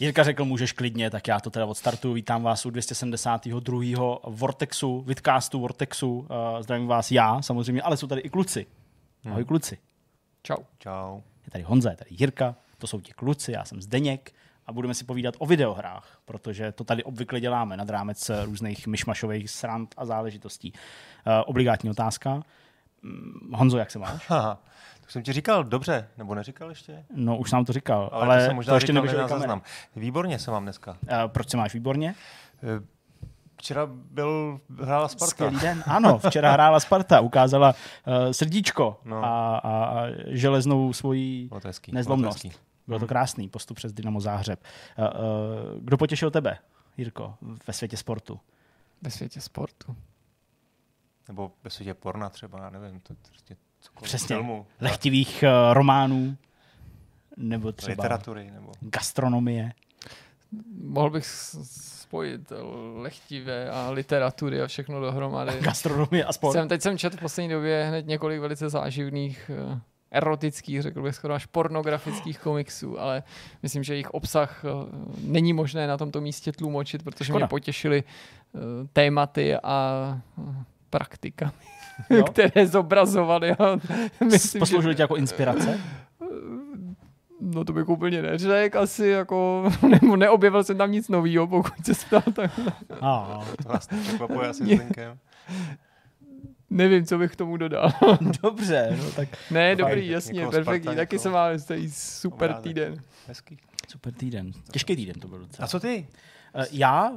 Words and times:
Jirka 0.00 0.24
řekl, 0.24 0.44
můžeš 0.44 0.72
klidně, 0.72 1.10
tak 1.10 1.28
já 1.28 1.40
to 1.40 1.50
teda 1.50 1.66
odstartuju. 1.66 2.14
Vítám 2.14 2.42
vás 2.42 2.66
u 2.66 2.70
272. 2.70 4.18
Vortexu, 4.24 5.00
Vidcastu 5.00 5.60
Vortexu. 5.60 6.18
Uh, 6.18 6.26
zdravím 6.60 6.86
vás 6.86 7.10
já 7.10 7.42
samozřejmě, 7.42 7.82
ale 7.82 7.96
jsou 7.96 8.06
tady 8.06 8.20
i 8.20 8.30
kluci. 8.30 8.66
Ahoj 9.30 9.44
kluci. 9.44 9.78
Čau. 10.42 10.56
Čau. 10.78 11.20
Je 11.44 11.50
tady 11.50 11.64
Honza, 11.64 11.90
je 11.90 11.96
tady 11.96 12.10
Jirka, 12.10 12.54
to 12.78 12.86
jsou 12.86 13.00
ti 13.00 13.12
kluci, 13.12 13.52
já 13.52 13.64
jsem 13.64 13.82
Zdeněk 13.82 14.32
a 14.66 14.72
budeme 14.72 14.94
si 14.94 15.04
povídat 15.04 15.34
o 15.38 15.46
videohrách, 15.46 16.18
protože 16.24 16.72
to 16.72 16.84
tady 16.84 17.04
obvykle 17.04 17.40
děláme 17.40 17.76
nad 17.76 17.90
rámec 17.90 18.30
různých 18.44 18.86
myšmašových 18.86 19.50
srand 19.50 19.94
a 19.96 20.04
záležitostí. 20.04 20.72
Uh, 20.72 21.32
obligátní 21.46 21.90
otázka. 21.90 22.42
Mm, 23.02 23.50
Honzo, 23.54 23.78
jak 23.78 23.90
se 23.90 23.98
máš? 23.98 24.28
Haha. 24.28 24.62
To 25.10 25.12
jsem 25.12 25.22
ti 25.22 25.32
říkal 25.32 25.64
dobře, 25.64 26.08
nebo 26.18 26.34
neříkal 26.34 26.68
ještě? 26.68 27.04
No, 27.14 27.38
už 27.38 27.52
nám 27.52 27.64
to 27.64 27.72
říkal, 27.72 28.10
Ale, 28.12 28.24
ale, 28.26 28.38
to, 28.38 28.46
jsem 28.46 28.56
možná 28.56 28.70
to 28.70 28.76
ještě 28.76 28.92
kamery. 28.92 29.16
záznam. 29.28 29.62
Výborně 29.96 30.38
se 30.38 30.50
mám 30.50 30.62
dneska. 30.62 30.90
Uh, 30.90 30.98
proč 31.26 31.50
se 31.50 31.56
máš 31.56 31.74
výborně? 31.74 32.14
Eh, 32.62 32.84
Včera 33.56 33.86
byl, 33.86 34.60
hrála 34.82 35.08
Sparta. 35.08 35.30
Skvělý 35.30 35.58
den. 35.60 35.84
Ano, 35.86 36.18
včera 36.18 36.52
hrála 36.52 36.80
Sparta, 36.80 37.20
ukázala 37.20 37.74
uh, 38.06 38.30
srdíčko 38.32 39.00
No. 39.04 39.24
a, 39.24 39.56
a, 39.58 39.84
a 39.84 40.06
železnou 40.26 40.92
svoji 40.92 41.48
Bylo 41.48 41.60
to 41.60 41.68
hezký. 41.68 41.92
nezlomnost. 41.92 42.42
Bylo 42.42 42.42
to 42.42 42.48
hezký. 42.48 42.64
Bylo 42.86 42.98
to 42.98 43.06
krásný 43.06 43.48
postup 43.48 43.76
přes 43.76 43.92
Dynamo 43.92 44.20
Záhřeb. 44.20 44.60
Uh, 44.98 45.04
uh, 45.04 45.10
kdo 45.80 45.96
potěšil 45.96 46.30
tebe, 46.30 46.58
Jirko, 46.96 47.34
ve 47.66 47.72
světě 47.72 47.96
sportu? 47.96 48.40
Ve 49.02 49.10
světě 49.10 49.40
sportu. 49.40 49.96
Nebo 51.28 51.52
ve 51.64 51.70
světě 51.70 51.94
porna 51.94 52.28
třeba, 52.28 52.58
já 52.62 52.70
nevím. 52.70 53.00
To, 53.00 53.14
to 53.14 53.28
prostě 53.30 53.56
cokoliv. 53.80 54.08
Přesně. 54.08 54.36
Filmu, 54.36 54.66
Lehtivých 54.80 55.44
uh, 55.46 55.74
románů 55.74 56.36
nebo 57.36 57.72
třeba 57.72 57.90
literatury. 57.90 58.50
Nebo... 58.50 58.72
gastronomie. 58.80 59.72
Mohl 60.82 61.10
bych 61.10 61.26
spojit 61.26 62.52
lechtivé 62.94 63.70
a 63.70 63.90
literatury 63.90 64.62
a 64.62 64.66
všechno 64.66 65.00
dohromady. 65.00 65.52
Gastronomie 65.60 66.24
a 66.24 66.32
sport. 66.32 66.52
Jsem, 66.52 66.68
teď 66.68 66.82
jsem 66.82 66.98
četl 66.98 67.16
v 67.16 67.20
poslední 67.20 67.48
době 67.48 67.84
hned 67.88 68.06
několik 68.06 68.40
velice 68.40 68.68
záživných 68.68 69.50
eh, 69.74 69.80
erotických, 70.10 70.82
řekl 70.82 71.02
bych 71.02 71.14
skoro 71.14 71.34
až 71.34 71.46
pornografických 71.46 72.38
komiksů, 72.38 73.00
ale 73.00 73.22
myslím, 73.62 73.82
že 73.82 73.94
jejich 73.94 74.10
obsah 74.10 74.64
eh, 74.64 74.68
není 75.22 75.52
možné 75.52 75.86
na 75.86 75.96
tomto 75.96 76.20
místě 76.20 76.52
tlumočit, 76.52 77.02
protože 77.02 77.24
Škoda. 77.24 77.38
mě 77.38 77.48
potěšily 77.48 78.04
tématy 78.92 79.56
a 79.56 80.18
eh, 80.38 80.64
praktika, 80.90 81.52
Jo? 82.10 82.24
které 82.30 82.66
zobrazovaly. 82.66 83.50
A 83.50 83.80
myslím, 84.24 84.58
Posloužil 84.58 84.94
tě 84.94 85.02
jako 85.02 85.16
inspirace? 85.16 85.80
No 87.40 87.64
to 87.64 87.72
bych 87.72 87.88
úplně 87.88 88.22
neřekl 88.22 88.78
asi, 88.78 89.06
jako, 89.06 89.70
nebo 90.00 90.16
neobjevil 90.16 90.64
jsem 90.64 90.78
tam 90.78 90.92
nic 90.92 91.08
nového, 91.08 91.46
pokud 91.46 91.72
se 91.86 91.92
ptal, 92.06 92.22
tak 92.32 92.60
A, 93.00 93.40
To 93.62 93.68
vás 93.68 93.86
překvapuje 93.86 94.48
asi 94.48 94.64
s 94.64 94.80
nevím, 96.70 97.06
co 97.06 97.18
bych 97.18 97.32
k 97.32 97.36
tomu 97.36 97.56
dodal. 97.56 97.92
dobře, 98.42 98.96
no 98.98 99.10
tak 99.10 99.28
ne, 99.50 99.76
Fajn, 99.76 99.78
dobrý, 99.78 100.00
tak 100.00 100.10
jasně, 100.10 100.32
někoho 100.32 100.50
perfektní, 100.50 100.96
taky 100.96 101.16
máme 101.28 101.58
tady 101.60 101.90
super 101.90 102.50
Obrázek. 102.50 102.62
týden. 102.62 103.02
Hezký. 103.28 103.58
super 103.88 104.12
týden. 104.12 104.52
Těžký 104.70 104.96
týden 104.96 105.20
to 105.20 105.28
byl 105.28 105.38
docela. 105.38 105.64
A 105.64 105.68
co 105.68 105.80
ty? 105.80 106.06
Uh, 106.56 106.64
já 106.70 107.12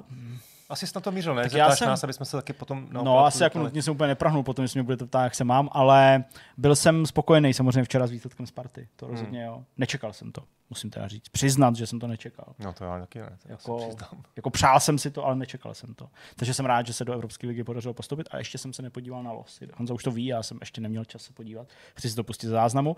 Asi 0.73 0.87
jsi 0.87 0.91
na 0.95 1.01
to 1.01 1.11
mířil, 1.11 1.35
ne? 1.35 1.43
Tak 1.43 1.53
já 1.53 1.75
jsem- 1.75 1.87
nás, 1.87 2.03
aby 2.03 2.13
jsme 2.13 2.25
se 2.25 2.37
taky 2.37 2.53
potom... 2.53 2.87
No, 2.91 3.25
asi 3.25 3.43
jako 3.43 3.59
nutně 3.59 3.81
jsem 3.81 3.93
úplně 3.93 4.07
neprahnul, 4.07 4.43
potom 4.43 4.63
jestli 4.63 4.77
mě 4.77 4.83
budete 4.83 5.05
ptát, 5.05 5.23
jak 5.23 5.35
se 5.35 5.43
mám, 5.43 5.69
ale 5.71 6.23
byl 6.57 6.75
jsem 6.75 7.05
spokojený 7.05 7.53
samozřejmě 7.53 7.83
včera 7.83 8.07
s 8.07 8.11
výsledkem 8.11 8.47
Sparty. 8.47 8.87
To 8.95 9.07
rozhodně 9.07 9.43
jo. 9.43 9.63
Nečekal 9.77 10.13
jsem 10.13 10.31
to, 10.31 10.43
musím 10.69 10.89
teda 10.89 11.07
říct. 11.07 11.29
Přiznat, 11.29 11.75
že 11.75 11.87
jsem 11.87 11.99
to 11.99 12.07
nečekal. 12.07 12.45
No 12.59 12.73
to 12.73 12.83
já 12.83 12.99
taky 12.99 13.19
ne, 13.19 13.37
to 13.43 13.51
Jako- 13.51 13.79
jako... 14.35 14.49
se 14.49 14.51
přál 14.51 14.79
jsem 14.79 14.97
si 14.97 15.11
to, 15.11 15.25
ale 15.25 15.35
nečekal 15.35 15.73
jsem 15.73 15.93
to. 15.93 16.09
Takže 16.35 16.53
jsem 16.53 16.65
rád, 16.65 16.87
že 16.87 16.93
se 16.93 17.05
do 17.05 17.13
Evropské 17.13 17.47
ligy 17.47 17.63
podařilo 17.63 17.93
postupit 17.93 18.27
a 18.31 18.37
ještě 18.37 18.57
jsem 18.57 18.73
se 18.73 18.81
nepodíval 18.81 19.23
na 19.23 19.31
losy. 19.31 19.67
Honza 19.77 19.93
už 19.93 20.03
to 20.03 20.11
ví, 20.11 20.25
já 20.25 20.43
jsem 20.43 20.57
ještě 20.61 20.81
neměl 20.81 21.05
čas 21.05 21.21
se 21.21 21.33
podívat. 21.33 21.67
Chci 21.95 22.09
si 22.09 22.15
to 22.15 22.23
pustit 22.23 22.47
záznamu. 22.47 22.91
Uh, 22.91 22.95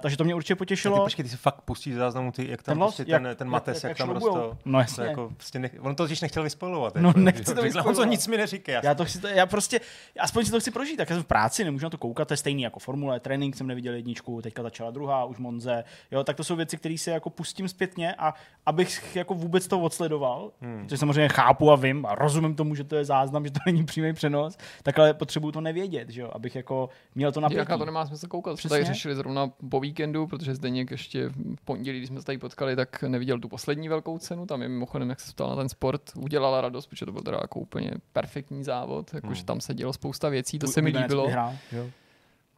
takže 0.00 0.16
to 0.16 0.24
mě 0.24 0.34
určitě 0.34 0.56
potěšilo. 0.56 0.96
ty, 0.96 1.02
počkej, 1.02 1.22
ty 1.22 1.28
si 1.28 1.36
fakt 1.36 1.60
pustíš 1.60 1.94
záznamu, 1.94 2.32
ty, 2.32 2.50
jak 2.50 2.62
tam 2.62 2.72
Ten 2.72 2.82
los, 2.82 2.96
prostě 2.96 3.12
jak- 3.12 3.22
ten, 3.22 3.36
ten 3.36 3.46
jak- 3.46 3.52
Mates, 3.52 3.84
jak 3.84 3.88
jak, 3.88 3.98
tam 3.98 4.08
šroubujou. 4.08 4.36
rostou. 4.36 4.58
No 4.64 4.78
To 4.78 4.80
jasně. 4.80 5.04
jako, 5.04 5.30
prostě 5.36 5.58
nech, 5.58 5.76
on 5.80 5.94
to 5.94 6.02
totiž 6.04 6.20
nechtěl 6.20 6.42
vyspojovat. 6.42 6.94
No, 6.94 7.08
jako, 7.08 7.15
nechci 7.24 7.54
to. 7.54 7.62
On 7.84 7.94
to 7.94 8.04
nic 8.04 8.26
mi 8.26 8.36
neříká. 8.36 8.72
Já 8.72 8.94
to 8.94 9.04
chci, 9.04 9.20
já 9.34 9.46
prostě, 9.46 9.80
aspoň 10.20 10.44
si 10.44 10.50
to 10.50 10.60
chci 10.60 10.70
prožít, 10.70 10.96
tak 10.96 11.10
já 11.10 11.16
jsem 11.16 11.22
v 11.22 11.26
práci, 11.26 11.64
nemůžu 11.64 11.86
na 11.86 11.90
to 11.90 11.98
koukat, 11.98 12.28
to 12.28 12.34
je 12.34 12.38
stejný 12.38 12.62
jako 12.62 12.78
formule, 12.78 13.20
trénink 13.20 13.56
jsem 13.56 13.66
neviděl 13.66 13.94
jedničku, 13.94 14.42
teďka 14.42 14.62
začala 14.62 14.90
druhá, 14.90 15.24
už 15.24 15.38
Monze, 15.38 15.84
jo, 16.10 16.24
tak 16.24 16.36
to 16.36 16.44
jsou 16.44 16.56
věci, 16.56 16.76
které 16.76 16.98
si 16.98 17.10
jako 17.10 17.30
pustím 17.30 17.68
zpětně 17.68 18.14
a 18.14 18.34
abych 18.66 19.16
jako 19.16 19.34
vůbec 19.34 19.66
to 19.66 19.80
odsledoval, 19.80 20.52
hmm. 20.60 20.82
protože 20.82 20.98
samozřejmě 20.98 21.28
chápu 21.28 21.72
a 21.72 21.76
vím 21.76 22.06
a 22.06 22.14
rozumím 22.14 22.54
tomu, 22.54 22.74
že 22.74 22.84
to 22.84 22.96
je 22.96 23.04
záznam, 23.04 23.44
že 23.44 23.50
to 23.50 23.60
není 23.66 23.84
přímý 23.84 24.12
přenos, 24.12 24.58
tak 24.82 24.98
ale 24.98 25.14
potřebuju 25.14 25.52
to 25.52 25.60
nevědět, 25.60 26.10
že 26.10 26.20
jo, 26.20 26.30
abych 26.32 26.56
jako 26.56 26.88
měl 27.14 27.32
to 27.32 27.40
napětí. 27.40 27.58
Jak 27.58 27.68
na 27.68 27.78
to 27.78 27.84
nemá 27.84 28.06
smysl 28.06 28.26
koukat. 28.26 28.52
Jsme 28.52 28.56
Přesně. 28.56 28.74
tady 28.74 28.84
řešili 28.84 29.14
zrovna 29.16 29.50
po 29.68 29.80
víkendu, 29.80 30.26
protože 30.26 30.54
Zdeněk 30.54 30.90
ještě 30.90 31.28
v 31.28 31.64
pondělí, 31.64 31.98
když 31.98 32.08
jsme 32.08 32.20
se 32.20 32.26
tady 32.26 32.38
potkali, 32.38 32.76
tak 32.76 33.02
neviděl 33.02 33.38
tu 33.38 33.48
poslední 33.48 33.88
velkou 33.88 34.18
cenu. 34.18 34.46
Tam 34.46 34.62
je 34.62 34.68
mimochodem, 34.68 35.10
jak 35.10 35.20
se 35.20 35.32
ptal 35.32 35.48
na 35.48 35.56
ten 35.56 35.68
sport, 35.68 36.02
udělala 36.16 36.60
radost, 36.60 36.86
protože 36.96 37.06
to 37.06 37.12
byl 37.12 37.22
teda 37.22 37.38
jako 37.42 37.60
úplně 37.60 37.90
perfektní 38.12 38.64
závod. 38.64 39.14
Jakože 39.14 39.44
tam 39.44 39.60
se 39.60 39.74
dělo 39.74 39.92
spousta 39.92 40.28
věcí, 40.28 40.58
to 40.58 40.66
Tvůj 40.66 40.72
se 40.74 40.82
mi 40.82 40.90
líbilo. 40.90 41.26
vyhrál, 41.26 41.56
jo. 41.72 41.90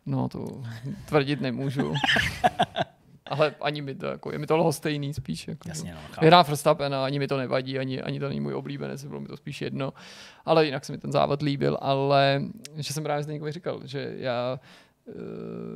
No 0.07 0.29
to 0.29 0.63
tvrdit 1.07 1.41
nemůžu. 1.41 1.95
Ale 3.27 3.55
ani 3.61 3.83
mi 3.83 3.95
to, 3.95 4.07
jako, 4.07 4.33
je 4.33 4.39
mi 4.39 4.47
to 4.47 4.57
lhostejný 4.57 5.15
spíš. 5.15 5.49
Jako, 5.49 5.69
Jasně, 5.69 5.95
no. 5.95 6.01
Vyhrál 6.21 6.45
Verstappen 6.45 6.95
a 6.95 7.05
ani 7.05 7.19
mi 7.19 7.29
to 7.29 7.37
nevadí, 7.37 7.79
ani, 7.79 8.03
ani 8.03 8.21
to 8.21 8.29
není 8.29 8.41
můj 8.41 8.55
oblíbenec, 8.55 9.05
bylo 9.05 9.21
mi 9.21 9.27
to 9.29 9.37
spíš 9.37 9.63
jedno. 9.63 9.93
Ale 10.45 10.67
jinak 10.67 10.85
se 10.85 10.93
mi 10.93 10.99
ten 10.99 11.13
závod 11.13 11.43
líbil, 11.43 11.79
ale 11.81 12.43
že 12.77 12.93
jsem 12.93 13.03
právě 13.05 13.23
Zdeňkovi 13.23 13.53
říkal, 13.53 13.81
že 13.85 14.15
já 14.17 14.61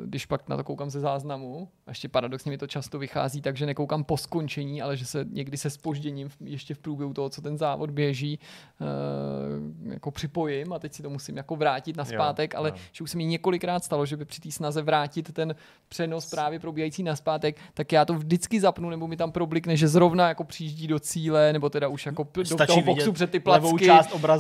když 0.04 0.26
pak 0.26 0.48
na 0.48 0.56
to 0.56 0.64
koukám 0.64 0.90
ze 0.90 1.00
záznamu, 1.00 1.68
a 1.86 1.90
ještě 1.90 2.08
paradoxně 2.08 2.50
mi 2.50 2.58
to 2.58 2.66
často 2.66 2.98
vychází 2.98 3.40
tak, 3.40 3.56
že 3.56 3.66
nekoukám 3.66 4.04
po 4.04 4.16
skončení, 4.16 4.82
ale 4.82 4.96
že 4.96 5.06
se 5.06 5.26
někdy 5.30 5.56
se 5.56 5.70
spožděním 5.70 6.30
ještě 6.40 6.74
v 6.74 6.78
průběhu 6.78 7.14
toho, 7.14 7.30
co 7.30 7.42
ten 7.42 7.58
závod 7.58 7.90
běží, 7.90 8.38
eh, 8.80 8.84
jako 9.92 10.10
připojím 10.10 10.72
a 10.72 10.78
teď 10.78 10.92
si 10.92 11.02
to 11.02 11.10
musím 11.10 11.36
jako 11.36 11.56
vrátit 11.56 11.96
na 11.96 12.04
zpátek, 12.04 12.54
ale 12.54 12.68
jo. 12.68 12.74
že 12.92 13.04
už 13.04 13.10
se 13.10 13.16
mi 13.16 13.24
několikrát 13.24 13.84
stalo, 13.84 14.06
že 14.06 14.16
by 14.16 14.24
při 14.24 14.40
té 14.40 14.50
snaze 14.50 14.82
vrátit 14.82 15.32
ten 15.32 15.54
přenos 15.88 16.30
právě 16.30 16.58
probíhající 16.58 17.02
na 17.02 17.16
zpátek, 17.16 17.56
tak 17.74 17.92
já 17.92 18.04
to 18.04 18.14
vždycky 18.14 18.60
zapnu, 18.60 18.90
nebo 18.90 19.06
mi 19.06 19.16
tam 19.16 19.32
problikne, 19.32 19.76
že 19.76 19.88
zrovna 19.88 20.28
jako 20.28 20.44
přijíždí 20.44 20.86
do 20.86 20.98
cíle, 20.98 21.52
nebo 21.52 21.70
teda 21.70 21.88
už 21.88 22.06
jako 22.06 22.26
do 22.34 22.44
Stačí 22.44 22.66
toho 22.66 22.80
vidět 22.80 22.94
boxu 22.94 23.12
před 23.12 23.30
ty 23.30 23.40
placky, 23.40 23.88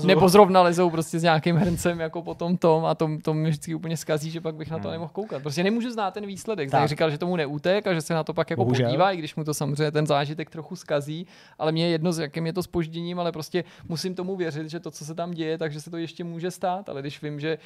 nebo 0.04 0.28
zrovna 0.28 0.62
lezou 0.62 0.90
prostě 0.90 1.18
s 1.18 1.22
nějakým 1.22 1.56
hrncem 1.56 2.00
jako 2.00 2.22
potom 2.22 2.56
tom 2.56 2.84
a 2.84 2.94
to, 2.94 3.10
to 3.22 3.34
mě 3.34 3.50
vždycky 3.50 3.74
úplně 3.74 3.96
skazí, 3.96 4.30
že 4.30 4.40
pak 4.40 4.54
bych 4.54 4.70
na 4.70 4.81
to 4.82 4.88
Hmm. 4.88 4.92
nemohl 4.92 5.10
koukat. 5.14 5.42
Prostě 5.42 5.64
nemůžu 5.64 5.90
znát 5.90 6.14
ten 6.14 6.26
výsledek. 6.26 6.70
Tak. 6.70 6.80
Tak. 6.80 6.88
říkal, 6.88 7.10
že 7.10 7.18
tomu 7.18 7.36
neutek 7.36 7.86
a 7.86 7.94
že 7.94 8.00
se 8.00 8.14
na 8.14 8.24
to 8.24 8.34
pak 8.34 8.50
jako 8.50 8.64
Bohužel. 8.64 8.86
podívá, 8.86 9.12
i 9.12 9.16
když 9.16 9.36
mu 9.36 9.44
to 9.44 9.54
samozřejmě 9.54 9.90
ten 9.90 10.06
zážitek 10.06 10.50
trochu 10.50 10.76
skazí, 10.76 11.26
ale 11.58 11.72
mě 11.72 11.84
je 11.84 11.90
jedno, 11.90 12.12
s 12.12 12.18
jakým 12.18 12.46
je 12.46 12.52
to 12.52 12.62
spožděním, 12.62 13.20
ale 13.20 13.32
prostě 13.32 13.64
musím 13.88 14.14
tomu 14.14 14.36
věřit, 14.36 14.70
že 14.70 14.80
to, 14.80 14.90
co 14.90 15.04
se 15.04 15.14
tam 15.14 15.30
děje, 15.30 15.58
takže 15.58 15.80
se 15.80 15.90
to 15.90 15.96
ještě 15.96 16.24
může 16.24 16.50
stát, 16.50 16.88
ale 16.88 17.00
když 17.00 17.22
vím, 17.22 17.40
že 17.40 17.58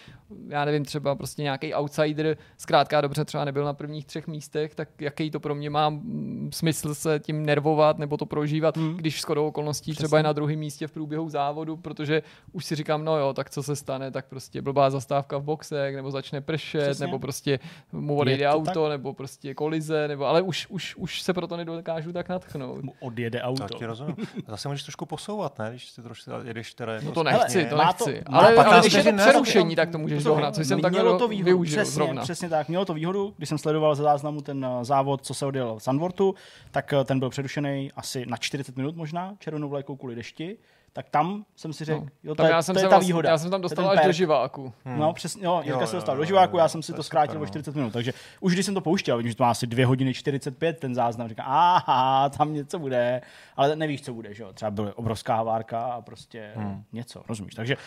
já 0.48 0.64
nevím, 0.64 0.84
třeba 0.84 1.14
prostě 1.14 1.42
nějaký 1.42 1.74
outsider 1.74 2.36
zkrátka 2.58 3.00
dobře 3.00 3.24
třeba 3.24 3.44
nebyl 3.44 3.64
na 3.64 3.72
prvních 3.74 4.06
třech 4.06 4.26
místech, 4.26 4.74
tak 4.74 4.88
jaký 5.00 5.30
to 5.30 5.40
pro 5.40 5.54
mě 5.54 5.70
má 5.70 5.88
mm, 5.88 6.50
smysl 6.52 6.94
se 6.94 7.18
tím 7.20 7.46
nervovat 7.46 7.98
nebo 7.98 8.16
to 8.16 8.26
prožívat, 8.26 8.76
Hmm. 8.76 8.86
hmm. 8.88 8.96
když 8.96 9.20
shodou 9.20 9.46
okolností 9.46 9.92
Přesně. 9.92 10.04
třeba 10.06 10.16
je 10.18 10.22
na 10.22 10.32
druhém 10.32 10.58
místě 10.58 10.86
v 10.86 10.92
průběhu 10.92 11.28
závodu, 11.28 11.76
protože 11.76 12.22
už 12.52 12.64
si 12.64 12.74
říkám, 12.74 13.04
no 13.04 13.18
jo, 13.18 13.32
tak 13.32 13.50
co 13.50 13.62
se 13.62 13.76
stane, 13.76 14.10
tak 14.10 14.26
prostě 14.26 14.62
blbá 14.62 14.90
zastávka 14.90 15.38
v 15.38 15.42
boxech, 15.42 15.94
nebo 15.96 16.10
začne 16.10 16.40
pršet, 16.40 16.82
Přesně. 16.82 17.05
Nebo 17.06 17.18
prostě 17.18 17.58
mu 17.92 18.16
odejde 18.16 18.44
to 18.44 18.50
auto, 18.50 18.82
tak? 18.82 18.90
nebo 18.90 19.14
prostě 19.14 19.54
kolize, 19.54 20.08
nebo 20.08 20.24
ale 20.26 20.42
už, 20.42 20.66
už, 20.70 20.96
už 20.96 21.22
se 21.22 21.32
proto 21.32 21.56
nedokážu 21.56 22.12
tak 22.12 22.28
natchnout. 22.28 22.82
Mu 22.82 22.92
odjede 23.00 23.38
Tak 23.38 23.48
auto. 23.48 23.78
ti 23.78 23.86
rozumím. 23.86 24.16
Zase 24.48 24.68
můžeš 24.68 24.82
trošku 24.82 25.06
posouvat, 25.06 25.58
ne? 25.58 25.70
Když 25.70 25.88
si 25.90 26.02
trošku 26.02 26.30
jedeš 26.44 26.74
teda 26.74 26.92
jako 26.92 27.06
No 27.06 27.12
to 27.12 27.22
nechci, 27.22 27.64
to 27.64 27.76
to- 27.76 27.84
nechci. 27.84 28.22
má 28.30 28.38
ale, 28.38 28.46
ale 28.46 28.56
15 28.56 28.84
když 28.84 28.94
je 28.94 29.12
to 29.12 29.18
přerušení, 29.18 29.76
tak 29.76 29.90
to 29.90 29.98
můžeš 29.98 30.24
dohnat, 30.24 30.54
což 30.54 30.66
jsem 30.66 30.78
mělo 30.78 30.90
takhle 30.92 31.18
to 31.18 31.28
výhodu, 31.28 31.44
využil 31.44 31.76
přesně, 31.76 31.94
zrovna. 31.94 32.22
Přesně 32.22 32.48
tak, 32.48 32.68
mělo 32.68 32.84
to 32.84 32.94
výhodu, 32.94 33.34
když 33.36 33.48
jsem 33.48 33.58
sledoval 33.58 33.94
ze 33.94 34.02
záznamu 34.02 34.40
ten 34.40 34.64
eh, 34.64 34.84
závod, 34.84 35.26
co 35.26 35.34
se 35.34 35.46
odjel 35.46 35.76
v 35.78 35.82
Sunworthu, 35.82 36.34
tak 36.70 36.92
eh, 36.92 37.04
ten 37.04 37.18
byl 37.18 37.30
přerušený 37.30 37.90
asi 37.96 38.26
na 38.26 38.36
40 38.36 38.76
minut 38.76 38.96
možná, 38.96 39.34
červenou 39.38 39.68
vlajkou 39.68 39.96
kvůli 39.96 40.14
dešti, 40.14 40.56
tak 40.96 41.08
tam 41.08 41.44
jsem 41.56 41.72
si 41.72 41.84
řekl, 41.84 42.00
No. 42.00 42.06
jo, 42.24 42.34
to 42.34 42.42
je, 42.44 42.50
já 42.50 42.62
jsem, 42.62 42.74
to 42.74 42.78
je 42.78 42.80
se 42.82 42.88
ta 42.88 42.96
vlastně- 42.96 43.06
výhoda. 43.08 43.30
Já 43.30 43.38
jsem 43.38 43.50
tam 43.50 43.58
je 43.60 43.62
dostal 43.62 43.90
až 43.90 44.06
do 44.06 44.12
živáku. 44.12 44.72
Hmm. 44.84 44.98
No, 44.98 45.12
přesně, 45.12 45.46
jo, 45.46 45.60
Jirka 45.64 45.80
Jo, 45.80 45.86
se 45.86 45.96
jo, 45.96 45.98
dostal 45.98 46.14
jo, 46.14 46.18
do 46.18 46.24
živáku, 46.24 46.56
jo, 46.56 46.60
já 46.62 46.68
jsem 46.68 46.82
si 46.82 46.92
to 46.92 46.98
je 46.98 47.02
zkrátil 47.02 47.36
o 47.36 47.40
no. 47.40 47.46
40 47.46 47.74
minut, 47.74 47.92
takže 47.92 48.12
už 48.40 48.52
když 48.52 48.66
jsem 48.66 48.74
to 48.74 48.80
pouštěl, 48.80 49.16
vidím, 49.16 49.30
že 49.30 49.36
to 49.36 49.44
má 49.44 49.50
asi 49.50 49.66
2 49.66 49.86
hodiny 49.86 50.14
45 50.14 50.78
ten 50.80 50.94
záznam, 50.94 51.28
říkám, 51.28 51.46
aha, 51.48 52.28
tam 52.28 52.54
něco 52.54 52.78
bude, 52.78 53.20
ale 53.56 53.76
nevíš, 53.76 54.02
co 54.02 54.14
bude, 54.14 54.34
že 54.34 54.42
jo, 54.42 54.52
třeba 54.52 54.70
byla 54.70 54.92
obrovská 54.98 55.36
havárka 55.36 55.80
a 55.80 56.00
prostě 56.00 56.50
Hmm. 56.54 56.82
něco, 56.92 57.22
rozumíš, 57.28 57.54
takže, 57.54 57.76
uh, 57.76 57.82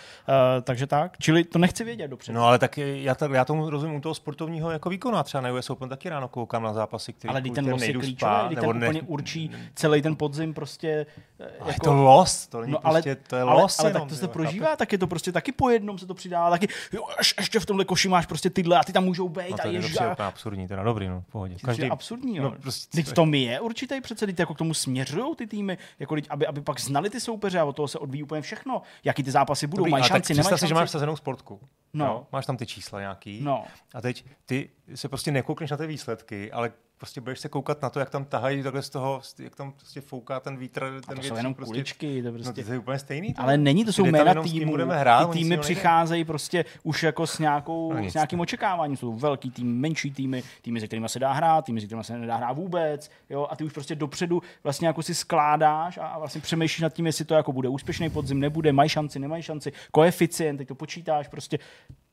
takže 0.64 0.88
tak, 0.88 1.18
čili 1.18 1.44
to 1.44 1.60
nechci 1.60 1.84
vědět 1.84 2.08
dopředu. 2.08 2.38
No 2.38 2.46
ale 2.46 2.60
taky 2.60 3.04
já, 3.04 3.16
tak, 3.16 3.32
já 3.32 3.46
tomu 3.46 3.70
rozumím 3.70 3.96
u 3.96 4.02
toho 4.02 4.16
sportovního 4.16 4.72
jako 4.72 4.90
výkona. 4.90 5.24
Třeba 5.24 5.42
na 5.42 5.52
US 5.54 5.70
Open 5.70 5.90
taky 5.90 6.10
ráno 6.10 6.28
koukám 6.28 6.64
na 6.64 6.74
zápasy, 6.74 7.14
který 7.14 7.30
ale 7.30 7.42
když 7.42 7.54
ten 7.54 7.72
los 7.72 7.82
je 7.82 7.94
klíčový, 7.94 8.32
když 8.48 8.60
ten 8.60 8.70
úplně 8.78 9.02
určí 9.02 9.52
celý 9.76 10.02
ten 10.02 10.16
podzim 10.16 10.54
prostě. 10.54 11.06
eh, 11.40 11.46
Ale 11.60 11.74
je 11.74 11.78
to 11.84 11.94
los, 11.94 12.48
to 12.48 12.62
není 12.62 12.72
No, 12.74 12.80
ale, 12.88 12.99
prostě, 13.04 13.16
to 13.30 13.36
je 13.36 13.42
ale, 13.42 13.62
los 13.62 13.80
ale 13.80 13.90
jenom, 13.90 14.02
tak 14.02 14.10
to 14.10 14.16
se 14.16 14.26
jo, 14.26 14.28
prožívá, 14.28 14.76
tak 14.76 14.92
je 14.92 14.98
to 14.98 15.08
prostě 15.08 15.32
taky 15.32 15.52
po 15.52 15.70
jednom 15.70 15.98
se 15.98 16.08
to 16.08 16.14
přidává, 16.14 16.50
taky 16.50 16.68
jo, 16.94 17.04
až, 17.20 17.34
ještě 17.38 17.60
v 17.60 17.66
tomhle 17.66 17.86
koši 17.86 18.08
máš 18.10 18.26
prostě 18.26 18.50
tyhle 18.50 18.80
a 18.80 18.84
ty 18.84 18.94
tam 18.94 19.04
můžou 19.04 19.30
být 19.30 19.50
No, 19.50 19.56
a 19.56 19.58
to 19.58 19.68
je 19.68 19.82
to 19.82 19.88
přijde 19.88 20.12
úplně 20.12 20.28
absurdní, 20.28 20.68
teda 20.68 20.84
dobrý, 20.84 21.08
no, 21.08 21.24
pohodě. 21.32 21.56
Každý... 21.66 21.84
je 21.84 21.90
absurdní, 21.90 22.38
jo. 22.38 22.44
no, 22.44 22.50
No, 22.50 22.56
prostě- 22.62 22.98
Teď 22.98 23.08
v 23.08 23.14
tom 23.14 23.34
je 23.34 23.60
určitý 23.60 24.02
přece, 24.02 24.26
teď 24.26 24.40
jako 24.40 24.54
k 24.54 24.58
tomu 24.58 24.74
směřují 24.74 25.36
ty 25.36 25.48
týmy, 25.48 25.78
jako 26.00 26.16
teď, 26.16 26.28
aby, 26.30 26.48
aby 26.48 26.62
pak 26.62 26.80
znali 26.80 27.10
ty 27.10 27.20
soupeře 27.20 27.60
a 27.60 27.66
od 27.66 27.76
toho 27.76 27.88
se 27.88 28.00
odvíjí 28.00 28.24
úplně 28.24 28.42
všechno. 28.42 28.82
Jaký 29.04 29.24
ty 29.24 29.32
zápasy 29.32 29.68
budou, 29.68 29.82
Dobrý, 29.82 29.92
mají 29.92 30.02
ale 30.02 30.08
šanci, 30.08 30.34
nemají 30.34 30.42
představ 30.44 30.60
si, 30.60 30.66
že 30.66 30.70
šanci. 30.70 30.80
máš 30.82 30.90
sazenou 30.90 31.16
sportku. 31.16 31.60
No. 31.94 32.06
Jo? 32.06 32.28
Máš 32.32 32.46
tam 32.46 32.58
ty 32.58 32.66
čísla 32.66 33.00
nějaký. 33.00 33.40
No, 33.44 33.64
A 33.94 34.02
teď 34.02 34.26
ty 34.46 34.70
se 34.96 35.10
prostě 35.10 35.32
nekoukneš 35.32 35.72
na 35.72 35.78
ty 35.78 35.88
výsledky, 35.88 36.52
ale 36.52 36.72
prostě 37.00 37.22
budeš 37.22 37.40
se 37.40 37.50
koukat 37.50 37.82
na 37.82 37.90
to, 37.90 38.00
jak 38.00 38.10
tam 38.10 38.26
tahají 38.26 38.64
takhle 38.64 38.82
z 38.82 38.90
toho, 38.90 39.22
jak 39.40 39.56
tam 39.56 39.72
prostě 39.72 40.02
fouká 40.02 40.40
ten 40.40 40.58
vítr, 40.58 40.84
a 40.84 41.08
ten 41.08 41.18
to 41.18 41.24
jsou 41.24 41.36
jenom 41.36 41.54
prostě. 41.54 41.72
kuličky, 41.72 42.22
to 42.24 42.28
No 42.32 42.34
prostě... 42.34 42.64
to 42.64 42.72
je 42.72 42.80
úplně 42.80 43.00
stejný. 43.00 43.34
to 43.34 43.42
Ale 43.42 43.58
není, 43.58 43.86
to 43.86 43.94
jsou 43.94 44.04
Kde 44.04 44.12
tam 44.12 44.26
jména 44.28 44.44
týmů. 44.44 44.72
budeme 44.72 45.00
hrát, 45.00 45.32
Ty 45.32 45.38
týmy 45.38 45.58
přicházejí 45.58 46.26
prostě 46.26 46.66
už 46.84 47.04
jako 47.04 47.28
s, 47.28 47.40
nějakou, 47.40 47.94
No 47.94 48.10
s 48.10 48.14
nějakým 48.14 48.40
očekáváním. 48.40 48.98
Jsou 48.98 49.14
velký 49.14 49.52
tým, 49.52 49.80
menší 49.80 50.12
týmy, 50.12 50.44
týmy, 50.62 50.80
se 50.80 50.88
kterými 50.88 51.10
se 51.10 51.20
dá 51.20 51.32
hrát, 51.32 51.66
týmy, 51.66 51.82
se 51.82 51.86
kterými 51.86 52.04
se 52.04 52.18
nedá 52.18 52.36
hrát 52.36 52.54
vůbec. 52.54 53.10
Jo? 53.30 53.48
A 53.50 53.56
ty 53.56 53.64
už 53.64 53.74
prostě 53.74 53.96
dopředu 53.96 54.42
vlastně 54.64 54.88
jako 54.88 55.04
si 55.04 55.16
skládáš 55.16 55.98
a 55.98 56.10
a 56.10 56.20
vlastně 56.20 56.42
přemýšlíš 56.42 56.82
nad 56.82 56.94
tím, 56.94 57.06
jestli 57.06 57.26
to 57.26 57.34
jako 57.34 57.52
bude 57.54 57.70
úspěšný 57.70 58.10
podzim, 58.10 58.40
nebude, 58.40 58.74
mají 58.74 58.90
šanci, 58.90 59.20
nemají 59.20 59.44
šanci, 59.44 59.72
koeficient, 59.92 60.58
teď 60.58 60.68
to 60.68 60.76
počítáš, 60.76 61.28
prostě 61.28 61.60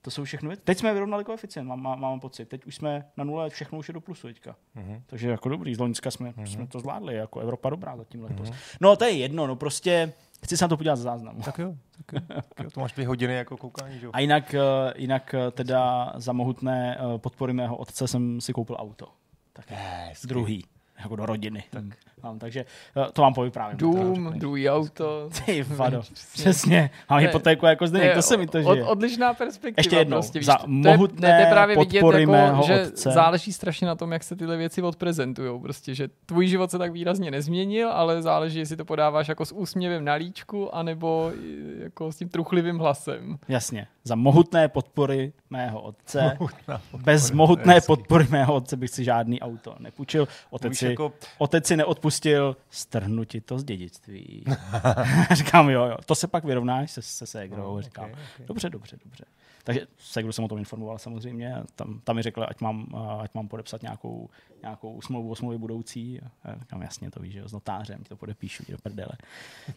to 0.06 0.11
jsou 0.11 0.25
všechno 0.25 0.49
věci. 0.49 0.62
Teď 0.64 0.79
jsme 0.79 0.93
vyrovnali 0.93 1.25
koeficient, 1.25 1.69
mám, 1.69 1.82
mám, 1.82 2.00
mám 2.00 2.20
pocit. 2.20 2.49
Teď 2.49 2.67
už 2.67 2.75
jsme 2.76 3.05
na 3.17 3.25
nule, 3.25 3.50
všechno 3.50 3.79
už 3.79 3.88
je 3.88 3.94
do 3.94 4.00
plusu 4.00 4.26
teďka. 4.26 4.56
Mhm. 4.75 5.03
Takže 5.06 5.31
jako 5.31 5.49
dobrý, 5.49 5.75
z 5.75 5.79
Loňska 5.79 6.11
jsme, 6.11 6.32
Mhm. 6.37 6.47
jsme 6.47 6.67
to 6.67 6.81
zvládli, 6.81 7.14
jako 7.14 7.41
Evropa 7.41 7.70
dobrá 7.70 7.97
zatím 7.97 8.23
letos. 8.25 8.50
No 8.81 8.97
to 8.97 9.05
je 9.05 9.11
jedno, 9.11 9.47
no 9.47 9.56
prostě 9.56 10.12
chci 10.44 10.56
se 10.56 10.64
na 10.64 10.69
to 10.69 10.76
podívat 10.76 10.97
z 10.97 11.00
záznamu. 11.00 11.41
Tak 11.43 11.58
jo, 11.58 11.75
tak 11.97 12.12
jo, 12.12 12.20
tak 12.55 12.64
jo, 12.64 12.70
to 12.70 12.81
máš 12.81 12.93
dvě 12.93 13.06
hodiny 13.06 13.35
jako 13.35 13.56
koukání, 13.56 13.99
že 13.99 14.06
jo. 14.06 14.11
A 14.14 14.20
jinak, 14.20 14.55
eh, 14.55 14.61
jinak 14.97 15.35
eh, 15.35 15.50
teda 15.50 16.12
za 16.17 16.32
mohutné 16.32 16.99
eh, 17.00 17.19
podpory 17.19 17.53
mého 17.53 17.76
otce 17.76 18.08
jsem 18.08 18.41
si 18.41 18.53
koupil 18.53 18.76
auto. 18.79 19.06
Tak 19.53 19.64
Hezky. 19.70 20.26
druhý, 20.26 20.64
jako 20.98 21.16
do 21.16 21.26
rodiny. 21.26 21.64
Tak. 21.70 21.84
Mám, 22.22 22.38
takže 22.38 22.64
eh, 22.96 23.12
to 23.12 23.22
vám 23.22 23.34
povyprávím. 23.34 23.76
Dům, 23.78 24.32
druhý 24.37 24.70
auto. 24.70 25.31
Ty 25.46 25.62
vado, 25.62 26.02
přesně. 26.32 26.90
Mám 27.10 27.20
Ne, 27.20 27.26
hypotéku 27.26 27.66
jako 27.66 27.87
zde, 27.87 28.14
to 28.14 28.22
se 28.22 28.37
mi 28.37 28.46
to 28.46 28.58
od, 28.58 28.75
žije. 28.75 28.84
odlišná 28.84 29.34
perspektiva. 29.34 29.75
Ještě 29.81 29.96
jednou, 29.96 30.16
prostě, 30.16 30.43
za 30.43 30.54
to 30.56 30.62
je- 30.62 30.69
mohutné 30.69 31.28
ne, 31.28 31.37
to 31.37 31.40
je 31.46 31.50
právě 31.52 31.76
vidět, 31.76 32.00
podpory 32.00 32.20
jako, 32.22 32.32
mého 32.32 32.62
že 32.62 32.87
otce. 32.87 33.10
záleží 33.10 33.52
strašně 33.52 33.87
na 33.87 33.94
tom, 33.94 34.12
jak 34.12 34.25
se 34.25 34.37
tyhle 34.37 34.56
věci 34.56 34.82
odprezentují. 34.82 35.60
Prostě, 35.60 35.94
že 35.94 36.08
tvůj 36.26 36.46
život 36.46 36.70
se 36.70 36.78
tak 36.78 36.93
výrazně 36.93 37.31
nezměnil, 37.31 37.90
ale 37.93 38.22
záleží, 38.22 38.58
jestli 38.58 38.76
to 38.76 38.84
podáváš 38.84 39.28
jako 39.28 39.44
s 39.44 39.52
úsměvem 39.52 40.04
na 40.04 40.14
líčku, 40.14 40.75
anebo 40.75 41.32
jako 41.78 42.12
s 42.12 42.16
tím 42.16 42.28
truchlivým 42.28 42.78
hlasem. 42.78 43.38
Jasně, 43.48 43.87
za 44.06 44.14
mohutné 44.14 44.69
podpory 44.69 45.32
mého 45.50 45.81
otce. 45.81 46.37
Mohutná 46.41 46.82
Bez 47.05 47.31
mohutné 47.31 47.75
hezky. 47.75 47.87
podpory 47.87 48.26
mého 48.31 48.55
otce 48.55 48.76
bych 48.76 48.91
si 48.91 49.05
žádný 49.05 49.41
auto 49.41 49.76
nepůjčil. 49.79 50.29
Otec 50.50 50.76
si, 50.79 50.87
jako, 50.87 51.12
otec 51.38 51.67
si 51.67 51.76
neodpustil, 51.76 52.56
strhnu 52.70 53.25
ti 53.25 53.41
to 53.41 53.58
z 53.58 53.64
dědictví. 53.64 54.44
Říkám, 55.32 55.70
jo, 55.70 55.85
jo, 55.85 55.97
to 56.06 56.14
se 56.14 56.26
pak 56.26 56.44
vyrovnáš 56.44 56.91
se, 56.91 57.03
se 57.03 57.26
ségrou. 57.26 57.75
No, 57.75 57.82
Říkám, 57.82 58.11
ok, 58.11 58.19
ok. 58.41 58.47
dobře, 58.47 58.70
dobře, 58.70 58.97
dobře. 59.05 59.25
Takže 59.67 59.87
Segru 59.99 60.33
jsem 60.33 60.45
o 60.45 60.49
tom 60.49 60.59
informoval 60.59 60.99
samozřejmě. 60.99 61.55
Tam, 61.75 62.01
tam 62.05 62.17
mi 62.17 62.23
řekl, 62.23 62.47
ať 62.49 62.61
mám, 62.61 62.87
ať 63.21 63.35
mám 63.35 63.49
podepsat 63.49 63.83
nějakou, 63.83 64.31
nějakou 64.63 65.01
smlouvu 65.01 65.31
o 65.31 65.37
smlouvě 65.37 65.59
budoucí. 65.59 66.21
Říkám, 66.61 66.83
jasně, 66.83 67.11
to 67.11 67.21
víš, 67.21 67.33
že 67.33 67.39
jo, 67.39 67.49
s 67.49 67.53
notářem 67.53 68.05
to 68.09 68.17
podepíšu, 68.17 68.65
do 68.69 68.79
prdele. 68.79 69.13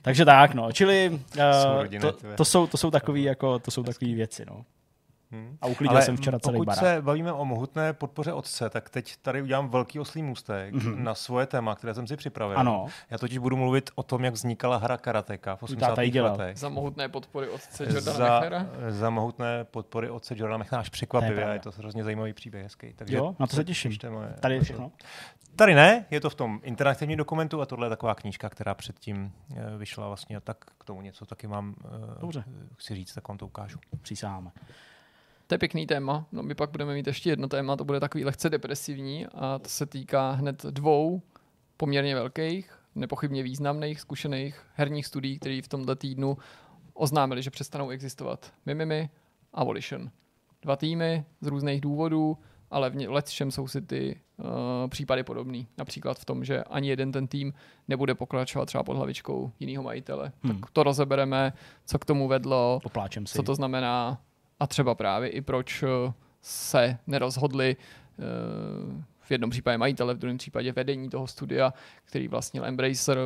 Takže 0.01 0.25
tak, 0.25 0.53
no, 0.53 0.71
čili 0.71 1.09
uh, 1.09 1.99
to, 2.01 2.11
to, 2.35 2.45
jsou, 2.45 2.67
to 2.67 2.77
jsou 2.77 2.91
takové 2.91 3.19
jako, 3.19 3.59
to 3.59 3.71
jsou 3.71 3.83
takové 3.83 4.13
věci, 4.13 4.45
no. 4.45 4.65
Hm. 5.31 5.57
A 5.61 5.67
uklidil 5.67 6.01
jsem 6.01 6.17
včera 6.17 6.39
celý 6.39 6.55
pokud 6.57 6.65
barák. 6.65 6.79
se 6.79 7.01
bavíme 7.01 7.33
o 7.33 7.45
mohutné 7.45 7.93
podpoře 7.93 8.33
otce, 8.33 8.69
tak 8.69 8.89
teď 8.89 9.15
tady 9.21 9.41
udělám 9.41 9.69
velký 9.69 9.99
oslý 9.99 10.23
můstek 10.23 10.73
Mhm. 10.73 10.93
mm-hmm. 10.93 11.03
na 11.03 11.15
svoje 11.15 11.45
téma, 11.45 11.75
které 11.75 11.93
jsem 11.93 12.07
si 12.07 12.17
připravil. 12.17 12.59
Ano, 12.59 12.85
Já 13.09 13.17
totiž 13.17 13.37
budu 13.37 13.57
mluvit 13.57 13.89
o 13.95 14.03
tom, 14.03 14.23
jak 14.23 14.33
vznikala 14.33 14.77
hra 14.77 14.97
karateka 14.97 15.55
v 15.55 15.59
Tvůj 15.59 15.65
80. 15.65 15.87
táta 15.87 16.01
ji 16.01 16.11
dělal. 16.11 16.31
letech. 16.31 16.57
Za 16.57 16.69
mohutné 16.69 17.09
podpory 17.09 17.49
otce 17.49 17.83
Jordana 17.83 18.17
za, 18.17 18.39
Mechera. 18.39 18.65
za 18.89 19.09
mohutné 19.09 19.63
podpory 19.63 20.09
otce 20.09 20.33
Jordana 20.37 20.57
Mechera 20.57 20.81
až 20.81 20.89
překvapivě. 20.89 21.47
je 21.53 21.59
to 21.59 21.71
hrozně 21.77 22.03
zajímavý 22.03 22.33
příběh, 22.33 22.63
hezký. 22.63 22.93
Takže 22.95 23.17
Jo, 23.17 23.35
na 23.39 23.47
to 23.47 23.55
se 23.55 23.63
těším. 23.63 23.91
moje- 24.09 24.33
tady 24.39 24.55
je 24.55 24.61
všechno. 24.61 24.91
Tady 25.55 25.75
ne, 25.75 26.05
je 26.11 26.19
to 26.21 26.29
v 26.29 26.35
tom 26.35 26.59
interaktivním 26.63 27.17
dokumentu 27.17 27.61
a 27.61 27.65
tohle 27.65 27.85
je 27.85 27.89
taková 27.89 28.15
knížka, 28.15 28.49
která 28.49 28.73
předtím 28.73 29.31
eh, 29.55 29.77
vyšla 29.77 30.07
vlastně 30.07 30.37
a 30.37 30.39
tak 30.39 30.57
k 30.77 30.83
tomu 30.83 31.01
něco 31.01 31.25
taky 31.25 31.47
mám, 31.47 31.75
eh, 31.85 32.19
Dobře. 32.21 32.43
chci 32.77 32.95
říct, 32.95 33.13
tak 33.13 33.27
vám 33.27 33.37
to 33.37 33.45
ukážu. 33.45 33.79
Přísaháme. 34.01 34.51
To 35.49 35.55
je 35.55 35.59
pěkný 35.59 35.87
téma. 35.87 36.25
No, 36.31 36.43
my 36.43 36.55
pak 36.55 36.71
budeme 36.71 36.93
mít 36.93 37.07
ještě 37.07 37.29
jedno 37.29 37.47
téma, 37.47 37.75
to 37.75 37.85
bude 37.85 37.99
takový 37.99 38.25
lehce 38.25 38.49
depresivní 38.49 39.27
a 39.27 39.59
to 39.59 39.69
se 39.69 39.85
týká 39.85 40.31
hned 40.31 40.63
dvou 40.63 41.21
poměrně 41.77 42.15
velkých, 42.15 42.79
nepochybně 42.95 43.43
významných, 43.43 43.99
zkušených 44.01 44.61
herních 44.73 45.05
studií, 45.05 45.39
které 45.39 45.61
v 45.63 45.67
tomto 45.67 45.95
týdnu 45.95 46.37
oznámili, 46.93 47.41
že 47.41 47.49
přestanou 47.49 47.89
existovat. 47.89 48.53
Mimimi 48.65 49.09
a 49.53 49.63
Volition. 49.63 50.11
Dva 50.61 50.75
týmy 50.75 51.25
z 51.41 51.47
různých 51.47 51.81
důvodů, 51.81 52.37
ale 52.71 52.89
v 52.89 53.11
lecčem 53.11 53.51
jsou 53.51 53.67
si 53.67 53.81
ty 53.81 54.19
uh, 54.37 54.45
případy 54.89 55.23
podobný. 55.23 55.67
Například 55.77 56.19
v 56.19 56.25
tom, 56.25 56.45
že 56.45 56.63
ani 56.63 56.89
jeden 56.89 57.11
ten 57.11 57.27
tým 57.27 57.53
nebude 57.87 58.15
pokračovat 58.15 58.65
třeba 58.65 58.83
pod 58.83 58.97
hlavičkou 58.97 59.51
jiného 59.59 59.83
majitele. 59.83 60.31
Hmm. 60.43 60.59
Tak 60.59 60.71
to 60.71 60.83
rozebereme, 60.83 61.53
co 61.85 61.99
k 61.99 62.05
tomu 62.05 62.27
vedlo, 62.27 62.79
Popláčem 62.83 63.25
si. 63.25 63.33
co 63.33 63.43
to 63.43 63.55
znamená 63.55 64.21
a 64.59 64.67
třeba 64.67 64.95
právě 64.95 65.29
i 65.29 65.41
proč 65.41 65.83
eh, 65.83 66.13
se 66.41 66.97
nerozhodli 67.07 67.75
eh, 68.19 68.23
v 69.19 69.31
jednom 69.31 69.49
případě 69.49 69.77
majitele, 69.77 70.13
v 70.13 70.17
druhém 70.17 70.37
případě 70.37 70.71
vedení 70.71 71.09
toho 71.09 71.27
studia, 71.27 71.73
který 72.05 72.27
vlastnil 72.27 72.65
Embracer, 72.65 73.17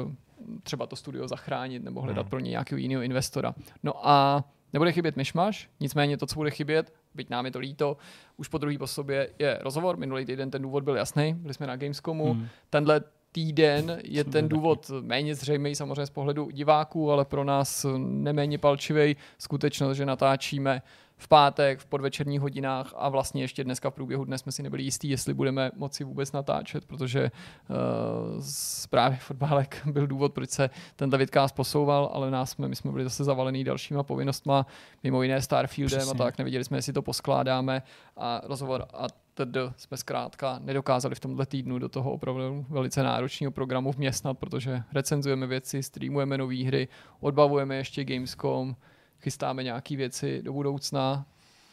třeba 0.64 0.88
to 0.88 0.96
studio 0.96 1.28
zachránit 1.28 1.84
nebo 1.84 2.02
hledat 2.02 2.22
Hmm. 2.22 2.30
pro 2.30 2.40
ně 2.40 2.52
nějakého 2.52 2.80
jiného 2.80 3.02
investora. 3.02 3.56
No 3.84 4.08
a 4.08 4.44
nebude 4.74 4.92
chybět 4.92 5.16
myšmaš, 5.16 5.70
nicméně 5.80 6.18
to, 6.18 6.26
co 6.26 6.36
bude 6.36 6.52
chybět, 6.52 6.94
byť 7.16 7.30
nám 7.30 7.46
je 7.46 7.52
to 7.52 7.60
líto, 7.60 7.98
už 8.38 8.48
po 8.48 8.58
druhý 8.58 8.78
po 8.78 8.88
sobě 8.88 9.30
je 9.40 9.60
rozhovor. 9.62 9.98
Minulý 9.98 10.26
týden 10.26 10.52
ten 10.52 10.62
důvod 10.62 10.84
byl 10.84 10.96
jasný, 10.96 11.34
byli 11.34 11.54
jsme 11.54 11.68
na 11.68 11.76
Gamescomu. 11.76 12.34
Hmm. 12.34 12.48
Tenhle 12.70 13.02
týden 13.32 14.00
je 14.04 14.24
ten 14.24 14.50
důvod 14.50 14.92
méně 15.02 15.36
zřejmý 15.36 15.76
samozřejmě 15.76 16.06
z 16.06 16.10
pohledu 16.10 16.50
diváků, 16.52 17.12
ale 17.12 17.26
pro 17.26 17.44
nás 17.44 17.86
neméně 17.98 18.58
palčivý 18.58 19.16
skutečnost, 19.38 19.98
že 19.98 20.06
natáčíme 20.06 20.82
v 21.18 21.28
pátek 21.28 21.80
v 21.80 21.86
podvečerních 21.86 22.42
hodinách 22.42 22.94
a 22.98 23.10
vlastně 23.10 23.44
ještě 23.44 23.64
dneska 23.64 23.90
v 23.90 23.94
průběhu 23.94 24.26
dne 24.26 24.38
jsme 24.38 24.52
si 24.52 24.64
nebyli 24.64 24.84
jistí, 24.84 25.10
jestli 25.10 25.34
budeme 25.34 25.72
moci 25.76 26.04
vůbec 26.04 26.32
natáčet, 26.32 26.86
protože 26.86 27.32
uh, 27.70 28.44
právě 28.90 29.18
fotbálek 29.18 29.82
byl 29.92 30.08
důvod, 30.08 30.34
proč 30.34 30.50
se 30.50 30.70
tenhle 30.96 31.20
vidcast 31.20 31.56
posouval, 31.56 32.10
ale 32.14 32.32
nás 32.32 32.52
jsme, 32.52 32.68
my 32.68 32.76
jsme 32.76 32.92
byli 32.92 33.04
zase 33.04 33.24
zavalený 33.24 33.64
dalšíma 33.64 34.04
povinnostma, 34.04 34.66
mimo 35.04 35.24
jiné 35.24 35.42
Starfieldem 35.42 36.00
Přesně. 36.00 36.12
a 36.12 36.24
tak, 36.24 36.38
nevěděli 36.38 36.64
jsme, 36.64 36.78
jestli 36.78 36.94
to 36.94 37.02
poskládáme 37.02 37.84
a 38.18 38.42
rozhovor 38.44 38.86
a 38.94 39.08
td. 39.34 39.58
jsme 39.78 39.98
zkrátka 39.98 40.60
nedokázali 40.60 41.16
v 41.16 41.20
tomhle 41.20 41.46
týdnu 41.46 41.80
do 41.80 41.90
toho 41.90 42.12
opravdu 42.12 42.66
velice 42.70 43.04
náročného 43.04 43.52
programu 43.52 43.92
vměstnat, 43.92 44.34
protože 44.38 44.84
recenzujeme 44.94 45.48
věci, 45.48 45.84
streamujeme 45.84 46.38
nové 46.38 46.64
hry, 46.64 46.88
odbavujeme 47.20 47.76
ještě 47.76 48.04
Gamescom, 48.04 48.76
chystáme 49.24 49.64
nějaké 49.64 49.96
věci 49.96 50.42
do 50.42 50.54
budoucna 50.54 51.26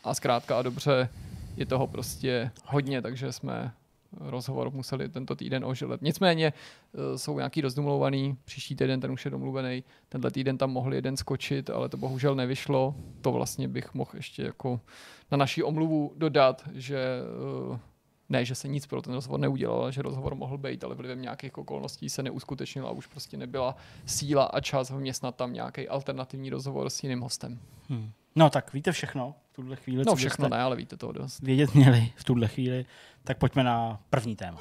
a 0.04 0.14
zkrátka 0.14 0.58
a 0.58 0.62
dobře 0.62 1.08
je 1.56 1.66
toho 1.66 1.86
prostě 1.86 2.50
hodně, 2.66 3.02
takže 3.02 3.32
jsme 3.32 3.72
rozhovor 4.20 4.70
museli 4.70 5.08
tento 5.08 5.36
týden 5.36 5.64
ožilet. 5.64 6.02
Nicméně 6.02 6.52
eh, 6.52 7.18
jsou 7.18 7.36
nějaký 7.36 7.60
rozdomluvaný, 7.60 8.36
příští 8.44 8.76
týden 8.76 9.00
ten 9.00 9.10
už 9.12 9.24
je 9.24 9.30
domluvený, 9.30 9.84
tenhle 10.08 10.30
týden 10.30 10.58
tam 10.58 10.70
mohli 10.70 10.96
jeden 10.96 11.16
skočit, 11.16 11.70
ale 11.70 11.88
to 11.88 11.96
bohužel 11.96 12.34
nevyšlo. 12.34 12.94
To 13.20 13.32
vlastně 13.32 13.68
bych 13.68 13.94
mohl 13.94 14.10
ještě 14.14 14.42
jako 14.42 14.80
na 15.30 15.36
naší 15.36 15.62
omluvu 15.62 16.12
dodat, 16.16 16.68
že 16.74 16.98
eh, 16.98 17.78
ne, 18.30 18.44
že 18.44 18.54
se 18.54 18.68
nic 18.68 18.86
pro 18.86 19.02
ten 19.02 19.14
rozhovor 19.14 19.40
neudělal, 19.40 19.82
ale 19.82 19.92
že 19.92 20.02
rozhovor 20.02 20.34
mohl 20.34 20.58
být, 20.58 20.84
ale 20.84 20.94
vlivem 20.94 21.22
nějakých 21.22 21.58
okolností 21.58 22.08
se 22.08 22.22
neuskutečnil 22.22 22.86
a 22.86 22.90
už 22.90 23.06
prostě 23.06 23.36
nebyla 23.36 23.76
síla 24.06 24.44
a 24.44 24.60
čas 24.60 24.90
vměstnat 24.90 25.36
tam 25.36 25.52
nějaký 25.52 25.88
alternativní 25.88 26.50
rozhovor 26.50 26.90
s 26.90 27.02
jiným 27.02 27.20
hostem. 27.20 27.58
Hmm. 27.88 28.12
No 28.36 28.50
tak 28.50 28.72
víte 28.72 28.92
všechno 28.92 29.34
v 29.50 29.52
tuhle 29.52 29.76
chvíli. 29.76 30.04
No 30.06 30.14
všechno 30.14 30.48
ne, 30.48 30.58
ale 30.58 30.76
víte 30.76 30.96
to 30.96 31.12
dost. 31.12 31.40
Vědět 31.40 31.74
měli 31.74 32.12
v 32.16 32.24
tuhle 32.24 32.48
chvíli. 32.48 32.86
Tak 33.24 33.38
pojďme 33.38 33.64
na 33.64 34.00
první 34.10 34.36
téma. 34.36 34.58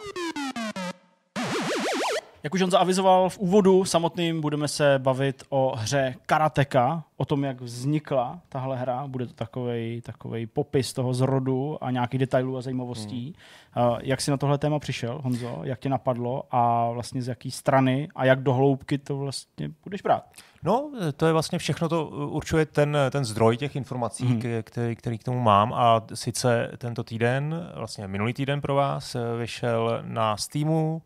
Jak 2.44 2.54
už 2.54 2.62
on 2.62 2.72
zaavizoval 2.72 3.30
v 3.30 3.38
úvodu 3.38 3.86
samotným, 3.86 4.42
budeme 4.42 4.68
se 4.68 5.00
bavit 5.00 5.44
o 5.50 5.76
hře 5.76 6.16
Karateka, 6.26 7.04
o 7.18 7.26
tom, 7.26 7.44
jak 7.44 7.62
vznikla 7.62 8.40
tahle 8.50 8.78
hra. 8.78 9.08
Bude 9.08 9.28
to 9.28 9.34
takový 9.34 10.02
takovej 10.02 10.46
popis 10.46 10.94
toho 10.94 11.14
zrodu 11.14 11.84
a 11.84 11.92
nějakých 11.92 12.20
detailů 12.20 12.58
a 12.58 12.62
zajímavostí. 12.62 13.36
Hmm. 13.72 13.96
Jak 14.02 14.22
jsi 14.22 14.32
na 14.32 14.38
tohle 14.38 14.58
téma 14.58 14.80
přišel, 14.80 15.20
Honzo? 15.24 15.60
Jak 15.64 15.80
tě 15.80 15.90
napadlo 15.90 16.44
a 16.52 16.92
vlastně 16.92 17.22
z 17.22 17.28
jaký 17.28 17.52
strany 17.52 18.10
a 18.16 18.26
jak 18.26 18.44
do 18.44 18.54
hloubky 18.54 18.98
to 18.98 19.18
vlastně 19.18 19.70
budeš 19.84 20.02
brát? 20.02 20.24
No, 20.64 20.92
to 21.16 21.26
je 21.26 21.34
vlastně 21.34 21.60
všechno, 21.60 21.90
to 21.90 22.08
určuje 22.08 22.66
ten, 22.66 22.98
ten 23.12 23.26
zdroj 23.26 23.58
těch 23.58 23.76
informací, 23.76 24.26
hmm. 24.26 24.42
který, 24.64 24.96
který 24.96 25.18
k 25.18 25.24
tomu 25.24 25.40
mám. 25.40 25.74
A 25.74 26.02
sice 26.14 26.72
tento 26.78 27.04
týden, 27.04 27.72
vlastně 27.76 28.08
minulý 28.08 28.34
týden 28.34 28.62
pro 28.62 28.76
vás, 28.76 29.16
vyšel 29.40 30.02
na 30.06 30.38
Steamu, 30.38 31.02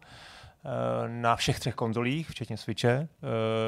na 1.07 1.35
všech 1.35 1.59
třech 1.59 1.75
konzolích, 1.75 2.29
včetně 2.29 2.57
Switche, 2.57 2.89
eh, 2.89 3.07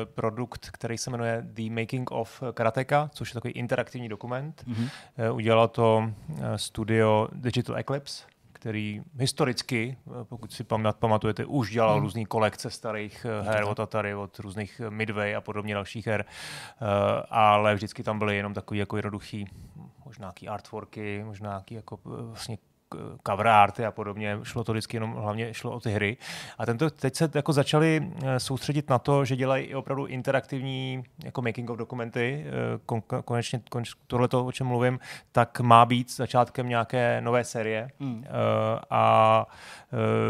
produkt, 0.05 0.69
který 0.71 0.97
se 0.97 1.09
jmenuje 1.09 1.41
The 1.45 1.69
Making 1.69 2.11
of 2.11 2.43
Karateka, 2.53 3.09
což 3.13 3.29
je 3.29 3.33
takový 3.33 3.53
interaktivní 3.53 4.09
dokument. 4.09 4.63
Mm-hmm. 4.67 4.89
Udělalo 5.33 5.67
to 5.67 6.11
studio 6.55 7.27
Digital 7.33 7.77
Eclipse, 7.77 8.25
který 8.53 9.01
historicky, 9.19 9.97
pokud 10.23 10.53
si 10.53 10.63
pamatujete, 10.99 11.45
už 11.45 11.71
dělal 11.71 11.95
mm. 11.97 12.01
různé 12.01 12.25
kolekce 12.25 12.69
starých 12.69 13.25
her 13.41 13.63
od 13.63 13.79
Atari, 13.79 14.15
od 14.15 14.39
různých 14.39 14.81
Midway 14.89 15.35
a 15.35 15.41
podobně 15.41 15.73
dalších 15.73 16.07
her, 16.07 16.25
ale 17.29 17.75
vždycky 17.75 18.03
tam 18.03 18.19
byly 18.19 18.37
jenom 18.37 18.53
takový 18.53 18.79
jako 18.79 18.97
jednoduchý 18.97 19.47
možná 20.05 20.25
nějaký 20.25 20.47
artworky, 20.47 21.23
možná 21.23 21.49
nějaký 21.49 21.75
jako 21.75 21.99
vlastně 22.05 22.57
cover 23.27 23.47
arty 23.47 23.85
a 23.85 23.91
podobně. 23.91 24.37
Šlo 24.43 24.63
to 24.63 24.71
vždycky 24.71 24.97
jenom, 24.97 25.13
hlavně 25.13 25.53
šlo 25.53 25.71
o 25.71 25.79
ty 25.79 25.91
hry. 25.91 26.17
A 26.57 26.65
tento, 26.65 26.89
teď 26.89 27.15
se 27.15 27.31
jako 27.33 27.53
začali 27.53 28.11
eh, 28.23 28.39
soustředit 28.39 28.89
na 28.89 28.99
to, 28.99 29.25
že 29.25 29.35
dělají 29.35 29.65
i 29.65 29.75
opravdu 29.75 30.05
interaktivní 30.05 31.03
jako 31.23 31.41
making 31.41 31.69
of 31.69 31.77
dokumenty. 31.77 32.45
Eh, 32.47 32.51
kon, 32.85 33.01
konečně 33.25 33.61
konč, 33.69 33.91
tohle, 34.07 34.27
o 34.31 34.51
čem 34.51 34.67
mluvím, 34.67 34.99
tak 35.31 35.59
má 35.59 35.85
být 35.85 36.11
začátkem 36.15 36.69
nějaké 36.69 37.21
nové 37.21 37.43
série. 37.43 37.87
Hmm. 37.99 38.17
Uh, 38.17 38.23
a 38.89 39.45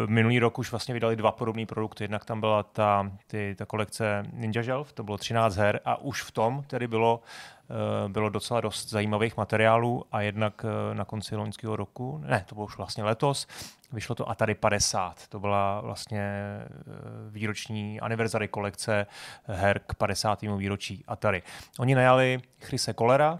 minulý 0.07 0.39
rok 0.39 0.59
už 0.59 0.71
vlastně 0.71 0.93
vydali 0.93 1.15
dva 1.15 1.31
podobné 1.31 1.65
produkty. 1.65 2.03
Jednak 2.03 2.25
tam 2.25 2.39
byla 2.39 2.63
ta, 2.63 3.11
ty, 3.27 3.55
ta 3.57 3.65
kolekce 3.65 4.23
Ninja 4.33 4.63
Shelf, 4.63 4.93
to 4.93 5.03
bylo 5.03 5.17
13 5.17 5.55
her 5.55 5.79
a 5.85 5.97
už 5.97 6.23
v 6.23 6.31
tom 6.31 6.63
tedy 6.67 6.87
bylo 6.87 7.21
Eh, 7.21 7.54
bylo 8.07 8.29
docela 8.29 8.61
dost 8.61 8.89
zajímavých 8.89 9.37
materiálů 9.37 10.03
a 10.11 10.21
jednak 10.21 10.65
eh, 10.65 10.95
na 10.95 11.05
konci 11.05 11.35
loňského 11.35 11.75
roku, 11.75 12.21
ne, 12.25 12.45
to 12.49 12.55
bylo 12.55 12.65
už 12.65 12.77
vlastně 12.77 13.03
letos, 13.03 13.47
vyšlo 13.91 14.15
to 14.15 14.29
Atari 14.29 14.55
50. 14.55 15.27
To 15.27 15.39
byla 15.39 15.81
vlastně 15.81 16.21
eh, 16.21 16.67
výroční 17.29 17.99
aniverzary 17.99 18.47
kolekce 18.47 19.07
her 19.45 19.81
k 19.87 19.95
50. 19.95 20.41
výročí 20.41 21.03
Atari. 21.07 21.43
Oni 21.79 21.95
najali 21.95 22.39
Chrise 22.59 22.93
Kolera, 22.93 23.39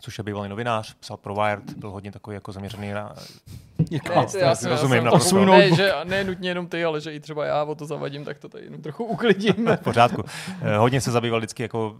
což 0.00 0.18
je 0.18 0.24
bývalý 0.24 0.48
novinář, 0.48 0.94
psal 0.94 1.16
pro 1.16 1.34
Wired, 1.34 1.76
byl 1.76 1.90
hodně 1.90 2.12
takový 2.12 2.34
jako 2.34 2.52
zaměřený 2.52 2.92
na... 2.92 3.14
Ne, 3.90 3.98
já, 4.14 4.26
já 4.40 4.54
rozumím, 4.64 5.04
na 5.04 5.18
svůj 5.18 5.46
ne, 5.46 5.74
že 5.74 5.92
ne 6.04 6.24
nutně 6.24 6.50
jenom 6.50 6.66
ty, 6.66 6.84
ale 6.84 7.00
že 7.00 7.12
i 7.12 7.20
třeba 7.20 7.44
já 7.44 7.62
o 7.62 7.74
to 7.74 7.86
zavadím, 7.86 8.24
tak 8.24 8.38
to 8.38 8.48
tady 8.48 8.64
jenom 8.64 8.82
trochu 8.82 9.04
uklidím. 9.04 9.66
v 9.76 9.80
pořádku. 9.80 10.22
Hodně 10.78 11.00
se 11.00 11.10
zabýval 11.10 11.40
vždycky 11.40 11.62
jako 11.62 11.96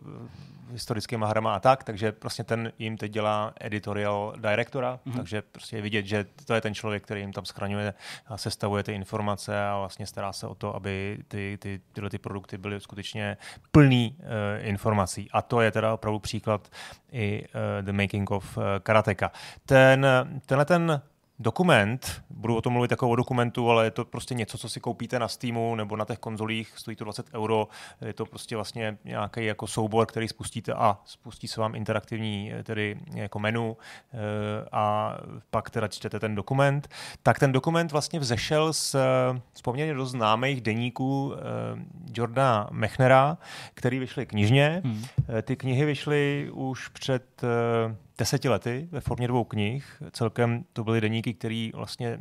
historickými 0.73 1.25
hrama 1.29 1.55
a 1.55 1.61
tak, 1.61 1.85
takže 1.85 2.12
prostě 2.12 2.45
ten 2.45 2.73
jim 2.79 2.97
teď 2.97 3.12
dělá 3.12 3.52
editorial 3.61 4.35
directora, 4.37 5.00
mm-hmm. 5.07 5.17
takže 5.17 5.43
prostě 5.43 5.76
je 5.76 5.83
vidět, 5.83 6.07
že 6.07 6.26
to 6.45 6.55
je 6.55 6.61
ten 6.61 6.75
člověk, 6.75 7.02
který 7.02 7.21
jim 7.21 7.33
tam 7.33 7.45
schraňuje 7.45 7.95
a 8.26 8.37
sestavuje 8.37 8.83
ty 8.83 8.93
informace 8.93 9.64
a 9.64 9.79
vlastně 9.79 10.07
stará 10.07 10.33
se 10.33 10.47
o 10.47 10.55
to, 10.55 10.76
aby 10.76 11.19
ty, 11.29 11.59
ty, 11.61 11.81
tyhle 11.93 12.11
ty 12.11 12.19
produkty 12.19 12.59
byly 12.59 12.81
skutečně 12.81 13.37
plný 13.71 14.17
uh, 14.19 14.26
informací. 14.67 15.29
A 15.33 15.43
to 15.43 15.61
je 15.61 15.71
teda 15.71 15.95
opravdu 15.95 16.19
příklad 16.19 16.69
i 17.12 17.45
uh, 17.45 17.85
The 17.85 17.93
Making 17.93 18.31
of 18.31 18.57
uh, 18.57 18.64
Karateka. 18.83 19.33
Ten, 19.67 20.07
tenhle 20.47 20.64
ten 20.64 21.02
dokument, 21.43 22.23
budu 22.31 22.57
o 22.57 22.61
tom 22.61 22.73
mluvit 22.73 22.91
jako 22.91 23.09
o 23.09 23.17
dokumentu, 23.17 23.71
ale 23.71 23.85
je 23.85 23.91
to 23.91 24.05
prostě 24.05 24.35
něco, 24.35 24.59
co 24.59 24.69
si 24.69 24.81
koupíte 24.81 25.19
na 25.19 25.29
Steamu 25.29 25.75
nebo 25.75 25.97
na 25.97 26.05
těch 26.05 26.19
konzolích, 26.19 26.73
stojí 26.77 26.97
to 26.97 27.05
20 27.05 27.27
euro, 27.35 27.69
je 28.01 28.13
to 28.13 28.27
prostě 28.27 28.57
vlastně 28.57 28.99
nějaký 29.05 29.45
jako 29.45 29.67
soubor, 29.67 30.07
který 30.07 30.29
spustíte 30.29 30.73
a 30.73 30.99
spustí 31.05 31.49
se 31.49 31.61
vám 31.61 31.75
interaktivní 31.75 32.53
eh, 32.53 32.63
tedy 32.63 32.99
jako 33.15 33.39
menu 33.39 33.77
eh, 34.13 34.19
a 34.73 35.17
pak 35.51 35.71
teda 35.71 35.89
čtete 35.89 36.21
ten 36.21 36.35
dokument. 36.35 36.89
Tak 37.23 37.39
ten 37.39 37.53
dokument 37.53 37.93
vlastně 37.93 38.21
vzešel 38.21 38.73
z, 38.73 38.97
z 39.55 39.63
poměrně 39.63 39.95
dost 39.95 40.11
známých 40.11 40.61
deníků 40.61 41.35
eh, 41.35 41.41
Jordana 42.15 42.69
Mechnera, 42.71 43.39
který 43.75 43.99
vyšly 43.99 44.27
knižně. 44.27 44.83
Hmm. 44.85 45.05
Ty 45.43 45.57
knihy 45.57 45.85
vyšly 45.85 46.51
už 46.53 46.89
před 46.89 47.43
deseti 48.23 48.49
lety 48.49 48.88
ve 48.93 49.00
formě 49.00 49.29
dvou 49.29 49.45
knih. 49.45 50.02
Celkem 50.11 50.64
to 50.73 50.85
byly 50.85 51.00
deníky, 51.00 51.35
které 51.35 51.71
vlastně 51.75 52.09
e, 52.09 52.19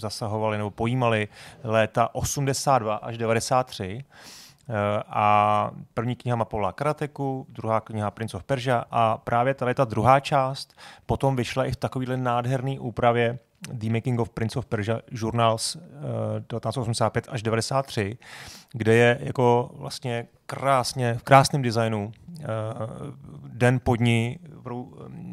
zasahovaly 0.00 0.58
nebo 0.58 0.70
pojímaly 0.70 1.28
léta 1.64 2.14
82 2.14 2.94
až 2.96 3.18
93. 3.18 4.04
Eh, 4.68 5.02
a 5.06 5.70
první 5.94 6.16
kniha 6.16 6.36
mapovala 6.36 6.72
karateku, 6.72 7.46
druhá 7.48 7.80
kniha 7.80 8.10
Prince 8.10 8.36
of 8.36 8.44
Persia 8.44 8.84
a 8.90 9.16
právě 9.16 9.54
tady 9.54 9.74
ta 9.74 9.84
druhá 9.84 10.20
část 10.20 10.76
potom 11.06 11.36
vyšla 11.36 11.64
i 11.64 11.72
v 11.72 11.76
takovýhle 11.76 12.16
nádherný 12.16 12.78
úpravě 12.78 13.38
The 13.72 13.90
Making 13.90 14.20
of 14.20 14.28
Prince 14.28 14.58
of 14.58 14.66
Persia 14.66 15.00
Journals 15.10 15.76
uh, 15.76 15.82
eh, 15.82 16.40
1985 16.40 17.26
až 17.28 17.42
93, 17.42 18.18
kde 18.72 18.94
je 18.94 19.18
jako 19.20 19.70
vlastně 19.74 20.26
krásně, 20.46 21.14
v 21.14 21.22
krásném 21.22 21.62
designu 21.62 22.12
uh, 22.28 22.44
den 23.48 23.80
pod 23.84 24.00
ní 24.00 24.38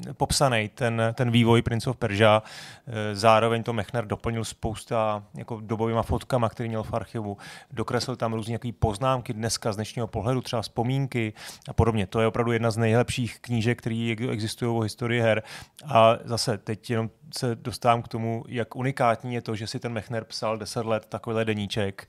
eh, 0.08 0.14
popsaný 0.14 0.70
ten, 0.76 1.02
ten 1.14 1.32
vývoj 1.32 1.62
Prince 1.62 1.90
of 1.90 1.98
Persia. 1.98 2.44
Uh, 2.88 2.94
zároveň 3.14 3.64
to 3.64 3.74
Mechner 3.74 4.06
doplnil 4.06 4.46
spousta 4.46 5.24
jako 5.34 5.60
dobovýma 5.64 6.04
fotkama, 6.04 6.50
který 6.50 6.70
měl 6.70 6.84
v 6.84 6.94
archivu. 6.94 7.38
Dokreslil 7.72 8.16
tam 8.16 8.34
různé 8.34 8.58
poznámky 8.80 9.34
dneska 9.34 9.74
z 9.74 9.76
dnešního 9.76 10.08
pohledu, 10.08 10.42
třeba 10.42 10.62
vzpomínky 10.62 11.34
a 11.68 11.74
podobně. 11.74 12.08
To 12.08 12.22
je 12.22 12.28
opravdu 12.28 12.52
jedna 12.52 12.72
z 12.72 12.78
nejlepších 12.78 13.40
knížek, 13.40 13.80
které 13.80 14.16
existují 14.32 14.78
o 14.78 14.80
historii 14.80 15.22
her. 15.22 15.44
A 15.86 16.18
zase 16.24 16.58
teď 16.58 16.90
jenom 16.90 17.10
se 17.38 17.56
dostávám 17.56 18.02
k 18.02 18.08
tomu, 18.08 18.44
jak 18.48 18.76
unikátní 18.76 19.34
je 19.34 19.42
to, 19.42 19.56
že 19.56 19.68
si 19.68 19.80
ten 19.80 19.94
Mechner 19.94 20.24
psal 20.24 20.58
10 20.58 20.86
let 20.86 21.06
takovýhle 21.10 21.46
deníček 21.46 22.08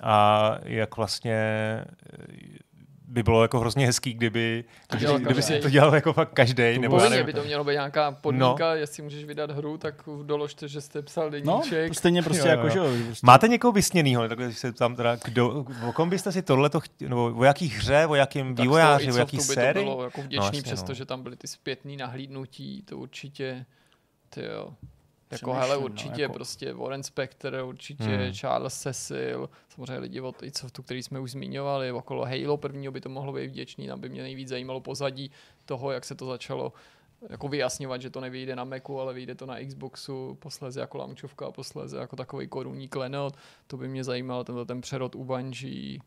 a 0.00 0.58
jak 0.64 0.96
vlastně 0.96 1.44
by 3.14 3.22
bylo 3.22 3.42
jako 3.42 3.60
hrozně 3.60 3.86
hezký, 3.86 4.14
kdyby, 4.14 4.64
kdyby, 4.90 5.12
kdyby 5.20 5.42
si 5.42 5.60
to 5.60 5.70
dělal 5.70 5.94
jako 5.94 6.12
fakt 6.12 6.32
každý. 6.32 6.78
Nebo 6.78 6.96
Povinně 6.96 7.24
by 7.24 7.32
to 7.32 7.44
mělo 7.44 7.64
být 7.64 7.72
nějaká 7.72 8.12
podmínka, 8.12 8.70
no. 8.70 8.74
jestli 8.74 9.02
můžeš 9.02 9.24
vydat 9.24 9.50
hru, 9.50 9.78
tak 9.78 10.02
doložte, 10.22 10.68
že 10.68 10.80
jste 10.80 11.02
psal 11.02 11.30
deníček. 11.30 11.88
No, 11.88 11.94
stejně 11.94 12.22
prostě 12.22 12.48
jo, 12.48 12.50
jako, 12.50 12.66
jo. 12.66 12.96
že 12.96 13.04
prostě. 13.04 13.26
Máte 13.26 13.48
někoho 13.48 13.72
vysněnýho, 13.72 14.28
tak 14.28 14.38
se 14.52 14.72
tam 14.72 14.96
teda, 14.96 15.16
kdo, 15.24 15.64
o 15.88 15.92
kom 15.92 16.10
byste 16.10 16.32
si 16.32 16.42
tohle 16.42 16.70
to 16.70 16.80
chtěli, 16.80 17.08
nebo 17.08 17.34
o 17.36 17.44
jaký 17.44 17.68
hře, 17.68 18.06
o 18.06 18.14
jakým 18.14 18.54
vývojáři, 18.54 19.12
o 19.12 19.16
jaký 19.16 19.40
sérii? 19.40 19.84
To 19.84 19.90
bylo 19.90 20.04
jako 20.04 20.22
vděčný, 20.22 20.58
no, 20.58 20.62
přesto, 20.62 20.88
no. 20.88 20.94
že 20.94 21.04
tam 21.04 21.22
byly 21.22 21.36
ty 21.36 21.48
zpětný 21.48 21.96
nahlídnutí, 21.96 22.82
to 22.82 22.98
určitě, 22.98 23.66
ty 24.30 24.44
jo. 24.44 24.74
Jako 25.42 25.52
hele, 25.52 25.74
no, 25.74 25.80
určitě 25.80 26.16
no, 26.16 26.22
jako... 26.22 26.34
prostě 26.34 26.72
Warren 26.72 27.02
Spector, 27.02 27.54
určitě 27.64 28.04
hmm. 28.04 28.32
Charles 28.32 28.74
Cecil, 28.74 29.50
samozřejmě 29.68 29.98
lidi 29.98 30.20
od 30.20 30.42
tu, 30.72 30.82
který 30.82 31.02
jsme 31.02 31.20
už 31.20 31.30
zmiňovali, 31.30 31.92
okolo 31.92 32.24
Halo 32.24 32.56
prvního 32.56 32.92
by 32.92 33.00
to 33.00 33.08
mohlo 33.08 33.32
být 33.32 33.46
vděčný, 33.46 33.86
tam 33.86 34.00
by 34.00 34.08
mě 34.08 34.22
nejvíc 34.22 34.48
zajímalo 34.48 34.80
pozadí 34.80 35.30
toho, 35.64 35.90
jak 35.90 36.04
se 36.04 36.14
to 36.14 36.26
začalo 36.26 36.72
jako 37.30 37.48
vyjasňovat, 37.48 38.02
že 38.02 38.10
to 38.10 38.20
nevyjde 38.20 38.56
na 38.56 38.64
Macu, 38.64 39.00
ale 39.00 39.14
vyjde 39.14 39.34
to 39.34 39.46
na 39.46 39.56
Xboxu, 39.66 40.36
posléze 40.40 40.80
jako 40.80 40.98
launčovka 40.98 41.46
a 41.46 41.52
posléze 41.52 41.98
jako 41.98 42.16
takový 42.16 42.48
korunní 42.48 42.88
klenot. 42.88 43.36
To 43.66 43.76
by 43.76 43.88
mě 43.88 44.04
zajímalo, 44.04 44.44
tenhle 44.44 44.64
ten 44.66 44.80
přerod 44.80 45.14
u 45.14 45.24
Bungie, 45.24 45.98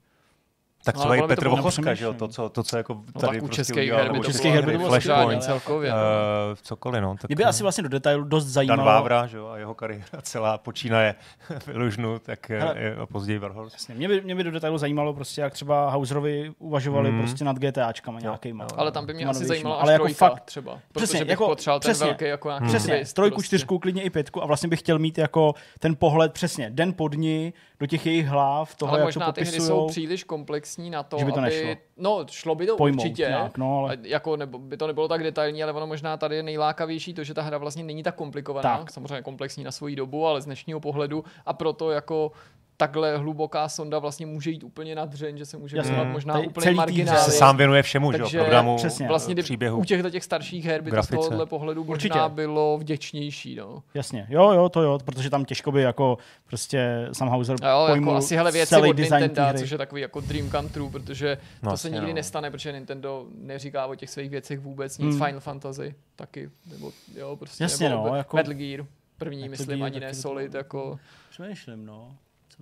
Tak 0.88 0.96
No, 0.96 1.00
třeba 1.02 1.14
ale 1.16 1.24
i 1.24 1.28
Petr 1.28 1.42
bylo 1.44 1.56
Vochoska, 1.56 1.94
že 1.94 2.06
jo, 2.06 2.14
to, 2.14 2.28
co, 2.28 2.50
to, 2.50 2.64
co 2.64 2.78
jako 2.78 2.94
No, 3.16 3.22
tady 3.22 3.42
u 3.42 3.46
prostě 3.46 3.56
českých 3.62 3.78
udělal, 3.84 4.02
her 4.02 4.08
by 4.12 4.14
nebo 4.14 4.24
to 4.24 4.32
českých 4.32 4.52
bylo, 4.52 4.54
her 4.56 4.66
by 4.66 4.72
to 4.72 4.78
bylo 4.78 4.90
Flashpoint 4.90 5.44
celkově. 5.44 5.92
no. 5.92 5.98
Uh, 5.98 6.56
cokoliv, 6.62 7.02
no. 7.02 7.16
Tak, 7.22 7.30
Mě 7.30 7.36
by 7.36 7.44
asi 7.44 7.64
vlastně 7.64 7.84
do 7.84 7.90
detailu 7.90 8.24
dost 8.24 8.46
Dan 8.46 8.52
zajímalo. 8.54 8.84
Vávra, 8.86 9.28
že 9.28 9.38
jo, 9.38 9.48
a 9.48 9.58
jeho 9.58 9.74
kariéra 9.76 10.22
celá 10.22 10.58
počínaje 10.58 11.16
Ilužnu, 11.74 12.20
tak 12.20 12.50
Hele. 12.50 12.76
je, 12.78 12.96
a 12.96 13.06
později 13.06 13.40
Warhol. 13.40 13.70
Jasně, 13.74 13.96
mě 13.96 14.08
by, 14.08 14.22
mě 14.22 14.36
by 14.36 14.44
do 14.44 14.52
detailu 14.52 14.78
zajímalo 14.78 15.14
prostě, 15.14 15.42
jak 15.42 15.54
třeba 15.54 15.90
Hauserovi 15.90 16.52
uvažovali 16.60 17.12
Mm. 17.12 17.20
prostě 17.20 17.44
nad 17.46 17.58
GTAčkama 17.60 18.20
nějakýma. 18.20 18.64
jo. 18.64 18.70
Ale 18.78 18.92
tam 18.92 19.06
by 19.06 19.14
mě 19.14 19.26
asi 19.26 19.44
až 19.52 19.64
Ale 19.66 19.94
jako 19.94 20.04
trojka 20.06 20.30
fakt- 20.30 20.44
třeba. 20.46 20.80
Přesně, 20.96 21.14
Protože 21.18 21.26
bych 21.26 21.30
jako- 21.32 21.46
potřeboval 21.48 21.80
ten 21.80 21.92
přesně. 21.92 22.06
velký 22.06 22.26
jako 22.26 22.48
nějaký 22.50 22.68
Přesně, 22.68 22.96
twist 22.98 23.14
trojku, 23.14 23.36
prostě. 23.36 23.48
čtyřku, 23.48 23.80
klidně 23.80 24.04
i 24.04 24.10
pětku 24.10 24.44
a 24.44 24.46
vlastně 24.46 24.70
bych 24.70 24.80
chtěl 24.80 25.00
mít 25.00 25.18
jako 25.18 25.54
ten 25.80 25.96
pohled 25.96 26.34
přesně 26.34 26.70
den 26.70 26.94
pod 26.94 27.14
ní 27.14 27.54
do 27.80 27.86
těch 27.88 28.06
jejich 28.06 28.28
hlav, 28.28 28.76
toho, 28.76 28.92
Ale 28.92 29.00
jak 29.00 29.08
možná 29.08 29.26
to 29.26 29.32
ty 29.32 29.42
hry 29.46 29.60
jsou 29.62 29.88
příliš 29.88 30.24
komplexní 30.24 30.77
na 30.78 31.04
to, 31.04 31.18
Že 31.18 31.26
by 31.26 31.32
to 31.32 31.40
aby... 31.40 31.50
nešlo. 31.50 31.76
No, 31.98 32.26
šlo 32.30 32.56
by 32.56 32.66
to 32.68 32.78
Pojmout 32.78 33.00
určitě, 33.06 33.22
nějak, 33.22 33.58
no, 33.58 33.80
ale- 33.80 33.98
jako 34.02 34.38
nebo, 34.38 34.60
by 34.60 34.78
to 34.78 34.88
nebylo 34.88 35.08
tak 35.08 35.24
detailní, 35.24 35.64
ale 35.64 35.74
ono 35.74 35.88
možná 35.88 36.18
tady 36.18 36.36
je 36.36 36.44
nejlákavější 36.44 37.14
to, 37.14 37.24
že 37.24 37.34
ta 37.34 37.42
hra 37.42 37.58
vlastně 37.58 37.84
není 37.84 38.04
tak 38.04 38.16
komplikovaná, 38.16 38.78
Tak. 38.78 38.92
samozřejmě 38.92 39.22
komplexní 39.22 39.64
na 39.64 39.72
svoji 39.72 39.96
dobu, 39.96 40.28
ale 40.28 40.42
z 40.42 40.46
dnešního 40.46 40.80
pohledu 40.80 41.24
a 41.46 41.54
proto 41.54 41.92
jako 41.92 42.32
takhle 42.78 43.18
hluboká 43.18 43.70
sonda 43.70 44.00
vlastně 44.00 44.26
může 44.26 44.52
jít 44.52 44.64
úplně 44.64 44.96
na 44.96 45.06
dřeň, 45.06 45.38
že 45.38 45.46
se 45.46 45.58
může 45.58 45.82
věnovat 45.82 46.04
možná 46.04 46.34
Tady 46.34 46.48
úplně 46.48 46.72
marginálie. 46.72 47.24
Se 47.24 47.32
sám 47.32 47.58
věnuje 47.58 47.84
všemu, 47.84 48.12
že 48.12 48.18
jo, 48.18 48.24
Takže 48.26 48.38
programu, 48.40 48.76
přesně. 48.78 49.08
vlastně 49.08 49.36
příběhu. 49.36 49.78
u 49.80 49.84
těchto 49.84 50.10
těch 50.10 50.24
starších 50.24 50.66
her 50.66 50.82
by 50.82 50.92
grafice. 50.92 51.16
to 51.16 51.22
z 51.22 51.26
tohohle 51.26 51.46
pohledu 51.46 51.82
možná 51.84 51.94
Určitě. 51.94 52.20
bylo 52.36 52.78
vděčnější. 52.78 53.56
No. 53.56 53.84
Jasně, 53.94 54.26
jo, 54.30 54.52
jo, 54.52 54.70
to 54.70 54.82
jo, 54.82 55.00
protože 55.06 55.30
tam 55.30 55.46
těžko 55.46 55.72
by 55.72 55.82
jako 55.82 56.18
prostě 56.48 57.08
Sam 57.12 57.30
Hauser 57.30 57.56
jo, 57.64 57.88
jako 57.96 58.16
asi 58.16 58.36
hele 58.36 58.52
věci 58.52 58.70
celý 58.70 58.90
od 58.90 58.98
Nintendo, 58.98 59.44
hry. 59.46 59.60
což 59.60 59.70
je 59.72 59.78
takový 59.78 60.02
jako 60.02 60.22
dream 60.22 60.50
come 60.52 60.70
true, 60.70 60.90
protože 60.92 61.38
No, 61.64 61.72
to 61.72 61.78
se 61.78 61.90
nikdy 61.90 62.08
no. 62.08 62.14
nestane, 62.14 62.52
protože 62.52 62.72
Nintendo 62.72 63.26
neříká 63.36 63.86
o 63.86 63.96
těch 63.96 64.10
svých 64.10 64.30
věcech 64.30 64.60
vůbec 64.60 64.98
nic. 64.98 65.16
Hmm. 65.16 65.26
Final 65.26 65.40
Fantasy 65.40 65.96
taky, 66.16 66.50
nebo 66.72 66.92
jo, 67.16 67.36
prostě, 67.36 67.64
Jasně, 67.64 67.90
nebo 67.90 68.08
no, 68.10 68.16
jako- 68.16 68.36
Metal 68.38 68.54
Gear, 68.54 68.86
první, 69.18 69.38
Metal 69.42 69.50
myslím, 69.52 69.78
Gear 69.80 69.86
ani 69.86 70.00
ne 70.00 70.14
Solid, 70.14 70.54
jako 70.54 71.00
Přemýšlím, 71.30 71.86
no. 71.86 72.16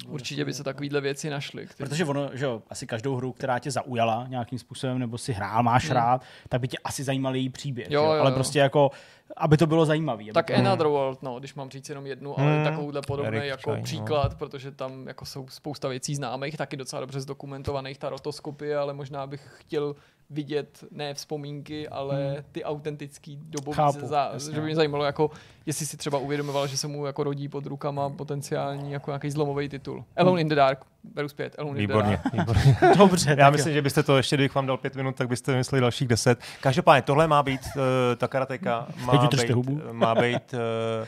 Určitě 0.08 0.46
by 0.46 0.54
se 0.54 0.64
takovýhle 0.64 1.02
věci 1.02 1.30
našly. 1.30 1.68
Který... 1.68 1.90
Protože 1.90 2.06
ono, 2.06 2.30
že 2.34 2.46
jo, 2.46 2.62
asi 2.70 2.88
každou 2.88 3.16
hru, 3.16 3.32
která 3.32 3.60
tě 3.60 3.72
zaujala 3.72 4.26
nějakým 4.30 4.60
způsobem, 4.60 5.00
nebo 5.00 5.18
si 5.18 5.34
hrál, 5.34 5.64
máš 5.64 5.84
Hmm. 5.86 5.94
rád, 5.96 6.22
tak 6.50 6.62
by 6.62 6.68
tě 6.68 6.78
asi 6.84 7.04
zajímal 7.04 7.36
její 7.36 7.50
příběh. 7.50 7.92
Jo, 7.92 8.04
jo? 8.04 8.12
jo, 8.14 8.20
Ale 8.22 8.30
jo. 8.32 8.36
prostě 8.36 8.60
jako, 8.60 8.92
aby 9.38 9.58
to 9.58 9.68
bylo 9.68 9.86
zajímavé. 9.86 10.24
Tak 10.34 10.52
Another 10.52 10.88
World, 10.88 11.24
no, 11.24 11.40
když 11.40 11.54
mám 11.56 11.70
říct 11.70 11.90
jenom 11.90 12.06
jednu, 12.06 12.40
ale 12.40 12.56
Hmm. 12.56 12.64
takovouhle 12.64 13.02
podobný 13.08 13.40
jako 13.48 13.72
Chai, 13.72 13.78
no. 13.80 13.84
příklad, 13.84 14.36
protože 14.38 14.72
tam 14.72 15.08
jako 15.08 15.26
jsou 15.26 15.48
spousta 15.50 15.88
věcí 15.88 16.16
známých, 16.16 16.58
taky 16.58 16.78
docela 16.78 17.00
dobře 17.00 17.22
zdokumentovaných, 17.22 17.98
ta 17.98 18.10
rotoskopie, 18.10 18.78
ale 18.78 18.94
možná 18.94 19.28
bych 19.28 19.48
chtěl 19.58 19.96
vidět 20.30 20.84
ne 20.92 21.14
vzpomínky, 21.14 21.88
ale 21.90 22.44
ty 22.52 22.64
autentický 22.64 23.40
dobový 23.50 23.78
Hmm. 23.78 23.92
Chápu, 23.92 24.08
za, 24.08 24.30
jasně. 24.34 24.54
že 24.54 24.60
by 24.60 24.66
mě 24.66 24.76
zajímalo, 24.76 25.04
jako, 25.06 25.32
jestli 25.66 25.86
si 25.86 25.98
třeba 25.98 26.18
uvědomoval, 26.18 26.68
že 26.68 26.78
se 26.78 26.88
mu 26.88 27.06
jako 27.06 27.24
rodí 27.24 27.50
pod 27.50 27.66
rukama 27.66 28.10
potenciální 28.10 28.92
jako 28.92 29.12
nějaký 29.12 29.32
zlomový 29.32 29.70
titul. 29.70 30.06
Alone 30.18 30.42
in 30.42 30.48
the 30.48 30.56
Dark, 30.56 30.86
beru 31.04 31.30
zpět, 31.30 31.56
Alone 31.60 31.80
in 31.80 31.88
the 31.88 31.94
Výborně, 31.94 32.20
Dark. 32.24 32.34
výborně. 32.34 32.78
Dobře, 32.98 33.36
Já 33.40 33.50
myslím, 33.50 33.74
že 33.74 33.82
byste 33.82 34.04
to 34.04 34.18
ještě, 34.18 34.36
kdybych 34.36 34.56
vám 34.56 34.66
dal 34.66 34.78
pět 34.78 34.96
minut, 34.96 35.16
tak 35.16 35.28
byste 35.28 35.52
vymysleli 35.52 35.82
dalších 35.82 36.08
deset. 36.08 36.40
Každopádně 36.62 37.02
tohle 37.02 37.28
má 37.28 37.44
být, 37.44 37.62
uh, 37.76 37.82
ta 38.18 38.28
karateka 38.28 38.88
má 39.06 39.28
být, 39.28 39.50
hubu. 39.50 39.82
má 39.92 40.16
být 40.16 40.54
uh, 40.54 41.06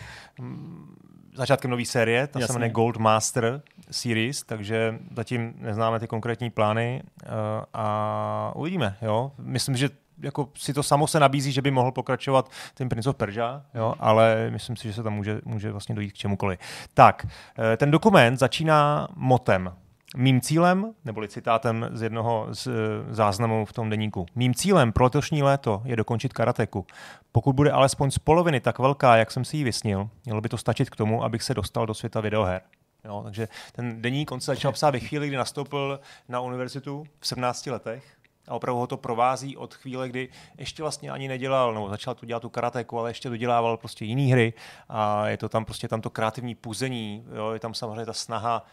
začátkem 1.36 1.72
nové 1.72 1.86
série, 1.86 2.28
ta 2.28 2.40
Jasně. 2.40 2.48
se 2.48 2.60
jmenuje 2.60 2.70
Gold 2.72 2.98
Master 2.98 3.62
Series, 3.92 4.44
takže 4.44 5.00
zatím 5.16 5.54
neznáme 5.58 6.00
ty 6.00 6.08
konkrétní 6.08 6.50
plány 6.50 7.04
uh, 7.04 7.30
a 7.74 8.52
uvidíme. 8.56 8.98
Jo? 9.02 9.32
Myslím, 9.38 9.76
že 9.76 9.90
jako 10.24 10.50
si 10.56 10.74
to 10.74 10.84
samo 10.84 11.08
se 11.08 11.20
nabízí, 11.20 11.52
že 11.52 11.62
by 11.62 11.72
mohl 11.72 11.92
pokračovat 11.92 12.52
ten 12.74 12.90
Prince 12.90 13.10
of 13.10 13.16
Persia, 13.16 13.62
jo, 13.74 13.94
ale 14.00 14.48
myslím 14.50 14.76
si, 14.76 14.88
že 14.88 14.94
se 14.94 15.04
tam 15.04 15.14
může, 15.14 15.42
může 15.46 15.72
vlastně 15.72 15.96
dojít 15.96 16.12
k 16.12 16.18
čemukoliv. 16.18 16.60
Tak, 16.94 17.28
eh, 17.74 17.78
ten 17.78 17.92
dokument 17.92 18.38
začíná 18.38 19.08
motem. 19.16 19.74
Mým 20.16 20.42
cílem, 20.42 20.94
neboli 21.06 21.28
citátem 21.28 21.90
z 21.94 22.02
jednoho 22.02 22.48
z 22.52 22.68
eh, 22.68 22.72
záznamů 23.14 23.66
v 23.66 23.74
tom 23.74 23.90
deníku, 23.90 24.26
mým 24.36 24.54
cílem 24.54 24.92
pro 24.92 25.04
letošní 25.04 25.44
léto 25.44 25.82
je 25.86 25.96
dokončit 25.96 26.34
karateku. 26.34 26.86
Pokud 27.32 27.56
bude 27.56 27.72
alespoň 27.72 28.12
z 28.12 28.20
poloviny 28.20 28.60
tak 28.60 28.80
velká, 28.80 29.16
jak 29.16 29.32
jsem 29.32 29.46
si 29.46 29.58
ji 29.58 29.64
vysnil, 29.64 30.10
mělo 30.26 30.42
by 30.42 30.50
to 30.50 30.58
stačit 30.58 30.90
k 30.90 30.96
tomu, 30.96 31.24
abych 31.24 31.44
se 31.44 31.54
dostal 31.54 31.86
do 31.86 31.94
světa 31.94 32.22
videoher. 32.22 32.62
Jo, 33.08 33.22
takže 33.24 33.48
ten 33.72 34.02
deník 34.02 34.32
on 34.32 34.40
se 34.40 34.52
začal 34.52 34.72
psát 34.72 34.90
ve 34.90 35.00
chvíli, 35.00 35.28
kdy 35.28 35.38
nastoupil 35.38 36.00
na 36.30 36.42
univerzitu 36.42 37.08
v 37.20 37.28
17 37.28 37.66
letech. 37.68 38.18
A 38.48 38.56
opravdu 38.56 38.80
ho 38.80 38.88
to 38.88 38.98
provází 38.98 39.58
od 39.58 39.74
chvíle, 39.74 40.10
kdy 40.10 40.30
ještě 40.58 40.84
vlastně 40.84 41.12
ani 41.12 41.28
nedělal, 41.28 41.74
nebo 41.74 41.90
začal 41.90 42.16
tu 42.16 42.26
dělat 42.26 42.40
tu 42.40 42.50
karatéku, 42.50 43.00
ale 43.00 43.10
ještě 43.10 43.30
dodělával 43.30 43.78
prostě 43.78 44.06
jiné 44.06 44.32
hry. 44.32 44.54
A 44.90 45.28
je 45.28 45.38
to 45.38 45.50
tam 45.50 45.66
prostě 45.66 45.88
tam 45.88 46.02
to 46.02 46.10
kreativní 46.10 46.56
puzení, 46.56 47.26
jo, 47.36 47.52
je 47.52 47.60
tam 47.60 47.74
samozřejmě 47.74 48.06
ta 48.06 48.14
snaha 48.14 48.66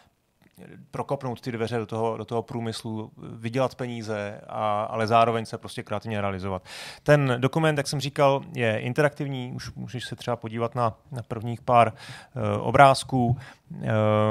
prokopnout 0.91 1.41
ty 1.41 1.51
dveře 1.51 1.77
do 1.77 1.85
toho, 1.85 2.17
do 2.17 2.25
toho 2.25 2.41
průmyslu, 2.41 3.11
vydělat 3.17 3.75
peníze, 3.75 4.41
a, 4.47 4.83
ale 4.83 5.07
zároveň 5.07 5.45
se 5.45 5.57
prostě 5.57 5.83
kreativně 5.83 6.21
realizovat. 6.21 6.63
Ten 7.03 7.35
dokument, 7.37 7.77
jak 7.77 7.87
jsem 7.87 7.99
říkal, 7.99 8.41
je 8.55 8.79
interaktivní, 8.79 9.51
už 9.55 9.73
můžeš 9.73 10.05
se 10.05 10.15
třeba 10.15 10.35
podívat 10.35 10.75
na, 10.75 10.97
na 11.11 11.21
prvních 11.27 11.61
pár 11.61 11.93
uh, 11.93 12.67
obrázků. 12.67 13.37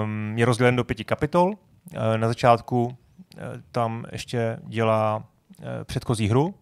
Um, 0.05 0.39
je 0.39 0.45
rozdělen 0.47 0.77
do 0.77 0.85
pěti 0.85 1.05
kapitol. 1.05 1.49
Uh, 1.49 2.17
na 2.17 2.29
začátku 2.29 2.85
uh, 2.85 2.95
tam 3.73 4.05
ještě 4.13 4.59
dělá 4.67 5.17
uh, 5.17 5.65
předchozí 5.85 6.29
hru, 6.29 6.55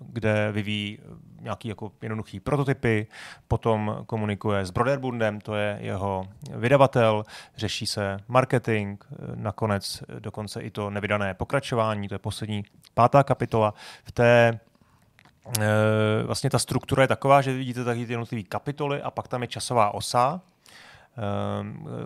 kde 0.00 0.52
vyvíjí 0.52 0.98
nějaký 1.44 1.68
jako 1.68 1.92
jednoduchý 2.02 2.40
prototypy, 2.40 3.06
potom 3.48 4.02
komunikuje 4.06 4.66
s 4.66 4.70
Broderbundem, 4.70 5.40
to 5.40 5.54
je 5.54 5.78
jeho 5.80 6.28
vydavatel, 6.56 7.24
řeší 7.56 7.86
se 7.86 8.16
marketing, 8.28 9.04
nakonec 9.34 10.02
dokonce 10.18 10.60
i 10.60 10.70
to 10.70 10.90
nevydané 10.90 11.34
pokračování, 11.34 12.08
to 12.08 12.14
je 12.14 12.18
poslední 12.18 12.64
pátá 12.94 13.22
kapitola. 13.22 13.74
V 14.04 14.12
té 14.12 14.60
vlastně 16.24 16.50
ta 16.50 16.58
struktura 16.58 17.02
je 17.02 17.08
taková, 17.08 17.42
že 17.42 17.52
vidíte 17.52 17.84
taky 17.84 18.06
ty 18.06 18.12
jednotlivé 18.12 18.42
kapitoly 18.42 19.02
a 19.02 19.10
pak 19.10 19.28
tam 19.28 19.42
je 19.42 19.48
časová 19.48 19.94
osa, 19.94 20.40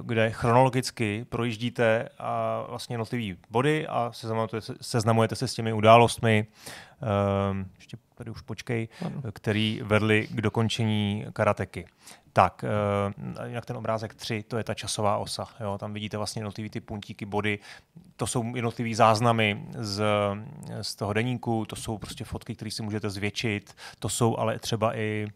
kde 0.03 0.31
chronologicky 0.31 1.27
projíždíte 1.29 2.09
a 2.18 2.64
vlastně 2.68 2.94
jednotlivé 2.94 3.40
body 3.51 3.87
a 3.87 4.11
seznamujete 4.12 4.61
se, 4.61 4.74
seznamujete 4.81 5.37
se 5.37 5.48
s 5.48 5.55
těmi 5.55 5.72
událostmi, 5.72 6.46
ještě 7.77 7.96
tady 8.18 8.31
už 8.31 8.40
počkej, 8.40 8.88
ano. 9.07 9.22
který 9.33 9.81
vedli 9.85 10.28
k 10.31 10.40
dokončení 10.40 11.26
karateky. 11.33 11.87
Tak, 12.33 12.64
jak 13.44 13.66
ten 13.66 13.76
obrázek 13.76 14.14
3, 14.14 14.42
to 14.42 14.59
je 14.59 14.64
ta 14.64 14.74
časová 14.74 15.16
osa. 15.16 15.46
Jo? 15.61 15.78
Tam 15.78 15.92
vidíte 15.92 16.16
vlastně 16.16 16.40
jednotlivé 16.40 16.70
ty 16.70 16.81
puntíky, 16.81 17.26
body. 17.26 17.59
To 18.16 18.26
jsou 18.26 18.44
jednotlivé 18.54 18.94
záznamy 18.94 19.66
z, 19.78 20.02
z 20.83 20.94
toho 20.94 21.12
deníku, 21.12 21.64
to 21.64 21.76
jsou 21.76 21.98
prostě 21.98 22.24
fotky, 22.24 22.54
které 22.54 22.70
si 22.70 22.83
můžete 22.83 23.11
zvětšit, 23.11 23.76
to 23.98 24.09
jsou 24.09 24.37
ale 24.37 24.59
třeba 24.59 24.96
i 24.96 25.26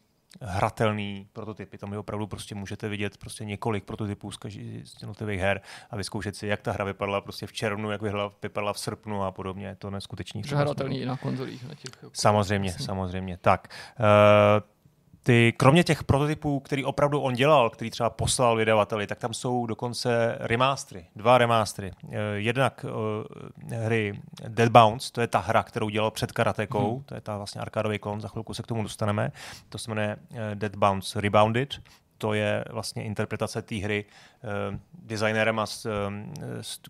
hratelný 0.40 1.26
prototypy. 1.32 1.78
Tam 1.78 1.92
je 1.92 1.98
opravdu 1.98 2.26
prostě 2.26 2.54
můžete 2.54 2.88
vidět 2.88 3.16
prostě 3.16 3.44
několik 3.44 3.84
prototypů 3.84 4.30
z, 4.30 4.36
každý, 4.36 4.82
z 4.84 5.02
jednotlivých 5.02 5.40
her 5.40 5.60
a 5.90 5.96
vyzkoušet 5.96 6.36
si, 6.36 6.46
jak 6.46 6.60
ta 6.62 6.72
hra 6.72 6.84
vypadala 6.84 7.20
prostě 7.20 7.46
v 7.46 7.52
červnu, 7.52 7.90
jak 7.90 8.02
vypadala, 8.02 8.32
vypadala 8.42 8.72
v 8.72 8.78
srpnu 8.78 9.24
a 9.24 9.32
podobně. 9.32 9.66
Je 9.66 9.76
to 9.76 9.90
neskutečný. 9.90 10.42
Hratelný 10.54 11.00
i 11.00 11.06
na 11.06 11.16
konzolích. 11.16 11.68
Na 11.68 11.74
těch, 11.74 11.90
samozřejmě, 12.12 12.68
myslím. 12.68 12.86
samozřejmě. 12.86 13.38
Tak, 13.40 13.68
uh, 14.00 14.71
ty, 15.22 15.52
kromě 15.56 15.84
těch 15.84 16.04
prototypů, 16.04 16.60
který 16.60 16.84
opravdu 16.84 17.20
on 17.20 17.34
dělal, 17.34 17.70
který 17.70 17.90
třeba 17.90 18.10
poslal 18.10 18.56
vydavateli, 18.56 19.06
tak 19.06 19.18
tam 19.18 19.34
jsou 19.34 19.66
dokonce 19.66 20.36
remastery, 20.40 21.06
dva 21.16 21.38
remastery. 21.38 21.92
Jednak 22.34 22.84
uh, 22.84 23.76
hry 23.78 24.20
Dead 24.48 24.72
Bounce, 24.72 25.12
to 25.12 25.20
je 25.20 25.26
ta 25.26 25.38
hra, 25.38 25.62
kterou 25.62 25.88
dělal 25.88 26.10
před 26.10 26.32
karatekou, 26.32 26.94
hmm. 26.94 27.02
to 27.04 27.14
je 27.14 27.20
ta 27.20 27.36
vlastně 27.36 27.60
arkádový 27.60 27.98
klon, 27.98 28.20
za 28.20 28.28
chvilku 28.28 28.54
se 28.54 28.62
k 28.62 28.66
tomu 28.66 28.82
dostaneme. 28.82 29.32
To 29.68 29.78
se 29.78 29.90
jmenuje 29.90 30.16
uh, 30.16 30.36
Dead 30.54 30.76
Bounce 30.76 31.20
Rebounded, 31.20 31.80
to 32.22 32.34
je 32.34 32.64
vlastně 32.70 33.02
interpretace 33.04 33.62
té 33.62 33.74
hry 33.74 34.04
uh, 34.04 34.78
designérem, 34.92 35.60
s, 35.64 35.86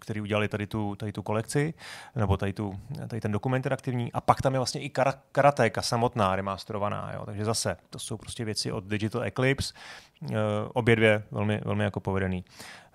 který 0.01 0.21
udělali 0.21 0.49
tady 0.49 0.67
tu, 0.67 0.95
tady 0.97 1.13
tu 1.13 1.23
kolekci, 1.23 1.75
nebo 2.17 2.37
tady, 2.37 2.53
tu, 2.53 2.81
tady 3.09 3.21
ten 3.21 3.33
dokument 3.33 3.59
interaktivní. 3.59 4.13
A 4.13 4.21
pak 4.21 4.43
tam 4.43 4.53
je 4.53 4.59
vlastně 4.59 4.81
i 4.81 4.89
kar, 4.91 5.15
karatéka 5.33 5.83
samotná, 5.83 6.37
remasterovaná. 6.37 7.11
Jo. 7.15 7.27
Takže 7.27 7.45
zase, 7.45 7.77
to 7.91 7.99
jsou 7.99 8.17
prostě 8.17 8.45
věci 8.45 8.73
od 8.73 8.85
Digital 8.85 9.25
Eclipse, 9.25 9.75
uh, 10.23 10.37
obě 10.73 10.97
dvě 10.97 11.23
velmi, 11.31 11.61
velmi 11.65 11.85
jako 11.85 12.01
povedený. 12.01 12.45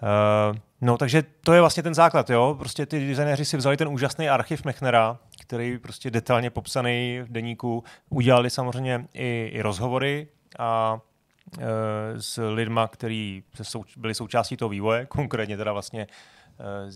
Uh, 0.02 0.58
no, 0.82 0.98
takže 0.98 1.24
to 1.44 1.54
je 1.54 1.62
vlastně 1.62 1.84
ten 1.84 1.94
základ, 1.94 2.30
jo. 2.30 2.56
Prostě 2.60 2.86
ty 2.86 3.08
designéři 3.08 3.46
si 3.46 3.58
vzali 3.58 3.78
ten 3.78 3.88
úžasný 3.88 4.30
archiv 4.30 4.66
Mechnera, 4.66 5.18
který 5.42 5.78
prostě 5.78 6.12
detailně 6.12 6.50
popsaný 6.50 7.20
v 7.24 7.32
deníku, 7.32 7.84
udělali 8.10 8.50
samozřejmě 8.50 9.08
i, 9.14 9.52
i 9.54 9.62
rozhovory 9.62 10.28
a 10.60 11.00
s 12.18 12.50
lidma, 12.50 12.88
kteří 12.88 13.44
byli 13.98 14.16
součástí 14.16 14.58
toho 14.58 14.70
vývoje, 14.70 15.06
konkrétně 15.10 15.58
teda 15.58 15.74
vlastně 15.74 16.08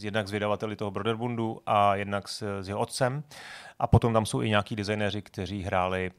jednak 0.01 0.27
s 0.27 0.31
vydavateli 0.31 0.75
toho 0.75 0.91
Broderbundu 0.91 1.61
a 1.65 1.95
jednak 1.95 2.27
s, 2.27 2.61
s 2.61 2.67
jeho 2.67 2.79
otcem. 2.79 3.23
A 3.79 3.87
potom 3.87 4.13
tam 4.13 4.25
jsou 4.25 4.41
i 4.41 4.49
nějaký 4.49 4.75
designéři, 4.75 5.21
kteří 5.21 5.63
hráli, 5.63 6.11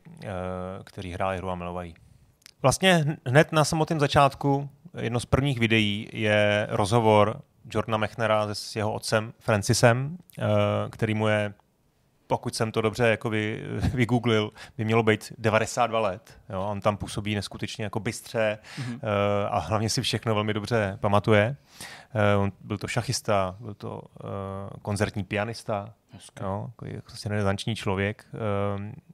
kteří 0.85 1.13
hráli 1.13 1.37
hru 1.37 1.51
a 1.51 1.55
milovají. 1.55 1.95
Vlastně 2.63 3.05
hned 3.27 3.53
na 3.53 3.65
samotném 3.65 4.01
začátku 4.01 4.69
jedno 5.01 5.21
z 5.21 5.27
prvních 5.27 5.59
videí 5.59 6.09
je 6.13 6.67
rozhovor 6.71 7.43
Jordana 7.75 7.99
Mechnera 7.99 8.55
s 8.55 8.77
jeho 8.77 8.93
otcem 8.93 9.33
Francisem, 9.39 10.19
který 10.91 11.15
mu 11.15 11.29
je 11.29 11.55
pokud 12.33 12.55
jsem 12.55 12.73
to 12.73 12.81
dobře 12.81 13.09
jako 13.09 13.31
vy, 13.31 13.63
vygooglil, 13.95 14.51
by 14.77 14.85
mělo 14.85 15.03
být 15.03 15.33
92 15.39 16.01
let. 16.01 16.39
Jo? 16.49 16.67
On 16.71 16.81
tam 16.81 16.97
působí 16.97 17.35
neskutečně 17.35 17.85
jako 17.85 18.01
bystře 18.01 18.59
mm-hmm. 18.79 18.99
a 19.51 19.59
hlavně 19.59 19.91
si 19.91 20.03
všechno 20.03 20.35
velmi 20.35 20.55
dobře 20.55 20.99
pamatuje. 21.01 21.57
Uh, 22.37 22.43
on 22.43 22.53
byl 22.61 22.79
to 22.79 22.89
šachista, 22.89 23.57
byl 23.61 23.75
to 23.75 24.01
uh, 24.01 24.81
koncertní 24.83 25.25
pianista, 25.25 25.95
jo? 26.41 26.71
jako 26.83 27.03
prostě 27.07 27.29
nezanční 27.29 27.77
člověk. 27.77 28.27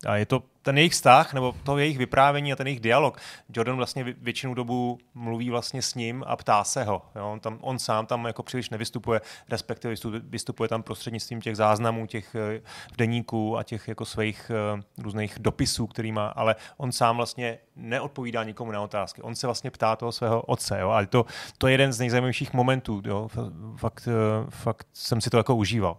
A 0.07 0.17
je 0.17 0.27
to 0.27 0.43
ten 0.69 0.79
jejich 0.79 0.93
vztah, 0.93 1.35
nebo 1.35 1.55
to 1.63 1.79
jejich 1.79 1.99
vyprávění 1.99 2.53
a 2.53 2.57
ten 2.57 2.67
jejich 2.67 2.81
dialog. 2.81 3.19
Jordan 3.55 3.77
vlastně 3.77 4.05
většinu 4.05 4.55
dobu 4.55 4.99
mluví 5.15 5.51
vlastně 5.51 5.83
s 5.83 5.95
ním 5.95 6.25
a 6.27 6.37
ptá 6.37 6.65
se 6.65 6.85
ho. 6.85 7.03
Jo? 7.17 7.33
On, 7.33 7.41
tam, 7.41 7.59
on 7.61 7.79
sám 7.79 8.07
tam 8.07 8.25
jako 8.25 8.43
příliš 8.43 8.71
nevystupuje, 8.71 9.21
respektive 9.49 9.95
vystupuje 10.23 10.69
tam 10.69 10.83
prostřednictvím 10.83 11.41
těch 11.41 11.57
záznamů, 11.57 12.07
těch 12.07 12.35
eh, 12.35 12.61
deníků 12.99 13.59
a 13.59 13.63
těch 13.63 13.89
jako 13.89 14.05
svých 14.05 14.51
uh, 14.75 14.81
různých 15.05 15.39
dopisů, 15.39 15.87
který 15.87 16.13
má, 16.13 16.27
ale 16.27 16.57
on 16.77 16.93
sám 16.93 17.17
vlastně 17.17 17.59
neodpovídá 17.77 18.45
nikomu 18.45 18.73
na 18.73 18.81
otázky. 18.81 19.23
On 19.23 19.35
se 19.35 19.47
vlastně 19.47 19.71
ptá 19.71 19.97
toho 19.97 20.13
svého 20.13 20.43
otce. 20.43 20.81
Jo? 20.81 20.91
A 20.91 21.07
to, 21.07 21.25
to 21.59 21.67
je 21.67 21.73
jeden 21.73 21.93
z 21.93 21.99
nejzajímavějších 21.99 22.53
momentů. 22.53 23.03
Jo? 23.05 23.29
Fakt, 23.77 24.09
uh, 24.09 24.51
fakt 24.51 24.87
jsem 24.93 25.21
si 25.21 25.31
to 25.31 25.37
jako 25.37 25.57
užíval. 25.57 25.97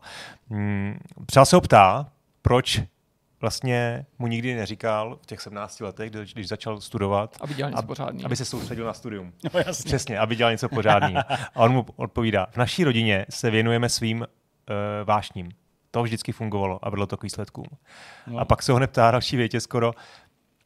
Hmm, 0.49 0.99
třeba 1.25 1.45
se 1.45 1.55
ho 1.55 1.61
ptá, 1.61 2.11
proč 2.41 2.81
vlastně 3.41 4.05
mu 4.19 4.27
nikdy 4.27 4.55
neříkal 4.55 5.19
v 5.21 5.25
těch 5.25 5.41
17 5.41 5.79
letech, 5.79 6.11
když 6.11 6.47
začal 6.47 6.81
studovat, 6.81 7.37
aby 7.41 7.53
dělal 7.53 7.71
něco 7.71 7.83
pořádný. 7.83 8.25
Aby 8.25 8.35
se 8.35 8.45
soustředil 8.45 8.85
na 8.85 8.93
studium. 8.93 9.33
No, 9.53 9.59
jasně. 9.65 9.87
Přesně, 9.87 10.19
aby 10.19 10.35
dělal 10.35 10.51
něco 10.51 10.69
pořádný. 10.69 11.15
A 11.55 11.59
on 11.59 11.71
mu 11.71 11.85
odpovídá, 11.95 12.47
v 12.51 12.57
naší 12.57 12.83
rodině 12.83 13.25
se 13.29 13.51
věnujeme 13.51 13.89
svým 13.89 14.19
uh, 14.19 14.25
vášním. 15.05 15.51
To 15.91 16.03
vždycky 16.03 16.31
fungovalo 16.31 16.85
a 16.85 16.89
vedlo 16.89 17.07
to 17.07 17.17
k 17.17 17.23
výsledkům. 17.23 17.65
No. 18.27 18.39
A 18.39 18.45
pak 18.45 18.63
se 18.63 18.71
ho 18.71 18.77
hned 18.77 18.87
ptá 18.87 19.11
další 19.11 19.37
větě 19.37 19.59
skoro, 19.59 19.93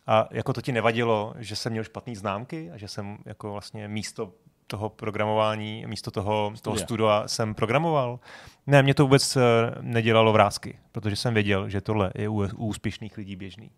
a 0.08 0.28
jako 0.32 0.54
to 0.54 0.62
ti 0.62 0.72
nevadilo, 0.72 1.34
že 1.40 1.56
jsem 1.56 1.72
měl 1.72 1.84
špatné 1.84 2.16
známky 2.16 2.72
a 2.72 2.78
že 2.78 2.88
jsem 2.88 3.18
jako 3.26 3.52
vlastně 3.52 3.88
místo 3.88 4.34
toho 4.74 4.90
programování, 4.90 5.86
místo 5.88 6.12
toho, 6.12 6.54
toho 6.62 6.78
studia 6.78 7.24
jsem 7.28 7.56
programoval. 7.56 8.20
Ne, 8.68 8.84
mě 8.84 8.94
to 8.94 9.04
vůbec 9.04 9.36
eh, 9.36 9.42
nedělalo 9.82 10.34
vrázky, 10.34 10.80
protože 10.92 11.16
jsem 11.16 11.34
věděl, 11.34 11.70
že 11.70 11.82
tohle 11.82 12.12
je 12.16 12.30
u, 12.30 12.36
u 12.36 12.66
úspěšných 12.68 13.18
lidí 13.18 13.36
běžný. 13.36 13.72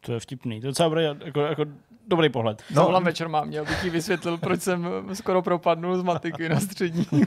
To 0.00 0.12
je 0.12 0.20
vtipný. 0.20 0.60
To 0.60 0.66
je 0.66 0.70
docela 0.70 1.00
jako, 1.00 1.40
jako 1.40 1.64
dobrý 2.08 2.28
pohled. 2.28 2.62
No, 2.70 2.84
Volám 2.84 3.04
večer 3.04 3.28
mám, 3.28 3.48
měl 3.48 3.64
bych 3.64 3.82
ti 3.82 3.90
vysvětlil, 3.90 4.38
proč 4.38 4.62
jsem 4.62 4.88
skoro 5.12 5.42
propadnul 5.42 5.98
z 5.98 6.02
matiky 6.02 6.48
na 6.48 6.60
střední. 6.60 7.06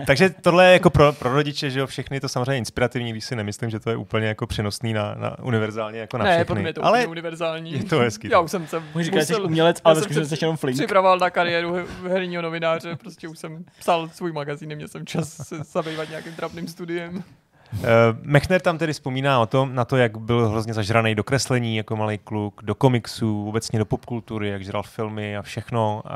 Takže 0.06 0.30
tohle 0.30 0.66
je 0.66 0.72
jako 0.72 0.90
pro, 0.90 1.12
pro 1.12 1.32
rodiče, 1.32 1.70
že 1.70 1.80
jo, 1.80 1.86
všechny 1.86 2.16
je 2.16 2.20
to 2.20 2.28
samozřejmě 2.28 2.56
inspirativní, 2.56 3.12
když 3.12 3.24
si 3.24 3.36
nemyslím, 3.36 3.70
že 3.70 3.80
to 3.80 3.90
je 3.90 3.96
úplně 3.96 4.26
jako 4.26 4.46
přenosný 4.46 4.92
na, 4.92 5.14
na 5.14 5.38
univerzálně 5.38 5.98
jako 5.98 6.18
na 6.18 6.24
ne, 6.24 6.30
všechny. 6.30 6.40
Ne, 6.40 6.44
pro 6.44 6.54
mě 6.54 6.68
je 6.68 6.72
to 6.72 6.84
ale 6.84 7.06
univerzální. 7.06 7.72
Je 7.72 7.84
to 7.84 7.98
hezký. 7.98 8.28
Já 8.28 8.40
už 8.40 8.50
jsem 8.50 8.66
se 8.66 8.82
Můžu 8.94 9.04
říkat, 9.04 9.24
že 9.24 9.36
umělec, 9.36 9.80
ale 9.84 10.00
ve 10.00 10.26
jsi 10.26 10.36
jenom 10.40 10.56
flink. 10.56 10.78
Připravoval 10.78 11.18
na 11.18 11.30
kariéru 11.30 11.76
herního 12.08 12.42
novináře, 12.42 12.96
prostě 12.96 13.28
už 13.28 13.38
jsem 13.38 13.64
psal 13.78 14.08
svůj 14.08 14.32
magazín, 14.32 14.68
neměl 14.68 14.88
jsem 14.88 15.06
čas 15.06 15.48
se 15.48 15.56
zabývat 15.64 16.08
nějakým 16.08 16.32
trapným 16.32 16.68
studiem. 16.68 17.24
Uh, 17.72 17.86
Mechner 18.22 18.60
tam 18.60 18.78
tedy 18.78 18.92
vzpomíná 18.92 19.40
o 19.40 19.46
tom, 19.46 19.74
na 19.74 19.84
to, 19.84 19.96
jak 19.96 20.18
byl 20.18 20.48
hrozně 20.48 20.74
zažraný 20.74 21.14
do 21.14 21.24
kreslení 21.24 21.76
jako 21.76 21.96
malý 21.96 22.18
kluk, 22.18 22.62
do 22.62 22.74
komiksů, 22.74 23.48
obecně 23.48 23.78
do 23.78 23.84
popkultury, 23.84 24.48
jak 24.48 24.64
žral 24.64 24.82
filmy 24.82 25.36
a 25.36 25.42
všechno. 25.42 26.02
Uh, 26.04 26.10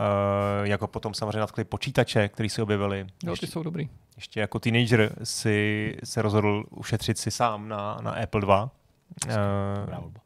jako 0.66 0.86
potom 0.86 1.14
samozřejmě 1.14 1.38
natkli 1.38 1.64
počítače, 1.64 2.28
které 2.28 2.48
se 2.48 2.62
objevily. 2.62 3.06
Jo, 3.24 3.36
ty 3.36 3.46
jsou 3.46 3.62
dobrý. 3.62 3.88
Ještě 4.16 4.40
jako 4.40 4.58
teenager 4.58 5.12
si 5.22 5.96
se 6.04 6.22
rozhodl 6.22 6.64
ušetřit 6.70 7.18
si 7.18 7.30
sám 7.30 7.68
na, 7.68 7.98
na 8.02 8.10
Apple 8.10 8.40
2 8.40 8.62
Uh, 8.62 8.83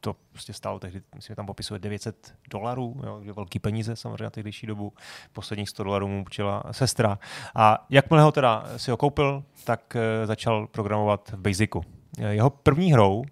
to 0.01 0.17
prostě 0.33 0.53
stálo 0.53 0.79
tehdy, 0.79 1.03
myslím, 1.15 1.33
že 1.33 1.37
tam 1.37 1.47
popisuje 1.47 1.81
900 1.81 2.35
dolarů, 2.51 3.01
jo, 3.07 3.35
velký 3.35 3.59
peníze 3.59 3.97
samozřejmě 3.97 4.25
na 4.25 4.31
tehdejší 4.31 4.67
dobu. 4.67 4.93
Posledních 5.33 5.69
100 5.69 5.85
dolarů 5.85 6.09
mu 6.09 6.23
učila 6.23 6.63
sestra. 6.71 7.19
A 7.55 7.87
jakmile 7.91 8.23
ho 8.23 8.33
teda 8.33 8.65
si 8.77 8.91
ho 8.91 8.97
koupil, 8.97 9.45
tak 9.65 9.97
uh, 9.97 10.27
začal 10.27 10.67
programovat 10.67 11.31
v 11.31 11.37
Basicu. 11.37 11.85
Jeho 12.19 12.51
první 12.51 12.93
hrou 12.93 13.19
uh, 13.19 13.25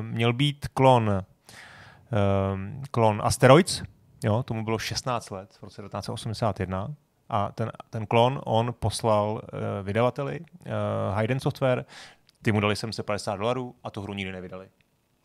měl 0.00 0.32
být 0.32 0.68
klon, 0.68 1.08
uh, 1.08 1.24
klon 2.90 3.20
Asteroids, 3.24 3.82
jo, 4.24 4.42
tomu 4.42 4.64
bylo 4.64 4.78
16 4.78 5.30
let 5.30 5.54
v 5.58 5.62
roce 5.62 5.82
1981. 5.82 6.94
A 7.28 7.52
ten, 7.52 7.72
ten 7.90 8.06
klon 8.06 8.40
on 8.44 8.74
poslal 8.78 9.32
uh, 9.32 9.40
vydavateli 9.82 10.40
uh, 10.40 10.44
Hayden 11.14 11.40
Software, 11.40 11.84
ty 12.42 12.52
mu 12.52 12.60
dali 12.60 12.76
750 12.76 13.36
dolarů 13.36 13.74
a 13.84 13.90
tu 13.90 14.02
hru 14.02 14.14
nikdy 14.14 14.32
nevydali 14.32 14.68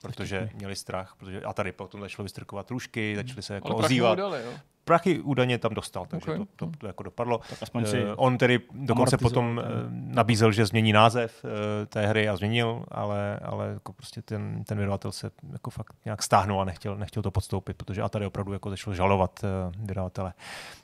protože 0.01 0.49
měli 0.53 0.75
strach, 0.75 1.15
protože 1.17 1.41
a 1.41 1.53
tady 1.53 1.71
potom 1.71 2.01
začalo 2.01 2.23
vystrkovat 2.23 2.71
růžky, 2.71 3.13
hmm. 3.13 3.27
začali 3.27 3.41
se 3.41 3.53
jako 3.53 3.67
Ale 3.67 3.85
ozývat. 3.85 4.13
Udali, 4.13 4.43
jo? 4.45 4.51
Prachy 4.83 5.19
údajně 5.19 5.57
tam 5.57 5.73
dostal, 5.73 6.05
takže 6.05 6.31
okay. 6.31 6.45
to, 6.55 6.65
to, 6.65 6.71
to 6.77 6.87
jako 6.87 7.03
dopadlo. 7.03 7.41
Tak 7.49 7.63
aspoň 7.63 7.85
si 7.85 8.03
uh, 8.03 8.09
on 8.15 8.37
tedy 8.37 8.59
dokonce 8.73 9.17
potom 9.17 9.57
uh, 9.57 9.63
nabízel, 9.91 10.51
že 10.51 10.65
změní 10.65 10.93
název 10.93 11.43
uh, 11.43 11.49
té 11.87 12.07
hry 12.07 12.29
a 12.29 12.35
změnil, 12.35 12.83
ale, 12.91 13.39
ale 13.39 13.67
jako 13.67 13.93
prostě 13.93 14.21
ten, 14.21 14.63
ten 14.63 14.77
vydavatel 14.77 15.11
se 15.11 15.31
jako 15.51 15.69
fakt 15.69 15.95
nějak 16.05 16.23
stáhnul 16.23 16.61
a 16.61 16.65
nechtěl, 16.65 16.95
nechtěl 16.95 17.23
to 17.23 17.31
podstoupit, 17.31 17.77
protože 17.77 18.01
a 18.01 18.09
tady 18.09 18.25
opravdu 18.25 18.53
jako 18.53 18.69
začal 18.69 18.93
žalovat 18.93 19.39
uh, 19.43 19.85
vydavatele. 19.87 20.33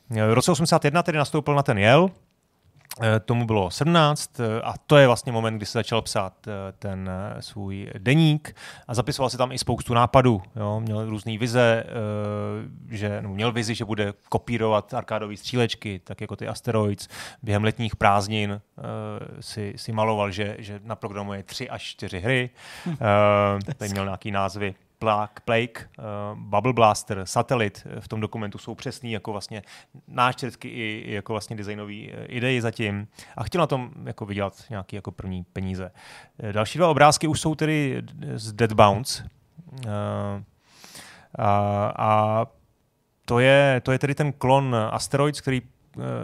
V 0.09 0.33
roce 0.33 0.51
81 0.51 1.03
tedy 1.03 1.17
nastoupil 1.17 1.55
na 1.55 1.63
ten 1.63 1.77
Yale, 1.77 2.09
tomu 3.25 3.45
bylo 3.45 3.71
17 3.71 4.39
eh, 4.39 4.61
a 4.61 4.73
to 4.87 4.97
je 4.97 5.07
vlastně 5.07 5.31
moment, 5.31 5.57
kdy 5.57 5.65
se 5.65 5.77
začal 5.77 6.01
psát 6.01 6.47
eh, 6.47 6.51
ten 6.79 7.09
svůj 7.39 7.91
deník 7.97 8.55
a 8.87 8.93
zapisoval 8.93 9.29
si 9.29 9.37
tam 9.37 9.51
i 9.51 9.57
spoustu 9.57 9.93
nápadů. 9.93 10.41
Jo? 10.55 10.79
Měl 10.79 11.09
různé 11.09 11.37
vize, 11.37 11.83
že, 12.89 13.21
no, 13.21 13.29
měl 13.29 13.51
vizi, 13.51 13.75
že 13.75 13.85
bude 13.85 14.13
kopírovat 14.29 14.93
arkádové 14.93 15.37
střílečky, 15.37 16.01
tak 16.03 16.21
jako 16.21 16.35
ty 16.35 16.47
Asteroids. 16.47 17.07
Během 17.43 17.63
letních 17.63 17.95
prázdnin 17.95 18.61
si, 19.39 19.73
si 19.75 19.91
maloval, 19.91 20.31
že, 20.31 20.55
že 20.59 20.79
naprogramuje 20.83 21.43
tři 21.43 21.69
až 21.69 21.83
čtyři 21.83 22.19
hry. 22.19 22.49
Hm. 22.85 22.95
Tady 23.77 23.91
měl 23.91 24.05
nějaký 24.05 24.31
názvy 24.31 24.75
Plague, 25.05 25.41
Plague 25.45 25.89
uh, 25.99 26.39
Bubble 26.39 26.73
Blaster, 26.73 27.21
Satelit 27.23 27.87
v 27.99 28.07
tom 28.07 28.21
dokumentu 28.21 28.57
jsou 28.57 28.75
přesný 28.75 29.11
jako 29.11 29.31
vlastně 29.31 29.61
náčrtky 30.07 30.67
i, 30.67 31.03
i 31.05 31.13
jako 31.13 31.33
vlastně 31.33 31.55
designové 31.55 31.93
eh, 31.93 32.25
idei 32.25 32.61
zatím 32.61 33.07
a 33.37 33.43
chtěl 33.43 33.59
na 33.59 33.67
tom 33.67 33.91
jako 34.05 34.25
vydělat 34.25 34.63
nějaký 34.69 34.95
jako 34.95 35.11
první 35.11 35.43
peníze. 35.53 35.91
Eh, 36.39 36.53
další 36.53 36.77
dva 36.77 36.87
obrázky 36.87 37.27
už 37.27 37.41
jsou 37.41 37.55
tedy 37.55 38.03
z 38.35 38.53
Dead 38.53 38.73
Bounce 38.73 39.29
uh, 39.85 39.89
a, 41.39 41.93
a 41.97 42.45
to 43.25 43.39
je, 43.39 43.81
to 43.83 43.91
je 43.91 43.99
tedy 43.99 44.15
ten 44.15 44.33
klon 44.33 44.75
Asteroids, 44.91 45.41
který 45.41 45.61
Eh, 45.61 45.74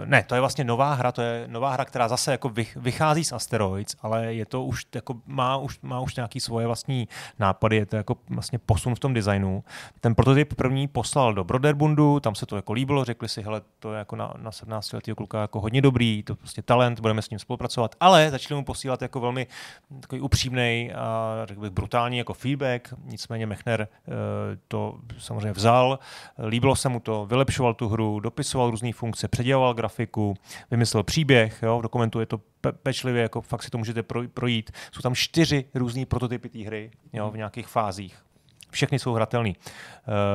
ne, 0.06 0.24
to 0.24 0.36
je 0.36 0.42
vlastně 0.42 0.64
nová 0.64 0.94
hra, 0.94 1.12
to 1.12 1.22
je 1.22 1.44
nová 1.48 1.72
hra, 1.72 1.86
která 1.86 2.08
zase 2.08 2.32
jako 2.32 2.52
vychází 2.76 3.24
z 3.24 3.34
Asteroids, 3.34 3.96
ale 4.02 4.34
je 4.34 4.46
to 4.46 4.64
už, 4.64 4.86
jako 4.96 5.16
má, 5.26 5.58
už, 5.58 5.80
má 5.82 6.00
už 6.00 6.16
nějaký 6.16 6.40
svoje 6.40 6.68
vlastní 6.68 7.08
nápady, 7.40 7.76
je 7.76 7.86
to 7.86 7.96
jako 7.96 8.16
vlastně 8.30 8.60
posun 8.60 8.96
v 8.96 9.00
tom 9.00 9.14
designu. 9.14 9.64
Ten 10.00 10.16
prototyp 10.16 10.54
první 10.54 10.88
poslal 10.88 11.34
do 11.34 11.44
Broderbundu, 11.44 12.20
tam 12.20 12.36
se 12.36 12.46
to 12.46 12.56
jako 12.56 12.74
líbilo, 12.74 13.06
řekli 13.06 13.30
si, 13.30 13.42
hele, 13.42 13.62
to 13.80 13.94
je 13.94 14.00
jako 14.00 14.16
na, 14.16 14.34
na 14.38 14.52
17 14.52 14.94
letý 14.94 15.14
kluka 15.14 15.42
jako 15.42 15.60
hodně 15.62 15.82
dobrý, 15.82 16.24
to 16.24 16.36
prostě 16.36 16.62
talent, 16.62 17.00
budeme 17.00 17.22
s 17.22 17.30
ním 17.30 17.40
spolupracovat, 17.40 17.96
ale 18.00 18.32
začali 18.32 18.60
mu 18.60 18.66
posílat 18.66 19.02
jako 19.02 19.20
velmi 19.20 19.48
takový 20.00 20.22
upřímný 20.22 20.92
a 20.96 21.34
řekl 21.46 21.62
bych 21.62 21.72
brutální 21.72 22.18
jako 22.18 22.34
feedback, 22.34 22.94
nicméně 23.06 23.46
Mechner 23.46 23.82
eh, 23.82 24.12
to 24.68 25.00
samozřejmě 25.18 25.52
vzal, 25.52 26.00
líbilo 26.48 26.76
se 26.76 26.90
mu 26.90 27.00
to, 27.00 27.26
vylepšoval 27.26 27.74
tu 27.74 27.90
hru, 27.90 28.20
dopisoval 28.20 28.72
různé 28.72 28.94
funkce, 28.94 29.28
předělal 29.28 29.61
upravoval 29.62 29.74
grafiku, 29.74 30.34
vymyslel 30.72 31.04
příběh, 31.04 31.60
jo, 31.64 31.80
v 31.80 31.82
dokumentu 31.82 32.20
je 32.20 32.26
to 32.26 32.38
pe- 32.38 32.72
pečlivě, 32.84 33.22
jako 33.22 33.42
fakt 33.42 33.64
si 33.64 33.70
to 33.70 33.78
můžete 33.78 34.04
projít. 34.34 34.72
Jsou 34.92 35.02
tam 35.02 35.16
čtyři 35.16 35.66
různé 35.74 36.06
prototypy 36.06 36.50
té 36.50 36.60
hry 36.60 36.92
jo, 37.14 37.32
v 37.32 37.38
nějakých 37.38 37.68
fázích. 37.68 38.16
Všechny 38.72 39.00
jsou 39.00 39.14
hratelné. 39.14 39.50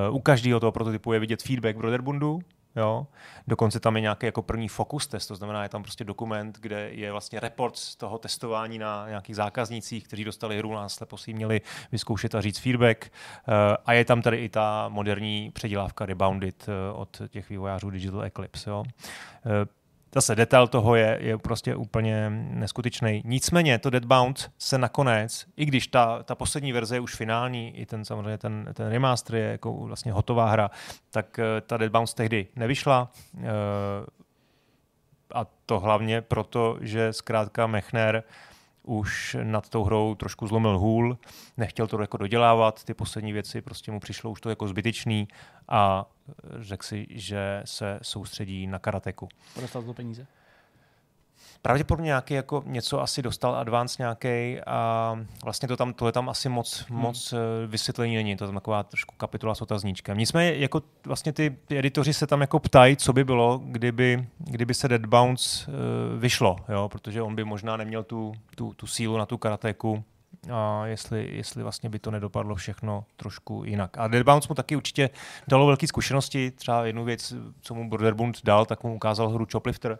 Uh, 0.08 0.16
u 0.16 0.20
každého 0.20 0.60
toho 0.60 0.72
prototypu 0.72 1.12
je 1.12 1.20
vidět 1.20 1.42
feedback 1.42 1.76
Broderbundu, 1.76 2.38
Jo? 2.76 3.06
Dokonce 3.46 3.80
tam 3.80 3.96
je 3.96 4.02
nějaký 4.02 4.26
jako 4.26 4.42
první 4.42 4.68
fokus 4.68 5.06
test, 5.06 5.26
to 5.26 5.36
znamená, 5.36 5.62
je 5.62 5.68
tam 5.68 5.82
prostě 5.82 6.04
dokument, 6.04 6.58
kde 6.60 6.90
je 6.90 7.12
vlastně 7.12 7.40
report 7.40 7.76
z 7.76 7.96
toho 7.96 8.18
testování 8.18 8.78
na 8.78 9.08
nějakých 9.08 9.36
zákaznících, 9.36 10.04
kteří 10.04 10.24
dostali 10.24 10.58
hru, 10.58 10.74
následně 10.74 11.18
si 11.18 11.32
měli 11.32 11.60
vyzkoušet 11.92 12.34
a 12.34 12.40
říct 12.40 12.58
feedback. 12.58 13.12
Uh, 13.48 13.54
a 13.86 13.92
je 13.92 14.04
tam 14.04 14.22
tady 14.22 14.36
i 14.36 14.48
ta 14.48 14.88
moderní 14.88 15.50
předělávka 15.50 16.06
Rebounded 16.06 16.68
uh, 16.68 17.00
od 17.00 17.22
těch 17.28 17.50
vývojářů 17.50 17.90
Digital 17.90 18.22
Eclipse. 18.22 18.70
Jo? 18.70 18.84
Zase 20.16 20.35
detail 20.35 20.66
toho 20.66 20.94
je, 20.94 21.18
je 21.20 21.38
prostě 21.38 21.76
úplně 21.76 22.31
neskutečný. 22.31 23.22
Nicméně 23.24 23.79
to 23.79 23.90
Deadbound 23.90 24.50
se 24.59 24.79
nakonec, 24.79 25.46
i 25.57 25.64
když 25.64 25.87
ta, 25.87 26.22
ta 26.22 26.35
poslední 26.35 26.72
verze 26.72 26.96
je 26.96 27.00
už 27.00 27.14
finální, 27.14 27.76
i 27.76 27.87
ten 27.87 28.05
samozřejmě 28.05 28.38
ten, 28.38 28.68
ten 28.74 28.88
remaster 28.88 29.37
je 29.37 29.44
jako 29.44 29.72
vlastně 29.72 30.12
hotová 30.12 30.50
hra, 30.50 30.70
tak 31.11 31.38
eh, 31.38 31.61
ta 31.61 31.76
Deadbound 31.76 32.14
tehdy 32.14 32.46
nevyšla. 32.57 33.11
Uh, 33.35 33.42
a 35.35 35.46
to 35.66 35.81
hlavně 35.81 36.20
proto, 36.20 36.79
že 36.81 37.12
zkrátka 37.12 37.66
Mechner 37.66 38.22
už 38.87 39.37
nad 39.42 39.68
tou 39.68 39.85
hrou 39.85 40.14
trošku 40.14 40.46
zlomil 40.46 40.79
hůl, 40.79 41.18
nechtěl 41.57 41.87
to 41.87 42.01
jako 42.01 42.16
dodělávat, 42.16 42.85
ty 42.85 42.94
poslední 42.94 43.33
věci 43.33 43.62
prostě 43.62 43.92
mu 43.92 44.01
přišlo 44.01 44.31
už 44.31 44.40
to 44.40 44.51
jako 44.51 44.68
zbytečný 44.68 45.29
a 45.68 46.07
řekl 46.61 46.87
si, 46.87 47.07
že 47.11 47.62
se 47.64 47.99
soustředí 48.03 48.66
na 48.66 48.79
karateku. 48.79 49.29
Dostal 49.61 49.83
to 49.83 49.94
peníze? 49.94 50.27
Pravděpodobně 51.62 52.06
nějaký 52.06 52.34
jako 52.34 52.62
něco 52.66 53.02
asi 53.02 53.22
dostal 53.22 53.56
advance 53.56 53.96
nějaký 54.02 54.60
a 54.66 55.18
vlastně 55.44 55.68
to 55.68 55.76
tam, 55.76 55.92
tohle 55.92 56.12
tam 56.12 56.28
asi 56.28 56.48
moc, 56.48 56.84
hmm. 56.88 56.98
moc 56.98 57.32
eh, 57.32 57.66
vysvětlení 57.66 58.16
není, 58.16 58.36
to 58.36 58.44
je 58.44 58.48
tam 58.48 58.54
taková 58.54 58.82
trošku 58.82 59.14
kapitola 59.16 59.54
s 59.54 59.62
otazníčkem. 59.62 60.18
Nicméně 60.18 60.54
jako 60.58 60.82
vlastně 61.06 61.32
ty, 61.32 61.56
ty 61.66 61.78
editoři 61.78 62.14
se 62.14 62.26
tam 62.26 62.40
jako 62.40 62.58
ptají, 62.58 62.96
co 62.96 63.12
by 63.12 63.24
bylo, 63.24 63.60
kdyby, 63.64 64.26
kdyby 64.38 64.74
se 64.74 64.88
Dead 64.88 65.06
Bounce 65.06 65.66
uh, 65.66 65.74
vyšlo, 66.20 66.56
jo? 66.68 66.88
protože 66.88 67.22
on 67.22 67.34
by 67.34 67.44
možná 67.44 67.76
neměl 67.76 68.02
tu, 68.02 68.32
tu, 68.54 68.74
tu 68.74 68.86
sílu 68.86 69.16
na 69.16 69.26
tu 69.26 69.38
karateku, 69.38 70.04
a 70.52 70.87
jestli, 70.87 71.37
jestli 71.37 71.62
vlastně 71.62 71.88
by 71.88 71.98
to 71.98 72.11
nedopadlo 72.11 72.54
všechno 72.54 73.04
trošku 73.16 73.64
jinak. 73.64 73.98
A 73.98 74.09
Deadbounce 74.09 74.46
mu 74.48 74.54
taky 74.54 74.76
určitě 74.76 75.11
dalo 75.48 75.66
velké 75.66 75.87
zkušenosti. 75.87 76.50
Třeba 76.50 76.87
jednu 76.87 77.04
věc, 77.04 77.35
co 77.61 77.74
mu 77.74 77.90
Broderbund 77.90 78.44
dal, 78.44 78.66
tak 78.66 78.82
mu 78.82 78.94
ukázal 78.94 79.28
hru 79.28 79.46
Choplifter 79.52 79.98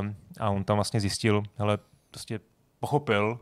um, 0.00 0.16
a 0.40 0.50
on 0.50 0.64
tam 0.64 0.76
vlastně 0.76 1.00
zjistil, 1.00 1.42
hele, 1.56 1.78
prostě 2.10 2.40
pochopil, 2.80 3.40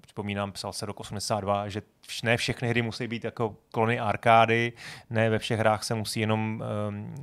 připomínám, 0.00 0.52
psal 0.52 0.72
se 0.72 0.86
rok 0.86 1.00
82, 1.00 1.68
že 1.68 1.82
ne 2.24 2.36
všechny 2.36 2.68
hry 2.68 2.82
musí 2.82 3.06
být 3.06 3.24
jako 3.24 3.56
klony 3.72 4.00
arkády, 4.00 4.72
ne 5.10 5.30
ve 5.30 5.38
všech 5.38 5.58
hrách 5.58 5.84
se 5.84 5.94
musí 5.94 6.20
jenom 6.20 6.62
um, 6.88 7.14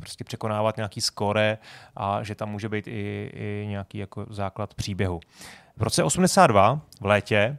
prostě 0.00 0.24
překonávat 0.24 0.76
nějaký 0.76 1.00
skore 1.00 1.58
a 1.96 2.22
že 2.22 2.34
tam 2.34 2.50
může 2.50 2.68
být 2.68 2.86
i, 2.86 3.30
i 3.34 3.66
nějaký 3.68 3.98
jako 3.98 4.26
základ 4.30 4.74
příběhu. 4.74 5.20
V 5.76 5.82
roce 5.82 6.04
82 6.04 6.80
v 7.00 7.04
létě 7.04 7.58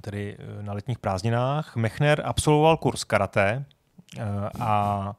tedy 0.00 0.36
eh, 0.38 0.62
na 0.62 0.72
letních 0.72 0.98
prázdninách, 0.98 1.76
Mechner 1.76 2.22
absolvoval 2.24 2.76
kurz 2.76 3.04
karate 3.04 3.64
eh, 4.18 4.22
a 4.60 5.12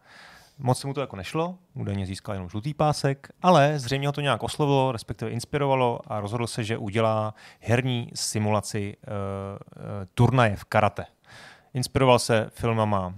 moc 0.57 0.79
se 0.79 0.87
mu 0.87 0.93
to 0.93 1.01
jako 1.01 1.15
nešlo, 1.15 1.57
údajně 1.73 2.05
získal 2.05 2.35
jenom 2.35 2.49
žlutý 2.49 2.73
pásek, 2.73 3.29
ale 3.41 3.79
zřejmě 3.79 4.07
ho 4.07 4.11
to 4.11 4.21
nějak 4.21 4.43
oslovilo, 4.43 4.91
respektive 4.91 5.31
inspirovalo 5.31 5.99
a 6.07 6.19
rozhodl 6.19 6.47
se, 6.47 6.63
že 6.63 6.77
udělá 6.77 7.33
herní 7.59 8.11
simulaci 8.15 8.97
uh, 8.97 9.13
turnaje 10.13 10.55
v 10.55 10.65
karate. 10.65 11.05
Inspiroval 11.73 12.19
se 12.19 12.49
filmama 12.53 13.13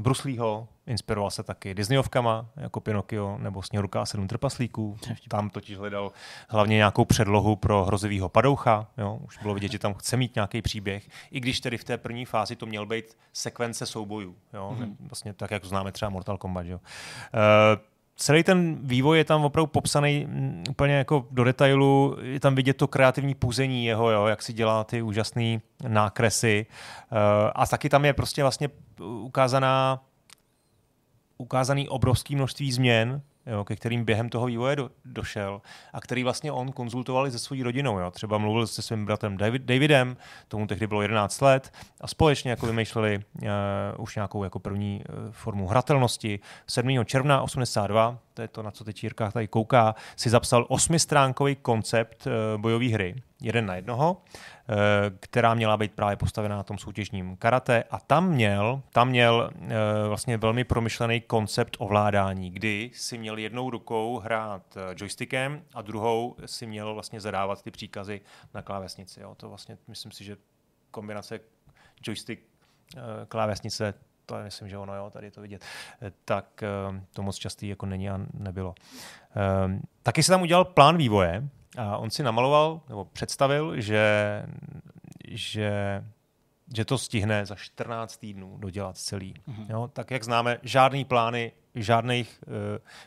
Bruslího, 0.00 0.68
inspiroval 0.86 1.30
se 1.30 1.42
taky 1.42 1.74
Disneyovkama, 1.74 2.46
jako 2.56 2.80
Pinocchio 2.80 3.38
nebo 3.38 3.62
Sněhurka 3.62 4.02
a 4.02 4.06
sedm 4.06 4.28
trpaslíků. 4.28 4.98
Tam 5.28 5.50
totiž 5.50 5.78
hledal 5.78 6.12
hlavně 6.48 6.76
nějakou 6.76 7.04
předlohu 7.04 7.56
pro 7.56 7.84
hrozivýho 7.84 8.28
padoucha. 8.28 8.86
Jo? 8.98 9.18
Už 9.24 9.38
bylo 9.38 9.54
vidět, 9.54 9.72
že 9.72 9.78
tam 9.78 9.94
chce 9.94 10.16
mít 10.16 10.34
nějaký 10.34 10.62
příběh, 10.62 11.08
i 11.30 11.40
když 11.40 11.60
tedy 11.60 11.78
v 11.78 11.84
té 11.84 11.98
první 11.98 12.24
fázi 12.24 12.56
to 12.56 12.66
měl 12.66 12.86
být 12.86 13.16
sekvence 13.32 13.86
soubojů. 13.86 14.36
Jo? 14.54 14.76
Mm-hmm. 14.78 14.96
Vlastně 15.00 15.32
tak, 15.32 15.50
jak 15.50 15.64
známe 15.64 15.92
třeba 15.92 16.08
Mortal 16.08 16.38
Kombat. 16.38 16.66
Jo? 16.66 16.76
Uh, 16.76 17.80
celý 18.16 18.42
ten 18.42 18.78
vývoj 18.82 19.18
je 19.18 19.24
tam 19.24 19.44
opravdu 19.44 19.66
popsaný 19.66 20.26
mm, 20.28 20.64
úplně 20.70 20.94
jako 20.94 21.26
do 21.30 21.44
detailu. 21.44 22.16
Je 22.22 22.40
tam 22.40 22.54
vidět 22.54 22.76
to 22.76 22.88
kreativní 22.88 23.34
půzení 23.34 23.84
jeho, 23.84 24.10
jo, 24.10 24.26
jak 24.26 24.42
si 24.42 24.52
dělá 24.52 24.84
ty 24.84 25.02
úžasné 25.02 25.58
nákresy. 25.88 26.66
Uh, 27.12 27.18
a 27.54 27.66
taky 27.66 27.88
tam 27.88 28.04
je 28.04 28.12
prostě 28.12 28.42
vlastně 28.42 28.68
ukázaná 28.98 30.02
ukázaný 31.38 31.88
obrovský 31.88 32.36
množství 32.36 32.72
změn, 32.72 33.22
jo, 33.46 33.64
ke 33.64 33.76
kterým 33.76 34.04
během 34.04 34.28
toho 34.28 34.46
vývoje 34.46 34.76
do, 34.76 34.90
došel 35.04 35.60
a 35.92 36.00
který 36.00 36.24
vlastně 36.24 36.52
on 36.52 36.72
konzultoval 36.72 37.26
i 37.26 37.30
se 37.30 37.38
svojí 37.38 37.62
rodinou. 37.62 37.98
Jo. 37.98 38.10
Třeba 38.10 38.38
mluvil 38.38 38.66
se 38.66 38.82
svým 38.82 39.04
bratrem 39.04 39.36
David, 39.36 39.62
Davidem, 39.62 40.16
tomu 40.48 40.66
tehdy 40.66 40.86
bylo 40.86 41.02
11 41.02 41.40
let 41.40 41.72
a 42.00 42.06
společně 42.06 42.50
jako 42.50 42.66
vymýšleli 42.66 43.20
uh, 43.42 43.48
už 43.98 44.14
nějakou 44.14 44.44
jako 44.44 44.58
první 44.58 45.02
uh, 45.08 45.32
formu 45.32 45.66
hratelnosti. 45.66 46.40
7. 46.66 47.04
června 47.04 47.42
82, 47.42 48.18
to 48.34 48.42
je 48.42 48.48
to, 48.48 48.62
na 48.62 48.70
co 48.70 48.84
teď 48.84 49.02
Jirka 49.02 49.30
tady 49.30 49.48
kouká, 49.48 49.94
si 50.16 50.30
zapsal 50.30 50.66
osmistránkový 50.68 51.56
koncept 51.56 52.26
uh, 52.26 52.60
bojové 52.60 52.86
hry, 52.86 53.14
jeden 53.42 53.66
na 53.66 53.74
jednoho, 53.74 54.16
která 55.20 55.54
měla 55.54 55.76
být 55.76 55.92
právě 55.92 56.16
postavená 56.16 56.56
na 56.56 56.62
tom 56.62 56.78
soutěžním 56.78 57.36
karate 57.36 57.84
a 57.90 58.00
tam 58.00 58.28
měl, 58.28 58.82
tam 58.90 59.08
měl 59.08 59.50
eh, 59.54 59.68
vlastně 60.08 60.36
velmi 60.36 60.64
promyšlený 60.64 61.20
koncept 61.20 61.76
ovládání, 61.78 62.50
kdy 62.50 62.90
si 62.94 63.18
měl 63.18 63.38
jednou 63.38 63.70
rukou 63.70 64.18
hrát 64.18 64.76
eh, 64.76 64.94
joystickem 64.96 65.62
a 65.74 65.82
druhou 65.82 66.36
si 66.46 66.66
měl 66.66 66.94
vlastně 66.94 67.20
zadávat 67.20 67.62
ty 67.62 67.70
příkazy 67.70 68.20
na 68.54 68.62
klávesnici. 68.62 69.20
Jo. 69.20 69.34
To 69.34 69.48
vlastně 69.48 69.78
myslím 69.88 70.12
si, 70.12 70.24
že 70.24 70.36
kombinace 70.90 71.40
joystick 72.06 72.42
klávesnice 73.28 73.94
to 74.26 74.36
je, 74.36 74.44
myslím, 74.44 74.68
že 74.68 74.78
ono, 74.78 74.94
jo, 74.94 75.10
tady 75.10 75.26
je 75.26 75.30
to 75.30 75.40
vidět, 75.40 75.64
tak 76.24 76.64
to 77.12 77.22
moc 77.22 77.36
častý 77.36 77.68
jako 77.68 77.86
není 77.86 78.10
a 78.10 78.20
nebylo. 78.34 78.74
Taky 80.02 80.22
se 80.22 80.32
tam 80.32 80.42
udělal 80.42 80.64
plán 80.64 80.96
vývoje, 80.96 81.48
a 81.76 81.96
on 81.96 82.10
si 82.10 82.22
namaloval 82.22 82.80
nebo 82.88 83.04
představil, 83.04 83.80
že, 83.80 84.46
že, 85.28 86.04
že 86.76 86.84
to 86.84 86.98
stihne 86.98 87.46
za 87.46 87.54
14 87.54 88.16
týdnů 88.16 88.56
dodělat 88.58 88.98
celý. 88.98 89.34
Mm-hmm. 89.34 89.66
Jo? 89.68 89.90
Tak 89.92 90.10
jak 90.10 90.24
známe, 90.24 90.58
žádný 90.62 91.04
plány 91.04 91.52
žádných 91.76 92.40
uh, 92.46 92.52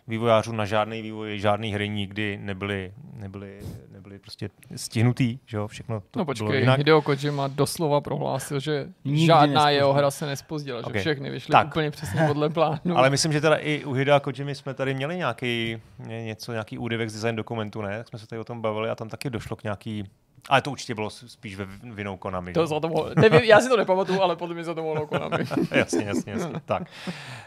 vývojářů 0.07 0.51
na 0.51 0.65
žádný 0.65 1.01
vývoj, 1.01 1.39
žádný 1.39 1.73
hry 1.73 1.89
nikdy 1.89 2.39
nebyly, 2.41 2.93
nebyly, 3.13 3.59
nebyly 3.91 4.19
prostě 4.19 4.49
stihnutý, 4.75 5.39
že 5.45 5.57
jo, 5.57 5.67
všechno 5.67 6.03
to 6.11 6.19
No 6.19 6.25
počkej, 6.25 6.47
bylo 6.47 6.59
jinak. 6.59 6.77
Hideo 6.77 7.01
Kojima 7.01 7.47
doslova 7.47 8.01
prohlásil, 8.01 8.59
že 8.59 8.89
nikdy 9.05 9.25
žádná 9.25 9.45
nespozdila. 9.45 9.69
jeho 9.69 9.93
hra 9.93 10.11
se 10.11 10.25
nespozdila, 10.25 10.79
okay. 10.79 10.93
že 10.93 10.99
všechny 10.99 11.29
vyšly 11.29 11.51
tak. 11.51 11.67
úplně 11.67 11.91
přesně 11.91 12.21
podle 12.27 12.49
plánu. 12.59 12.97
Ale 12.97 13.09
myslím, 13.09 13.33
že 13.33 13.41
teda 13.41 13.55
i 13.55 13.85
u 13.85 13.93
Hideo 13.93 14.19
Kojima 14.19 14.51
jsme 14.51 14.73
tady 14.73 14.93
měli 14.93 15.17
nějaký 15.17 15.81
něco, 16.07 16.51
nějaký 16.51 16.77
údyvek 16.77 17.09
z 17.09 17.13
design 17.13 17.35
dokumentu, 17.35 17.81
ne? 17.81 17.97
Tak 17.97 18.07
jsme 18.07 18.19
se 18.19 18.27
tady 18.27 18.39
o 18.39 18.43
tom 18.43 18.61
bavili 18.61 18.89
a 18.89 18.95
tam 18.95 19.09
taky 19.09 19.29
došlo 19.29 19.55
k 19.55 19.63
nějaký 19.63 20.03
ale 20.49 20.61
to 20.61 20.71
určitě 20.71 20.95
bylo 20.95 21.09
spíš 21.09 21.55
ve 21.55 21.65
vinou 21.83 22.17
Konami. 22.17 22.53
To 22.53 22.67
za 22.67 22.79
to 22.79 22.89
mohlo, 22.89 23.09
nevím, 23.15 23.41
já 23.43 23.59
si 23.59 23.69
to 23.69 23.77
nepamatuju, 23.77 24.21
ale 24.21 24.35
podle 24.35 24.55
mě 24.55 24.63
za 24.63 24.73
to 24.73 24.83
mohlo 24.83 25.07
Konami. 25.07 25.45
jasně, 25.71 26.05
jasně, 26.05 26.31
jasně. 26.31 26.61
tak. 26.65 26.83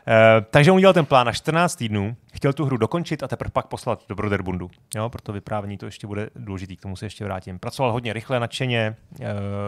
E, 0.08 0.40
takže 0.50 0.70
on 0.70 0.76
udělal 0.76 0.94
ten 0.94 1.06
plán 1.06 1.26
na 1.26 1.32
14 1.32 1.76
týdnů, 1.76 2.16
chtěl 2.34 2.52
tu 2.52 2.64
hru 2.64 2.76
dokončit 2.76 3.22
a 3.22 3.28
teprve 3.28 3.50
pak 3.50 3.66
poslat 3.66 4.04
do 4.08 4.14
Broderbundu. 4.14 4.70
Jo, 4.94 5.10
proto 5.10 5.32
vyprávění 5.32 5.78
to 5.78 5.86
ještě 5.86 6.06
bude 6.06 6.30
důležitý, 6.36 6.76
k 6.76 6.82
tomu 6.82 6.96
se 6.96 7.06
ještě 7.06 7.24
vrátím. 7.24 7.58
Pracoval 7.58 7.92
hodně 7.92 8.12
rychle, 8.12 8.40
nadšeně, 8.40 8.96
e, 9.20 9.26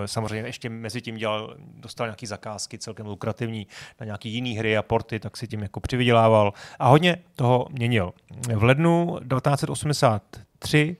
samozřejmě 0.08 0.48
ještě 0.48 0.68
mezi 0.68 1.00
tím 1.00 1.16
dělal, 1.16 1.56
dostal 1.58 2.06
nějaký 2.06 2.26
zakázky 2.26 2.78
celkem 2.78 3.06
lukrativní 3.06 3.66
na 4.00 4.06
nějaký 4.06 4.30
jiný 4.30 4.56
hry 4.56 4.76
a 4.76 4.82
porty, 4.82 5.20
tak 5.20 5.36
si 5.36 5.48
tím 5.48 5.62
jako 5.62 5.80
přivydělával 5.80 6.52
a 6.78 6.88
hodně 6.88 7.16
toho 7.36 7.66
měnil. 7.70 8.12
V 8.54 8.62
lednu 8.62 9.18
1983 9.28 10.96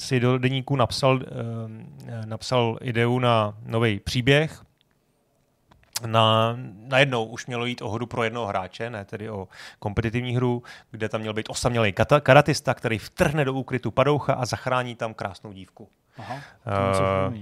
si 0.00 0.20
do 0.20 0.38
deníku 0.38 0.76
napsal, 0.76 1.20
eh, 1.22 2.26
napsal 2.26 2.78
ideu 2.80 3.18
na 3.18 3.54
nový 3.66 4.00
příběh. 4.00 4.62
Na, 6.06 6.56
najednou 6.88 7.24
už 7.24 7.46
mělo 7.46 7.66
jít 7.66 7.82
o 7.82 7.90
hru 7.90 8.06
pro 8.06 8.24
jednoho 8.24 8.46
hráče, 8.46 8.90
ne 8.90 9.04
tedy 9.04 9.30
o 9.30 9.48
kompetitivní 9.78 10.36
hru, 10.36 10.62
kde 10.90 11.08
tam 11.08 11.20
měl 11.20 11.32
být 11.32 11.50
osamělý 11.50 11.92
kata, 11.92 12.20
karatista, 12.20 12.74
který 12.74 12.98
vtrhne 12.98 13.44
do 13.44 13.54
úkrytu 13.54 13.90
padoucha 13.90 14.32
a 14.32 14.46
zachrání 14.46 14.94
tam 14.94 15.14
krásnou 15.14 15.52
dívku. 15.52 15.88
Aha, 16.18 16.34
uh, 16.34 17.34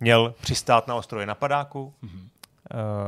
měl 0.00 0.34
přistát 0.40 0.86
na 0.86 0.94
ostrově 0.94 1.26
na 1.26 1.34
padáku, 1.34 1.94
mm-hmm 2.04 2.31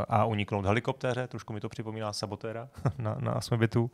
a 0.09 0.25
uniknout 0.25 0.67
helikoptéře, 0.67 1.27
trošku 1.27 1.53
mi 1.53 1.61
to 1.61 1.69
připomíná 1.69 2.13
sabotéra 2.13 2.69
na, 2.99 3.17
na 3.19 3.33
Asmobitu, 3.33 3.91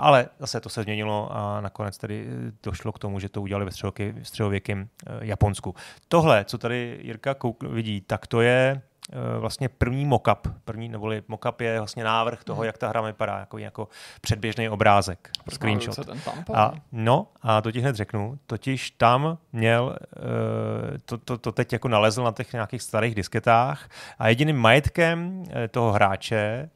ale 0.00 0.28
zase 0.38 0.60
to 0.60 0.68
se 0.68 0.82
změnilo 0.82 1.28
a 1.32 1.60
nakonec 1.60 1.98
tedy 1.98 2.26
došlo 2.62 2.92
k 2.92 2.98
tomu, 2.98 3.20
že 3.20 3.28
to 3.28 3.42
udělali 3.42 3.64
ve 3.64 3.72
středověkém 4.22 4.88
e, 5.06 5.26
Japonsku. 5.26 5.74
Tohle, 6.08 6.44
co 6.44 6.58
tady 6.58 7.00
Jirka 7.02 7.34
vidí, 7.70 8.00
tak 8.00 8.26
to 8.26 8.40
je 8.40 8.82
Eh, 8.82 8.91
vlastně 9.38 9.68
první 9.68 10.04
mockup, 10.04 10.48
první, 10.64 10.88
neboli 10.88 11.22
mockup 11.28 11.60
je 11.60 11.78
vlastně 11.78 12.04
návrh 12.04 12.44
toho, 12.44 12.56
hmm. 12.56 12.66
jak 12.66 12.78
ta 12.78 12.88
hra 12.88 13.00
vypadá, 13.00 13.38
jako, 13.38 13.58
jako 13.58 13.88
předběžný 14.20 14.68
obrázek, 14.68 15.30
screenshot. 15.50 16.06
Ten 16.06 16.20
a, 16.54 16.72
no, 16.92 17.28
a 17.42 17.60
to 17.60 17.72
ti 17.72 17.80
hned 17.80 17.96
řeknu, 17.96 18.38
totiž 18.46 18.90
tam 18.90 19.38
měl, 19.52 19.96
uh, 20.16 20.98
to, 21.04 21.18
to, 21.18 21.38
to 21.38 21.52
teď 21.52 21.72
jako 21.72 21.88
nalezl 21.88 22.24
na 22.24 22.32
těch 22.32 22.52
nějakých 22.52 22.82
starých 22.82 23.14
disketách 23.14 23.88
a 24.18 24.28
jediným 24.28 24.56
majetkem 24.56 25.38
uh, 25.38 25.46
toho 25.70 25.92
hráče 25.92 26.70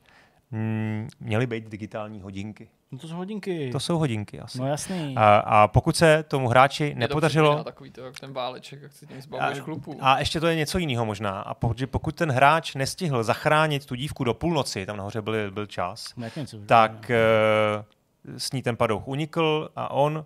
mm, 0.50 1.08
měly 1.20 1.46
být 1.46 1.68
digitální 1.68 2.20
hodinky. 2.20 2.68
No 2.92 2.98
to 2.98 3.08
jsou 3.08 3.16
hodinky. 3.16 3.70
To 3.72 3.80
jsou 3.80 3.98
hodinky 3.98 4.40
asi. 4.40 4.58
No 4.58 4.66
jasný. 4.66 5.14
A, 5.16 5.36
a 5.36 5.68
pokud 5.68 5.96
se 5.96 6.24
tomu 6.28 6.48
hráči 6.48 6.92
to 6.92 6.98
nepodařilo... 6.98 7.48
připomíná 7.48 7.64
Takový 7.64 7.90
to, 7.90 8.04
jak 8.04 8.20
ten 8.20 8.32
váleček, 8.32 8.82
jak 8.82 8.92
si 8.92 9.06
tím 9.06 9.20
zbavuješ 9.22 9.60
klupů. 9.60 9.96
A 10.00 10.18
ještě 10.18 10.40
to 10.40 10.46
je 10.46 10.56
něco 10.56 10.78
jiného 10.78 11.06
možná. 11.06 11.40
A 11.40 11.54
pokud, 11.54 11.82
pokud 11.90 12.14
ten 12.14 12.30
hráč 12.30 12.74
nestihl 12.74 13.22
zachránit 13.24 13.86
tu 13.86 13.94
dívku 13.94 14.24
do 14.24 14.34
půlnoci, 14.34 14.86
tam 14.86 14.96
nahoře 14.96 15.22
byl, 15.22 15.50
byl 15.50 15.66
čas, 15.66 16.12
No, 16.16 16.24
jak 16.24 16.36
něco, 16.36 16.58
tak 16.66 17.10
uh, 18.30 18.38
s 18.38 18.52
ní 18.52 18.62
ten 18.62 18.76
padouch 18.76 19.08
unikl 19.08 19.70
a 19.76 19.90
on 19.90 20.24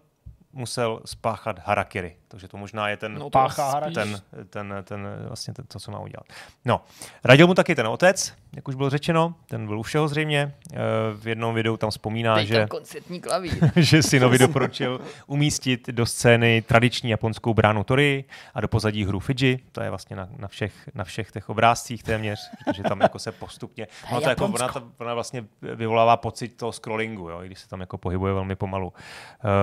musel 0.53 1.01
spáchat 1.05 1.59
harakiri. 1.67 2.17
Takže 2.29 2.49
to 2.49 2.57
možná 2.57 2.89
je 2.89 2.97
ten, 2.97 3.15
No 3.15 3.25
to 3.25 3.31
Páchá 3.31 3.81
ten, 3.95 4.23
ten, 4.51 4.75
ten, 4.85 5.09
vlastně 5.29 5.55
ten, 5.55 5.65
to, 5.67 5.81
co 5.81 5.91
má 5.91 5.99
udělat. 5.99 6.27
No, 6.65 6.85
radil 7.25 7.47
mu 7.47 7.55
taky 7.55 7.75
ten 7.75 7.87
otec, 7.87 8.35
jak 8.57 8.69
už 8.69 8.75
bylo 8.75 8.91
řečeno, 8.91 9.35
ten 9.47 9.67
byl 9.67 9.79
u 9.79 9.83
všeho 9.83 10.09
zřejmě. 10.09 10.55
Eh, 10.73 10.79
V 11.15 11.29
jednom 11.29 11.55
videu 11.55 11.77
tam 11.77 11.91
vzpomíná, 11.91 12.35
Dej 12.35 12.47
že 12.47 12.59
tam 12.59 12.69
koncertní 12.69 13.21
klavír. 13.21 13.71
že 13.77 14.03
synovi 14.03 14.39
doporučil 14.39 15.01
umístit 15.27 15.89
do 15.89 16.07
scény 16.07 16.63
tradiční 16.63 17.11
japonskou 17.11 17.55
bránu 17.55 17.85
Torii 17.85 18.25
a 18.55 18.61
do 18.61 18.69
pozadí 18.69 19.05
hru 19.05 19.21
Fiji. 19.21 19.59
To 19.73 19.83
je 19.83 19.91
vlastně 19.91 20.17
na, 20.17 20.29
na, 20.39 20.49
všech, 20.49 20.73
na 20.95 21.05
všech 21.05 21.33
těch 21.33 21.49
obrázcích 21.49 22.03
téměř, 22.03 22.51
protože 22.65 22.83
tam 22.83 23.01
jako 23.01 23.19
se 23.19 23.33
postupně... 23.33 23.87
No 24.13 24.21
to 24.21 24.29
jako, 24.29 24.45
ona, 24.45 24.69
ona 24.99 25.15
vlastně 25.15 25.45
vyvolává 25.63 26.17
pocit 26.17 26.49
toho 26.49 26.73
scrollingu, 26.73 27.29
jo, 27.29 27.43
i 27.43 27.47
když 27.47 27.59
se 27.59 27.69
tam 27.69 27.81
jako 27.81 27.99
pohybuje 27.99 28.33
velmi 28.35 28.57
pomalu. 28.57 28.93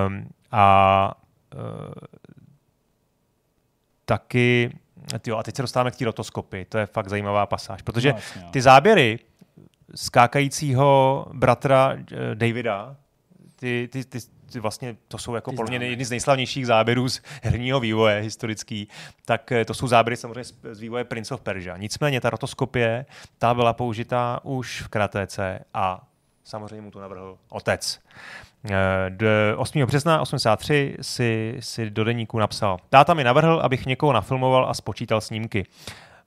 Um, 0.08 0.30
a 0.52 1.14
uh, 1.56 1.62
taky... 4.06 4.78
Tyjo, 5.20 5.38
a 5.38 5.44
teď 5.44 5.56
se 5.56 5.62
dostáváme 5.62 5.92
k 5.92 5.96
té 5.96 6.06
rotoskopy. 6.06 6.66
To 6.70 6.78
je 6.78 6.86
fakt 6.86 7.10
zajímavá 7.10 7.46
pasáž, 7.46 7.82
protože 7.82 8.14
No, 8.14 8.20
jo. 8.42 8.48
ty 8.52 8.62
záběry 8.62 9.20
skákajícího 9.96 11.26
bratra 11.34 11.98
eh, 12.12 12.36
Davida, 12.36 12.96
ty, 13.56 13.90
ty, 13.92 14.06
ty, 14.06 14.20
ty 14.52 14.60
vlastně, 14.60 14.96
to 15.08 15.18
jsou 15.18 15.36
jako 15.36 15.54
podle 15.54 15.78
mě 15.78 15.88
jedny 15.88 16.06
z 16.06 16.10
nejslavnějších 16.10 16.68
záběrů 16.68 17.10
z 17.10 17.22
herního 17.44 17.80
vývoje 17.80 18.22
historický, 18.22 18.88
tak 19.26 19.52
eh, 19.52 19.66
to 19.66 19.74
jsou 19.74 19.88
záběry 19.88 20.18
samozřejmě 20.18 20.44
z, 20.44 20.54
z 20.72 20.80
vývoje 20.80 21.04
Prince 21.04 21.34
of 21.34 21.42
Persia. 21.42 21.78
Nicméně 21.78 22.22
ta 22.22 22.30
rotoskopie, 22.30 23.06
ta 23.38 23.54
byla 23.54 23.74
použitá 23.74 24.40
už 24.44 24.82
v 24.82 24.88
karatéce 24.88 25.60
a 25.74 26.08
samozřejmě 26.48 26.82
mu 26.82 26.92
to 26.92 27.00
navrhl 27.02 27.38
otec. 27.50 28.00
Eh, 28.72 28.76
d- 29.10 29.56
8. 29.58 29.86
března 29.86 30.22
83 30.22 30.96
si, 31.02 31.56
si 31.60 31.90
do 31.90 32.04
deníku 32.04 32.40
napsal. 32.40 32.78
Táta 32.90 33.14
mi 33.14 33.24
navrhl, 33.24 33.60
abych 33.64 33.86
někoho 33.86 34.14
nafilmoval 34.14 34.70
a 34.70 34.74
spočítal 34.74 35.22
snímky. 35.22 35.66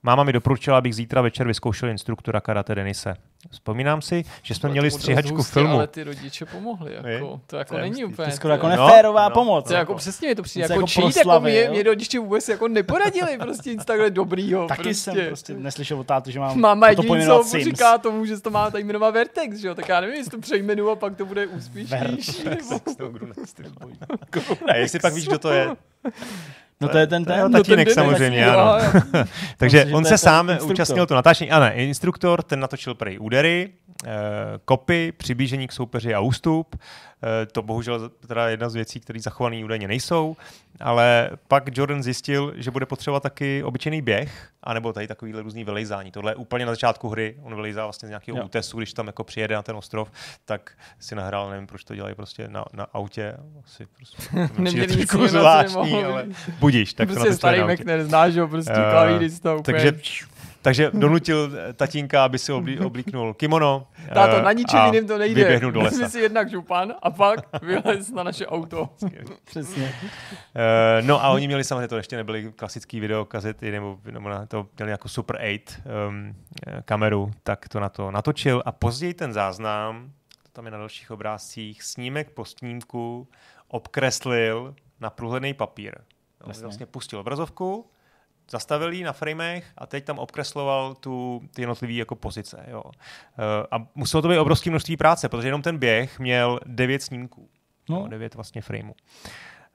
Máma 0.03 0.25
mi 0.25 0.33
doporučila, 0.33 0.79
abych 0.79 0.95
zítra 0.95 1.23
večer 1.23 1.47
vyzkoušel 1.47 1.89
instruktora 1.89 2.41
karate 2.41 2.75
Denise. 2.75 3.15
Vzpomínám 3.51 4.03
si, 4.03 4.25
že 4.43 4.55
jsme 4.55 4.67
Ale 4.67 4.73
měli 4.73 4.91
stříhačku 4.91 5.35
hustě, 5.37 5.53
filmu. 5.53 5.75
Ale 5.75 5.87
ty 5.87 6.03
rodiče 6.05 6.47
pomohli, 6.47 6.95
jako. 6.95 7.41
To 7.47 7.57
jako 7.57 7.69
To 7.75 7.79
je 7.79 7.83
není 7.83 8.03
hustý. 8.03 8.13
úplně. 8.15 8.27
To 8.27 8.31
je 8.33 8.37
skoro 8.37 8.53
jako 8.55 8.69
je- 8.69 8.77
No, 8.77 8.87
neférová 8.87 9.29
no. 9.29 9.35
pomoc. 9.35 9.67
to 9.67 9.73
je 9.73 9.79
jako 9.79 9.95
přesně 9.95 10.29
mi 10.29 10.35
to 10.35 10.43
přijde, 10.43 10.65
jako 10.65 10.73
jako 10.75 10.87
čít, 10.87 11.17
jako 11.17 11.41
mě, 11.41 11.69
mě 11.71 11.83
rodiče 11.83 12.19
vůbec 12.19 12.49
jako 12.49 12.69
neporadili 12.69 13.39
prostě 13.39 13.71
nic 13.75 13.85
takhle 13.85 14.11
dobrýho. 14.11 14.67
Taky 14.69 14.83
prostě. 14.83 14.95
jsem 15.13 15.27
prostě 15.27 15.55
neslyšel 15.55 16.01
od 16.01 16.07
táty, 16.07 16.33
že 16.33 16.41
mám 16.41 16.61
Máma 16.61 16.87
to 16.87 17.03
jediný, 17.03 17.27
co 17.27 17.45
Sims. 17.45 17.65
říká 17.65 17.99
tomu, 17.99 18.25
že 18.27 18.41
to 18.41 18.51
má 18.51 18.71
tady 18.71 18.85
jmenovat 18.85 19.11
Vertex, 19.15 19.57
že 19.57 19.69
jo? 19.69 19.75
Tak 19.75 19.89
já 19.89 20.01
nevím, 20.01 20.17
jestli 20.17 20.31
to 20.31 20.39
přejmenu 20.39 20.91
a 20.91 20.97
pak 20.97 21.17
to 21.17 21.27
bude 21.27 21.47
úspěšnější. 21.47 22.45
nebo- 22.45 22.81
A 24.69 24.77
jestli 24.77 24.99
pak 24.99 25.15
víš, 25.15 25.27
kdo 25.29 25.39
to 25.39 25.51
je. 25.51 25.69
No 26.81 26.89
to 26.89 26.99
je 26.99 27.07
ten 27.07 27.25
To 27.25 27.33
je 27.33 27.37
ten. 27.37 27.43
No 27.43 27.59
ten 27.59 27.63
tatínek 27.63 27.87
den 27.87 27.95
samozřejmě, 27.95 28.47
ano. 28.47 28.79
jo, 28.79 28.91
Takže 29.57 29.77
Myslím, 29.77 29.91
že 29.91 29.95
on 29.97 30.05
se 30.05 30.09
ten 30.09 30.19
sám 30.19 30.51
instruktor. 30.51 30.73
účastnil 30.75 31.07
to 31.07 31.15
natáčení. 31.15 31.51
Ano, 31.51 31.67
instruktor, 31.75 32.43
ten 32.43 32.61
natočil 32.61 32.95
prej 32.95 33.19
údery, 33.21 33.71
eh, 34.07 34.09
kopy, 34.65 35.13
přiblížení 35.17 35.69
k 35.69 35.73
soupeři 35.73 36.15
a 36.15 36.21
ústup. 36.21 36.77
Eh, 37.23 37.47
to 37.47 37.63
bohužel 37.63 38.09
teda 38.09 38.49
jedna 38.49 38.69
z 38.69 38.75
věcí, 38.75 39.01
které 39.01 39.21
zachované 39.21 39.65
údajně 39.65 39.89
nejsou, 39.89 40.37
ale 40.81 41.31
pak 41.49 41.79
Jordan 41.79 42.03
zjistil, 42.03 42.53
že 42.57 42.71
bude 42.71 42.87
potřebovat 42.87 43.23
taky 43.23 43.63
obyčejný 43.63 44.03
běh, 44.03 44.49
anebo 44.63 44.93
tady 44.93 45.07
takovýhle 45.07 45.43
různý 45.43 45.65
vylejzání. 45.65 46.11
Tohle 46.11 46.33
je 46.33 46.37
úplně 46.37 46.67
na 46.67 46.73
začátku 46.73 47.09
hry, 47.09 47.37
on 47.43 47.55
vylejzá 47.55 47.85
vlastně 47.85 48.07
z 48.07 48.11
nějakého 48.11 48.39
Jo. 48.39 48.45
útesu, 48.45 48.79
když 48.79 48.93
tam 48.93 49.07
jako 49.07 49.25
přijede 49.25 49.55
na 49.55 49.63
ten 49.63 49.77
ostrov, 49.77 50.11
tak 50.45 50.73
si 50.99 51.15
nahrál, 51.15 51.51
nevím, 51.51 51.67
proč 51.67 51.85
to 51.85 51.95
dělají 51.95 52.15
prostě 52.15 52.49
na, 52.49 52.65
na 52.73 52.85
autě. 52.85 53.37
Asi 53.65 53.87
prostě, 53.87 54.49
to 54.57 54.63
Neměli 54.63 55.07
co 55.07 55.29
zvláštní, 55.29 56.05
ale 56.05 56.27
budíš. 56.59 56.95
Tak 56.95 57.09
to 57.09 57.15
prostě 57.15 57.35
starý 57.35 57.59
na 57.59 57.65
autě. 57.65 57.73
Mechner, 57.73 58.05
znáš 58.05 58.37
ho, 58.37 58.49
prostě 58.49 58.73
Eh, 58.73 58.91
klavírista 58.91 59.55
úplně. 59.55 59.79
Takže, 59.79 59.93
takže 60.63 60.91
donutil 60.95 61.53
tatínka, 61.77 62.25
aby 62.25 62.39
si 62.39 62.53
oblí, 62.53 62.81
oblíknul 62.91 63.35
kimono. 63.35 63.87
Táto, 64.15 64.37
eh, 64.37 64.43
na 64.43 64.53
ničem 64.53 64.85
jiným 64.85 65.07
to 65.07 65.19
nejde. 65.19 65.35
Vyběhnul 65.35 65.73
do 65.73 65.81
Vezmi 65.81 66.03
lesa. 66.03 66.11
si 66.11 66.21
jednak 66.21 66.51
župan 66.51 66.95
a 67.03 67.11
pak 67.11 67.63
vylez 67.63 68.11
na 68.11 68.23
naše 68.23 68.47
auto. 68.47 68.89
Přesně. 69.45 69.95
Eh, 70.57 71.03
no 71.03 71.25
a 71.25 71.29
oni 71.29 71.47
měli 71.47 71.65
samozřejmě, 71.65 71.89
to 71.89 71.97
ještě 71.97 72.17
nebyly 72.17 72.53
klasický 72.57 73.01
videokazety, 73.01 73.71
nebo, 73.71 73.99
nebo 74.11 74.29
na 74.29 74.47
to 74.47 74.67
měli 74.77 74.91
jako 74.91 75.09
Super 75.09 75.37
8 75.37 76.09
um, 76.09 76.35
kameru, 76.85 77.31
tak 77.43 77.69
to 77.69 77.81
na 77.81 77.89
to 77.89 78.11
natočil 78.11 78.63
a 78.67 78.73
později 78.73 79.15
ten 79.15 79.33
záznam, 79.33 80.11
to 80.43 80.49
tam 80.53 80.65
je 80.65 80.71
na 80.71 80.79
dalších 80.79 81.11
obrázcích, 81.11 81.83
snímek 81.83 82.31
po 82.31 82.45
snímku 82.45 83.29
obkreslil 83.69 84.75
na 85.01 85.11
průhledný 85.11 85.55
papír. 85.55 85.95
Jasně. 86.47 86.63
vlastně 86.63 86.87
pustil 86.87 87.19
obrazovku, 87.19 87.91
zastavil 88.51 88.93
ji 88.93 89.05
na 89.05 89.13
framech 89.13 89.67
a 89.79 89.87
teď 89.87 90.05
tam 90.05 90.19
obkresloval 90.19 90.95
tu, 90.95 91.43
ty 91.55 91.63
jednotlivé 91.63 91.93
jako 91.93 92.17
pozice. 92.17 92.65
Jo. 92.69 92.83
Eh, 93.39 93.67
A 93.71 93.87
muselo 93.95 94.23
to 94.23 94.29
být 94.29 94.39
obrovské 94.39 94.71
množství 94.71 94.97
práce, 94.97 95.29
protože 95.29 95.49
jenom 95.49 95.63
ten 95.63 95.79
běh 95.79 96.19
měl 96.19 96.61
devět 96.67 97.03
snímků. 97.03 97.49
No. 97.89 98.01
No. 98.01 98.09
devět 98.09 98.35
vlastně 98.35 98.63
frameů. 98.63 98.95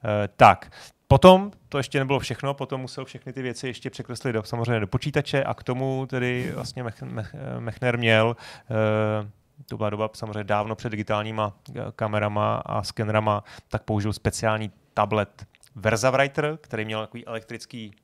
Eh, 0.04 0.28
tak, 0.36 0.70
potom, 1.08 1.50
to 1.68 1.78
ještě 1.78 1.98
nebylo 1.98 2.18
všechno, 2.18 2.54
potom 2.54 2.80
musel 2.80 3.04
všechny 3.04 3.32
ty 3.32 3.42
věci 3.42 3.66
ještě 3.66 3.90
překreslit 3.90 4.34
do, 4.34 4.42
samozřejmě 4.42 4.80
do 4.80 4.86
počítače 4.86 5.44
a 5.44 5.54
k 5.54 5.62
tomu 5.62 6.06
tedy 6.06 6.52
vlastně 6.54 6.82
Mech, 6.82 7.02
Mech, 7.02 7.34
Mechner 7.58 7.98
měl 7.98 8.36
eh, 8.70 9.30
to 9.68 9.76
byla 9.76 9.90
doba 9.90 10.10
samozřejmě 10.14 10.44
dávno 10.44 10.74
před 10.74 10.90
digitálníma 10.90 11.56
eh, 11.68 11.82
kamerama 11.96 12.56
a 12.66 12.82
skenerama, 12.82 13.44
tak 13.68 13.82
použil 13.82 14.12
speciální 14.12 14.70
tablet 14.94 15.46
VersaWriter, 15.74 16.58
který 16.60 16.84
měl 16.84 17.00
takový 17.00 17.26
elektrický, 17.26 17.94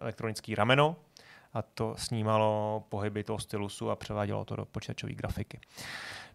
elektronický 0.00 0.54
rameno 0.54 0.96
a 1.54 1.62
to 1.62 1.94
snímalo 1.98 2.82
pohyby 2.88 3.24
toho 3.24 3.38
stylusu 3.38 3.90
a 3.90 3.96
převádělo 3.96 4.44
to 4.44 4.56
do 4.56 4.64
počítačové 4.64 5.12
grafiky. 5.12 5.60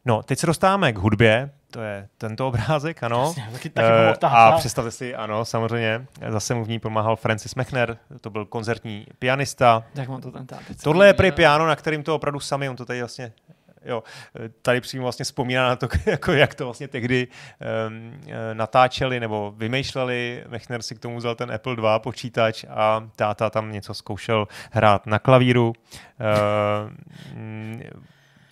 No, 0.05 0.23
teď 0.23 0.39
se 0.39 0.47
dostáváme 0.47 0.93
k 0.93 0.97
hudbě, 0.97 1.51
to 1.71 1.81
je 1.81 2.07
tento 2.17 2.47
obrázek, 2.47 3.03
ano. 3.03 3.23
Jasně, 3.27 3.47
taky, 3.51 3.69
taky 3.69 3.87
táta. 4.19 4.27
a 4.27 4.57
představte 4.57 4.91
si, 4.91 5.15
ano, 5.15 5.45
samozřejmě, 5.45 6.05
zase 6.29 6.53
mu 6.53 6.65
v 6.65 6.69
ní 6.69 6.79
pomáhal 6.79 7.15
Francis 7.15 7.55
Mechner, 7.55 7.97
to 8.21 8.29
byl 8.29 8.45
koncertní 8.45 9.07
pianista. 9.19 9.83
Tak 9.93 10.09
mám 10.09 10.21
to 10.21 10.31
táta. 10.31 10.59
Tohle 10.83 11.07
je 11.07 11.13
prý 11.13 11.31
piano, 11.31 11.67
na 11.67 11.75
kterým 11.75 12.03
to 12.03 12.15
opravdu 12.15 12.39
sami, 12.39 12.69
on 12.69 12.75
to 12.75 12.85
tady 12.85 12.99
vlastně 12.99 13.33
Jo, 13.85 14.03
tady 14.61 14.81
přímo 14.81 15.03
vlastně 15.03 15.25
vzpomíná 15.25 15.67
na 15.67 15.75
to, 15.75 15.87
jako 16.05 16.31
jak 16.31 16.55
to 16.55 16.65
vlastně 16.65 16.87
tehdy 16.87 17.27
um, 17.87 18.21
natáčeli 18.53 19.19
nebo 19.19 19.53
vymýšleli. 19.57 20.43
Mechner 20.47 20.81
si 20.81 20.95
k 20.95 20.99
tomu 20.99 21.17
vzal 21.17 21.35
ten 21.35 21.51
Apple 21.51 21.73
II 21.73 21.89
počítač 21.97 22.65
a 22.69 23.09
táta 23.15 23.49
tam 23.49 23.71
něco 23.71 23.93
zkoušel 23.93 24.47
hrát 24.71 25.05
na 25.05 25.19
klavíru. 25.19 25.73
Uh, 26.19 26.91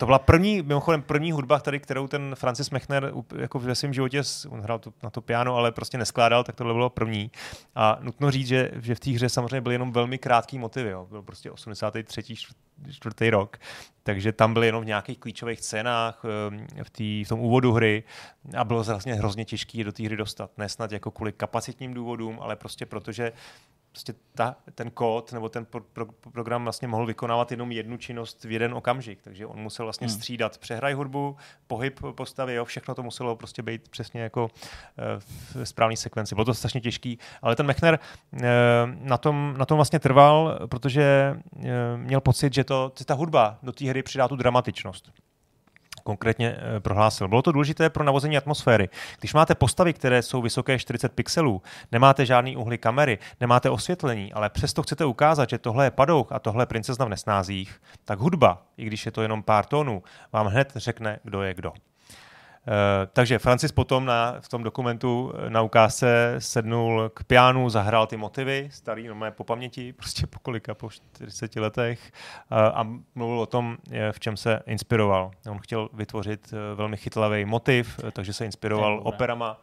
to 0.04 0.06
byla 0.06 0.18
první, 0.18 0.62
mimochodem 0.62 1.02
první 1.02 1.32
hudba, 1.32 1.58
tady, 1.58 1.80
kterou 1.80 2.08
ten 2.08 2.34
Francis 2.34 2.70
Mechner 2.70 3.12
jako 3.38 3.58
ve 3.58 3.74
svém 3.74 3.94
životě, 3.94 4.22
on 4.48 4.60
hrál 4.60 4.78
to, 4.78 4.92
na 5.02 5.10
to 5.10 5.20
piano, 5.20 5.56
ale 5.56 5.72
prostě 5.72 5.98
neskládal, 5.98 6.44
tak 6.44 6.56
tohle 6.56 6.74
bylo 6.74 6.90
první. 6.90 7.30
A 7.74 7.98
nutno 8.00 8.30
říct, 8.30 8.48
že, 8.48 8.70
že 8.80 8.94
v 8.94 9.00
té 9.00 9.10
hře 9.10 9.28
samozřejmě 9.28 9.60
byly 9.60 9.74
jenom 9.74 9.92
velmi 9.92 10.18
krátký 10.18 10.58
motivy. 10.58 10.90
Jo. 10.90 11.06
Byl 11.10 11.22
prostě 11.22 11.50
83. 11.50 12.20
čtvrt- 12.20 12.54
čtvrtý 12.90 13.30
rok, 13.30 13.58
takže 14.02 14.32
tam 14.32 14.54
byly 14.54 14.66
jenom 14.66 14.82
v 14.82 14.86
nějakých 14.86 15.18
klíčových 15.18 15.60
scénách 15.60 16.22
ehm, 16.24 16.66
v, 16.82 16.90
tý, 16.90 17.24
v 17.24 17.28
tom 17.28 17.40
úvodu 17.40 17.72
hry 17.72 18.02
a 18.56 18.64
bylo 18.64 18.82
vlastně 18.82 19.14
hrozně 19.14 19.44
těžké 19.44 19.84
do 19.84 19.92
té 19.92 20.02
hry 20.02 20.16
dostat. 20.16 20.50
Ne 20.58 20.68
snad 20.68 20.92
jako 20.92 21.10
kvůli 21.10 21.32
kapacitním 21.32 21.94
důvodům, 21.94 22.38
ale 22.40 22.56
prostě 22.56 22.86
protože 22.86 23.32
prostě 23.94 24.14
ta, 24.34 24.56
ten 24.74 24.90
kód 24.90 25.32
nebo 25.32 25.48
ten 25.48 25.64
pro, 25.64 25.80
pro, 25.80 26.06
program 26.06 26.64
vlastně 26.64 26.88
mohl 26.88 27.06
vykonávat 27.06 27.50
jenom 27.50 27.72
jednu 27.72 27.96
činnost 27.96 28.44
v 28.44 28.50
jeden 28.50 28.74
okamžik, 28.74 29.22
takže 29.22 29.46
on 29.46 29.58
musel 29.58 29.86
vlastně 29.86 30.06
Hmm. 30.06 30.16
střídat 30.16 30.58
přehraj 30.58 30.94
hudbu, 30.94 31.36
pohyb 31.66 32.00
postavy, 32.14 32.54
jo, 32.54 32.64
všechno 32.64 32.94
to 32.94 33.02
muselo 33.02 33.36
prostě 33.36 33.62
být 33.62 33.88
přesně 33.88 34.20
jako 34.20 34.44
uh, 34.44 34.50
v 35.18 35.64
správné 35.64 35.96
sekvenci. 35.96 36.34
Bylo 36.34 36.44
to 36.44 36.54
strašně 36.54 36.80
těžký, 36.80 37.18
ale 37.42 37.56
ten 37.56 37.66
Mechner 37.66 37.98
uh, 38.32 38.40
na, 39.00 39.18
tom, 39.18 39.54
na 39.58 39.66
tom 39.66 39.76
vlastně 39.76 39.98
trval, 39.98 40.58
protože 40.66 41.36
uh, 41.56 41.64
měl 41.96 42.20
pocit, 42.20 42.54
že 42.54 42.64
to, 42.64 42.92
že 42.98 43.04
ta 43.04 43.14
hudba 43.14 43.58
do 43.62 43.72
té 43.72 43.84
hry 43.88 44.02
přidá 44.02 44.28
tu 44.28 44.36
dramatičnost 44.36 45.12
konkrétně 46.04 46.56
eh, 46.56 46.80
prohlásil. 46.80 47.28
Bylo 47.28 47.42
to 47.42 47.52
důležité 47.52 47.90
pro 47.90 48.04
navození 48.04 48.36
atmosféry. 48.36 48.88
Když 49.20 49.34
máte 49.34 49.54
postavy, 49.54 49.92
které 49.92 50.22
jsou 50.22 50.42
vysoké 50.42 50.78
40 50.78 51.12
pixelů, 51.12 51.62
nemáte 51.92 52.26
žádný 52.26 52.56
úhly 52.56 52.78
kamery, 52.78 53.18
nemáte 53.40 53.70
osvětlení, 53.70 54.32
ale 54.32 54.50
přesto 54.50 54.82
chcete 54.82 55.04
ukázat, 55.04 55.50
že 55.50 55.58
tohle 55.58 55.86
je 55.86 55.90
padouch 55.90 56.32
a 56.32 56.38
tohle 56.38 56.62
je 56.62 56.66
princezna 56.66 57.06
v 57.06 57.08
nesnázích, 57.08 57.80
tak 58.04 58.18
hudba, 58.18 58.62
i 58.76 58.84
když 58.84 59.06
je 59.06 59.12
to 59.12 59.22
jenom 59.22 59.42
pár 59.42 59.64
tónů, 59.64 60.02
vám 60.32 60.46
hned 60.46 60.72
řekne, 60.76 61.18
kdo 61.22 61.42
je 61.42 61.54
kdo. 61.54 61.72
Takže 63.12 63.38
Francis 63.38 63.72
potom 63.72 64.04
na, 64.04 64.36
v 64.40 64.48
tom 64.48 64.62
dokumentu 64.62 65.32
eh, 65.34 65.50
na 65.50 65.62
ukázce 65.62 66.34
sednul 66.38 67.10
k 67.14 67.24
pianu, 67.24 67.70
zahrál 67.70 68.06
ty 68.06 68.16
motivy, 68.16 68.68
starý, 68.72 69.08
no 69.08 69.16
po 69.30 69.44
paměti, 69.44 69.92
prostě 69.92 70.26
po 70.26 70.38
kolika, 70.38 70.74
po 70.74 70.90
40 70.90 71.56
letech 71.56 72.12
uh, 72.52 72.58
a 72.58 72.88
mluvil 73.14 73.40
o 73.40 73.46
tom, 73.46 73.76
v 74.12 74.20
čem 74.20 74.36
se 74.36 74.60
inspiroval. 74.66 75.30
On 75.50 75.58
chtěl 75.58 75.88
vytvořit 75.92 76.54
velmi 76.74 76.96
chytlavý 76.96 77.44
motiv, 77.44 78.00
takže 78.12 78.32
se 78.32 78.44
inspiroval 78.44 79.00
operama, 79.02 79.60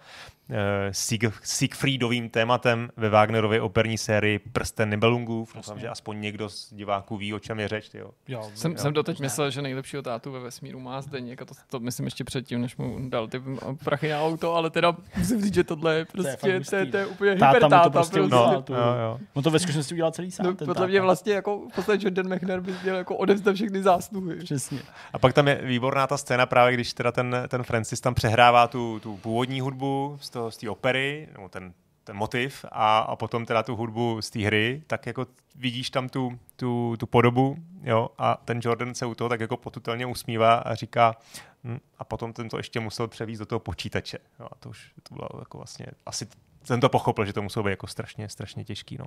Sieg, 0.91 1.21
Siegfriedovým 1.43 2.29
tématem 2.29 2.89
ve 2.97 3.09
Wagnerově 3.09 3.61
operní 3.61 3.97
sérii 3.97 4.39
Prsten 4.39 4.89
Nibelungův. 4.89 5.55
Doufám, 5.55 5.79
že 5.79 5.89
aspoň 5.89 6.21
někdo 6.21 6.49
z 6.49 6.73
diváků 6.73 7.17
ví, 7.17 7.33
o 7.33 7.39
čem 7.39 7.59
je 7.59 7.67
řeč. 7.67 7.89
Jo. 7.93 8.11
Jo, 8.27 8.51
jsem, 8.55 8.71
jo, 8.71 8.77
jsem 8.77 8.93
doteď 8.93 9.19
myslel, 9.19 9.49
že 9.49 9.61
nejlepšího 9.61 10.01
tátu 10.01 10.31
ve 10.31 10.39
vesmíru 10.39 10.79
má 10.79 11.01
Zdeněk 11.01 11.41
a 11.41 11.45
to, 11.45 11.53
to 11.69 11.79
myslím 11.79 12.05
ještě 12.05 12.23
předtím, 12.23 12.61
než 12.61 12.77
mu 12.77 13.09
dal 13.09 13.27
ty 13.27 13.41
prachy 13.83 14.09
na 14.09 14.21
auto, 14.21 14.55
ale 14.55 14.69
teda 14.69 14.95
musím 15.17 15.41
říct, 15.41 15.53
že 15.53 15.63
tohle 15.63 15.95
je 15.95 16.05
prostě, 16.05 16.37
to 16.41 16.47
je, 16.47 16.61
to 16.61 16.75
je, 16.75 16.85
to 16.85 16.97
je 16.97 17.05
úplně 17.05 17.31
hypertáta. 17.31 17.83
To 17.83 17.89
prostě 17.89 18.19
prostě. 18.19 18.35
No, 18.35 18.61
tu, 18.61 18.73
jo, 18.73 18.79
jo. 18.79 19.19
On 19.33 19.43
to 19.43 19.51
ve 19.51 19.59
skutečnosti 19.59 19.93
udělal 19.93 20.11
celý 20.11 20.31
sám. 20.31 20.45
No, 20.45 20.65
podle 20.65 20.87
mě 20.87 21.01
vlastně 21.01 21.33
jako 21.33 21.61
v 21.71 21.75
podstatě 21.75 22.05
Jordan 22.05 22.35
McNair 22.35 22.61
by 22.61 22.75
měl 22.83 22.95
jako 22.95 23.15
odevzdat 23.15 23.55
všechny 23.55 23.83
zásluhy. 23.83 24.35
Přesně. 24.35 24.79
A 25.13 25.19
pak 25.19 25.33
tam 25.33 25.47
je 25.47 25.55
výborná 25.63 26.07
ta 26.07 26.17
scéna 26.17 26.45
právě, 26.45 26.73
když 26.73 26.93
teda 26.93 27.11
ten, 27.11 27.35
ten 27.47 27.63
Francis 27.63 28.01
tam 28.01 28.13
přehrává 28.13 28.67
tu, 28.67 28.99
tu 28.99 29.17
původní 29.17 29.61
hudbu 29.61 30.17
z, 30.21 30.29
toho, 30.29 30.40
z 30.49 30.57
té 30.57 30.69
opery, 30.69 31.27
nebo 31.33 31.49
ten 31.49 31.73
ten 32.03 32.15
motiv 32.15 32.65
a, 32.71 32.99
a 32.99 33.15
potom 33.15 33.45
teda 33.45 33.63
tu 33.63 33.75
hudbu 33.75 34.21
z 34.21 34.29
té 34.29 34.39
hry, 34.39 34.83
tak 34.87 35.05
jako 35.05 35.27
vidíš 35.55 35.89
tam 35.89 36.09
tu, 36.09 36.39
tu, 36.55 36.95
tu 36.99 37.05
podobu 37.05 37.57
jo, 37.83 38.09
a 38.17 38.37
ten 38.45 38.59
Jordan 38.63 38.95
se 38.95 39.05
u 39.05 39.15
toho 39.15 39.29
tak 39.29 39.39
jako 39.39 39.57
potutelně 39.57 40.05
usmívá 40.05 40.55
a 40.55 40.75
říká 40.75 41.15
hm, 41.63 41.79
a 41.97 42.03
potom 42.03 42.33
ten 42.33 42.49
to 42.49 42.57
ještě 42.57 42.79
musel 42.79 43.07
převízt 43.07 43.39
do 43.39 43.45
toho 43.45 43.59
počítače. 43.59 44.17
Jo, 44.39 44.47
a 44.51 44.55
to 44.59 44.69
už 44.69 44.91
to 45.03 45.15
bylo 45.15 45.29
jako 45.39 45.57
vlastně, 45.57 45.85
asi 46.05 46.27
ten 46.67 46.79
to 46.79 46.89
pochopil, 46.89 47.25
že 47.25 47.33
to 47.33 47.41
muselo 47.41 47.63
být 47.63 47.69
jako 47.69 47.87
strašně, 47.87 48.29
strašně 48.29 48.63
těžký. 48.63 48.97
No. 48.99 49.05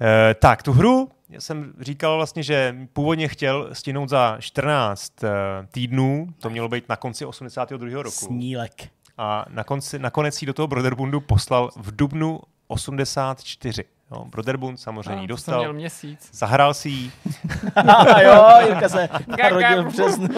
E, 0.00 0.34
tak, 0.34 0.62
tu 0.62 0.72
hru 0.72 1.10
já 1.28 1.40
jsem 1.40 1.72
říkal 1.80 2.16
vlastně, 2.16 2.42
že 2.42 2.76
původně 2.92 3.28
chtěl 3.28 3.68
stihnout 3.72 4.08
za 4.08 4.36
14 4.40 5.24
e, 5.24 5.28
eh, 5.28 5.66
týdnů, 5.66 6.28
to 6.38 6.50
mělo 6.50 6.68
být 6.68 6.88
na 6.88 6.96
konci 6.96 7.24
82. 7.24 8.02
roku. 8.02 8.26
Snílek 8.26 8.90
a 9.18 9.44
na 9.48 9.64
konci, 9.64 9.98
nakonec 9.98 10.34
si 10.34 10.46
do 10.46 10.52
toho 10.52 10.68
Broderbundu 10.68 11.20
poslal 11.20 11.70
v 11.76 11.90
dubnu 11.92 12.40
84. 12.68 13.84
No, 14.12 14.24
Broderbund 14.24 14.80
samozřejmě 14.80 15.20
no, 15.20 15.26
dostal. 15.26 15.58
Měl 15.58 15.72
měsíc. 15.72 16.30
Zahrál 16.32 16.74
si 16.74 16.88
ji. 16.88 17.10
jo, 18.24 18.46
Jirka 18.66 18.88
se 18.88 19.08
narodil 19.26 19.84
v 19.84 19.86
březnu. 19.86 20.28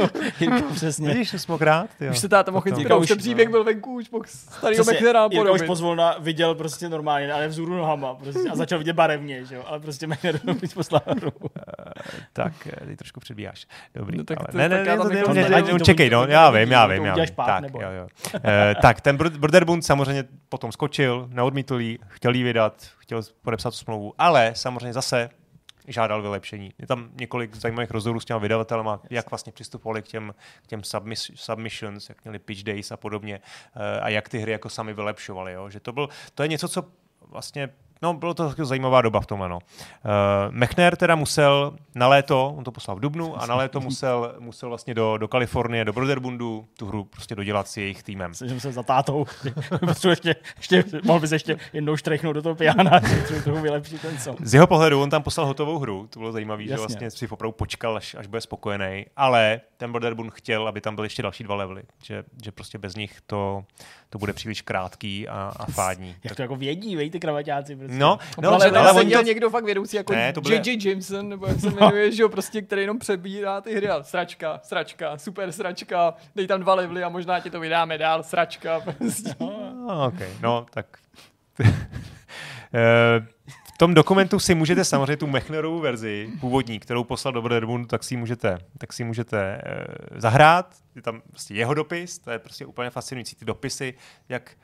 Jirka 0.40 0.62
přesně. 0.74 1.08
Vidíš, 1.08 1.30
to 1.30 1.38
smokrát. 1.38 1.86
Už 2.10 2.18
se 2.18 2.28
táta 2.28 2.50
mohl 2.50 2.76
říkat, 2.76 2.96
už 2.96 3.08
ten 3.08 3.18
příběh 3.18 3.48
byl 3.48 3.64
venku, 3.64 3.94
už 3.94 4.10
mohl 4.10 4.24
starýho 4.26 4.84
Mechnera 4.84 5.28
Jirka 5.30 5.52
už 5.52 5.62
pozvolna 5.62 6.16
viděl 6.18 6.54
prostě 6.54 6.88
normálně, 6.88 7.32
ale 7.32 7.48
vzůru 7.48 7.74
nohama 7.74 8.14
prostě, 8.14 8.50
a 8.50 8.56
začal 8.56 8.78
vidět 8.78 8.92
barevně, 8.92 9.44
že 9.44 9.54
jo, 9.54 9.64
ale 9.66 9.80
prostě 9.80 10.06
Mechner 10.06 10.40
poslal 10.74 11.02
uh, 11.24 11.48
Tak, 12.32 12.52
eh, 12.66 12.86
ty 12.86 12.96
trošku 12.96 13.20
předbíháš. 13.20 13.66
Dobrý. 13.94 14.18
No, 14.18 14.24
tak, 14.24 14.38
ale, 14.40 14.48
ne, 14.52 14.68
ne, 14.68 14.96
ne, 15.34 15.62
ne, 15.62 15.80
čekej, 15.80 16.10
no, 16.10 16.26
já 16.26 16.50
vím, 16.50 16.70
já 16.70 16.86
vím, 16.86 17.04
já 17.04 17.14
vím. 17.14 17.24
Tak, 17.36 17.64
jo, 17.74 17.90
jo. 17.90 18.08
Eh, 18.44 18.74
tak, 18.82 19.00
ten 19.00 19.16
Broderbund 19.16 19.84
samozřejmě 19.84 20.24
potom 20.48 20.72
skočil, 20.72 21.28
neodmítl 21.32 21.80
jí, 21.80 21.98
chtěl 22.08 22.34
jí 22.34 22.42
vydat, 22.42 22.74
chtěl 23.04 23.22
podepsat 23.42 23.70
tu 23.70 23.76
smlouvu, 23.76 24.14
ale 24.18 24.52
samozřejmě 24.54 24.92
zase 24.92 25.30
žádal 25.88 26.22
vylepšení. 26.22 26.72
Je 26.78 26.86
tam 26.86 27.10
několik 27.20 27.54
zajímavých 27.54 27.90
rozhovorů 27.90 28.20
s 28.20 28.24
těmi 28.24 28.40
vydavatelem, 28.40 28.86
jak 29.10 29.30
vlastně 29.30 29.52
přistupovali 29.52 30.02
k 30.02 30.08
těm, 30.08 30.34
k 30.62 30.66
těm 30.66 30.84
submiss, 30.84 31.30
submissions, 31.34 32.08
jak 32.08 32.24
měli 32.24 32.38
pitch 32.38 32.62
days 32.62 32.92
a 32.92 32.96
podobně, 32.96 33.40
eh, 33.76 34.00
a 34.00 34.08
jak 34.08 34.28
ty 34.28 34.38
hry 34.38 34.52
jako 34.52 34.68
sami 34.68 34.94
vylepšovali. 34.94 35.52
Jo? 35.52 35.70
Že 35.70 35.80
to, 35.80 35.92
byl, 35.92 36.08
to 36.34 36.42
je 36.42 36.48
něco, 36.48 36.68
co 36.68 36.84
vlastně 37.28 37.68
No, 38.04 38.14
bylo 38.14 38.34
to 38.34 38.48
taky 38.48 38.64
zajímavá 38.64 39.02
doba 39.02 39.20
v 39.20 39.26
tom, 39.26 39.42
ano. 39.42 39.58
Uh, 39.58 40.10
Mechner 40.50 40.96
teda 40.96 41.14
musel 41.14 41.76
na 41.94 42.08
léto, 42.08 42.54
on 42.56 42.64
to 42.64 42.72
poslal 42.72 42.96
v 42.96 43.00
Dubnu, 43.00 43.42
a 43.42 43.46
na 43.46 43.54
léto 43.54 43.80
musel, 43.80 44.34
musel 44.38 44.68
vlastně 44.68 44.94
do, 44.94 45.18
do 45.18 45.28
Kalifornie, 45.28 45.84
do 45.84 45.92
Broderbundu 45.92 46.68
tu 46.78 46.86
hru 46.86 47.04
prostě 47.04 47.34
dodělat 47.34 47.68
s 47.68 47.76
jejich 47.76 48.02
týmem. 48.02 48.30
Myslím, 48.30 48.60
se 48.60 48.72
za 48.72 48.82
tátou. 48.82 49.26
ještě, 50.08 50.36
ještě, 50.56 50.84
mohl 51.04 51.20
bys 51.20 51.32
ještě 51.32 51.56
jednou 51.72 51.96
štrechnout 51.96 52.34
do 52.34 52.42
toho 52.42 52.54
piana, 52.54 53.00
že 53.28 53.42
trochu 53.42 53.60
vylepšit 53.60 54.02
ten 54.02 54.18
son. 54.18 54.36
Z 54.40 54.54
jeho 54.54 54.66
pohledu 54.66 55.02
on 55.02 55.10
tam 55.10 55.22
poslal 55.22 55.46
hotovou 55.46 55.78
hru, 55.78 56.06
to 56.10 56.18
bylo 56.18 56.32
zajímavé, 56.32 56.64
že 56.64 56.76
vlastně 56.76 57.10
si 57.10 57.28
opravdu 57.28 57.52
počkal, 57.52 57.96
až, 57.96 58.14
až 58.14 58.26
bude 58.26 58.40
spokojený, 58.40 59.06
ale 59.16 59.60
ten 59.76 59.92
Broderbund 59.92 60.32
chtěl, 60.32 60.68
aby 60.68 60.80
tam 60.80 60.94
byly 60.94 61.06
ještě 61.06 61.22
další 61.22 61.44
dva 61.44 61.54
levely, 61.54 61.82
že, 62.02 62.24
že 62.44 62.52
prostě 62.52 62.78
bez 62.78 62.96
nich 62.96 63.20
to, 63.26 63.64
to 64.14 64.18
bude 64.18 64.32
příliš 64.32 64.62
krátký 64.62 65.28
a, 65.28 65.52
a 65.56 65.66
fádní. 65.66 66.16
Jak 66.24 66.36
to 66.36 66.42
jako 66.42 66.56
vědí, 66.56 66.96
vej 66.96 67.10
ty 67.10 67.20
kravaťáci. 67.20 67.76
Prostě. 67.76 67.96
No, 67.96 68.18
no, 68.42 68.52
ale, 68.52 68.70
ale, 68.70 68.90
ale 68.90 69.04
to... 69.04 69.22
někdo 69.22 69.50
fakt 69.50 69.64
vědoucí 69.64 69.96
jako 69.96 70.12
ne, 70.12 70.32
to 70.32 70.40
byly... 70.40 70.54
J.J. 70.54 70.88
Jameson, 70.88 71.28
nebo 71.28 71.46
jak 71.46 71.60
se 71.60 71.70
jmenuje, 71.70 72.12
že 72.12 72.22
jo, 72.22 72.28
prostě, 72.28 72.62
který 72.62 72.82
jenom 72.82 72.98
přebírá 72.98 73.60
ty 73.60 73.74
hry 73.74 73.88
a 73.88 74.02
sračka, 74.02 74.60
sračka, 74.62 75.18
super 75.18 75.52
sračka, 75.52 76.14
dej 76.36 76.46
tam 76.46 76.60
dva 76.60 76.74
levely 76.74 77.02
a 77.02 77.08
možná 77.08 77.40
ti 77.40 77.50
to 77.50 77.60
vydáme 77.60 77.98
dál, 77.98 78.22
sračka. 78.22 78.80
Prostě. 78.80 79.34
No, 79.40 80.06
ok, 80.06 80.22
no, 80.42 80.66
tak... 80.70 80.86
Eh, 82.76 83.26
v 83.74 83.78
tom 83.78 83.94
dokumentu 83.94 84.38
si 84.38 84.54
můžete 84.54 84.84
samozřejmě 84.84 85.16
tu 85.16 85.26
Mechnerovu 85.26 85.80
verzi, 85.80 86.30
původní, 86.40 86.80
kterou 86.80 87.04
poslal 87.04 87.32
do 87.32 87.42
Broderbundu, 87.42 87.86
tak 87.86 88.04
si 88.04 88.16
můžete, 88.16 88.58
tak 88.78 88.92
si 88.92 89.04
můžete 89.04 89.62
uh, 90.12 90.20
zahrát. 90.20 90.74
Je 90.94 91.02
tam 91.02 91.22
prostě 91.30 91.54
jeho 91.54 91.74
dopis, 91.74 92.18
to 92.18 92.30
je 92.30 92.38
prostě 92.38 92.66
úplně 92.66 92.90
fascinující. 92.90 93.36
Ty 93.36 93.44
dopisy, 93.44 93.94
jak 94.28 94.56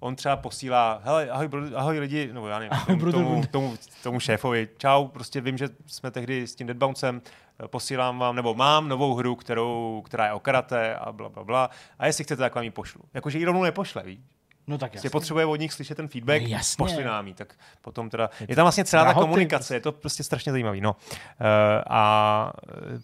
on 0.00 0.16
třeba 0.16 0.36
posílá, 0.36 1.00
hele, 1.04 1.30
ahoj, 1.30 1.48
bro, 1.48 1.62
ahoj 1.74 1.98
lidi, 1.98 2.30
no 2.32 2.48
já 2.48 2.58
nevím, 2.58 2.78
tomu, 2.86 3.12
tomu, 3.12 3.46
tomu, 3.50 3.76
tomu, 4.02 4.20
šéfovi, 4.20 4.68
čau, 4.78 5.08
prostě 5.08 5.40
vím, 5.40 5.58
že 5.58 5.68
jsme 5.86 6.10
tehdy 6.10 6.46
s 6.46 6.54
tím 6.54 6.66
Deadbouncem, 6.66 7.22
eh, 7.64 7.68
posílám 7.68 8.18
vám, 8.18 8.36
nebo 8.36 8.54
mám 8.54 8.88
novou 8.88 9.14
hru, 9.14 9.36
kterou, 9.36 10.02
která 10.06 10.26
je 10.26 10.32
o 10.32 10.40
karate 10.40 10.96
a 10.96 11.12
bla, 11.12 11.28
bla, 11.28 11.44
bla, 11.44 11.70
a 11.98 12.06
jestli 12.06 12.24
chcete, 12.24 12.40
tak 12.40 12.54
vám 12.54 12.64
ji 12.64 12.70
pošlu. 12.70 13.02
Jakože 13.14 13.38
ji 13.38 13.44
rovnou 13.44 13.62
nepošle, 13.62 14.02
víš? 14.02 14.20
No 14.66 14.78
tak 14.78 14.94
jasně. 14.94 15.10
potřebuje 15.10 15.46
od 15.46 15.56
nich 15.56 15.72
slyšet 15.72 15.94
ten 15.94 16.08
feedback, 16.08 16.42
no, 16.42 16.58
pošli 16.78 17.04
nám 17.04 17.32
tak 17.34 17.54
potom 17.80 18.10
teda, 18.10 18.30
je 18.48 18.56
tam 18.56 18.64
vlastně 18.64 18.84
celá 18.84 19.04
ta 19.04 19.14
komunikace, 19.14 19.74
je 19.74 19.80
to 19.80 19.92
prostě 19.92 20.22
strašně 20.22 20.52
zajímavý, 20.52 20.80
no. 20.80 20.90
Uh, 20.90 21.46
a 21.90 22.52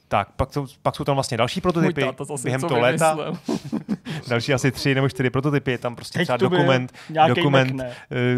tak, 0.08 0.32
pak, 0.32 0.50
to, 0.50 0.66
pak 0.82 0.96
jsou 0.96 1.04
tam 1.04 1.14
vlastně 1.14 1.36
další 1.36 1.60
prototypy 1.60 2.04
během 2.42 2.60
toho 2.60 2.80
léta. 2.80 3.16
další 4.28 4.54
asi 4.54 4.72
tři 4.72 4.94
nebo 4.94 5.08
čtyři 5.08 5.30
prototypy, 5.30 5.70
je 5.70 5.78
tam 5.78 5.96
prostě 5.96 6.18
Teď 6.18 6.26
třeba 6.26 6.36
dokument, 6.36 6.92
dokument 7.28 7.82
uh, 7.82 7.86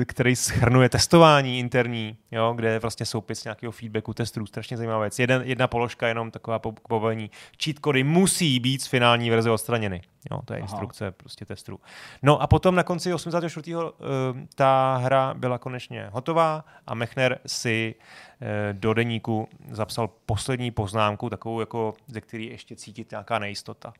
který 0.04 0.36
schrnuje 0.36 0.88
testování 0.88 1.58
interní, 1.58 2.16
jo, 2.30 2.52
kde 2.56 2.70
je 2.70 2.78
vlastně 2.78 3.06
soupis 3.06 3.44
nějakého 3.44 3.72
feedbacku 3.72 4.14
testů, 4.14 4.46
strašně 4.46 4.76
zajímavá 4.76 5.00
věc. 5.00 5.18
Jeden, 5.18 5.42
jedna 5.44 5.66
položka, 5.66 6.08
jenom 6.08 6.30
taková 6.30 6.58
povolení. 6.58 7.30
Cheat 7.64 7.78
kody 7.78 8.04
musí 8.04 8.60
být 8.60 8.82
z 8.82 8.86
finální 8.86 9.30
verze 9.30 9.50
odstraněny. 9.50 10.02
Jo, 10.30 10.40
to 10.44 10.52
je 10.52 10.58
Aha. 10.58 10.64
instrukce 10.64 11.10
prostě 11.10 11.44
testů. 11.44 11.80
No 12.22 12.42
a 12.42 12.46
potom 12.46 12.74
na 12.74 12.82
konci 12.82 13.14
84. 13.14 13.76
Uh, 13.76 13.82
eh, 13.82 14.46
ta 14.54 14.96
hra 14.96 15.34
byla 15.34 15.58
konečně 15.58 16.08
hotová 16.12 16.64
a 16.86 16.94
Mechner 16.94 17.38
si 17.46 17.94
uh, 17.94 18.48
do 18.72 18.94
deníku 18.94 19.48
zapsal 19.70 20.10
poslední 20.26 20.70
poznámku, 20.70 21.30
takovou, 21.30 21.60
jako, 21.60 21.94
ze 22.06 22.20
který 22.20 22.46
ještě 22.46 22.76
cítit 22.76 23.10
nějaká 23.10 23.38
nejistota. 23.38 23.92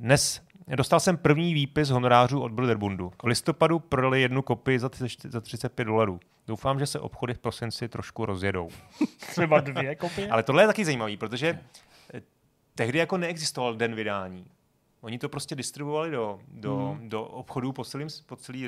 Dnes 0.00 0.42
dostal 0.76 1.00
jsem 1.00 1.16
první 1.16 1.54
výpis 1.54 1.90
honorářů 1.90 2.40
od 2.40 2.52
Bilderbundu. 2.52 3.12
V 3.22 3.26
listopadu 3.26 3.78
prodali 3.78 4.22
jednu 4.22 4.42
kopii 4.42 4.78
za, 4.78 4.90
za 5.28 5.40
35 5.40 5.84
dolarů. 5.84 6.20
Doufám, 6.46 6.78
že 6.78 6.86
se 6.86 7.00
obchody 7.00 7.34
v 7.34 7.38
prosinci 7.38 7.88
trošku 7.88 8.26
rozjedou. 8.26 8.68
Třeba 9.30 9.60
dvě 9.60 9.94
kopie? 9.94 10.28
Ale 10.28 10.42
tohle 10.42 10.62
je 10.62 10.66
taky 10.66 10.84
zajímavý, 10.84 11.16
protože 11.16 11.58
eh, 12.14 12.20
tehdy 12.74 12.98
jako 12.98 13.16
neexistoval 13.18 13.76
den 13.76 13.94
vydání. 13.94 14.46
Oni 15.00 15.18
to 15.18 15.28
prostě 15.28 15.54
distribuovali 15.54 16.10
do, 16.10 16.40
do, 16.48 16.76
hmm. 16.76 17.08
do 17.08 17.24
obchodů 17.24 17.72
po, 17.72 17.84
celým, 17.84 18.08
po 18.26 18.36
celé 18.36 18.58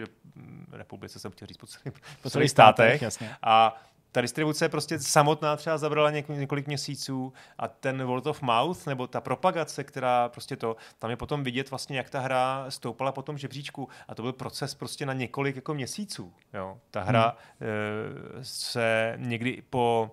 republice, 0.72 1.18
jsem 1.18 1.30
chtěl 1.30 1.48
říct, 1.48 1.56
po, 1.56 1.66
celý, 1.66 1.94
po 2.22 2.30
celých 2.30 2.50
státech. 2.50 3.02
Jasně. 3.02 3.36
A 3.42 3.82
ta 4.12 4.20
distribuce 4.20 4.68
prostě 4.68 4.98
samotná 4.98 5.56
třeba 5.56 5.78
zabrala 5.78 6.10
něk, 6.10 6.28
několik 6.28 6.66
měsíců 6.66 7.32
a 7.58 7.68
ten 7.68 8.04
word 8.04 8.26
of 8.26 8.42
mouth, 8.42 8.86
nebo 8.86 9.06
ta 9.06 9.20
propagace, 9.20 9.84
která 9.84 10.28
prostě 10.28 10.56
to, 10.56 10.76
tam 10.98 11.10
je 11.10 11.16
potom 11.16 11.44
vidět 11.44 11.70
vlastně, 11.70 11.96
jak 11.96 12.10
ta 12.10 12.20
hra 12.20 12.66
stoupala 12.68 13.12
po 13.12 13.22
tom 13.22 13.38
žebříčku 13.38 13.88
a 14.08 14.14
to 14.14 14.22
byl 14.22 14.32
proces 14.32 14.74
prostě 14.74 15.06
na 15.06 15.12
několik 15.12 15.56
jako 15.56 15.74
měsíců. 15.74 16.32
Jo. 16.54 16.78
Ta 16.90 17.02
hra 17.02 17.36
hmm. 17.60 17.70
e, 18.40 18.44
se 18.44 19.14
někdy 19.16 19.62
po 19.70 20.10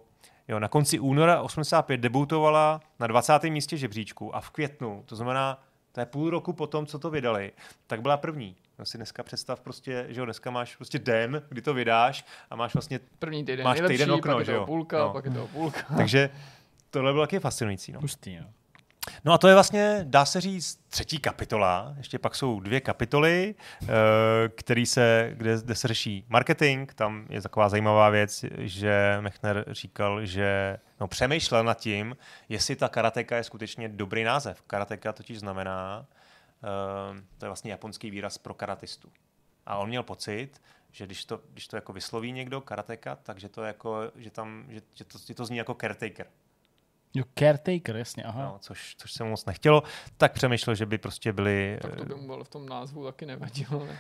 Jo, 0.49 0.59
na 0.59 0.67
konci 0.67 0.99
února 0.99 1.41
85 1.41 1.97
debutovala 1.97 2.81
na 2.99 3.07
20. 3.07 3.43
místě 3.43 3.77
žebříčku 3.77 4.35
a 4.35 4.41
v 4.41 4.49
květnu, 4.49 5.03
to 5.05 5.15
znamená 5.15 5.63
to 5.97 6.01
je 6.01 6.05
půl 6.05 6.29
roku 6.29 6.53
po 6.53 6.67
tom, 6.67 6.85
co 6.85 6.99
to 6.99 7.09
vydali, 7.09 7.51
tak 7.87 8.01
byla 8.01 8.17
první. 8.17 8.55
No 8.79 8.85
si 8.85 8.97
dneska 8.97 9.23
představ 9.23 9.59
prostě, 9.59 10.05
že 10.09 10.19
jo, 10.19 10.25
dneska 10.25 10.51
máš 10.51 10.75
prostě 10.75 10.99
den, 10.99 11.41
kdy 11.49 11.61
to 11.61 11.73
vydáš 11.73 12.25
a 12.49 12.55
máš 12.55 12.73
vlastně 12.73 12.99
první 13.19 13.45
týden, 13.45 13.63
máš 13.63 13.81
týden 13.87 14.11
okno, 14.11 14.33
pak 14.33 14.39
je 14.39 14.45
že 14.45 14.51
jo. 14.51 14.65
půlka, 14.65 14.97
no. 14.97 15.13
pak 15.13 15.25
je 15.25 15.31
to 15.31 15.47
půlka. 15.47 15.79
Takže 15.97 16.29
tohle 16.89 17.11
bylo 17.11 17.23
taky 17.23 17.39
fascinující. 17.39 17.91
No. 17.91 17.99
Pustý, 17.99 18.33
jo. 18.33 18.43
No 19.25 19.33
a 19.33 19.37
to 19.37 19.47
je 19.47 19.53
vlastně, 19.53 20.01
dá 20.03 20.25
se 20.25 20.41
říct, 20.41 20.79
třetí 20.89 21.19
kapitola. 21.19 21.93
Ještě 21.97 22.19
pak 22.19 22.35
jsou 22.35 22.59
dvě 22.59 22.81
kapitoly, 22.81 23.55
uh, 23.81 23.87
který 24.55 24.85
se, 24.85 25.33
kde, 25.33 25.57
kde 25.63 25.75
se 25.75 25.87
řeší 25.87 26.25
marketing. 26.29 26.91
Tam 26.95 27.25
je 27.29 27.41
taková 27.41 27.69
zajímavá 27.69 28.09
věc, 28.09 28.45
že 28.57 29.17
Mechner 29.21 29.65
říkal, 29.71 30.25
že 30.25 30.77
no, 30.99 31.07
přemýšlel 31.07 31.63
nad 31.63 31.79
tím, 31.79 32.17
jestli 32.49 32.75
ta 32.75 32.89
karateka 32.89 33.37
je 33.37 33.43
skutečně 33.43 33.89
dobrý 33.89 34.23
název. 34.23 34.61
Karateka 34.61 35.13
totiž 35.13 35.39
znamená, 35.39 36.05
uh, 36.63 37.17
to 37.37 37.45
je 37.45 37.49
vlastně 37.49 37.71
japonský 37.71 38.11
výraz 38.11 38.37
pro 38.37 38.53
karatistu. 38.53 39.11
A 39.65 39.77
on 39.77 39.89
měl 39.89 40.03
pocit, 40.03 40.61
že 40.91 41.05
když 41.05 41.25
to, 41.25 41.41
když 41.53 41.67
to 41.67 41.75
jako 41.75 41.93
vysloví 41.93 42.31
někdo, 42.31 42.61
karateka, 42.61 43.15
takže 43.23 43.49
to 43.49 43.63
jako, 43.63 44.11
že 44.15 44.31
tam, 44.31 44.65
že, 44.69 44.81
že 44.93 45.03
to, 45.03 45.17
že 45.27 45.33
to 45.33 45.45
zní 45.45 45.57
jako 45.57 45.73
caretaker. 45.73 46.27
Jo, 47.17 47.23
caretaker, 47.39 47.95
jasně, 47.95 48.23
aha. 48.23 48.43
No, 48.43 48.57
což, 48.59 48.95
což 48.97 49.13
se 49.13 49.23
mu 49.23 49.29
moc 49.29 49.45
nechtělo, 49.45 49.83
tak 50.17 50.33
přemýšlel, 50.33 50.75
že 50.75 50.85
by 50.85 50.97
prostě 50.97 51.33
byli... 51.33 51.77
Tak 51.81 51.95
to 51.95 52.05
by 52.05 52.15
mu 52.15 52.33
ale 52.33 52.43
v 52.43 52.49
tom 52.49 52.69
názvu 52.69 53.05
taky 53.05 53.25
nevadilo, 53.25 53.85
ne? 53.85 53.97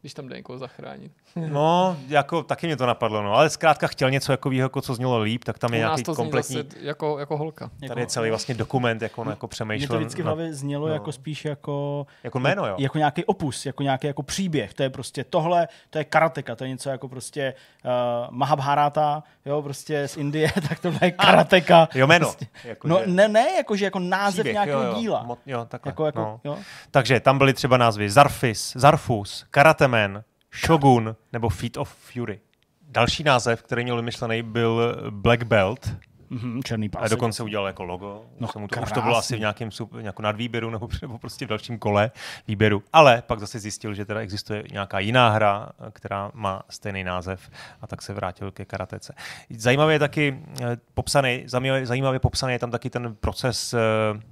Když 0.00 0.14
tam 0.14 0.28
jde 0.28 0.36
někoho 0.36 0.58
zachránit. 0.58 1.12
No, 1.36 1.96
jako 2.08 2.42
taky 2.42 2.66
mě 2.66 2.76
to 2.76 2.86
napadlo, 2.86 3.22
no, 3.22 3.34
ale 3.34 3.50
zkrátka 3.50 3.86
chtěl 3.86 4.10
něco 4.10 4.32
jako 4.32 4.50
jako 4.52 4.80
co 4.80 4.94
znělo 4.94 5.18
líp, 5.18 5.44
tak 5.44 5.58
tam 5.58 5.72
je 5.74 5.78
nějaký 5.78 6.02
to 6.02 6.14
kompletní... 6.14 6.56
zase 6.56 6.66
jako, 6.80 7.18
jako 7.18 7.36
holka. 7.36 7.70
Tady 7.88 8.00
je 8.00 8.06
celý 8.06 8.28
vlastně 8.30 8.54
dokument, 8.54 9.02
jak 9.02 9.18
on 9.18 9.28
jako 9.28 9.48
přemýšlel. 9.48 9.88
to 9.88 9.98
vždycky 9.98 10.22
v 10.22 10.24
hlavě 10.24 10.54
znělo 10.54 10.88
no. 10.88 10.92
jako 10.94 11.12
spíš 11.12 11.44
jako, 11.44 12.06
Jako 12.24 12.38
jméno, 12.40 12.66
jo. 12.66 12.74
jako 12.78 12.98
nějaký 12.98 13.24
opus, 13.24 13.66
jako 13.66 13.82
nějaký 13.82 14.06
jako 14.06 14.22
příběh. 14.22 14.74
To 14.74 14.82
je 14.82 14.90
prostě 14.90 15.24
tohle, 15.24 15.68
to 15.90 15.98
je 15.98 16.04
karateka, 16.04 16.56
to 16.56 16.64
je 16.64 16.70
něco 16.70 16.90
jako 16.90 17.08
prostě 17.08 17.54
uh, 17.84 17.90
Mahabharata, 18.30 19.22
jo, 19.46 19.62
prostě 19.62 20.08
z 20.08 20.16
Indie, 20.16 20.52
tak 20.68 20.78
tohle 20.80 20.98
je 21.02 21.10
karateka. 21.10 21.88
Jo, 21.94 22.06
jméno. 22.06 22.26
Prostě. 22.26 22.46
Jako, 22.64 22.88
No 22.88 22.98
že- 22.98 23.06
ne, 23.06 23.28
ne, 23.28 23.46
jakože 23.56 23.84
jako 23.84 23.98
název 23.98 24.34
příběh, 24.34 24.54
nějakého 24.54 24.82
jo, 24.82 24.88
jo. 24.88 24.94
díla. 25.00 25.24
Mo- 25.28 25.36
jo, 25.46 25.64
takhle, 25.68 25.90
Jako, 25.90 26.06
jako, 26.06 26.20
no. 26.20 26.40
jo. 26.44 26.58
Takže 26.90 27.20
tam 27.20 27.38
byly 27.38 27.54
třeba 27.54 27.76
názvy 27.76 28.10
Zarfis, 28.10 28.72
Zarfus, 28.76 29.46
Karateman, 29.90 30.24
Shogun 30.66 31.16
nebo 31.32 31.48
Feet 31.48 31.76
of 31.76 31.88
Fury. 31.88 32.40
Další 32.88 33.24
název, 33.24 33.62
který 33.62 33.82
měl 33.82 33.96
vymyšlený, 33.96 34.42
byl 34.42 34.96
Black 35.10 35.42
Belt. 35.42 35.96
Mhm, 36.30 36.62
černý 36.62 36.88
pás. 36.88 37.02
A 37.02 37.08
dokonce 37.08 37.42
udělal 37.42 37.66
jako 37.66 37.84
logo. 37.84 38.24
No, 38.40 38.48
už, 38.48 38.54
mu 38.54 38.68
to, 38.68 38.80
už 38.80 38.92
to 38.92 39.02
bylo 39.02 39.16
asi 39.16 39.36
v 39.36 39.40
nějakém 39.40 39.68
nějakou 40.00 40.22
nadvýběru 40.22 40.70
nebo, 40.70 40.88
nebo 41.02 41.18
prostě 41.18 41.46
v 41.46 41.48
dalším 41.48 41.78
kole 41.78 42.10
výběru. 42.48 42.82
Ale 42.92 43.22
pak 43.26 43.40
zase 43.40 43.58
zjistil, 43.58 43.94
že 43.94 44.04
teda 44.04 44.20
existuje 44.20 44.64
nějaká 44.72 44.98
jiná 44.98 45.28
hra, 45.28 45.68
která 45.92 46.30
má 46.34 46.62
stejný 46.70 47.04
název 47.04 47.50
a 47.80 47.86
tak 47.86 48.02
se 48.02 48.12
vrátil 48.12 48.50
ke 48.50 48.64
karatece. 48.64 49.14
Zajímavě 49.50 49.94
je 49.94 49.98
taky 49.98 50.38
eh, 50.62 50.76
popsaný, 50.94 51.42
zajímavě, 51.46 51.86
zajímavě 51.86 52.20
popsaný 52.20 52.52
je 52.52 52.58
tam 52.58 52.70
taky 52.70 52.90
ten 52.90 53.14
proces 53.14 53.74
eh, 53.74 53.78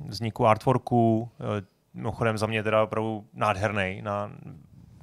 vzniku 0.09 0.47
artworku, 0.47 1.31
eh, 1.41 1.65
mimochodem 1.95 2.39
za 2.39 2.47
mě 2.47 2.63
teda 2.63 2.83
opravdu 2.83 3.27
nádherný, 3.35 4.01
na, 4.03 4.31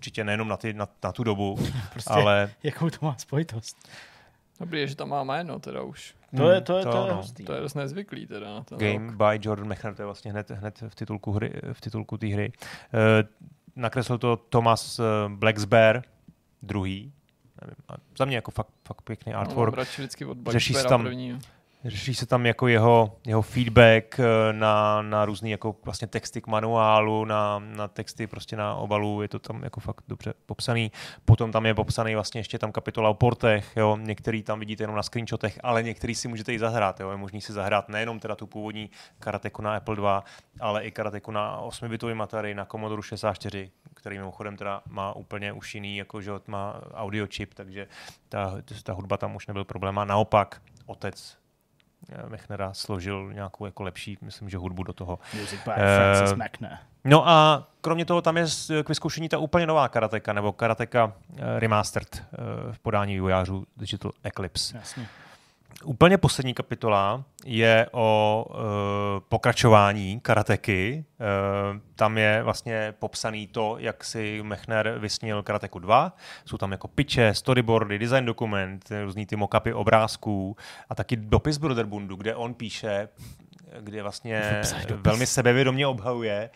určitě 0.06 0.24
nejenom 0.24 0.48
na, 0.48 0.58
ty, 0.58 0.74
na, 0.74 0.88
na 1.04 1.12
tu 1.12 1.24
dobu, 1.24 1.58
Prostě, 1.94 2.14
ale 2.14 2.50
Jakou 2.64 2.90
to 2.90 2.98
má 3.06 3.16
spojitost. 3.18 3.90
Dobrý 4.60 4.80
je, 4.80 4.88
že 4.88 4.96
tam 4.96 5.10
má 5.10 5.24
jméno 5.24 5.60
teda 5.60 5.82
už. 5.82 6.16
To 6.38 6.50
je, 6.50 6.62
to 6.62 6.78
je, 6.78 6.84
to 6.86 6.92
to, 6.92 7.08
je 7.08 7.14
hustý. 7.14 7.44
To 7.46 7.54
je 7.54 7.62
dost 7.62 7.74
nezvyklý 7.74 8.26
teda 8.28 8.54
na 8.54 8.64
ten 8.64 8.78
Game 8.78 9.08
rok. 9.08 9.16
by 9.16 9.40
Jordan 9.42 9.68
Mechner, 9.68 9.96
to 9.96 10.02
je 10.02 10.06
vlastně 10.06 10.32
hned, 10.32 10.52
hned 10.52 10.84
v 10.88 10.96
titulku 10.96 11.32
hry, 11.32 11.54
v 11.74 11.82
titulku 11.82 12.18
té 12.18 12.28
hry. 12.28 12.52
Uh, 12.94 13.30
nakreslil 13.76 14.18
to 14.18 14.36
Thomas 14.38 15.00
uh, 15.00 15.06
Blacksbear, 15.34 16.04
druhý. 16.62 17.14
Nevím, 17.62 17.76
a 17.90 17.94
za 18.18 18.26
mě 18.26 18.36
jako 18.36 18.52
fakt, 18.52 18.70
fakt 18.88 19.02
pěkný 19.02 19.32
No, 19.34 19.40
artwork. 19.40 19.76
radši 19.78 20.02
vždycky 20.02 20.26
od 20.26 20.38
Řeší 20.48 20.74
se 20.74 20.78
Blackbeara 20.80 20.90
tam- 20.98 21.04
prvního. 21.04 21.40
Řeší 21.86 22.16
se 22.16 22.26
tam 22.26 22.46
jako 22.46 22.68
jeho, 22.68 23.18
jeho 23.28 23.42
feedback 23.42 24.20
eh, 24.20 24.54
na, 24.54 25.02
na 25.02 25.26
různý 25.26 25.52
jako 25.52 25.76
vlastně 25.86 26.08
texty 26.08 26.42
k 26.42 26.48
manuálu, 26.48 27.26
na, 27.26 27.60
na 27.60 27.88
texty 27.88 28.28
prostě 28.28 28.56
na 28.56 28.76
obalu, 28.76 29.22
je 29.22 29.28
to 29.28 29.40
tam 29.40 29.64
jako 29.64 29.80
fakt 29.80 30.04
dobře 30.08 30.34
popsaný. 30.46 30.92
Potom 31.26 31.52
tam 31.52 31.66
je 31.66 31.74
popsaný 31.74 32.16
vlastně 32.16 32.40
ještě 32.40 32.60
tam 32.60 32.72
kapitola 32.72 33.10
o 33.10 33.14
portech, 33.14 33.72
jo, 33.76 33.98
některý 34.02 34.44
tam 34.44 34.60
vidíte 34.60 34.84
jenom 34.84 34.96
na 34.96 35.04
screenshotech, 35.04 35.60
ale 35.64 35.84
některý 35.84 36.16
si 36.16 36.28
můžete 36.28 36.54
i 36.54 36.60
zahrát, 36.60 37.00
jo, 37.00 37.12
je 37.12 37.18
možný 37.18 37.42
si 37.42 37.54
zahrát 37.54 37.90
nejenom 37.90 38.20
teda 38.20 38.36
tu 38.36 38.48
původní 38.48 38.90
karateku 39.20 39.62
na 39.62 39.76
Apple 39.76 39.96
2, 39.96 40.24
ale 40.60 40.84
i 40.84 40.92
karateku 40.92 41.32
na 41.32 41.62
8-bitový 41.62 42.22
Atari, 42.22 42.56
na 42.56 42.66
Commodore 42.66 43.04
64, 43.04 43.72
který 43.94 44.18
mimochodem 44.18 44.58
teda 44.58 44.82
má 44.90 45.16
úplně 45.16 45.54
už 45.54 45.76
jiný, 45.76 45.98
jako 45.98 46.22
že 46.22 46.32
má 46.48 46.82
audio 46.94 47.28
chip, 47.36 47.54
takže 47.54 47.88
ta, 48.30 48.54
ta 48.84 48.94
hudba 48.94 49.18
tam 49.18 49.36
už 49.36 49.48
nebyl 49.48 49.64
problém. 49.64 50.00
A 50.00 50.06
naopak, 50.06 50.62
otec 50.86 51.45
Mechnera 52.28 52.74
složil 52.74 53.34
nějakou 53.34 53.66
jako 53.66 53.84
lepší, 53.84 54.18
myslím, 54.22 54.50
že 54.50 54.58
hudbu 54.58 54.84
do 54.84 54.94
toho. 54.94 55.20
Music 55.40 55.60
by 55.66 55.72
Eh, 55.76 55.98
Francis 56.16 56.38
McNair. 56.38 56.78
No 57.04 57.28
a 57.30 57.68
kromě 57.82 58.06
toho 58.06 58.22
tam 58.22 58.38
je 58.38 58.48
s- 58.48 58.84
k 58.84 58.90
vyzkoušení 58.90 59.30
ta 59.30 59.38
úplně 59.38 59.68
nová 59.68 59.88
karateka, 59.90 60.34
nebo 60.34 60.52
karateka 60.54 61.14
eh, 61.38 61.60
remastered 61.60 62.24
eh, 62.34 62.38
v 62.72 62.80
podání 62.80 63.14
vývojářů 63.14 63.66
Digital 63.78 64.12
Eclipse. 64.24 64.78
Jasně. 64.78 65.08
Úplně 65.84 66.18
poslední 66.18 66.54
kapitola 66.54 67.24
je 67.46 67.88
o 67.92 68.46
uh, 68.50 68.56
pokračování 69.30 70.20
karateky. 70.20 71.06
Uh, 71.20 71.80
tam 71.96 72.18
je 72.18 72.44
vlastně 72.44 72.94
popsaný 73.00 73.48
to, 73.48 73.76
jak 73.80 74.04
si 74.04 74.44
Mechner 74.44 74.98
vysnil 75.00 75.44
karateku 75.44 75.80
2. 75.80 76.16
Jsou 76.46 76.58
tam 76.58 76.72
jako 76.72 76.88
piče, 76.88 77.34
storyboardy, 77.34 78.00
design 78.00 78.26
dokument, 78.26 78.90
různý 79.04 79.26
ty 79.26 79.36
mockupy 79.36 79.74
obrázků 79.74 80.58
a 80.90 80.96
taky 80.96 81.16
dopis 81.16 81.58
Broderbundu, 81.58 82.16
kde 82.16 82.36
on 82.36 82.54
píše, 82.54 83.10
kde 83.80 84.04
vlastně 84.04 84.62
velmi 84.96 85.26
sebevědomě 85.26 85.88
obhajuje, 85.88 86.50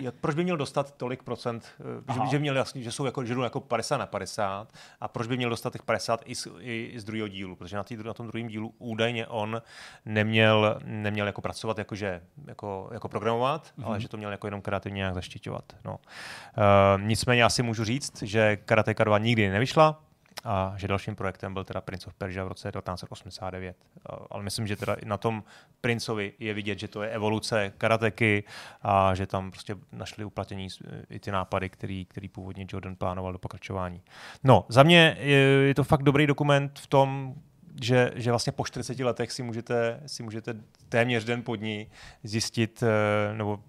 jak, 0.00 0.14
proč 0.14 0.34
by 0.34 0.44
měl 0.44 0.56
dostat 0.56 0.96
tolik 0.96 1.22
procent, 1.22 1.68
eh, 1.80 2.12
že, 2.12 2.20
že, 2.30 2.38
měl 2.38 2.56
jasný, 2.56 2.82
že 2.82 2.92
jsou 2.92 3.04
jako, 3.04 3.24
že 3.24 3.34
jako 3.42 3.60
50 3.60 3.96
na 3.96 4.06
50 4.06 4.72
a 5.00 5.08
proč 5.08 5.26
by 5.26 5.36
měl 5.36 5.50
dostat 5.50 5.72
těch 5.72 5.82
50 5.82 6.22
i 6.24 6.34
z, 6.34 6.48
i 6.60 6.92
z 6.96 7.04
druhého 7.04 7.28
dílu, 7.28 7.56
protože 7.56 7.76
na, 7.76 7.84
tý, 7.84 7.96
na 7.96 8.14
tom 8.14 8.26
druhém 8.26 8.48
dílu 8.48 8.74
údajně 8.78 9.26
on 9.26 9.62
neměl, 10.04 10.80
neměl 10.84 11.26
jako 11.26 11.40
pracovat 11.40 11.78
jakože, 11.78 12.22
jako, 12.46 12.88
jako 12.92 13.08
programovat, 13.08 13.66
mm-hmm. 13.66 13.86
ale 13.86 14.00
že 14.00 14.08
to 14.08 14.16
měl 14.16 14.30
jako 14.30 14.46
jenom 14.46 14.62
kreativně 14.62 14.96
nějak 14.96 15.14
zaštiťovat. 15.14 15.64
No. 15.84 15.92
Uh, 15.92 17.02
nicméně 17.02 17.44
asi 17.44 17.62
můžu 17.62 17.84
říct, 17.84 18.22
že 18.22 18.56
Karateka 18.56 19.04
2 19.04 19.18
nikdy 19.18 19.50
nevyšla, 19.50 20.07
a 20.44 20.74
že 20.76 20.88
dalším 20.88 21.16
projektem 21.16 21.54
byl 21.54 21.64
teda 21.64 21.80
Prince 21.80 22.06
of 22.06 22.14
Persia 22.14 22.44
v 22.44 22.48
roce 22.48 22.70
1989. 22.72 23.76
A- 24.06 24.16
Ale 24.30 24.42
myslím, 24.42 24.66
že 24.66 24.76
teda 24.76 24.96
na 25.04 25.16
tom 25.16 25.42
Princovi 25.80 26.32
je 26.38 26.54
vidět, 26.54 26.78
že 26.78 26.88
to 26.88 27.02
je 27.02 27.10
evoluce 27.10 27.72
karateky 27.78 28.44
a 28.82 29.14
že 29.14 29.26
tam 29.26 29.50
prostě 29.50 29.76
našli 29.92 30.24
uplatnění 30.24 30.70
s- 30.70 30.82
i 31.10 31.18
ty 31.18 31.30
nápady, 31.30 31.68
který, 31.68 32.04
který 32.04 32.28
původně 32.28 32.66
Jordan 32.68 32.96
plánoval 32.96 33.32
do 33.32 33.38
pokračování. 33.38 34.02
No, 34.44 34.64
za 34.68 34.82
mě 34.82 35.16
je, 35.20 35.74
to 35.74 35.84
fakt 35.84 36.02
dobrý 36.02 36.26
dokument 36.26 36.78
v 36.78 36.86
tom, 36.86 37.34
že, 37.82 38.12
že 38.14 38.30
vlastně 38.30 38.52
po 38.52 38.64
40 38.66 38.98
letech 39.04 39.32
si 39.32 39.42
můžete, 39.42 40.00
si 40.06 40.22
můžete 40.22 40.54
téměř 40.88 41.24
den 41.24 41.42
po 41.42 41.56
dní 41.56 41.86
zjistit 42.22 42.82
eh, 42.82 43.34
nebo 43.36 43.60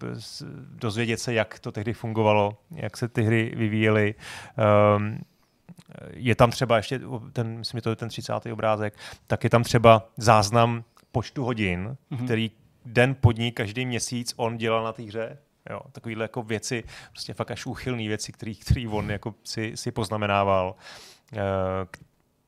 dozvědět 0.76 1.17
se, 1.20 1.34
jak 1.34 1.59
to 1.59 1.72
tehdy 1.72 1.93
fungovalo, 1.93 2.57
jak 2.72 2.97
se 2.97 3.07
ty 3.07 3.22
hry 3.24 3.53
vyvíjely. 3.55 4.15
Um, 4.97 5.20
je 6.13 6.35
tam 6.35 6.51
třeba 6.51 6.77
ještě 6.77 7.01
ten, 7.33 7.57
myslím, 7.57 7.77
že 7.77 7.81
to 7.81 7.89
je 7.89 7.95
ten 7.95 8.09
30. 8.09 8.33
obrázek, 8.51 8.93
tak 9.27 9.43
je 9.43 9.49
tam 9.49 9.63
třeba 9.63 10.09
záznam 10.17 10.83
počtu 11.11 11.43
hodin, 11.43 11.97
mm-hmm. 12.11 12.25
který 12.25 12.51
den 12.85 13.15
pod 13.15 13.37
ní 13.37 13.51
každý 13.51 13.85
měsíc 13.85 14.33
on 14.35 14.57
dělal 14.57 14.83
na 14.83 14.93
té 14.93 15.03
hře. 15.03 15.37
Jo, 15.69 15.81
takovýhle 15.91 16.23
jako 16.23 16.43
věci, 16.43 16.83
prostě 17.11 17.33
fakt 17.33 17.51
až 17.51 17.65
úchylný 17.65 18.07
věci, 18.07 18.31
který, 18.31 18.55
který 18.55 18.87
on 18.87 19.11
jako 19.11 19.35
si, 19.43 19.77
si 19.77 19.91
poznamenával. 19.91 20.75
K- 21.91 21.97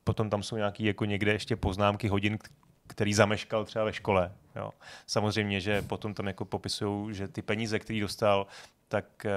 Potom 0.04 0.30
tam 0.30 0.42
jsou 0.42 0.56
nějaký 0.56 0.84
jako 0.84 1.04
někde 1.04 1.32
ještě 1.32 1.56
poznámky 1.56 2.08
hodin, 2.08 2.38
který 2.86 3.14
zameškal 3.14 3.64
třeba 3.64 3.84
ve 3.84 3.92
škole. 3.92 4.32
Jo. 4.56 4.70
Samozřejmě, 5.06 5.60
že 5.60 5.82
potom 5.82 6.14
tam 6.14 6.26
jako 6.26 6.44
popisují, 6.44 7.14
že 7.14 7.28
ty 7.28 7.42
peníze, 7.42 7.78
který 7.78 8.00
dostal, 8.00 8.46
tak 8.88 9.26
eh, 9.26 9.30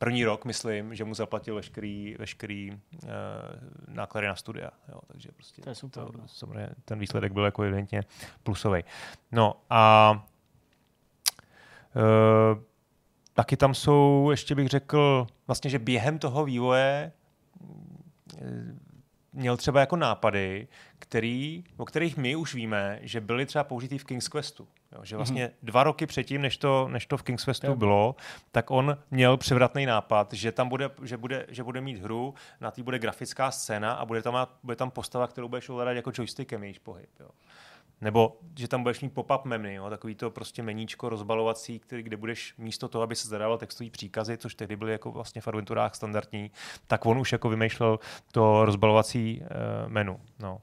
první 0.00 0.24
rok, 0.24 0.44
myslím, 0.44 0.94
že 0.94 1.04
mu 1.04 1.14
zaplatil 1.14 1.54
veškerý, 1.54 2.16
veškerý 2.18 2.70
uh, 2.70 3.08
náklady 3.88 4.26
na 4.26 4.36
studia. 4.36 4.70
Jo, 4.88 5.00
takže 5.06 5.28
prostě 5.32 5.62
To 5.62 5.68
je 5.68 5.74
super, 5.74 6.04
no. 6.16 6.28
samozřejmě 6.28 6.68
ten 6.84 6.98
výsledek 6.98 7.32
byl 7.32 7.44
jako 7.44 7.62
evidentně 7.62 8.02
plusový. 8.42 8.84
No 9.32 9.54
a 9.70 10.12
uh, 11.96 12.62
taky 13.32 13.56
tam 13.56 13.74
jsou, 13.74 14.28
ještě 14.30 14.54
bych 14.54 14.68
řekl, 14.68 15.26
vlastně, 15.46 15.70
že 15.70 15.78
během 15.78 16.18
toho 16.18 16.44
vývoje 16.44 17.12
eh, 18.38 18.74
měl 19.32 19.56
třeba 19.56 19.80
jako 19.80 19.96
nápady, 19.96 20.68
který, 20.98 21.64
o 21.76 21.84
kterých 21.84 22.16
my 22.16 22.36
už 22.36 22.54
víme, 22.54 22.98
že 23.02 23.20
byly 23.20 23.46
třeba 23.46 23.64
použitý 23.64 23.98
v 23.98 24.04
King's 24.04 24.28
Questu. 24.28 24.68
Jo, 24.92 25.04
že 25.04 25.16
vlastně 25.16 25.46
mm-hmm. 25.46 25.54
dva 25.62 25.82
roky 25.82 26.06
předtím, 26.06 26.42
než 26.42 26.56
to, 26.56 26.88
než 26.88 27.06
to 27.06 27.16
v 27.16 27.22
King's 27.22 27.44
Questu 27.44 27.66
Jo. 27.66 27.76
bylo, 27.76 28.16
tak 28.52 28.70
on 28.70 28.98
měl 29.10 29.36
převratný 29.36 29.86
nápad, 29.86 30.32
že 30.32 30.52
tam 30.52 30.68
bude, 30.68 30.90
že 31.02 31.16
bude, 31.16 31.46
že 31.48 31.64
bude 31.64 31.80
mít 31.80 31.98
hru, 31.98 32.34
na 32.60 32.70
té 32.70 32.82
bude 32.82 32.98
grafická 32.98 33.50
scéna 33.50 33.92
a 33.92 34.04
bude 34.04 34.22
tam, 34.22 34.46
bude 34.62 34.76
tam 34.76 34.90
postava, 34.90 35.26
kterou 35.26 35.48
budeš 35.48 35.68
ovládat 35.68 35.92
jako 35.92 36.12
joystickem 36.14 36.62
jejíž 36.62 36.78
pohyb. 36.78 37.10
Jo. 37.20 37.28
Nebo 38.00 38.38
že 38.58 38.68
tam 38.68 38.82
budeš 38.82 39.00
mít 39.00 39.14
pop-up 39.14 39.44
menu, 39.44 39.74
jo, 39.74 39.90
takový 39.90 40.14
to 40.14 40.30
prostě 40.30 40.62
meníčko 40.62 41.08
rozbalovací, 41.08 41.78
který, 41.78 42.02
kde 42.02 42.16
budeš 42.16 42.54
místo 42.58 42.88
toho, 42.88 43.02
aby 43.02 43.16
se 43.16 43.28
zadával 43.28 43.58
textový 43.58 43.90
příkazy, 43.90 44.38
což 44.38 44.54
tehdy 44.54 44.76
byly 44.76 44.92
jako 44.92 45.10
vlastně 45.10 45.40
v 45.40 45.48
adventurách 45.48 45.94
standardní, 45.94 46.50
tak 46.86 47.06
on 47.06 47.18
už 47.18 47.32
jako 47.32 47.48
vymýšlel 47.48 47.98
to 48.32 48.64
rozbalovací 48.64 49.40
uh, 49.40 49.46
menu. 49.90 50.20
No. 50.38 50.58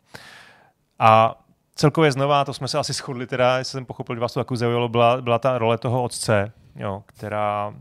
A 0.99 1.43
celkově 1.77 2.11
znova, 2.11 2.45
to 2.45 2.53
jsme 2.53 2.67
se 2.67 2.77
asi 2.77 2.93
shodli, 2.93 3.27
teda, 3.27 3.57
jestli 3.57 3.71
jsem 3.71 3.85
pochopil, 3.85 4.15
že 4.15 4.19
vás 4.19 4.33
to 4.33 4.39
jako 4.39 4.55
zaujalo, 4.55 4.89
byla, 4.89 5.21
byla 5.21 5.39
ta 5.39 5.57
role 5.57 5.77
toho 5.77 6.03
otce, 6.03 6.51
jo, 6.75 7.03
která 7.05 7.73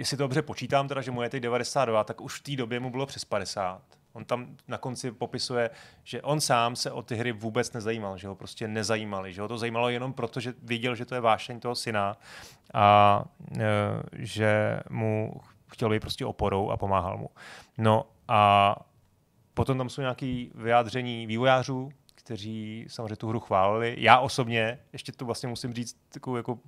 jestli 0.00 0.16
to 0.16 0.22
dobře 0.22 0.42
počítám, 0.42 0.88
teda, 0.88 1.00
že 1.00 1.10
mu 1.10 1.22
je 1.22 1.28
teď 1.28 1.42
92, 1.42 2.04
tak 2.04 2.20
už 2.20 2.40
v 2.40 2.42
té 2.42 2.56
době 2.56 2.80
mu 2.80 2.90
bylo 2.90 3.06
přes 3.06 3.24
50. 3.24 3.82
On 4.12 4.24
tam 4.24 4.56
na 4.68 4.78
konci 4.78 5.12
popisuje, 5.12 5.70
že 6.04 6.22
on 6.22 6.40
sám 6.40 6.76
se 6.76 6.92
o 6.92 7.02
ty 7.02 7.16
hry 7.16 7.32
vůbec 7.32 7.72
nezajímal, 7.72 8.18
že 8.18 8.28
ho 8.28 8.34
prostě 8.34 8.68
nezajímali, 8.68 9.32
že 9.32 9.42
ho 9.42 9.48
to 9.48 9.58
zajímalo 9.58 9.88
jenom 9.88 10.12
proto, 10.12 10.40
že 10.40 10.54
viděl, 10.62 10.94
že 10.94 11.04
to 11.04 11.14
je 11.14 11.20
vášeň 11.20 11.60
toho 11.60 11.74
syna 11.74 12.16
a 12.74 13.24
e, 13.58 13.66
že 14.12 14.80
mu 14.90 15.40
chtěl 15.72 15.90
být 15.90 16.00
prostě 16.00 16.26
oporou 16.26 16.70
a 16.70 16.76
pomáhal 16.76 17.18
mu. 17.18 17.28
No 17.78 18.06
a 18.28 18.76
potom 19.54 19.78
tam 19.78 19.88
jsou 19.88 20.00
nějaké 20.00 20.46
vyjádření 20.54 21.26
vývojářů, 21.26 21.92
kteří 22.30 22.86
samozřejmě 22.88 23.16
tu 23.16 23.28
hru 23.28 23.40
chválili. 23.40 23.96
Já 23.98 24.18
osobně, 24.18 24.78
ještě 24.92 25.12
tu 25.12 25.26
vlastně 25.26 25.48
musím 25.48 25.74
říct 25.74 25.96
takovou 26.08 26.36
jako 26.36 26.58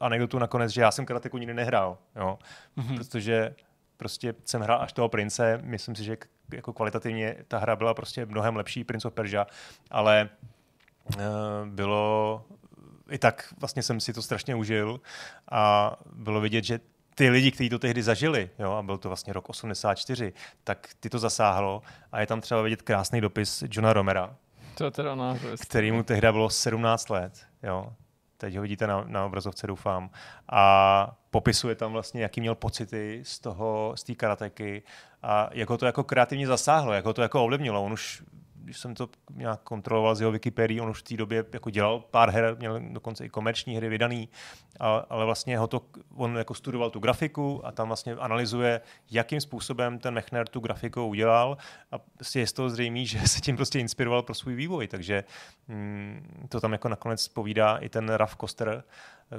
anekdotu 0.00 0.38
nakonec, 0.38 0.72
že 0.72 0.80
já 0.80 0.90
jsem 0.90 1.06
karateku 1.06 1.38
nikdy 1.38 1.54
nehrál, 1.54 1.98
jo? 2.16 2.38
Mm-hmm. 2.78 2.96
protože 2.96 3.54
prostě 3.96 4.34
jsem 4.44 4.62
hrál 4.62 4.82
až 4.82 4.92
toho 4.92 5.08
prince, 5.08 5.60
myslím 5.62 5.94
si, 5.94 6.04
že 6.04 6.16
jako 6.52 6.72
kvalitativně 6.72 7.36
ta 7.48 7.58
hra 7.58 7.76
byla 7.76 7.94
prostě 7.94 8.26
mnohem 8.26 8.56
lepší, 8.56 8.84
Prince 8.84 9.08
of 9.08 9.14
Persia, 9.14 9.46
ale 9.90 10.28
uh, 11.16 11.22
bylo 11.66 12.44
i 13.10 13.18
tak 13.18 13.54
vlastně 13.60 13.82
jsem 13.82 14.00
si 14.00 14.12
to 14.12 14.22
strašně 14.22 14.54
užil 14.54 15.00
a 15.50 15.92
bylo 16.12 16.40
vidět, 16.40 16.64
že 16.64 16.80
ty 17.14 17.30
lidi, 17.30 17.50
kteří 17.50 17.68
to 17.68 17.78
tehdy 17.78 18.02
zažili, 18.02 18.50
jo, 18.58 18.72
a 18.72 18.82
byl 18.82 18.98
to 18.98 19.08
vlastně 19.08 19.32
rok 19.32 19.48
84, 19.48 20.32
tak 20.64 20.88
ty 21.00 21.10
to 21.10 21.18
zasáhlo 21.18 21.82
a 22.12 22.20
je 22.20 22.26
tam 22.26 22.40
třeba 22.40 22.62
vidět 22.62 22.82
krásný 22.82 23.20
dopis 23.20 23.64
Johna 23.70 23.92
Romera, 23.92 24.36
to 24.74 24.90
teda 24.90 25.36
který 25.60 25.92
mu 25.92 26.02
tehdy 26.02 26.32
bylo 26.32 26.50
17 26.50 27.10
let. 27.10 27.46
Jo. 27.62 27.92
Teď 28.36 28.56
ho 28.56 28.62
vidíte 28.62 28.86
na, 28.86 29.04
na 29.06 29.24
obrazovce, 29.24 29.66
doufám. 29.66 30.10
A 30.48 31.16
popisuje 31.30 31.74
tam 31.74 31.92
vlastně, 31.92 32.22
jaký 32.22 32.40
měl 32.40 32.54
pocity 32.54 33.20
z 33.24 33.38
toho, 33.38 33.92
z 33.96 34.04
té 34.04 34.14
karateky 34.14 34.82
a 35.22 35.48
jak 35.52 35.70
ho 35.70 35.78
to 35.78 35.86
jako 35.86 36.04
kreativně 36.04 36.46
zasáhlo, 36.46 36.92
jak 36.92 37.04
ho 37.04 37.12
to 37.12 37.22
jako 37.22 37.44
ovlivnilo. 37.44 37.84
On 37.84 37.92
už 37.92 38.22
když 38.64 38.78
jsem 38.78 38.94
to 38.94 39.08
nějak 39.34 39.60
kontroloval 39.60 40.14
z 40.14 40.20
jeho 40.20 40.32
Wikipedii, 40.32 40.80
on 40.80 40.90
už 40.90 41.00
v 41.00 41.02
té 41.02 41.16
době 41.16 41.44
jako 41.52 41.70
dělal 41.70 42.00
pár 42.00 42.30
her, 42.30 42.56
měl 42.58 42.80
dokonce 42.80 43.24
i 43.24 43.28
komerční 43.28 43.76
hry 43.76 43.88
vydaný, 43.88 44.28
a, 44.80 44.96
ale 44.96 45.24
vlastně 45.24 45.58
ho 45.58 45.66
to, 45.66 45.82
on 46.14 46.36
jako 46.36 46.54
studoval 46.54 46.90
tu 46.90 47.00
grafiku 47.00 47.66
a 47.66 47.72
tam 47.72 47.86
vlastně 47.86 48.12
analyzuje, 48.12 48.80
jakým 49.10 49.40
způsobem 49.40 49.98
ten 49.98 50.14
Mechner 50.14 50.48
tu 50.48 50.60
grafiku 50.60 51.06
udělal. 51.06 51.56
A 51.92 51.98
prostě 51.98 52.40
je 52.40 52.46
z 52.46 52.52
toho 52.52 52.70
zřejmé, 52.70 53.04
že 53.04 53.28
se 53.28 53.40
tím 53.40 53.56
prostě 53.56 53.78
inspiroval 53.78 54.22
pro 54.22 54.34
svůj 54.34 54.54
vývoj, 54.54 54.88
takže 54.88 55.24
mm, 55.68 56.46
to 56.48 56.60
tam 56.60 56.72
jako 56.72 56.88
nakonec 56.88 57.28
povídá 57.28 57.76
i 57.76 57.88
ten 57.88 58.08
Raf 58.08 58.36
Koster, 58.36 58.84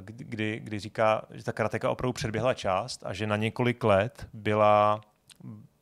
kdy, 0.00 0.60
kdy 0.64 0.78
říká, 0.78 1.22
že 1.30 1.44
ta 1.44 1.52
karateka 1.52 1.90
opravdu 1.90 2.12
předběhla 2.12 2.54
část 2.54 3.02
a 3.06 3.12
že 3.12 3.26
na 3.26 3.36
několik 3.36 3.84
let 3.84 4.28
byla 4.32 5.00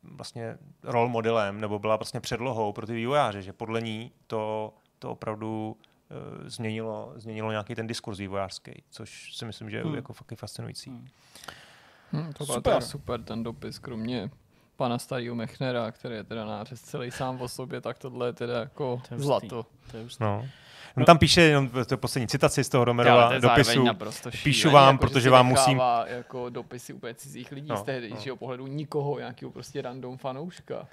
vlastně 0.03 0.57
role 0.83 1.09
modelem 1.09 1.61
nebo 1.61 1.79
byla 1.79 1.95
vlastně 1.95 2.19
předlohou 2.19 2.73
pro 2.73 2.87
ty 2.87 2.93
vývojáře, 2.93 3.41
že 3.41 3.53
podle 3.53 3.81
ní 3.81 4.11
to, 4.27 4.73
to 4.99 5.11
opravdu 5.11 5.77
uh, 6.41 6.47
změnilo, 6.47 7.13
změnilo 7.15 7.51
nějaký 7.51 7.75
ten 7.75 7.87
diskurs 7.87 8.17
vývojářský, 8.17 8.83
což 8.89 9.35
si 9.35 9.45
myslím, 9.45 9.69
že 9.69 9.77
je 9.77 9.83
hmm. 9.83 9.95
jako 9.95 10.13
fakt 10.13 10.33
fascinující. 10.35 10.89
Hmm. 10.89 11.07
Hmm, 12.11 12.33
to 12.33 12.45
super. 12.45 12.81
super 12.81 13.23
ten 13.23 13.43
dopis, 13.43 13.79
kromě 13.79 14.29
pana 14.75 14.99
starého 14.99 15.35
Mechnera, 15.35 15.91
který 15.91 16.15
je 16.15 16.23
teda 16.23 16.45
nářez 16.45 16.81
celý 16.81 17.11
sám 17.11 17.41
o 17.41 17.47
sobě, 17.47 17.81
tak 17.81 17.99
tohle 17.99 18.27
je 18.27 18.33
teda 18.33 18.59
jako 18.59 19.01
to 19.09 19.15
je 19.15 19.19
zlato. 19.19 19.65
To 19.91 19.97
je 19.97 20.07
no. 20.19 20.45
On 20.97 21.05
tam 21.05 21.17
píše 21.17 21.41
jenom 21.41 21.69
to 21.87 21.97
poslední 21.97 22.27
citaci 22.27 22.63
z 22.63 22.69
toho 22.69 22.85
Romerova 22.85 23.39
dopisu. 23.39 23.85
Píšu 24.43 24.71
vám, 24.71 24.95
jako, 24.95 25.07
protože 25.07 25.29
vám 25.29 25.47
musím... 25.47 25.81
jako 26.05 26.49
dopisy 26.49 26.93
úplně 26.93 27.13
cizích 27.13 27.51
lidí 27.51 27.67
no, 27.67 27.77
z 27.77 27.83
tehdy, 27.83 28.09
no. 28.09 28.17
že 28.19 28.35
pohledu 28.35 28.67
nikoho, 28.67 29.19
nějakého 29.19 29.51
prostě 29.51 29.81
random 29.81 30.17
fanouška. 30.17 30.87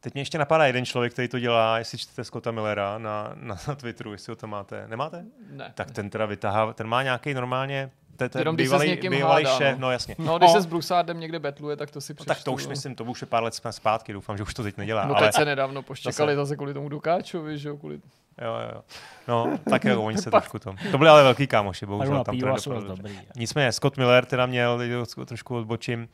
Teď 0.00 0.14
mě 0.14 0.20
ještě 0.20 0.38
napadá 0.38 0.66
jeden 0.66 0.84
člověk, 0.84 1.12
který 1.12 1.28
to 1.28 1.38
dělá, 1.38 1.78
jestli 1.78 1.98
čtete 1.98 2.24
Scotta 2.24 2.50
Millera 2.50 2.98
na, 2.98 3.32
na, 3.34 3.56
na 3.68 3.74
Twitteru, 3.74 4.12
jestli 4.12 4.30
ho 4.30 4.36
tam 4.36 4.50
máte. 4.50 4.88
Nemáte? 4.88 5.24
Ne. 5.50 5.72
Tak 5.74 5.90
ten 5.90 6.10
teda 6.10 6.26
vytahá, 6.26 6.72
ten 6.72 6.86
má 6.86 7.02
nějaký 7.02 7.34
normálně 7.34 7.90
to 8.28 8.38
je 8.38 8.44
ten 8.44 8.56
bývalý, 8.56 8.96
bývalý 8.96 9.44
hádá, 9.44 9.58
šéf, 9.58 9.78
no. 9.78 9.80
no 9.80 9.92
jasně. 9.92 10.16
No, 10.18 10.38
když 10.38 10.48
no. 10.48 10.54
se 10.54 10.60
s 10.60 10.66
Brusardem 10.66 11.20
někde 11.20 11.38
betluje, 11.38 11.76
tak 11.76 11.90
to 11.90 12.00
si 12.00 12.14
přečtu. 12.14 12.30
No, 12.30 12.34
tak 12.34 12.44
to 12.44 12.52
už 12.52 12.66
myslím, 12.66 12.94
to 12.94 13.04
už 13.04 13.20
je 13.20 13.26
pár 13.26 13.42
let 13.42 13.60
zpátky, 13.70 14.12
doufám, 14.12 14.36
že 14.36 14.42
už 14.42 14.54
to 14.54 14.62
teď 14.62 14.76
nedělá. 14.76 15.06
No 15.06 15.16
ale... 15.16 15.26
teď 15.26 15.34
se 15.34 15.44
nedávno 15.44 15.82
poštěkali 15.82 16.34
zase, 16.34 16.46
zase 16.46 16.56
kvůli 16.56 16.74
tomu 16.74 16.88
Dukáčovi, 16.88 17.58
že 17.58 17.68
jo, 17.68 17.76
kvůli 17.76 18.00
Jo, 18.40 18.58
jo. 18.74 18.82
No, 19.28 19.58
tak 19.70 19.84
jo, 19.84 20.02
oni 20.02 20.18
se 20.18 20.30
trošku 20.30 20.58
to. 20.58 20.74
To 20.90 20.98
byly 20.98 21.10
ale 21.10 21.22
velký 21.22 21.46
kámoši, 21.46 21.86
bohužel. 21.86 22.24
Tam 22.24 22.38
to 22.38 22.80
dobrý. 22.80 23.20
Nicméně, 23.36 23.72
Scott 23.72 23.96
Miller 23.96 24.24
teda 24.24 24.46
měl, 24.46 24.78
trošku 25.24 25.56
odbočím, 25.56 26.08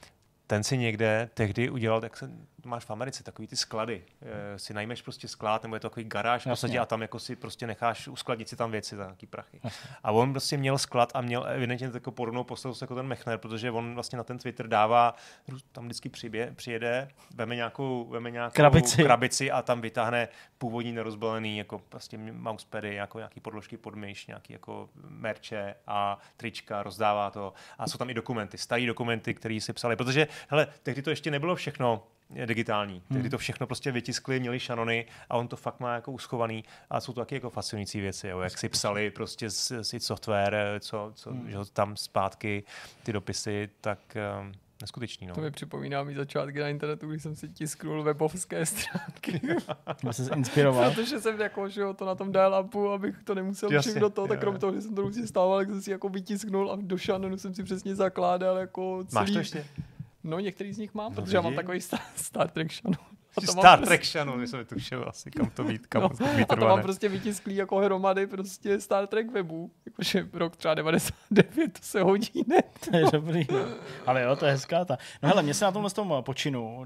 ten 0.47 0.62
si 0.64 0.79
někde 0.79 1.29
tehdy 1.35 1.70
udělal, 1.70 2.01
tak 2.01 2.16
se 2.16 2.31
máš 2.67 2.85
v 2.85 2.91
Americe 2.91 3.23
takový 3.23 3.49
ty 3.49 3.57
sklady. 3.57 4.05
E, 4.23 4.59
si 4.59 4.75
najmeš 4.75 5.03
prostě 5.03 5.29
sklad, 5.29 5.62
nebo 5.62 5.77
je 5.77 5.81
to 5.81 5.91
takový 5.91 6.05
garáž 6.05 6.47
Jasně. 6.47 6.81
a 6.81 6.87
tam 6.87 7.03
jako 7.03 7.19
si 7.19 7.37
prostě 7.37 7.67
necháš 7.67 8.09
uskladnit 8.09 8.49
si 8.49 8.57
tam 8.57 8.71
věci 8.71 8.97
za 8.97 9.03
nějaký 9.03 9.27
prachy. 9.27 9.61
Jasně. 9.64 9.91
A 10.03 10.12
on 10.12 10.33
prostě 10.33 10.57
měl 10.57 10.79
sklad 10.79 11.12
a 11.14 11.21
měl 11.21 11.47
evidentně 11.49 11.91
takovou 11.91 12.14
podobnou 12.14 12.45
postavu 12.45 12.75
jako 12.81 12.95
ten 12.95 13.07
Mechner, 13.07 13.39
protože 13.39 13.71
on 13.71 13.95
vlastně 13.95 14.17
na 14.17 14.25
ten 14.25 14.39
Twitter 14.39 14.69
dává, 14.69 15.14
tam 15.73 15.85
vždycky 15.85 16.09
přibě, 16.09 16.53
přijede, 16.57 17.09
veme 17.35 17.57
nějakou, 17.57 18.05
veme 18.05 18.31
nějakou 18.31 18.55
krabici. 18.55 19.03
krabici. 19.03 19.51
a 19.51 19.62
tam 19.62 19.81
vytáhne 19.81 20.29
původní 20.59 20.93
nerozbalený 20.93 21.59
jako 21.59 21.79
prostě 21.79 22.19
mousepaddy, 22.19 22.95
jako 22.95 23.19
nějaký 23.19 23.41
podložky 23.41 23.77
pod 23.77 23.95
myš, 23.95 24.27
nějaký 24.27 24.53
jako 24.53 24.89
merče 25.09 25.75
a 25.87 26.19
trička, 26.37 26.83
rozdává 26.83 27.31
to. 27.31 27.53
A 27.79 27.89
jsou 27.89 27.99
tam 27.99 28.11
i 28.11 28.14
dokumenty, 28.14 28.59
starý 28.59 28.87
dokumenty, 28.87 29.35
které 29.35 29.61
si 29.61 29.73
psali, 29.73 29.97
protože 29.97 30.29
hele, 30.49 30.67
tehdy 30.83 31.03
to 31.03 31.11
ještě 31.11 31.31
nebylo 31.31 31.55
všechno 31.55 32.07
digitální. 32.47 32.95
Hmm. 32.95 33.03
Tehdy 33.12 33.31
to 33.31 33.39
všechno 33.39 33.66
prostě 33.66 33.93
vytiskli, 33.93 34.41
měli 34.41 34.61
šanony 34.61 35.07
a 35.31 35.37
on 35.37 35.49
to 35.49 35.57
fakt 35.57 35.81
má 35.81 35.95
jako 35.95 36.12
uschovaný 36.12 36.64
a 36.91 37.01
jsou 37.01 37.12
to 37.12 37.20
taky 37.20 37.35
jako 37.35 37.51
fascinující 37.51 38.01
věci, 38.01 38.29
jo, 38.29 38.41
jak 38.41 38.59
si 38.59 38.68
psali 38.68 39.11
prostě 39.11 39.51
si 39.51 40.01
software, 40.01 40.77
co, 40.81 41.12
co 41.14 41.31
hmm. 41.31 41.51
že 41.51 41.59
tam 41.72 41.97
zpátky 41.97 42.64
ty 43.03 43.12
dopisy, 43.12 43.68
tak 43.81 43.99
um, 44.41 44.53
neskutečný. 44.81 45.27
No. 45.27 45.35
To 45.35 45.41
mi 45.41 45.51
připomíná 45.51 46.03
mi 46.03 46.14
začátky 46.14 46.61
na 46.61 46.68
internetu, 46.68 47.09
když 47.09 47.22
jsem 47.22 47.37
si 47.37 47.49
tisknul 47.49 48.03
webovské 48.03 48.66
stránky. 48.66 49.41
jsem 50.11 50.27
se 50.27 50.35
inspiroval. 50.35 50.95
Protože 50.95 51.20
jsem 51.20 51.41
jako, 51.41 51.68
že 51.68 51.81
jo, 51.81 51.95
to 51.95 52.05
na 52.05 52.14
tom 52.14 52.33
dial-upu, 52.33 52.93
abych 52.93 53.22
to 53.24 53.35
nemusel 53.35 53.81
přijít 53.81 53.99
do 53.99 54.11
toho, 54.11 54.29
tak 54.29 54.41
kromě 54.41 54.61
toho, 54.61 54.74
že 54.74 54.81
jsem 54.81 54.95
to 54.95 55.03
různě 55.03 55.27
stával, 55.27 55.59
tak 55.59 55.68
jsem 55.68 55.83
si 55.83 55.91
jako 55.91 56.09
vytisknul 56.09 56.72
a 56.72 56.79
do 56.81 56.99
šanonu 56.99 57.39
jsem 57.39 57.55
si 57.55 57.62
přesně 57.62 57.95
zakládal 57.95 58.57
jako 58.57 59.05
celý... 59.09 59.22
Máš 59.22 59.31
to 59.31 59.39
ještě? 59.39 59.64
No, 60.27 60.39
některý 60.39 60.72
z 60.72 60.79
nich 60.79 60.95
mám, 60.95 61.12
no, 61.12 61.22
protože 61.22 61.37
já 61.37 61.41
mám 61.41 61.55
takový 61.55 61.81
Star, 61.81 62.01
Star 62.16 62.49
Trek 62.51 62.72
Shadow. 62.72 63.16
Star 63.45 63.78
Trek 63.78 64.01
prostě... 64.01 64.18
Shadow, 64.18 64.37
my 64.37 64.47
jsme 64.47 64.64
tušili 64.64 65.05
asi, 65.05 65.30
kam 65.30 65.51
to 65.51 65.64
být, 65.64 65.87
kam 65.87 66.03
no, 66.03 66.09
to 66.09 66.24
být 66.37 66.47
A 66.49 66.57
to 66.57 66.64
mám 66.64 66.82
prostě 66.82 67.09
vytisklý 67.09 67.57
jako 67.57 67.76
hromady 67.78 68.26
prostě 68.26 68.80
Star 68.80 69.07
Trek 69.07 69.32
webů. 69.32 69.70
Jakože 69.87 70.28
rok 70.32 70.57
třeba 70.57 70.74
99, 70.74 71.72
to 71.72 71.78
se 71.82 72.03
hodí, 72.03 72.45
ne? 72.47 72.57
To 72.91 72.97
je 72.97 73.05
dobrý. 73.12 73.47
No. 73.53 73.59
Ale 74.07 74.22
jo, 74.22 74.37
to 74.37 74.47
je 74.47 74.53
hezká 74.53 74.84
ta. 74.84 74.99
No 75.22 75.28
hele, 75.28 75.43
mně 75.43 75.55
se 75.55 75.64
na 75.64 75.72
tomhle 75.72 75.91
tom 75.91 76.14
počinu 76.20 76.84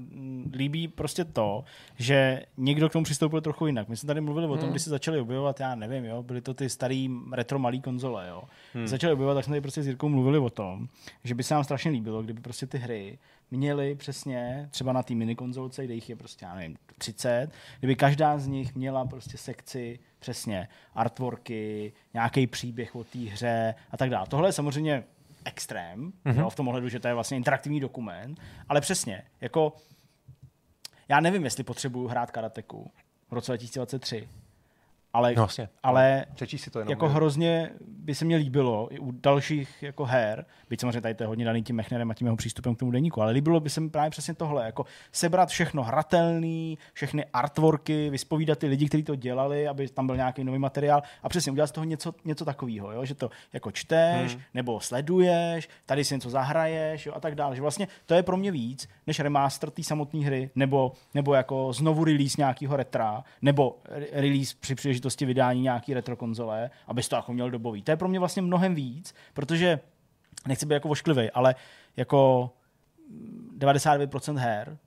líbí 0.53 0.87
prostě 0.87 1.25
to, 1.25 1.63
že 1.97 2.43
někdo 2.57 2.89
k 2.89 2.91
tomu 2.91 3.03
přistoupil 3.03 3.41
trochu 3.41 3.67
jinak. 3.67 3.89
My 3.89 3.97
jsme 3.97 4.07
tady 4.07 4.21
mluvili 4.21 4.47
o 4.47 4.55
tom, 4.55 4.59
hmm. 4.59 4.71
když 4.71 4.81
se 4.81 4.89
začali 4.89 5.19
objevovat, 5.19 5.59
já 5.59 5.75
nevím, 5.75 6.05
jo, 6.05 6.23
byly 6.23 6.41
to 6.41 6.53
ty 6.53 6.69
starý 6.69 7.09
retro 7.33 7.59
malý 7.59 7.81
konzole, 7.81 8.27
jo. 8.29 8.43
Hmm. 8.73 8.87
Začali 8.87 9.13
objevovat, 9.13 9.35
tak 9.35 9.45
jsme 9.45 9.51
tady 9.51 9.61
prostě 9.61 9.83
s 9.83 9.87
Jirkou 9.87 10.09
mluvili 10.09 10.37
o 10.37 10.49
tom, 10.49 10.87
že 11.23 11.35
by 11.35 11.43
se 11.43 11.53
nám 11.53 11.63
strašně 11.63 11.91
líbilo, 11.91 12.23
kdyby 12.23 12.41
prostě 12.41 12.67
ty 12.67 12.77
hry 12.77 13.17
měli 13.51 13.95
přesně, 13.95 14.67
třeba 14.71 14.93
na 14.93 15.03
té 15.03 15.15
minikonzolce, 15.15 15.85
kde 15.85 15.93
jich 15.93 16.09
je 16.09 16.15
prostě, 16.15 16.45
já 16.45 16.55
nevím, 16.55 16.77
30, 16.97 17.47
kdyby 17.79 17.95
každá 17.95 18.37
z 18.37 18.47
nich 18.47 18.75
měla 18.75 19.05
prostě 19.05 19.37
sekci 19.37 19.99
přesně 20.19 20.67
artworky, 20.95 21.93
nějaký 22.13 22.47
příběh 22.47 22.95
o 22.95 23.03
té 23.03 23.19
hře 23.19 23.75
a 23.91 23.97
tak 23.97 24.09
dále. 24.09 24.27
Tohle 24.27 24.49
je 24.49 24.53
samozřejmě 24.53 25.03
extrém, 25.45 26.13
mm-hmm. 26.25 26.39
jo, 26.39 26.49
v 26.49 26.55
tom 26.55 26.67
ohledu, 26.67 26.89
že 26.89 26.99
to 26.99 27.07
je 27.07 27.13
vlastně 27.13 27.37
interaktivní 27.37 27.79
dokument, 27.79 28.39
ale 28.69 28.81
přesně, 28.81 29.23
jako 29.41 29.73
já 31.09 31.19
nevím, 31.19 31.43
jestli 31.43 31.63
potřebuju 31.63 32.07
hrát 32.07 32.31
karateku 32.31 32.91
v 33.29 33.33
roce 33.33 33.51
2023, 33.51 34.29
ale, 35.13 35.33
No, 35.35 35.41
vlastně. 35.41 35.69
ale 35.83 36.25
Přečíst 36.35 36.61
si 36.61 36.69
to 36.69 36.79
jenom. 36.79 36.89
jako 36.89 37.09
hrozně 37.09 37.69
by 37.87 38.15
se 38.15 38.25
mně 38.25 38.35
líbilo 38.35 38.87
i 38.91 38.99
u 38.99 39.11
dalších 39.11 39.83
jako 39.83 40.05
her, 40.05 40.45
byť 40.69 40.79
samozřejmě 40.81 41.01
tady 41.01 41.13
to 41.15 41.23
je 41.23 41.27
hodně 41.27 41.45
daný 41.45 41.63
tím 41.63 41.75
Mechnerem 41.75 42.11
a 42.11 42.13
tím 42.13 42.27
jeho 42.27 42.37
přístupem 42.37 42.75
k 42.75 42.79
tomu 42.79 42.91
deníku, 42.91 43.21
ale 43.21 43.31
líbilo 43.31 43.59
by 43.59 43.69
se 43.69 43.81
mi 43.81 43.89
právě 43.89 44.09
přesně 44.09 44.33
tohle, 44.33 44.65
jako 44.65 44.85
sebrat 45.11 45.49
všechno 45.49 45.83
hratelný, 45.83 46.77
všechny 46.93 47.25
artworky, 47.33 48.09
vyspovídat 48.09 48.59
ty 48.59 48.67
lidi, 48.67 48.87
kteří 48.87 49.03
to 49.03 49.15
dělali, 49.15 49.67
aby 49.67 49.87
tam 49.87 50.07
byl 50.07 50.15
nějaký 50.15 50.43
nový 50.43 50.59
materiál 50.59 51.01
a 51.23 51.29
přesně 51.29 51.51
udělat 51.51 51.67
z 51.67 51.71
toho 51.71 51.85
něco, 51.85 52.13
něco 52.25 52.45
takového, 52.45 52.91
jo? 52.91 53.05
že 53.05 53.15
to 53.15 53.29
jako 53.53 53.71
čteš, 53.71 54.33
hmm. 54.33 54.41
nebo 54.53 54.79
sleduješ, 54.79 55.69
tady 55.85 56.03
si 56.03 56.13
něco 56.13 56.29
zahraješ 56.29 57.05
jo? 57.05 57.13
a 57.15 57.19
tak 57.19 57.35
dále. 57.35 57.55
Že 57.55 57.61
vlastně 57.61 57.87
to 58.05 58.13
je 58.13 58.23
pro 58.23 58.37
mě 58.37 58.51
víc, 58.51 58.89
než 59.07 59.19
remaster 59.19 59.69
té 59.69 59.83
samotné 59.83 60.25
hry, 60.25 60.49
nebo, 60.55 60.91
nebo 61.13 61.33
jako 61.33 61.73
znovu 61.73 62.03
release 62.03 62.35
nějakého 62.37 62.75
retra, 62.75 63.23
nebo 63.41 63.77
re- 63.85 64.05
release 64.11 64.55
při 64.59 64.75
příležitosti 64.75 65.00
vydání 65.25 65.61
nějaký 65.61 65.93
retro 65.93 66.15
konzole, 66.15 66.69
abys 66.87 67.09
to 67.09 67.15
jako 67.15 67.33
měl 67.33 67.51
dobový. 67.51 67.81
To 67.81 67.91
je 67.91 67.97
pro 67.97 68.07
mě 68.07 68.19
vlastně 68.19 68.41
mnohem 68.41 68.75
víc, 68.75 69.15
protože 69.33 69.79
nechci 70.47 70.65
být 70.65 70.73
jako 70.73 70.87
vošklivý, 70.87 71.31
ale 71.31 71.55
jako 71.97 72.49
99% 73.57 74.37
her, 74.37 74.77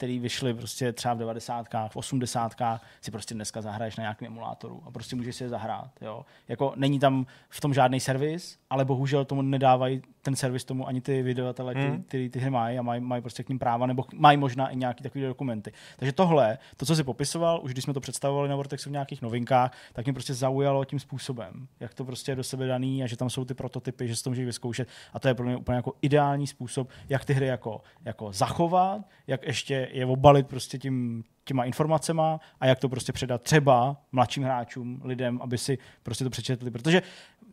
který 0.00 0.18
vyšly 0.18 0.54
prostě 0.54 0.92
třeba 0.92 1.14
v 1.14 1.18
90. 1.18 1.66
v 1.88 1.96
80. 1.96 2.52
si 3.00 3.10
prostě 3.10 3.34
dneska 3.34 3.62
zahraješ 3.62 3.96
na 3.96 4.02
nějakém 4.02 4.26
emulátoru 4.26 4.82
a 4.86 4.90
prostě 4.90 5.16
můžeš 5.16 5.36
si 5.36 5.44
je 5.44 5.48
zahrát. 5.48 5.90
Jo? 6.00 6.24
Jako 6.48 6.72
není 6.76 6.98
tam 6.98 7.26
v 7.48 7.60
tom 7.60 7.74
žádný 7.74 8.00
servis, 8.00 8.58
ale 8.70 8.84
bohužel 8.84 9.24
tomu 9.24 9.42
nedávají 9.42 10.02
ten 10.22 10.36
servis 10.36 10.64
tomu 10.64 10.88
ani 10.88 11.00
ty 11.00 11.22
vydavatele, 11.22 11.74
Hmm. 11.74 12.02
který 12.02 12.28
ty 12.28 12.38
hry 12.38 12.50
mají 12.50 12.78
a 12.78 12.82
mají, 12.82 13.00
mají 13.00 13.22
prostě 13.22 13.42
k 13.42 13.48
ním 13.48 13.58
práva, 13.58 13.86
nebo 13.86 14.04
mají 14.14 14.36
možná 14.36 14.68
i 14.68 14.76
nějaký 14.76 15.02
takový 15.02 15.24
dokumenty. 15.24 15.72
Takže 15.96 16.12
tohle, 16.12 16.58
to, 16.76 16.86
co 16.86 16.96
si 16.96 17.04
popisoval, 17.04 17.60
už 17.62 17.72
když 17.72 17.84
jsme 17.84 17.94
to 17.94 18.00
představovali 18.00 18.48
na 18.48 18.56
Vortexu 18.56 18.88
v 18.88 18.92
nějakých 18.92 19.22
novinkách, 19.22 19.72
tak 19.92 20.04
mě 20.06 20.12
prostě 20.12 20.34
zaujalo 20.34 20.84
tím 20.84 20.98
způsobem, 20.98 21.68
jak 21.80 21.94
to 21.94 22.04
prostě 22.04 22.32
je 22.32 22.36
do 22.36 22.44
sebe 22.44 22.66
daný 22.66 23.04
a 23.04 23.06
že 23.06 23.16
tam 23.16 23.30
jsou 23.30 23.44
ty 23.44 23.54
prototypy, 23.54 24.08
že 24.08 24.16
se 24.16 24.24
to 24.24 24.30
může 24.30 24.44
vyzkoušet. 24.44 24.88
A 25.12 25.18
to 25.18 25.28
je 25.28 25.34
pro 25.34 25.46
mě 25.46 25.56
úplně 25.56 25.76
jako 25.76 25.92
ideální 26.02 26.46
způsob, 26.46 26.88
jak 27.08 27.24
ty 27.24 27.32
hry 27.32 27.46
jako, 27.46 27.80
jako 28.04 28.32
zachovat, 28.32 29.00
jak 29.26 29.46
ještě 29.46 29.88
je 29.92 30.06
obalit 30.06 30.46
prostě 30.46 30.78
tím, 30.78 31.24
těma 31.44 31.64
informacema 31.64 32.40
a 32.60 32.66
jak 32.66 32.78
to 32.78 32.88
prostě 32.88 33.12
předat 33.12 33.42
třeba 33.42 33.96
mladším 34.12 34.42
hráčům, 34.42 35.00
lidem, 35.04 35.38
aby 35.42 35.58
si 35.58 35.78
prostě 36.02 36.24
to 36.24 36.30
přečetli, 36.30 36.70
protože 36.70 37.02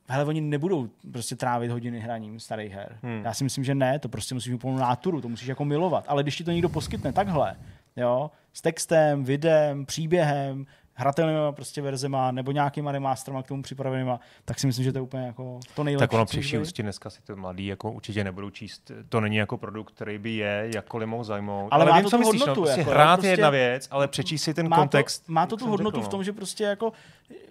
hele, 0.09 0.25
oni 0.25 0.41
nebudou 0.41 0.89
prostě 1.11 1.35
trávit 1.35 1.71
hodiny 1.71 1.99
hraním 1.99 2.39
starých 2.39 2.73
her. 2.73 2.97
Hmm. 3.03 3.21
Já 3.25 3.33
si 3.33 3.43
myslím, 3.43 3.63
že 3.63 3.75
ne, 3.75 3.99
to 3.99 4.09
prostě 4.09 4.35
musíš 4.35 4.51
mít 4.51 4.61
plnou 4.61 4.77
náturu, 4.77 5.21
to 5.21 5.29
musíš 5.29 5.47
jako 5.47 5.65
milovat, 5.65 6.05
ale 6.07 6.23
když 6.23 6.35
ti 6.35 6.43
to 6.43 6.51
někdo 6.51 6.69
poskytne 6.69 7.13
takhle, 7.13 7.55
jo, 7.95 8.31
s 8.53 8.61
textem, 8.61 9.23
videem, 9.23 9.85
příběhem, 9.85 10.65
hratelnými 10.99 11.39
prostě 11.51 11.81
verzema 11.81 12.31
nebo 12.31 12.51
nějakýma 12.51 12.91
remasterama 12.91 13.43
k 13.43 13.47
tomu 13.47 13.61
připravenýma, 13.61 14.19
tak 14.45 14.59
si 14.59 14.67
myslím, 14.67 14.83
že 14.83 14.91
to 14.91 14.97
je 14.97 15.01
úplně 15.01 15.25
jako 15.25 15.59
to 15.75 15.83
nejlepší. 15.83 16.07
Tak 16.07 16.13
ono 16.13 16.25
být. 16.25 16.57
úctě 16.57 16.83
dneska 16.83 17.09
si 17.09 17.21
to 17.21 17.35
mladí 17.35 17.65
jako 17.65 17.91
určitě 17.91 18.23
nebudou 18.23 18.49
číst. 18.49 18.91
To 19.09 19.21
není 19.21 19.35
jako 19.35 19.57
produkt, 19.57 19.91
který 19.91 20.17
by 20.17 20.35
je 20.35 20.69
jakkoliv 20.75 21.09
mohl 21.09 21.23
zajmout. 21.23 21.67
Ale 21.71 21.85
má 21.85 21.95
vím, 21.95 22.03
to 22.03 22.09
co 22.09 22.17
tu 22.17 22.19
myslíš, 22.19 22.41
hodnotu, 22.41 22.61
No, 22.61 22.65
prostě 22.65 22.81
jako, 22.81 22.91
hrát 22.91 23.15
prostě 23.15 23.27
je 23.27 23.31
jedna 23.31 23.49
věc, 23.49 23.87
ale 23.91 24.07
přečíst 24.07 24.43
si 24.43 24.53
ten 24.53 24.69
má 24.69 24.77
kontext. 24.77 25.25
To, 25.25 25.31
má 25.31 25.45
to 25.45 25.57
tu 25.57 25.67
hodnotu 25.67 25.97
řekl, 25.97 26.07
v 26.07 26.11
tom, 26.11 26.19
no. 26.19 26.23
že 26.23 26.33
prostě 26.33 26.63
jako, 26.63 26.93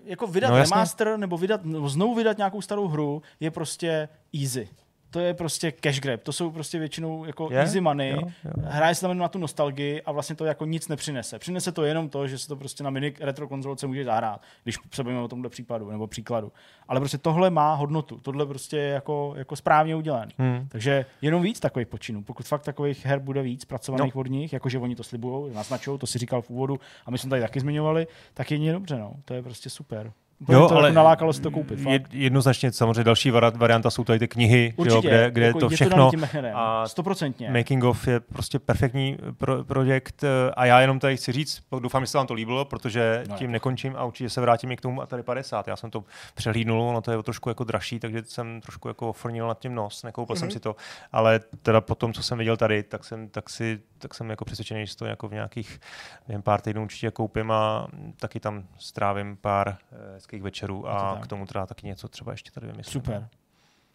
jako 0.05 0.27
vydat 0.27 0.49
No, 0.49 0.55
no, 0.55 0.59
jasně. 0.59 0.75
remaster 0.75 1.17
nebo, 1.17 1.39
vydat, 1.39 1.65
nebo 1.65 1.89
znovu 1.89 2.15
vydat 2.15 2.37
nějakou 2.37 2.63
starou 2.63 2.89
hru 2.89 3.23
je 3.41 3.51
prostě 3.51 4.09
easy. 4.43 4.69
To 5.11 5.21
je 5.21 5.35
prostě 5.35 5.73
cash 5.73 6.01
grab. 6.01 6.23
To 6.23 6.33
jsou 6.33 6.51
prostě 6.51 6.79
většinou 6.79 7.25
jako 7.25 7.49
Je? 7.53 7.59
easy 7.59 7.81
money. 7.81 8.11
Jo, 8.11 8.21
jo. 8.45 8.53
Hraje 8.65 8.95
se 8.95 9.01
tam 9.01 9.11
jenom 9.11 9.23
na 9.23 9.29
tu 9.29 9.39
nostalgii 9.39 10.03
a 10.03 10.13
vlastně 10.13 10.37
to 10.37 10.45
jako 10.45 10.67
nic 10.67 10.89
nepřinese. 10.89 11.39
Přinese 11.39 11.73
to 11.73 11.85
jenom 11.85 12.09
to, 12.09 12.29
že 12.29 12.39
se 12.39 12.49
to 12.49 12.57
prostě 12.57 12.85
na 12.85 12.91
mini 12.91 13.15
retro 13.21 13.49
konzolce 13.49 13.87
může 13.87 14.05
zahrát, 14.05 14.43
když 14.63 14.77
se 14.95 15.05
bavíme 15.05 15.23
o 15.23 15.29
tomhle 15.29 15.51
případu 15.51 15.91
nebo 15.91 16.07
příkladu. 16.07 16.53
Ale 16.89 17.01
prostě 17.01 17.19
tohle 17.19 17.51
má 17.51 17.75
hodnotu. 17.75 18.19
Tohle 18.19 18.47
prostě 18.47 18.77
je 18.77 18.89
jako, 18.89 19.35
jako 19.37 19.57
správně 19.57 19.97
udělané. 19.97 20.33
Hmm. 20.39 20.69
Takže 20.69 21.05
jenom 21.23 21.43
víc 21.43 21.61
takových 21.61 21.89
počinů. 21.89 22.23
Pokud 22.23 22.47
fakt 22.47 22.63
takových 22.63 23.07
her 23.07 23.19
bude 23.19 23.43
víc 23.43 23.65
pracovaných 23.65 24.15
No. 24.15 24.19
no. 24.19 24.21
od 24.21 24.27
nich, 24.31 24.53
jakože 24.53 24.79
oni 24.79 24.97
to 24.97 25.03
slibují, 25.03 25.55
naznačují, 25.55 25.99
to 25.99 26.07
si 26.07 26.19
říkal 26.19 26.43
v 26.43 26.51
úvodu 26.51 26.81
a 27.07 27.11
my 27.11 27.19
jsme 27.19 27.31
tady 27.31 27.43
taky 27.43 27.61
zmiňovali, 27.61 28.07
tak 28.35 28.51
je 28.51 28.73
dobře, 28.73 28.99
no. 28.99 29.13
To 29.25 29.35
je 29.35 29.43
prostě 29.43 29.71
super. 29.71 30.13
Jo, 30.49 30.69
to 30.69 30.77
ale 30.77 30.89
jako 30.89 30.95
nalákalo 30.95 31.33
si 31.33 31.41
to 31.41 31.51
koupit. 31.51 31.79
Je, 31.79 31.99
Fakt. 31.99 32.15
jednoznačně 32.15 32.73
samozřejmě 32.73 33.05
další 33.05 33.31
vari- 33.31 33.57
varianta 33.57 33.91
jsou 33.91 34.05
tady 34.05 34.19
ty 34.19 34.29
knihy, 34.29 34.75
že 34.85 34.91
jo, 34.91 34.97
Určitě, 34.97 35.09
kde, 35.09 35.31
kde 35.31 35.47
jako 35.47 35.59
to 35.59 35.67
je 35.67 35.77
všechno 35.77 36.11
tím 36.11 36.21
Mechnerem, 36.21 36.57
a 36.57 36.89
stoprocentně. 36.89 37.51
Making 37.51 37.85
of 37.85 38.09
je 38.09 38.21
prostě 38.21 38.59
perfektní 38.59 39.17
pro, 39.37 39.65
projekt 39.65 40.25
eh, 40.25 40.51
a 40.57 40.67
já 40.67 40.81
jenom 40.81 40.99
tady 40.99 41.17
chci 41.17 41.33
říct, 41.33 41.63
doufám, 41.81 42.03
že 42.03 42.07
se 42.07 42.19
vám 42.19 42.27
to 42.27 42.35
líbilo, 42.35 42.65
protože 42.65 43.25
No, 43.29 43.37
tím 43.37 43.51
nekončím 43.51 43.95
a 43.97 44.05
určitě 44.05 44.31
se 44.31 44.41
vrátím 44.41 44.73
i 44.73 44.77
k 44.77 44.81
tomu 44.81 45.03
Atari 45.03 45.23
50. 45.23 45.69
Já 45.69 45.77
jsem 45.77 45.91
to 45.91 46.05
přehlídnul, 46.35 46.83
ono 46.83 47.01
to 47.01 47.13
je 47.13 47.23
trošku 47.23 47.49
jako 47.49 47.65
dražší, 47.65 48.01
takže 48.01 48.23
jsem 48.25 48.61
trošku 48.61 48.89
jako 48.89 49.09
ofrnil 49.09 49.49
nad 49.49 49.59
tím 49.59 49.75
nos, 49.75 50.03
nekoupil 50.03 50.37
mm-hmm. 50.37 50.39
jsem 50.39 50.51
si 50.51 50.61
to, 50.61 50.77
ale 51.13 51.41
teda 51.63 51.81
po 51.81 51.95
tom, 51.95 52.13
co 52.13 52.23
jsem 52.23 52.39
viděl 52.39 52.57
tady, 52.57 52.83
tak 52.83 53.05
jsem, 53.05 53.29
tak 53.29 53.51
si, 53.51 53.81
tak 53.99 54.15
jsem 54.15 54.31
jako 54.31 54.45
přesvědčený, 54.45 54.87
že 54.87 54.97
to 54.97 55.05
jako 55.05 55.29
v 55.29 55.33
nějakých 55.33 55.81
během 56.27 56.43
pár 56.43 56.61
týdnů 56.61 56.83
určitě 56.83 57.11
koupím 57.11 57.51
a 57.51 57.89
taky 58.17 58.41
tam 58.41 58.65
strávím 58.79 59.37
pár 59.37 59.69
eh, 59.93 60.21
hezkých 60.27 60.43
večerů 60.43 60.89
a 60.89 61.21
k 61.23 61.27
tomu 61.27 61.47
teda 61.47 61.67
taky 61.67 61.87
něco 61.87 62.09
třeba 62.09 62.33
ještě 62.33 62.51
tady 62.51 62.67
vymyslím. 62.67 62.93
Super. 62.93 63.29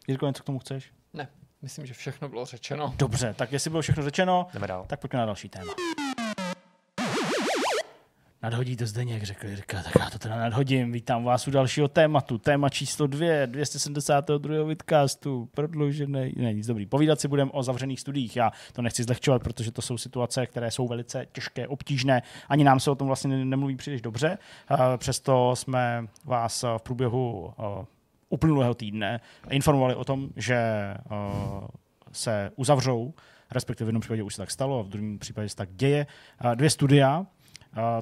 Jirko, 0.07 0.27
něco 0.27 0.43
k 0.43 0.45
tomu 0.45 0.59
chceš? 0.59 0.91
Ne, 1.13 1.27
myslím, 1.61 1.85
že 1.85 1.93
všechno 1.93 2.29
bylo 2.29 2.45
řečeno. 2.45 2.93
Dobře, 2.97 3.33
tak 3.33 3.51
jestli 3.51 3.69
bylo 3.69 3.81
všechno 3.81 4.03
řečeno, 4.03 4.47
Jdeme 4.53 4.67
dál. 4.67 4.85
tak 4.87 4.99
pojďme 4.99 5.19
na 5.19 5.25
další 5.25 5.49
téma. 5.49 5.73
Nadhodí 8.43 8.75
to 8.75 8.85
Zdeněk, 8.85 9.23
řekl 9.23 9.47
Jirka, 9.47 9.83
tak 9.83 9.93
já 9.99 10.09
to 10.09 10.19
teda 10.19 10.35
nadhodím. 10.35 10.91
Vítám 10.91 11.23
vás 11.23 11.47
u 11.47 11.51
dalšího 11.51 11.87
tématu. 11.87 12.37
Téma 12.37 12.69
číslo 12.69 13.07
dvě, 13.07 13.47
272. 13.47 14.63
vidcastu, 14.63 15.49
prodloužený, 15.53 16.33
ne, 16.35 16.53
nic 16.53 16.67
dobrý. 16.67 16.85
Povídat 16.85 17.21
si 17.21 17.27
budeme 17.27 17.51
o 17.51 17.63
zavřených 17.63 17.99
studiích. 17.99 18.35
Já 18.35 18.51
to 18.73 18.81
nechci 18.81 19.03
zlehčovat, 19.03 19.43
protože 19.43 19.71
to 19.71 19.81
jsou 19.81 19.97
situace, 19.97 20.47
které 20.47 20.71
jsou 20.71 20.87
velice 20.87 21.25
těžké, 21.31 21.67
obtížné. 21.67 22.21
Ani 22.49 22.63
nám 22.63 22.79
se 22.79 22.91
o 22.91 22.95
tom 22.95 23.07
vlastně 23.07 23.37
ne- 23.37 23.45
nemluví 23.45 23.75
příliš 23.75 24.01
dobře. 24.01 24.37
Přesto 24.97 25.55
jsme 25.55 26.07
vás 26.25 26.63
v 26.63 26.81
průběhu 26.83 27.53
uplynulého 28.29 28.73
týdne 28.73 29.19
informovali 29.49 29.95
o 29.95 30.03
tom, 30.03 30.29
že 30.35 30.57
se 32.11 32.51
uzavřou, 32.55 33.13
respektive 33.51 33.85
v 33.85 33.89
jednom 33.89 34.01
případě 34.01 34.23
už 34.23 34.35
se 34.35 34.41
tak 34.41 34.51
stalo, 34.51 34.79
a 34.79 34.83
v 34.83 34.89
druhém 34.89 35.19
případě 35.19 35.49
se 35.49 35.55
tak 35.55 35.69
děje, 35.73 36.07
dvě 36.55 36.69
studia. 36.69 37.25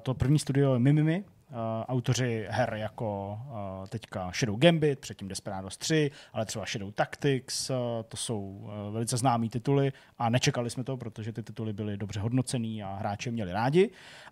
To 0.03 0.13
první 0.13 0.39
studio 0.39 0.73
je 0.73 0.79
Mimimi, 0.79 1.23
eh, 1.23 1.53
autoři 1.85 2.47
her 2.49 2.73
jako 2.73 3.39
eh, 3.83 3.87
teďka 3.87 4.31
Shadow 4.31 4.57
Gambit, 4.59 4.99
předtím 4.99 5.27
Desperados 5.27 5.77
3, 5.77 6.11
ale 6.33 6.45
třeba 6.45 6.65
Shadow 6.65 6.91
Tactics, 6.91 7.69
eh, 7.69 7.73
to 8.07 8.17
jsou 8.17 8.69
velice 8.91 9.17
známý 9.17 9.49
tituly 9.49 9.93
a 10.17 10.29
nečekali 10.29 10.69
jsme 10.69 10.83
to, 10.83 10.97
protože 10.97 11.31
ty 11.33 11.43
tituly 11.43 11.73
byly 11.73 11.97
dobře 11.97 12.19
hodnocený 12.19 12.83
a 12.83 12.95
hráči 12.95 13.31
měli 13.31 13.51
rádi. 13.51 13.89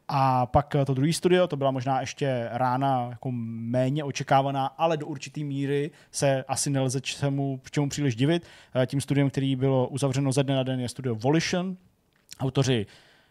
A 0.07 0.45
pak 0.45 0.75
to 0.85 0.93
druhé 0.93 1.13
studio, 1.13 1.47
to 1.47 1.57
byla 1.57 1.71
možná 1.71 2.01
ještě 2.01 2.49
rána 2.51 3.07
jako 3.09 3.31
méně 3.31 4.03
očekávaná, 4.03 4.65
ale 4.65 4.97
do 4.97 5.07
určité 5.07 5.43
míry 5.43 5.91
se 6.11 6.43
asi 6.47 6.69
nelze 6.69 7.01
čemu, 7.01 7.61
čemu 7.71 7.89
příliš 7.89 8.15
divit. 8.15 8.45
Tím 8.85 9.01
studiem, 9.01 9.29
který 9.29 9.55
bylo 9.55 9.87
uzavřeno 9.87 10.31
ze 10.31 10.43
dne 10.43 10.55
na 10.55 10.63
den, 10.63 10.79
je 10.79 10.89
studio 10.89 11.15
Volition, 11.15 11.77
autoři 12.39 12.85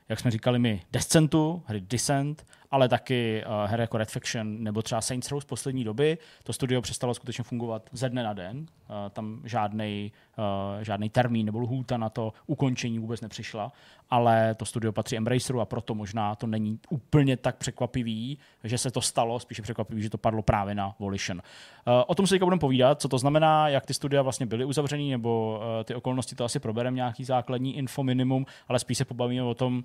jak 0.09 0.21
jsme 0.21 0.31
říkali 0.31 0.59
my, 0.59 0.83
Descentu, 0.93 1.63
hry 1.67 1.81
Descent, 1.81 2.47
ale 2.71 2.89
taky 2.89 3.45
uh, 3.47 3.71
hry 3.71 3.81
jako 3.81 3.99
Red 3.99 4.11
Faction 4.11 4.63
nebo 4.63 4.83
třeba 4.83 5.01
Saints 5.01 5.31
Row 5.31 5.41
z 5.41 5.45
poslední 5.45 5.85
doby. 5.85 6.19
To 6.45 6.53
studio 6.53 6.83
přestalo 6.83 7.15
skutečně 7.15 7.45
fungovat 7.45 7.91
ze 7.93 8.09
dne 8.09 8.23
na 8.23 8.33
den. 8.33 8.59
Uh, 8.59 8.95
tam 9.11 9.41
žádný 9.45 10.13
uh, 10.39 10.83
žádný 10.83 11.11
termín 11.11 11.47
nebo 11.47 11.59
lhůta 11.59 11.97
na 11.97 12.09
to 12.09 12.33
ukončení 12.47 12.99
vůbec 12.99 13.21
nepřišla, 13.21 13.73
ale 14.11 14.55
to 14.55 14.65
studio 14.65 14.93
patří 14.93 15.17
Embraceru 15.17 15.61
a 15.61 15.65
proto 15.65 15.95
možná 15.95 16.35
to 16.35 16.47
není 16.47 16.79
úplně 16.91 17.37
tak 17.37 17.57
překvapivý, 17.57 18.39
že 18.65 18.79
se 18.79 18.91
to 18.91 19.01
stalo, 19.01 19.41
spíše 19.41 19.63
překvapivý, 19.63 20.03
že 20.03 20.11
to 20.11 20.19
padlo 20.19 20.43
právě 20.43 20.75
na 20.75 20.95
Volition. 20.99 21.39
Uh, 21.39 21.93
o 22.07 22.15
tom 22.15 22.27
se 22.27 22.35
teďka 22.35 22.47
budeme 22.47 22.61
povídat, 22.61 23.01
co 23.01 23.09
to 23.09 23.19
znamená, 23.19 23.69
jak 23.69 23.87
ty 23.87 23.95
studia 23.95 24.23
vlastně 24.23 24.47
byly 24.47 24.65
uzavřený, 24.65 25.11
nebo 25.11 25.61
uh, 25.61 25.85
ty 25.85 25.95
okolnosti 25.95 26.35
to 26.35 26.45
asi 26.45 26.61
probereme 26.61 26.97
nějaký 26.97 27.25
základní 27.25 27.77
info 27.77 28.03
minimum, 28.03 28.47
ale 28.69 28.79
spíš 28.79 28.99
se 28.99 29.05
pobavíme 29.05 29.43
o 29.43 29.55
tom, 29.55 29.77
uh, 29.77 29.83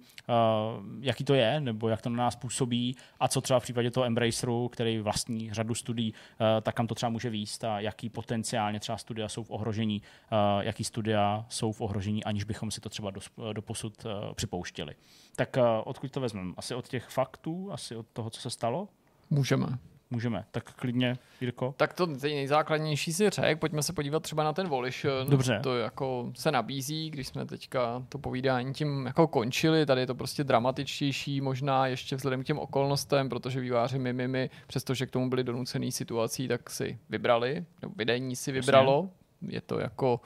jaký 1.00 1.24
to 1.24 1.34
je, 1.34 1.60
nebo 1.60 1.90
jak 1.90 2.02
to 2.02 2.10
na 2.10 2.18
nás 2.18 2.36
působí 2.36 2.71
a 3.20 3.28
co 3.28 3.42
třeba 3.42 3.60
v 3.60 3.64
případě 3.64 3.92
toho 3.92 4.06
Embraceru, 4.06 4.70
který 4.70 5.00
vlastní 5.00 5.54
řadu 5.54 5.76
studií, 5.76 6.14
uh, 6.14 6.48
tak 6.62 6.76
kam 6.76 6.88
to 6.88 6.96
třeba 6.96 7.10
může 7.10 7.30
výst 7.30 7.64
a 7.64 7.80
jaký 7.80 8.10
potenciálně 8.10 8.80
třeba 8.80 8.98
studia 8.98 9.30
jsou 9.30 9.44
v 9.44 9.52
ohrožení, 9.52 10.02
uh, 10.02 10.38
jaký 10.64 10.84
studia 10.84 11.46
jsou 11.50 11.72
v 11.72 11.82
ohrožení, 11.82 12.24
aniž 12.24 12.44
bychom 12.44 12.72
si 12.72 12.82
to 12.82 12.90
třeba 12.90 13.12
do 13.54 13.62
posud 13.62 14.06
uh, 14.06 14.34
připouštěli. 14.34 14.96
Tak 15.36 15.58
odkud 15.84 16.12
to 16.12 16.22
vezmeme? 16.22 16.54
Asi 16.58 16.76
od 16.76 16.88
těch 16.88 17.08
faktů, 17.08 17.72
asi 17.72 17.96
od 17.96 18.06
toho, 18.14 18.30
co 18.30 18.42
se 18.42 18.50
stalo? 18.50 18.88
Můžeme. 19.30 19.78
Můžeme. 20.12 20.46
Tak 20.52 20.74
klidně, 20.74 21.18
Jirko. 21.42 21.74
Tak 21.78 21.94
to 21.94 22.06
nejzákladnější 22.06 23.14
si 23.14 23.30
řek, 23.30 23.60
pojďme 23.60 23.84
se 23.84 23.94
podívat 23.94 24.24
třeba 24.24 24.44
na 24.44 24.54
ten 24.54 24.68
Volition. 24.68 25.30
Dobře. 25.30 25.60
To 25.64 25.78
jako 25.78 26.32
se 26.36 26.52
nabízí, 26.52 27.10
když 27.10 27.28
jsme 27.28 27.46
teďka 27.46 28.04
to 28.10 28.18
povídání 28.18 28.74
tím 28.74 29.06
jako 29.06 29.28
končili, 29.28 29.86
tady 29.86 30.02
je 30.02 30.08
to 30.08 30.16
prostě 30.16 30.44
dramatičtější, 30.44 31.42
možná 31.42 31.88
ještě 31.88 32.16
vzhledem 32.16 32.44
k 32.44 32.46
těm 32.46 32.60
okolnostem, 32.60 33.30
protože 33.30 33.60
výváři 33.60 34.00
Mimimi, 34.00 34.50
přestože 34.68 35.06
k 35.06 35.12
tomu 35.12 35.30
byli 35.30 35.44
donucený 35.44 35.92
situací, 35.92 36.48
tak 36.48 36.70
si 36.70 37.00
vybrali, 37.10 37.66
nebo 37.82 37.94
vedení 37.98 38.36
si 38.36 38.52
vybralo. 38.52 39.10
Je 39.48 39.62
to 39.62 39.80
jako 39.80 40.20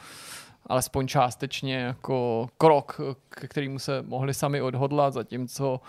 alespoň 0.66 1.08
částečně 1.08 1.76
jako 1.76 2.50
krok, 2.58 3.02
k 3.30 3.48
kterému 3.48 3.80
se 3.80 4.02
mohli 4.02 4.34
sami 4.34 4.62
odhodlat, 4.62 5.14
zatímco 5.14 5.82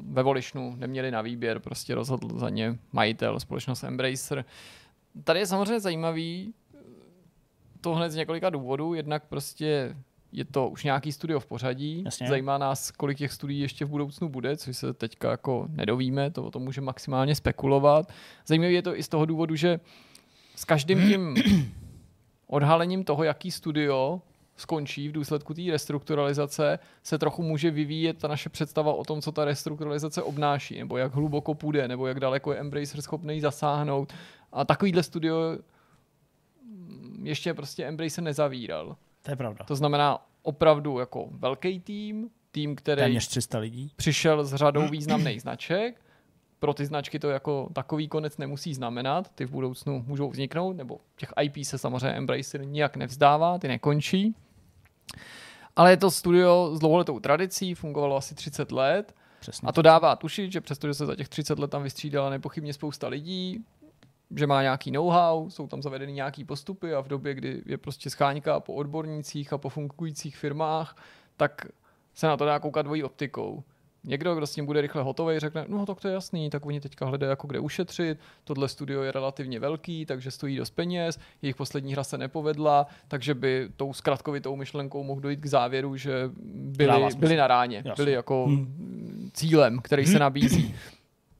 ve 0.00 0.22
Volishnu 0.22 0.76
neměli 0.76 1.10
na 1.10 1.22
výběr, 1.22 1.58
prostě 1.58 1.94
rozhodl 1.94 2.38
za 2.38 2.48
ně 2.48 2.78
majitel, 2.92 3.40
společnost 3.40 3.84
Embracer. 3.84 4.44
Tady 5.24 5.40
je 5.40 5.46
samozřejmě 5.46 5.80
zajímavý 5.80 6.54
to 7.80 7.94
hned 7.94 8.10
z 8.10 8.16
několika 8.16 8.50
důvodů, 8.50 8.94
jednak 8.94 9.24
prostě 9.24 9.96
je 10.32 10.44
to 10.44 10.68
už 10.68 10.84
nějaký 10.84 11.12
studio 11.12 11.40
v 11.40 11.46
pořadí. 11.46 12.02
Jasně. 12.04 12.28
Zajímá 12.28 12.58
nás, 12.58 12.90
kolik 12.90 13.18
těch 13.18 13.32
studií 13.32 13.60
ještě 13.60 13.84
v 13.84 13.88
budoucnu 13.88 14.28
bude, 14.28 14.56
což 14.56 14.76
se 14.76 14.92
teďka 14.92 15.30
jako 15.30 15.66
nedovíme, 15.68 16.30
to 16.30 16.44
o 16.44 16.50
tom 16.50 16.62
může 16.62 16.80
maximálně 16.80 17.34
spekulovat. 17.34 18.12
Zajímavé 18.46 18.72
je 18.72 18.82
to 18.82 18.98
i 18.98 19.02
z 19.02 19.08
toho 19.08 19.26
důvodu, 19.26 19.56
že 19.56 19.80
s 20.56 20.64
každým 20.64 20.98
tím 21.08 21.34
odhalením 22.46 23.04
toho, 23.04 23.24
jaký 23.24 23.50
studio 23.50 24.22
skončí 24.62 25.08
v 25.08 25.12
důsledku 25.12 25.54
té 25.54 25.62
restrukturalizace, 25.70 26.78
se 27.02 27.18
trochu 27.18 27.42
může 27.42 27.70
vyvíjet 27.70 28.18
ta 28.18 28.28
naše 28.28 28.48
představa 28.48 28.92
o 28.92 29.04
tom, 29.04 29.22
co 29.22 29.32
ta 29.32 29.44
restrukturalizace 29.44 30.22
obnáší, 30.22 30.78
nebo 30.78 30.96
jak 30.96 31.14
hluboko 31.14 31.54
půjde, 31.54 31.88
nebo 31.88 32.06
jak 32.06 32.20
daleko 32.20 32.52
je 32.52 32.58
Embracer 32.58 33.02
schopný 33.02 33.40
zasáhnout. 33.40 34.12
A 34.52 34.64
takovýhle 34.64 35.02
studio 35.02 35.58
ještě 37.22 37.54
prostě 37.54 37.84
Embracer 37.84 38.24
nezavíral. 38.24 38.96
To 39.22 39.30
je 39.30 39.36
pravda. 39.36 39.64
To 39.64 39.76
znamená 39.76 40.18
opravdu 40.42 40.98
jako 40.98 41.28
velký 41.30 41.80
tým, 41.80 42.30
tým, 42.50 42.76
který 42.76 43.02
Téměř 43.02 43.28
300 43.28 43.58
lidí. 43.58 43.92
přišel 43.96 44.44
s 44.44 44.54
řadou 44.54 44.88
významných 44.88 45.42
značek. 45.42 46.00
Pro 46.58 46.74
ty 46.74 46.86
značky 46.86 47.18
to 47.18 47.30
jako 47.30 47.68
takový 47.72 48.08
konec 48.08 48.38
nemusí 48.38 48.74
znamenat, 48.74 49.30
ty 49.34 49.44
v 49.44 49.50
budoucnu 49.50 50.04
můžou 50.06 50.30
vzniknout, 50.30 50.72
nebo 50.72 51.00
těch 51.16 51.32
IP 51.42 51.64
se 51.64 51.78
samozřejmě 51.78 52.16
Embracer 52.16 52.64
nijak 52.64 52.96
nevzdává, 52.96 53.58
ty 53.58 53.68
nekončí. 53.68 54.34
Ale 55.76 55.90
je 55.90 55.96
to 55.96 56.10
studio 56.10 56.70
s 56.74 56.78
dlouholetou 56.78 57.20
tradicí, 57.20 57.74
fungovalo 57.74 58.16
asi 58.16 58.34
30 58.34 58.72
let 58.72 59.14
Přesně. 59.40 59.68
a 59.68 59.72
to 59.72 59.82
dává 59.82 60.16
tušit, 60.16 60.52
že 60.52 60.60
přestože 60.60 60.94
se 60.94 61.06
za 61.06 61.16
těch 61.16 61.28
30 61.28 61.58
let 61.58 61.70
tam 61.70 61.82
vystřídala 61.82 62.30
nepochybně 62.30 62.72
spousta 62.72 63.08
lidí, 63.08 63.64
že 64.36 64.46
má 64.46 64.62
nějaký 64.62 64.90
know-how, 64.90 65.50
jsou 65.50 65.66
tam 65.66 65.82
zavedeny 65.82 66.12
nějaký 66.12 66.44
postupy 66.44 66.94
a 66.94 67.00
v 67.00 67.08
době, 67.08 67.34
kdy 67.34 67.62
je 67.66 67.78
prostě 67.78 68.10
scháňka 68.10 68.60
po 68.60 68.74
odbornících 68.74 69.52
a 69.52 69.58
po 69.58 69.68
fungujících 69.68 70.36
firmách, 70.36 70.96
tak 71.36 71.66
se 72.14 72.26
na 72.26 72.36
to 72.36 72.44
dá 72.44 72.58
koukat 72.58 72.86
dvojí 72.86 73.04
optikou. 73.04 73.64
Někdo, 74.04 74.34
kdo 74.34 74.46
s 74.46 74.52
tím 74.54 74.66
bude 74.66 74.80
rychle 74.80 75.02
hotový, 75.02 75.38
řekne, 75.38 75.64
no 75.68 75.86
tak 75.86 76.00
to 76.00 76.08
je 76.08 76.14
jasný, 76.14 76.50
tak 76.50 76.66
oni 76.66 76.80
teďka 76.80 77.06
hledají 77.06 77.30
jako 77.30 77.46
kde 77.46 77.58
ušetřit, 77.58 78.18
tohle 78.44 78.68
studio 78.68 79.02
je 79.02 79.12
relativně 79.12 79.60
velký, 79.60 80.06
takže 80.06 80.30
stojí 80.30 80.56
dost 80.56 80.70
peněz, 80.70 81.18
jejich 81.42 81.56
poslední 81.56 81.92
hra 81.92 82.04
se 82.04 82.18
nepovedla, 82.18 82.86
takže 83.08 83.34
by 83.34 83.68
tou 83.76 83.92
zkratkovitou 83.92 84.56
myšlenkou 84.56 85.02
mohl 85.04 85.20
dojít 85.20 85.40
k 85.40 85.46
závěru, 85.46 85.96
že 85.96 86.30
byli, 86.54 87.14
byli 87.16 87.36
na 87.36 87.46
ráně, 87.46 87.76
Jasně. 87.76 87.92
byli 88.04 88.12
jako 88.12 88.44
Hmm. 88.46 89.30
cílem, 89.34 89.78
který 89.82 90.06
se 90.06 90.18
nabízí. 90.18 90.74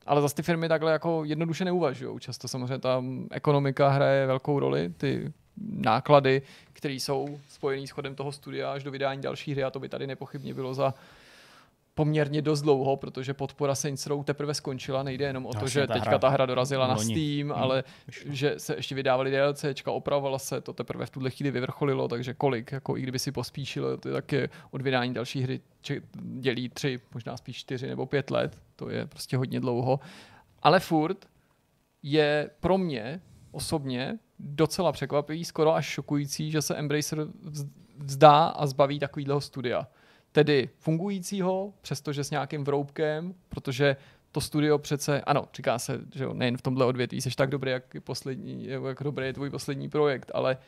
Ale 0.06 0.22
zase 0.22 0.34
ty 0.34 0.42
firmy 0.42 0.68
takhle 0.68 0.92
jako 0.92 1.24
jednoduše 1.24 1.64
neuvažují. 1.64 2.20
Často 2.20 2.48
samozřejmě 2.48 2.78
ta 2.78 3.02
ekonomika 3.30 3.88
hraje 3.88 4.26
velkou 4.26 4.58
roli, 4.58 4.92
ty 4.96 5.32
náklady, 5.70 6.42
které 6.72 6.94
jsou 6.94 7.38
spojený 7.48 7.86
s 7.86 7.90
chodem 7.90 8.14
toho 8.14 8.32
studia 8.32 8.72
až 8.72 8.82
do 8.84 8.90
vydání 8.90 9.22
další 9.22 9.52
hry 9.52 9.64
a 9.64 9.70
to 9.70 9.80
by 9.80 9.88
tady 9.88 10.06
nepochybně 10.06 10.54
bylo 10.54 10.74
za 10.74 10.94
poměrně 11.94 12.42
dost 12.42 12.62
dlouho, 12.62 12.96
protože 12.96 13.34
podpora 13.34 13.74
Saints 13.74 14.06
Row 14.06 14.24
teprve 14.24 14.54
skončila. 14.54 15.02
Nejde 15.02 15.24
jenom 15.24 15.46
o 15.46 15.52
to, 15.52 15.56
Jasně, 15.58 15.68
že 15.70 15.86
ta 15.86 15.94
teďka 15.94 16.08
hra 16.10 16.18
ta 16.18 16.28
hra 16.28 16.46
dorazila 16.46 16.86
na 16.86 16.94
loni. 16.94 17.14
Steam, 17.14 17.48
Hmm, 17.50 17.62
ale 17.62 17.84
vyšlo. 18.06 18.32
že 18.32 18.54
se 18.58 18.74
ještě 18.76 18.94
vydávali 18.94 19.30
DLCčka, 19.30 19.90
opravovala 19.90 20.38
se, 20.38 20.60
to 20.60 20.72
teprve 20.72 21.06
v 21.06 21.10
tuhle 21.10 21.30
chvíli 21.30 21.50
vyvrcholilo, 21.50 22.08
takže 22.08 22.34
kolik, 22.34 22.72
jako 22.72 22.96
i 22.96 23.02
kdyby 23.02 23.18
si 23.18 23.32
pospíšil, 23.32 23.96
to 23.98 24.08
je 24.08 24.12
taky 24.14 24.48
od 24.70 24.82
vydání 24.82 25.14
další 25.14 25.42
hry 25.42 25.60
či, 25.82 26.02
dělí 26.22 26.68
tři, 26.68 27.00
možná 27.14 27.36
spíš 27.36 27.56
čtyři 27.56 27.86
nebo 27.88 28.06
pět 28.06 28.30
let, 28.30 28.58
to 28.76 28.90
je 28.90 29.06
prostě 29.06 29.36
hodně 29.36 29.60
dlouho. 29.60 30.00
Ale 30.62 30.80
furt 30.80 31.26
je 32.02 32.50
pro 32.60 32.78
mě 32.78 33.20
osobně 33.50 34.18
docela 34.38 34.92
překvapivý, 34.92 35.44
skoro 35.44 35.74
až 35.74 35.86
šokující, 35.86 36.50
že 36.50 36.62
se 36.62 36.74
Embracer 36.76 37.18
vz- 37.18 37.68
vzdá 37.98 38.46
a 38.46 38.66
zbaví 38.66 38.98
takového 38.98 39.40
studia. 39.40 39.86
Tedy 40.32 40.68
fungujícího, 40.78 41.72
přestože 41.82 42.24
s 42.24 42.30
nějakým 42.30 42.64
vroubkem, 42.64 43.34
protože 43.48 43.96
to 44.32 44.40
studio 44.40 44.78
přece, 44.78 45.20
ano, 45.20 45.48
říká 45.54 45.78
se, 45.78 46.00
že 46.14 46.24
jo, 46.24 46.34
nejen 46.34 46.56
v 46.56 46.62
tomhle 46.62 46.86
odvětví 46.86 47.20
jsi 47.20 47.30
tak 47.30 47.50
dobrý, 47.50 47.70
jak, 47.70 47.96
poslední, 48.04 48.66
jak 48.66 49.02
dobrý 49.02 49.26
je 49.26 49.32
tvůj 49.32 49.50
poslední 49.50 49.88
projekt, 49.88 50.30
ale 50.34 50.58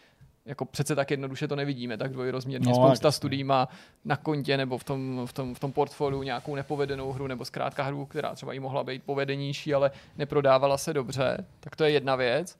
jako 0.46 0.64
přece 0.64 0.94
tak 0.94 1.10
jednoduše 1.10 1.48
to 1.48 1.56
nevidíme, 1.56 1.96
tak 1.96 2.12
dvojrozměrně. 2.12 2.68
No, 2.68 2.74
Spousta 2.74 3.06
jasně. 3.06 3.16
studií 3.16 3.44
má 3.44 3.68
na 4.04 4.16
kontě 4.16 4.56
nebo 4.56 4.78
v 4.78 4.84
tom, 4.84 5.26
v, 5.26 5.32
tom, 5.32 5.54
v 5.54 5.60
tom 5.60 5.72
portfoliu 5.72 6.22
nějakou 6.22 6.54
nepovedenou 6.54 7.12
hru 7.12 7.26
nebo 7.26 7.44
zkrátka 7.44 7.82
hru, 7.82 8.06
která 8.06 8.34
třeba 8.34 8.52
i 8.52 8.60
mohla 8.60 8.84
být 8.84 9.02
povedenější, 9.02 9.74
ale 9.74 9.90
neprodávala 10.16 10.78
se 10.78 10.92
dobře. 10.92 11.46
Tak 11.60 11.76
to 11.76 11.84
je 11.84 11.90
jedna 11.90 12.16
věc. 12.16 12.58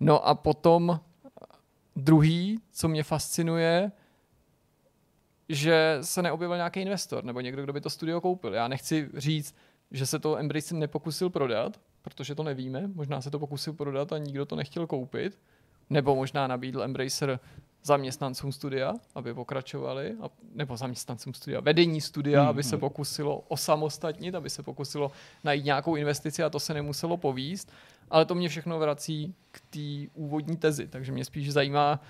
No 0.00 0.28
a 0.28 0.34
potom 0.34 1.00
druhý, 1.96 2.60
co 2.72 2.88
mě 2.88 3.02
fascinuje, 3.02 3.92
že 5.50 5.98
se 6.00 6.22
neobjevil 6.22 6.56
nějaký 6.56 6.80
investor 6.80 7.24
nebo 7.24 7.40
někdo, 7.40 7.62
kdo 7.62 7.72
by 7.72 7.80
to 7.80 7.90
studio 7.90 8.20
koupil. 8.20 8.54
Já 8.54 8.68
nechci 8.68 9.08
říct, 9.14 9.54
že 9.90 10.06
se 10.06 10.18
to 10.18 10.38
Embracer 10.38 10.78
nepokusil 10.78 11.30
prodat, 11.30 11.80
protože 12.02 12.34
to 12.34 12.42
nevíme. 12.42 12.86
Možná 12.94 13.20
se 13.20 13.30
to 13.30 13.38
pokusil 13.38 13.72
prodat 13.72 14.12
a 14.12 14.18
nikdo 14.18 14.46
to 14.46 14.56
nechtěl 14.56 14.86
koupit. 14.86 15.38
Nebo 15.90 16.16
možná 16.16 16.46
nabídl 16.46 16.82
Embracer 16.82 17.40
zaměstnancům 17.82 18.52
studia, 18.52 18.94
aby 19.14 19.34
pokračovali, 19.34 20.14
a, 20.22 20.30
nebo 20.54 20.76
zaměstnancům 20.76 21.34
studia, 21.34 21.60
vedení 21.60 22.00
studia, 22.00 22.40
Hmm, 22.40 22.50
aby 22.50 22.62
se 22.62 22.76
hmm. 22.76 22.80
pokusilo 22.80 23.44
osamostatnit, 23.48 24.34
aby 24.34 24.50
se 24.50 24.62
pokusilo 24.62 25.12
najít 25.44 25.64
nějakou 25.64 25.96
investici 25.96 26.42
a 26.42 26.50
to 26.50 26.60
se 26.60 26.74
nemuselo 26.74 27.16
povíst. 27.16 27.72
Ale 28.10 28.24
to 28.24 28.34
mě 28.34 28.48
všechno 28.48 28.78
vrací 28.78 29.34
k 29.50 29.60
té 29.70 30.12
úvodní 30.14 30.56
tezi, 30.56 30.88
takže 30.88 31.12
mě 31.12 31.24
spíš 31.24 31.52
zajímá, 31.52 32.00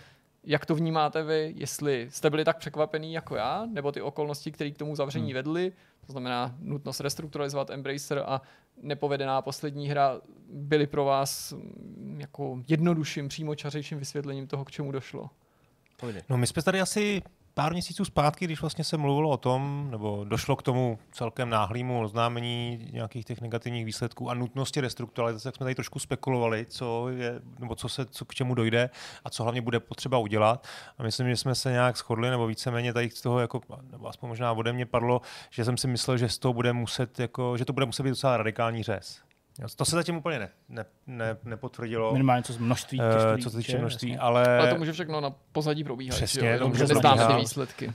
jak 0.45 0.66
to 0.66 0.74
vnímáte 0.74 1.22
vy, 1.22 1.55
jestli 1.57 2.09
jste 2.11 2.30
byli 2.30 2.45
tak 2.45 2.59
překvapený 2.59 3.12
jako 3.12 3.36
já, 3.36 3.66
nebo 3.72 3.93
ty 3.93 4.03
okolnosti, 4.03 4.53
které 4.53 4.70
k 4.70 4.78
tomu 4.78 4.97
zavření 4.97 5.26
Hmm. 5.26 5.34
vedly, 5.34 5.72
to 6.07 6.12
znamená 6.12 6.57
nutnost 6.59 7.01
restrukturalizovat 7.01 7.70
Embracer 7.70 8.22
a 8.26 8.43
nepovedená 8.82 9.43
poslední 9.43 9.88
hra, 9.88 10.20
byly 10.53 10.86
pro 10.86 11.05
vás 11.05 11.53
mm, 11.53 12.16
jako 12.20 12.62
jednodušším, 12.68 13.28
přímočařejším 13.28 13.99
vysvětlením 13.99 14.47
toho, 14.47 14.64
k 14.64 14.70
čemu 14.70 14.93
došlo. 14.93 15.30
No 16.28 16.36
my 16.36 16.47
jsme 16.47 16.62
tady 16.62 16.80
asi 16.80 17.22
pár 17.55 17.72
měsíců 17.72 18.05
zpátky, 18.05 18.44
když 18.44 18.61
vlastně 18.61 18.84
se 18.84 18.96
mluvilo 18.96 19.30
o 19.30 19.36
tom, 19.36 19.88
nebo 19.90 20.24
došlo 20.24 20.57
k 20.57 20.62
tomu 20.62 20.98
celkem 21.12 21.51
náhlému 21.51 22.03
oznámení 22.03 22.88
nějakých 22.92 23.24
těch 23.24 23.40
negativních 23.40 23.84
výsledků 23.84 24.30
a 24.30 24.34
nutnosti 24.34 24.80
restrukturalizace, 24.80 25.44
tak 25.44 25.57
jsme 25.57 25.64
tady 25.64 25.74
trošku 25.74 25.98
spekulovali, 25.98 26.66
co 26.66 27.09
je, 27.09 27.40
nebo 27.59 27.74
co 27.74 27.88
se, 27.88 28.07
co 28.07 28.24
k 28.24 28.34
čemu 28.34 28.55
dojde 28.55 28.90
a 29.24 29.30
co 29.30 29.42
hlavně 29.42 29.61
bude 29.61 29.80
potřeba 29.80 30.18
udělat. 30.18 30.66
A 30.98 31.03
myslím, 31.03 31.28
že 31.28 31.36
jsme 31.36 31.55
se 31.55 31.72
nějak 31.72 31.96
shodli, 31.96 32.30
nebo 32.30 32.46
víceméně 32.46 32.92
tady 32.92 33.11
z 33.11 33.20
toho, 33.20 33.40
jako, 33.40 33.61
nebo 33.90 34.09
aspoň 34.09 34.28
možná 34.28 34.53
ode 34.53 34.72
mě 34.72 34.86
padlo, 34.86 35.20
že 35.51 35.64
jsem 35.64 35.76
si 35.76 35.86
myslel, 35.86 36.18
že 36.18 36.28
z 36.28 36.38
toho 36.38 36.53
bude 36.53 36.72
muset, 36.72 37.18
jako, 37.18 37.57
že 37.57 37.64
to 37.64 37.72
bude 37.72 37.86
muset 37.86 38.03
být 38.03 38.11
docela 38.11 38.36
radikální 38.36 38.82
řez. 38.82 39.30
To 39.76 39.84
se 39.84 39.96
zatím 39.96 40.16
úplně 40.16 40.38
ne, 40.38 40.48
ne, 40.68 40.84
ne, 41.06 41.36
nepotvrdilo, 41.44 42.12
Minimálně 42.12 42.42
co 42.42 42.52
z 42.52 42.58
množství. 42.58 43.00
eh, 43.00 43.14
těžký 43.14 43.42
co 43.44 43.50
se 43.50 43.56
týče 43.56 43.78
množství, 43.78 44.08
jasně. 44.11 44.20
ale... 44.20 44.58
Ale 44.58 44.70
to 44.70 44.76
může 44.78 44.92
všechno 44.92 45.20
na 45.20 45.30
pozadí 45.52 45.84
probíhat. 45.84 46.14
Přesně, 46.14 46.40
že 46.40 46.46
jo? 46.46 46.50
to 46.50 46.54
Jenom, 46.54 46.68
může 46.68 46.86
že 46.86 46.94
neznáme 46.94 47.16
ty 47.16 47.22
probíhat. 47.22 47.40
výsledky. 47.40 47.92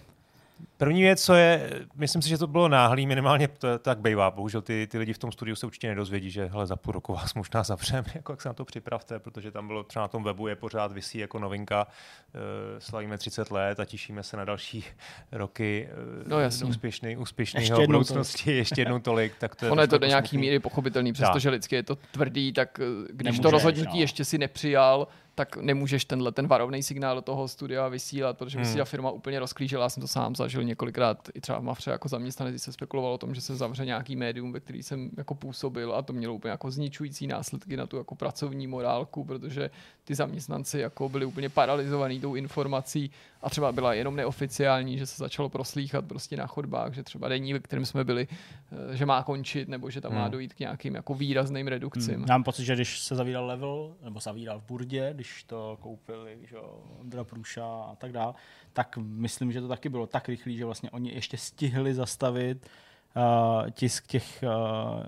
První 0.77 1.01
věc, 1.01 1.23
co 1.23 1.33
je, 1.33 1.69
myslím 1.95 2.21
si, 2.21 2.29
že 2.29 2.37
to 2.37 2.47
bylo 2.47 2.67
náhlý, 2.67 3.07
minimálně 3.07 3.47
to 3.47 3.79
tak 3.79 3.99
bývá. 3.99 4.31
Bohužel 4.31 4.61
ty, 4.61 4.87
ty 4.91 4.97
lidi 4.97 5.13
v 5.13 5.17
tom 5.17 5.31
studiu 5.31 5.55
se 5.55 5.65
určitě 5.65 5.87
nedozvědí, 5.87 6.31
že 6.31 6.45
hele, 6.45 6.67
za 6.67 6.75
půl 6.75 6.93
roku 6.93 7.13
vás 7.13 7.33
možná 7.33 7.63
zavřeme, 7.63 8.07
jako 8.15 8.31
jak 8.33 8.41
se 8.41 8.49
na 8.49 8.53
to 8.53 8.65
připravte, 8.65 9.19
protože 9.19 9.51
tam 9.51 9.67
bylo 9.67 9.83
třeba 9.83 10.03
na 10.03 10.07
tom 10.07 10.23
webu 10.23 10.47
je 10.47 10.55
pořád 10.55 10.91
vysí 10.91 11.17
jako 11.17 11.39
novinka. 11.39 11.87
Eh, 12.35 12.39
Slavíme 12.81 13.17
30 13.17 13.51
let 13.51 13.79
a 13.79 13.85
těšíme 13.85 14.23
se 14.23 14.37
na 14.37 14.45
další 14.45 14.85
roky 15.31 15.89
eh, 15.91 16.29
No, 16.29 16.37
úspěšný, 16.69 17.17
úspěšný 17.17 17.57
Ještě 17.61 17.73
ještě 17.73 17.81
jednou 17.81 17.99
budoucnosti, 17.99 18.51
ještě 18.51 18.81
jednou 18.81 18.99
tolik. 18.99 19.33
Tak 19.39 19.55
to 19.55 19.65
je 19.65 19.71
Ono 19.71 19.81
je 19.81 19.87
to 19.87 19.97
do 19.97 20.07
nějaký 20.07 20.27
smutný. 20.27 20.41
míry 20.41 20.59
pochopitelný, 20.59 21.13
přestože 21.13 21.49
lidsky 21.49 21.75
je 21.75 21.83
to 21.83 21.95
tvrdý, 21.95 22.53
tak 22.53 22.79
eh, 22.79 22.83
když 23.13 23.25
Nemůžeš, 23.25 23.41
to 23.41 23.51
rozhodnutí 23.51 23.97
no. 23.97 24.01
ještě 24.01 24.25
si 24.25 24.37
nepřijal, 24.37 25.07
tak 25.35 25.57
nemůžeš 25.57 26.05
tenhle 26.05 26.31
ten 26.31 26.47
varovný 26.47 26.83
signál 26.83 27.15
do 27.15 27.21
toho 27.21 27.47
studia 27.47 27.87
vysílat, 27.87 28.37
protože 28.37 28.57
by 28.57 28.65
si 28.65 28.71
Hmm. 28.71 28.77
ta 28.77 28.85
firma 28.85 29.11
úplně 29.11 29.39
rozklížela. 29.39 29.83
Já 29.83 29.89
jsem 29.89 30.01
to 30.01 30.07
sám 30.07 30.35
zažil 30.35 30.63
několikrát 30.63 31.29
i 31.33 31.41
třeba 31.41 31.59
v 31.59 31.63
Mafře 31.63 31.91
jako 31.91 32.07
zaměstnanec, 32.07 32.61
se 32.63 32.71
spekulovalo 32.73 33.15
o 33.15 33.17
tom, 33.17 33.35
že 33.35 33.41
se 33.41 33.55
zavře 33.55 33.85
nějaký 33.85 34.15
médium, 34.15 34.51
ve 34.51 34.59
který 34.59 34.83
jsem 34.83 35.09
jako 35.17 35.35
působil 35.35 35.95
a 35.95 36.01
to 36.01 36.13
mělo 36.13 36.33
úplně 36.33 36.51
jako 36.51 36.71
zničující 36.71 37.27
následky 37.27 37.77
na 37.77 37.87
tu 37.87 37.97
jako 37.97 38.15
pracovní 38.15 38.67
morálku, 38.67 39.23
protože 39.23 39.69
ty 40.03 40.15
zaměstnanci 40.15 40.79
jako 40.79 41.09
byli 41.09 41.25
úplně 41.25 41.49
paralizovaní 41.49 42.19
tou 42.19 42.35
informací 42.35 43.11
a 43.45 43.49
třeba 43.49 43.71
byla 43.71 43.93
jenom 43.93 44.15
neoficiální, 44.15 44.97
že 44.97 45.05
se 45.05 45.17
začalo 45.17 45.49
proslýchat 45.49 46.05
prostě 46.05 46.37
na 46.37 46.47
chodbách, 46.47 46.93
že 46.93 47.03
třeba 47.03 47.27
denní, 47.27 47.53
ve 47.53 47.59
kterém 47.59 47.85
jsme 47.85 48.03
byli, 48.03 48.27
eh, 48.31 48.97
že 48.97 49.05
má 49.05 49.23
končit 49.23 49.69
nebo 49.69 49.89
že 49.89 50.01
tam 50.01 50.11
hmm. 50.11 50.21
má 50.21 50.27
dojít 50.27 50.53
k 50.53 50.59
nějakým 50.59 50.95
jako 50.95 51.13
výrazným 51.13 51.67
redukcím. 51.67 52.15
Hmm. 52.15 52.25
Já 52.29 52.33
mám 52.33 52.43
pocit, 52.43 52.65
že 52.65 52.75
když 52.75 52.99
se 52.99 53.15
zavíral 53.15 53.45
level, 53.45 53.95
nebo 54.03 54.19
zavíral 54.19 54.59
v 54.59 54.63
Burdě, 54.63 55.09
když 55.13 55.43
to 55.43 55.77
koupili, 55.81 56.37
že 56.49 56.57
Ondra 56.99 57.23
Průša 57.23 57.65
a 57.65 57.95
tak 57.95 58.11
dále, 58.11 58.33
tak 58.73 58.97
myslím, 58.97 59.51
že 59.51 59.61
to 59.61 59.67
taky 59.67 59.89
bylo 59.89 60.07
tak 60.07 60.29
rychlé, 60.29 60.53
že 60.53 60.65
vlastně 60.65 60.91
oni 60.91 61.13
ještě 61.13 61.37
stihli 61.37 61.93
zastavit 61.93 62.67
uh, 63.15 63.69
tisk 63.71 64.07
těch, 64.07 64.43
uh, 64.43 65.03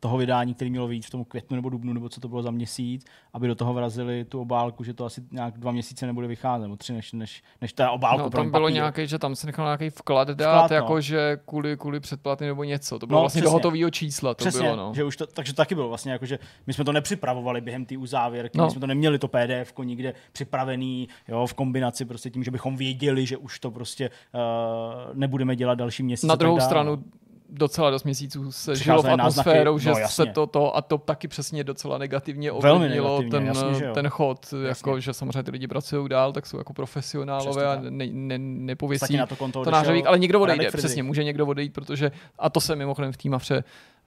toho 0.00 0.16
vydání, 0.16 0.54
který 0.54 0.70
mělo 0.70 0.88
víc 0.88 1.06
v 1.06 1.10
tom 1.10 1.24
květnu 1.24 1.54
nebo 1.54 1.68
dubnu, 1.68 1.92
nebo 1.92 2.08
co 2.08 2.20
to 2.20 2.28
bylo 2.28 2.42
za 2.42 2.50
měsíc, 2.50 3.04
aby 3.32 3.48
do 3.48 3.54
toho 3.54 3.74
vrazili 3.74 4.24
tu 4.24 4.40
obálku, 4.40 4.84
že 4.84 4.94
to 4.94 5.04
asi 5.04 5.22
nějak 5.30 5.58
dva 5.58 5.72
měsíce 5.72 6.06
nebude 6.06 6.26
vycházet, 6.26 6.62
nebo 6.62 6.76
tři, 6.76 6.92
než, 6.92 7.12
než, 7.12 7.42
než 7.60 7.72
ta 7.72 7.90
obálka. 7.90 8.22
No, 8.22 8.30
tam 8.30 8.50
bylo 8.50 8.68
nějaký, 8.68 9.06
že 9.06 9.18
tam 9.18 9.36
se 9.36 9.46
nechal 9.46 9.66
nějaký 9.66 9.90
vklad 9.90 10.28
dát, 10.28 10.54
vklad, 10.54 10.70
no. 10.70 10.74
jako 10.74 11.00
že 11.00 11.38
kvůli, 11.46 11.76
kvůli 11.76 12.00
předplaty 12.00 12.46
nebo 12.46 12.64
něco. 12.64 12.98
To 12.98 13.06
bylo 13.06 13.16
no, 13.16 13.22
vlastně 13.22 13.40
přesně. 13.40 13.50
do 13.50 13.50
hotového 13.50 13.90
čísla. 13.90 14.34
To 14.34 14.38
přesně, 14.44 14.62
bylo, 14.62 14.76
no. 14.76 14.92
že 14.94 15.04
už 15.04 15.16
to, 15.16 15.26
takže 15.26 15.52
to 15.52 15.56
taky 15.56 15.74
bylo 15.74 15.88
vlastně 15.88 16.12
jako, 16.12 16.26
že 16.26 16.38
my 16.66 16.72
jsme 16.72 16.84
to 16.84 16.92
nepřipravovali 16.92 17.60
během 17.60 17.84
té 17.84 17.98
uzávěrky, 17.98 18.58
no. 18.58 18.64
my 18.64 18.70
jsme 18.70 18.80
to 18.80 18.86
neměli 18.86 19.18
to 19.18 19.28
PDF 19.28 19.72
nikde 19.84 20.14
připravený, 20.32 21.08
jo, 21.28 21.46
v 21.46 21.54
kombinaci 21.54 22.04
prostě 22.04 22.30
tím, 22.30 22.44
že 22.44 22.50
bychom 22.50 22.76
věděli, 22.76 23.26
že 23.26 23.36
už 23.36 23.60
to 23.60 23.70
prostě 23.70 24.10
uh, 24.10 25.14
nebudeme 25.14 25.56
dělat 25.56 25.74
další 25.74 26.02
měsíc. 26.02 26.28
Na 26.28 26.34
druhou 26.34 26.60
stranu 26.60 27.04
docela 27.52 27.90
dost 27.90 28.04
měsíců 28.04 28.52
se 28.52 28.76
žilo 28.76 29.02
v 29.02 29.10
atmosférou, 29.10 29.78
že 29.78 29.90
no, 29.90 29.96
se 30.06 30.26
to, 30.26 30.46
to 30.46 30.76
a 30.76 30.82
to 30.82 30.98
taky 30.98 31.28
přesně 31.28 31.64
docela 31.64 31.98
negativně 31.98 32.52
ovlivnilo 32.52 33.22
ten, 33.30 33.46
jasně, 33.46 33.90
ten 33.94 34.08
chod, 34.08 34.44
jasně. 34.52 34.68
jako, 34.68 35.00
že 35.00 35.12
samozřejmě 35.12 35.42
ty 35.42 35.50
lidi 35.50 35.68
pracují 35.68 36.08
dál, 36.08 36.32
tak 36.32 36.46
jsou 36.46 36.58
jako 36.58 36.72
profesionálové 36.72 37.66
a 37.66 37.80
ne, 37.80 38.06
ne, 38.06 38.38
nepověsí 38.38 39.16
na 39.16 39.26
to, 39.26 39.36
konto 39.36 39.64
to 39.64 39.70
nářavík, 39.70 40.06
ale 40.06 40.18
někdo 40.18 40.40
odejde, 40.40 40.70
přesně, 40.70 41.02
může 41.02 41.24
někdo 41.24 41.46
odejít, 41.46 41.72
protože, 41.72 42.12
a 42.38 42.50
to 42.50 42.60
se 42.60 42.76
mimochodem 42.76 43.12
v 43.12 43.16
té 43.16 43.28
mafře 43.28 43.64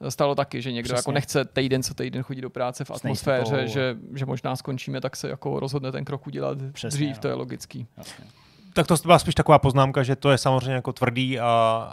stalo 0.09 0.35
taky, 0.35 0.61
že 0.61 0.71
někdo 0.71 0.95
jako 0.95 1.11
nechce 1.11 1.45
týden 1.45 1.83
co 1.83 1.93
týden 1.93 2.23
chodit 2.23 2.41
do 2.41 2.49
práce 2.49 2.85
v 2.85 2.91
atmosféře, 2.91 3.67
že, 3.67 3.97
že 4.13 4.25
možná 4.25 4.55
skončíme, 4.55 5.01
tak 5.01 5.15
se 5.15 5.29
jako 5.29 5.59
rozhodne 5.59 5.91
ten 5.91 6.05
krok 6.05 6.27
udělat 6.27 6.57
Přesně, 6.73 6.97
dřív, 6.97 7.15
no. 7.15 7.21
to 7.21 7.27
je 7.27 7.33
logický. 7.33 7.87
Jasně 7.97 8.25
tak 8.76 8.88
to 8.88 8.95
byla 9.05 9.19
spíš 9.19 9.36
taková 9.36 9.59
poznámka, 9.59 10.03
že 10.03 10.15
to 10.15 10.32
je 10.32 10.38
samozřejmě 10.38 10.73
jako 10.73 10.93
tvrdý 10.93 11.39
a, 11.39 11.45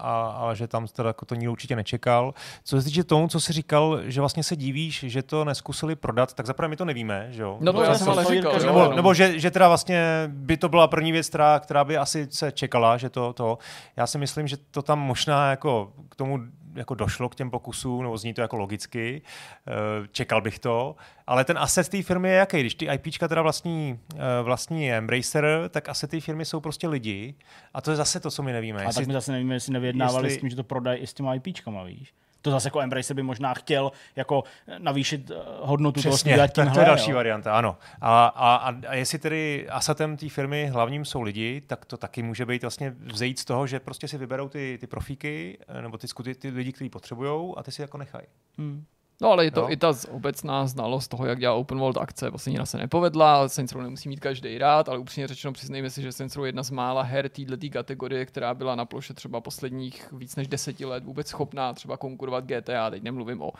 a, 0.02 0.36
a 0.40 0.54
že 0.54 0.68
tam 0.68 0.86
teda 0.86 1.08
jako 1.08 1.24
to 1.24 1.34
nikdo 1.34 1.52
určitě 1.52 1.76
nečekal. 1.76 2.34
Co 2.64 2.78
se 2.78 2.84
týče 2.84 3.04
tomu, 3.04 3.28
co 3.28 3.40
jsi 3.40 3.52
říkal, 3.52 4.00
že 4.04 4.20
vlastně 4.20 4.44
se 4.44 4.56
divíš, 4.56 5.04
že 5.08 5.22
to 5.22 5.44
neskusili 5.44 5.96
prodat, 5.96 6.34
tak 6.34 6.46
zaprvé 6.46 6.68
my 6.68 6.76
to 6.76 6.84
nevíme, 6.84 7.26
že 7.30 7.42
jo? 7.42 7.56
No 7.60 7.72
to 7.72 7.78
no, 7.78 7.84
já 7.84 7.94
jsem 7.94 8.08
ale 8.08 8.24
říkal. 8.24 8.52
Nebo, 8.52 8.80
jo, 8.80 8.92
nebo 8.96 9.14
že, 9.14 9.38
že 9.38 9.50
teda 9.50 9.68
vlastně 9.68 10.24
by 10.26 10.56
to 10.56 10.68
byla 10.68 10.88
první 10.88 11.12
věc, 11.12 11.28
která, 11.28 11.58
která 11.58 11.84
by 11.84 11.96
asi 11.96 12.26
se 12.30 12.52
čekala, 12.52 12.96
že 12.96 13.10
to, 13.10 13.32
to. 13.32 13.58
Já 13.96 14.06
si 14.06 14.18
myslím, 14.18 14.48
že 14.48 14.56
to 14.70 14.82
tam 14.82 14.98
možná 14.98 15.50
jako 15.50 15.92
k 16.08 16.14
tomu 16.14 16.38
jako 16.74 16.94
došlo 16.94 17.28
k 17.28 17.34
těm 17.34 17.50
pokusům, 17.50 18.02
nebo 18.02 18.18
zní 18.18 18.34
to 18.34 18.40
jako 18.40 18.56
logicky, 18.56 19.22
eh, 19.66 19.72
čekal 20.12 20.40
bych 20.40 20.58
to, 20.58 20.96
ale 21.26 21.44
ten 21.44 21.58
asset 21.58 21.88
té 21.88 22.02
firmy 22.02 22.28
je 22.28 22.34
jaký? 22.34 22.60
Když 22.60 22.74
ty 22.74 22.88
IPčka 22.94 23.28
teda 23.28 23.42
vlastní, 23.42 23.98
eh, 24.14 24.42
vlastní 24.42 24.92
Embracer, 24.92 25.46
tak 25.68 25.88
asset 25.88 26.10
té 26.10 26.20
firmy 26.20 26.44
jsou 26.44 26.60
prostě 26.60 26.88
lidi 26.88 27.34
a 27.74 27.80
to 27.80 27.90
je 27.90 27.96
zase 27.96 28.20
to, 28.20 28.30
co 28.30 28.42
my 28.42 28.52
nevíme. 28.52 28.80
A 28.80 28.82
jestli, 28.82 29.02
tak 29.02 29.06
my 29.06 29.12
zase 29.12 29.32
nevíme, 29.32 29.54
jestli 29.54 29.72
nevyjednávali 29.72 30.26
jestli... 30.26 30.38
s 30.38 30.40
tím, 30.40 30.50
že 30.50 30.56
to 30.56 30.64
prodají 30.64 31.00
i 31.00 31.06
s 31.06 31.14
těma 31.14 31.34
IPčkama, 31.34 31.84
víš? 31.84 32.14
To 32.42 32.50
zase 32.50 32.66
jako 32.66 32.80
Embracer 32.80 33.16
by 33.16 33.22
možná 33.22 33.54
chtěl 33.54 33.92
jako 34.16 34.44
navýšit 34.78 35.30
eh, 35.30 35.34
hodnotu 35.60 36.00
Přesně, 36.00 36.34
toho 36.34 36.48
tak 36.48 36.74
to 36.74 36.80
je 36.80 36.86
další 36.86 37.10
jo. 37.10 37.16
varianta, 37.16 37.58
ano. 37.58 37.76
A, 38.00 38.26
a, 38.26 38.74
a, 38.88 38.94
jestli 38.94 39.18
tedy 39.18 39.68
asatem 39.68 40.16
té 40.16 40.28
firmy 40.28 40.66
hlavním 40.66 41.04
jsou 41.04 41.22
lidi, 41.22 41.62
tak 41.66 41.84
to 41.84 41.96
taky 41.96 42.22
může 42.22 42.46
být 42.46 42.62
vlastně 42.62 42.94
vzejít 42.98 43.38
z 43.38 43.44
toho, 43.44 43.66
že 43.66 43.80
prostě 43.80 44.08
si 44.08 44.18
vyberou 44.18 44.48
ty, 44.48 44.78
ty 44.80 44.86
profíky 44.86 45.58
eh, 45.68 45.82
nebo 45.82 45.98
ty, 45.98 46.06
ty, 46.22 46.34
ty 46.34 46.48
lidi, 46.48 46.72
kteří 46.72 46.90
potřebují 46.90 47.54
a 47.56 47.62
ty 47.62 47.72
si 47.72 47.82
jako 47.82 47.98
nechají. 47.98 48.26
Hmm. 48.58 48.84
No 49.22 49.30
ale 49.30 49.44
je 49.44 49.50
to 49.50 49.60
jo. 49.60 49.68
i 49.70 49.76
ta 49.76 49.92
obecná 50.10 50.66
znalost 50.66 51.08
toho, 51.08 51.26
jak 51.26 51.38
dělá 51.38 51.54
open 51.54 51.78
world 51.78 51.96
akce. 51.96 52.30
Vlastně 52.30 52.66
se 52.66 52.78
nepovedla, 52.78 53.48
Saints 53.48 53.72
Row 53.72 53.82
nemusí 53.82 54.08
mít 54.08 54.20
každý 54.20 54.58
rád, 54.58 54.88
ale 54.88 54.98
upřímně 54.98 55.28
řečeno 55.28 55.52
přiznejme 55.52 55.90
si, 55.90 56.02
že 56.02 56.12
Saints 56.12 56.36
Row 56.36 56.44
je 56.44 56.48
jedna 56.48 56.62
z 56.62 56.70
mála 56.70 57.02
her 57.02 57.28
této 57.28 57.68
kategorie, 57.72 58.26
která 58.26 58.54
byla 58.54 58.74
na 58.74 58.84
ploše 58.84 59.14
třeba 59.14 59.40
posledních 59.40 60.12
víc 60.12 60.36
než 60.36 60.48
deseti 60.48 60.84
let 60.84 61.04
vůbec 61.04 61.28
schopná 61.28 61.72
třeba 61.72 61.96
konkurovat 61.96 62.44
GTA. 62.44 62.90
Teď 62.90 63.02
nemluvím 63.02 63.42
o 63.42 63.52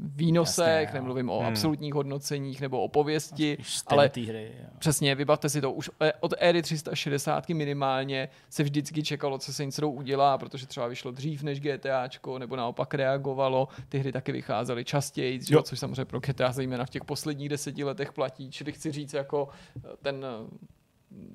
výnosech, 0.00 0.82
Jasně, 0.82 0.94
nemluvím 0.94 1.30
o 1.30 1.38
hmm. 1.38 1.48
absolutních 1.48 1.94
hodnoceních 1.94 2.60
nebo 2.60 2.82
o 2.82 2.88
pověsti, 2.88 3.58
ale 3.86 4.10
hry, 4.26 4.52
jo. 4.60 4.68
přesně, 4.78 5.14
vybavte 5.14 5.48
si 5.48 5.60
to, 5.60 5.72
už 5.72 5.90
od 6.20 6.34
éry 6.38 6.62
360 6.62 7.48
minimálně 7.48 8.28
se 8.50 8.62
vždycky 8.62 9.02
čekalo, 9.02 9.38
co 9.38 9.52
Saints 9.52 9.78
Row 9.78 9.94
udělá, 9.94 10.38
protože 10.38 10.66
třeba 10.66 10.86
vyšlo 10.86 11.10
dřív 11.10 11.42
než 11.42 11.60
GTAčko, 11.60 12.38
nebo 12.38 12.56
naopak 12.56 12.94
reagovalo, 12.94 13.68
ty 13.88 13.98
hry 13.98 14.12
taky 14.12 14.32
vycházely 14.32 14.84
častěji, 14.84 15.40
jo. 15.48 15.62
což 15.62 15.78
samozřejmě 15.78 16.04
pro 16.04 16.20
GTA 16.20 16.52
zejména 16.52 16.84
v 16.84 16.90
těch 16.90 17.04
posledních 17.04 17.48
deseti 17.48 17.84
letech 17.84 18.12
platí, 18.12 18.50
čili 18.50 18.72
chci 18.72 18.92
říct 18.92 19.12
jako 19.12 19.48
eh, 19.76 19.80
ten 20.02 20.24
eh, 20.24 20.75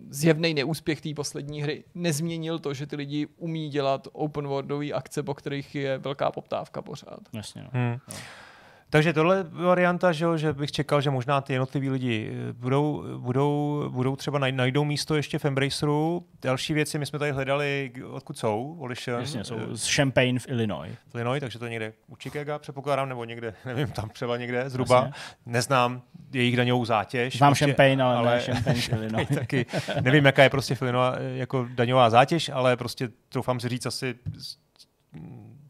zjevný 0.10 0.54
neúspěch 0.54 1.02
té 1.02 1.14
poslední 1.14 1.62
hry 1.62 1.84
nezměnil 1.96 2.60
to, 2.60 2.74
že 2.74 2.88
ty 2.88 2.96
lidi 2.96 3.28
umí 3.38 3.70
dělat 3.70 4.08
open 4.12 4.48
worldové 4.48 4.92
akce, 4.92 5.24
po 5.24 5.34
kterých 5.34 5.76
je 5.76 5.98
velká 5.98 6.32
poptávka 6.32 6.82
pořád. 6.82 7.20
Jasně. 7.34 7.64
No. 7.64 7.70
Hmm. 7.74 7.98
No. 8.08 8.16
Takže 8.92 9.14
tohle 9.14 9.44
varianta, 9.44 10.12
že, 10.12 10.26
že 10.36 10.54
bych 10.54 10.72
čekal, 10.72 11.02
že 11.02 11.10
možná 11.10 11.42
ty 11.42 11.54
jednotliví 11.54 11.90
lidi 11.90 12.32
eh, 12.32 12.54
budou, 12.54 13.04
budou, 13.18 13.86
budou 13.90 14.16
třeba 14.16 14.40
najdou 14.40 14.84
místo 14.84 15.16
ještě 15.16 15.40
v 15.40 15.46
Embraceru. 15.46 16.26
Další 16.42 16.74
věci, 16.74 17.00
my 17.00 17.06
jsme 17.06 17.20
tady 17.20 17.32
hledali, 17.32 17.92
odkud 18.10 18.38
jsou, 18.38 18.76
Volition. 18.80 19.20
Jasně, 19.20 19.44
jsou 19.44 19.76
z 19.76 19.96
Champaign 19.96 20.40
v 20.40 20.48
Illinois. 20.48 20.92
V 21.08 21.16
Illinois, 21.16 21.40
takže 21.40 21.60
to 21.60 21.68
někde 21.68 21.94
u 22.08 22.16
Chicago, 22.16 22.60
předpokládám, 22.60 23.10
nebo 23.10 23.24
někde, 23.26 23.54
nevím, 23.66 23.88
tam 23.88 24.10
třeba 24.10 24.38
někde 24.38 24.70
zhruba. 24.70 24.96
Jasně. 24.96 25.14
Neznám 25.46 26.02
jejich 26.34 26.58
daňovou 26.58 26.86
zátěž. 26.86 27.38
Znám 27.38 27.52
prostě, 27.52 27.66
Champagne, 27.66 28.04
ale, 28.04 28.16
ale 28.16 28.36
ne 28.36 28.42
Champagne 28.42 28.82
v 28.82 28.90
Illinois. 28.94 29.28
taky 29.36 29.66
nevím, 30.02 30.26
jaká 30.26 30.44
je 30.44 30.50
prostě 30.50 30.76
v 30.76 30.82
Illinois 30.82 31.16
eh, 31.18 31.38
jako 31.38 31.68
daňová 31.76 32.10
zátěž, 32.10 32.50
ale 32.54 32.78
prostě 32.78 33.10
troufám 33.30 33.60
si 33.60 33.70
říct 33.70 33.86
asi 33.86 34.16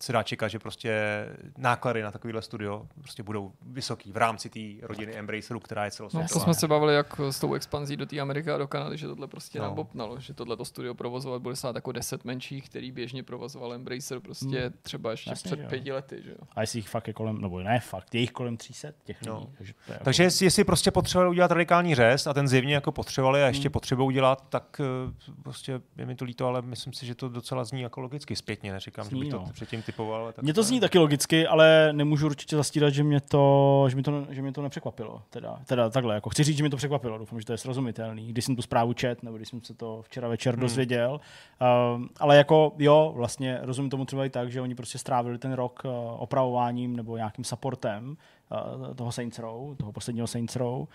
se 0.02 0.14
dá 0.14 0.24
čekat, 0.24 0.48
že 0.48 0.60
prostě 0.60 1.26
náklady 1.58 2.02
na 2.02 2.12
takovýhle 2.12 2.42
studio 2.42 2.88
prostě 3.00 3.24
budou 3.24 3.54
vysoký 3.62 4.12
v 4.12 4.18
rámci 4.18 4.50
té 4.50 4.88
rodiny 4.88 5.16
Embraceru, 5.16 5.60
která 5.60 5.86
je 5.86 5.92
celosvětová. 5.92 6.28
No, 6.34 6.40
to 6.40 6.44
jsme 6.44 6.54
se 6.54 6.68
bavili 6.68 6.96
jak 6.96 7.20
s 7.20 7.40
tou 7.40 7.54
expanzí 7.54 7.98
do 7.98 8.06
té 8.06 8.20
Ameriky 8.20 8.52
a 8.52 8.58
do 8.58 8.68
Kanady, 8.68 8.98
že 8.98 9.08
tohle 9.08 9.28
prostě 9.28 9.60
no. 9.60 9.66
nabopnalo, 9.66 10.20
že 10.20 10.34
tohle 10.34 10.58
to 10.58 10.66
studio 10.66 10.94
provozovat 10.94 11.42
bude 11.42 11.56
stát 11.56 11.76
jako 11.76 11.92
deset 11.92 12.26
menších, 12.26 12.70
který 12.70 12.92
běžně 12.92 13.24
provozoval 13.24 13.74
Embracer 13.74 14.20
prostě 14.20 14.62
hmm. 14.62 14.74
třeba 14.82 15.12
ještě 15.12 15.30
Jasně, 15.30 15.52
před 15.52 15.70
pěti 15.70 15.92
lety. 15.92 16.22
Že? 16.24 16.34
A 16.56 16.62
jestli 16.62 16.80
jich 16.80 16.90
fakt 16.90 17.08
je 17.08 17.14
kolem, 17.14 17.42
nebo 17.42 17.60
ne 17.60 17.80
fakt, 17.80 18.16
je 18.16 18.22
jich 18.22 18.32
kolem 18.32 18.58
300 18.58 18.88
těch 19.04 19.22
no. 19.22 19.40
lidí. 19.40 19.54
Takže, 19.58 19.74
to 19.86 19.94
je 19.94 20.00
takže 20.04 20.24
jako... 20.24 20.44
jestli 20.44 20.64
prostě 20.64 20.92
potřebovali 20.92 21.30
udělat 21.30 21.52
radikální 21.52 21.96
řez 21.96 22.28
a 22.28 22.34
ten 22.34 22.48
zjevně 22.48 22.74
jako 22.74 22.92
potřebovali 22.92 23.44
a 23.44 23.48
ještě 23.48 23.68
hmm. 23.68 23.74
potřebují 23.74 24.08
udělat, 24.08 24.46
tak 24.50 24.82
eh, 24.82 25.32
prostě 25.44 25.82
je 25.98 26.06
mi 26.06 26.16
to 26.16 26.26
líto, 26.26 26.48
ale 26.48 26.62
myslím 26.62 26.94
si, 26.94 27.06
že 27.06 27.16
to 27.16 27.30
docela 27.30 27.64
zní 27.64 27.82
jako 27.82 28.02
logicky 28.02 28.36
zpětně, 28.36 28.72
neříkám, 28.72 29.06
Sní, 29.06 29.20
že 29.20 29.24
bych 29.24 29.32
to 29.32 29.38
no. 29.38 29.52
předtím 29.54 29.82
typoval. 29.92 30.32
Tak 30.32 30.44
Mně 30.44 30.54
to 30.54 30.64
zní 30.64 30.80
taky 30.80 31.00
logicky, 31.00 31.48
ale 31.48 31.90
nemůžu 31.92 32.26
určitě 32.26 32.56
zastírat, 32.56 32.94
že 32.94 33.04
mě 33.04 33.22
to, 33.22 33.86
že 33.90 33.96
mě 33.96 34.04
to, 34.04 34.28
že 34.30 34.42
mě 34.42 34.52
to 34.52 34.62
nepřekvapilo. 34.62 35.22
Teda, 35.30 35.60
teda 35.66 35.90
takhle, 35.90 36.16
jako 36.16 36.30
chci 36.30 36.44
říct, 36.44 36.58
že 36.58 36.64
mě 36.64 36.70
to 36.70 36.78
překvapilo, 36.78 37.18
doufám, 37.18 37.40
že 37.40 37.46
to 37.46 37.52
je 37.52 37.58
srozumitelný. 37.58 38.28
Když 38.28 38.46
jsem 38.46 38.56
tu 38.56 38.62
zprávu 38.62 38.94
čet, 38.94 39.24
nebo 39.24 39.38
když 39.38 39.50
jsem 39.50 39.62
se 39.62 39.74
to 39.74 40.02
včera 40.02 40.28
večer 40.28 40.54
hmm. 40.54 40.62
dozvěděl. 40.62 41.20
Uh, 41.62 42.06
ale 42.20 42.38
jako 42.38 42.74
jo, 42.78 43.12
vlastně 43.16 43.60
rozumím 43.62 43.90
tomu 43.90 44.06
třeba 44.06 44.26
i 44.26 44.30
tak, 44.30 44.52
že 44.52 44.62
oni 44.62 44.76
prostě 44.76 44.98
strávili 44.98 45.38
ten 45.38 45.54
rok 45.54 45.82
uh, 45.86 45.92
opravováním 46.18 46.96
nebo 46.96 47.18
nějakým 47.18 47.46
supportem 47.46 48.18
uh, 48.88 48.94
toho 48.94 49.12
Saints 49.12 49.40
Row, 49.40 49.76
toho 49.76 49.92
posledního 49.92 50.28
Saints 50.28 50.56
Row 50.56 50.88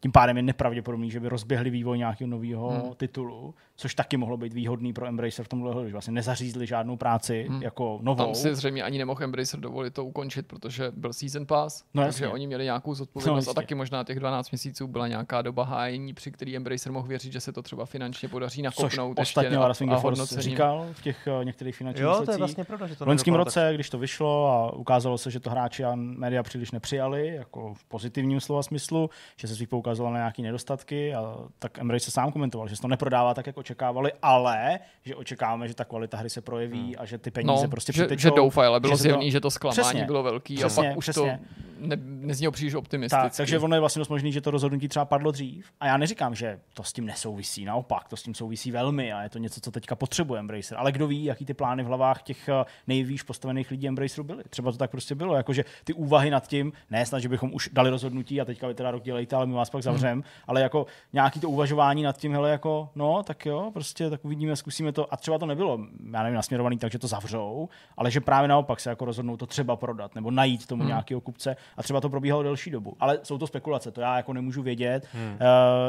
tím 0.00 0.12
pádem 0.12 0.36
je 0.36 0.42
nepravděpodobný, 0.42 1.10
že 1.10 1.20
by 1.20 1.28
rozběhli 1.28 1.70
vývoj 1.70 1.98
nějakého 1.98 2.30
nového 2.30 2.70
hmm. 2.70 2.94
titulu, 2.96 3.54
což 3.76 3.94
taky 3.94 4.16
mohlo 4.16 4.36
být 4.36 4.52
výhodný 4.52 4.92
pro 4.92 5.06
Embracer 5.06 5.44
v 5.44 5.48
tomhle, 5.48 5.86
že 5.86 5.92
vlastně 5.92 6.12
nezařízli 6.12 6.66
žádnou 6.66 6.96
práci 6.96 7.46
hmm. 7.48 7.62
jako 7.62 7.98
novou. 8.02 8.24
Tam 8.24 8.34
si 8.34 8.54
zřejmě 8.54 8.82
ani 8.82 8.98
nemohl 8.98 9.24
Embracer 9.24 9.60
dovolit 9.60 9.94
to 9.94 10.04
ukončit, 10.04 10.46
protože 10.46 10.92
byl 10.96 11.12
Season 11.12 11.46
Pass, 11.46 11.84
no, 11.94 12.02
takže 12.02 12.24
jasně. 12.24 12.34
oni 12.34 12.46
měli 12.46 12.64
nějakou 12.64 12.94
zodpovědnost 12.94 13.46
no, 13.46 13.50
a 13.50 13.54
taky 13.54 13.74
možná 13.74 14.04
těch 14.04 14.20
12 14.20 14.50
měsíců 14.50 14.86
byla 14.86 15.08
nějaká 15.08 15.42
doba 15.42 15.64
hájení, 15.64 16.14
při 16.14 16.32
který 16.32 16.56
Embracer 16.56 16.92
mohl 16.92 17.08
věřit, 17.08 17.32
že 17.32 17.40
se 17.40 17.52
to 17.52 17.62
třeba 17.62 17.86
finančně 17.86 18.28
podaří 18.28 18.62
nakopnout. 18.62 19.16
Což 19.16 19.22
ostatně 19.22 19.58
Lara 19.58 19.74
Force 19.74 20.42
říkal 20.42 20.86
v 20.92 21.02
těch 21.02 21.28
uh, 21.38 21.44
některých 21.44 21.76
finančních 21.76 22.02
Jo, 22.02 22.22
to 22.24 22.30
je 22.30 22.38
vlastně 22.38 22.64
pravda, 22.64 22.86
že 22.86 22.96
to 22.96 23.04
V 23.04 23.08
loňském 23.08 23.34
roce, 23.34 23.60
tak. 23.60 23.74
když 23.74 23.90
to 23.90 23.98
vyšlo 23.98 24.46
a 24.46 24.72
ukázalo 24.72 25.18
se, 25.18 25.30
že 25.30 25.40
to 25.40 25.50
hráči 25.50 25.84
a 25.84 25.94
média 25.94 26.42
příliš 26.42 26.70
nepřijali, 26.70 27.26
jako 27.26 27.74
v 27.74 27.84
pozitivním 27.84 28.40
slova 28.40 28.62
smyslu, 28.62 29.10
že 29.36 29.48
se 29.48 29.56
svých 29.56 29.68
poukazoval 29.88 30.12
na 30.12 30.18
nějaké 30.18 30.42
nedostatky, 30.42 31.14
a 31.14 31.34
tak 31.58 31.78
Embrace 31.78 32.04
se 32.04 32.10
sám 32.10 32.32
komentoval, 32.32 32.68
že 32.68 32.76
se 32.76 32.82
to 32.82 32.88
neprodává 32.88 33.34
tak, 33.34 33.46
jak 33.46 33.56
očekávali, 33.56 34.12
ale 34.22 34.78
že 35.04 35.16
očekáváme, 35.16 35.68
že 35.68 35.74
ta 35.74 35.84
kvalita 35.84 36.16
hry 36.16 36.30
se 36.30 36.40
projeví 36.40 36.82
hmm. 36.82 36.94
a 36.98 37.04
že 37.04 37.18
ty 37.18 37.30
peníze 37.30 37.62
no, 37.62 37.70
prostě 37.70 37.92
že, 37.92 38.02
přitečou. 38.02 38.22
že 38.22 38.30
doufaj, 38.30 38.66
ale 38.66 38.80
bylo 38.80 38.92
že 38.92 38.96
se 38.96 39.02
to- 39.02 39.08
zjevný, 39.08 39.30
že 39.30 39.40
to 39.40 39.50
zklamání 39.50 39.82
Přesně. 39.82 40.04
bylo 40.04 40.22
velký 40.22 40.56
Přesně, 40.56 40.86
a 40.86 40.90
pak 40.90 40.98
už 40.98 41.04
přesně. 41.04 41.40
to 41.42 41.58
ne, 41.80 41.96
neznělo 42.02 42.52
příliš 42.52 42.74
optimisticky. 42.74 43.22
Tak, 43.22 43.36
takže 43.36 43.58
ono 43.58 43.76
je 43.76 43.80
vlastně 43.80 44.00
dost 44.00 44.08
možný, 44.08 44.32
že 44.32 44.40
to 44.40 44.50
rozhodnutí 44.50 44.88
třeba 44.88 45.04
padlo 45.04 45.30
dřív. 45.30 45.66
A 45.80 45.86
já 45.86 45.96
neříkám, 45.96 46.34
že 46.34 46.60
to 46.74 46.82
s 46.82 46.92
tím 46.92 47.06
nesouvisí, 47.06 47.64
naopak, 47.64 48.08
to 48.08 48.16
s 48.16 48.22
tím 48.22 48.34
souvisí 48.34 48.70
velmi 48.70 49.12
a 49.12 49.22
je 49.22 49.28
to 49.28 49.38
něco, 49.38 49.60
co 49.60 49.70
teďka 49.70 49.96
potřebuje 49.96 50.40
Embracer. 50.40 50.78
Ale 50.78 50.92
kdo 50.92 51.06
ví, 51.06 51.24
jaký 51.24 51.44
ty 51.44 51.54
plány 51.54 51.82
v 51.82 51.86
hlavách 51.86 52.22
těch 52.22 52.48
eh, 52.48 52.64
nejvýš 52.86 53.22
postavených 53.22 53.70
lidí 53.70 53.88
Embraceru 53.88 54.24
byly. 54.24 54.42
Třeba 54.50 54.72
to 54.72 54.78
tak 54.78 54.90
prostě 54.90 55.14
bylo, 55.14 55.34
jakože 55.34 55.64
ty 55.84 55.92
úvahy 55.92 56.30
nad 56.30 56.46
tím, 56.46 56.72
ne 56.90 57.06
snad, 57.06 57.18
že 57.18 57.28
bychom 57.28 57.54
už 57.54 57.70
dali 57.72 57.90
rozhodnutí 57.90 58.40
a 58.40 58.44
teďka 58.44 58.68
vy 58.68 58.74
teda 58.74 58.90
rok 58.90 59.02
dělejte, 59.02 59.36
ale 59.36 59.46
my 59.46 59.52
vás 59.52 59.70
pak 59.70 59.77
zavřem, 59.82 60.12
hmm. 60.12 60.22
ale 60.46 60.60
jako 60.60 60.86
nějaký 61.12 61.40
to 61.40 61.50
uvažování 61.50 62.02
nad 62.02 62.16
tím, 62.16 62.32
hele, 62.32 62.50
jako, 62.50 62.90
no, 62.94 63.22
tak 63.22 63.46
jo, 63.46 63.70
prostě 63.72 64.10
tak 64.10 64.24
uvidíme, 64.24 64.56
zkusíme 64.56 64.92
to. 64.92 65.14
A 65.14 65.16
třeba 65.16 65.38
to 65.38 65.46
nebylo, 65.46 65.78
já 66.12 66.22
nevím, 66.22 66.36
nasměrovaný 66.36 66.78
tak, 66.78 66.92
že 66.92 66.98
to 66.98 67.06
zavřou, 67.06 67.68
ale 67.96 68.10
že 68.10 68.20
právě 68.20 68.48
naopak 68.48 68.80
se 68.80 68.90
jako 68.90 69.04
rozhodnou 69.04 69.36
to 69.36 69.46
třeba 69.46 69.76
prodat 69.76 70.14
nebo 70.14 70.30
najít 70.30 70.66
tomu 70.66 70.82
hmm. 70.82 70.88
nějakého 70.88 71.20
kupce 71.20 71.56
a 71.76 71.82
třeba 71.82 72.00
to 72.00 72.08
probíhalo 72.08 72.42
delší 72.42 72.70
dobu. 72.70 72.96
Ale 73.00 73.18
jsou 73.22 73.38
to 73.38 73.46
spekulace, 73.46 73.90
to 73.90 74.00
já 74.00 74.16
jako 74.16 74.32
nemůžu 74.32 74.62
vědět, 74.62 75.06
hmm. 75.12 75.32
uh, 75.32 75.38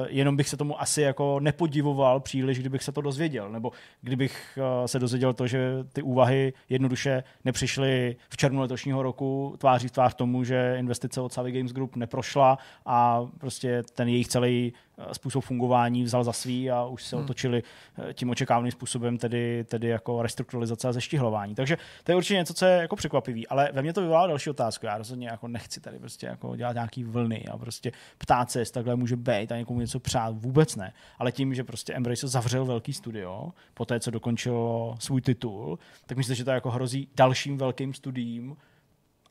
jenom 0.07 0.37
bych 0.37 0.49
se 0.49 0.57
tomu 0.57 0.81
asi 0.81 1.01
jako 1.01 1.39
nepodivoval 1.39 2.19
příliš, 2.19 2.59
kdybych 2.59 2.83
se 2.83 2.91
to 2.91 3.01
dozvěděl, 3.01 3.49
nebo 3.49 3.71
kdybych 4.01 4.59
uh, 4.79 4.85
se 4.85 4.99
dozvěděl 4.99 5.33
to, 5.33 5.47
že 5.47 5.73
ty 5.93 6.01
úvahy 6.01 6.53
jednoduše 6.69 7.23
nepřišly 7.45 8.15
v 8.29 8.37
červnu 8.37 8.61
letošního 8.61 9.03
roku 9.03 9.55
tváří 9.57 9.87
v 9.87 9.91
tvář 9.91 10.13
tomu, 10.13 10.43
že 10.43 10.75
investice 10.79 11.21
od 11.21 11.33
Savvy 11.33 11.51
Games 11.51 11.71
Group 11.71 11.95
neprošla 11.95 12.57
a 12.85 13.25
prostě 13.37 13.78
ten 13.83 14.07
jejich 14.07 14.27
celý 14.27 14.73
eh, 14.97 15.13
způsob 15.13 15.43
fungování 15.43 16.03
vzal 16.03 16.23
za 16.23 16.33
svý 16.33 16.71
a 16.71 16.85
už 16.85 17.03
se 17.03 17.15
Hmm. 17.15 17.25
otočili 17.25 17.63
eh, 18.09 18.13
tím 18.13 18.29
očekávaným 18.29 18.71
způsobem, 18.71 19.17
tedy, 19.17 19.65
tedy 19.67 19.87
jako 19.87 20.21
restrukturalizace 20.21 20.87
a 20.87 20.91
zeštihlování. 20.93 21.55
Takže 21.55 21.77
to 22.03 22.11
je 22.11 22.15
určitě 22.15 22.35
něco, 22.35 22.53
co 22.53 22.65
je 22.65 22.77
jako 22.77 22.95
překvapivý, 22.95 23.47
ale 23.47 23.69
ve 23.73 23.81
mně 23.81 23.93
to 23.93 24.01
vyvolalo 24.01 24.27
další 24.27 24.49
otázku. 24.49 24.85
Já 24.85 24.97
rozhodně 24.97 25.27
jako 25.27 25.47
nechci 25.47 25.81
tady 25.81 25.99
prostě 25.99 26.27
jako 26.27 26.55
dělat 26.55 26.73
nějaký 26.73 27.03
vlny 27.03 27.45
a 27.51 27.57
prostě 27.57 27.91
ptát 28.17 28.51
se, 28.51 28.59
jestli 28.59 28.73
takhle 28.73 28.95
může 28.95 29.15
být 29.15 29.51
a 29.51 29.57
někomu 29.57 29.79
něco 29.79 29.99
přát, 29.99 30.35
vůbec 30.37 30.75
ne. 30.75 30.93
Ale 31.19 31.31
tím, 31.31 31.53
že 31.53 31.63
prostě 31.63 31.93
Embrace 31.93 32.27
zavřel 32.27 32.65
velký 32.65 32.93
studio, 32.93 33.51
po 33.73 33.85
té, 33.85 33.99
co 33.99 34.11
dokončilo 34.11 34.95
svůj 34.99 35.21
titul, 35.21 35.79
tak 36.05 36.17
myslím, 36.17 36.35
že 36.35 36.45
to 36.45 36.51
jako 36.51 36.71
hrozí 36.71 37.07
dalším 37.15 37.57
velkým 37.57 37.93
studiím 37.93 38.57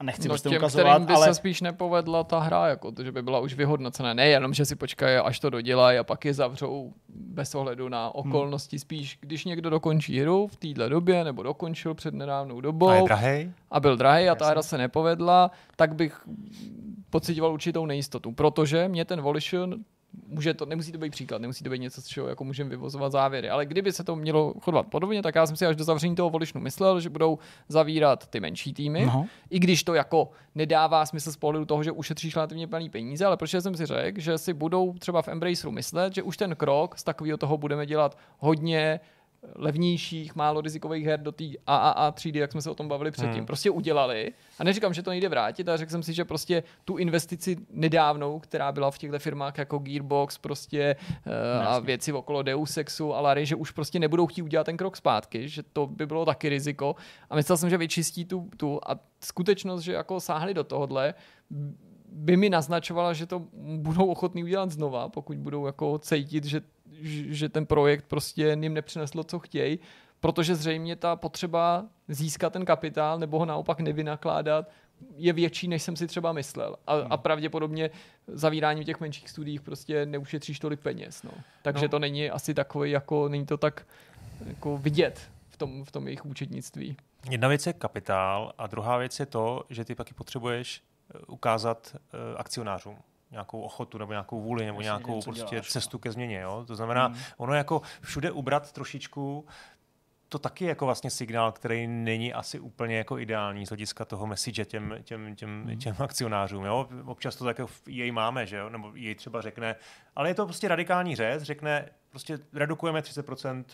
a 0.00 0.04
nechci 0.04 0.28
no, 0.28 0.32
prostě 0.32 0.48
těm, 0.48 0.58
ukazovat, 0.58 0.92
kterým 0.92 1.06
by 1.06 1.12
ale 1.12 1.26
se 1.26 1.34
spíš 1.34 1.60
nepovedla 1.60 2.24
ta 2.24 2.38
hra, 2.38 2.68
jako 2.68 2.92
to, 2.92 3.04
že 3.04 3.12
by 3.12 3.22
byla 3.22 3.40
už 3.40 3.54
vyhodnocená. 3.54 4.14
Nejenom, 4.14 4.54
že 4.54 4.64
si 4.64 4.76
počkají, 4.76 5.16
až 5.16 5.40
to 5.40 5.50
dodělají 5.50 5.98
a 5.98 6.04
pak 6.04 6.24
je 6.24 6.34
zavřou 6.34 6.92
bez 7.08 7.54
ohledu 7.54 7.88
na 7.88 8.14
okolnosti. 8.14 8.76
Hmm. 8.76 8.80
Spíš, 8.80 9.18
když 9.20 9.44
někdo 9.44 9.70
dokončí 9.70 10.20
hru 10.20 10.46
v 10.46 10.56
téhle 10.56 10.88
době, 10.88 11.24
nebo 11.24 11.42
dokončil 11.42 11.94
před 11.94 12.14
nedávnou 12.14 12.60
dobou 12.60 12.88
A 12.88 12.94
je 12.94 13.02
drahej? 13.02 13.52
a 13.70 13.80
byl 13.80 13.96
drahý 13.96 14.28
a 14.28 14.34
ta 14.34 14.44
Jasně. 14.44 14.52
hra 14.52 14.62
se 14.62 14.78
nepovedla, 14.78 15.50
tak 15.76 15.94
bych 15.94 16.28
pocitoval 17.10 17.52
určitou 17.52 17.86
nejistotu. 17.86 18.32
Protože 18.32 18.88
mě 18.88 19.04
ten 19.04 19.20
Volition 19.20 19.74
může 20.26 20.54
to, 20.54 20.66
nemusí 20.66 20.92
to 20.92 20.98
být 20.98 21.10
příklad, 21.10 21.40
nemusí 21.42 21.64
to 21.64 21.70
být 21.70 21.78
něco, 21.78 22.02
z 22.02 22.06
čeho 22.06 22.28
jako 22.28 22.44
můžeme 22.44 22.70
vyvozovat 22.70 23.12
závěry, 23.12 23.50
ale 23.50 23.66
kdyby 23.66 23.92
se 23.92 24.04
to 24.04 24.16
mělo 24.16 24.54
chodovat 24.60 24.86
podobně, 24.86 25.22
tak 25.22 25.34
já 25.34 25.46
jsem 25.46 25.56
si 25.56 25.66
až 25.66 25.76
do 25.76 25.84
zavření 25.84 26.14
toho 26.16 26.30
Volitionu 26.30 26.62
myslel, 26.62 27.00
že 27.00 27.10
budou 27.10 27.38
zavírat 27.68 28.26
ty 28.26 28.40
menší 28.40 28.74
týmy, 28.74 29.06
No. 29.06 29.26
i 29.50 29.58
když 29.58 29.84
to 29.84 29.94
jako 29.94 30.30
nedává 30.54 31.06
smysl 31.06 31.32
z 31.32 31.36
pohledu 31.36 31.64
toho, 31.64 31.82
že 31.82 31.92
ušetříš 31.92 32.36
relativně 32.36 32.66
plný 32.68 32.90
peníze, 32.90 33.26
ale 33.26 33.36
protože 33.36 33.60
jsem 33.60 33.76
si 33.76 33.86
řekl, 33.86 34.20
že 34.20 34.38
si 34.38 34.52
budou 34.52 34.92
třeba 34.98 35.22
v 35.22 35.28
Embraceru 35.28 35.72
myslet, 35.72 36.14
že 36.14 36.22
už 36.22 36.36
ten 36.36 36.56
krok 36.56 36.98
z 36.98 37.04
takového 37.04 37.38
toho 37.38 37.58
budeme 37.58 37.86
dělat 37.86 38.18
hodně 38.38 39.00
levnějších, 39.54 40.34
málo 40.36 40.60
rizikových 40.60 41.06
her 41.06 41.20
do 41.20 41.32
té 41.32 41.44
AAA 41.66 42.10
třídy, 42.12 42.38
jak 42.38 42.52
jsme 42.52 42.62
se 42.62 42.70
o 42.70 42.74
tom 42.74 42.88
bavili 42.88 43.10
předtím, 43.10 43.34
Hmm. 43.34 43.46
prostě 43.46 43.70
udělali. 43.70 44.32
A 44.58 44.64
neříkám, 44.64 44.94
že 44.94 45.02
to 45.02 45.10
nejde 45.10 45.28
vrátit, 45.28 45.68
ale 45.68 45.78
řekl 45.78 45.90
jsem 45.90 46.02
si, 46.02 46.12
že 46.12 46.24
prostě 46.24 46.62
tu 46.84 46.96
investici 46.96 47.56
nedávnou, 47.70 48.38
která 48.40 48.72
byla 48.72 48.90
v 48.90 48.98
těchto 48.98 49.18
firmách 49.18 49.58
jako 49.58 49.78
Gearbox 49.78 50.38
prostě 50.38 50.96
uh, 51.26 51.66
a 51.66 51.78
věci 51.78 52.12
okolo 52.12 52.42
Deus 52.42 52.76
Exu 52.76 53.14
a 53.14 53.20
Larry, 53.20 53.46
že 53.46 53.56
už 53.56 53.70
prostě 53.70 53.98
nebudou 53.98 54.26
chtít 54.26 54.42
udělat 54.42 54.64
ten 54.64 54.76
krok 54.76 54.96
zpátky, 54.96 55.48
že 55.48 55.62
to 55.62 55.86
by 55.86 56.06
bylo 56.06 56.24
taky 56.24 56.48
riziko. 56.48 56.96
A 57.30 57.36
myslel 57.36 57.56
jsem, 57.56 57.70
že 57.70 57.76
vyčistí 57.76 58.24
tu, 58.24 58.48
tu 58.56 58.80
a 58.86 58.98
skutečnost, 59.20 59.80
že 59.82 59.92
jako 59.92 60.20
sáhli 60.20 60.54
do 60.54 60.64
tohohle, 60.64 61.14
by 62.18 62.36
mi 62.36 62.50
naznačovala, 62.50 63.12
že 63.12 63.26
to 63.26 63.42
budou 63.76 64.06
ochotní 64.06 64.44
udělat 64.44 64.70
znova, 64.70 65.08
pokud 65.08 65.36
budou 65.36 65.66
jako 65.66 65.98
cítit, 65.98 66.44
že, 66.44 66.60
že 67.28 67.48
ten 67.48 67.66
projekt 67.66 68.04
prostě 68.08 68.56
jim 68.60 68.74
nepřineslo, 68.74 69.24
co 69.24 69.38
chtějí, 69.38 69.78
protože 70.20 70.54
zřejmě 70.54 70.96
ta 70.96 71.16
potřeba 71.16 71.86
získat 72.08 72.52
ten 72.52 72.64
kapitál 72.64 73.18
nebo 73.18 73.38
ho 73.38 73.44
naopak 73.44 73.80
nevynakládat 73.80 74.70
je 75.16 75.32
větší, 75.32 75.68
než 75.68 75.82
jsem 75.82 75.96
si 75.96 76.06
třeba 76.06 76.32
myslel. 76.32 76.76
A, 76.86 76.92
a 76.92 77.16
pravděpodobně 77.16 77.90
zavíráním 78.26 78.84
těch 78.84 79.00
menších 79.00 79.28
studiích 79.30 79.60
prostě 79.60 80.06
neušetříš 80.06 80.58
tolik 80.58 80.80
peněz. 80.80 81.22
No. 81.22 81.30
Takže 81.62 81.84
No. 81.84 81.88
to 81.88 81.98
není 81.98 82.30
asi 82.30 82.54
takový, 82.54 82.90
jako 82.90 83.28
není 83.28 83.46
to 83.46 83.56
tak 83.56 83.86
jako 84.46 84.78
vidět 84.78 85.30
v 85.50 85.56
tom, 85.56 85.84
v 85.84 85.92
tom 85.92 86.06
jejich 86.06 86.26
účetnictví. 86.26 86.96
Jedna 87.30 87.48
věc 87.48 87.66
je 87.66 87.72
kapitál 87.72 88.52
a 88.58 88.66
druhá 88.66 88.96
věc 88.96 89.20
je 89.20 89.26
to, 89.26 89.64
že 89.70 89.84
ty 89.84 89.94
taky 89.94 90.14
potřebuješ 90.14 90.82
ukázat 91.26 91.96
uh, 91.96 92.40
akcionářům 92.40 92.98
nějakou 93.30 93.60
ochotu 93.60 93.98
nebo 93.98 94.12
nějakou 94.12 94.40
vůli 94.40 94.66
nebo 94.66 94.80
Jasně, 94.80 94.84
nějakou 94.84 95.22
prostě 95.22 95.46
děláš, 95.50 95.68
no. 95.68 95.72
cestu 95.72 95.98
ke 95.98 96.12
změně. 96.12 96.40
Jo? 96.40 96.64
To 96.66 96.76
znamená, 96.76 97.06
Hmm. 97.06 97.16
ono 97.36 97.54
jako 97.54 97.82
všude 98.00 98.30
ubrat 98.30 98.72
trošičku 98.72 99.46
to 100.28 100.38
taky 100.38 100.64
je 100.64 100.68
jako 100.68 100.84
vlastně 100.84 101.10
signál, 101.10 101.52
který 101.52 101.86
není 101.86 102.32
asi 102.32 102.60
úplně 102.60 102.96
jako 102.96 103.18
ideální 103.18 103.66
z 103.66 103.68
hlediska 103.68 104.04
toho 104.04 104.26
message 104.26 104.64
těm, 104.64 104.94
těm, 105.02 105.36
těm, 105.36 105.62
Hmm. 105.66 105.78
těm 105.78 105.94
akcionářům. 105.98 106.64
Jo? 106.64 106.88
Občas 107.04 107.36
to 107.36 107.44
tak 107.44 107.60
jej 107.86 108.10
máme, 108.12 108.46
že 108.46 108.56
jo? 108.56 108.68
nebo 108.68 108.92
jej 108.94 109.14
třeba 109.14 109.40
řekne, 109.40 109.76
ale 110.16 110.30
je 110.30 110.34
to 110.34 110.44
prostě 110.44 110.68
radikální 110.68 111.16
řez, 111.16 111.42
řekne, 111.42 111.88
prostě 112.10 112.38
redukujeme 112.52 113.00
30% 113.00 113.64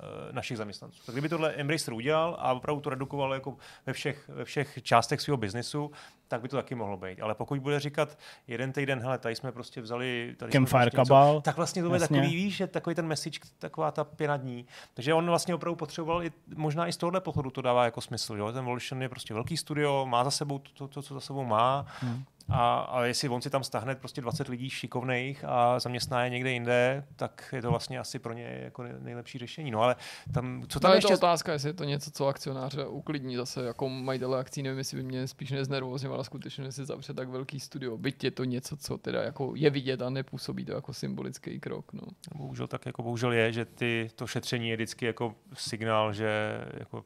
eh, 0.00 0.32
našich 0.32 0.56
zaměstnanců. 0.56 1.02
Tak 1.06 1.14
kdyby 1.14 1.28
tohle 1.28 1.52
Embracer 1.52 1.94
udělal 1.94 2.36
a 2.38 2.52
opravdu 2.52 2.80
to 2.80 2.90
redukoval 2.90 3.34
jako 3.34 3.56
ve 3.86 3.92
všech, 3.92 4.28
ve 4.28 4.44
všech 4.44 4.78
částech 4.82 5.20
svého 5.20 5.36
biznesu, 5.36 5.90
tak 6.28 6.40
by 6.40 6.48
to 6.48 6.56
taky 6.56 6.74
mohlo 6.74 6.96
být. 6.96 7.20
Ale 7.20 7.34
pokud 7.34 7.58
bude 7.60 7.80
říkat 7.80 8.18
jeden 8.46 8.72
týden, 8.72 9.00
hele, 9.00 9.18
tady 9.18 9.34
jsme 9.34 9.52
prostě 9.52 9.80
vzali... 9.80 10.34
Tady 10.38 10.52
jsme 10.52 10.58
Campfire 10.58 10.80
prostě 10.80 10.96
něco- 11.00 11.08
Cabal. 11.08 11.40
tak 11.40 11.56
vlastně 11.56 11.82
to 11.82 11.88
bude 11.88 12.00
Jasně. 12.00 12.18
takový, 12.18 12.36
víš, 12.36 12.56
že 12.56 12.66
takový 12.66 12.94
ten 12.96 13.06
message, 13.06 13.38
taková 13.58 13.90
ta 13.90 14.04
pěna 14.04 14.36
dní. 14.36 14.66
Takže 14.94 15.14
on 15.14 15.26
vlastně 15.26 15.54
opravdu 15.54 15.76
potřeboval, 15.76 16.22
i, 16.24 16.32
možná 16.56 16.86
i 16.88 16.92
z 16.92 16.96
tohohle 16.96 17.20
pohledu 17.20 17.50
to 17.50 17.62
dává 17.62 17.84
jako 17.84 18.00
smysl. 18.00 18.36
Jo? 18.36 18.52
Ten 18.52 18.64
Volition 18.64 19.02
je 19.02 19.08
prostě 19.08 19.34
velký 19.34 19.56
studio, 19.56 20.06
má 20.06 20.24
za 20.24 20.30
sebou 20.30 20.58
to, 20.58 20.70
to, 20.72 20.88
to 20.88 21.02
co 21.02 21.14
za 21.14 21.20
sebou 21.20 21.44
má. 21.44 21.86
Hmm. 22.00 22.24
A, 22.48 22.78
a 22.78 23.04
jestli 23.04 23.28
on 23.28 23.42
si 23.42 23.50
tam 23.50 23.64
stáhne 23.64 23.94
prostě 23.94 24.20
20 24.20 24.48
lidí 24.48 24.70
šikovných 24.70 25.44
a 25.44 25.78
zaměstná 25.78 26.24
je 26.24 26.30
někde 26.30 26.50
jinde, 26.50 27.04
tak 27.16 27.48
je 27.56 27.62
to 27.62 27.70
vlastně 27.70 27.98
asi 27.98 28.18
pro 28.18 28.32
ně 28.32 28.60
jako 28.64 28.82
nej- 28.82 28.94
nejlepší 28.98 29.38
řešení. 29.38 29.70
No 29.70 29.80
ale 29.82 29.96
tam, 30.34 30.62
co 30.68 30.80
tam 30.80 30.88
No 30.88 30.94
je 30.94 30.98
ještě... 30.98 31.08
to 31.08 31.14
otázka, 31.18 31.52
jestli 31.52 31.68
je 31.68 31.72
to 31.72 31.84
něco, 31.84 32.10
co 32.10 32.26
akcionáře 32.26 32.86
uklidní 32.86 33.36
zase 33.36 33.64
jako 33.64 33.88
majitele 33.88 34.38
akcí, 34.38 34.62
nevím, 34.62 34.78
jestli 34.78 34.96
by 34.96 35.02
mě 35.02 35.28
spíš 35.28 35.50
neznervozňovala 36.14 36.24
skutečně, 36.24 36.64
jestli 36.64 36.84
zavře 36.84 37.14
tak 37.14 37.28
velký 37.28 37.60
studio. 37.60 37.96
Byť 37.98 38.24
je 38.24 38.30
to 38.30 38.44
něco, 38.44 38.76
co 38.76 38.98
teda 38.98 39.22
jako 39.22 39.52
je 39.56 39.70
vidět 39.70 40.02
a 40.02 40.10
nepůsobí 40.10 40.64
to 40.64 40.72
jako 40.72 40.92
symbolický 40.92 41.60
krok. 41.60 41.92
No. 41.92 42.02
Bohužel 42.34 42.66
tak 42.66 42.86
jako 42.86 43.02
bohužel 43.02 43.32
je, 43.32 43.52
že 43.52 43.64
ty, 43.64 44.10
to 44.14 44.26
šetření 44.26 44.68
je 44.68 44.76
vždycky 44.76 45.06
jako 45.06 45.34
signál, 45.54 46.12
že 46.12 46.60
jako, 46.78 47.04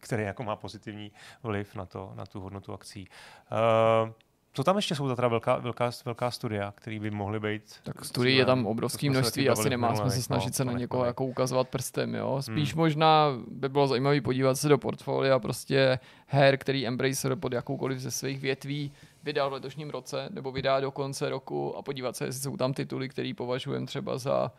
který 0.00 0.22
jako 0.24 0.42
má 0.44 0.56
pozitivní 0.56 1.12
vliv 1.42 1.74
na, 1.74 1.86
to, 1.86 2.12
na 2.14 2.26
tu 2.26 2.40
hodnotu 2.40 2.72
akcí. 2.72 3.08
Uh, 3.52 4.12
co 4.54 4.64
tam 4.64 4.76
ještě 4.76 4.94
jsou 4.94 5.08
ta 5.08 5.16
teda 5.16 5.28
velká, 5.28 5.56
velká, 5.58 5.90
velká 6.04 6.30
studia, 6.30 6.72
které 6.76 6.98
by 7.00 7.10
mohly 7.10 7.40
být? 7.40 7.62
Tak 7.82 8.04
studií 8.04 8.36
je 8.36 8.44
tam 8.44 8.66
obrovské 8.66 9.10
množství, 9.10 9.48
asi 9.48 9.70
nemá 9.70 9.96
smysl 9.96 10.22
snažit 10.22 10.48
no, 10.48 10.52
se 10.52 10.64
na 10.64 10.72
někoho 10.72 11.04
jako 11.04 11.24
ukazovat 11.24 11.68
prstem. 11.68 12.14
Jo? 12.14 12.42
Spíš 12.42 12.72
Hmm. 12.72 12.82
možná 12.82 13.28
by 13.48 13.68
bylo 13.68 13.86
zajímavé 13.86 14.20
podívat 14.20 14.54
se 14.54 14.68
do 14.68 14.78
portfolia 14.78 15.38
prostě 15.38 15.98
her, 16.26 16.56
který 16.58 16.86
Embracer 16.86 17.36
pod 17.36 17.52
jakoukoliv 17.52 17.98
ze 17.98 18.10
svých 18.10 18.40
větví 18.40 18.92
vydal 19.22 19.50
v 19.50 19.52
letošním 19.52 19.90
roce, 19.90 20.28
nebo 20.30 20.52
vydá 20.52 20.80
do 20.80 20.90
konce 20.90 21.28
roku 21.28 21.76
a 21.76 21.82
podívat 21.82 22.16
se, 22.16 22.24
jestli 22.24 22.40
jsou 22.40 22.56
tam 22.56 22.74
tituly, 22.74 23.08
který 23.08 23.34
považujeme 23.34 23.86
třeba 23.86 24.18
za 24.18 24.52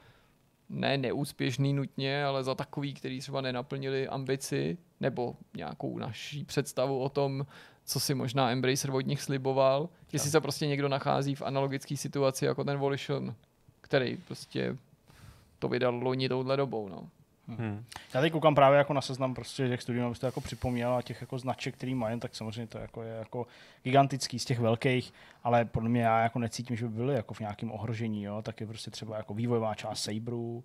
ne 0.70 0.98
neúspěšný 0.98 1.74
nutně, 1.74 2.26
ale 2.26 2.44
za 2.44 2.56
takový, 2.56 2.94
který 2.94 3.20
třeba 3.20 3.42
nenaplnili 3.42 4.08
ambici 4.08 4.78
nebo 5.00 5.36
nějakou 5.58 5.98
naší 5.98 6.44
představu 6.44 7.00
o 7.00 7.10
tom, 7.10 7.46
co 7.86 8.00
si 8.00 8.14
možná 8.14 8.52
Embracer 8.52 8.92
od 8.92 9.08
nich 9.08 9.22
sliboval. 9.22 9.90
Jestli 10.14 10.30
se 10.30 10.42
prostě 10.42 10.68
někdo 10.68 10.90
nachází 10.90 11.36
v 11.36 11.42
analogické 11.42 11.98
situaci 11.98 12.46
jako 12.46 12.64
ten 12.64 12.78
Volition, 12.78 13.36
který 13.82 14.18
prostě 14.18 14.78
to 15.60 15.68
vydal 15.68 15.96
loni 15.96 16.30
touhle 16.30 16.58
dobou. 16.58 16.90
No. 16.90 17.10
Hmm. 17.48 17.86
Já 18.14 18.22
teď 18.22 18.32
koukám 18.32 18.56
právě 18.56 18.78
jako 18.78 18.94
na 18.94 19.02
seznam 19.02 19.34
prostě 19.34 19.68
těch 19.68 19.82
studií, 19.82 20.04
abych 20.04 20.20
to 20.20 20.26
jako 20.26 20.42
připomněl 20.42 20.96
a 20.96 21.02
těch 21.02 21.22
jako 21.22 21.40
značek, 21.40 21.76
který 21.76 21.96
mají, 21.96 22.20
tak 22.20 22.36
samozřejmě 22.36 22.68
to 22.68 22.78
jako 22.78 23.04
je 23.04 23.14
jako 23.14 23.48
gigantický 23.84 24.40
z 24.40 24.46
těch 24.46 24.60
velkých, 24.60 25.14
ale 25.44 25.66
podle 25.66 25.90
mě 25.90 26.02
já 26.02 26.24
jako 26.24 26.40
necítím, 26.40 26.76
že 26.76 26.88
by 26.88 26.96
byly 26.96 27.16
jako 27.16 27.34
v 27.34 27.40
nějakém 27.40 27.72
ohrožení, 27.72 28.24
jo, 28.24 28.42
tak 28.42 28.62
je 28.62 28.68
prostě 28.68 28.92
třeba 28.92 29.18
jako 29.18 29.34
vývojová 29.34 29.76
část 29.76 30.04
Saberu, 30.04 30.64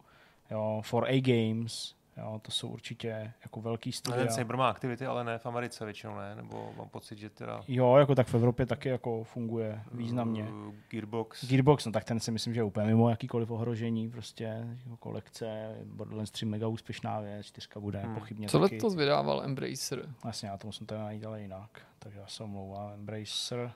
jo, 0.51 0.83
4A 0.85 1.23
Games, 1.23 1.95
Jo, 2.21 2.41
to 2.43 2.51
jsou 2.51 2.69
určitě 2.69 3.33
jako 3.43 3.61
velký 3.61 3.93
studia. 3.93 4.25
ten 4.25 4.35
Saber 4.35 4.57
má 4.57 4.69
aktivity, 4.71 5.07
ale 5.07 5.25
ne 5.25 5.39
v 5.39 5.47
Americe 5.47 5.85
většinou 5.85 6.17
ne, 6.19 6.35
nebo 6.35 6.73
mám 6.77 6.89
pocit, 6.89 7.19
že 7.19 7.31
teda... 7.31 7.61
Jo, 7.69 7.97
jako 7.97 8.15
tak 8.15 8.27
v 8.27 8.35
Evropě 8.35 8.67
taky 8.67 8.89
jako 8.89 9.25
funguje 9.25 9.83
významně. 9.93 10.43
Uh, 10.45 10.75
Gearbox. 10.91 11.45
Gearbox, 11.49 11.87
no 11.87 11.93
tak 11.93 12.05
ten 12.05 12.21
si 12.21 12.31
myslím, 12.31 12.55
že 12.55 12.61
je 12.61 12.65
úplně 12.65 12.87
mimo 12.87 13.11
jakýkoliv 13.11 13.51
ohrožení, 13.51 14.11
prostě 14.11 14.45
jako 14.85 14.97
kolekce, 14.97 15.77
Borderlands 15.85 16.31
3 16.31 16.47
mega 16.47 16.67
úspěšná 16.69 17.21
věc, 17.21 17.47
čtyřka 17.47 17.81
bude 17.81 17.99
Hmm. 18.01 18.15
pochybně 18.15 18.49
Co 18.49 18.61
taky. 18.61 18.75
letos 18.75 18.95
vydával 18.95 19.43
Embracer? 19.45 20.09
Vlastně 20.23 20.49
já 20.49 20.57
to 20.59 20.67
musím 20.69 20.87
tady 20.87 21.01
najít 21.01 21.25
ale 21.25 21.41
jinak, 21.43 21.81
takže 21.99 22.19
já 22.21 22.27
se 22.27 22.43
omlouvám. 22.45 22.93
Embracer, 22.93 23.73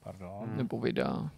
pardon, 0.00 0.44
Hmm. 0.48 0.56
Nebo 0.56 0.80
vydá? 0.80 1.30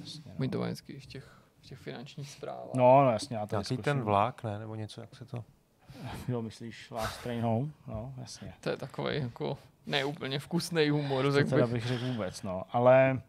jasně, 0.00 0.32
Oni 0.38 0.48
no. 0.48 0.52
to 0.52 0.58
mají 0.58 0.72
vždycky 0.72 1.00
v 1.00 1.06
těch, 1.06 1.42
v 1.66 1.68
těch 1.68 1.78
finančních 1.78 2.30
zprávách. 2.30 2.74
No, 2.74 3.04
no 3.04 3.10
jasně, 3.12 3.36
já 3.36 3.46
to 3.46 3.56
Nějaký 3.56 3.76
ten 3.76 4.02
vlak, 4.02 4.44
ne, 4.44 4.58
nebo 4.58 4.74
něco, 4.74 5.00
jak 5.00 5.14
se 5.16 5.24
to... 5.24 5.44
Jo, 6.28 6.42
myslíš 6.42 6.90
Last 6.90 7.22
Train 7.22 7.42
Home? 7.42 7.72
No, 7.86 8.14
jasně. 8.18 8.54
To 8.60 8.70
je 8.70 8.76
takový 8.76 9.16
jako 9.20 9.58
neúplně 9.86 10.38
vkusný 10.38 10.88
humor, 10.88 11.24
To 11.24 11.32
řekl 11.32 11.50
teda 11.50 11.66
bych. 11.66 11.72
bych 11.72 11.86
řekl 11.86 12.06
vůbec, 12.06 12.42
no. 12.42 12.62
Ale 12.70 13.22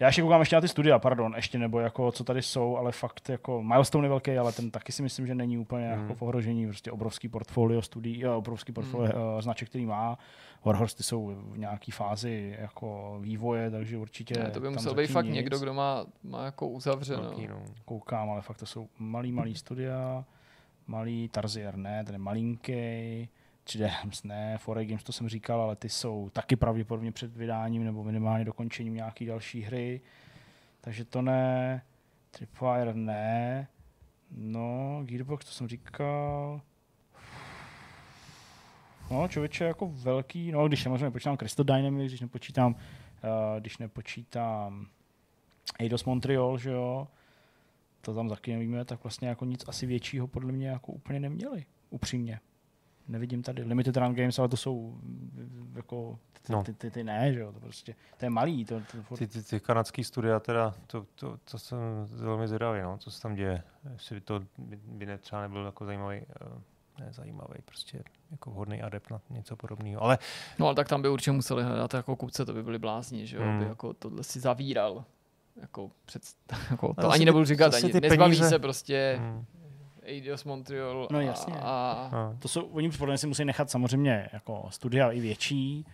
já 0.00 0.06
ještě 0.06 0.22
koukám 0.22 0.40
ještě 0.40 0.56
na 0.56 0.60
ty 0.60 0.68
studia, 0.68 0.98
pardon, 0.98 1.32
ještě 1.36 1.58
nebo 1.58 1.80
jako 1.80 2.12
co 2.12 2.24
tady 2.24 2.42
jsou, 2.42 2.76
ale 2.76 2.92
fakt 2.92 3.28
jako 3.28 3.62
Milestone 3.62 4.04
je 4.04 4.08
velký, 4.08 4.38
ale 4.38 4.52
ten 4.52 4.70
taky 4.70 4.92
si 4.92 5.02
myslím, 5.02 5.26
že 5.26 5.34
není 5.34 5.58
úplně 5.58 5.88
Hmm. 5.88 6.00
jako 6.02 6.14
v 6.14 6.22
ohrožení, 6.22 6.66
prostě 6.66 6.92
obrovský 6.92 7.28
portfolio 7.28 7.82
studií, 7.82 8.20
jo, 8.20 8.38
obrovský 8.38 8.72
portfolio 8.72 9.12
hmm. 9.32 9.42
značek, 9.42 9.68
který 9.68 9.86
má. 9.86 10.18
Warhorsty 10.64 11.02
jsou 11.02 11.26
v 11.52 11.58
nějaký 11.58 11.92
fázi 11.92 12.56
jako 12.60 13.18
vývoje, 13.20 13.70
takže 13.70 13.98
určitě 13.98 14.34
Ne, 14.38 14.50
to 14.50 14.60
by 14.60 14.70
musel 14.70 14.94
být 14.94 15.06
fakt 15.06 15.24
nic. 15.24 15.34
někdo, 15.34 15.58
kdo 15.58 15.74
má, 15.74 16.06
má 16.24 16.44
jako 16.44 16.68
uzavřeno. 16.68 17.22
Velký, 17.22 17.46
no. 17.46 17.62
Koukám, 17.84 18.30
ale 18.30 18.40
fakt 18.42 18.56
to 18.58 18.66
jsou 18.66 18.88
malý, 18.98 19.32
malý 19.32 19.54
studia, 19.54 20.24
malý 20.86 21.28
Tarzier 21.28 21.76
ne, 21.76 22.04
ten 22.04 22.14
je 22.14 22.18
malinký, 22.18 23.28
3D 23.68 23.90
Games 24.02 24.22
ne, 24.22 24.58
4 24.62 24.86
Games 24.86 25.04
to 25.04 25.12
jsem 25.12 25.28
říkal, 25.28 25.60
ale 25.60 25.76
ty 25.76 25.88
jsou 25.88 26.30
taky 26.30 26.56
pravděpodobně 26.56 27.12
před 27.12 27.36
vydáním 27.36 27.84
nebo 27.84 28.04
minimálně 28.04 28.44
dokončením 28.44 28.94
nějaký 28.94 29.26
další 29.26 29.60
hry. 29.60 30.00
Takže 30.80 31.04
to 31.04 31.22
ne, 31.22 31.82
Tripwire 32.30 32.94
ne, 32.94 33.68
no, 34.30 35.00
Gearbox 35.04 35.46
to 35.46 35.52
jsem 35.52 35.68
říkal. 35.68 36.60
No, 39.10 39.28
člověče 39.28 39.64
jako 39.64 39.88
velký, 39.88 40.52
no, 40.52 40.68
když 40.68 40.82
samozřejmě 40.82 41.10
počítám 41.10 41.36
Crystal 41.36 41.64
Dynamics, 41.64 42.10
když 42.10 42.20
nepočítám, 42.20 42.74
uh, 42.74 43.60
když 43.60 43.78
nepočítám 43.78 44.86
Eidos 45.78 46.04
Montreal, 46.04 46.58
že 46.58 46.70
jo, 46.70 47.08
to 48.00 48.14
tam 48.14 48.28
taky 48.28 48.52
nevíme, 48.52 48.84
tak 48.84 49.04
vlastně 49.04 49.28
jako 49.28 49.44
nic 49.44 49.64
asi 49.68 49.86
většího 49.86 50.26
podle 50.26 50.52
mě 50.52 50.68
jako 50.68 50.92
úplně 50.92 51.20
neměli, 51.20 51.64
upřímně. 51.90 52.40
Nevidím 53.08 53.42
tady 53.42 53.62
Limited 53.62 53.96
Run 53.96 54.14
Games, 54.14 54.38
ale 54.38 54.48
to 54.48 54.56
jsou 54.56 54.90
mm, 55.02 55.72
jako 55.76 56.18
ty, 56.42 56.52
No. 56.52 56.62
ty, 56.64 56.72
ty, 56.74 56.90
ty 56.90 57.04
ne, 57.04 57.32
že 57.32 57.40
jo, 57.40 57.52
to 57.52 57.60
prostě, 57.60 57.94
to 58.16 58.26
je 58.26 58.30
malý, 58.30 58.64
to, 58.64 58.80
to 58.80 59.02
furt, 59.02 59.18
Ty, 59.18 59.26
ty, 59.26 59.42
ty 59.42 59.60
kanadský 59.60 60.04
studia 60.04 60.40
teda, 60.40 60.74
to, 60.86 61.06
to, 61.14 61.36
to 61.50 61.58
jsem 61.58 61.78
velmi 62.10 62.48
zvědavý, 62.48 62.80
no, 62.82 62.98
co 62.98 63.10
se 63.10 63.22
tam 63.22 63.34
děje. 63.34 63.62
Jestli 63.92 64.14
by 64.14 64.20
to 64.20 64.40
by, 64.58 64.76
by 64.76 65.06
ne, 65.06 65.18
třeba 65.18 65.42
nebyl 65.42 65.64
jako 65.64 65.84
zajímavý, 65.86 66.20
uh, 66.20 66.58
ne 67.00 67.12
zajímavý, 67.12 67.54
prostě 67.64 68.02
jako 68.30 68.50
vhodný 68.50 68.82
adept 68.82 69.10
na 69.10 69.20
něco 69.30 69.56
podobného. 69.56 70.02
Ale 70.02 70.18
No 70.58 70.66
ale 70.66 70.74
tak 70.74 70.88
tam 70.88 71.02
by 71.02 71.08
určitě 71.08 71.32
museli 71.32 71.62
hledat 71.64 71.94
jako 71.94 72.16
kupce, 72.16 72.44
to 72.44 72.52
by 72.54 72.62
byli 72.62 72.78
blázni, 72.78 73.26
že 73.26 73.36
jo, 73.36 73.42
Hmm. 73.42 73.58
by 73.58 73.64
jako 73.64 73.92
tohle 73.94 74.24
si 74.24 74.40
zavíral. 74.40 75.04
Jako, 75.60 75.90
před, 76.04 76.22
jako 76.70 76.94
to 77.00 77.10
ani 77.10 77.18
ty- 77.18 77.24
nebudu 77.24 77.44
říkat, 77.44 77.74
ani 77.74 77.92
ty 77.92 78.00
nezbaví 78.00 78.32
peníze- 78.36 78.48
se 78.48 78.58
prostě 78.58 79.16
mm, 79.20 79.44
Eidos 80.08 80.44
Montreal 80.44 81.08
No, 81.10 81.20
jasně. 81.20 81.54
a, 81.56 81.60
a 81.62 82.36
to 82.38 82.48
jsou, 82.48 82.62
oni 82.66 82.90
podle 82.90 83.18
si 83.18 83.26
musí 83.26 83.44
nechat 83.44 83.70
samozřejmě 83.70 84.28
jako 84.32 84.66
studia 84.70 85.10
i 85.10 85.20
větší, 85.20 85.86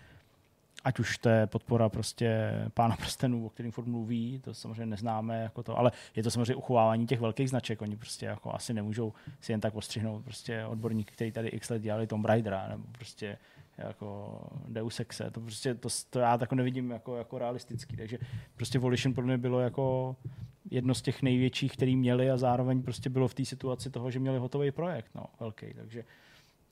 ať 0.84 0.98
už 0.98 1.18
to 1.18 1.28
je 1.28 1.46
podpora 1.46 1.88
prostě 1.88 2.50
pána 2.74 2.96
prstenů, 2.96 3.46
o 3.46 3.50
kterým 3.50 3.72
furt 3.72 3.86
mluví, 3.86 4.40
to 4.44 4.54
samozřejmě 4.54 4.86
neznáme, 4.86 5.42
jako 5.42 5.62
to, 5.62 5.78
ale 5.78 5.92
je 6.16 6.22
to 6.22 6.30
samozřejmě 6.30 6.54
uchovávání 6.54 7.06
těch 7.06 7.20
velkých 7.20 7.50
značek, 7.50 7.82
oni 7.82 7.96
prostě 7.96 8.26
jako 8.26 8.54
asi 8.54 8.74
nemůžou 8.74 9.12
si 9.40 9.52
jen 9.52 9.60
tak 9.60 9.74
ostřihnout 9.74 10.24
prostě 10.24 10.64
odborníky, 10.64 11.12
který 11.12 11.32
tady 11.32 11.48
x 11.48 11.70
let 11.70 11.82
dělali 11.82 12.06
Tomb 12.06 12.24
Raidera, 12.24 12.68
nebo 12.68 12.84
prostě 12.92 13.38
jako 13.78 14.38
Deus 14.68 15.00
Exe, 15.00 15.30
to 15.30 15.40
prostě 15.40 15.74
to, 15.74 15.88
to 16.10 16.18
já 16.18 16.38
tako 16.38 16.54
nevidím 16.54 16.90
jako, 16.90 17.16
jako 17.16 17.38
realistický, 17.38 17.96
takže 17.96 18.18
prostě 18.56 18.78
Volition 18.78 19.14
pro 19.14 19.24
mě 19.24 19.38
bylo 19.38 19.60
jako 19.60 20.16
jedno 20.70 20.94
z 20.94 21.02
těch 21.02 21.22
největších, 21.22 21.72
který 21.72 21.96
měli 21.96 22.30
a 22.30 22.36
zároveň 22.36 22.82
prostě 22.82 23.10
bylo 23.10 23.28
v 23.28 23.34
té 23.34 23.44
situaci 23.44 23.90
toho, 23.90 24.10
že 24.10 24.18
měli 24.18 24.38
hotový 24.38 24.70
projekt, 24.70 25.10
no, 25.14 25.24
velký, 25.40 25.74
takže 25.74 26.04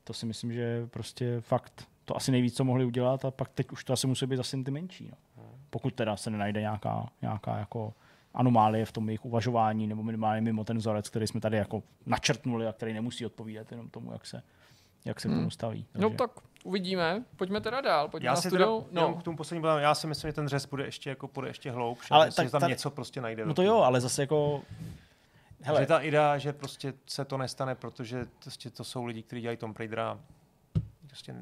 to 0.04 0.12
si 0.12 0.26
myslím, 0.26 0.52
že 0.52 0.86
prostě 0.86 1.40
fakt 1.40 1.88
to 2.04 2.16
asi 2.16 2.32
nejvíc, 2.32 2.56
co 2.56 2.64
mohli 2.64 2.84
udělat 2.84 3.24
a 3.24 3.30
pak 3.30 3.48
teď 3.48 3.70
už 3.70 3.84
to 3.84 3.92
asi 3.92 4.06
musí 4.06 4.26
být 4.26 4.36
zase 4.36 4.62
ty 4.62 4.70
menší. 4.70 5.10
No. 5.36 5.44
Pokud 5.70 5.94
teda 5.94 6.16
se 6.16 6.30
nenajde 6.30 6.60
nějaká, 6.60 7.08
nějaká 7.22 7.58
jako 7.58 7.94
anomálie 8.34 8.84
v 8.84 8.92
tom 8.92 9.08
jejich 9.08 9.24
uvažování 9.24 9.86
nebo 9.86 10.02
minimálně 10.02 10.40
mimo 10.40 10.64
ten 10.64 10.78
vzorec, 10.78 11.08
který 11.08 11.26
jsme 11.26 11.40
tady 11.40 11.56
jako 11.56 11.82
načrtnuli 12.06 12.66
a 12.66 12.72
který 12.72 12.92
nemusí 12.92 13.26
odpovídat 13.26 13.72
jenom 13.72 13.88
tomu, 13.88 14.12
jak 14.12 14.26
se, 14.26 14.42
jak 15.04 15.20
se 15.20 15.28
k 15.28 15.30
tomu 15.30 15.40
Hmm. 15.40 15.50
staví. 15.50 15.86
No 15.94 16.10
tak 16.10 16.30
uvidíme, 16.64 17.24
pojďme 17.36 17.60
teda 17.60 17.80
dál, 17.80 18.08
pojďme 18.08 18.26
já 18.26 18.32
na 18.34 18.40
si 18.40 18.50
teda, 18.50 18.66
no. 18.66 18.86
No, 18.90 19.14
k 19.14 19.22
tomu 19.22 19.36
poslednímu 19.36 19.62
bodám, 19.62 19.78
já 19.78 19.94
si 19.94 20.06
myslím, 20.06 20.28
že 20.28 20.32
ten 20.32 20.48
řez 20.48 20.66
bude 20.66 20.84
ještě, 20.84 21.10
jako, 21.10 21.28
bude 21.28 21.48
ještě 21.48 21.70
hloubš, 21.70 22.10
Ale 22.10 22.18
ale 22.24 22.26
tak, 22.30 22.36
tak 22.36 22.46
že 22.46 22.50
tam 22.52 22.60
tady- 22.60 22.70
něco 22.72 22.90
prostě 22.90 23.20
najde. 23.20 23.46
no 23.46 23.54
to 23.54 23.62
jo, 23.62 23.76
ale 23.78 24.00
zase 24.00 24.22
jako 24.22 24.62
Hele. 25.64 25.80
Že 25.80 25.86
ta 25.86 25.98
idea, 26.00 26.38
že 26.38 26.52
prostě 26.52 26.94
se 27.06 27.24
to 27.24 27.36
nestane, 27.38 27.74
protože 27.74 28.26
prostě 28.42 28.70
to 28.70 28.84
jsou 28.84 29.04
lidi, 29.04 29.22
kteří 29.22 29.42
dělají 29.42 29.56
Tomb 29.56 29.78
Raidera, 29.78 30.20
prostě 31.06 31.34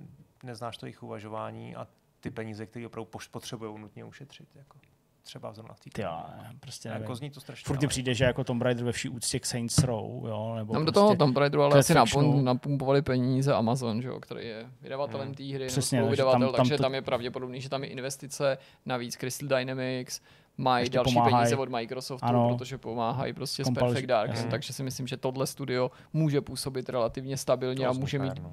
neznáš 0.42 0.76
to 0.76 0.86
jejich 0.86 1.02
uvažování 1.02 1.76
a 1.76 1.86
ty 2.20 2.30
peníze, 2.30 2.66
které 2.66 2.86
opravdu 2.86 3.10
potřebují 3.30 3.78
nutně 3.78 4.04
ušetřit. 4.04 4.48
Jako 4.54 4.78
třeba 5.22 5.52
zrovna 5.52 5.74
v 5.74 5.80
té 5.80 5.90
ty 5.94 6.02
jo, 6.02 6.22
prostě 6.60 6.88
nevím. 6.88 7.02
jako 7.02 7.14
zní 7.14 7.30
to 7.30 7.40
strašně. 7.40 7.64
Furt 7.66 7.88
přijde, 7.88 8.14
že 8.14 8.24
jako 8.24 8.44
Tomb 8.44 8.62
Raider 8.62 8.84
ve 8.84 8.92
vší 8.92 9.08
úctě 9.08 9.40
k 9.40 9.46
Saints 9.46 9.78
Row, 9.78 10.26
jo, 10.26 10.54
nebo 10.56 10.72
tam 10.72 10.82
do 10.84 10.92
prostě, 10.92 10.94
toho 11.04 11.16
Tomb 11.16 11.36
Raideru 11.36 11.62
ale 11.62 11.78
asi 11.78 11.94
napum, 11.94 12.44
napumpovali 12.44 13.02
peníze 13.02 13.54
Amazon, 13.54 14.02
že 14.02 14.08
jo, 14.08 14.20
který 14.20 14.46
je 14.46 14.66
vydavatelem 14.82 15.26
Hmm. 15.26 15.34
té 15.34 15.44
hry, 15.44 15.66
Přesně, 15.66 15.98
takže 15.98 16.10
vydavatel, 16.10 16.40
tam- 16.40 16.52
tam 16.52 16.56
takže 16.64 16.76
to- 16.76 16.82
tam 16.82 16.94
je 16.94 17.02
pravděpodobný, 17.02 17.60
že 17.60 17.68
tam 17.68 17.84
je 17.84 17.90
investice, 17.90 18.58
navíc 18.86 19.16
Crystal 19.16 19.48
Dynamics, 19.58 20.20
mají 20.56 20.82
Ještě 20.84 20.96
další 20.96 21.14
pomáhají. 21.14 21.34
peníze 21.36 21.56
od 21.56 21.68
Microsoftu, 21.68 22.26
Ano. 22.26 22.56
protože 22.58 22.78
pomáhají 22.78 23.32
prostě 23.32 23.64
s 23.64 23.66
Compulsion, 23.66 23.88
Perfect 23.92 24.08
Dark, 24.08 24.50
takže 24.50 24.72
si 24.72 24.82
myslím, 24.82 25.06
že 25.06 25.16
tohle 25.16 25.46
studio 25.46 25.90
může 26.12 26.40
působit 26.40 26.88
relativně 26.88 27.36
stabilně 27.36 27.86
a 27.86 27.92
To 27.92 27.98
může 27.98 28.18
super, 28.18 28.34
mít 28.34 28.42
no. 28.42 28.52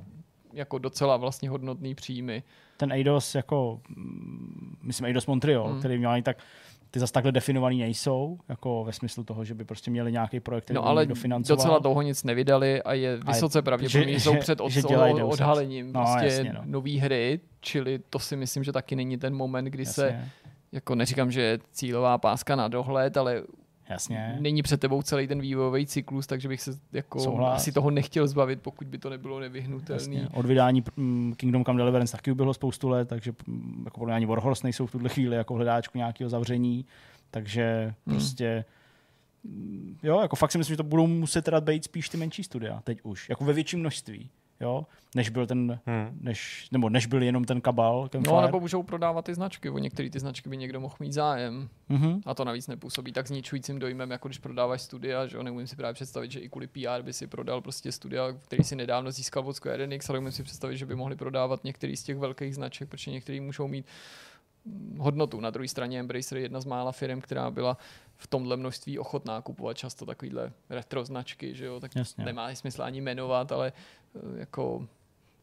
Jako 0.53 0.77
docela 0.77 1.17
vlastně 1.17 1.49
hodnotný 1.49 1.95
příjmy. 1.95 2.43
ten 2.77 2.91
Eidos 2.91 3.35
jako, 3.35 3.79
myslím 4.83 5.05
Eidos 5.05 5.27
Montreal, 5.27 5.67
Hmm. 5.67 5.79
který 5.79 5.97
měl 5.97 6.21
tak 6.21 6.37
ty 6.91 6.99
zase 6.99 7.13
takhle 7.13 7.31
definovaný 7.31 7.79
nejsou, 7.79 8.39
jako 8.49 8.83
ve 8.83 8.93
smyslu 8.93 9.23
toho, 9.23 9.45
že 9.45 9.53
by 9.53 9.65
prostě 9.65 9.91
měli 9.91 10.11
nějaký 10.11 10.39
projekt, 10.39 10.63
který 10.63 10.75
No 10.75 10.81
by 10.81 10.87
ale 10.87 11.01
někdo 11.01 11.15
financoval. 11.15 11.57
docela 11.57 11.79
dlouho 11.79 12.01
nic 12.01 12.23
nevydali 12.23 12.81
a 12.83 12.93
je 12.93 13.17
vysoce 13.27 13.61
pravděpodobné, 13.61 14.13
že, 14.13 14.19
jsou 14.19 14.35
před 14.37 14.61
od, 14.61 14.69
že 14.69 14.81
dělají 14.81 15.13
odhalením 15.23 15.93
No, 15.93 16.01
prostě 16.05 16.25
jasně, 16.25 16.53
no. 16.53 16.61
nový 16.65 16.97
hry, 16.99 17.39
čili 17.59 17.99
to 18.09 18.19
si 18.19 18.35
myslím, 18.35 18.63
že 18.63 18.71
taky 18.71 18.95
není 18.95 19.17
ten 19.17 19.35
moment, 19.35 19.65
kdy 19.65 19.85
se, 19.85 20.05
Jasně, 20.05 20.29
jako 20.71 20.95
neříkám, 20.95 21.31
že 21.31 21.41
je 21.41 21.59
cílová 21.71 22.17
páska 22.17 22.55
na 22.55 22.67
dohled, 22.67 23.17
ale 23.17 23.43
jasně. 23.89 24.37
není 24.39 24.63
před 24.63 24.79
tebou 24.79 25.01
celý 25.01 25.27
ten 25.27 25.39
vývojový 25.41 25.85
cyklus, 25.85 26.27
takže 26.27 26.47
bych 26.47 26.61
se 26.61 26.71
jako 26.93 27.19
Souhlas. 27.19 27.61
asi 27.61 27.71
toho 27.71 27.91
nechtěl 27.91 28.27
zbavit, 28.27 28.61
pokud 28.61 28.87
by 28.87 28.97
to 28.97 29.09
nebylo 29.09 29.39
nevyhnutelné. 29.39 30.29
Od 30.33 30.45
vydání 30.45 30.83
mm, 30.95 31.33
Kingdom 31.37 31.65
Come 31.65 31.77
Deliverance 31.77 32.17
taky 32.17 32.31
uběhlo 32.31 32.53
spoustu 32.53 32.89
let, 32.89 33.07
takže 33.09 33.33
mm, 33.47 33.81
jako 33.85 33.99
podle 33.99 34.13
ani 34.15 34.25
Warhorse 34.25 34.65
nejsou 34.67 34.85
v 34.85 34.91
tuhle 34.91 35.09
chvíli 35.09 35.35
jako 35.35 35.53
hledáčku 35.53 35.97
nějakého 35.97 36.29
zavření, 36.29 36.85
takže 37.31 37.93
Hmm. 38.05 38.15
prostě 38.15 38.65
mm, 39.43 39.97
jo, 40.03 40.21
jako 40.21 40.35
fakt 40.35 40.51
si 40.51 40.57
myslím, 40.57 40.73
že 40.73 40.77
to 40.77 40.83
budou 40.83 41.07
muset 41.07 41.41
teda 41.41 41.61
být 41.61 41.83
spíš 41.83 42.09
ty 42.09 42.17
menší 42.17 42.43
studia, 42.43 42.81
teď 42.83 42.99
už, 43.03 43.29
jako 43.29 43.45
ve 43.45 43.53
větším 43.53 43.79
množství, 43.79 44.29
jo, 44.59 44.85
než 45.15 45.29
byl 45.29 45.47
ten, 45.47 45.79
Hmm. 45.85 46.17
než, 46.21 46.67
nebo 46.71 46.89
než 46.89 47.05
byl 47.05 47.23
jenom 47.23 47.45
ten 47.45 47.61
kabal, 47.61 48.07
ten 48.07 48.23
No 48.27 48.41
nebo 48.41 48.59
můžou 48.59 48.83
prodávat 48.83 49.25
ty 49.25 49.33
značky, 49.33 49.69
o 49.69 49.77
některé 49.77 50.09
ty 50.09 50.19
značky 50.19 50.49
by 50.49 50.57
někdo 50.57 50.79
mohl 50.79 50.95
mít 50.99 51.13
zájem. 51.13 51.69
Mhm. 51.89 52.21
A 52.25 52.33
to 52.33 52.45
navíc 52.45 52.67
nepůsobí 52.67 53.11
tak 53.13 53.27
zničujícím 53.27 53.79
dojmem, 53.79 54.11
jako 54.11 54.27
když 54.27 54.37
prodáváš 54.37 54.81
studia, 54.81 55.27
že 55.27 55.37
jo, 55.37 55.43
neumím 55.43 55.67
si 55.67 55.75
právě 55.75 55.93
představit, 55.93 56.31
že 56.31 56.39
i 56.39 56.49
kvůli 56.49 56.67
PR 56.67 57.01
by 57.01 57.13
si 57.13 57.27
prodal 57.27 57.61
prostě 57.61 57.91
studia, 57.91 58.31
který 58.31 58.63
si 58.63 58.75
nedávno 58.75 59.11
získal 59.11 59.47
od 59.47 59.53
Square 59.53 59.83
Enix, 59.83 60.09
ale 60.09 60.19
umím 60.19 60.31
si 60.31 60.43
představit, 60.43 60.77
že 60.77 60.85
by 60.85 60.95
mohli 60.95 61.15
prodávat 61.15 61.63
některý 61.63 61.97
z 61.97 62.03
těch 62.03 62.17
velkých 62.17 62.55
značek, 62.55 62.89
protože 62.89 63.11
některý 63.11 63.39
můžou 63.39 63.67
mít 63.67 63.85
hodnotu. 64.97 65.39
Na 65.39 65.49
druhé 65.49 65.67
straně 65.67 65.99
Embracer 65.99 66.37
je 66.37 66.43
jedna 66.43 66.61
z 66.61 66.65
mála 66.65 66.91
firm, 66.91 67.21
která 67.21 67.51
byla 67.51 67.77
v 68.17 68.27
tomhle 68.27 68.57
množství 68.57 68.99
ochotná 68.99 69.41
kupovat 69.41 69.77
často 69.77 70.05
takovýhle 70.05 70.51
retro 70.69 71.05
značky, 71.05 71.55
že 71.55 71.65
jo, 71.65 71.79
tak 71.79 71.95
Jasně. 71.95 72.25
nemá 72.25 72.55
smysl 72.55 72.83
ani 72.83 73.01
jmenovat, 73.01 73.51
ale 73.51 73.73
jako 74.37 74.87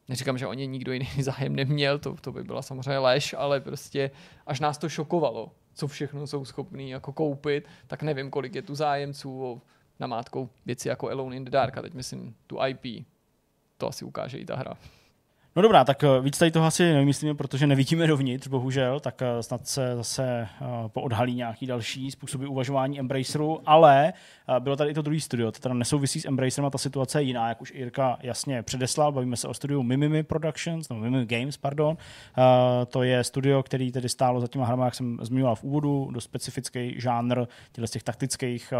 neříkám, 0.08 0.38
že 0.38 0.46
o 0.46 0.54
ně 0.54 0.66
nikdo 0.66 0.92
jiný 0.92 1.08
zájem 1.20 1.56
neměl, 1.56 1.98
to, 1.98 2.14
to 2.20 2.32
by 2.32 2.44
byla 2.44 2.62
samozřejmě 2.62 2.98
lež, 2.98 3.34
ale 3.38 3.60
prostě 3.60 4.10
až 4.46 4.60
nás 4.60 4.78
to 4.78 4.88
šokovalo, 4.88 5.52
co 5.74 5.88
všechno 5.88 6.26
jsou 6.26 6.44
schopní 6.44 6.90
jako 6.90 7.12
koupit, 7.12 7.68
tak 7.86 8.02
nevím, 8.02 8.30
kolik 8.30 8.54
je 8.54 8.62
tu 8.62 8.74
zájemců 8.74 9.44
o 9.44 9.60
namátkou 10.00 10.48
věci 10.66 10.88
jako 10.88 11.10
Alone 11.10 11.36
in 11.36 11.44
the 11.44 11.50
Dark 11.50 11.78
a 11.78 11.82
teď 11.82 11.94
myslím 11.94 12.34
tu 12.46 12.58
IP. 12.66 13.06
To 13.78 13.88
asi 13.88 14.04
ukáže 14.04 14.38
i 14.38 14.44
ta 14.44 14.56
hra. 14.56 14.76
No 15.56 15.62
dobrá, 15.62 15.84
tak 15.84 16.04
eh, 16.04 16.20
víc 16.20 16.38
tady 16.38 16.50
toho 16.50 16.66
asi 16.66 16.92
nevymyslíme, 16.92 17.34
protože 17.34 17.66
nevidíme 17.66 18.06
dovnitř, 18.06 18.48
bohužel, 18.48 19.00
tak 19.00 19.22
eh, 19.22 19.42
snad 19.42 19.66
se 19.66 19.96
zase 19.96 20.48
eh, 20.60 20.66
poodhalí 20.88 21.34
nějaký 21.34 21.66
další 21.66 22.10
způsoby 22.10 22.46
uvažování 22.46 23.00
Embraceru, 23.00 23.60
ale 23.66 24.12
bylo 24.58 24.76
tady 24.76 24.90
i 24.90 24.94
to 24.94 25.02
druhý 25.02 25.20
studio, 25.20 25.52
to 25.52 25.60
teda 25.60 25.74
nesouvisí 25.74 26.20
s 26.20 26.24
Embracerem 26.24 26.66
a 26.66 26.70
ta 26.70 26.78
situace 26.78 27.22
je 27.22 27.24
jiná, 27.24 27.48
jak 27.48 27.62
už 27.62 27.72
Irka 27.74 28.18
jasně 28.22 28.62
předeslal, 28.62 29.12
bavíme 29.12 29.36
se 29.36 29.48
o 29.48 29.54
studiu 29.54 29.82
Mimimi 29.82 30.22
Productions, 30.22 30.88
no 30.88 30.96
Mimimi 30.96 31.26
Games, 31.26 31.56
pardon. 31.56 31.96
To 32.88 33.02
je 33.02 33.24
studio, 33.24 33.62
který 33.62 33.92
tedy 33.92 34.08
stálo 34.08 34.40
za 34.40 34.46
těma 34.46 34.66
hrama, 34.66 34.84
jak 34.84 34.94
jsem 34.94 35.18
zmiňoval 35.22 35.54
v 35.56 35.64
úvodu, 35.64 36.10
do 36.12 36.20
specifický 36.20 37.00
žánr 37.00 37.46
z 37.84 37.90
těch 37.90 38.02
taktických, 38.02 38.72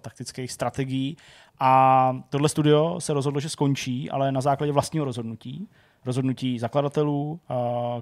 taktických 0.00 0.52
strategií. 0.52 1.16
A 1.60 2.12
tohle 2.30 2.48
studio 2.48 3.00
se 3.00 3.12
rozhodlo, 3.12 3.40
že 3.40 3.48
skončí, 3.48 4.10
ale 4.10 4.32
na 4.32 4.40
základě 4.40 4.72
vlastního 4.72 5.04
rozhodnutí 5.04 5.68
rozhodnutí 6.04 6.58
zakladatelů, 6.58 7.40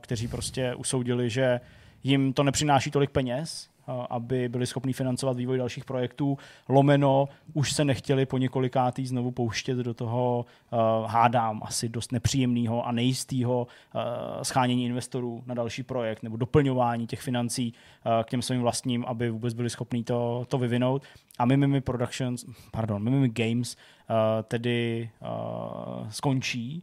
kteří 0.01 0.28
prostě 0.28 0.74
usoudili, 0.74 1.31
že 1.31 1.60
jim 2.05 2.32
to 2.32 2.43
nepřináší 2.43 2.90
tolik 2.90 3.10
peněz, 3.10 3.68
aby 4.10 4.48
byli 4.48 4.66
schopni 4.66 4.93
financovat 4.93 5.36
vývoj 5.36 5.59
dalších 5.59 5.85
projektů. 5.85 6.39
Lomeno 6.68 7.28
už 7.55 7.73
se 7.73 7.85
nechtěli 7.85 8.27
po 8.27 8.39
několikátý 8.39 9.06
znovu 9.06 9.31
pouštět 9.31 9.77
do 9.77 9.94
toho, 9.94 10.47
hádám, 11.06 11.60
asi 11.64 11.89
dost 11.89 12.12
nepříjemného 12.12 12.86
a 12.86 12.93
nejistého 12.93 13.66
schánění 14.43 14.85
investorů 14.86 15.43
na 15.47 15.55
další 15.55 15.82
projekt 15.82 16.23
nebo 16.23 16.36
doplňování 16.36 17.06
těch 17.06 17.20
financí 17.20 17.74
k 18.23 18.31
těm 18.31 18.43
svým 18.43 18.60
vlastním, 18.60 19.05
aby 19.05 19.31
vůbec 19.31 19.55
byli 19.55 19.70
schopni 19.70 20.05
to, 20.05 20.44
to 20.48 20.59
vyvinout. 20.59 21.02
A 21.39 21.44
Mimimi 21.44 21.81
Productions, 21.81 22.44
pardon, 22.70 23.02
Mimimi 23.02 23.28
Games 23.28 23.77
tedy 24.43 25.10
skončí 26.09 26.82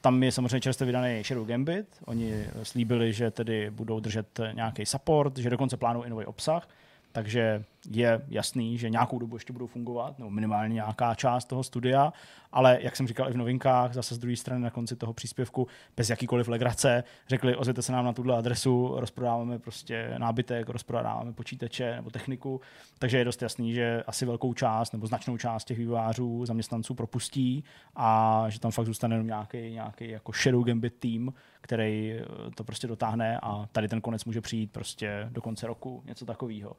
tam 0.00 0.22
je 0.22 0.32
samozřejmě 0.32 0.60
čerstvě 0.60 0.86
vydaný 0.86 1.22
Shadow 1.24 1.46
Gambit. 1.46 1.86
Oni 2.04 2.46
slíbili, 2.62 3.12
že 3.12 3.30
tedy 3.30 3.70
budou 3.70 4.00
držet 4.00 4.40
nějaký 4.52 4.86
support, 4.86 5.38
že 5.38 5.50
dokonce 5.50 5.76
plánují 5.76 6.06
i 6.06 6.10
nový 6.10 6.26
obsah 6.26 6.68
takže 7.14 7.64
je 7.90 8.20
jasný, 8.28 8.78
že 8.78 8.90
nějakou 8.90 9.18
dobu 9.18 9.36
ještě 9.36 9.52
budou 9.52 9.66
fungovat, 9.66 10.18
nebo 10.18 10.30
minimálně 10.30 10.74
nějaká 10.74 11.14
část 11.14 11.44
toho 11.44 11.62
studia, 11.62 12.12
ale 12.52 12.78
jak 12.80 12.96
jsem 12.96 13.06
říkal 13.06 13.28
i 13.28 13.32
v 13.32 13.36
novinkách, 13.36 13.92
zase 13.92 14.14
z 14.14 14.18
druhé 14.18 14.36
strany 14.36 14.62
na 14.62 14.70
konci 14.70 14.96
toho 14.96 15.12
příspěvku, 15.12 15.66
bez 15.96 16.10
jakýkoliv 16.10 16.48
legrace, 16.48 17.04
řekli, 17.28 17.56
ozvěte 17.56 17.82
se 17.82 17.92
nám 17.92 18.04
na 18.04 18.12
tuhle 18.12 18.36
adresu, 18.36 18.94
rozprodáváme 18.96 19.58
prostě 19.58 20.14
nábytek, 20.18 20.68
rozprodáváme 20.68 21.32
počítače 21.32 21.96
nebo 21.96 22.10
techniku, 22.10 22.60
takže 22.98 23.18
je 23.18 23.24
dost 23.24 23.42
jasný, 23.42 23.74
že 23.74 24.02
asi 24.06 24.26
velkou 24.26 24.54
část 24.54 24.92
nebo 24.92 25.06
značnou 25.06 25.36
část 25.36 25.64
těch 25.64 25.78
vývářů, 25.78 26.46
zaměstnanců 26.46 26.94
propustí 26.94 27.64
a 27.96 28.44
že 28.48 28.60
tam 28.60 28.70
fakt 28.70 28.86
zůstane 28.86 29.14
jenom 29.14 29.26
nějaký, 29.26 29.70
nějaký 29.70 30.10
jako 30.10 30.32
shadow 30.32 30.64
gambit 30.64 30.94
tým, 30.98 31.32
který 31.60 32.20
to 32.54 32.64
prostě 32.64 32.86
dotáhne 32.86 33.38
a 33.42 33.66
tady 33.72 33.88
ten 33.88 34.00
konec 34.00 34.24
může 34.24 34.40
přijít 34.40 34.72
prostě 34.72 35.28
do 35.30 35.42
konce 35.42 35.66
roku, 35.66 36.02
něco 36.06 36.26
takového. 36.26 36.76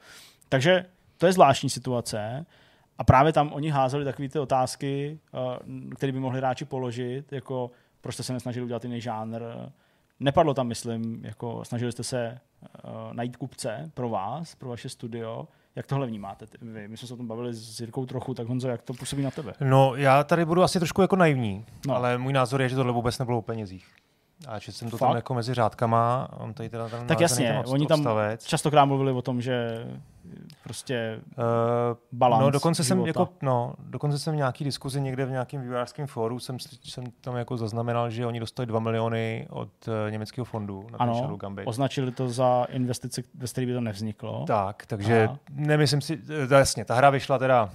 Takže 0.49 0.85
to 1.17 1.25
je 1.25 1.33
zvláštní 1.33 1.69
situace 1.69 2.45
a 2.97 3.03
právě 3.03 3.33
tam 3.33 3.53
oni 3.53 3.69
házeli 3.69 4.05
takové 4.05 4.29
ty 4.29 4.39
otázky, 4.39 5.19
eh, 5.33 5.95
které 5.95 6.11
by 6.11 6.19
mohli 6.19 6.39
hráči 6.39 6.65
položit, 6.65 7.33
jako 7.33 7.71
proč 8.01 8.15
jste 8.15 8.23
se 8.23 8.33
nesnažili 8.33 8.63
udělat 8.63 8.83
jiný 8.83 9.01
žánr. 9.01 9.41
Nepadlo 10.19 10.53
tam, 10.53 10.67
myslím, 10.67 11.25
jako 11.25 11.65
snažili 11.65 11.91
jste 11.91 12.03
se 12.03 12.39
uh, 12.83 13.13
najít 13.13 13.37
kupce 13.37 13.91
pro 13.93 14.09
vás, 14.09 14.55
pro 14.55 14.69
vaše 14.69 14.89
studio. 14.89 15.47
Jak 15.75 15.87
tohle 15.87 16.07
vnímáte 16.07 16.45
vy? 16.61 16.87
My 16.87 16.97
jsme 16.97 17.07
se 17.07 17.13
o 17.13 17.17
tom 17.17 17.27
bavili 17.27 17.53
s 17.53 17.79
Jirkou 17.79 18.05
trochu, 18.05 18.33
tak 18.33 18.47
Honzo, 18.47 18.67
jak 18.67 18.81
to 18.81 18.93
působí 18.93 19.23
na 19.23 19.31
tebe? 19.31 19.53
No, 19.61 19.95
já 19.95 20.23
tady 20.23 20.45
budu 20.45 20.63
asi 20.63 20.79
trošku 20.79 21.01
jako 21.01 21.15
naivní, 21.15 21.65
no. 21.87 21.95
ale 21.95 22.17
můj 22.17 22.33
názor 22.33 22.61
je, 22.61 22.69
že 22.69 22.75
tohle 22.75 22.93
vůbec 22.93 23.19
nebylo 23.19 23.37
o 23.37 23.41
penězích. 23.41 23.87
A 24.47 24.59
že 24.59 24.71
jsem 24.71 24.89
to 24.89 24.97
Fakt? 24.97 25.07
tam 25.09 25.15
jako 25.15 25.33
mezi 25.33 25.53
řádkama, 25.53 26.27
on 26.37 26.53
tady 26.53 26.69
teda 26.69 26.89
ten 26.89 27.07
Tak 27.07 27.19
jasně, 27.19 27.47
ten 27.47 27.73
oni 27.73 27.87
tam 27.87 27.99
odstavec. 27.99 28.45
častokrát 28.45 28.85
mluvili 28.85 29.11
o 29.11 29.21
tom, 29.21 29.41
že 29.41 29.85
prostě 30.63 31.19
uh, 31.37 31.43
balans 32.11 32.41
no, 32.41 32.51
dokonce 32.51 32.83
života. 32.83 33.01
jsem 33.01 33.07
jako, 33.07 33.29
no, 33.41 33.73
dokonce 33.79 34.19
jsem 34.19 34.33
v 34.33 34.37
nějaký 34.37 34.63
diskuzi 34.63 35.01
někde 35.01 35.25
v 35.25 35.31
nějakém 35.31 35.61
vývojářském 35.61 36.07
fóru 36.07 36.39
jsem, 36.39 36.57
jsem 36.83 37.03
tam 37.21 37.35
jako 37.35 37.57
zaznamenal, 37.57 38.09
že 38.09 38.25
oni 38.25 38.39
dostali 38.39 38.65
2 38.65 38.79
miliony 38.79 39.47
od 39.49 39.69
uh, 39.87 39.93
německého 40.11 40.45
fondu 40.45 40.87
na 40.91 40.97
ano, 40.97 41.21
ten 41.27 41.35
Gambit. 41.37 41.67
označili 41.67 42.11
to 42.11 42.29
za 42.29 42.65
investici, 42.69 43.23
ve 43.35 43.47
které 43.47 43.67
by 43.67 43.73
to 43.73 43.81
nevzniklo. 43.81 44.43
Tak, 44.47 44.85
takže 44.85 45.23
Aha. 45.23 45.37
nemyslím 45.49 46.01
si, 46.01 46.17
to 46.47 46.53
jasně, 46.53 46.85
ta 46.85 46.95
hra 46.95 47.09
vyšla 47.09 47.37
teda 47.37 47.69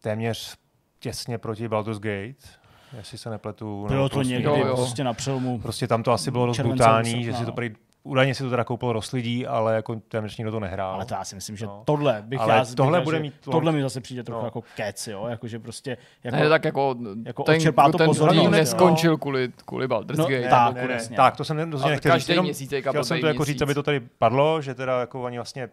téměř 0.00 0.56
těsně 0.98 1.38
proti 1.38 1.68
Baldur's 1.68 1.98
Gate, 1.98 2.61
jestli 2.96 3.18
se 3.18 3.30
nepletu. 3.30 3.84
Bylo 3.88 4.02
no, 4.02 4.08
to 4.08 4.14
prostě, 4.14 4.32
někdy 4.32 4.48
jo, 4.48 4.66
jo. 4.66 4.76
prostě 4.76 5.04
na 5.04 5.12
přelomu. 5.12 5.58
Prostě 5.58 5.86
tam 5.86 6.02
to 6.02 6.12
asi 6.12 6.30
bylo 6.30 6.46
dost 6.46 6.60
brutální, 6.60 7.24
že 7.24 7.34
si 7.34 7.44
to 7.44 7.52
prý 7.52 7.74
Údajně 8.04 8.34
si 8.34 8.42
to 8.42 8.50
teda 8.50 8.64
koupil 8.64 9.00
lidí, 9.12 9.46
ale 9.46 9.74
jako 9.74 9.96
téměř 10.08 10.36
nikdo 10.36 10.50
to 10.50 10.60
nehrál. 10.60 10.94
Ale 10.94 11.04
to 11.04 11.14
já 11.14 11.24
si 11.24 11.34
myslím, 11.34 11.56
že 11.56 11.66
no. 11.66 11.82
tohle 11.84 12.22
bych 12.26 12.40
ale 12.40 12.54
já 12.54 12.64
tohle 12.64 12.98
bych 12.98 13.04
bude 13.04 13.18
mít 13.18 13.34
tohle 13.40 13.72
mi 13.72 13.82
zase 13.82 14.00
přijde 14.00 14.22
trochu 14.22 14.40
no. 14.40 14.46
jako 14.46 14.62
kec, 14.76 15.06
jo, 15.06 15.26
jakože 15.26 15.58
prostě 15.58 15.96
jako, 16.24 16.36
ne, 16.36 16.48
tak 16.48 16.64
jako, 16.64 16.96
jako 17.26 17.42
ten, 17.42 17.60
to 17.62 17.98
ten 17.98 18.06
pozornost. 18.06 18.42
Ten 18.42 18.50
neskončil 18.50 19.10
no. 19.10 19.18
kvůli, 19.18 19.52
kvůli 19.64 19.88
Baldur's 19.88 20.18
no, 20.18 20.24
Gate. 20.24 20.48
Tak, 20.48 20.74
ne, 20.74 20.88
ne, 20.88 20.98
ne. 21.10 21.16
tak, 21.16 21.36
to 21.36 21.44
jsem 21.44 21.72
rozhodně 21.72 21.90
nechtěl 21.90 22.18
říct. 22.18 22.28
Jenom, 22.28 22.44
měsíc, 22.44 22.74
chtěl 22.80 23.04
jsem 23.04 23.20
to 23.20 23.26
jako 23.26 23.44
říct, 23.44 23.62
aby 23.62 23.74
to 23.74 23.82
tady 23.82 24.00
padlo, 24.00 24.62
že 24.62 24.74
teda 24.74 25.00
jako 25.00 25.22
oni 25.22 25.38
vlastně 25.38 25.68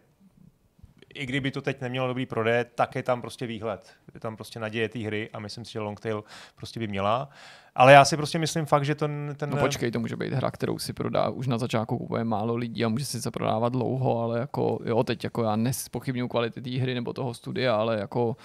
i 1.14 1.26
kdyby 1.26 1.50
to 1.50 1.62
teď 1.62 1.80
nemělo 1.80 2.08
dobrý 2.08 2.26
prodej, 2.26 2.64
tak 2.74 2.94
je 2.94 3.02
tam 3.02 3.20
prostě 3.20 3.46
výhled. 3.46 3.92
Je 4.14 4.20
tam 4.20 4.36
prostě 4.36 4.60
naděje 4.60 4.88
té 4.88 4.98
hry 4.98 5.30
a 5.32 5.38
myslím 5.38 5.64
si, 5.64 5.72
že 5.72 5.80
Longtail 5.80 6.24
prostě 6.56 6.80
by 6.80 6.88
měla. 6.88 7.28
Ale 7.74 7.92
já 7.92 8.04
si 8.04 8.16
prostě 8.16 8.38
myslím 8.38 8.66
fakt, 8.66 8.84
že 8.84 8.94
ten... 8.94 9.34
ten... 9.36 9.50
No 9.50 9.56
počkej, 9.56 9.90
to 9.90 10.00
může 10.00 10.16
být 10.16 10.32
hra, 10.32 10.50
kterou 10.50 10.78
si 10.78 10.92
prodá 10.92 11.28
už 11.28 11.46
na 11.46 11.58
začátku 11.58 11.98
kupuje 11.98 12.24
málo 12.24 12.56
lidí 12.56 12.84
a 12.84 12.88
může 12.88 13.04
si 13.04 13.22
se 13.22 13.30
prodávat 13.30 13.72
dlouho, 13.72 14.22
ale 14.22 14.38
jako 14.38 14.78
jo, 14.84 15.04
teď 15.04 15.24
jako 15.24 15.42
já 15.42 15.56
nespochybnuju 15.56 16.28
kvality 16.28 16.62
té 16.62 16.70
hry 16.70 16.94
nebo 16.94 17.12
toho 17.12 17.34
studia, 17.34 17.76
ale 17.76 17.98
jako 17.98 18.36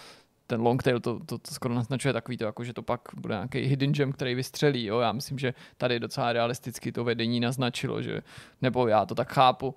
ten 0.47 0.61
long 0.61 0.83
tail 0.83 0.99
to, 0.99 1.19
to, 1.19 1.37
to 1.37 1.51
skoro 1.51 1.73
naznačuje 1.73 2.13
takový 2.13 2.37
to, 2.37 2.45
jako, 2.45 2.63
že 2.63 2.73
to 2.73 2.81
pak 2.81 3.01
bude 3.17 3.33
nějaký 3.33 3.59
hidden 3.59 3.91
gem, 3.91 4.11
který 4.11 4.35
vystřelí. 4.35 4.85
Jo? 4.85 4.99
Já 4.99 5.11
myslím, 5.11 5.39
že 5.39 5.53
tady 5.77 5.99
docela 5.99 6.33
realisticky 6.33 6.91
to 6.91 7.03
vedení 7.03 7.39
naznačilo, 7.39 8.01
že, 8.01 8.21
nebo 8.61 8.87
já 8.87 9.05
to 9.05 9.15
tak 9.15 9.33
chápu, 9.33 9.75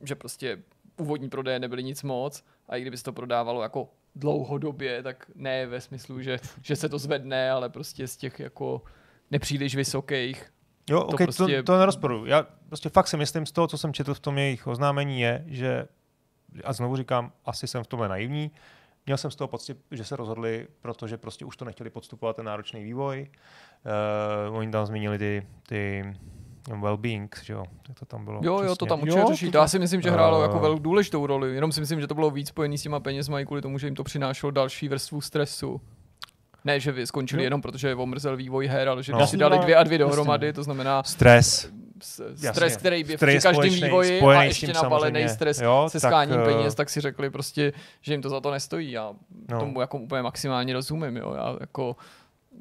že 0.00 0.14
prostě 0.14 0.58
původní 1.00 1.28
prodeje 1.28 1.58
nebyly 1.58 1.82
nic 1.82 2.02
moc 2.02 2.44
a 2.68 2.76
i 2.76 2.80
kdyby 2.80 2.96
se 2.96 3.04
to 3.04 3.12
prodávalo 3.12 3.62
jako 3.62 3.88
dlouhodobě, 4.14 5.02
tak 5.02 5.30
ne 5.34 5.66
ve 5.66 5.80
smyslu, 5.80 6.20
že, 6.20 6.38
že 6.62 6.76
se 6.76 6.88
to 6.88 6.98
zvedne, 6.98 7.50
ale 7.50 7.68
prostě 7.68 8.08
z 8.08 8.16
těch 8.16 8.40
jako 8.40 8.82
nepříliš 9.30 9.76
vysokých. 9.76 10.52
Jo, 10.90 11.00
to, 11.00 11.06
okay, 11.06 11.26
prostě... 11.26 11.62
to, 11.62 11.72
to 11.72 11.78
nerozporu. 11.78 12.26
Já 12.26 12.46
prostě 12.68 12.88
fakt 12.88 13.08
si 13.08 13.16
myslím 13.16 13.46
z 13.46 13.52
toho, 13.52 13.66
co 13.66 13.78
jsem 13.78 13.92
četl 13.92 14.14
v 14.14 14.20
tom 14.20 14.38
jejich 14.38 14.66
oznámení 14.66 15.20
je, 15.20 15.44
že 15.46 15.88
a 16.64 16.72
znovu 16.72 16.96
říkám, 16.96 17.32
asi 17.44 17.66
jsem 17.66 17.84
v 17.84 17.86
tomhle 17.86 18.08
naivní, 18.08 18.50
Měl 19.06 19.16
jsem 19.16 19.30
z 19.30 19.36
toho 19.36 19.48
pocit, 19.48 19.78
že 19.90 20.04
se 20.04 20.16
rozhodli, 20.16 20.66
protože 20.80 21.18
prostě 21.18 21.44
už 21.44 21.56
to 21.56 21.64
nechtěli 21.64 21.90
podstupovat 21.90 22.36
ten 22.36 22.46
náročný 22.46 22.84
vývoj. 22.84 23.30
Uh, 24.50 24.56
oni 24.56 24.70
tam 24.70 24.86
zmínili 24.86 25.18
ty, 25.18 25.46
ty 25.68 26.04
well-being, 26.76 27.28
že 27.42 27.52
jo, 27.52 27.64
tak 27.86 27.98
to 27.98 28.04
tam 28.04 28.24
bylo. 28.24 28.40
Jo, 28.42 28.54
přesně. 28.54 28.68
jo, 28.68 28.76
to 28.76 28.86
tam 28.86 29.02
určitě 29.02 29.24
řeší. 29.28 29.50
Já 29.54 29.68
si 29.68 29.78
myslím, 29.78 30.00
že 30.00 30.10
hrálo 30.10 30.38
uh, 30.38 30.42
jako 30.42 30.58
velmi 30.58 30.80
důležitou 30.80 31.26
roli, 31.26 31.54
jenom 31.54 31.72
si 31.72 31.80
myslím, 31.80 32.00
že 32.00 32.06
to 32.06 32.14
bylo 32.14 32.30
víc 32.30 32.48
spojený 32.48 32.78
s 32.78 32.82
těma 32.82 33.00
penězma 33.00 33.40
i 33.40 33.46
kvůli 33.46 33.62
tomu, 33.62 33.78
že 33.78 33.86
jim 33.86 33.94
to 33.94 34.04
přinášelo 34.04 34.50
další 34.50 34.88
vrstvu 34.88 35.20
stresu. 35.20 35.80
Ne, 36.64 36.80
že 36.80 36.92
vy 36.92 37.06
skončili 37.06 37.42
jo. 37.42 37.46
jenom 37.46 37.62
protože 37.62 37.94
omrzel 37.94 38.36
vývoj 38.36 38.66
her, 38.66 38.88
ale 38.88 39.02
že 39.02 39.12
no. 39.12 39.26
si 39.26 39.36
dali 39.36 39.58
dvě 39.58 39.76
a 39.76 39.82
dvě 39.82 39.98
dohromady, 39.98 40.52
to 40.52 40.62
znamená 40.62 41.02
stres. 41.02 41.70
Stres, 42.02 42.42
Jasně. 42.42 42.76
který 42.78 43.04
je 43.08 43.16
při 43.16 43.38
každém 43.42 43.74
vývoji 43.74 44.20
a 44.20 44.42
ještě 44.42 44.72
napalený 44.72 45.28
stres 45.28 45.60
jo, 45.60 45.84
se 45.88 46.00
skáním 46.00 46.36
tak, 46.36 46.44
peněz, 46.44 46.74
tak 46.74 46.90
si 46.90 47.00
řekli 47.00 47.30
prostě, 47.30 47.72
že 48.00 48.14
jim 48.14 48.22
to 48.22 48.28
za 48.28 48.40
to 48.40 48.50
nestojí. 48.50 48.90
Já 48.90 49.12
no. 49.50 49.58
tomu 49.58 49.80
jako 49.80 49.98
úplně 49.98 50.22
maximálně 50.22 50.72
rozumím. 50.72 51.16
Jo. 51.16 51.34
Já 51.36 51.56
jako 51.60 51.96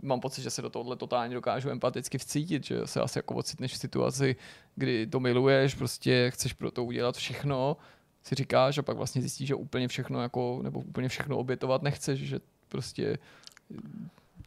mám 0.02 0.20
pocit, 0.20 0.42
že 0.42 0.50
se 0.50 0.62
do 0.62 0.70
tohohle 0.70 0.96
totálně 0.96 1.36
dokážu 1.36 1.70
empaticky 1.70 2.18
vcítit, 2.18 2.64
že 2.64 2.88
se 2.88 3.02
asi 3.02 3.20
jako 3.20 3.36
ocitneš 3.36 3.74
v 3.74 3.78
situaci, 3.78 4.36
kdy 4.76 5.08
to 5.08 5.20
miluješ, 5.20 5.76
prostě 5.76 6.32
chceš 6.32 6.54
pro 6.54 6.72
to 6.72 6.86
udělat 6.86 7.18
všechno, 7.18 7.78
si 8.24 8.36
říkáš 8.36 8.78
a 8.78 8.82
pak 8.82 8.98
vlastně 8.98 9.22
zjistíš, 9.22 9.48
že 9.48 9.56
úplně 9.56 9.88
všechno 9.88 10.22
jako, 10.22 10.60
nebo 10.64 10.80
úplně 10.80 11.10
všechno 11.10 11.38
obětovat 11.38 11.82
nechceš, 11.82 12.20
že 12.20 12.40
prostě 12.68 13.18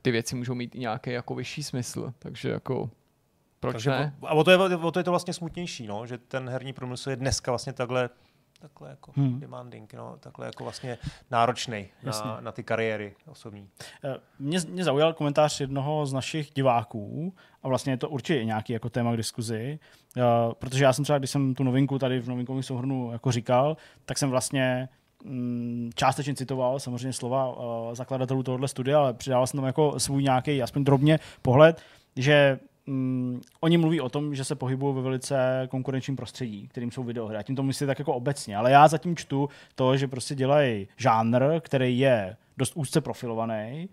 ty 0.03 0.11
věci 0.11 0.37
můžou 0.37 0.55
mít 0.55 0.75
i 0.75 0.79
nějaký 0.79 1.11
jako 1.11 1.35
vyšší 1.35 1.63
smysl, 1.63 2.13
takže 2.19 2.49
jako 2.49 2.91
Proč 3.61 3.73
Takže 3.73 3.91
ne? 3.91 4.15
A 4.23 4.35
o 4.35 4.45
to, 4.45 4.51
je, 4.51 4.57
o 4.59 4.91
to 4.91 5.01
je 5.01 5.05
to 5.05 5.11
vlastně 5.11 5.35
smutnější, 5.35 5.87
no, 5.87 6.07
že 6.07 6.19
ten 6.19 6.49
herní 6.49 6.73
průmysl 6.73 7.11
je 7.11 7.17
dneska 7.17 7.53
vlastně 7.53 7.73
takhle 7.73 8.11
takhle 8.63 8.91
jako 8.91 9.13
hmm. 9.17 9.41
demanding, 9.41 9.95
no, 9.95 10.17
takhle 10.21 10.47
jako 10.47 10.65
vlastně 10.65 10.99
náročný 11.31 11.89
na, 12.03 12.41
na 12.41 12.53
ty 12.53 12.63
kariéry 12.63 13.15
osobní. 13.27 13.69
Eh, 14.05 14.17
mě, 14.39 14.59
mě 14.69 14.85
zaujal 14.85 15.13
komentář 15.13 15.61
jednoho 15.61 16.07
z 16.07 16.13
našich 16.13 16.51
diváků 16.55 17.35
a 17.63 17.69
vlastně 17.69 17.93
je 17.93 17.97
to 17.97 18.09
určitě 18.09 18.45
nějaký 18.45 18.73
jako 18.73 18.91
téma 18.91 19.13
k 19.13 19.17
diskuzi, 19.17 19.79
uh, 20.17 20.23
protože 20.53 20.85
já 20.85 20.93
jsem 20.93 21.05
třeba, 21.05 21.19
když 21.19 21.31
jsem 21.31 21.55
tu 21.55 21.65
novinku 21.65 21.99
tady 21.99 22.21
v 22.21 22.29
novinkovém 22.29 22.63
souhrnu 22.63 23.13
jako 23.13 23.33
říkal, 23.33 23.77
tak 24.05 24.19
jsem 24.19 24.31
vlastně 24.31 24.89
mm, 25.25 25.91
částečně 25.95 26.35
citoval 26.35 26.81
samozřejmě 26.81 27.13
slova 27.13 27.57
uh, 27.57 27.95
zakladatelů 27.95 28.43
tohohle 28.43 28.69
studia, 28.69 28.99
ale 28.99 29.15
přidával 29.15 29.47
jsem 29.47 29.59
tam 29.59 29.67
jako 29.67 30.01
svůj 30.01 30.23
nějaký, 30.23 30.63
aspoň 30.63 30.85
drobně, 30.85 31.19
pohled, 31.43 31.83
že 32.17 32.59
mm, 32.87 33.41
oni 33.61 33.79
mluví 33.79 34.01
o 34.01 34.09
tom, 34.09 34.35
že 34.35 34.45
se 34.45 34.55
pohybují 34.55 34.95
ve 34.95 35.03
velice 35.03 35.67
konkurenčním 35.71 36.17
prostředí, 36.17 36.69
kterým 36.69 36.91
jsou 36.91 37.03
videohry. 37.03 37.37
A 37.37 37.43
tím 37.43 37.57
to 37.57 37.63
myslí 37.63 37.87
tak 37.87 37.99
jako 37.99 38.15
obecně. 38.15 38.57
Ale 38.57 38.71
já 38.71 38.89
zatím 38.89 39.17
čtu 39.17 39.49
to, 39.75 39.97
že 39.97 40.09
prostě 40.09 40.35
dělají 40.35 40.89
žánr, 40.97 41.61
který 41.61 41.99
je 41.99 42.37
dost 42.57 42.73
úzce 42.77 43.01
profilovaný, 43.01 43.89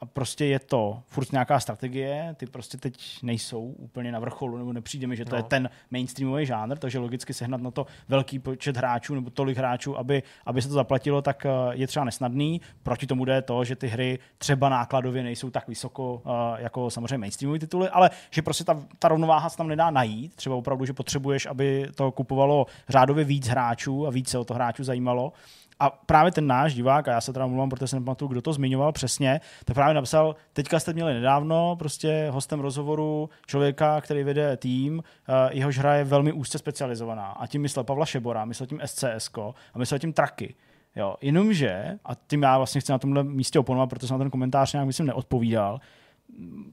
a 0.00 0.06
prostě 0.12 0.44
je 0.44 0.58
to 0.58 1.02
furt 1.06 1.32
nějaká 1.32 1.60
strategie, 1.60 2.34
ty 2.36 2.46
prostě 2.46 2.78
teď 2.78 3.22
nejsou 3.22 3.60
úplně 3.60 4.12
na 4.12 4.18
vrcholu, 4.18 4.58
nebo 4.58 4.72
nepřijde 4.72 5.06
mi, 5.06 5.16
že 5.16 5.24
to 5.24 5.30
no. 5.30 5.36
je 5.36 5.42
ten 5.42 5.70
mainstreamový 5.90 6.46
žánr, 6.46 6.78
takže 6.78 6.98
logicky 6.98 7.34
sehnat 7.34 7.60
na 7.60 7.70
to 7.70 7.86
velký 8.08 8.38
počet 8.38 8.76
hráčů 8.76 9.14
nebo 9.14 9.30
tolik 9.30 9.58
hráčů, 9.58 9.98
aby, 9.98 10.22
aby 10.46 10.62
se 10.62 10.68
to 10.68 10.74
zaplatilo, 10.74 11.22
tak 11.22 11.44
uh, 11.44 11.72
je 11.72 11.86
třeba 11.86 12.04
nesnadný. 12.04 12.60
Proti 12.82 13.06
tomu 13.06 13.24
jde 13.24 13.42
to, 13.42 13.64
že 13.64 13.76
ty 13.76 13.86
hry 13.86 14.18
třeba 14.38 14.68
nákladově 14.68 15.22
nejsou 15.22 15.50
tak 15.50 15.68
vysoko 15.68 16.14
uh, 16.14 16.32
jako 16.56 16.90
samozřejmě 16.90 17.18
mainstreamové 17.18 17.58
tituly, 17.58 17.88
ale 17.88 18.10
že 18.30 18.42
prostě 18.42 18.64
ta, 18.64 18.82
ta 18.98 19.08
rovnováha 19.08 19.48
se 19.48 19.56
tam 19.56 19.68
nedá 19.68 19.90
najít. 19.90 20.34
Třeba 20.34 20.56
opravdu, 20.56 20.84
že 20.84 20.92
potřebuješ, 20.92 21.46
aby 21.46 21.88
to 21.94 22.12
kupovalo 22.12 22.66
řádově 22.88 23.24
víc 23.24 23.48
hráčů 23.48 24.06
a 24.06 24.10
víc 24.10 24.28
se 24.28 24.38
o 24.38 24.44
to 24.44 24.54
hráčů 24.54 24.84
zajímalo. 24.84 25.32
A 25.80 25.90
právě 25.90 26.32
ten 26.32 26.46
náš 26.46 26.74
divák, 26.74 27.08
a 27.08 27.12
já 27.12 27.20
se 27.20 27.32
teda 27.32 27.46
mluvám, 27.46 27.70
protože 27.70 27.86
se 27.86 27.96
nepamatuju, 27.96 28.28
kdo 28.28 28.42
to 28.42 28.52
zmiňoval 28.52 28.92
přesně, 28.92 29.40
tak 29.64 29.74
právě 29.74 29.94
napsal, 29.94 30.36
teďka 30.52 30.80
jste 30.80 30.92
měli 30.92 31.14
nedávno 31.14 31.76
prostě 31.76 32.28
hostem 32.30 32.60
rozhovoru 32.60 33.30
člověka, 33.46 34.00
který 34.00 34.24
vede 34.24 34.56
tým, 34.56 34.98
uh, 34.98 35.34
jehož 35.50 35.78
hra 35.78 35.94
je 35.94 36.04
velmi 36.04 36.32
úzce 36.32 36.58
specializovaná. 36.58 37.26
A 37.26 37.46
tím 37.46 37.62
myslel 37.62 37.84
Pavla 37.84 38.06
Šebora, 38.06 38.44
myslel 38.44 38.66
tím 38.66 38.80
SCS 38.84 39.30
a 39.74 39.78
myslel 39.78 39.98
tím 39.98 40.12
Traky. 40.12 40.54
Jo, 40.96 41.16
jenomže, 41.20 41.98
a 42.04 42.14
tím 42.14 42.42
já 42.42 42.56
vlastně 42.56 42.80
chci 42.80 42.92
na 42.92 42.98
tomhle 42.98 43.24
místě 43.24 43.58
oponovat, 43.58 43.90
protože 43.90 44.06
jsem 44.06 44.14
na 44.14 44.24
ten 44.24 44.30
komentář 44.30 44.72
nějak 44.72 44.86
myslím 44.86 45.06
neodpovídal, 45.06 45.80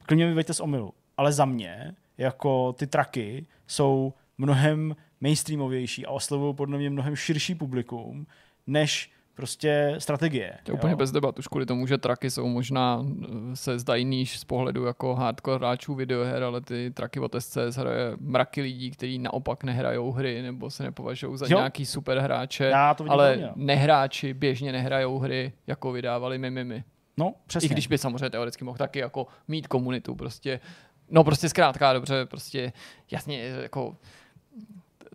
klidně 0.06 0.26
mi 0.26 0.34
veďte 0.34 0.54
z 0.54 0.60
omilu, 0.60 0.94
ale 1.18 1.32
za 1.32 1.46
mě, 1.46 1.96
jako 2.18 2.74
ty 2.74 2.88
traky 2.88 3.46
jsou 3.68 4.14
mnohem 4.38 4.96
mainstreamovější 5.22 6.06
a 6.06 6.12
oslovují 6.12 6.56
podle 6.56 6.78
mě 6.78 6.90
mnohem 6.90 7.16
širší 7.16 7.56
publikum, 7.56 8.28
než 8.68 9.12
prostě 9.34 9.96
strategie. 9.98 10.54
To 10.64 10.72
je 10.72 10.74
úplně 10.74 10.96
bez 10.96 11.12
debat, 11.12 11.40
už 11.40 11.48
kvůli 11.48 11.66
tomu, 11.66 11.88
že 11.88 11.98
traky 11.98 12.32
jsou 12.32 12.48
možná, 12.48 13.06
eh, 13.52 13.56
se 13.56 13.80
zdají 13.80 14.06
níž 14.06 14.40
z 14.40 14.44
pohledu 14.44 14.86
jako 14.86 15.16
hardcore 15.16 15.58
hráčů 15.58 15.96
videoher, 15.96 16.44
ale 16.44 16.62
ty 16.62 16.92
traky 16.92 17.20
od 17.20 17.36
SCS 17.36 17.76
hraje 17.76 18.14
mraky 18.20 18.62
lidí, 18.62 18.92
kteří 18.92 19.20
naopak 19.20 19.64
nehrajou 19.64 20.12
hry 20.12 20.42
nebo 20.42 20.70
se 20.70 20.84
nepovažují 20.84 21.38
za 21.38 21.46
jo. 21.50 21.58
nějaký 21.58 21.86
super 21.86 22.20
hráče, 22.20 22.64
Já 22.66 22.94
to 22.94 23.06
ale 23.10 23.30
hodně. 23.30 23.50
nehráči 23.56 24.34
běžně 24.34 24.72
nehrajou 24.72 25.20
hry, 25.20 25.54
jako 25.68 25.92
vydávali 25.92 26.38
Mimimi. 26.38 26.84
No, 27.18 27.34
přesně. 27.48 27.66
I 27.66 27.70
když 27.70 27.88
by 27.88 27.98
samozřejmě 27.98 28.30
teoreticky 28.30 28.64
mohl 28.64 28.78
taky 28.78 29.00
jako 29.00 29.28
mít 29.48 29.68
komunitu, 29.68 30.16
prostě 30.16 30.60
No 31.14 31.24
prostě 31.24 31.50
zkrátka, 31.50 31.94
dobře, 31.94 32.26
prostě 32.26 32.74
jasně, 33.12 33.40
jako 33.44 33.96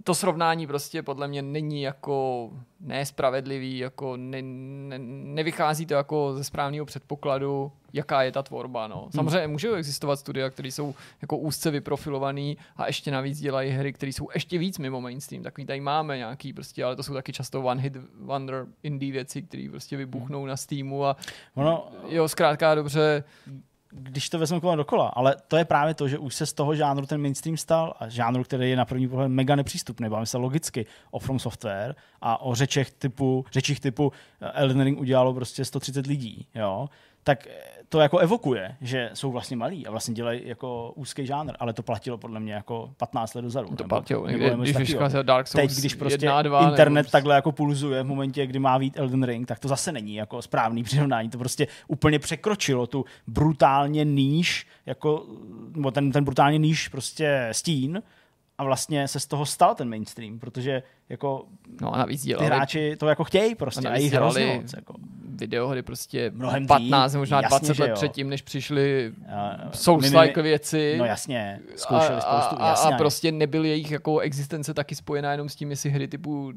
to 0.07 0.15
srovnání 0.15 0.67
prostě 0.67 1.03
podle 1.03 1.29
mě 1.29 1.43
není 1.43 1.83
jako 1.83 2.51
nespravedlivý, 2.81 3.79
jako 3.79 4.17
ne, 4.17 4.43
ne, 4.43 4.99
nevychází 5.35 5.87
to 5.87 5.95
jako 5.95 6.35
ze 6.37 6.45
správného 6.45 6.87
předpokladu, 6.87 7.73
jaká 7.93 8.23
je 8.23 8.33
ta 8.33 8.43
tvorba. 8.43 8.87
No. 8.87 9.01
Hmm. 9.01 9.13
Samozřejmě 9.13 9.49
můžou 9.49 9.75
existovat 9.75 10.19
studia, 10.19 10.51
které 10.51 10.69
jsou 10.69 10.95
jako 11.23 11.37
úzce 11.39 11.71
vyprofilovaný 11.71 12.57
a 12.77 12.87
ještě 12.87 13.11
navíc 13.11 13.41
dělají 13.41 13.71
hry, 13.71 13.93
které 13.93 14.13
jsou 14.13 14.29
ještě 14.35 14.59
víc 14.59 14.79
mimo 14.79 15.01
mainstream. 15.01 15.43
Takový 15.43 15.67
tady 15.67 15.81
máme 15.81 16.17
nějaký 16.17 16.53
prostě, 16.53 16.85
ale 16.85 16.97
to 16.97 17.03
jsou 17.03 17.15
taky 17.15 17.33
často 17.33 17.63
one 17.63 17.83
hit 17.83 17.97
wonder 18.21 18.67
indie 18.83 19.13
věci, 19.13 19.43
které 19.43 19.69
prostě 19.71 19.97
vybuchnou 19.97 20.39
hmm. 20.39 20.49
na 20.49 20.57
Steamu 20.57 21.05
a 21.05 21.17
ono, 21.55 21.89
jo, 22.09 22.29
zkrátka 22.29 22.75
dobře, 22.75 23.25
když 23.99 24.31
to 24.31 24.39
vezmu 24.39 24.61
kolem 24.61 24.77
dokola, 24.77 25.09
ale 25.09 25.37
to 25.49 25.57
je 25.57 25.65
právě 25.65 25.95
to, 25.95 26.09
že 26.09 26.19
už 26.19 26.35
se 26.35 26.47
z 26.47 26.53
toho 26.53 26.75
žánru 26.75 27.07
ten 27.07 27.23
mainstream 27.23 27.57
stal 27.57 27.95
a 28.01 28.09
žánru, 28.09 28.45
který 28.45 28.71
je 28.71 28.77
na 28.77 28.85
první 28.85 29.09
pohled 29.09 29.29
mega 29.29 29.57
nepřístupný. 29.57 30.09
Bavíme 30.09 30.27
se 30.27 30.39
logicky 30.39 30.87
o 31.11 31.19
From 31.19 31.39
Software 31.39 31.95
a 32.21 32.43
o 32.43 32.55
řečech 32.55 32.91
typu, 32.91 33.45
řečích 33.53 33.81
typu 33.81 34.13
Elden 34.41 34.81
Ring 34.81 35.01
udělalo 35.01 35.35
prostě 35.35 35.65
130 35.65 36.07
lidí, 36.07 36.47
jo 36.55 36.89
tak 37.27 37.49
to 37.89 38.01
jako 38.01 38.19
evokuje, 38.19 38.77
že 38.81 39.11
jsou 39.15 39.33
vlastně 39.33 39.57
malí 39.57 39.87
a 39.87 39.91
vlastně 39.91 40.15
dělají 40.15 40.41
jako 40.45 40.93
úzký 40.95 41.27
žánr, 41.27 41.53
ale 41.59 41.73
to 41.73 41.83
platilo 41.83 42.19
podle 42.19 42.41
mě 42.41 42.55
jako 42.55 42.91
15 42.97 43.35
let 43.35 43.43
dozadu. 43.43 43.77
To 43.77 43.85
platilo, 43.85 44.27
nebo, 44.27 44.45
nebo 44.45 44.63
když 44.63 44.77
vyšla 44.77 45.09
Dark 45.23 45.47
Souls 45.47 45.63
Teď, 45.63 45.79
když 45.79 45.95
prostě 45.95 46.27
1, 46.27 46.43
2, 46.43 46.69
internet 46.69 47.03
nebo... 47.03 47.11
takhle 47.11 47.35
jako 47.35 47.53
pulzuje 47.53 48.03
v 48.03 48.07
momentě, 48.07 48.47
kdy 48.47 48.59
má 48.59 48.79
vít 48.79 48.99
Elden 48.99 49.23
Ring, 49.23 49.49
tak 49.49 49.59
to 49.59 49.69
zase 49.69 49.93
není 49.93 50.15
jako 50.15 50.43
správný 50.43 50.83
přirovnání. 50.83 51.31
To 51.31 51.39
prostě 51.39 51.67
úplně 51.89 52.19
překročilo 52.19 52.87
tu 52.87 53.05
brutálně 53.27 54.05
níž, 54.05 54.67
jako, 54.87 55.27
nebo 55.75 55.91
ten, 55.91 56.13
ten 56.13 56.25
brutálně 56.25 56.59
níž 56.59 56.89
prostě 56.89 57.49
stín 57.53 58.03
a 58.59 58.65
vlastně 58.65 59.09
se 59.09 59.21
z 59.21 59.27
toho 59.27 59.47
stal 59.47 59.75
ten 59.75 59.89
mainstream, 59.89 60.39
protože 60.39 60.83
jako 61.09 61.45
no 61.81 61.95
a 61.95 61.99
navíc 61.99 62.23
dělali, 62.23 62.47
ty 62.49 62.55
hráči 62.55 62.97
to 62.97 63.09
jako 63.09 63.25
chtějí 63.25 63.55
prostě 63.55 63.89
a, 63.89 63.93
a 63.93 63.97
jich 63.97 64.13
hrozně 64.13 64.61
moc. 64.63 64.73
Jako. 64.77 64.95
Videohry 65.39 65.83
prostě 65.83 66.33
Mnohem 66.35 66.67
15, 66.67 67.13
dý, 67.13 67.19
možná 67.19 67.41
jasně, 67.43 67.49
20 67.69 67.79
let 67.79 67.93
předtím, 67.95 68.29
než 68.29 68.43
přišli 68.43 69.13
Souls-like 69.71 70.43
věci. 70.43 70.97
No 70.99 71.05
jasně, 71.05 71.61
zkoušeli 71.77 72.21
spoustu, 72.21 72.57
a, 72.59 72.69
jasně. 72.69 72.91
A, 72.91 72.95
a 72.95 72.99
prostě 72.99 73.33
nebyl 73.33 73.65
jejich 73.65 73.91
jako 73.91 74.19
existence 74.19 74.75
taky 74.75 74.95
spojená 74.95 75.33
jenom 75.33 75.49
s 75.49 75.55
tím, 75.55 75.71
jestli 75.71 75.91
hry 75.91 76.09
typu 76.09 76.53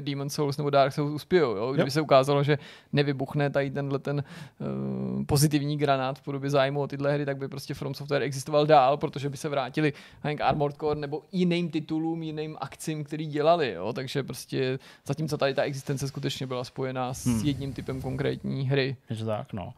Demon 0.00 0.30
Souls 0.30 0.56
nebo 0.56 0.70
Dark 0.70 0.92
Souls 0.92 1.14
uspějou. 1.14 1.56
Jo? 1.56 1.72
Kdyby 1.72 1.86
jo. 1.86 1.90
se 1.90 2.00
ukázalo, 2.00 2.42
že 2.42 2.58
nevybuchne 2.92 3.50
tady 3.50 3.70
tenhle 3.70 3.98
ten 3.98 4.24
uh, 4.58 5.24
pozitivní 5.24 5.76
granát 5.76 6.18
v 6.18 6.22
podobě 6.22 6.50
zájmu 6.50 6.80
o 6.80 6.86
tyhle 6.86 7.12
hry, 7.12 7.26
tak 7.26 7.36
by 7.36 7.48
prostě 7.48 7.74
From 7.74 7.94
Software 7.94 8.22
existoval 8.22 8.66
dál, 8.66 8.96
protože 8.96 9.28
by 9.28 9.36
se 9.36 9.48
vrátili 9.48 9.92
k 10.36 10.40
Armored 10.40 10.76
Core 10.76 11.00
nebo 11.00 11.22
jiným 11.32 11.70
titulům, 11.70 12.22
jiným 12.22 12.56
akcím, 12.60 13.04
který 13.04 13.26
dělali. 13.26 13.72
Jo? 13.72 13.87
Takže 13.92 14.22
prostě 14.22 14.78
zatímco 15.06 15.38
tady 15.38 15.54
ta 15.54 15.62
existence 15.62 16.08
skutečně 16.08 16.46
byla 16.46 16.64
spojená 16.64 17.14
s 17.14 17.26
hmm. 17.26 17.44
jedním 17.44 17.72
typem 17.72 18.02
konkrétní 18.02 18.68
hry. 18.68 18.96
Je 19.10 19.24
tak, 19.24 19.52
no. 19.52 19.74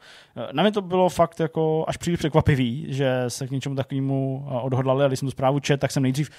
Na 0.52 0.62
mě 0.62 0.72
to 0.72 0.82
bylo 0.82 1.08
fakt 1.08 1.40
jako 1.40 1.84
až 1.88 1.96
příliš 1.96 2.18
překvapivý, 2.18 2.86
že 2.88 3.24
se 3.28 3.46
k 3.46 3.50
něčemu 3.50 3.74
takovému 3.74 4.46
eh, 4.46 4.60
odhodlali 4.60 5.04
a 5.04 5.08
když 5.08 5.18
jsem 5.18 5.26
tu 5.26 5.30
zprávu 5.30 5.60
čet, 5.60 5.80
tak 5.80 5.90
jsem 5.90 6.02
nejdřív 6.02 6.30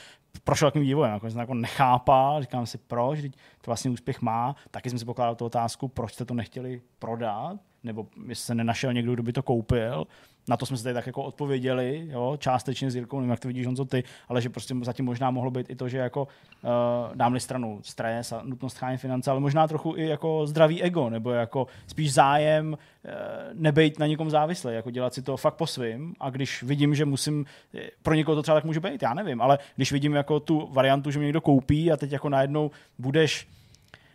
prošel 0.44 0.68
takovým 0.68 0.88
vývojem, 0.88 1.14
jako 1.14 1.30
jsem 1.30 1.40
jako 1.40 1.54
nechápal, 1.54 2.42
říkám 2.42 2.66
si 2.66 2.78
proč, 2.78 3.20
to 3.62 3.66
vlastně 3.66 3.92
úspěch 3.92 4.22
má, 4.22 4.56
taky 4.72 4.90
jsem 4.90 5.00
si 5.00 5.06
pokládal 5.06 5.36
tu 5.36 5.46
otázku, 5.46 5.88
proč 5.88 6.14
jste 6.14 6.26
to 6.26 6.34
nechtěli 6.34 6.82
prodat, 7.00 7.58
nebo 7.84 8.08
jestli 8.28 8.46
se 8.46 8.56
nenašel 8.56 8.94
někdo, 8.94 9.14
kdo 9.14 9.24
by 9.24 9.34
to 9.34 9.44
koupil. 9.44 10.08
Na 10.50 10.58
to 10.58 10.66
jsme 10.66 10.78
se 10.78 10.84
tady 10.84 10.94
tak 10.94 11.08
jako 11.08 11.24
odpověděli, 11.24 12.08
jo, 12.10 12.38
částečně 12.40 12.92
s 12.92 12.96
Jirkou, 12.96 13.20
nevím, 13.20 13.32
jak 13.32 13.40
to 13.40 13.48
vidíš, 13.48 13.66
Honzo, 13.66 13.86
ty, 13.86 14.04
ale 14.28 14.42
že 14.42 14.50
prostě 14.50 14.76
zatím 14.82 15.06
možná 15.06 15.32
mohlo 15.32 15.52
být 15.52 15.70
i 15.70 15.76
to, 15.76 15.90
že 15.90 15.98
jako 15.98 16.22
uh, 16.24 17.16
dám 17.16 17.40
stranu 17.40 17.80
stres 17.84 18.32
a 18.32 18.42
nutnost 18.44 18.78
chránit 18.78 18.98
finance, 18.98 19.32
ale 19.32 19.40
možná 19.40 19.68
trochu 19.68 19.98
i 19.98 20.08
jako 20.08 20.48
zdravý 20.48 20.84
ego, 20.84 21.10
nebo 21.10 21.32
jako 21.32 21.68
spíš 21.88 22.14
zájem 22.14 22.68
uh, 22.74 23.12
nebejt 23.54 24.00
na 24.00 24.08
někom 24.08 24.30
závislý, 24.30 24.74
jako 24.74 24.92
dělat 24.92 25.14
si 25.14 25.22
to 25.22 25.38
fakt 25.38 25.56
po 25.56 25.68
svým 25.68 26.14
a 26.20 26.30
když 26.30 26.64
vidím, 26.64 26.96
že 26.96 27.06
musím, 27.06 27.46
pro 28.02 28.14
někoho 28.14 28.36
to 28.36 28.42
třeba 28.42 28.56
tak 28.56 28.66
může 28.66 28.80
být, 28.80 29.02
já 29.02 29.14
nevím, 29.14 29.42
ale 29.42 29.60
když 29.76 29.92
vidím 29.92 30.14
jako 30.14 30.40
tu 30.40 30.70
variantu, 30.72 31.12
že 31.12 31.20
mě 31.20 31.26
někdo 31.26 31.42
koupí 31.42 31.92
a 31.92 31.98
teď 31.98 32.12
jako 32.12 32.30
najednou 32.30 32.72
budeš 33.00 33.48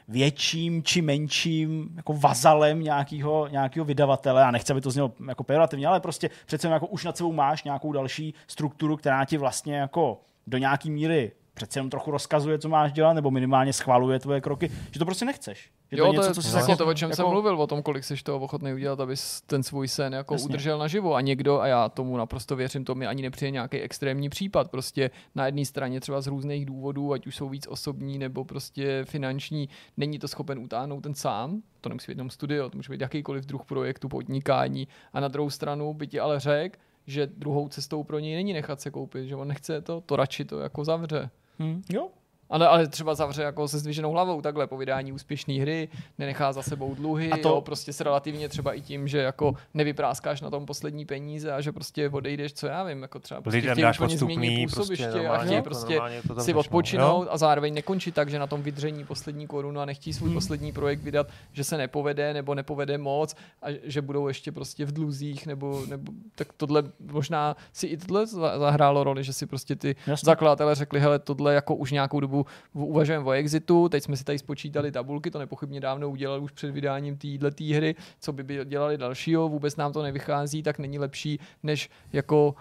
větším 0.08 0.82
či 0.82 1.02
menším 1.02 1.88
jako 1.96 2.12
vazalem 2.12 2.82
nějakého, 2.82 3.48
nějakého 3.48 3.84
vydavatele. 3.84 4.44
A 4.44 4.50
nechci, 4.50 4.72
aby 4.72 4.80
to 4.80 4.90
znělo 4.90 5.12
jako 5.28 5.44
pejorativně, 5.44 5.86
ale 5.86 6.00
prostě 6.00 6.30
přece 6.46 6.68
jako 6.68 6.86
už 6.86 7.04
nad 7.04 7.16
sebou 7.16 7.32
máš 7.32 7.64
nějakou 7.64 7.92
další 7.92 8.34
strukturu, 8.46 8.96
která 8.96 9.24
ti 9.24 9.36
vlastně 9.36 9.76
jako 9.76 10.20
do 10.46 10.58
nějaký 10.58 10.90
míry 10.90 11.32
přece 11.56 11.78
jenom 11.78 11.90
trochu 11.90 12.10
rozkazuje, 12.10 12.58
co 12.58 12.68
máš 12.68 12.92
dělat, 12.92 13.12
nebo 13.12 13.30
minimálně 13.30 13.72
schvaluje 13.72 14.18
tvoje 14.18 14.40
kroky, 14.40 14.70
že 14.90 14.98
to 14.98 15.04
prostě 15.04 15.24
nechceš. 15.24 15.70
Že 15.92 15.98
jo, 15.98 16.06
to, 16.06 16.12
je 16.12 16.18
něco, 16.18 16.34
co 16.34 16.42
jsi 16.42 16.52
vlastně 16.52 16.72
jako, 16.72 16.84
to, 16.84 16.90
o 16.90 16.94
čem 16.94 17.10
jako... 17.10 17.16
jsem 17.16 17.26
mluvil, 17.26 17.62
o 17.62 17.66
tom, 17.66 17.82
kolik 17.82 18.04
jsi 18.04 18.16
toho 18.22 18.38
ochotný 18.38 18.72
udělat, 18.72 19.00
aby 19.00 19.14
ten 19.46 19.62
svůj 19.62 19.88
sen 19.88 20.12
jako 20.12 20.34
Jasně. 20.34 20.48
udržel 20.48 20.78
naživo. 20.78 21.14
A 21.14 21.20
někdo, 21.20 21.60
a 21.60 21.66
já 21.66 21.88
tomu 21.88 22.16
naprosto 22.16 22.56
věřím, 22.56 22.84
to 22.84 22.94
mi 22.94 23.06
ani 23.06 23.22
nepřijde 23.22 23.50
nějaký 23.50 23.80
extrémní 23.80 24.28
případ. 24.28 24.70
Prostě 24.70 25.10
na 25.34 25.46
jedné 25.46 25.64
straně 25.64 26.00
třeba 26.00 26.20
z 26.20 26.26
různých 26.26 26.66
důvodů, 26.66 27.12
ať 27.12 27.26
už 27.26 27.36
jsou 27.36 27.48
víc 27.48 27.66
osobní 27.66 28.18
nebo 28.18 28.44
prostě 28.44 29.04
finanční, 29.04 29.68
není 29.96 30.18
to 30.18 30.28
schopen 30.28 30.58
utáhnout 30.58 31.00
ten 31.00 31.14
sám. 31.14 31.62
To 31.80 31.88
nemusí 31.88 32.12
být 32.12 32.18
jenom 32.18 32.30
studio, 32.30 32.70
to 32.70 32.78
může 32.78 32.92
být 32.92 33.00
jakýkoliv 33.00 33.46
druh 33.46 33.64
projektu, 33.64 34.08
podnikání. 34.08 34.88
A 35.12 35.20
na 35.20 35.28
druhou 35.28 35.50
stranu 35.50 35.94
by 35.94 36.06
ti 36.06 36.20
ale 36.20 36.40
řekl, 36.40 36.78
že 37.06 37.26
druhou 37.26 37.68
cestou 37.68 38.04
pro 38.04 38.18
něj 38.18 38.34
není 38.34 38.52
nechat 38.52 38.80
se 38.80 38.90
koupit, 38.90 39.28
že 39.28 39.36
on 39.36 39.48
nechce 39.48 39.80
to, 39.80 40.00
to 40.00 40.16
radši 40.16 40.44
to 40.44 40.60
jako 40.60 40.84
zavře. 40.84 41.30
Hm. 41.58 41.82
Jo, 41.88 42.12
Ale, 42.50 42.68
ale 42.68 42.86
třeba 42.88 43.14
zavře 43.14 43.42
jako 43.42 43.68
se 43.68 43.78
zdviženou 43.78 44.10
hlavou, 44.12 44.40
takhle 44.42 44.66
po 44.66 44.76
vydání 44.76 45.12
úspěšné 45.12 45.54
hry, 45.54 45.88
nenechá 46.18 46.52
za 46.52 46.62
sebou 46.62 46.94
dluhy, 46.94 47.30
A 47.30 47.36
to- 47.36 47.48
jo, 47.48 47.60
prostě 47.60 47.92
se 47.92 48.04
relativně 48.04 48.48
třeba 48.48 48.72
i 48.72 48.80
tím, 48.80 49.08
že 49.08 49.18
jako 49.18 49.54
nevypráskáš 49.74 50.40
na 50.40 50.50
tom 50.50 50.66
poslední 50.66 51.04
peníze 51.04 51.52
a 51.52 51.60
že 51.60 51.72
prostě 51.72 52.08
odejdeš, 52.10 52.52
co 52.52 52.66
já 52.66 52.84
vím, 52.84 53.02
jako 53.02 53.18
třeba 53.18 53.40
prostě 53.40 53.56
Lidem 53.56 53.72
chtějí 53.72 53.82
dáš 53.82 54.00
úplně 54.00 54.18
změnit 54.18 54.64
odstupný, 54.64 54.66
působiště 54.66 55.04
prostě 55.04 55.28
a 55.28 55.38
chtějí 55.38 55.54
jako 55.54 55.64
prostě 55.64 55.92
normálně 55.94 56.22
to 56.22 56.40
si 56.40 56.54
odpočinout 56.54 57.22
jo? 57.22 57.28
a 57.30 57.38
zároveň 57.38 57.74
nekončí 57.74 58.12
tak, 58.12 58.30
že 58.30 58.38
na 58.38 58.46
tom 58.46 58.62
vydření 58.62 59.04
poslední 59.04 59.46
korunu 59.46 59.80
a 59.80 59.84
nechtí 59.84 60.12
svůj 60.12 60.28
Hmm. 60.28 60.36
poslední 60.36 60.72
projekt 60.72 61.00
vydat, 61.00 61.26
že 61.52 61.64
se 61.64 61.76
nepovede 61.78 62.34
nebo 62.34 62.54
nepovede 62.54 62.98
moc 62.98 63.36
a 63.62 63.66
že 63.82 64.02
budou 64.02 64.28
ještě 64.28 64.52
prostě 64.52 64.84
v 64.84 64.92
dluzích 64.92 65.46
nebo, 65.46 65.82
nebo 65.88 66.12
tak 66.34 66.48
tohle 66.56 66.82
možná 67.12 67.56
si 67.72 67.86
i 67.86 67.96
tohle 67.96 68.26
za- 68.26 68.58
zahrálo 68.58 69.04
roli, 69.04 69.24
že 69.24 69.32
si 69.32 69.46
prostě 69.46 69.76
ty 69.76 69.96
Jasně. 70.06 70.26
zakladatelé 70.26 70.74
řekli, 70.74 71.00
hele, 71.00 71.18
tohle 71.18 71.54
jako 71.54 71.74
už 71.74 71.90
nějakou 71.92 72.20
dobu 72.20 72.35
v- 72.44 72.82
uvažujeme 72.82 73.24
o 73.24 73.30
exitu, 73.30 73.88
teď 73.88 74.02
jsme 74.04 74.16
si 74.16 74.24
tady 74.24 74.38
spočítali 74.38 74.92
tabulky, 74.92 75.30
to 75.30 75.38
nepochybně 75.38 75.80
dávno 75.80 76.10
udělali 76.10 76.40
už 76.40 76.52
před 76.52 76.70
vydáním 76.70 77.16
téhle 77.16 77.50
hry, 77.76 77.94
co 78.20 78.32
by, 78.32 78.42
by 78.42 78.60
dělali 78.64 78.98
dalšího, 78.98 79.48
vůbec 79.48 79.76
nám 79.76 79.92
to 79.92 80.02
nevychází, 80.02 80.62
tak 80.62 80.78
není 80.78 80.98
lepší, 80.98 81.40
než 81.62 81.90
jako 82.12 82.54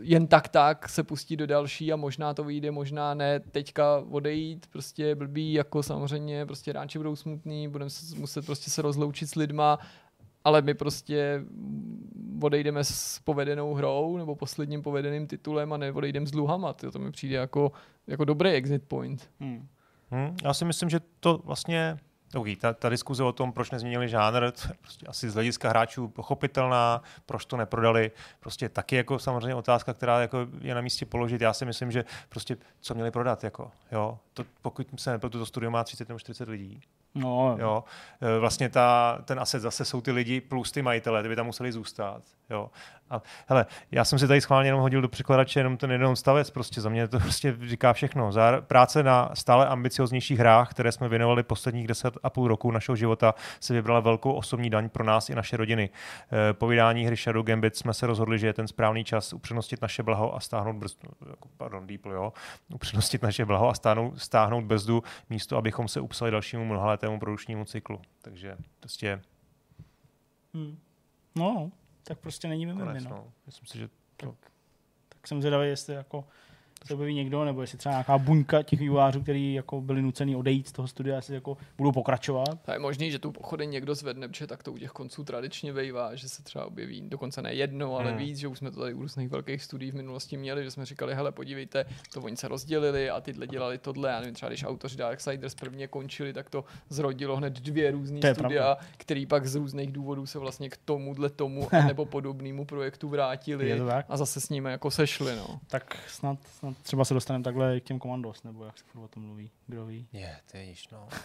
jen 0.00 0.26
tak 0.26 0.48
tak 0.48 0.88
se 0.88 1.02
pustit 1.02 1.36
do 1.36 1.46
další 1.46 1.92
a 1.92 1.96
možná 1.96 2.34
to 2.34 2.44
vyjde, 2.44 2.70
možná 2.70 3.14
ne, 3.14 3.40
teďka 3.40 4.04
odejít, 4.10 4.66
prostě 4.66 5.14
blbý, 5.14 5.52
jako 5.52 5.82
samozřejmě, 5.82 6.46
prostě 6.46 6.72
ráči 6.72 6.98
budou 6.98 7.16
smutný, 7.16 7.68
budeme 7.68 7.90
se- 7.90 8.16
muset 8.16 8.46
prostě 8.46 8.70
se 8.70 8.82
rozloučit 8.82 9.30
s 9.30 9.34
lidma, 9.34 9.78
ale 10.44 10.62
my 10.62 10.74
prostě 10.74 11.44
odejdeme 12.42 12.84
s 12.84 13.20
povedenou 13.24 13.74
hrou 13.74 14.18
nebo 14.18 14.36
posledním 14.36 14.82
povedeným 14.82 15.26
titulem 15.26 15.72
a 15.72 15.76
neodejdeme 15.76 16.26
s 16.26 16.30
dluhama. 16.30 16.72
To 16.72 16.98
mi 16.98 17.10
přijde 17.10 17.36
jako, 17.36 17.72
jako 18.06 18.24
dobrý 18.24 18.50
exit 18.50 18.82
point. 18.88 19.30
Hm. 19.40 19.66
Hm, 20.10 20.36
já 20.44 20.54
si 20.54 20.64
myslím, 20.64 20.90
že 20.90 21.00
to 21.20 21.40
vlastně 21.44 21.98
Okay, 22.34 22.56
ta, 22.56 22.72
ta 22.72 22.88
diskuze 22.88 23.24
o 23.24 23.32
tom, 23.32 23.52
proč 23.52 23.70
nezměnili 23.70 24.08
žánr, 24.08 24.50
to 24.50 24.68
je 24.68 24.74
prostě 24.80 25.06
asi 25.06 25.30
z 25.30 25.34
hlediska 25.34 25.68
hráčů 25.68 26.08
pochopitelná, 26.08 27.02
proč 27.26 27.44
to 27.44 27.56
neprodali, 27.56 28.10
prostě 28.40 28.68
taky 28.68 28.96
jako 28.96 29.18
samozřejmě 29.18 29.54
otázka, 29.54 29.94
která 29.94 30.20
jako 30.20 30.46
je 30.60 30.74
na 30.74 30.80
místě 30.80 31.06
položit. 31.06 31.40
Já 31.40 31.52
si 31.52 31.64
myslím, 31.64 31.90
že 31.90 32.04
prostě 32.28 32.56
co 32.80 32.94
měli 32.94 33.10
prodat, 33.10 33.44
jako, 33.44 33.70
jo, 33.92 34.18
to, 34.34 34.44
pokud 34.62 34.86
se 34.96 35.10
nepletu, 35.10 35.38
to 35.38 35.46
studio 35.46 35.70
má 35.70 35.84
30 35.84 36.08
nebo 36.08 36.18
40 36.18 36.48
lidí, 36.48 36.80
No, 37.14 37.56
jo, 37.60 37.84
E, 38.20 38.38
vlastně 38.38 38.68
ta, 38.68 39.18
ten 39.24 39.40
asset 39.40 39.62
zase 39.62 39.84
jsou 39.84 40.00
ty 40.00 40.12
lidi 40.12 40.40
plus 40.40 40.72
ty 40.72 40.82
majitele, 40.82 41.22
ty 41.22 41.28
by 41.28 41.36
tam 41.36 41.46
museli 41.46 41.72
zůstat, 41.72 42.22
jo. 42.50 42.70
A 43.10 43.22
hele, 43.46 43.66
já 43.90 44.04
jsem 44.04 44.18
si 44.18 44.28
tady 44.28 44.40
schválně 44.40 44.68
jenom 44.68 44.80
hodil 44.80 45.02
do 45.02 45.08
překladače 45.08 45.60
jenom 45.60 45.76
ten 45.76 45.90
jeden 45.90 46.16
stavec, 46.16 46.50
prostě 46.50 46.80
za 46.80 46.88
mě 46.88 47.08
to 47.08 47.18
prostě 47.18 47.56
říká 47.66 47.92
všechno. 47.92 48.32
Zá, 48.32 48.60
práce 48.60 49.02
na 49.02 49.30
stále 49.34 49.66
ambicioznějších 49.66 50.38
hrách, 50.38 50.70
které 50.70 50.92
jsme 50.92 51.08
věnovali 51.08 51.42
posledních 51.42 51.86
deset 51.86 52.14
a 52.22 52.30
půl 52.30 52.48
roku 52.48 52.70
našeho 52.70 52.96
života, 52.96 53.34
se 53.60 53.74
vybrala 53.74 54.00
velkou 54.00 54.32
osobní 54.32 54.70
daň 54.70 54.88
pro 54.88 55.04
nás 55.04 55.30
i 55.30 55.34
naše 55.34 55.56
rodiny. 55.56 55.90
E, 56.50 56.52
po 56.52 56.66
vydání 56.66 57.06
hry 57.06 57.16
Shadow 57.16 57.44
Gambit 57.44 57.76
jsme 57.76 57.94
se 57.94 58.06
rozhodli, 58.06 58.38
že 58.38 58.46
je 58.46 58.52
ten 58.52 58.68
správný 58.68 59.04
čas 59.04 59.32
upřednostit 59.32 59.82
naše 59.82 60.02
blaho 60.02 60.36
a 60.36 60.40
stáhnout 60.40 60.76
brzdu, 60.76 61.08
jako, 61.30 61.48
pardon, 61.56 61.86
Deeple, 61.86 62.14
jo, 62.14 62.32
upřednostit 62.74 63.22
naše 63.22 63.44
blaho 63.44 63.68
a 63.68 63.74
stáhnout, 63.74 64.20
stáhnout 64.20 64.64
brzdu 64.64 65.02
místo, 65.30 65.56
abychom 65.56 65.88
se 65.88 66.00
upsali 66.00 66.30
dalšímu 66.30 66.64
mnohaletému 66.64 67.18
produkčnímu 67.18 67.64
cyklu. 67.64 68.00
Takže 68.22 68.56
prostě 68.80 69.20
hm. 70.54 70.78
no, 71.36 71.70
tak 72.04 72.18
prostě 72.18 72.48
není 72.48 72.66
mimo 72.66 72.84
konec, 72.84 73.04
no. 73.04 73.32
Myslím 73.46 73.66
si, 73.66 73.78
že 73.78 73.88
to 74.16 74.36
Tak 75.08 75.26
jsem 75.26 75.40
zvědavý, 75.40 75.68
jestli 75.68 75.94
jako 75.94 76.24
se 76.86 76.94
objeví 76.94 77.14
někdo, 77.14 77.44
nebo 77.44 77.60
jestli 77.60 77.78
třeba 77.78 77.92
nějaká 77.92 78.18
buňka 78.18 78.62
těch 78.62 78.78
vývojářů, 78.80 79.22
kteří 79.22 79.54
jako 79.54 79.80
byli 79.80 80.02
nuceni 80.02 80.36
odejít 80.36 80.68
z 80.68 80.72
toho 80.72 80.88
studia, 80.88 81.16
jestli 81.16 81.34
jako 81.34 81.56
budou 81.78 81.92
pokračovat. 81.92 82.58
A 82.66 82.72
je 82.72 82.78
možný, 82.78 83.10
že 83.10 83.18
tu 83.18 83.32
pochodeň 83.32 83.70
někdo 83.70 83.94
zvedne, 83.94 84.28
protože 84.28 84.46
tak 84.46 84.62
to 84.62 84.72
u 84.72 84.78
těch 84.78 84.90
konců 84.90 85.24
tradičně 85.24 85.72
bývá, 85.72 86.14
že 86.14 86.28
se 86.28 86.42
třeba 86.42 86.66
objeví 86.66 87.00
dokonce 87.00 87.42
ne 87.42 87.54
jedno, 87.54 87.96
ale 87.96 88.10
Hmm. 88.10 88.18
víc, 88.18 88.38
že 88.38 88.48
už 88.48 88.58
jsme 88.58 88.70
to 88.70 88.80
tady 88.80 88.94
u 88.94 89.00
různých 89.00 89.28
velkých 89.28 89.62
studií 89.62 89.90
v 89.90 89.94
minulosti 89.94 90.36
měli, 90.36 90.64
že 90.64 90.70
jsme 90.70 90.86
říkali, 90.86 91.14
hele, 91.14 91.32
podívejte, 91.32 91.84
to 92.12 92.20
oni 92.20 92.36
se 92.36 92.48
rozdělili 92.48 93.10
a 93.10 93.20
tyhle 93.20 93.46
dělali 93.46 93.78
tohle, 93.78 94.10
já 94.10 94.20
nevím, 94.20 94.34
třeba 94.34 94.48
když 94.48 94.64
autoři 94.64 94.96
Darksiders 94.96 95.54
prvně 95.54 95.88
končili, 95.88 96.32
tak 96.32 96.50
to 96.50 96.64
zrodilo 96.88 97.36
hned 97.36 97.52
dvě 97.52 97.90
různé 97.90 98.34
studia, 98.34 98.76
který 98.96 99.26
pak 99.26 99.46
z 99.46 99.54
různých 99.54 99.92
důvodů 99.92 100.26
se 100.26 100.38
vlastně 100.38 100.70
k 100.70 100.76
tomuhle 100.76 101.30
tomu 101.30 101.68
a 101.82 101.86
nebo 101.86 102.04
podobnému 102.04 102.64
projektu 102.64 103.06
Je 103.06 103.10
vrátili 103.10 103.80
a 104.08 104.16
zase 104.16 104.40
s 104.40 104.48
nimi 104.48 104.70
jako 104.70 104.90
sešli, 104.90 105.36
no. 105.36 105.60
Tak 105.68 105.96
snad, 106.08 106.38
snad 106.58 106.69
třeba 106.82 107.04
se 107.04 107.14
dostaneme 107.14 107.44
takhle 107.44 107.80
k 107.80 107.84
těm 107.84 107.98
komandos, 107.98 108.42
nebo 108.42 108.64
jak 108.64 108.78
se 108.78 108.84
furt 108.92 109.02
o 109.04 109.08
tom 109.08 109.22
mluví, 109.22 109.50
kdo 109.66 109.86
ví. 109.86 110.06
je, 110.12 110.36
to 110.50 110.56
je 110.56 110.62
již, 110.64 110.88
no. 110.88 111.08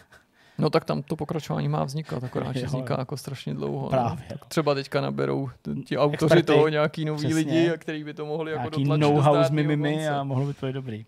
No 0.58 0.70
tak 0.70 0.86
tam 0.86 1.02
to 1.04 1.16
pokračování 1.16 1.68
má 1.68 1.84
vznikat, 1.84 2.24
akorát, 2.24 2.54
že 2.56 2.60
Jo. 2.60 2.66
vzniká 2.66 2.96
jako 3.00 3.18
strašně 3.18 3.54
dlouho. 3.54 3.90
Právě, 3.90 4.10
No. 4.10 4.16
no. 4.32 4.38
Tak 4.40 4.46
třeba 4.48 4.74
teďka 4.74 5.02
naberou 5.02 5.50
ti 5.86 5.98
autoři 5.98 6.26
Experty. 6.26 6.46
toho 6.46 6.68
nějaký 6.70 7.06
nový 7.06 7.20
Přesně. 7.20 7.36
lidi, 7.36 7.70
a 7.72 7.78
který 7.78 8.04
by 8.04 8.14
to 8.14 8.26
mohli 8.26 8.52
jako 8.52 8.64
dotlačit 8.64 8.88
do 8.88 8.98
know-how 8.98 9.44
s 9.44 9.50
mimimi 9.50 10.08
a 10.10 10.24
mohlo 10.24 10.46
by 10.46 10.54
to 10.54 10.66
být 10.66 10.74
dobrý. 10.74 11.06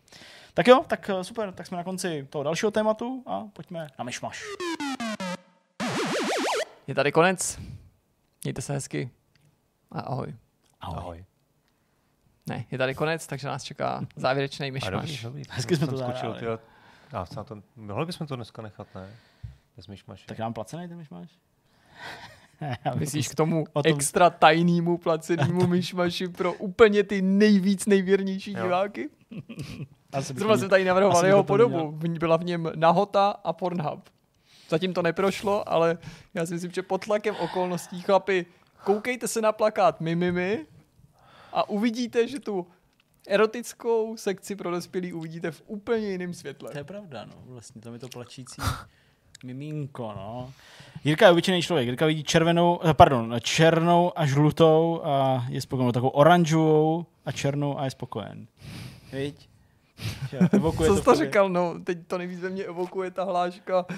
Tak 0.53 0.67
jo, 0.67 0.83
tak 0.87 1.09
eh, 1.09 1.23
super, 1.23 1.51
tak 1.53 1.67
jsme 1.67 1.77
na 1.77 1.83
konci 1.83 2.27
toho 2.29 2.43
dalšího 2.43 2.71
tématu 2.71 3.23
a 3.25 3.43
pojďme 3.53 3.87
na 3.99 4.05
myšmaš. 4.05 4.43
Je 6.87 6.95
tady 6.95 7.11
konec. 7.11 7.59
Mějte 8.43 8.61
se 8.61 8.73
hezky. 8.73 9.09
A 9.91 9.99
ahoj. 9.99 10.33
Ahoj. 10.81 11.25
Ne, 12.47 12.65
je 12.71 12.77
tady 12.77 12.95
konec, 12.95 13.27
takže 13.27 13.47
nás 13.47 13.63
čeká 13.63 14.05
závěrečný 14.15 14.71
myšmaš. 14.71 15.25
Hezky 15.49 15.75
jsme 15.75 15.87
to 15.87 16.13
tyjo. 16.39 16.59
A 17.13 17.25
na 17.35 17.43
to, 17.43 17.61
mohli 17.75 18.05
bychom 18.05 18.27
to 18.27 18.35
dneska 18.35 18.61
nechat, 18.61 18.87
ne? 18.95 19.09
Bez 19.75 19.87
myšmaše. 19.87 20.25
Tak 20.25 20.39
nám 20.39 20.53
placený 20.53 20.87
ten 20.87 20.97
myšmaš? 20.97 21.29
Myslíš 22.95 23.27
k 23.27 23.35
tomu 23.35 23.65
o 23.73 23.83
tom- 23.83 23.93
extra 23.95 24.29
tajnému 24.29 24.97
placenému 24.97 25.67
myšmaši 25.67 26.27
pro 26.27 26.53
úplně 26.53 27.03
ty 27.03 27.21
nejvíc 27.21 27.85
nejvěrnější 27.85 28.51
Jo. 28.51 28.63
diváky? 28.63 29.09
Zrovna 30.19 30.57
jsem 30.57 30.69
tady 30.69 30.85
navrhoval 30.85 31.25
jeho 31.25 31.43
podobu. 31.43 31.91
V 31.91 32.07
ní 32.07 32.19
Byla 32.19 32.37
v 32.37 32.43
něm 32.43 32.71
Nahota 32.75 33.29
a 33.43 33.53
Pornhub. 33.53 34.09
Zatím 34.69 34.93
to 34.93 35.01
neprošlo, 35.01 35.69
ale 35.69 35.97
já 36.33 36.45
si 36.45 36.53
myslím, 36.53 36.71
že 36.71 36.81
pod 36.83 37.05
tlakem 37.05 37.35
okolností 37.35 38.01
chlapi, 38.01 38.45
koukejte 38.83 39.27
se 39.27 39.41
na 39.41 39.51
plakát 39.51 40.01
Mimimi 40.01 40.65
a 41.53 41.69
uvidíte, 41.69 42.27
že 42.27 42.39
tu 42.39 42.67
erotickou 43.27 44.17
sekci 44.17 44.55
pro 44.55 44.71
dospělý 44.71 45.13
uvidíte 45.13 45.51
v 45.51 45.63
úplně 45.65 46.09
jiném 46.09 46.33
světle. 46.33 46.71
To 46.71 46.77
je 46.77 46.83
pravda, 46.83 47.25
no. 47.25 47.33
Vlastně 47.45 47.81
tam 47.81 47.93
je 47.93 47.99
to 47.99 48.07
plačící 48.07 48.61
miminko, 49.43 50.13
no. 50.15 50.53
Jirka 51.03 51.25
je 51.25 51.31
obyčejný 51.31 51.61
člověk. 51.61 51.87
Jirka 51.87 52.05
vidí 52.05 52.23
červenou, 52.23 52.79
eh, 52.83 52.93
pardon, 52.93 53.35
černou 53.41 54.11
a 54.15 54.25
žlutou 54.25 55.01
a 55.03 55.45
je 55.49 55.61
spokojen. 55.61 55.91
Takovou 55.91 56.09
oranžovou 56.09 57.05
a 57.25 57.31
černou 57.31 57.79
a 57.79 57.85
je 57.85 57.91
spokojen. 57.91 58.47
Viď? 59.11 59.49
Evokuje 60.51 60.89
Co 60.89 60.95
jsi 60.95 61.01
to 61.03 61.11
tobě. 61.11 61.25
říkal? 61.27 61.49
No, 61.49 61.73
teď 61.83 61.97
to 62.07 62.17
nejvíc 62.17 62.39
ve 62.39 62.49
mně 62.49 62.63
evokuje 62.63 63.11
ta 63.11 63.23
hláška. 63.23 63.85
eh, 63.89 63.95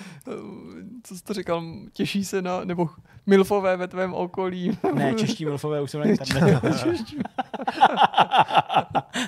Co 1.03 1.15
jsi 1.15 1.23
to 1.23 1.33
říkal? 1.33 1.63
Těší 1.93 2.25
se 2.25 2.41
na, 2.41 2.61
nebo 2.65 2.89
milfové 3.25 3.77
ve 3.77 3.87
tvém 3.87 4.13
okolí. 4.13 4.77
Ne, 4.93 5.13
čeští 5.13 5.45
milfové 5.45 5.81
už 5.81 5.91
jsou 5.91 5.99
na 5.99 6.05
internetu. 6.09 6.67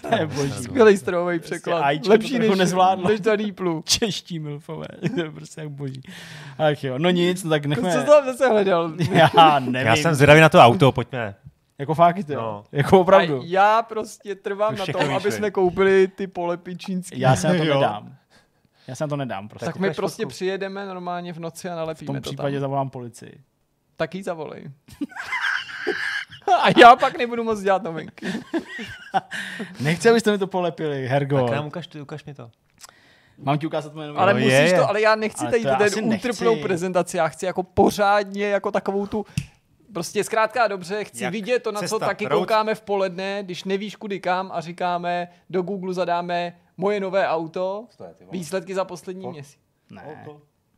to 0.02 0.16
je 0.16 0.28
boží. 0.28 0.52
Skvělý 0.64 0.98
strojový 0.98 1.40
překlad. 1.40 1.80
Prostě 1.80 1.96
Ačko 1.96 2.04
to 2.06 2.10
Lepší 2.10 2.40
než, 2.40 2.58
nezvládlo. 2.58 3.10
než 3.10 3.20
daný 3.20 3.52
plu. 3.52 3.82
Čeští 3.86 4.40
milfové. 4.40 4.88
to 5.16 5.22
je 5.22 5.32
prostě 5.32 5.62
jak 5.62 5.70
boží. 5.70 6.02
Ach 6.58 6.84
jo, 6.84 6.98
no 6.98 7.10
nic, 7.10 7.44
no 7.44 7.50
tak 7.50 7.66
nechme. 7.66 7.92
Co 7.94 8.00
jsi 8.00 8.06
tam 8.06 8.26
zase 8.26 8.48
hledal? 8.50 8.92
Já 9.36 9.60
nevím. 9.60 9.88
Já 9.88 9.96
jsem 9.96 10.16
zvědavý 10.16 10.42
na 10.42 10.50
to 10.50 10.60
auto, 10.60 10.92
pojďme. 10.92 11.36
Jako 11.82 11.94
fakt, 11.94 12.30
jo. 12.30 12.42
No. 12.42 12.64
Jako 12.72 13.00
opravdu. 13.02 13.40
A 13.40 13.44
já 13.46 13.82
prostě 13.82 14.36
trvám 14.36 14.74
Už 14.74 14.80
na 14.80 14.86
tom, 14.86 15.16
aby 15.16 15.32
jsme 15.32 15.52
koupili 15.52 16.08
ty 16.08 16.28
polepy 16.28 16.78
čínský. 16.78 17.20
Já 17.20 17.36
se 17.36 17.48
na 17.48 17.54
to 17.58 17.64
Jo. 17.64 17.74
nedám. 17.76 18.16
Já 18.88 18.96
se 18.96 19.04
na 19.04 19.08
to 19.08 19.18
nedám 19.18 19.48
prostě. 19.48 19.66
tak 19.66 19.74
Tak 19.76 19.82
my 19.82 19.92
prostě 19.94 20.24
fotku. 20.24 20.30
přijedeme 20.30 20.86
normálně 20.86 21.34
v 21.34 21.40
noci 21.40 21.70
a 21.70 21.74
v 21.74 21.76
nalepíme 21.78 22.06
tom 22.08 22.16
to 22.16 22.22
případě 22.22 22.56
tam. 22.56 22.62
zavolám 22.62 22.90
policii. 22.90 23.42
Tak 23.98 24.16
jí 24.16 24.24
zavolej. 24.24 24.72
a 26.64 26.80
já 26.80 26.96
pak 26.96 27.18
nebudu 27.18 27.44
moc 27.44 27.62
dělat 27.62 27.84
novinky. 27.84 28.26
Nechci, 29.80 30.10
abyste 30.10 30.32
mi 30.32 30.38
to 30.38 30.48
polepili, 30.48 31.08
Hergo. 31.08 31.46
Tak 31.46 31.56
nám 31.56 31.68
ukaž, 31.68 31.88
ty, 31.88 32.02
ukaž 32.02 32.26
mi 32.26 32.34
to. 32.34 32.50
Mám 33.38 33.58
ti 33.58 33.68
ukázat 33.68 33.94
moje 33.94 34.08
noviny? 34.08 34.22
Ale 34.22 34.34
No 34.34 34.40
musíš 34.40 34.54
je, 34.54 34.60
je. 34.68 34.74
to, 34.80 34.90
ale 34.90 35.02
já 35.02 35.16
nechci 35.16 35.42
Ale 35.46 35.52
tady 35.52 35.64
to 35.64 35.96
ten 35.96 36.10
nechci. 36.10 36.30
útrpnou 36.30 36.56
prezentaci, 36.62 37.18
já 37.18 37.28
chci 37.28 37.46
jako 37.46 37.64
pořádně, 37.64 38.46
jako 38.48 38.72
takovou 38.72 39.08
tu 39.08 39.26
Prostě 39.94 40.24
zkrátka 40.24 40.64
a 40.64 40.68
dobře, 40.68 41.04
chci 41.04 41.24
Jak 41.24 41.32
vidět 41.34 41.64
to, 41.64 41.72
na 41.72 41.80
co 41.82 41.88
cesta, 41.88 42.06
taky 42.06 42.26
road- 42.26 42.40
koukáme 42.40 42.76
v 42.76 42.82
poledne, 42.82 43.44
když 43.44 43.64
nevíš 43.64 43.96
kudy 43.96 44.20
kam 44.20 44.52
a 44.54 44.62
říkáme, 44.62 45.28
do 45.50 45.62
Google 45.62 45.94
zadáme 45.94 46.60
moje 46.78 47.00
nové 47.00 47.28
auto, 47.28 47.88
výsledky 48.32 48.76
za 48.76 48.86
poslední 48.86 49.24
Po- 49.24 49.32
měsíc. 49.32 49.60
Ne, 49.90 50.26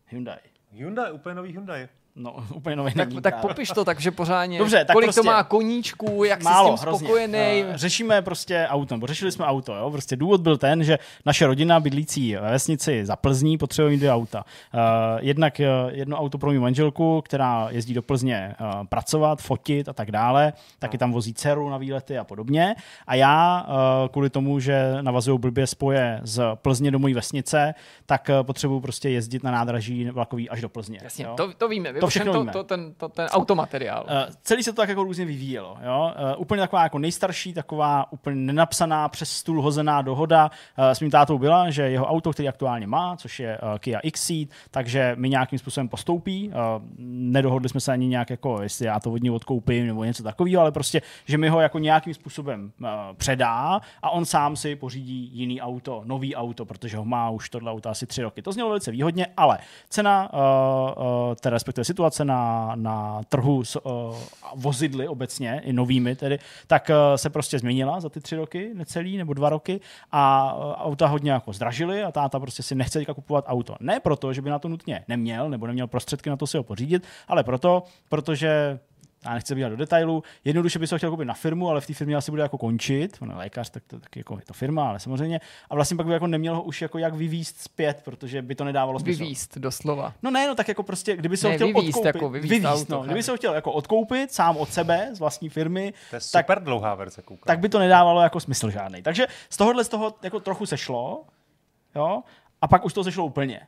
Hyundai. 0.07 0.37
Hyundai, 0.71 1.11
úplně 1.11 1.35
nový 1.35 1.51
Hyundai. 1.51 1.87
No, 2.15 2.35
úplně 2.53 2.75
nový 2.75 2.93
Tak, 2.93 3.09
není 3.09 3.21
tak 3.21 3.33
právě. 3.33 3.47
popiš 3.49 3.69
to 3.69 3.85
takže 3.85 4.11
pořádně. 4.11 4.59
Dobře, 4.59 4.85
tak 4.85 4.93
Kolik 4.93 5.05
prostě- 5.07 5.21
to 5.21 5.25
má 5.25 5.43
koníčků, 5.43 6.23
jak 6.23 6.43
Málo, 6.43 6.71
jsi 6.71 6.77
s 6.77 6.79
tím 6.81 6.87
hrozně. 6.87 7.07
spokojený. 7.07 7.37
Eh, 7.39 7.77
Řešíme 7.77 8.21
prostě 8.21 8.65
auto, 8.69 8.95
nebo 8.95 9.07
řešili 9.07 9.31
jsme 9.31 9.45
auto. 9.45 9.75
Jo? 9.75 9.91
Prostě 9.91 10.15
důvod 10.15 10.41
byl 10.41 10.57
ten, 10.57 10.83
že 10.83 10.99
naše 11.25 11.47
rodina 11.47 11.79
bydlící 11.79 12.35
ve 12.35 12.51
vesnici 12.51 13.05
za 13.05 13.15
Plzní 13.15 13.57
potřebuje 13.57 13.91
mít 13.91 13.97
dvě 13.97 14.11
auta. 14.11 14.45
Uh, 14.73 14.79
jednak 15.19 15.53
uh, 15.59 15.93
jedno 15.93 16.17
auto 16.17 16.37
pro 16.37 16.53
mou 16.53 16.59
manželku, 16.59 17.21
která 17.25 17.67
jezdí 17.71 17.93
do 17.93 18.01
Plzně 18.01 18.55
uh, 18.59 18.87
pracovat, 18.87 19.41
fotit 19.41 19.89
a 19.89 19.93
tak 19.93 20.11
dále, 20.11 20.53
taky 20.79 20.97
tam 20.97 21.11
vozí 21.11 21.33
dceru 21.33 21.69
na 21.69 21.77
výlety 21.77 22.17
a 22.17 22.23
podobně. 22.23 22.75
A 23.07 23.15
já 23.15 23.65
uh, 23.67 24.09
kvůli 24.09 24.29
tomu, 24.29 24.59
že 24.59 24.97
navazují 25.01 25.39
blbě 25.39 25.67
spoje 25.67 26.19
z 26.23 26.43
Plzně 26.55 26.91
do 26.91 26.99
mojí 26.99 27.13
vesnice, 27.13 27.73
tak 28.05 28.29
uh, 28.39 28.43
potřebuju 28.45 28.79
prostě 28.79 29.09
jezdit 29.09 29.43
na 29.43 29.51
nádraží 29.51 30.09
vlakový 30.09 30.49
až 30.49 30.61
do 30.61 30.69
Plzně. 30.69 30.99
Jasně, 31.03 31.25
jo? 31.25 31.33
to, 31.37 31.53
to 31.57 31.67
víme. 31.67 31.93
To 32.03 32.09
všechno 32.09 32.33
to, 32.33 32.39
víme. 32.39 32.51
to, 32.51 32.63
ten, 32.63 32.93
to, 32.93 33.09
ten 33.09 33.27
automateriál. 33.31 34.05
Uh, 34.07 34.33
celý 34.41 34.63
se 34.63 34.71
to 34.71 34.81
tak 34.81 34.89
jako 34.89 35.03
různě 35.03 35.25
vyvíjelo. 35.25 35.77
Jo? 35.85 36.13
Uh, 36.35 36.41
úplně 36.41 36.61
taková 36.61 36.83
jako 36.83 36.99
nejstarší, 36.99 37.53
taková 37.53 38.11
úplně 38.11 38.35
nenapsaná, 38.35 39.09
přes 39.09 39.29
stůl 39.29 39.61
hozená 39.61 40.01
dohoda 40.01 40.51
uh, 40.77 40.85
s 40.85 40.99
mým 40.99 41.11
tátou 41.11 41.37
byla, 41.37 41.69
že 41.69 41.89
jeho 41.89 42.05
auto, 42.05 42.31
který 42.31 42.49
aktuálně 42.49 42.87
má, 42.87 43.15
což 43.17 43.39
je 43.39 43.57
uh, 43.57 43.77
Kia 43.79 43.99
Xceed, 44.11 44.49
takže 44.71 45.15
mi 45.19 45.29
nějakým 45.29 45.59
způsobem 45.59 45.89
postoupí. 45.89 46.49
Uh, 46.49 46.53
nedohodli 46.97 47.69
jsme 47.69 47.79
se 47.79 47.91
ani 47.91 48.07
nějak 48.07 48.29
jako, 48.29 48.61
jestli 48.61 48.85
já 48.85 48.99
to 48.99 49.11
od 49.11 49.23
něj 49.23 49.31
odkoupím 49.31 49.87
nebo 49.87 50.03
něco 50.03 50.23
takového, 50.23 50.61
ale 50.61 50.71
prostě, 50.71 51.01
že 51.25 51.37
mi 51.37 51.49
ho 51.49 51.61
jako 51.61 51.79
nějakým 51.79 52.13
způsobem 52.13 52.71
uh, 52.81 52.87
předá 53.17 53.81
a 54.01 54.09
on 54.09 54.25
sám 54.25 54.55
si 54.55 54.75
pořídí 54.75 55.29
jiný 55.33 55.61
auto, 55.61 56.01
nový 56.05 56.35
auto, 56.35 56.65
protože 56.65 56.97
ho 56.97 57.05
má 57.05 57.29
už 57.29 57.49
tohle 57.49 57.71
auto 57.71 57.89
asi 57.89 58.05
tři 58.07 58.21
roky. 58.21 58.41
To 58.41 58.51
znělo 58.51 58.69
velice 58.69 58.91
výhodně, 58.91 59.27
ale 59.37 59.57
cena, 59.89 60.29
uh, 60.33 60.39
uh, 60.39 61.35
teda 61.35 61.53
respektive 61.53 61.85
situace 61.93 62.25
na, 62.25 62.71
na 62.75 63.21
trhu 63.29 63.63
s 63.63 63.85
uh, 63.85 64.15
vozidly 64.55 65.07
obecně, 65.07 65.61
i 65.65 65.73
novými 65.73 66.15
tedy, 66.15 66.39
tak 66.67 66.89
uh, 66.89 67.15
se 67.15 67.29
prostě 67.29 67.59
změnila 67.59 67.99
za 67.99 68.09
ty 68.09 68.19
tři 68.19 68.35
roky, 68.35 68.71
necelý 68.73 69.17
nebo 69.17 69.33
dva 69.33 69.49
roky 69.49 69.79
a 70.11 70.53
uh, 70.53 70.87
auta 70.89 71.07
hodně 71.07 71.31
jako 71.31 71.53
zdražily 71.53 72.03
a 72.03 72.11
táta 72.11 72.39
prostě 72.39 72.63
si 72.63 72.75
nechce 72.75 72.99
teďka 72.99 73.13
kupovat 73.13 73.45
auto. 73.47 73.75
Ne 73.79 73.99
proto, 73.99 74.33
že 74.33 74.41
by 74.41 74.49
na 74.49 74.59
to 74.59 74.67
nutně 74.67 75.05
neměl 75.07 75.49
nebo 75.49 75.67
neměl 75.67 75.87
prostředky 75.87 76.29
na 76.29 76.37
to 76.37 76.47
si 76.47 76.57
ho 76.57 76.63
pořídit, 76.63 77.03
ale 77.27 77.43
proto, 77.43 77.83
protože 78.09 78.79
já 79.25 79.33
nechci 79.33 79.55
být 79.55 79.61
do 79.61 79.77
detailu, 79.77 80.23
jednoduše 80.45 80.79
by 80.79 80.87
se 80.87 80.95
ho 80.95 80.97
chtěl 80.99 81.09
koupit 81.09 81.25
na 81.25 81.33
firmu, 81.33 81.69
ale 81.69 81.81
v 81.81 81.87
té 81.87 81.93
firmě 81.93 82.15
asi 82.15 82.31
bude 82.31 82.43
jako 82.43 82.57
končit, 82.57 83.17
on 83.21 83.29
je 83.29 83.35
lékař, 83.35 83.69
tak 83.69 83.83
to 83.87 83.99
taky 83.99 84.19
jako 84.19 84.35
je 84.39 84.45
to 84.45 84.53
firma, 84.53 84.89
ale 84.89 84.99
samozřejmě. 84.99 85.39
A 85.69 85.75
vlastně 85.75 85.97
pak 85.97 86.05
by 86.05 86.13
jako 86.13 86.27
neměl 86.27 86.55
ho 86.55 86.63
už 86.63 86.81
jako 86.81 86.97
jak 86.97 87.13
vyvíst 87.13 87.57
zpět, 87.61 88.01
protože 88.03 88.41
by 88.41 88.55
to 88.55 88.63
nedávalo 88.63 88.99
smysl. 88.99 89.19
Vyvíst, 89.23 89.57
doslova. 89.57 90.13
No 90.23 90.31
ne, 90.31 90.47
no 90.47 90.55
tak 90.55 90.67
jako 90.67 90.83
prostě, 90.83 91.15
kdyby 91.15 91.37
se 91.37 91.47
Ne, 91.47 91.53
ho 91.53 91.57
chtěl 91.57 91.67
vyvízt, 91.67 91.87
odkoupit, 91.87 92.05
jako 92.15 92.29
vyvízt 92.29 92.49
vyvízt, 92.49 92.67
auto, 92.67 92.95
no, 92.95 93.03
kdyby 93.03 93.23
se 93.23 93.31
ho 93.31 93.37
chtěl 93.37 93.53
jako 93.53 93.71
odkoupit 93.71 94.31
sám 94.33 94.57
od 94.57 94.69
sebe, 94.69 95.09
z 95.13 95.19
vlastní 95.19 95.49
firmy, 95.49 95.93
To 96.09 96.15
je 96.15 96.19
tak, 96.31 96.45
super 96.45 96.63
dlouhá 96.63 96.95
verze, 96.95 97.21
koukám. 97.21 97.43
tak 97.47 97.59
by 97.59 97.69
to 97.69 97.79
nedávalo 97.79 98.21
jako 98.21 98.39
smysl 98.39 98.69
žádný. 98.69 99.01
Takže 99.01 99.27
z 99.49 99.57
tohohle 99.57 99.83
z 99.83 99.87
toho 99.89 100.13
jako 100.23 100.39
trochu 100.39 100.65
sešlo, 100.65 101.23
jo, 101.95 102.23
a 102.61 102.67
pak 102.67 102.85
už 102.85 102.93
to 102.93 103.03
sešlo 103.03 103.25
úplně. 103.25 103.61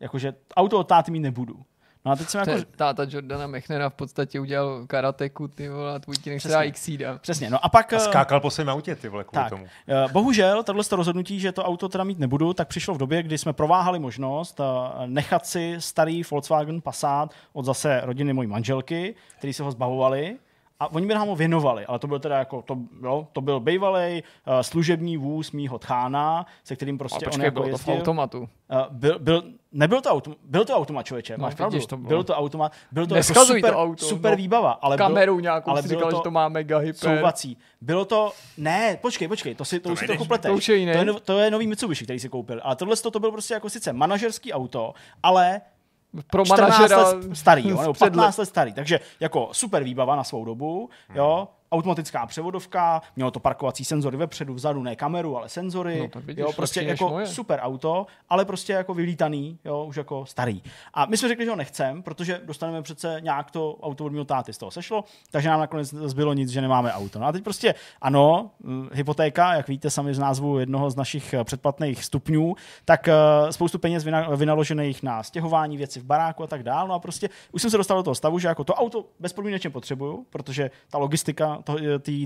Jakože 0.00 0.34
auto 0.56 0.78
od 0.78 0.88
táty 0.88 1.10
mít 1.10 1.20
nebudu. 1.20 1.62
No 2.04 2.12
a 2.12 2.16
teď 2.16 2.28
jsem 2.28 2.44
To 2.44 2.50
jako... 2.50 2.64
táta 2.76 3.06
Jordana 3.08 3.46
Mechnera 3.46 3.90
v 3.90 3.94
podstatě 3.94 4.40
udělal 4.40 4.86
karateku, 4.86 5.48
ty 5.48 5.68
vole, 5.68 5.94
a 5.94 5.98
tvůj 5.98 6.16
ti 6.16 6.30
nechce 6.30 6.70
Xida. 6.70 7.18
Přesně, 7.18 7.50
no 7.50 7.64
a 7.64 7.68
pak... 7.68 7.92
A 7.92 7.96
eh, 7.96 8.00
skákal 8.00 8.40
po 8.40 8.50
svém 8.50 8.68
autě, 8.68 8.94
ty 8.94 9.08
vole, 9.08 9.24
kvůli 9.24 9.42
Tak, 9.42 9.50
tomu. 9.50 9.66
eh, 9.88 10.08
bohužel 10.12 10.62
tohle 10.62 10.84
rozhodnutí, 10.92 11.40
že 11.40 11.52
to 11.52 11.64
auto 11.64 11.88
teda 11.88 12.04
mít 12.04 12.18
nebudu, 12.18 12.52
tak 12.52 12.68
přišlo 12.68 12.94
v 12.94 12.98
době, 12.98 13.22
kdy 13.22 13.38
jsme 13.38 13.52
prováhali 13.52 13.98
možnost 13.98 14.60
eh, 14.60 15.06
nechat 15.06 15.46
si 15.46 15.76
starý 15.78 16.22
Volkswagen 16.30 16.80
Passat 16.80 17.30
od 17.52 17.64
zase 17.64 18.00
rodiny 18.04 18.32
mojí 18.32 18.48
manželky, 18.48 19.14
který 19.38 19.52
se 19.52 19.62
ho 19.62 19.70
zbavovali. 19.70 20.36
A 20.82 20.92
oni 20.92 21.06
by 21.06 21.14
nám 21.14 21.28
ho 21.28 21.36
věnovali, 21.36 21.86
ale 21.86 21.98
to 21.98 22.06
byl 22.06 22.18
teda 22.18 22.38
jako, 22.38 22.62
to, 22.62 22.76
jo, 23.02 23.26
to 23.32 23.40
byl 23.40 23.60
bývalý 23.60 24.22
uh, 24.46 24.60
služební 24.60 25.16
vůz 25.16 25.52
mýho 25.52 25.78
tchána, 25.78 26.46
se 26.64 26.76
kterým 26.76 26.94
Ale 26.94 26.98
prostě 26.98 27.26
on 27.26 27.30
počkej, 27.30 27.44
jako 27.44 27.54
bylo 27.54 27.64
to 27.64 27.68
v 27.68 27.72
jezdil. 27.80 27.94
automatu. 27.94 28.38
Uh, 28.40 28.46
byl, 28.90 29.18
byl, 29.18 29.42
nebyl 29.72 30.00
to 30.00 30.10
autom, 30.10 30.34
byl 30.44 30.64
to 30.64 30.76
automat, 30.76 31.06
člověče, 31.06 31.36
No, 31.38 31.42
máš 31.42 31.54
pravdu. 31.54 31.86
to 31.86 31.96
bylo. 31.96 32.08
byl 32.08 32.24
to 32.24 32.34
automat, 32.36 32.72
byl 32.92 33.06
to 33.06 33.14
jako 33.14 33.44
super, 33.44 33.72
to 33.72 33.78
auto, 33.78 34.04
super 34.04 34.30
no. 34.30 34.36
výbava, 34.36 34.72
ale 34.72 34.96
Kameru 34.96 35.34
byl, 35.34 35.42
nějakou 35.42 35.70
ale 35.70 35.82
si 35.82 35.88
bylo 35.88 36.00
říkal, 36.00 36.10
to- 36.10 36.16
že 36.16 36.22
to 36.22 36.30
má 36.30 36.48
mega 36.48 36.78
hyper. 36.78 36.94
souvací. 37.16 37.56
Bylo 37.80 38.04
to, 38.04 38.32
ne, 38.56 38.98
počkej, 39.02 39.28
počkej, 39.28 39.54
to, 39.54 39.64
si, 39.64 39.80
to, 39.80 39.88
To 39.88 39.92
už 39.92 39.98
si 39.98 40.02
nejdeš, 40.02 40.16
trochu 40.16 40.28
pleteš. 40.28 40.48
to 40.50 40.54
už 40.56 40.68
je 40.68 40.76
jiný. 40.76 40.92
To 40.92 40.98
je, 40.98 41.04
no- 41.04 41.20
to 41.20 41.38
je 41.38 41.50
nový 41.50 41.66
Mitsubishi, 41.66 42.04
který 42.04 42.18
si 42.20 42.28
koupil. 42.28 42.60
Ale 42.62 42.76
tohle 42.76 42.96
to 42.96 43.20
byl 43.20 43.30
prostě 43.30 43.54
jako 43.54 43.70
sice 43.70 43.92
manažerský 43.92 44.52
auto, 44.52 44.94
ale 45.22 45.60
Pro 46.30 46.44
14 46.44 46.70
manažera 46.70 47.08
let 47.08 47.16
starý, 47.32 47.68
jo, 47.68 47.80
nebo 47.80 47.94
z 47.94 47.96
před 47.96 48.04
15 48.04 48.36
let 48.38 48.46
starý. 48.46 48.72
Takže 48.72 49.00
jako 49.20 49.48
super 49.52 49.82
výbava 49.82 50.16
na 50.16 50.24
svou 50.24 50.44
dobu, 50.44 50.90
jo, 51.14 51.48
automatická 51.72 52.26
převodovka, 52.26 53.02
mělo 53.16 53.30
to 53.30 53.40
parkovací 53.40 53.84
senzory 53.84 54.16
vepředu, 54.16 54.54
vzadu, 54.54 54.82
ne 54.82 54.96
kameru, 54.96 55.36
ale 55.36 55.48
senzory, 55.48 55.98
No, 56.00 56.08
tak 56.08 56.24
vidíš, 56.24 56.42
jo, 56.42 56.52
prostě 56.52 56.80
než 56.80 56.88
jako 56.90 57.08
moje. 57.08 57.26
super 57.26 57.58
auto, 57.62 58.06
ale 58.28 58.44
prostě 58.44 58.72
jako 58.72 58.94
vylítaný, 58.94 59.58
jo, 59.64 59.84
už 59.84 59.96
jako 59.96 60.26
starý. 60.26 60.62
A 60.94 61.06
my 61.06 61.16
jsme 61.16 61.28
řekli, 61.28 61.44
že 61.44 61.50
ho 61.50 61.56
nechcem, 61.56 62.02
protože 62.02 62.40
dostaneme 62.44 62.82
přece 62.82 63.16
nějak 63.20 63.50
to 63.50 63.76
auto 63.82 64.04
od 64.04 64.12
mého 64.12 64.24
táty 64.24 64.52
z 64.52 64.58
toho 64.58 64.70
sešlo, 64.70 65.04
takže 65.30 65.48
nám 65.48 65.60
nakonec 65.60 65.88
zbylo 65.88 66.32
nic, 66.32 66.50
že 66.50 66.60
nemáme 66.60 66.92
auto. 66.92 67.18
No 67.18 67.26
a 67.26 67.32
teď 67.32 67.44
prostě 67.44 67.74
ano, 68.00 68.50
hm, 68.64 68.88
hypotéka, 68.92 69.54
jak 69.54 69.68
víte 69.68 69.90
sami 69.90 70.14
z 70.14 70.18
názvu 70.18 70.58
jednoho 70.58 70.90
z 70.90 70.96
našich 70.96 71.34
eh, 71.34 71.44
předplatných 71.44 72.04
stupňů, 72.04 72.54
tak 72.84 73.08
eh, 73.08 73.14
spoustu 73.50 73.78
peněz 73.78 74.04
vyna- 74.04 74.36
vynaložených 74.36 75.02
na 75.02 75.22
stěhování 75.22 75.76
věci 75.76 76.00
v 76.00 76.04
baráku 76.04 76.42
a 76.42 76.46
tak 76.46 76.62
dále. 76.62 76.88
No 76.88 76.94
a 76.94 76.98
prostě 76.98 77.28
už 77.52 77.62
jsem 77.62 77.70
se 77.70 77.76
dostal 77.76 77.96
do 77.96 78.02
toho 78.02 78.14
stavu, 78.14 78.38
že 78.38 78.48
jako 78.48 78.64
to 78.64 78.74
auto 78.74 79.04
bezpodmínečně 79.20 79.70
potřebuju, 79.70 80.26
protože 80.30 80.70
ta 80.90 80.98
logistika 80.98 81.58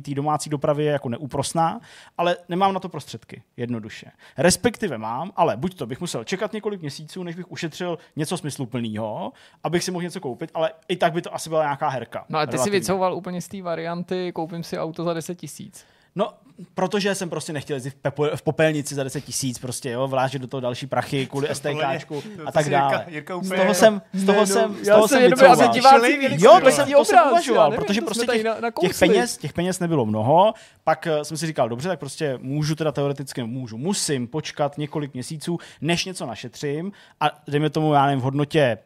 té 0.02 0.14
domácí 0.14 0.50
dopravy 0.50 0.84
je 0.84 0.92
jako 0.92 1.08
neúprosná, 1.08 1.80
ale 2.18 2.36
nemám 2.48 2.74
na 2.74 2.80
to 2.80 2.88
prostředky, 2.88 3.42
jednoduše. 3.56 4.10
Respektive 4.38 4.98
mám, 4.98 5.32
ale 5.36 5.56
buď 5.56 5.74
to 5.74 5.86
bych 5.86 6.00
musel 6.00 6.24
čekat 6.24 6.52
několik 6.52 6.80
měsíců, 6.80 7.22
než 7.22 7.36
bych 7.36 7.50
ušetřil 7.50 7.98
něco 8.16 8.36
smysluplného, 8.36 9.32
abych 9.64 9.84
si 9.84 9.90
mohl 9.90 10.02
něco 10.02 10.20
koupit, 10.20 10.50
ale 10.54 10.72
i 10.88 10.96
tak 10.96 11.12
by 11.12 11.22
to 11.22 11.34
asi 11.34 11.48
byla 11.48 11.62
nějaká 11.62 11.88
herka. 11.88 12.24
No 12.28 12.38
a 12.38 12.46
ty 12.46 12.50
si 12.50 12.56
relativně. 12.56 12.78
vycouval 12.80 13.14
úplně 13.14 13.40
z 13.40 13.48
té 13.48 13.62
varianty, 13.62 14.32
koupím 14.32 14.62
si 14.62 14.78
auto 14.78 15.04
za 15.04 15.14
10 15.14 15.34
tisíc. 15.34 15.86
No, 16.16 16.32
protože 16.74 17.14
jsem 17.14 17.30
prostě 17.30 17.52
nechtěl 17.52 17.76
jezdit 17.76 17.90
v, 17.90 17.94
pepo, 17.94 18.26
v 18.36 18.42
popelnici 18.42 18.94
za 18.94 19.04
10 19.04 19.20
tisíc, 19.20 19.58
prostě, 19.58 19.90
jo, 19.90 20.08
vlážet 20.08 20.38
do 20.38 20.46
toho 20.48 20.60
další 20.60 20.86
prachy 20.86 21.26
kvůli 21.26 21.48
STKčku 21.54 22.22
to 22.36 22.48
a 22.48 22.52
tak 22.52 22.68
dále. 22.68 22.96
Jirka- 22.96 23.04
Jirka 23.08 23.38
z 23.42 23.48
toho 23.56 23.74
jsem, 23.74 24.02
z 24.12 24.26
toho 24.26 24.40
Ne, 24.40 24.46
jsem, 24.46 24.76
z 24.82 24.86
já 24.88 24.94
toho 24.94 25.08
jsem 25.08 25.16
jsem 25.18 25.22
jenom- 25.22 25.38
vycouval. 25.38 26.00
víc, 26.30 26.42
Jo, 26.42 26.60
to 26.64 26.70
jsem, 26.70 26.92
to 26.92 27.04
jsem 27.04 27.18
uvažoval, 27.30 27.72
protože 27.72 28.00
to 28.00 28.04
prostě 28.06 28.26
těch, 28.26 28.42
těch, 28.80 28.98
peněz, 28.98 29.36
těch 29.36 29.52
peněz 29.52 29.80
nebylo 29.80 30.06
mnoho, 30.06 30.54
pak 30.84 31.06
eh, 31.06 31.24
jsem 31.24 31.36
si 31.36 31.46
říkal, 31.46 31.68
dobře, 31.68 31.88
tak 31.88 31.98
prostě 31.98 32.38
můžu 32.42 32.74
teda 32.74 32.92
teoreticky, 32.92 33.42
můžu, 33.42 33.78
musím 33.78 34.26
počkat 34.26 34.78
několik 34.78 35.14
měsíců, 35.14 35.58
než 35.80 36.04
něco 36.04 36.26
našetřím 36.26 36.92
a 37.20 37.30
dejme 37.48 37.70
tomu, 37.70 37.92
já 37.94 38.06
nevím, 38.06 38.20
v 38.20 38.24
hodnotě 38.24 38.78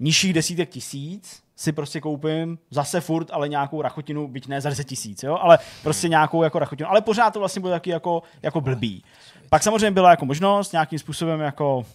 nižších 0.00 0.32
desítek 0.32 0.68
tisíc 0.68 1.42
si 1.56 1.72
prostě 1.72 2.00
koupím 2.00 2.58
zase 2.70 3.00
furt, 3.00 3.30
ale 3.32 3.48
nějakou 3.48 3.82
rachotinu, 3.82 4.28
byť 4.28 4.48
ne 4.48 4.60
za 4.60 4.68
10 4.68 4.84
tisíc, 4.84 5.22
jo, 5.22 5.38
ale 5.40 5.58
prostě 5.82 6.08
nějakou 6.08 6.42
jako 6.42 6.58
rachotinu, 6.58 6.90
ale 6.90 7.00
pořád 7.00 7.30
to 7.30 7.38
vlastně 7.38 7.60
bylo 7.60 7.72
taky 7.72 7.90
jako, 7.90 8.22
jako 8.42 8.60
blbý. 8.60 9.04
Pak 9.48 9.62
samozřejmě 9.62 9.90
byla 9.90 10.10
jako 10.10 10.26
možnost 10.26 10.72
nějakým 10.72 10.98
způsobem 10.98 11.40
jako 11.40 11.86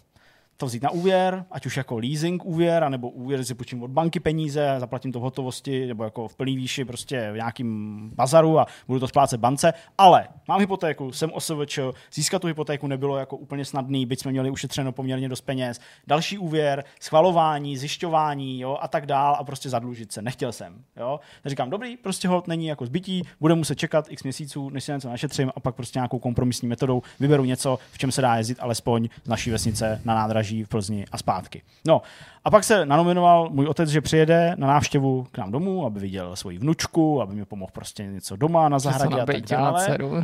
to 0.64 0.68
vzít 0.68 0.84
na 0.84 0.90
úvěr, 0.90 1.45
ať 1.52 1.65
už 1.65 1.77
jako 1.77 1.98
leasing 1.98 2.45
úvěr, 2.45 2.84
anebo 2.84 3.10
úvěr, 3.10 3.45
si 3.45 3.56
půjčím 3.56 3.84
od 3.84 3.91
banky 3.91 4.19
peníze, 4.19 4.76
zaplatím 4.77 5.11
to 5.11 5.19
v 5.19 5.22
hotovosti, 5.22 5.88
nebo 5.88 6.03
jako 6.03 6.27
v 6.27 6.35
plný 6.35 6.56
výši 6.56 6.85
prostě 6.85 7.31
v 7.31 7.35
nějakým 7.35 8.10
bazaru 8.15 8.60
a 8.60 8.65
budu 8.88 8.99
to 8.99 9.07
splácet 9.07 9.40
bance. 9.40 9.73
Ale 9.98 10.27
mám 10.48 10.60
hypotéku, 10.60 11.11
jsem 11.11 11.31
OSVČ, 11.34 11.80
získat 12.14 12.40
tu 12.40 12.48
hypotéku 12.48 12.88
nebylo 12.88 13.18
jako 13.18 13.38
úplně 13.38 13.65
snadný, 13.65 14.06
byť 14.06 14.19
jsme 14.19 14.31
měli 14.31 14.49
ušetřeno 14.49 14.91
poměrně 14.91 15.30
dost 15.30 15.41
peněz. 15.41 15.80
Další 16.07 16.38
úvěr, 16.38 16.84
schvalování, 16.99 17.77
zjišťování 17.77 18.60
jo, 18.60 18.77
a 18.81 18.88
tak 18.88 19.06
dál 19.06 19.35
a 19.40 19.44
prostě 19.44 19.69
zadlužit 19.69 20.11
se. 20.11 20.22
Nechtěl 20.22 20.52
jsem. 20.52 20.84
Jo. 20.98 21.19
Tak 21.44 21.49
říkám, 21.49 21.69
dobrý, 21.69 21.98
prostě 21.98 22.27
hod 22.27 22.48
není 22.48 22.65
jako 22.65 22.85
zbytí, 22.85 23.23
budeme 23.40 23.57
muset 23.57 23.76
čekat 23.76 24.06
x 24.10 24.23
měsíců, 24.23 24.69
než 24.69 24.84
si 24.84 24.91
něco 24.91 25.10
našetřím 25.10 25.52
a 25.56 25.60
pak 25.60 25.76
prostě 25.76 25.99
nějakou 25.99 26.19
kompromisní 26.19 26.68
metodou 26.68 27.02
vyberu 27.19 27.45
něco, 27.45 27.80
v 27.91 27.98
čem 27.98 28.11
se 28.11 28.22
dá 28.22 28.35
jezdit 28.35 28.57
alespoň 28.61 29.10
z 29.23 29.27
naší 29.27 29.52
vesnice 29.52 30.02
na 30.06 30.15
nádraží 30.15 30.52
v 30.61 30.67
Plzni 30.67 31.05
a 31.11 31.17
zpátky. 31.17 31.61
No 31.88 32.01
a 32.45 32.51
pak 32.51 32.63
se 32.63 32.85
nanominoval 32.85 33.49
můj 33.49 33.67
otec, 33.67 33.89
že 33.89 34.01
přijede 34.01 34.55
na 34.57 34.67
návštěvu 34.67 35.27
k 35.31 35.38
nám 35.38 35.51
domů, 35.51 35.85
aby 35.85 35.99
viděl 35.99 36.35
svoji 36.35 36.57
vnučku, 36.57 37.21
aby 37.21 37.35
mi 37.35 37.45
pomohl 37.45 37.71
prostě 37.73 38.03
něco 38.03 38.35
doma 38.35 38.69
na 38.69 38.80
zahradě 38.80 39.15
a 39.15 39.17
tak 39.17 39.19
nabejtil 39.19 39.57
na 39.57 39.71
dále. 39.71 39.85
dceru. 39.85 40.07
Uh, 40.09 40.23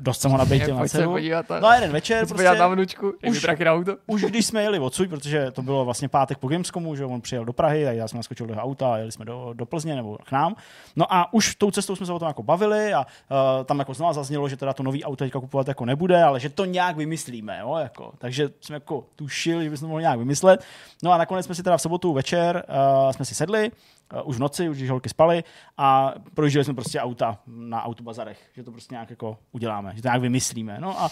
dost 0.00 0.20
jsem 0.20 0.30
ho 0.30 0.38
nabejtil 0.44 0.76
na 0.76 0.88
dceru. 0.88 1.10
podívat 1.10 1.46
No 1.60 1.68
a 1.68 1.74
jeden 1.74 1.92
večer 1.92 2.26
podívat 2.28 2.58
na 2.58 2.68
prostě, 2.68 2.74
vnučku, 2.74 3.12
už- 3.28 3.46
na 3.64 3.72
auto. 3.72 3.96
už 4.06 4.22
když 4.22 4.46
jsme 4.46 4.62
jeli 4.62 4.78
odsud, 4.78 5.08
protože 5.08 5.50
to 5.50 5.62
bylo 5.62 5.84
vlastně 5.84 6.08
pátek 6.08 6.38
po 6.38 6.48
Gamescomu, 6.48 6.96
že 6.96 7.04
on 7.04 7.20
přijel 7.20 7.44
do 7.44 7.52
Prahy, 7.52 7.84
tak 7.84 7.96
já 7.96 8.08
jsem 8.08 8.16
naskočil 8.16 8.46
do 8.46 8.52
jeho 8.52 8.62
auta 8.62 8.94
a 8.94 8.96
jeli 8.96 9.12
jsme 9.12 9.24
do, 9.24 9.50
do 9.52 9.66
Plzně 9.66 9.96
nebo 9.96 10.18
k 10.24 10.32
nám. 10.32 10.54
No 10.96 11.14
a 11.14 11.32
už 11.32 11.54
tou 11.54 11.70
cestou 11.70 11.96
jsme 11.96 12.06
se 12.06 12.12
o 12.12 12.18
tom 12.18 12.28
jako 12.28 12.42
bavili 12.42 12.94
a 12.94 12.98
uh, 13.00 13.64
tam 13.64 13.78
jako 13.78 13.94
znovu 13.94 14.12
zaznělo, 14.12 14.48
že 14.48 14.56
teda 14.56 14.72
to 14.72 14.82
nový 14.82 15.04
auto 15.04 15.24
teďka 15.24 15.40
kupovat 15.40 15.68
jako 15.68 15.84
nebude, 15.84 16.22
ale 16.22 16.40
že 16.40 16.48
to 16.48 16.64
nějak 16.64 16.96
vymyslíme, 16.96 17.58
jo, 17.60 17.76
jako. 17.76 18.12
Takže 18.18 18.48
jsme 18.60 18.76
jako 18.76 19.04
tušil, 19.46 19.62
že 19.62 19.70
bychom 19.70 19.88
mohli 19.88 20.02
nějak 20.02 20.18
vymyslet. 20.18 20.64
No 21.02 21.12
a 21.12 21.18
nakonec 21.18 21.46
jsme 21.46 21.54
si 21.54 21.62
teda 21.62 21.76
v 21.76 21.82
sobotu 21.82 22.12
večer 22.12 22.64
uh, 22.68 23.10
jsme 23.12 23.24
si 23.24 23.34
sedli, 23.34 23.70
uh, 24.14 24.28
už 24.28 24.36
v 24.36 24.40
noci, 24.40 24.68
už 24.68 24.76
když 24.76 24.90
holky 24.90 25.08
spaly 25.08 25.44
a 25.76 26.14
projížděli 26.34 26.64
jsme 26.64 26.74
prostě 26.74 27.00
auta 27.00 27.38
na 27.46 27.84
autobazarech, 27.84 28.38
že 28.54 28.62
to 28.62 28.72
prostě 28.72 28.94
nějak 28.94 29.10
jako 29.10 29.38
uděláme, 29.52 29.92
že 29.96 30.02
to 30.02 30.08
nějak 30.08 30.20
vymyslíme. 30.20 30.78
No 30.80 31.00
a 31.00 31.04
uh, 31.04 31.10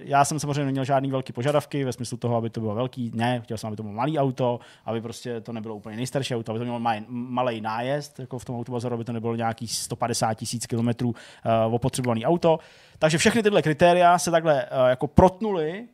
já 0.00 0.24
jsem 0.24 0.40
samozřejmě 0.40 0.64
neměl 0.64 0.84
žádný 0.84 1.10
velký 1.10 1.32
požadavky 1.32 1.84
ve 1.84 1.92
smyslu 1.92 2.16
toho, 2.16 2.36
aby 2.36 2.50
to 2.50 2.60
bylo 2.60 2.74
velký, 2.74 3.10
ne, 3.14 3.40
chtěl 3.40 3.58
jsem, 3.58 3.68
aby 3.68 3.76
to 3.76 3.82
bylo 3.82 3.94
malý 3.94 4.18
auto, 4.18 4.60
aby 4.84 5.00
prostě 5.00 5.40
to 5.40 5.52
nebylo 5.52 5.74
úplně 5.74 5.96
nejstarší 5.96 6.34
auto, 6.34 6.52
aby 6.52 6.58
to 6.58 6.64
mělo 6.64 6.80
maj, 6.80 7.02
malý 7.08 7.60
nájezd, 7.60 8.20
jako 8.20 8.38
v 8.38 8.44
tom 8.44 8.56
autobazaru, 8.56 8.94
aby 8.94 9.04
to 9.04 9.12
nebylo 9.12 9.36
nějaký 9.36 9.68
150 9.68 10.34
tisíc 10.34 10.66
kilometrů 10.66 11.08
uh, 11.08 11.74
opotřebovaný 11.74 12.26
auto. 12.26 12.58
Takže 12.98 13.18
všechny 13.18 13.42
tyhle 13.42 13.62
kritéria 13.62 14.18
se 14.18 14.30
takhle 14.30 14.64
uh, 14.64 14.88
jako 14.88 15.06
protnuly 15.06 15.88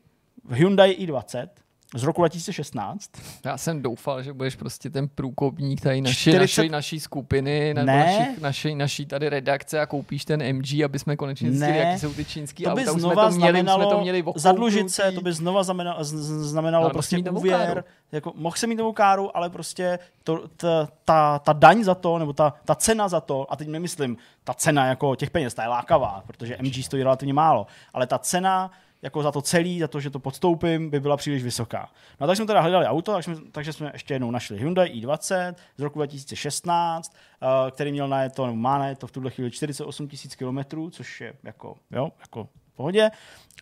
v 0.45 0.53
Hyundai 0.53 1.07
i20 1.07 1.49
z 1.95 2.03
roku 2.03 2.21
2016. 2.21 3.11
Já 3.45 3.59
jsem 3.59 3.83
doufal, 3.83 4.23
že 4.23 4.33
budeš 4.33 4.57
prostě 4.57 4.91
ten 4.91 5.09
průkopník 5.09 5.81
tady 5.81 6.01
naši, 6.01 6.31
40... 6.31 6.41
naší, 6.41 6.69
naší 6.69 7.01
skupiny, 7.01 7.75
Ne. 7.75 7.85
našich, 7.85 8.41
naší, 8.41 8.75
naší 8.75 9.07
tady 9.07 9.29
redakce 9.29 9.81
a 9.81 9.87
koupíš 9.87 10.25
ten 10.25 10.57
MG, 10.57 10.83
aby 10.85 10.99
jsme 10.99 11.17
konečně 11.17 11.51
zjistili, 11.51 11.79
jaký 11.79 11.99
jsou 11.99 12.15
ty 12.15 12.25
čínský 12.25 12.65
To 12.65 12.75
by 12.75 12.87
auta. 12.87 12.99
Znova 12.99 13.31
jsme 13.31 13.39
to 13.39 13.39
měli, 13.39 13.53
už 13.53 13.59
jsme 13.59 13.65
znamenalo 13.65 13.91
to 13.91 14.01
měli 14.01 14.25
zadlužit 14.37 14.91
se, 14.91 15.13
to 15.13 15.21
by 15.21 15.33
znova 15.33 15.63
znamenalo, 15.63 15.99
znamenalo 16.01 16.85
Ale 16.85 16.93
prostě 16.93 17.19
úvěr. 17.31 17.85
Jako, 18.13 18.33
mohl 18.37 18.57
jsem 18.57 18.69
mít 18.69 18.77
novou 18.77 18.93
káru, 18.93 19.37
ale 19.37 19.51
prostě 19.51 19.99
to, 20.25 20.49
ta, 20.57 20.89
ta, 21.05 21.39
ta, 21.39 21.53
daň 21.53 21.85
za 21.85 21.95
to, 21.95 22.19
nebo 22.19 22.33
ta, 22.33 22.55
ta 22.65 22.75
cena 22.75 23.09
za 23.09 23.21
to, 23.21 23.53
a 23.53 23.57
teď 23.57 23.69
nemyslím 23.69 24.17
ta 24.45 24.55
cena 24.55 24.87
jako 24.87 25.17
těch 25.17 25.31
peněz, 25.31 25.55
ta 25.55 25.63
je 25.63 25.69
lákavá, 25.69 26.23
protože 26.27 26.57
MG 26.63 26.85
stojí 26.85 27.03
relativně 27.03 27.35
málo, 27.35 27.67
ale 27.93 28.07
ta 28.07 28.19
cena 28.19 28.71
jako 29.03 29.23
za 29.23 29.33
to 29.33 29.43
celý, 29.43 29.81
za 29.81 29.89
to, 29.89 30.01
že 30.01 30.11
to 30.11 30.19
podstoupím, 30.19 30.91
by 30.91 31.01
byla 31.01 31.17
příliš 31.17 31.43
vysoká. 31.43 31.91
No 32.21 32.25
a 32.25 32.27
tak 32.27 32.37
jsme 32.37 32.47
teda 32.47 32.61
hledali 32.61 32.87
auto, 32.87 33.13
takže 33.13 33.35
jsme, 33.35 33.51
takže 33.53 33.73
jsme 33.73 33.91
ještě 33.93 34.15
jednou 34.15 34.31
našli 34.31 34.59
Hyundai 34.59 35.01
i20 35.01 35.55
z 35.77 35.83
roku 35.83 35.99
2016, 35.99 37.17
uh, 37.43 37.71
který 37.71 37.93
měl 37.93 38.09
na 38.09 38.29
to, 38.29 38.47
nebo 38.47 38.57
má 38.57 38.79
na 38.79 38.95
to 38.95 39.07
v 39.07 39.13
tuhle 39.13 39.31
chvíli 39.31 39.51
48 39.51 40.03
000 40.07 40.13
kilometrů, 40.39 40.91
což 40.91 41.21
je 41.21 41.35
jako, 41.43 41.77
jo, 41.91 42.13
jako 42.21 42.45
v 42.45 42.77
pohodě. 42.77 43.11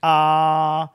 A 0.03 0.95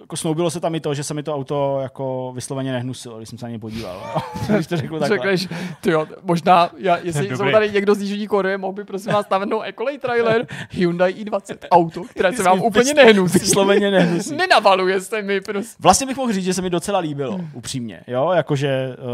jako 0.00 0.16
snoubilo 0.16 0.50
se 0.50 0.60
tam 0.60 0.74
i 0.74 0.80
to, 0.80 0.94
že 0.94 1.04
se 1.04 1.14
mi 1.14 1.22
to 1.22 1.34
auto 1.34 1.78
jako 1.82 2.32
vysloveně 2.34 2.72
nehnusilo, 2.72 3.16
když 3.16 3.28
jsem 3.28 3.38
se 3.38 3.46
na 3.46 3.50
ně 3.50 3.58
podíval. 3.58 4.22
Když 4.54 4.66
to 4.66 4.76
řeknu 4.76 4.98
takhle. 4.98 5.16
Řekneš, 5.18 5.48
ty 5.80 5.90
jo, 5.90 6.06
možná, 6.22 6.70
já, 6.76 6.96
jestli 6.98 7.28
jsou 7.36 7.50
tady 7.50 7.70
někdo 7.70 7.94
z 7.94 8.00
Jižní 8.02 8.26
Koreje, 8.28 8.58
mohl 8.58 8.72
by 8.72 8.84
prosím 8.84 9.12
vás 9.12 9.26
navrhnout 9.30 9.62
Ecolay 9.66 9.98
trailer 9.98 10.46
Hyundai 10.70 11.12
i20 11.24 11.56
auto, 11.70 12.02
které 12.04 12.32
se 12.32 12.42
vám 12.42 12.62
úplně 12.62 12.94
nehnusí. 12.94 13.38
Vysloveně 13.38 13.90
nehnusí. 13.90 14.36
Nenavaluje 14.36 15.00
se 15.00 15.22
mi 15.22 15.40
prostě. 15.40 15.76
Vlastně 15.82 16.06
bych 16.06 16.16
mohl 16.16 16.32
říct, 16.32 16.44
že 16.44 16.54
se 16.54 16.62
mi 16.62 16.70
docela 16.70 16.98
líbilo, 16.98 17.40
upřímně. 17.54 18.00
Jo, 18.06 18.30
jakože 18.34 18.68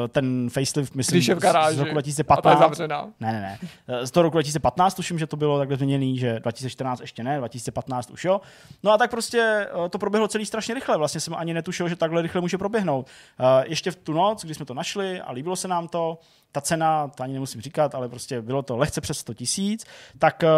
eh, 0.04 0.08
ten 0.08 0.50
facelift, 0.52 0.94
myslím, 0.94 1.16
Když 1.18 1.26
je 1.26 1.34
v 1.34 1.38
z- 1.38 1.42
garáži 1.42 1.76
z 1.76 1.80
roku 1.80 1.90
a 1.90 1.92
ta 1.92 1.98
je 1.98 2.02
2015. 2.02 2.58
zavřená. 2.58 3.08
Ne, 3.20 3.32
ne, 3.32 3.40
ne. 3.40 3.58
Eh, 3.88 4.06
Z 4.06 4.10
toho 4.10 4.22
roku 4.22 4.34
2015 4.34 4.94
tuším, 4.94 5.18
že 5.18 5.26
to 5.26 5.36
bylo 5.36 5.58
takhle 5.58 5.76
změněný, 5.76 6.18
že 6.18 6.40
2014 6.40 7.00
ještě 7.00 7.22
ne, 7.24 7.38
2015 7.38 8.10
už 8.10 8.24
jo. 8.24 8.40
No 8.82 8.92
a 8.92 8.98
tak 8.98 9.10
prostě 9.10 9.66
eh, 9.86 9.88
to 9.88 9.98
proběhlo 10.04 10.28
celý 10.28 10.46
strašně 10.46 10.74
rychle. 10.74 10.98
Vlastně 10.98 11.20
jsem 11.20 11.34
ani 11.34 11.54
netušil, 11.54 11.88
že 11.88 11.96
takhle 11.96 12.22
rychle 12.22 12.40
může 12.40 12.58
proběhnout. 12.58 13.06
Eh, 13.40 13.64
Ještě 13.66 13.90
v 13.90 13.96
tu 13.96 14.12
noc, 14.12 14.44
kdy 14.44 14.54
jsme 14.54 14.64
to 14.64 14.74
našli 14.74 15.20
a 15.20 15.32
líbilo 15.32 15.56
se 15.56 15.68
nám 15.68 15.88
to, 15.88 16.18
ta 16.52 16.60
cena, 16.60 17.08
to 17.08 17.22
ani 17.22 17.32
nemusím 17.32 17.60
říkat, 17.60 17.94
ale 17.94 18.08
prostě 18.08 18.42
bylo 18.42 18.62
to 18.62 18.76
lehce 18.76 19.00
přes 19.00 19.18
100 19.18 19.34
tisíc, 19.34 19.84
tak 20.18 20.44
eh, 20.44 20.48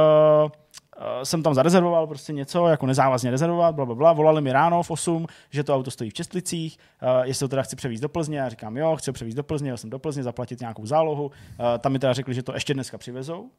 eh, 0.96 1.24
jsem 1.24 1.42
tam 1.42 1.54
zarezervoval 1.54 2.06
prostě 2.06 2.32
něco, 2.32 2.66
jako 2.66 2.86
nezávazně 2.86 3.30
rezervovat, 3.30 3.74
bla, 3.74 3.86
bla, 3.86 3.94
bla. 3.94 4.12
Volali 4.12 4.42
mi 4.42 4.52
ráno 4.52 4.82
v 4.82 4.90
8, 4.90 5.26
že 5.50 5.64
to 5.64 5.74
auto 5.74 5.90
stojí 5.90 6.10
v 6.10 6.14
Čestlicích, 6.14 6.78
uh, 7.02 7.08
jestli 7.26 7.44
to 7.44 7.48
teda 7.48 7.62
chci 7.62 7.76
převízt 7.76 8.02
do 8.02 8.08
Plzně. 8.08 8.38
Já 8.38 8.48
říkám, 8.48 8.76
jo, 8.76 8.96
chci 8.96 9.10
ho 9.10 9.12
převízt 9.12 9.36
do 9.36 9.42
Plzně, 9.42 9.70
jel 9.70 9.76
jsem 9.76 9.90
do 9.90 9.98
Plzně, 9.98 10.22
zaplatit 10.22 10.60
nějakou 10.60 10.86
zálohu. 10.86 11.26
Uh, 11.26 11.32
tam 11.78 11.92
mi 11.92 11.98
teda 11.98 12.12
řekli, 12.12 12.34
že 12.34 12.42
to 12.42 12.54
ještě 12.54 12.74
dneska 12.74 12.98
přivezou 12.98 13.50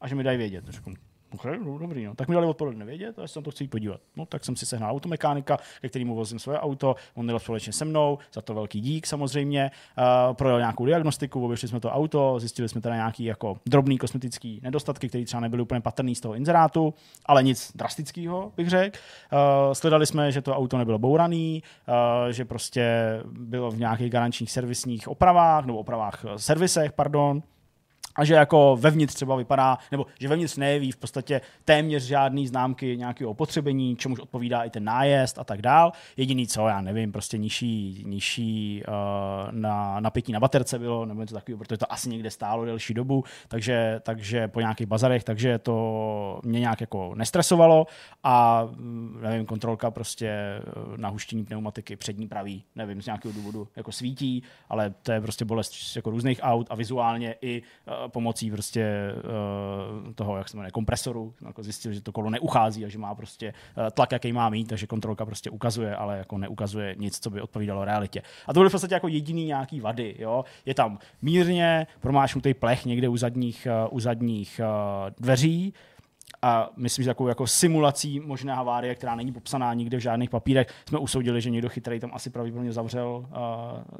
a 0.00 0.08
že 0.08 0.14
mi 0.14 0.22
dají 0.22 0.38
vědět. 0.38 0.64
Řeknu, 0.68 0.94
Okay, 1.34 1.58
no, 1.58 1.78
dobrý, 1.78 2.04
no. 2.04 2.14
Tak 2.14 2.28
mi 2.28 2.34
dali 2.34 2.46
odpoledne 2.46 2.84
vědět 2.84 3.18
a 3.18 3.22
já 3.22 3.28
se 3.28 3.38
na 3.38 3.42
to 3.42 3.50
chci 3.50 3.68
podívat. 3.68 4.00
No, 4.16 4.26
tak 4.26 4.44
jsem 4.44 4.56
si 4.56 4.66
sehnal 4.66 4.90
automechanika, 4.90 5.58
ke 5.80 5.88
kterému 5.88 6.14
vozím 6.14 6.38
svoje 6.38 6.58
auto, 6.58 6.96
on 7.14 7.28
jel 7.28 7.38
společně 7.38 7.72
se 7.72 7.84
mnou, 7.84 8.18
za 8.32 8.42
to 8.42 8.54
velký 8.54 8.80
dík 8.80 9.06
samozřejmě. 9.06 9.70
Uh, 9.98 10.34
projel 10.34 10.58
nějakou 10.58 10.86
diagnostiku, 10.86 11.44
obješli 11.44 11.68
jsme 11.68 11.80
to 11.80 11.90
auto, 11.90 12.40
zjistili 12.40 12.68
jsme 12.68 12.80
teda 12.80 12.94
nějaký 12.94 13.24
jako 13.24 13.56
drobný 13.66 13.98
kosmetický 13.98 14.60
nedostatky, 14.62 15.08
které 15.08 15.24
třeba 15.24 15.40
nebyly 15.40 15.62
úplně 15.62 15.80
patrný 15.80 16.14
z 16.14 16.20
toho 16.20 16.34
inzerátu, 16.34 16.94
ale 17.26 17.42
nic 17.42 17.72
drastického, 17.74 18.52
bych 18.56 18.68
řekl. 18.68 18.98
Uh, 19.32 19.72
sledali 19.72 20.06
jsme, 20.06 20.32
že 20.32 20.42
to 20.42 20.56
auto 20.56 20.78
nebylo 20.78 20.98
bouraný, 20.98 21.62
uh, 21.88 22.32
že 22.32 22.44
prostě 22.44 22.86
bylo 23.30 23.70
v 23.70 23.78
nějakých 23.78 24.12
garančních 24.12 24.52
servisních 24.52 25.08
opravách, 25.08 25.66
nebo 25.66 25.78
opravách, 25.78 26.24
eh, 26.24 26.38
servisech, 26.38 26.92
pardon, 26.92 27.42
a 28.16 28.24
že 28.24 28.34
jako 28.34 28.76
vevnitř 28.80 29.14
třeba 29.14 29.36
vypadá, 29.36 29.78
nebo 29.90 30.06
že 30.20 30.28
vevnitř 30.28 30.56
nejeví 30.56 30.92
v 30.92 30.96
podstatě 30.96 31.40
téměř 31.64 32.02
žádný 32.02 32.46
známky 32.46 32.96
nějakého 32.96 33.30
opotřebení, 33.30 33.96
čemuž 33.96 34.20
odpovídá 34.20 34.62
i 34.62 34.70
ten 34.70 34.84
nájezd 34.84 35.38
a 35.38 35.44
tak 35.44 35.62
dál. 35.62 35.92
Jediný 36.16 36.46
co, 36.46 36.68
já 36.68 36.80
nevím, 36.80 37.12
prostě 37.12 37.38
nižší, 37.38 38.02
nižší 38.06 38.82
uh, 38.88 38.94
na 39.50 40.00
napětí 40.00 40.32
na 40.32 40.40
baterce 40.40 40.78
bylo, 40.78 41.06
nebo 41.06 41.20
něco 41.20 41.34
takového, 41.34 41.58
protože 41.58 41.78
to 41.78 41.92
asi 41.92 42.08
někde 42.08 42.30
stálo 42.30 42.64
delší 42.64 42.94
dobu, 42.94 43.24
takže, 43.48 44.00
takže 44.02 44.48
po 44.48 44.60
nějakých 44.60 44.86
bazarech, 44.86 45.24
takže 45.24 45.58
to 45.58 46.40
mě 46.44 46.60
nějak 46.60 46.80
jako 46.80 47.14
nestresovalo 47.14 47.86
a 48.22 48.64
mm, 48.64 49.18
nevím, 49.22 49.46
kontrolka 49.46 49.90
prostě 49.90 50.28
eh, 50.28 50.62
na 50.96 51.08
huštění 51.08 51.44
pneumatiky 51.44 51.96
přední 51.96 52.28
pravý, 52.28 52.64
nevím, 52.74 53.02
z 53.02 53.06
nějakého 53.06 53.34
důvodu 53.34 53.68
jako 53.76 53.92
svítí, 53.92 54.42
ale 54.68 54.94
to 55.02 55.12
je 55.12 55.20
prostě 55.20 55.44
bolest 55.44 55.96
jako 55.96 56.10
různých 56.10 56.40
aut 56.42 56.66
a 56.70 56.74
vizuálně 56.74 57.34
i 57.40 57.62
uh, 57.62 58.05
pomocí 58.08 58.50
prostě 58.50 59.12
uh, 60.06 60.12
toho, 60.12 60.36
jak 60.36 60.48
se 60.48 60.56
jmenuje, 60.56 60.70
kompresoru, 60.70 61.34
jako 61.46 61.62
zjistil, 61.62 61.92
že 61.92 62.00
to 62.00 62.12
kolo 62.12 62.30
neuchází 62.30 62.84
a 62.84 62.88
že 62.88 62.98
má 62.98 63.14
prostě 63.14 63.52
uh, 63.76 63.90
tlak, 63.90 64.12
jaký 64.12 64.32
má 64.32 64.48
mít, 64.48 64.68
takže 64.68 64.86
kontrolka 64.86 65.26
prostě 65.26 65.50
ukazuje, 65.50 65.96
ale 65.96 66.18
jako 66.18 66.38
neukazuje 66.38 66.94
nic, 66.98 67.18
co 67.18 67.30
by 67.30 67.40
odpovídalo 67.40 67.84
realitě. 67.84 68.22
A 68.46 68.52
to 68.52 68.60
byly 68.60 68.68
v 68.68 68.72
podstatě 68.72 68.94
jako 68.94 69.08
jediný 69.08 69.44
nějaký 69.44 69.80
vady, 69.80 70.14
jo. 70.18 70.44
Je 70.66 70.74
tam 70.74 70.98
mírně 71.22 71.86
promášnutý 72.00 72.54
plech 72.54 72.84
někde 72.84 73.08
u 73.08 73.16
zadních, 73.16 73.68
uh, 73.86 73.96
u 73.96 74.00
zadních 74.00 74.60
uh, 74.64 75.10
dveří, 75.20 75.74
a 76.42 76.70
myslím, 76.76 77.02
že 77.02 77.10
takovou 77.10 77.28
jako 77.28 77.46
simulací 77.46 78.20
možné 78.20 78.54
havárie, 78.54 78.94
která 78.94 79.14
není 79.14 79.32
popsaná 79.32 79.74
nikde 79.74 79.96
v 79.96 80.00
žádných 80.00 80.30
papírech, 80.30 80.66
jsme 80.88 80.98
usoudili, 80.98 81.40
že 81.40 81.50
někdo 81.50 81.68
chytrý 81.68 82.00
tam 82.00 82.10
asi 82.14 82.30
pravděpodobně 82.30 82.72
zavřel 82.72 83.08
uh, 83.08 83.28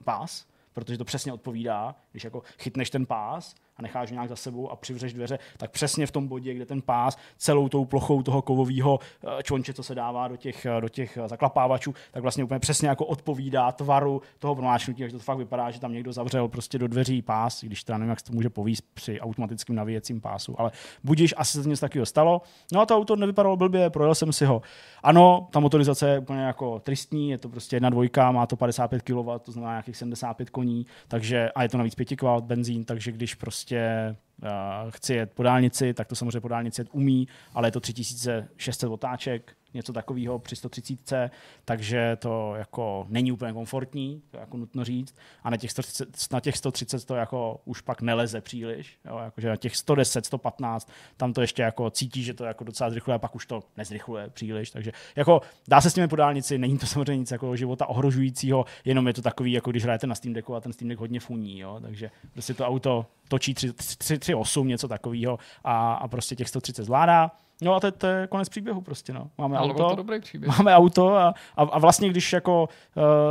pás, 0.05 0.47
protože 0.73 0.99
to 0.99 1.05
přesně 1.05 1.33
odpovídá, 1.33 1.95
když 2.11 2.25
jako 2.25 2.43
chytneš 2.59 2.91
ten 2.91 3.07
pás 3.07 3.55
a 3.77 3.83
necháš 3.83 4.11
nějak 4.11 4.29
za 4.29 4.37
sebou 4.37 4.71
a 4.71 4.77
přivřeš 4.77 5.13
dveře, 5.13 5.39
tak 5.57 5.71
přesně 5.71 6.07
v 6.07 6.11
tom 6.11 6.29
bodě, 6.29 6.55
kde 6.55 6.67
ten 6.67 6.83
pás 6.83 7.17
celou 7.37 7.69
tou 7.69 7.85
plochou 7.85 8.23
toho 8.23 8.43
kovového 8.43 8.99
eh, 9.01 9.43
čonče, 9.43 9.73
co 9.73 9.83
se 9.83 9.95
dává 9.95 10.29
do 10.29 10.37
těch, 10.37 10.67
eh, 10.67 10.81
do 10.81 10.89
těch 10.89 11.17
eh, 11.17 11.29
zaklapávačů, 11.29 11.95
tak 12.13 12.23
vlastně 12.23 12.45
úplně 12.45 12.61
přesně 12.61 12.89
jako 12.89 13.07
odpovídá 13.07 13.73
tvaru 13.73 14.23
toho 14.39 14.55
pronáčnutí, 14.55 15.03
takže 15.03 15.17
to 15.17 15.23
fakt 15.23 15.39
vypadá, 15.39 15.71
že 15.71 15.81
tam 15.81 15.93
někdo 15.93 16.13
zavřel 16.13 16.49
prostě 16.49 16.79
do 16.79 16.89
dveří 16.89 17.23
pás, 17.23 17.65
když 17.65 17.85
teda 17.85 17.99
nevím, 17.99 18.11
jak 18.11 18.21
se 18.21 18.27
to 18.27 18.33
může 18.33 18.51
povíst 18.51 18.85
při 18.95 19.21
automatickém 19.21 19.77
navíjecím 19.77 20.21
pásu, 20.21 20.61
ale 20.61 20.71
budíš, 21.05 21.35
asi 21.37 21.63
se 21.63 21.69
něco 21.69 21.81
takového 21.81 22.07
stalo. 22.07 22.43
No 22.73 22.81
a 22.81 22.87
to 22.87 22.97
auto 22.97 23.17
nevypadalo 23.17 23.57
blbě, 23.57 23.91
projel 23.91 24.15
jsem 24.15 24.33
si 24.33 24.45
ho. 24.45 24.63
Ano, 25.03 25.49
ta 25.51 25.61
motorizace 25.61 26.09
je 26.09 26.19
úplně 26.19 26.41
jako 26.41 26.79
tristní, 26.79 27.31
je 27.31 27.39
to 27.39 27.49
prostě 27.49 27.77
jedna 27.77 27.91
dvojka, 27.91 28.33
má 28.33 28.47
to 28.47 28.57
55 28.57 29.03
kW, 29.03 29.31
to 29.43 29.53
znamená 29.53 29.73
nějakých 29.73 29.97
75 29.97 30.51
koní, 30.51 30.87
takže 31.09 31.51
a 31.55 31.63
je 31.63 31.69
to 31.69 31.79
navíc 31.79 31.95
5 31.95 32.17
kW 32.17 32.27
benzín, 32.41 32.85
takže 32.85 33.13
když 33.13 33.35
prostě 33.35 33.66
uh, 33.73 34.91
chci 34.91 35.15
jet 35.15 35.33
po 35.33 35.43
dálnici, 35.43 35.95
tak 35.95 36.09
to 36.09 36.15
samozřejmě 36.15 36.41
po 36.41 36.49
dálnici 36.49 36.81
jet 36.81 36.89
umí, 36.93 37.29
ale 37.55 37.69
je 37.69 37.73
to 37.73 37.81
3600 37.81 38.91
otáček, 38.91 39.57
něco 39.77 39.93
takového 39.93 40.39
při 40.39 40.57
130, 40.57 41.31
takže 41.65 42.17
to 42.17 42.55
jako 42.55 43.07
není 43.09 43.33
úplně 43.33 43.53
komfortní, 43.53 44.23
to 44.31 44.39
jako 44.39 44.57
nutno 44.57 44.85
říct. 44.85 45.17
A 45.43 45.51
na 45.51 45.57
těch 45.57 45.71
130, 45.71 46.09
na 46.33 46.41
těch 46.41 46.57
130 46.57 47.05
to 47.05 47.15
jako 47.15 47.61
už 47.65 47.81
pak 47.81 48.03
neleze 48.03 48.41
příliš, 48.41 48.99
jo, 49.05 49.19
jakože 49.25 49.49
na 49.49 49.57
těch 49.57 49.77
110, 49.77 50.27
115, 50.27 50.91
tam 51.17 51.33
to 51.33 51.41
ještě 51.41 51.63
jako 51.63 51.91
cítí, 51.91 52.23
že 52.23 52.35
to 52.35 52.45
jako 52.45 52.65
docela 52.65 52.91
zrychluje 52.91 53.15
a 53.15 53.19
pak 53.19 53.35
už 53.35 53.47
to 53.47 53.63
nezrychluje 53.77 54.31
příliš, 54.31 54.71
takže 54.71 54.93
jako 55.17 55.41
dá 55.69 55.81
se 55.81 55.91
s 55.91 55.97
nimi 55.97 56.09
po 56.09 56.17
dálnici, 56.17 56.59
není 56.59 56.79
to 56.79 56.87
samozřejmě 56.87 57.17
nic 57.17 57.31
jako 57.31 57.57
života 57.57 57.87
ohrožujícího, 57.87 58.65
jenom 58.85 59.07
je 59.07 59.15
to 59.15 59.23
takový, 59.23 59.53
jako 59.53 59.71
když 59.71 59.85
hrajete 59.85 60.07
na 60.07 60.15
Steam 60.15 60.35
Decku 60.35 60.55
a 60.55 60.61
ten 60.61 60.73
Steam 60.73 60.89
Deck 60.89 61.01
hodně 61.01 61.21
funí, 61.21 61.59
jo, 61.59 61.79
takže 61.83 62.11
prostě 62.33 62.55
to 62.55 62.67
auto 62.67 63.07
točí 63.29 63.55
3.8, 63.55 64.67
něco 64.67 64.89
takového 64.89 65.39
a, 65.65 65.95
a 65.95 66.09
prostě 66.09 66.37
těch 66.37 66.49
130 66.49 66.85
zvládá. 66.85 67.31
No 67.63 67.75
a 67.75 67.81
to, 67.81 67.87
je- 67.87 67.93
to 67.93 68.07
je 68.07 68.27
konec 68.27 68.49
příběhu 68.49 68.81
prostě, 68.81 69.13
no. 69.13 69.31
Máme 69.39 69.59
Ale 69.59 69.67
byl 69.67 69.75
to 69.77 69.87
auto, 69.87 69.97
dobrý 69.97 70.21
příběh. 70.21 70.59
máme 70.59 70.75
auto 70.75 71.15
a, 71.17 71.35
a, 71.57 71.63
a 71.63 71.79
vlastně, 71.79 72.09
když 72.09 72.33
jako 72.33 72.69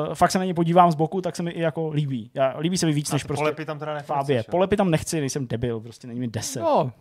uh, 0.08 0.14
fakt 0.14 0.32
se 0.32 0.40
na 0.40 0.46
ně 0.46 0.54
podívám 0.54 0.92
z 0.92 0.96
boku, 0.96 1.22
tak 1.22 1.36
se 1.36 1.44
mi 1.44 1.52
i 1.52 1.62
jako 1.62 1.90
líbí. 1.90 2.32
Já, 2.34 2.56
líbí 2.60 2.78
se 2.78 2.86
mi 2.86 2.94
víc, 2.94 3.12
A 3.12 3.16
než 3.16 3.24
prostě 3.24 3.42
polepy 3.42 3.66
tam 3.66 3.80
teda 3.80 3.94
nechceš, 3.94 4.08
Fábě. 4.08 4.44
Polepy 4.52 4.78
tam 4.78 4.92
nechci, 4.92 5.20
nejsem 5.20 5.48
debil, 5.48 5.80
prostě 5.80 6.08
není 6.08 6.20
mi 6.20 6.28
10. 6.28 6.60
No, 6.60 6.92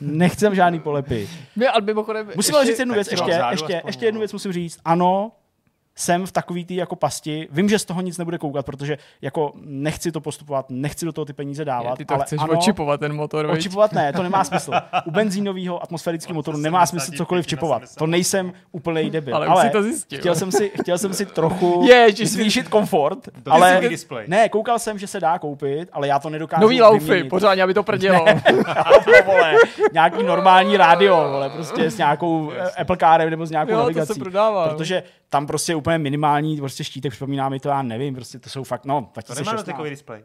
Nechci 0.00 0.40
tam 0.44 0.54
žádný 0.54 0.80
polepy. 0.80 1.28
my, 1.56 1.66
ale 1.68 1.80
mimochodem, 1.80 2.30
Musím 2.36 2.54
ale 2.54 2.66
říct 2.66 2.78
jednu 2.78 2.94
věc, 2.94 3.10
ještě, 3.12 3.40
ještě, 3.50 3.82
ještě 3.86 4.04
jednu 4.06 4.18
věc 4.18 4.32
musím 4.32 4.52
říct. 4.52 4.78
Ano, 4.84 5.32
jsem 6.00 6.26
v 6.26 6.32
takový 6.32 6.64
tý 6.64 6.74
jako 6.76 6.96
pasti, 6.96 7.48
vím, 7.50 7.68
že 7.68 7.78
z 7.78 7.84
toho 7.84 8.00
nic 8.00 8.18
nebude 8.18 8.38
koukat, 8.38 8.66
protože 8.66 8.98
jako 9.22 9.52
nechci 9.64 10.12
to 10.12 10.20
postupovat, 10.20 10.66
nechci 10.68 11.04
do 11.06 11.12
toho 11.12 11.24
ty 11.24 11.32
peníze 11.32 11.64
dávat, 11.64 11.90
Je, 11.90 11.96
ty 11.96 12.04
to 12.04 12.14
ale 12.14 12.24
chceš 12.24 12.40
ano, 12.42 12.52
očipovat 12.58 13.00
ten 13.00 13.12
motor, 13.12 13.46
viď? 13.46 13.58
Očipovat 13.58 13.92
ne, 13.92 14.12
to 14.12 14.22
nemá 14.22 14.44
smysl. 14.44 14.72
U 15.04 15.10
benzínového 15.10 15.82
atmosférického 15.82 16.34
motoru 16.40 16.58
nemá 16.58 16.86
smysl 16.86 17.12
cokoliv 17.16 17.46
čipovat. 17.46 17.82
To 17.98 18.06
nejsem 18.06 18.52
úplný 18.72 19.10
debil. 19.10 19.36
Ale 19.36 19.62
si 19.62 19.70
to 19.70 19.82
zjistil. 19.82 20.18
Chtěl 20.18 20.34
jsem 20.34 20.52
si, 20.52 20.72
chtěl 20.80 20.98
jsem 20.98 21.14
si 21.14 21.26
trochu 21.26 21.84
Ježiš, 21.88 22.30
zvýšit 22.30 22.68
komfort, 22.68 23.18
To 23.42 23.52
ale 23.52 23.80
ne, 24.26 24.48
koukal 24.48 24.78
jsem, 24.78 24.98
že 24.98 25.06
se 25.06 25.20
dá 25.20 25.38
koupit, 25.38 25.88
ale 25.92 26.08
já 26.08 26.18
to 26.18 26.30
nedokážu 26.30 26.62
Nový 26.62 26.82
laufy, 26.82 27.24
pořádně, 27.24 27.62
aby 27.62 27.74
to 27.74 27.82
prdělo. 27.82 28.24
Vole, 29.26 29.54
nějaký 29.92 30.22
normální 30.22 30.76
rádio, 30.76 31.28
vole, 31.30 31.50
prostě 31.50 31.90
s 31.90 31.98
nějakou 31.98 32.52
Apple 32.80 32.96
Carem 32.96 33.30
nebo 33.30 33.46
s 33.46 33.50
nějakou 33.50 33.70
Jo, 33.72 33.76
to 33.76 33.82
navigací. 33.82 34.14
se 34.14 34.20
prodává. 34.20 34.68
Protože 34.68 35.02
tam 35.28 35.46
prostě 35.46 35.74
úplně 35.74 35.89
minimální 35.98 36.56
prostě 36.56 36.84
štítek, 36.84 37.12
připomíná 37.12 37.48
mi 37.48 37.60
to, 37.60 37.68
já 37.68 37.82
nevím, 37.82 38.14
prostě 38.14 38.38
to 38.38 38.50
jsou 38.50 38.64
fakt, 38.64 38.84
no, 38.84 38.94
To 38.94 39.00
nemá 39.00 39.12
2016. 39.12 39.66
dotykový 39.66 39.90
displej. 39.90 40.22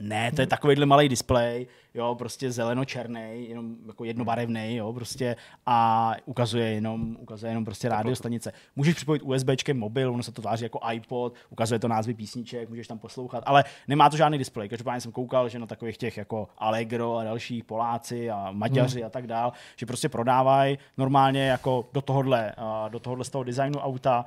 Ne, 0.00 0.32
to 0.32 0.40
je 0.40 0.46
takovýhle 0.46 0.86
malý 0.86 1.08
displej, 1.08 1.66
jo, 1.94 2.14
prostě 2.14 2.50
zeleno-černý, 2.50 3.48
jenom 3.48 3.76
jako 3.86 4.04
jednobarevný, 4.04 4.76
jo, 4.76 4.92
prostě 4.92 5.36
a 5.66 6.14
ukazuje 6.24 6.70
jenom, 6.70 7.16
ukazuje 7.20 7.50
jenom 7.50 7.64
prostě 7.64 7.88
rádiostanice. 7.88 8.52
Můžeš 8.76 8.94
připojit 8.94 9.22
USBčkem 9.22 9.78
mobil, 9.78 10.12
ono 10.12 10.22
se 10.22 10.32
to 10.32 10.42
tváří 10.42 10.64
jako 10.64 10.80
iPod, 10.92 11.34
ukazuje 11.50 11.78
to 11.78 11.88
názvy 11.88 12.14
písniček, 12.14 12.68
můžeš 12.68 12.88
tam 12.88 12.98
poslouchat, 12.98 13.44
ale 13.46 13.64
nemá 13.88 14.10
to 14.10 14.16
žádný 14.16 14.38
displej. 14.38 14.68
Každopádně 14.68 15.00
jsem 15.00 15.12
koukal, 15.12 15.48
že 15.48 15.58
na 15.58 15.66
takových 15.66 15.96
těch 15.96 16.16
jako 16.16 16.48
Allegro 16.58 17.16
a 17.16 17.24
další 17.24 17.62
Poláci 17.62 18.30
a 18.30 18.48
Maďaři 18.52 19.04
a 19.04 19.10
tak 19.10 19.26
dál, 19.26 19.52
že 19.76 19.86
prostě 19.86 20.08
prodávají 20.08 20.78
normálně 20.96 21.46
jako 21.46 21.88
do 21.92 22.00
tohohle, 22.02 22.52
do 22.88 22.98
tohohle 22.98 23.24
z 23.24 23.30
toho 23.30 23.44
designu 23.44 23.78
auta 23.78 24.24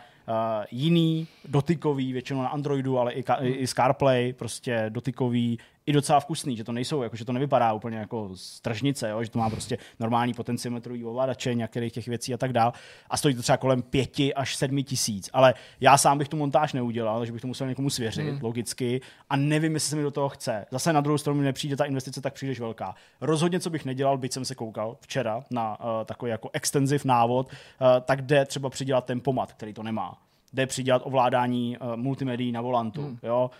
jiný 0.71 1.27
dotykový, 1.45 2.13
většinou 2.13 2.41
na 2.41 2.49
Androidu, 2.49 2.99
ale 2.99 3.13
i, 3.13 3.23
i, 3.41 3.49
i 3.49 3.67
z 3.67 3.73
CarPlay, 3.73 4.33
prostě 4.33 4.85
dotykový, 4.89 5.57
i 5.85 5.93
docela 5.93 6.19
vkusný, 6.19 6.57
že 6.57 6.63
to 6.63 6.71
nejsou, 6.71 7.01
jako, 7.01 7.15
že 7.15 7.25
to 7.25 7.33
nevypadá 7.33 7.73
úplně 7.73 7.97
jako 7.97 8.29
z 8.35 8.59
tržnice, 8.59 9.09
jo, 9.09 9.23
že 9.23 9.29
to 9.29 9.39
má 9.39 9.49
prostě 9.49 9.77
normální 9.99 10.33
potenciometrový 10.33 11.05
ovladače, 11.05 11.53
některých 11.53 11.93
těch 11.93 12.07
věcí 12.07 12.33
a 12.33 12.37
tak 12.37 12.53
dál. 12.53 12.73
A 13.09 13.17
stojí 13.17 13.35
to 13.35 13.41
třeba 13.41 13.57
kolem 13.57 13.81
pěti 13.81 14.33
až 14.33 14.55
sedmi 14.55 14.83
tisíc. 14.83 15.29
Ale 15.33 15.53
já 15.79 15.97
sám 15.97 16.17
bych 16.17 16.27
tu 16.27 16.37
montáž 16.37 16.73
neudělal, 16.73 17.19
takže 17.19 17.33
bych 17.33 17.41
to 17.41 17.47
musel 17.47 17.67
někomu 17.67 17.89
svěřit, 17.89 18.29
hmm. 18.29 18.39
logicky. 18.41 19.01
A 19.29 19.35
nevím, 19.35 19.73
jestli 19.73 19.89
se 19.89 19.95
mi 19.95 20.03
do 20.03 20.11
toho 20.11 20.29
chce. 20.29 20.65
Zase 20.71 20.93
na 20.93 21.01
druhou 21.01 21.17
stranu 21.17 21.39
mi 21.39 21.45
nepřijde 21.45 21.75
ta 21.75 21.85
investice 21.85 22.21
tak 22.21 22.33
příliš 22.33 22.59
velká. 22.59 22.95
Rozhodně, 23.21 23.59
co 23.59 23.69
bych 23.69 23.85
nedělal, 23.85 24.17
byť 24.17 24.33
jsem 24.33 24.45
se 24.45 24.55
koukal 24.55 24.97
včera 25.01 25.43
na 25.51 25.79
uh, 25.79 25.85
takový 26.05 26.31
jako 26.31 26.49
extensiv 26.53 27.05
návod, 27.05 27.47
uh, 27.47 27.87
tak 28.01 28.21
jde 28.21 28.45
třeba 28.45 28.69
přidělat 28.69 29.05
tempomat, 29.05 29.53
který 29.53 29.73
to 29.73 29.83
nemá. 29.83 30.17
Jde 30.53 30.65
přidělat 30.65 31.01
ovládání 31.05 31.77
uh, 31.77 31.95
multimedií 31.95 32.51
na 32.51 32.61
volantu, 32.61 33.01
hmm. 33.01 33.17
jo. 33.23 33.51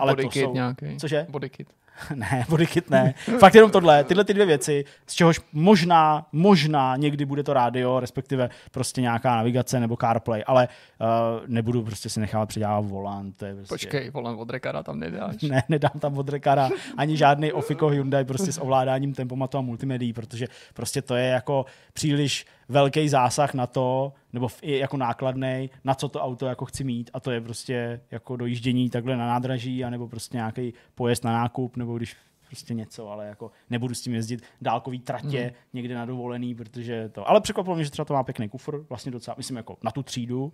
Ale 0.00 0.12
to 0.12 0.16
Bodykit 0.16 0.42
jsou... 0.42 0.54
nějaký. 0.54 0.96
Cože? 0.96 1.26
Bodykit. 1.30 1.68
ne, 2.14 2.44
bodykit 2.48 2.90
ne. 2.90 3.14
Fakt 3.38 3.54
jenom 3.54 3.70
tohle, 3.70 4.04
tyhle 4.04 4.24
ty 4.24 4.34
dvě 4.34 4.46
věci, 4.46 4.84
z 5.06 5.14
čehož 5.14 5.40
možná, 5.52 6.26
možná 6.32 6.96
někdy 6.96 7.24
bude 7.24 7.42
to 7.42 7.52
rádio, 7.52 8.00
respektive 8.00 8.50
prostě 8.70 9.00
nějaká 9.00 9.36
navigace 9.36 9.80
nebo 9.80 9.96
CarPlay, 9.96 10.44
ale 10.46 10.68
uh, 11.00 11.06
nebudu 11.46 11.82
prostě 11.82 12.08
si 12.08 12.20
nechávat 12.20 12.48
předávat 12.48 12.80
volant. 12.80 13.36
To 13.36 13.44
je 13.44 13.54
prostě... 13.54 13.74
Počkej, 13.74 14.10
volant 14.10 14.40
od 14.40 14.50
Rekara 14.50 14.82
tam 14.82 14.98
nedáš. 14.98 15.36
Ne, 15.50 15.62
nedám 15.68 16.00
tam 16.00 16.18
od 16.18 16.28
Rekara 16.28 16.70
ani 16.96 17.16
žádný 17.16 17.52
Ofiko 17.52 17.88
Hyundai 17.88 18.24
prostě 18.24 18.52
s 18.52 18.60
ovládáním 18.60 19.14
tempomatu 19.14 19.58
a 19.58 19.60
multimedií, 19.60 20.12
protože 20.12 20.46
prostě 20.74 21.02
to 21.02 21.14
je 21.14 21.26
jako 21.26 21.66
příliš 21.92 22.46
velký 22.70 23.08
zásah 23.08 23.54
na 23.54 23.66
to, 23.66 24.12
nebo 24.32 24.48
v, 24.48 24.62
jako 24.62 24.96
nákladný, 24.96 25.70
na 25.84 25.94
co 25.94 26.08
to 26.08 26.20
auto 26.20 26.46
jako 26.46 26.64
chci 26.64 26.84
mít 26.84 27.10
a 27.12 27.20
to 27.20 27.30
je 27.30 27.40
prostě 27.40 28.00
jako 28.10 28.36
dojíždění 28.36 28.90
takhle 28.90 29.16
na 29.16 29.26
nádraží, 29.26 29.84
anebo 29.84 30.08
prostě 30.08 30.36
nějaký 30.36 30.74
pojezd 30.94 31.24
na 31.24 31.32
nákup, 31.32 31.76
nebo 31.76 31.96
když 31.96 32.16
prostě 32.46 32.74
něco, 32.74 33.10
ale 33.10 33.26
jako 33.26 33.50
nebudu 33.70 33.94
s 33.94 34.00
tím 34.00 34.14
jezdit 34.14 34.42
dálkový 34.60 34.98
tratě 34.98 35.40
hmm. 35.40 35.52
někde 35.72 35.94
na 35.94 36.06
dovolený, 36.06 36.54
protože 36.54 37.08
to, 37.08 37.30
ale 37.30 37.40
překvapilo 37.40 37.76
mě, 37.76 37.84
že 37.84 37.90
třeba 37.90 38.04
to 38.04 38.14
má 38.14 38.22
pěkný 38.22 38.48
kufr, 38.48 38.78
vlastně 38.88 39.12
docela, 39.12 39.34
myslím 39.38 39.56
jako 39.56 39.76
na 39.82 39.90
tu 39.90 40.02
třídu, 40.02 40.52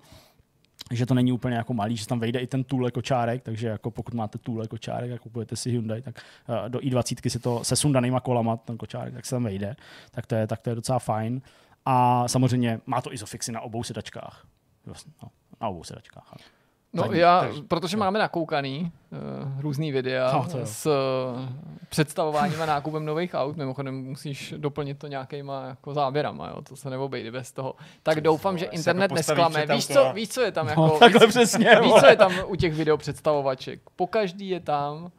že 0.93 1.07
to 1.07 1.15
není 1.15 1.33
úplně 1.33 1.57
jako 1.57 1.75
malý, 1.75 1.97
že 1.97 2.07
tam 2.07 2.21
vejde 2.21 2.39
i 2.39 2.47
ten 2.47 2.65
tůle 2.65 2.91
kočárek, 2.91 3.43
takže 3.43 3.69
jako 3.69 3.91
pokud 3.91 4.15
máte 4.15 4.39
tůle 4.39 4.69
kočárek 4.69 5.13
a 5.13 5.19
kupujete 5.19 5.57
si 5.57 5.71
Hyundai, 5.71 6.03
tak 6.03 6.21
uh, 6.49 6.69
do 6.69 6.79
i20 6.79 7.31
si 7.31 7.39
to 7.39 7.65
se 7.65 7.77
sundanýma 7.77 8.21
kolama, 8.21 8.57
ten 8.57 8.77
kočárek, 8.77 9.15
tak 9.15 9.27
se 9.27 9.35
tam 9.35 9.45
vejde, 9.45 9.77
tak 10.11 10.27
to 10.27 10.35
je, 10.35 10.47
tak 10.47 10.61
to 10.61 10.71
je 10.71 10.77
docela 10.77 10.99
fajn. 10.99 11.43
A 11.87 12.29
samozřejmě 12.29 12.81
má 12.87 13.01
to 13.01 13.13
isofixy 13.13 13.53
na 13.53 13.61
obou 13.61 13.83
sedačkách. 13.83 14.45
Vlastně, 14.87 15.13
no, 15.23 15.29
na 15.61 15.69
obou 15.69 15.85
sedačkách. 15.85 16.25
ale- 16.33 16.45
No 16.93 17.03
Zadní, 17.03 17.19
já, 17.19 17.41
takže- 17.41 17.63
protože 17.63 17.97
máme 17.97 18.19
nakoukaný 18.19 18.93
uh, 19.11 19.61
různý 19.61 19.93
videa 19.93 20.33
No, 20.33 20.45
to 20.51 20.59
jo. 20.59 20.67
s 20.67 20.87
uh, 20.87 21.41
představováním 21.89 22.63
a 22.63 22.67
nákupem 22.67 23.05
nových 23.05 23.35
aut, 23.35 23.57
mimochodem 23.57 23.95
musíš 24.05 24.55
doplnit 24.57 24.99
to 24.99 25.07
nějakýma 25.07 25.67
jako 25.67 25.95
záběrama, 25.95 26.49
jo, 26.49 26.63
to 26.63 26.77
se 26.77 26.91
neobejde 26.91 27.31
bez 27.31 27.53
toho. 27.53 27.75
Tak 28.03 28.21
doufám, 28.21 28.59
že 28.59 28.65
internet 28.67 29.03
jako 29.03 29.15
nesklame. 29.15 29.67
Víš 29.67 29.87
co, 29.87 30.13
víš, 30.15 30.29
co 30.29 30.41
je 30.41 30.53
tam 30.53 30.67
No, 30.67 30.71
jako... 30.85 30.99
takhle 30.99 31.27
víš, 31.27 31.35
přesně, 31.35 31.81
víš, 31.83 31.93
co 32.01 32.07
je 32.07 32.17
tam 32.17 32.33
u 32.47 32.57
těch 32.57 32.75
video 32.75 32.97
představovaček? 32.97 33.81
Po 33.97 34.07
každý 34.07 34.49
je 34.49 34.61
tam 34.61 35.11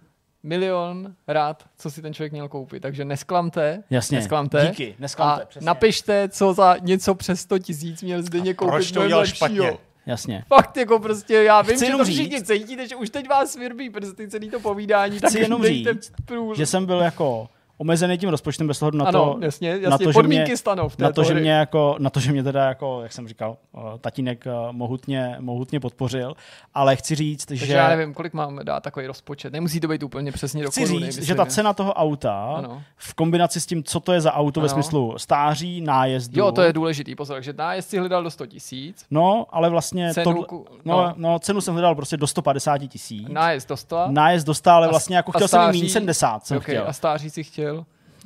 milion 0.48 1.16
rád, 1.28 1.66
co 1.78 1.92
si 1.92 2.02
ten 2.02 2.14
člověk 2.14 2.32
měl 2.32 2.50
koupit. 2.50 2.80
Takže 2.80 3.06
nesklamte, 3.06 3.84
Jasně, 3.90 4.18
nesklamte. 4.18 4.68
díky, 4.70 4.96
nesklamte, 5.00 5.42
a 5.44 5.46
přesně. 5.46 5.66
napište, 5.66 6.30
co 6.30 6.54
za 6.54 6.78
něco 6.82 7.16
přes 7.16 7.42
100 7.42 7.60
tisíc 7.60 8.04
měl 8.04 8.22
zde 8.24 8.54
koupit. 8.54 8.72
proč 8.72 8.92
to 8.92 9.00
lepšího. 9.00 9.26
špatně? 9.26 9.78
Jasně. 10.06 10.44
Fakt 10.48 10.78
jako 10.78 11.00
prostě, 11.00 11.34
já 11.44 11.62
vím, 11.62 11.76
Chci 11.76 11.86
že 11.86 11.86
jenom 11.86 12.00
to 12.00 12.06
všichni 12.06 12.44
cítíte, 12.44 12.88
že 12.88 12.96
už 12.96 13.10
teď 13.10 13.30
vás 13.30 13.52
svirbí 13.52 13.90
prsty 13.90 14.28
celý 14.28 14.50
to 14.50 14.60
povídání, 14.60 15.20
tak 15.20 15.30
Chci 15.30 15.40
jenom 15.40 15.62
dejte 15.62 15.94
říct, 15.94 16.12
prů... 16.26 16.56
Že 16.56 16.66
jsem 16.66 16.86
byl 16.86 17.00
jako 17.00 17.48
omezený 17.78 18.18
tím 18.18 18.30
rozpočtem 18.30 18.68
bez 18.68 18.82
ohledu 18.82 18.98
na 18.98 19.06
ano, 19.06 19.34
to, 19.40 19.46
jasně, 19.46 19.70
jasně, 19.70 19.90
na 19.90 19.98
to, 19.98 20.04
že 20.04 20.14
podmínky 20.14 20.50
mě- 20.50 20.58
stanou 20.58 20.90
v 20.90 20.98
na 20.98 21.12
to, 21.12 21.24
že 21.24 21.34
mě 21.34 21.52
jako, 21.52 21.96
na 22.00 22.10
to, 22.10 22.20
že 22.20 22.32
mě 22.32 22.44
teda 22.44 22.66
jako, 22.68 23.00
jak 23.04 23.12
jsem 23.14 23.28
říkal, 23.28 23.58
eh, 23.78 23.80
tatínek 24.02 24.48
eh, 24.48 24.52
mohutně, 24.72 25.36
mohutně 25.40 25.80
podpořil, 25.80 26.34
ale 26.74 26.96
chci 26.96 27.16
říct, 27.16 27.46
Takže 27.46 27.66
že 27.66 27.74
já 27.74 27.88
nevím, 27.90 28.14
kolik 28.14 28.34
mám 28.34 28.60
dát 28.64 28.84
takový 28.84 29.08
rozpočet. 29.08 29.54
Nemusí 29.54 29.80
to 29.80 29.88
být 29.88 30.04
úplně 30.04 30.32
přesně 30.32 30.64
do 30.64 30.72
chci 30.72 30.82
koruny. 30.82 31.00
říct, 31.00 31.06
myslím, 31.06 31.26
že 31.26 31.36
ta 31.36 31.46
cena 31.46 31.74
toho 31.74 31.94
auta 31.94 32.54
Ano. 32.58 32.82
v 32.98 33.14
kombinaci 33.14 33.62
s 33.62 33.66
tím, 33.66 33.84
co 33.84 34.00
to 34.00 34.14
je 34.14 34.22
za 34.22 34.34
auto 34.34 34.62
ve 34.62 34.68
Ano. 34.68 34.74
smyslu 34.74 35.14
stáří, 35.18 35.82
nájezdu. 35.82 36.40
Jo, 36.40 36.52
to 36.52 36.62
je 36.62 36.74
důležitý, 36.74 37.16
pozor, 37.16 37.36
takže 37.36 37.54
nájezd 37.58 37.90
si 37.90 37.98
hledal 37.98 38.24
do 38.24 38.32
100 38.32 38.46
tisíc, 38.46 39.06
No, 39.12 39.46
ale 39.50 39.70
vlastně 39.70 40.14
Cenu 40.14 40.44
ku- 40.44 40.66
no, 40.86 40.96
no. 41.04 41.14
no. 41.18 41.40
cenu 41.40 41.62
jsem 41.62 41.74
hledal 41.74 41.96
prostě 41.96 42.18
do 42.18 42.28
150 42.28 42.88
tisíc. 42.88 43.28
nájezd 43.30 43.70
do 43.70 43.78
100. 43.78 44.06
Nájezd 44.10 44.48
dostal, 44.48 44.76
ale 44.78 44.88
vlastně 44.88 45.16
jako 45.16 45.32
chtěl 45.32 45.48
jsem 45.48 45.60
stáří- 45.62 45.82
mít 45.82 45.90
70 45.90 46.46
jsem 46.46 46.58
okay, 46.58 46.76
chtěl. 46.76 46.88
a 46.88 46.94
stáří 46.94 47.30
si 47.30 47.44
chtěl. 47.44 47.67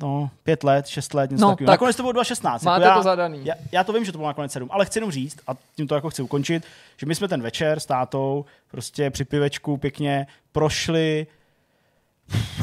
No, 0.00 0.30
pět 0.42 0.64
let, 0.64 0.86
šest 0.86 1.14
let, 1.14 1.30
něco 1.30 1.42
No, 1.44 1.50
takového. 1.50 1.66
tak 1.66 1.72
Nakonec 1.74 1.96
to 1.96 2.02
bylo 2.02 2.12
2,16. 2.12 2.64
Máte 2.64 2.84
jako 2.84 2.92
já, 2.92 2.94
to 2.96 3.02
zadaný. 3.02 3.40
Já, 3.44 3.54
já, 3.72 3.84
to 3.84 3.92
vím, 3.92 4.04
že 4.04 4.12
to 4.12 4.18
bylo 4.18 4.28
nakonec 4.28 4.52
7, 4.52 4.68
ale 4.72 4.84
chci 4.86 4.98
jenom 4.98 5.10
říct, 5.10 5.38
a 5.46 5.52
tím 5.76 5.86
to 5.86 5.94
jako 5.94 6.10
chci 6.10 6.22
ukončit, 6.22 6.64
že 6.96 7.06
my 7.06 7.14
jsme 7.14 7.28
ten 7.28 7.42
večer 7.42 7.80
s 7.80 7.86
tátou 7.86 8.44
prostě 8.70 9.10
při 9.10 9.24
pivečku 9.24 9.76
pěkně 9.76 10.26
prošli 10.52 11.26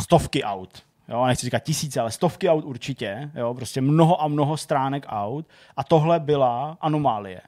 stovky 0.01 0.43
aut. 0.43 0.83
Jo, 1.09 1.25
nechci 1.25 1.45
říkat 1.45 1.59
tisíce, 1.59 1.99
ale 1.99 2.11
stovky 2.11 2.49
aut 2.49 2.65
určitě. 2.65 3.31
Jo, 3.35 3.53
prostě 3.53 3.81
mnoho 3.81 4.21
a 4.21 4.27
mnoho 4.27 4.57
stránek 4.57 5.05
aut. 5.07 5.45
A 5.77 5.83
tohle 5.83 6.19
byla 6.19 6.77
anomálie. 6.81 7.41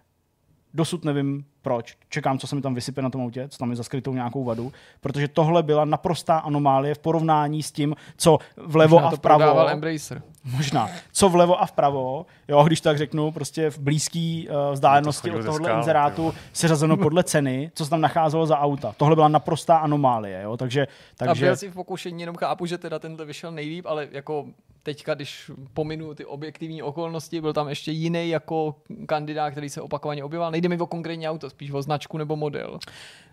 Dosud 0.73 1.05
nevím 1.05 1.45
proč. 1.61 1.97
Čekám, 2.09 2.39
co 2.39 2.47
se 2.47 2.55
mi 2.55 2.61
tam 2.61 2.75
vysype 2.75 3.01
na 3.01 3.09
tom 3.09 3.21
autě, 3.21 3.47
co 3.49 3.57
tam 3.57 3.69
je 3.69 3.75
za 3.75 3.83
skrytou 3.83 4.13
nějakou 4.13 4.43
vadu, 4.43 4.71
protože 5.01 5.27
tohle 5.27 5.63
byla 5.63 5.85
naprostá 5.85 6.37
anomálie 6.37 6.95
v 6.95 6.99
porovnání 6.99 7.63
s 7.63 7.71
tím, 7.71 7.95
co 8.17 8.37
vlevo 8.57 8.95
Možná 8.95 9.07
a 9.07 9.11
to 9.11 9.17
vpravo. 9.17 9.39
prodával 9.39 9.69
Embracer. 9.69 10.21
Možná. 10.43 10.89
Co 11.11 11.29
vlevo 11.29 11.61
a 11.61 11.65
vpravo, 11.65 12.25
jo, 12.47 12.63
když 12.63 12.81
tak 12.81 12.97
řeknu, 12.97 13.31
prostě 13.31 13.69
v 13.69 13.79
blízký 13.79 14.49
uh, 14.49 14.73
vzdálenosti 14.73 15.29
schodil 15.29 15.39
od 15.39 15.43
tohohle 15.43 15.67
skal, 15.67 15.77
inzerátu 15.77 16.33
seřazeno 16.53 16.97
podle 17.03 17.23
ceny, 17.23 17.71
co 17.73 17.83
se 17.83 17.89
tam 17.89 18.01
nacházelo 18.01 18.45
za 18.45 18.59
auta. 18.59 18.93
Tohle 18.97 19.15
byla 19.15 19.27
naprostá 19.27 19.77
anomálie, 19.77 20.41
jo, 20.41 20.57
takže, 20.57 20.81
A 20.83 21.25
takže 21.25 21.45
byl 21.45 21.55
si 21.55 21.69
v 21.69 21.73
pokušení, 21.73 22.21
jenom 22.21 22.35
chápu, 22.35 22.65
že 22.65 22.77
teda 22.77 22.99
tenhle 22.99 23.25
vyšel 23.25 23.51
nejlíp, 23.51 23.85
ale 23.85 24.07
jako 24.11 24.45
teďka, 24.83 25.13
když 25.13 25.51
pominu 25.73 26.15
ty 26.15 26.25
objektivní 26.25 26.83
okolnosti, 26.83 27.41
byl 27.41 27.53
tam 27.53 27.69
ještě 27.69 27.91
jiný 27.91 28.29
jako 28.29 28.75
kandidát, 29.05 29.51
který 29.51 29.69
se 29.69 29.81
opakovaně 29.81 30.23
objeval. 30.23 30.51
Nejde 30.51 30.69
mi 30.69 30.77
o 30.77 30.87
konkrétní 30.87 31.29
auto, 31.29 31.49
spíš 31.51 31.71
o 31.71 31.81
značku 31.81 32.17
nebo 32.17 32.35
model. 32.35 32.79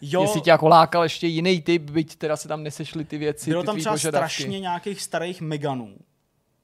jo, 0.02 0.22
Jestli 0.22 0.40
tě 0.40 0.50
jako 0.50 0.68
lákal 0.68 1.02
ještě 1.02 1.26
jiný 1.26 1.62
typ, 1.62 1.90
byť 1.90 2.16
teda 2.16 2.36
se 2.36 2.48
tam 2.48 2.62
nesešly 2.62 3.04
ty 3.04 3.18
věci, 3.18 3.50
bylo 3.50 3.62
ty 3.62 3.66
tam 3.66 3.76
třeba 3.78 3.94
požadavky. 3.94 4.34
strašně 4.34 4.60
nějakých 4.60 5.02
starých 5.02 5.40
Meganů, 5.40 5.94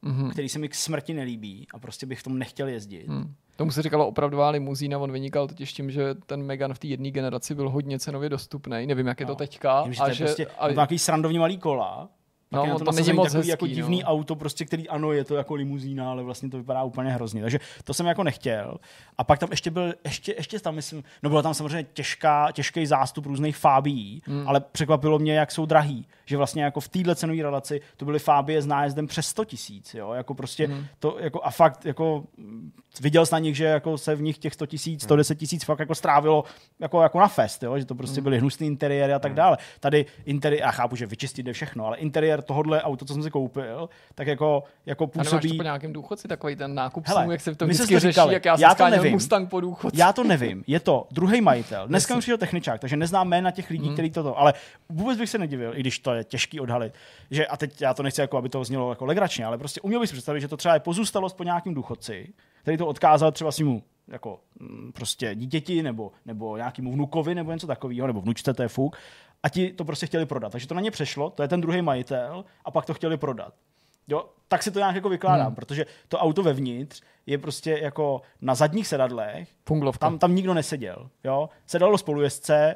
Mhm. 0.03 0.31
který 0.31 0.49
se 0.49 0.59
mi 0.59 0.69
k 0.69 0.75
smrti 0.75 1.15
nelíbí 1.15 1.67
a 1.75 1.79
prostě 1.79 2.07
bych 2.07 2.21
v 2.21 2.23
tom 2.23 2.39
nechtěl 2.39 2.69
jezdit. 2.69 3.09
Hmm. 3.09 3.35
Tomu 3.57 3.71
se 3.71 3.83
říkalo 3.83 4.07
opravdová 4.09 4.51
limuzína, 4.51 4.99
on 4.99 5.13
vynikal 5.13 5.49
totiž 5.49 5.73
tím, 5.73 5.91
že 5.91 6.15
ten 6.15 6.43
Megan 6.43 6.75
v 6.75 6.79
té 6.79 6.87
jedné 6.87 7.11
generaci 7.11 7.55
byl 7.55 7.71
hodně 7.71 7.99
cenově 7.99 8.29
dostupný. 8.29 8.87
Nevím, 8.87 9.07
jak 9.07 9.21
je 9.21 9.27
to 9.27 9.33
No. 9.33 9.37
teďka. 9.37 9.83
Vím, 9.83 9.93
že 9.93 10.01
a 10.01 10.05
to 10.05 10.11
je 10.11 10.15
že, 10.15 10.25
prostě 10.25 10.47
a... 10.47 10.71
nějaký 10.73 10.99
srandovní 10.99 11.39
malý 11.39 11.59
kola, 11.59 12.09
No, 12.55 12.61
Tak 12.61 12.65
je 12.65 12.69
na 12.69 12.75
on 12.75 12.79
to 12.79 12.85
tam 12.85 12.95
není 12.95 13.13
moc 13.13 13.27
takový 13.27 13.39
hezký, 13.39 13.51
jako 13.51 13.67
divný 13.67 14.01
no. 14.03 14.09
auto, 14.09 14.37
prostě, 14.37 14.65
který 14.65 14.89
ano, 14.89 15.13
je 15.13 15.25
to 15.25 15.35
jako 15.35 15.55
limuzína, 15.55 16.11
ale 16.11 16.23
vlastně 16.23 16.49
to 16.51 16.57
vypadá 16.57 16.83
úplně 16.83 17.11
hrozně. 17.11 17.43
Takže 17.43 17.59
to 17.85 17.95
jsem 17.95 18.07
jako 18.07 18.23
nechtěl. 18.23 18.77
A 19.19 19.25
pak 19.25 19.39
tam 19.39 19.51
ještě 19.51 19.71
byl, 19.71 19.95
ještě, 20.05 20.35
ještě 20.37 20.61
tam 20.61 20.75
myslím, 20.75 21.05
no 21.23 21.31
bylo 21.31 21.43
tam 21.43 21.55
samozřejmě 21.55 21.87
těžká, 21.93 22.49
těžký 22.53 22.87
zástup 22.87 23.27
různých 23.27 23.57
fábií, 23.57 24.23
Hmm. 24.27 24.49
ale 24.49 24.61
překvapilo 24.61 25.19
mě, 25.19 25.35
jak 25.35 25.53
jsou 25.53 25.67
drahý. 25.67 26.07
Že 26.27 26.37
vlastně 26.37 26.65
jako 26.65 26.81
v 26.81 26.89
téhle 26.89 27.15
cenové 27.15 27.43
relaci 27.43 27.81
to 27.97 28.05
byly 28.05 28.19
fábie 28.19 28.63
s 28.63 28.67
nájezdem 28.67 29.07
přes 29.07 29.27
100 29.27 29.45
tisíc, 29.45 29.95
jo, 29.95 30.13
jako 30.13 30.35
prostě 30.35 30.67
Hmm. 30.67 30.85
to, 30.99 31.17
jako 31.21 31.41
a 31.45 31.51
fakt, 31.51 31.87
jako 31.87 32.25
viděl 33.01 33.27
jsi 33.27 33.35
na 33.35 33.39
nich, 33.39 33.57
že 33.57 33.65
jako 33.65 33.99
se 33.99 34.15
v 34.15 34.23
nich 34.23 34.39
těch 34.39 34.55
100 34.55 34.67
tisíc, 34.67 35.03
110 35.03 35.35
tisíc 35.35 35.65
fakt 35.65 35.79
jako 35.79 35.95
strávilo 35.95 36.45
jako, 36.81 37.03
jako 37.03 37.21
na 37.21 37.29
fest, 37.29 37.63
jo, 37.63 37.79
že 37.79 37.85
to 37.85 37.95
prostě 37.95 38.21
byly 38.21 38.39
hnusný 38.39 38.67
interiéry 38.67 39.13
a 39.13 39.19
tak 39.19 39.35
dále. 39.35 39.57
Tady 39.81 40.07
interiér, 40.25 40.63
já 40.63 40.71
chápu, 40.71 40.97
že 40.97 41.07
vyčistit 41.07 41.47
jde 41.47 41.53
všechno, 41.53 41.87
ale 41.87 41.97
interiér 41.97 42.43
tohohle 42.45 42.83
auto, 42.83 43.05
co 43.05 43.13
jsem 43.15 43.23
si 43.23 43.31
koupil, 43.31 43.89
tak 44.15 44.27
jako, 44.27 44.63
jako 44.87 45.05
A 45.05 45.07
působí... 45.07 45.49
to 45.49 45.57
po 45.57 45.63
nějakém 45.63 45.93
důchodci, 45.93 46.29
takový 46.29 46.57
ten 46.57 46.75
nákup 46.75 47.07
Hele, 47.07 47.23
snů, 47.23 47.31
jak 47.33 47.41
se 47.41 47.55
to 47.55 47.65
vždycky 47.67 47.99
řeší, 47.99 48.13
říkali. 48.13 48.35
jak 48.35 48.45
já 48.45 48.57
Já 48.59 48.75
to 48.75 48.89
nevím. 48.89 49.13
Mustang 49.13 49.51
po 49.51 49.61
důchodci. 49.61 50.01
Já 50.01 50.13
to 50.13 50.25
nevím, 50.25 50.65
je 50.67 50.81
to 50.81 51.07
druhý 51.11 51.41
majitel. 51.41 51.89
Dneska 51.89 52.15
mi 52.15 52.21
přišel 52.21 52.39
techničák, 52.39 52.81
takže 52.81 52.97
neznám 52.97 53.29
jména 53.29 53.51
těch 53.51 53.71
lidí, 53.71 53.85
Hmm. 53.85 53.93
který 53.95 54.11
toto, 54.11 54.39
ale 54.39 54.55
vůbec 54.89 55.19
bych 55.19 55.31
se 55.31 55.39
nedivil, 55.39 55.73
i 55.77 55.81
když 55.81 55.99
to 55.99 56.15
je 56.15 56.25
těžký 56.25 56.61
odhalit. 56.61 56.93
Že, 57.31 57.47
a 57.47 57.57
teď 57.57 57.81
já 57.83 57.95
to 57.95 58.03
nechci, 58.03 58.21
jako, 58.21 58.39
aby 58.39 58.49
to 58.49 58.65
znělo 58.65 58.91
jako 58.91 59.05
legračně, 59.05 59.45
ale 59.47 59.59
prostě 59.59 59.81
uměl 59.81 60.01
bych 60.01 60.09
si 60.09 60.13
představit, 60.13 60.41
že 60.41 60.49
to 60.49 60.57
třeba 60.57 60.75
je 60.75 60.81
pozůstalost 60.81 61.37
po 61.37 61.45
nějakém 61.45 61.75
důchodci, 61.75 62.33
který 62.63 62.77
to 62.77 62.87
odkázal 62.87 63.33
třeba 63.33 63.53
svýmu 63.53 63.83
jako 64.09 64.41
mm, 64.61 64.93
prostě 64.95 65.35
dítěti 65.35 65.83
nebo, 65.83 66.13
nebo 66.27 66.57
nějakému 66.57 66.93
vnukovi 66.93 67.35
nebo 67.35 67.53
něco 67.53 67.67
takového, 67.67 68.07
nebo 68.07 68.21
vnučce, 68.21 68.55
to 68.55 68.63
je 68.63 68.69
fuk, 68.69 68.97
a 69.45 69.49
ti 69.49 69.73
to 69.73 69.85
prostě 69.85 70.07
chtěli 70.07 70.27
prodat. 70.27 70.53
Takže 70.53 70.67
to 70.67 70.75
na 70.75 70.81
ně 70.81 70.91
přešlo, 70.91 71.31
to 71.31 71.43
je 71.43 71.49
ten 71.49 71.61
druhý 71.61 71.83
majitel, 71.83 72.45
a 72.65 72.71
pak 72.71 72.87
to 72.87 72.95
chtěli 72.95 73.17
prodat. 73.17 73.55
Jo, 74.09 74.29
tak 74.49 74.63
si 74.63 74.71
to 74.71 74.79
nějak 74.79 74.95
jako 74.95 75.09
vykládám, 75.09 75.47
hmm. 75.47 75.55
protože 75.55 75.87
to 76.09 76.19
auto 76.19 76.43
vevnitř 76.43 77.03
je 77.27 77.39
prostě 77.39 77.79
jako 77.83 78.23
na 78.41 78.55
zadních 78.55 78.87
sedadlech, 78.87 79.49
tam, 79.99 80.19
tam 80.19 80.35
nikdo 80.35 80.55
neseděl. 80.55 81.11
Jo? 81.25 81.49
Sedalo 81.67 81.99
spolujezdce, 81.99 82.75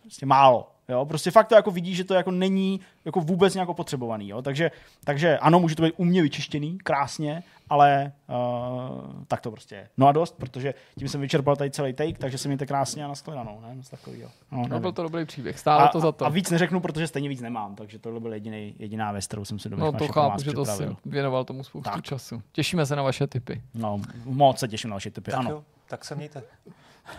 prostě 0.00 0.26
málo. 0.26 0.70
Jo? 0.88 1.04
Prostě 1.06 1.30
fakt 1.30 1.48
to 1.48 1.54
jako 1.54 1.70
vidí, 1.70 1.94
že 1.94 2.04
to 2.04 2.14
jako 2.14 2.30
není 2.30 2.80
jako 3.04 3.20
vůbec 3.20 3.54
nějak 3.54 3.68
potřebovaný. 3.76 4.28
Jo? 4.28 4.42
Takže, 4.42 4.70
takže 5.04 5.38
ano, 5.38 5.60
může 5.60 5.76
to 5.76 5.82
být 5.82 5.94
umně 5.96 6.22
vyčištěný, 6.22 6.78
krásně, 6.78 7.42
ale 7.68 8.12
uh, 8.28 9.24
tak 9.28 9.40
to 9.40 9.50
prostě 9.50 9.74
je. 9.74 9.88
No 9.96 10.06
a 10.08 10.12
dost, 10.12 10.36
protože 10.36 10.74
tím 10.98 11.08
jsem 11.08 11.20
vyčerpal 11.20 11.56
tady 11.56 11.70
celý 11.70 11.92
take, 11.92 12.12
takže 12.18 12.38
se 12.38 12.48
mějte 12.48 12.66
krásně 12.66 13.04
a 13.04 13.08
nashledanou. 13.08 13.60
Ne? 13.60 13.74
Nic 13.76 13.88
takovýho. 13.88 14.30
No, 14.52 14.62
No, 14.68 14.80
byl 14.80 14.92
to 14.92 15.02
dobrý 15.02 15.24
příběh, 15.24 15.58
stálo 15.58 15.82
a, 15.84 15.88
to 15.88 16.00
za 16.00 16.12
to. 16.12 16.24
A, 16.24 16.28
a 16.28 16.30
víc 16.30 16.50
neřeknu, 16.50 16.80
protože 16.80 17.06
stejně 17.06 17.28
víc 17.28 17.40
nemám, 17.40 17.74
takže 17.74 17.98
tohle 17.98 18.20
byl 18.20 18.32
jediný, 18.32 18.74
jediná 18.78 19.12
věc, 19.12 19.26
kterou 19.26 19.44
jsem 19.44 19.58
si 19.58 19.68
do 19.68 19.76
No 19.76 19.92
to 19.92 20.08
chápu, 20.08 20.42
že 20.42 20.52
to 20.52 20.62
připravil. 20.62 20.96
věnoval 21.04 21.44
tomu 21.44 21.64
spoustu 21.64 21.90
Tak. 21.90 22.02
času. 22.04 22.42
Těšíme 22.52 22.86
se 22.86 22.96
na 22.96 23.02
vaše 23.02 23.26
tipy. 23.26 23.62
No, 23.74 24.00
moc 24.24 24.58
se 24.58 24.68
těším 24.68 24.90
na 24.90 24.96
vaše 24.96 25.10
typy. 25.10 25.30
Tak 25.30 25.40
Ano. 25.40 25.50
jo, 25.50 25.64
tak 25.88 26.04
se 26.04 26.14
mějte. 26.14 26.42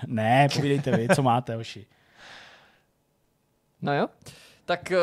Ne, 0.08 0.48
povídejte 0.56 0.98
vy, 0.98 1.08
co 1.16 1.24
máte, 1.24 1.56
hoši. 1.56 1.86
No 3.86 3.98
jo. 3.98 4.08
Tak 4.66 4.92
eh, 4.92 4.98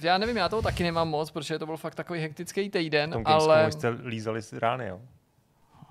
já 0.00 0.18
nevím, 0.18 0.36
já 0.36 0.48
toho 0.48 0.62
taky 0.62 0.82
nemám 0.82 1.08
moc, 1.08 1.30
protože 1.30 1.58
to 1.58 1.66
byl 1.66 1.76
fakt 1.76 1.94
takový 1.94 2.20
hektický 2.20 2.70
týden, 2.70 3.10
V 3.10 3.12
tom 3.12 3.22
ale... 3.26 3.72
jste 3.72 3.88
lízali 3.88 4.42
z 4.42 4.52
rány, 4.52 4.86
jo? 4.88 5.00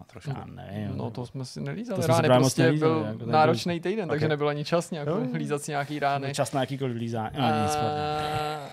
Trošku. 0.07 0.29
Já 0.29 0.45
nevím. 0.45 0.97
No 0.97 1.11
to 1.11 1.25
jsme 1.25 1.45
si 1.45 1.61
nelízali. 1.61 1.95
To 1.95 2.03
jsme 2.03 2.13
rány 2.13 2.27
právě 2.27 2.39
moc 2.43 2.47
prostě 2.53 2.61
nelízali, 2.63 2.93
byl 2.93 3.05
jako 3.05 3.25
náročný 3.31 3.79
týden, 3.79 4.09
takže 4.09 4.25
Ok. 4.25 4.29
nebyl 4.29 4.49
ani 4.49 4.65
čas 4.65 4.91
nějak 4.91 5.07
Jo. 5.07 5.19
lízat 5.33 5.61
si 5.61 5.71
nějaký 5.71 5.99
rány. 5.99 6.33
Čas 6.33 6.53
na 6.53 6.61
jakýkoliv 6.61 6.95
lízání. 6.95 7.35
No, 7.37 7.63
nic, 7.63 7.75
pardon. 7.75 7.99
A 7.99 8.69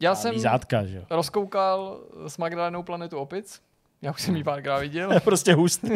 já 0.00 0.14
jsem 0.14 0.34
Lízátka, 0.34 0.84
že 0.86 0.96
jo. 0.96 1.02
rozkoukal 1.10 2.00
s 2.26 2.38
Magdalenou 2.38 2.82
planetu 2.82 3.18
opic. 3.18 3.62
Já 4.02 4.10
už 4.10 4.22
jsem 4.22 4.36
ji 4.36 4.44
párkrát 4.44 4.78
viděl. 4.78 5.12
Je 5.14 5.20
prostě 5.20 5.54
hustý. 5.54 5.88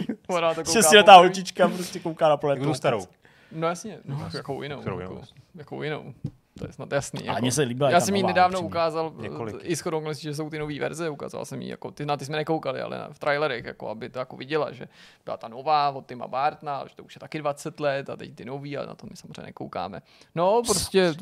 Šestiletá 0.73 1.17
holčička 1.17 1.69
prostě 1.69 2.01
kouká 2.01 2.29
na 2.29 2.37
planetu. 2.37 2.75
Starou. 2.75 3.07
No 3.53 3.69
jasně, 3.69 3.99
no, 4.05 4.29
jakou 4.35 4.63
jinou. 4.63 4.81
Kterou 4.81 4.99
jako, 5.01 5.13
jinou? 5.13 5.25
jakou 5.55 5.83
jinou. 5.83 6.15
To 6.61 6.67
je 6.67 6.73
snad 6.73 6.93
jasný. 6.93 7.29
A 7.29 7.41
mně 7.41 7.53
se 7.53 7.63
líbila 7.63 7.91
já 7.91 8.01
jsem 8.01 8.17
jí 8.17 8.23
nedávno 8.23 8.59
upřímně. 8.59 8.69
ukázal, 8.69 9.13
Několik. 9.17 9.57
i 9.63 9.77
shodou 9.77 9.99
okolností, 9.99 10.23
že 10.23 10.35
jsou 10.35 10.51
ty 10.51 10.59
nové 10.59 10.79
verze, 10.79 11.11
ukázal 11.11 11.45
jsem 11.45 11.63
jí, 11.63 11.69
jako, 11.69 11.91
ty, 11.91 12.07
na 12.07 12.17
ty 12.17 12.25
jsme 12.25 12.37
nekoukali, 12.37 12.81
ale 12.81 13.09
v 13.13 13.19
trailerech, 13.19 13.65
jako, 13.65 13.89
aby 13.89 14.09
to 14.09 14.19
jako 14.19 14.37
viděla, 14.37 14.73
že 14.73 14.89
byla 15.25 15.37
ta 15.37 15.49
nová 15.49 15.91
od 15.91 16.07
Tima 16.07 16.29
Bartna, 16.29 16.77
ale 16.77 16.89
že 16.89 16.97
to 16.97 17.05
už 17.05 17.17
je 17.17 17.21
taky 17.21 17.39
20 17.39 17.81
let 17.81 18.11
a 18.11 18.17
teď 18.17 18.35
ty 18.35 18.45
nový 18.45 18.77
a 18.77 18.87
na 18.87 18.95
to 18.95 19.07
my 19.11 19.17
samozřejmě 19.17 19.43
nekoukáme. 19.43 20.03
No, 20.35 20.63
prostě 20.67 21.15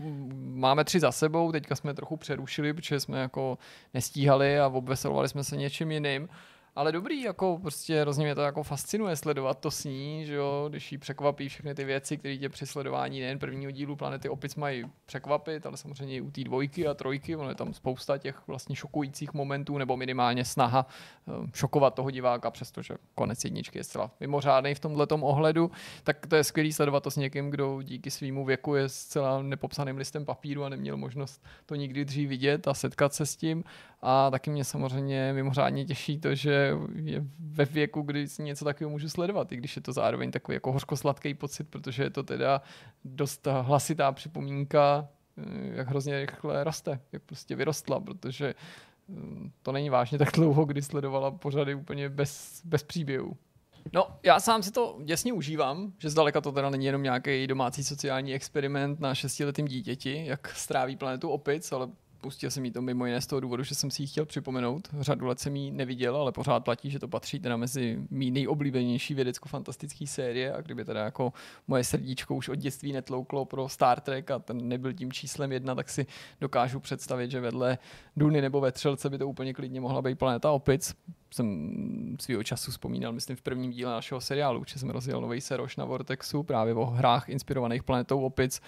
mm, 0.00 0.52
máme 0.56 0.84
tři 0.84 1.00
za 1.00 1.12
sebou, 1.12 1.52
teďka 1.52 1.76
jsme 1.76 1.94
trochu 1.94 2.16
přerušili, 2.16 2.72
protože 2.74 3.00
jsme 3.00 3.20
jako 3.20 3.58
nestíhali 3.94 4.60
a 4.60 4.66
obveselovali 4.66 5.28
jsme 5.28 5.44
se 5.44 5.56
něčím 5.56 5.90
jiným. 5.90 6.28
Ale 6.76 6.92
dobrý, 6.92 7.22
jako 7.22 7.58
prostě 7.62 8.00
hrozně 8.00 8.24
mě 8.24 8.34
to 8.34 8.40
jako 8.40 8.62
fascinuje 8.62 9.16
sledovat 9.16 9.58
to 9.58 9.70
s 9.70 9.84
ní, 9.84 10.24
že 10.26 10.34
jo, 10.34 10.66
když 10.68 10.92
jí 10.92 10.98
překvapí 10.98 11.48
všechny 11.48 11.74
ty 11.74 11.84
věci, 11.84 12.16
které 12.16 12.36
tě 12.36 12.48
při 12.48 12.66
sledování 12.66 13.20
nejen 13.20 13.38
prvního 13.38 13.70
dílu 13.70 13.96
Planety 13.96 14.28
Opic 14.28 14.56
mají 14.56 14.84
překvapit, 15.06 15.66
ale 15.66 15.76
samozřejmě 15.76 16.14
i 16.14 16.20
u 16.20 16.30
té 16.30 16.44
dvojky 16.44 16.86
a 16.86 16.94
trojky, 16.94 17.36
ono 17.36 17.48
je 17.48 17.54
tam 17.54 17.74
spousta 17.74 18.18
těch 18.18 18.46
vlastně 18.46 18.76
šokujících 18.76 19.34
momentů, 19.34 19.78
nebo 19.78 19.96
minimálně 19.96 20.44
snaha 20.44 20.86
eh, 21.28 21.32
šokovat 21.54 21.94
toho 21.94 22.10
diváka, 22.10 22.50
přestože 22.50 22.94
konec 23.14 23.44
jedničky 23.44 23.78
je 23.78 23.84
zcela 23.84 24.10
mimořádný 24.20 24.74
v 24.74 24.80
tomhle 24.80 25.06
ohledu, 25.10 25.70
tak 26.04 26.26
to 26.26 26.36
je 26.36 26.44
skvělý 26.44 26.72
sledovat 26.72 27.02
to 27.02 27.10
s 27.10 27.16
někým, 27.16 27.50
kdo 27.50 27.82
díky 27.82 28.10
svýmu 28.10 28.44
věku 28.44 28.74
je 28.74 28.88
zcela 28.88 29.42
nepopsaným 29.42 29.96
listem 29.96 30.24
papíru 30.24 30.64
a 30.64 30.68
neměl 30.68 30.96
možnost 30.96 31.44
to 31.66 31.74
nikdy 31.74 32.04
dřív 32.04 32.28
vidět 32.28 32.68
a 32.68 32.74
setkat 32.74 33.14
se 33.14 33.26
s 33.26 33.36
tím. 33.36 33.64
A 34.08 34.30
taky 34.30 34.50
mě 34.50 34.64
samozřejmě 34.64 35.32
mimořádně 35.32 35.84
těší 35.84 36.18
to, 36.20 36.34
že 36.34 36.72
je 36.94 37.24
ve 37.38 37.64
věku, 37.64 38.02
kdy 38.02 38.28
si 38.28 38.42
něco 38.42 38.64
takového 38.64 38.90
můžu 38.90 39.08
sledovat, 39.08 39.52
i 39.52 39.56
když 39.56 39.76
je 39.76 39.82
to 39.82 39.92
zároveň 39.92 40.30
takový 40.30 40.54
jako 40.54 40.72
hořkosladký 40.72 41.34
pocit, 41.34 41.64
protože 41.64 42.02
je 42.02 42.10
to 42.10 42.22
teda 42.22 42.62
dost 43.04 43.46
hlasitá 43.60 44.12
připomínka, 44.12 45.08
eh, 45.38 45.42
jak 45.76 45.88
hrozně 45.88 46.20
rychle 46.20 46.64
roste, 46.64 47.00
jak 47.12 47.22
prostě 47.22 47.56
vyrostla, 47.56 48.00
protože 48.00 48.48
eh, 48.48 49.14
to 49.62 49.72
není 49.72 49.90
vážně 49.90 50.18
tak 50.18 50.32
dlouho, 50.34 50.64
kdy 50.64 50.82
sledovala 50.82 51.30
pořady 51.30 51.74
úplně 51.74 52.08
bez, 52.08 52.62
bez 52.64 52.82
příběhu. 52.82 53.36
No, 53.92 54.08
já 54.22 54.40
sám 54.40 54.62
si 54.62 54.70
to 54.70 54.98
děsně 55.04 55.32
užívám, 55.32 55.92
že 55.98 56.10
zdaleka 56.10 56.40
to 56.40 56.52
teda 56.52 56.70
není 56.70 56.86
jenom 56.86 57.02
nějaký 57.02 57.46
domácí 57.46 57.84
sociální 57.84 58.34
experiment 58.34 59.00
na 59.00 59.14
šestiletým 59.14 59.68
dítěti, 59.68 60.26
jak 60.26 60.48
stráví 60.48 60.96
planetu 60.96 61.28
opic, 61.28 61.72
ale 61.72 61.88
pustil 62.20 62.50
jsem 62.50 62.64
jí 62.64 62.70
to 62.70 62.82
mimo 62.82 63.06
jiné 63.06 63.20
z 63.20 63.26
toho 63.26 63.40
důvodu, 63.40 63.62
že 63.62 63.74
jsem 63.74 63.90
si 63.90 64.02
ji 64.02 64.06
chtěl 64.06 64.26
připomenout. 64.26 64.88
Řadu 65.00 65.26
let 65.26 65.40
jsem 65.40 65.56
ji 65.56 65.70
neviděl, 65.70 66.16
ale 66.16 66.32
pořád 66.32 66.64
platí, 66.64 66.90
že 66.90 66.98
to 66.98 67.08
patří 67.08 67.40
teda 67.40 67.56
mezi 67.56 67.98
mý 68.10 68.30
nejoblíbenější 68.30 69.14
vědecko-fantastické 69.14 70.06
série 70.06 70.52
a 70.52 70.60
kdyby 70.60 70.84
teda 70.84 71.04
jako 71.04 71.32
moje 71.68 71.84
srdíčko 71.84 72.34
už 72.34 72.48
od 72.48 72.54
dětství 72.54 72.92
netlouklo 72.92 73.44
pro 73.44 73.68
Star 73.68 74.00
Trek 74.00 74.30
a 74.30 74.38
ten 74.38 74.68
nebyl 74.68 74.92
tím 74.92 75.12
číslem 75.12 75.52
jedna, 75.52 75.74
tak 75.74 75.88
si 75.88 76.06
dokážu 76.40 76.80
představit, 76.80 77.30
že 77.30 77.40
vedle 77.40 77.78
Duny 78.16 78.40
nebo 78.40 78.60
Vetřelce 78.60 79.10
by 79.10 79.18
to 79.18 79.28
úplně 79.28 79.54
klidně 79.54 79.80
mohla 79.80 80.02
být 80.02 80.18
planeta 80.18 80.50
opic. 80.50 80.94
Jsem 81.30 82.16
svýho 82.20 82.42
času 82.42 82.70
vzpomínal, 82.70 83.12
myslím, 83.12 83.36
v 83.36 83.42
prvním 83.42 83.70
díle 83.70 83.92
našeho 83.92 84.20
seriálu, 84.20 84.64
že 84.66 84.78
jsem 84.78 84.90
rozjel 84.90 85.20
nový 85.20 85.40
seroš 85.40 85.76
na 85.76 85.84
Vortexu 85.84 86.42
právě 86.42 86.74
o 86.74 86.84
hrách 86.84 87.28
inspirovaných 87.28 87.82
planetou 87.82 88.20
opic, 88.20 88.60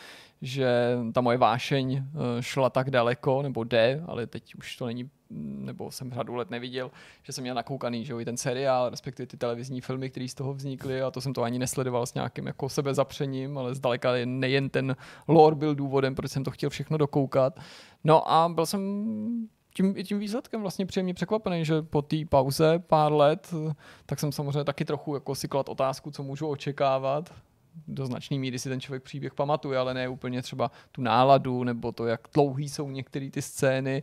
že 0.42 0.96
ta 1.12 1.20
moje 1.20 1.38
vášeň 1.38 1.96
eh, 1.96 2.42
šla 2.42 2.70
tak 2.70 2.90
daleko, 2.90 3.42
nebo 3.42 3.64
jde, 3.64 4.02
ale 4.06 4.26
teď 4.26 4.54
už 4.54 4.76
to 4.76 4.86
není, 4.86 5.10
nebo 5.30 5.90
jsem 5.90 6.12
řadu 6.12 6.34
let 6.34 6.50
neviděl, 6.50 6.90
že 7.22 7.32
jsem 7.32 7.42
měl 7.42 7.54
nakoukaný, 7.54 8.04
že 8.04 8.14
i 8.20 8.24
ten 8.24 8.36
seriál, 8.36 8.90
respektive 8.90 9.26
ty 9.26 9.36
televizní 9.36 9.80
filmy, 9.80 10.10
které 10.10 10.28
z 10.28 10.34
toho 10.34 10.54
vznikly 10.54 11.02
a 11.02 11.10
to 11.10 11.20
jsem 11.20 11.32
to 11.32 11.42
ani 11.42 11.58
nesledoval 11.58 12.06
s 12.06 12.14
nějakým 12.14 12.46
jako 12.46 12.68
sebezapřením, 12.68 13.58
ale 13.58 13.74
zdaleka 13.74 14.12
jen- 14.14 14.38
nejen 14.38 14.70
ten 14.70 14.96
lore 15.28 15.56
byl 15.56 15.74
důvodem, 15.74 16.14
proč 16.14 16.30
jsem 16.30 16.44
to 16.44 16.50
chtěl 16.50 16.70
všechno 16.70 16.98
dokoukat. 16.98 17.60
No 18.04 18.30
a 18.30 18.48
byl 18.48 18.66
jsem 18.66 19.08
tím, 19.74 19.94
i 19.96 20.04
tím 20.04 20.18
výsledkem 20.18 20.60
vlastně 20.60 20.86
příjemně 20.86 21.14
překvapený, 21.14 21.64
že 21.64 21.82
po 21.82 22.02
té 22.02 22.16
pauze 22.28 22.78
pár 22.78 23.12
let, 23.12 23.54
tak 24.06 24.20
jsem 24.20 24.32
samozřejmě 24.32 24.64
taky 24.64 24.84
trochu 24.84 25.14
jako 25.14 25.34
si 25.34 25.48
klad 25.48 25.68
otázku, 25.68 26.10
co 26.10 26.22
můžu 26.22 26.48
očekávat. 26.48 27.34
Do 27.88 28.06
značné 28.06 28.38
míry 28.38 28.58
si 28.58 28.68
ten 28.68 28.80
člověk 28.80 29.02
příběh 29.02 29.34
pamatuje, 29.34 29.78
ale 29.78 29.94
ne 29.94 30.08
úplně 30.08 30.42
třeba 30.42 30.70
tu 30.92 31.02
náladu, 31.02 31.64
nebo 31.64 31.92
to, 31.92 32.06
jak 32.06 32.20
dlouhý 32.34 32.68
jsou 32.68 32.90
některé 32.90 33.30
ty 33.30 33.42
scény. 33.42 34.02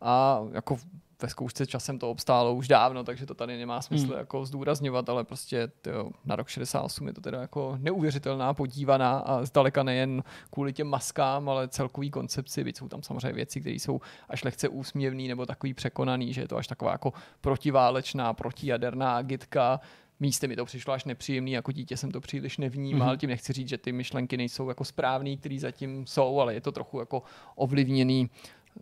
A 0.00 0.40
jako 0.52 0.76
ve 1.22 1.28
zkoušce 1.28 1.66
časem 1.66 1.98
to 1.98 2.10
obstálo 2.10 2.54
už 2.54 2.68
dávno, 2.68 3.04
takže 3.04 3.26
to 3.26 3.34
tady 3.34 3.58
nemá 3.58 3.82
smysl 3.82 4.06
Hmm. 4.06 4.18
jako 4.18 4.44
zdůrazňovat, 4.46 5.08
ale 5.08 5.24
prostě 5.24 5.68
tyjo, 5.82 6.10
na 6.24 6.36
rok 6.36 6.48
68 6.48 7.06
je 7.06 7.12
to 7.12 7.20
teda 7.20 7.40
jako 7.40 7.76
neuvěřitelná 7.80 8.54
podívaná 8.54 9.18
a 9.18 9.44
zdaleka 9.44 9.82
nejen 9.82 10.22
kvůli 10.50 10.72
těm 10.72 10.86
maskám, 10.86 11.48
ale 11.48 11.68
celkový 11.68 12.10
koncepci, 12.10 12.64
byť 12.64 12.76
jsou 12.78 12.88
tam 12.88 13.02
samozřejmě 13.02 13.32
věci, 13.32 13.60
které 13.60 13.74
jsou 13.76 14.00
až 14.28 14.44
lehce 14.44 14.68
úsměvný 14.68 15.28
nebo 15.28 15.46
takový 15.46 15.74
překonaný, 15.74 16.32
že 16.32 16.40
je 16.40 16.48
to 16.48 16.56
až 16.56 16.66
taková 16.66 16.92
jako 16.92 17.12
protiválečná, 17.40 18.32
protijaderná 18.34 19.16
agitka, 19.16 19.80
místem 20.20 20.50
mi 20.50 20.56
to 20.56 20.64
přišlo 20.64 20.92
až 20.92 21.04
nepříjemný, 21.04 21.52
jako 21.52 21.72
dítě 21.72 21.96
jsem 21.96 22.10
to 22.10 22.20
příliš 22.20 22.58
nevnímal, 22.58 23.08
Mhm. 23.08 23.18
tím 23.18 23.30
nechci 23.30 23.52
říct, 23.52 23.68
že 23.68 23.78
ty 23.78 23.92
myšlenky 23.92 24.36
nejsou 24.36 24.68
jako 24.68 24.84
správný, 24.84 25.36
které 25.36 25.58
zatím 25.60 26.06
jsou, 26.06 26.40
ale 26.40 26.54
je 26.54 26.60
to 26.60 26.72
trochu 26.72 26.98
jako 27.00 27.22
ovlivněný 27.54 28.30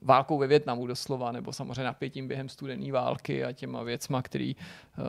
válkou 0.03 0.39
ve 0.39 0.47
Větnamu 0.47 0.87
doslova, 0.87 1.33
nebo 1.33 1.53
samozřejmě 1.53 1.85
napětím 1.85 2.29
během 2.29 2.49
studené 2.49 2.93
války 2.93 3.45
a 3.45 3.53
těma 3.53 3.83
věcma, 3.83 4.23
který 4.23 4.57
uh, 4.57 5.05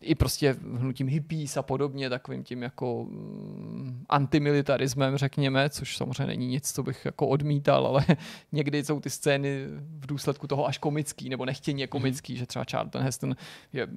i 0.00 0.14
prostě 0.14 0.56
hnutím 0.74 1.08
hippies 1.08 1.56
a 1.56 1.62
podobně, 1.62 2.10
takovým 2.10 2.44
tím 2.44 2.62
jako 2.62 2.94
um, 2.94 4.04
antimilitarismem, 4.08 5.16
řekněme, 5.16 5.70
což 5.70 5.96
samozřejmě 5.96 6.26
není 6.26 6.46
nic, 6.46 6.72
co 6.72 6.82
bych 6.82 7.04
jako 7.04 7.28
odmítal, 7.28 7.86
ale 7.86 8.04
někdy 8.52 8.84
jsou 8.84 9.00
ty 9.00 9.10
scény 9.10 9.66
v 9.98 10.06
důsledku 10.06 10.46
toho 10.46 10.66
až 10.66 10.78
komický, 10.78 11.28
nebo 11.28 11.44
nechtěně 11.44 11.86
komický, 11.86 12.32
mm. 12.32 12.38
že 12.38 12.46
třeba 12.46 12.64
Charlton 12.70 13.02
Heston 13.02 13.36
je 13.72 13.88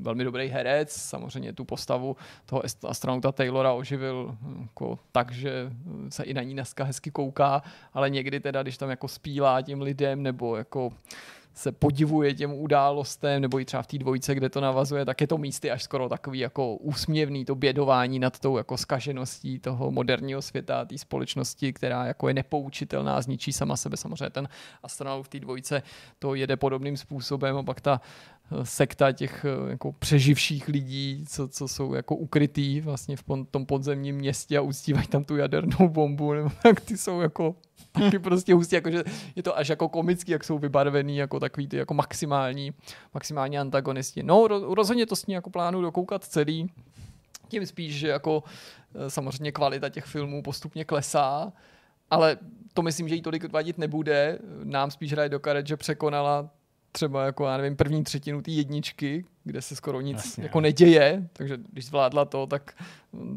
velmi 0.00 0.24
dobrý 0.24 0.48
herec, 0.48 0.92
samozřejmě 0.92 1.52
tu 1.52 1.64
postavu 1.64 2.16
toho 2.46 2.62
astronauta 2.88 3.32
Taylora 3.32 3.72
oživil 3.72 4.36
jako 4.62 4.98
tak, 5.12 5.32
že 5.32 5.72
se 6.08 6.24
i 6.24 6.34
na 6.34 6.42
ní 6.42 6.52
dneska 6.52 6.84
hezky 6.84 7.10
kouká, 7.10 7.62
ale 7.92 8.10
někdy 8.10 8.40
teda, 8.40 8.62
když 8.62 8.78
tam 8.78 8.90
jako 8.90 9.08
spílá 9.36 9.62
těm 9.62 9.82
lidem, 9.82 10.22
nebo 10.22 10.56
jako 10.56 10.92
se 11.54 11.72
podivuje 11.72 12.34
těm 12.34 12.52
událostem, 12.52 13.42
nebo 13.42 13.60
i 13.60 13.64
třeba 13.64 13.82
v 13.82 13.86
té 13.86 13.98
dvojce, 13.98 14.34
kde 14.34 14.48
to 14.48 14.60
navazuje, 14.60 15.04
tak 15.04 15.20
je 15.20 15.26
to 15.26 15.38
místy 15.38 15.70
až 15.70 15.82
skoro 15.82 16.08
takový 16.08 16.38
jako 16.38 16.76
úsměvný, 16.76 17.44
to 17.44 17.54
bědování 17.54 18.18
nad 18.18 18.38
tou 18.38 18.56
jako 18.56 18.76
skažeností 18.76 19.58
toho 19.58 19.90
moderního 19.90 20.42
světa, 20.42 20.84
té 20.84 20.98
společnosti, 20.98 21.72
která 21.72 22.04
jako 22.04 22.28
je 22.28 22.34
nepoučitelná, 22.34 23.20
zničí 23.20 23.52
sama 23.52 23.76
sebe. 23.76 23.96
Samozřejmě 23.96 24.30
ten 24.30 24.48
astronaut 24.82 25.22
v 25.22 25.28
té 25.28 25.40
dvojce 25.40 25.82
to 26.18 26.34
jede 26.34 26.56
podobným 26.56 26.96
způsobem 26.96 27.56
a 27.56 27.62
pak 27.62 27.80
ta 27.80 28.00
sekta 28.62 29.12
těch 29.12 29.44
eh, 29.44 29.70
jako 29.70 29.92
přeživších 29.92 30.68
lidí, 30.68 31.24
co, 31.28 31.48
co 31.48 31.68
jsou 31.68 31.94
jako 31.94 32.16
ukrytý 32.16 32.80
vlastně 32.80 33.16
v 33.16 33.24
tom 33.50 33.66
podzemním 33.66 34.16
městě 34.16 34.58
a 34.58 34.60
uctívají 34.60 35.06
tam 35.06 35.24
tu 35.24 35.36
jadernou 35.36 35.88
bombu, 35.88 36.32
nebo 36.32 36.50
tak 36.62 36.80
ty 36.80 36.96
jsou 36.96 37.20
jako 37.20 37.54
taky 37.92 38.18
prostě 38.18 38.54
hustí, 38.54 38.74
jakože 38.74 39.04
je 39.36 39.42
to 39.42 39.58
až 39.58 39.68
jako 39.68 39.88
komický, 39.88 40.32
jak 40.32 40.44
jsou 40.44 40.58
vybarvený 40.58 41.16
jako 41.16 41.40
takový 41.40 41.68
ty 41.68 41.76
jako 41.76 41.94
maximální, 41.94 42.72
maximální 43.14 43.58
antagonisti. 43.58 44.22
No 44.22 44.48
rozhodně 44.48 45.06
to 45.06 45.16
s 45.16 45.26
ní 45.26 45.34
jako 45.34 45.50
plánu 45.50 45.82
dokoukat 45.82 46.24
celý, 46.24 46.70
tím 47.48 47.66
spíš, 47.66 47.94
že 47.94 48.08
jako 48.08 48.42
eh, 48.94 49.10
samozřejmě 49.10 49.52
kvalita 49.52 49.88
těch 49.88 50.04
filmů 50.04 50.42
postupně 50.42 50.84
klesá, 50.84 51.52
ale 52.10 52.38
to 52.74 52.82
myslím, 52.82 53.08
že 53.08 53.14
jí 53.14 53.22
tolik 53.22 53.52
vadit 53.52 53.78
nebude. 53.78 54.38
Nám 54.64 54.90
spíš 54.90 55.12
hraje 55.12 55.28
do 55.28 55.40
karet, 55.40 55.66
že 55.66 55.76
překonala 55.76 56.50
třeba 56.96 57.24
jako, 57.24 57.44
já 57.46 57.56
nevím, 57.56 57.76
první 57.76 58.04
třetinu 58.04 58.42
té 58.42 58.50
jedničky, 58.50 59.24
kde 59.46 59.62
se 59.62 59.76
skoro 59.76 60.00
nic 60.00 60.16
Jasně, 60.16 60.42
jako 60.42 60.60
neděje, 60.60 61.28
takže 61.32 61.58
když 61.72 61.86
zvládla 61.86 62.24
to, 62.24 62.46
tak 62.46 62.74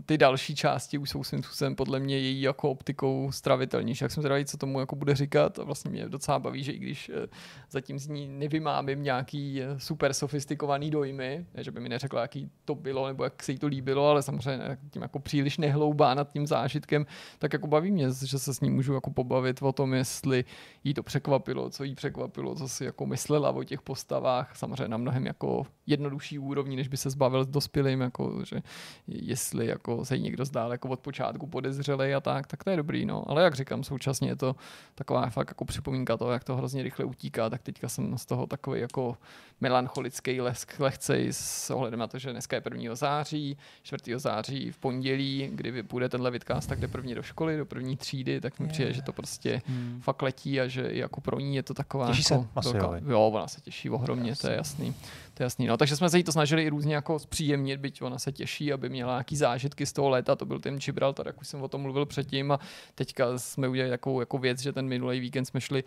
ty 0.05 0.17
další 0.17 0.55
části 0.55 0.97
už 0.97 1.09
jsou 1.09 1.23
svým 1.23 1.43
způsobem 1.43 1.75
podle 1.75 1.99
mě 1.99 2.17
její 2.17 2.41
jako 2.41 2.71
optikou 2.71 3.31
stravitelnější. 3.31 4.03
Jak 4.03 4.11
jsem 4.11 4.21
zvědavý, 4.21 4.45
co 4.45 4.57
tomu 4.57 4.79
jako 4.79 4.95
bude 4.95 5.15
říkat 5.15 5.59
a 5.59 5.63
vlastně 5.63 5.91
mě 5.91 6.09
docela 6.09 6.39
baví, 6.39 6.63
že 6.63 6.71
i 6.71 6.79
když 6.79 7.09
eh, 7.09 7.27
zatím 7.71 7.99
z 7.99 8.07
ní 8.07 8.27
nevymámím 8.27 9.03
nějaký 9.03 9.61
eh, 9.61 9.79
super 9.79 10.13
sofistikovaný 10.13 10.91
dojmy, 10.91 11.45
že 11.57 11.71
by 11.71 11.79
mi 11.79 11.89
neřekla, 11.89 12.21
jaký 12.21 12.51
to 12.65 12.75
bylo 12.75 13.07
nebo 13.07 13.23
jak 13.23 13.43
se 13.43 13.51
jí 13.51 13.57
to 13.57 13.67
líbilo, 13.67 14.07
ale 14.07 14.23
samozřejmě 14.23 14.77
tím 14.91 15.01
jako 15.01 15.19
příliš 15.19 15.57
nehloubá 15.57 16.13
nad 16.13 16.31
tím 16.31 16.47
zážitkem, 16.47 17.05
tak 17.39 17.53
jako 17.53 17.67
baví 17.67 17.91
mě, 17.91 18.07
že 18.25 18.39
se 18.39 18.53
s 18.53 18.61
ní 18.61 18.69
můžu 18.69 18.93
jako 18.93 19.11
pobavit 19.11 19.61
o 19.61 19.71
tom, 19.71 19.93
jestli 19.93 20.45
jí 20.83 20.93
to 20.93 21.03
překvapilo, 21.03 21.69
co 21.69 21.83
jí 21.83 21.95
překvapilo, 21.95 22.55
co 22.55 22.67
si 22.67 22.85
jako 22.85 23.05
myslela 23.05 23.49
o 23.49 23.63
těch 23.63 23.81
postavách, 23.81 24.55
samozřejmě 24.55 24.87
na 24.87 24.97
mnohem 24.97 25.25
jako 25.25 25.65
jednodušší 25.99 26.39
úrovni, 26.39 26.75
než 26.75 26.87
by 26.87 26.97
se 26.97 27.09
zbavil 27.09 27.43
s 27.43 27.47
dospělým, 27.47 28.01
jako, 28.01 28.41
že 28.45 28.61
jestli 29.07 29.67
jako 29.67 30.05
se 30.05 30.15
jí 30.15 30.21
někdo 30.21 30.45
zdál 30.45 30.71
jako 30.71 30.89
od 30.89 30.99
počátku 30.99 31.47
podezřelej 31.47 32.15
a 32.15 32.19
tak, 32.19 32.47
tak 32.47 32.63
to 32.63 32.69
je 32.69 32.77
dobrý, 32.77 33.05
no. 33.05 33.23
Ale 33.27 33.43
jak 33.43 33.55
říkám, 33.55 33.83
současně 33.83 34.29
je 34.29 34.35
to 34.35 34.55
taková 34.95 35.29
fakt 35.29 35.49
jako 35.49 35.65
připomínka 35.65 36.17
toho, 36.17 36.31
jak 36.31 36.43
to 36.43 36.55
hrozně 36.55 36.83
rychle 36.83 37.05
utíká, 37.05 37.49
tak 37.49 37.61
teďka 37.61 37.89
jsem 37.89 38.17
z 38.17 38.25
toho 38.25 38.47
takový 38.47 38.81
jako 38.81 39.17
melancholický 39.61 40.41
lesk, 40.41 40.79
lehcej 40.79 41.27
s 41.31 41.69
ohledem 41.69 41.99
na 41.99 42.07
to, 42.07 42.19
že 42.19 42.31
dneska 42.31 42.55
je 42.55 42.61
1. 42.73 42.95
září, 42.95 43.57
4. 43.83 44.19
září 44.19 44.71
v 44.71 44.77
pondělí, 44.77 45.49
kdy 45.51 45.83
půjde 45.83 46.09
tenhle 46.09 46.31
vidcast, 46.31 46.69
tak 46.69 46.79
jde 46.79 46.87
první 46.87 47.15
do 47.15 47.23
školy, 47.23 47.57
do 47.57 47.65
první 47.65 47.97
třídy, 47.97 48.41
tak 48.41 48.59
mi 48.59 48.67
přijde, 48.67 48.93
že 48.93 49.01
to 49.01 49.13
prostě 49.13 49.61
hmm. 49.65 50.01
fakt 50.01 50.21
letí 50.21 50.61
a 50.61 50.67
že 50.67 50.89
jako 50.91 51.21
pro 51.21 51.39
ní 51.39 51.55
je 51.55 51.63
to 51.63 51.73
taková 51.73 52.07
Těší 52.07 52.23
jako, 52.33 52.43
se, 52.43 52.49
asi, 52.55 52.73
velká, 52.73 52.97
jo, 53.07 53.21
ona 53.21 53.47
se 53.47 53.61
těší 53.61 53.89
ohromně, 53.89 54.35
to 54.35 54.49
je 54.49 54.55
jasný. 54.55 54.95
To 55.39 55.43
je 55.43 55.45
jasný. 55.45 55.67
No, 55.67 55.77
takže 55.77 55.95
jsme 55.95 56.09
se 56.09 56.17
jí 56.17 56.23
to 56.23 56.31
snažili 56.31 56.63
i 56.63 56.69
různě 56.69 56.95
jako 56.95 57.19
zpříjemnit, 57.19 57.79
byť 57.79 58.01
ona 58.01 58.19
se 58.19 58.31
těší, 58.31 58.73
aby 58.73 58.89
měla 58.89 59.13
nějaký 59.13 59.35
zážitky 59.35 59.85
z 59.85 59.93
toho 59.93 60.09
léta. 60.09 60.35
To 60.35 60.45
byl 60.45 60.59
ten 60.59 60.79
Gibraltar, 60.79 61.27
jak 61.27 61.41
už 61.41 61.47
jsem 61.47 61.61
o 61.61 61.67
tom 61.67 61.81
mluvil 61.81 62.05
předtím. 62.05 62.51
A 62.51 62.59
teďka 62.95 63.37
jsme 63.37 63.67
udělali 63.67 63.89
takovou 63.89 64.19
jako 64.19 64.37
věc, 64.37 64.59
že 64.59 64.73
ten 64.73 64.87
minulý 64.87 65.19
víkend 65.19 65.45
jsme 65.45 65.61
šli 65.61 65.83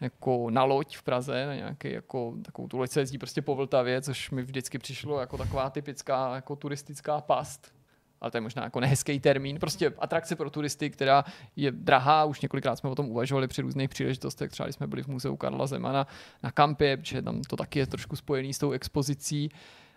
jako 0.00 0.50
na 0.50 0.64
loď 0.64 0.96
v 0.96 1.02
Praze, 1.02 1.46
na 1.46 1.54
nějaký 1.54 1.92
jako 1.92 2.34
takovou 2.44 2.68
tu 2.68 2.78
loď 2.78 2.90
se 2.90 3.00
jezdí 3.00 3.18
prostě 3.18 3.42
po 3.42 3.54
Vltavě, 3.54 4.02
což 4.02 4.30
mi 4.30 4.42
vždycky 4.42 4.78
přišlo 4.78 5.20
jako 5.20 5.38
taková 5.38 5.70
typická 5.70 6.34
jako 6.34 6.56
turistická 6.56 7.20
past 7.20 7.72
ale 8.22 8.30
to 8.30 8.36
je 8.36 8.40
možná 8.40 8.64
jako 8.64 8.80
nehezký 8.80 9.20
termín, 9.20 9.58
prostě 9.58 9.92
atrakce 9.98 10.36
pro 10.36 10.50
turisty, 10.50 10.90
která 10.90 11.24
je 11.56 11.70
drahá, 11.70 12.24
už 12.24 12.40
několikrát 12.40 12.76
jsme 12.76 12.90
o 12.90 12.94
tom 12.94 13.08
uvažovali 13.08 13.48
při 13.48 13.62
různých 13.62 13.88
příležitostech, 13.88 14.50
třeba 14.50 14.66
když 14.66 14.76
jsme 14.76 14.86
byli 14.86 15.02
v 15.02 15.08
muzeu 15.08 15.36
Karla 15.36 15.66
Zemana 15.66 16.06
na 16.42 16.50
kampě, 16.50 16.96
protože 16.96 17.22
tam 17.22 17.42
to 17.42 17.56
taky 17.56 17.78
je 17.78 17.86
trošku 17.86 18.16
spojený 18.16 18.54
s 18.54 18.58
tou 18.58 18.70
expozicí. 18.70 19.50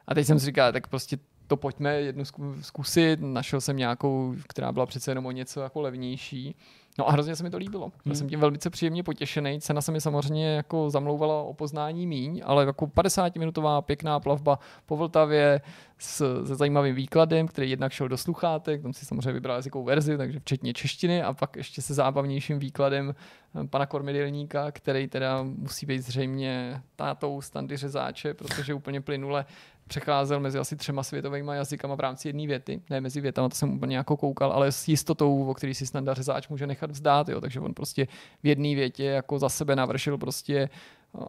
A 0.08 0.16
teď 0.16 0.28
jsem 0.28 0.40
si 0.40 0.46
říkal, 0.46 0.72
tak 0.72 0.88
prostě 0.88 1.18
to 1.48 1.58
pojďme 1.58 1.94
jednu 1.94 2.24
zkusit, 2.62 3.20
našel 3.22 3.62
jsem 3.62 3.78
nějakou, 3.78 4.36
která 4.48 4.72
byla 4.72 4.86
přece 4.86 5.12
jenom 5.12 5.26
o 5.26 5.32
něco 5.32 5.62
jako 5.62 5.82
levnější. 5.82 6.56
No 7.00 7.10
a 7.10 7.12
hrozně 7.12 7.36
se 7.36 7.44
mi 7.44 7.50
to 7.50 7.58
líbilo. 7.58 7.86
Hmm. 7.86 8.12
Já 8.12 8.16
jsem 8.16 8.30
tím 8.30 8.40
velmi 8.40 8.58
příjemně 8.70 9.04
potěšený. 9.04 9.62
Cena 9.62 9.82
se 9.82 9.92
mi 9.92 10.02
samozřejmě 10.02 10.48
jako 10.56 10.90
zamlouvala 10.90 11.42
o 11.42 11.54
poznání 11.54 12.08
míň, 12.08 12.42
ale 12.46 12.66
jako 12.66 12.86
50-minutová 12.86 13.82
pěkná 13.82 14.20
plavba 14.20 14.60
po 14.86 14.98
Vltavě 14.98 15.62
s, 15.98 16.44
se 16.46 16.56
zajímavým 16.56 16.96
výkladem, 16.96 17.48
který 17.48 17.70
jednak 17.70 17.92
šel 17.92 18.08
do 18.08 18.18
sluchátek, 18.18 18.82
tam 18.82 18.94
si 18.94 19.06
samozřejmě 19.06 19.32
vybral 19.32 19.56
jazykovou 19.56 19.84
verzi, 19.86 20.18
takže 20.18 20.40
včetně 20.40 20.74
češtiny 20.74 21.24
a 21.24 21.34
pak 21.34 21.56
ještě 21.56 21.82
se 21.82 21.94
zábavnějším 21.94 22.60
výkladem 22.60 23.16
eh, 23.56 23.68
pana 23.68 23.86
kormidelníka, 23.86 24.72
který 24.72 25.08
teda 25.08 25.44
musí 25.44 25.86
být 25.86 26.00
zřejmě 26.00 26.82
tátou 26.96 27.42
standy 27.42 27.78
řezáče, 27.78 28.34
protože 28.34 28.74
úplně 28.74 29.02
plynule 29.02 29.46
přecházel 29.88 30.40
mezi 30.40 30.60
asi 30.60 30.76
třema 30.76 31.04
světovými 31.04 31.52
jazykama 31.56 31.96
v 31.96 32.00
rámci 32.00 32.28
jedné 32.28 32.48
věty. 32.48 32.82
Ne 32.90 33.02
mezi 33.02 33.22
větama, 33.22 33.50
to 33.50 33.56
jsem 33.56 33.74
úplně 33.74 33.98
jako 33.98 34.18
koukal, 34.18 34.52
ale 34.52 34.72
s 34.72 34.88
jistotou, 34.88 35.46
o 35.50 35.54
který 35.54 35.74
si 35.74 35.88
snad 35.88 36.06
řezáč 36.12 36.48
může 36.48 36.68
nechat 36.68 36.92
vzdát. 36.92 37.30
Jo. 37.30 37.42
Takže 37.42 37.60
on 37.60 37.74
prostě 37.74 38.08
v 38.44 38.48
jedné 38.48 38.76
větě 38.76 39.04
jako 39.04 39.40
za 39.40 39.50
sebe 39.50 39.76
navršil 39.76 40.18
prostě 40.18 40.70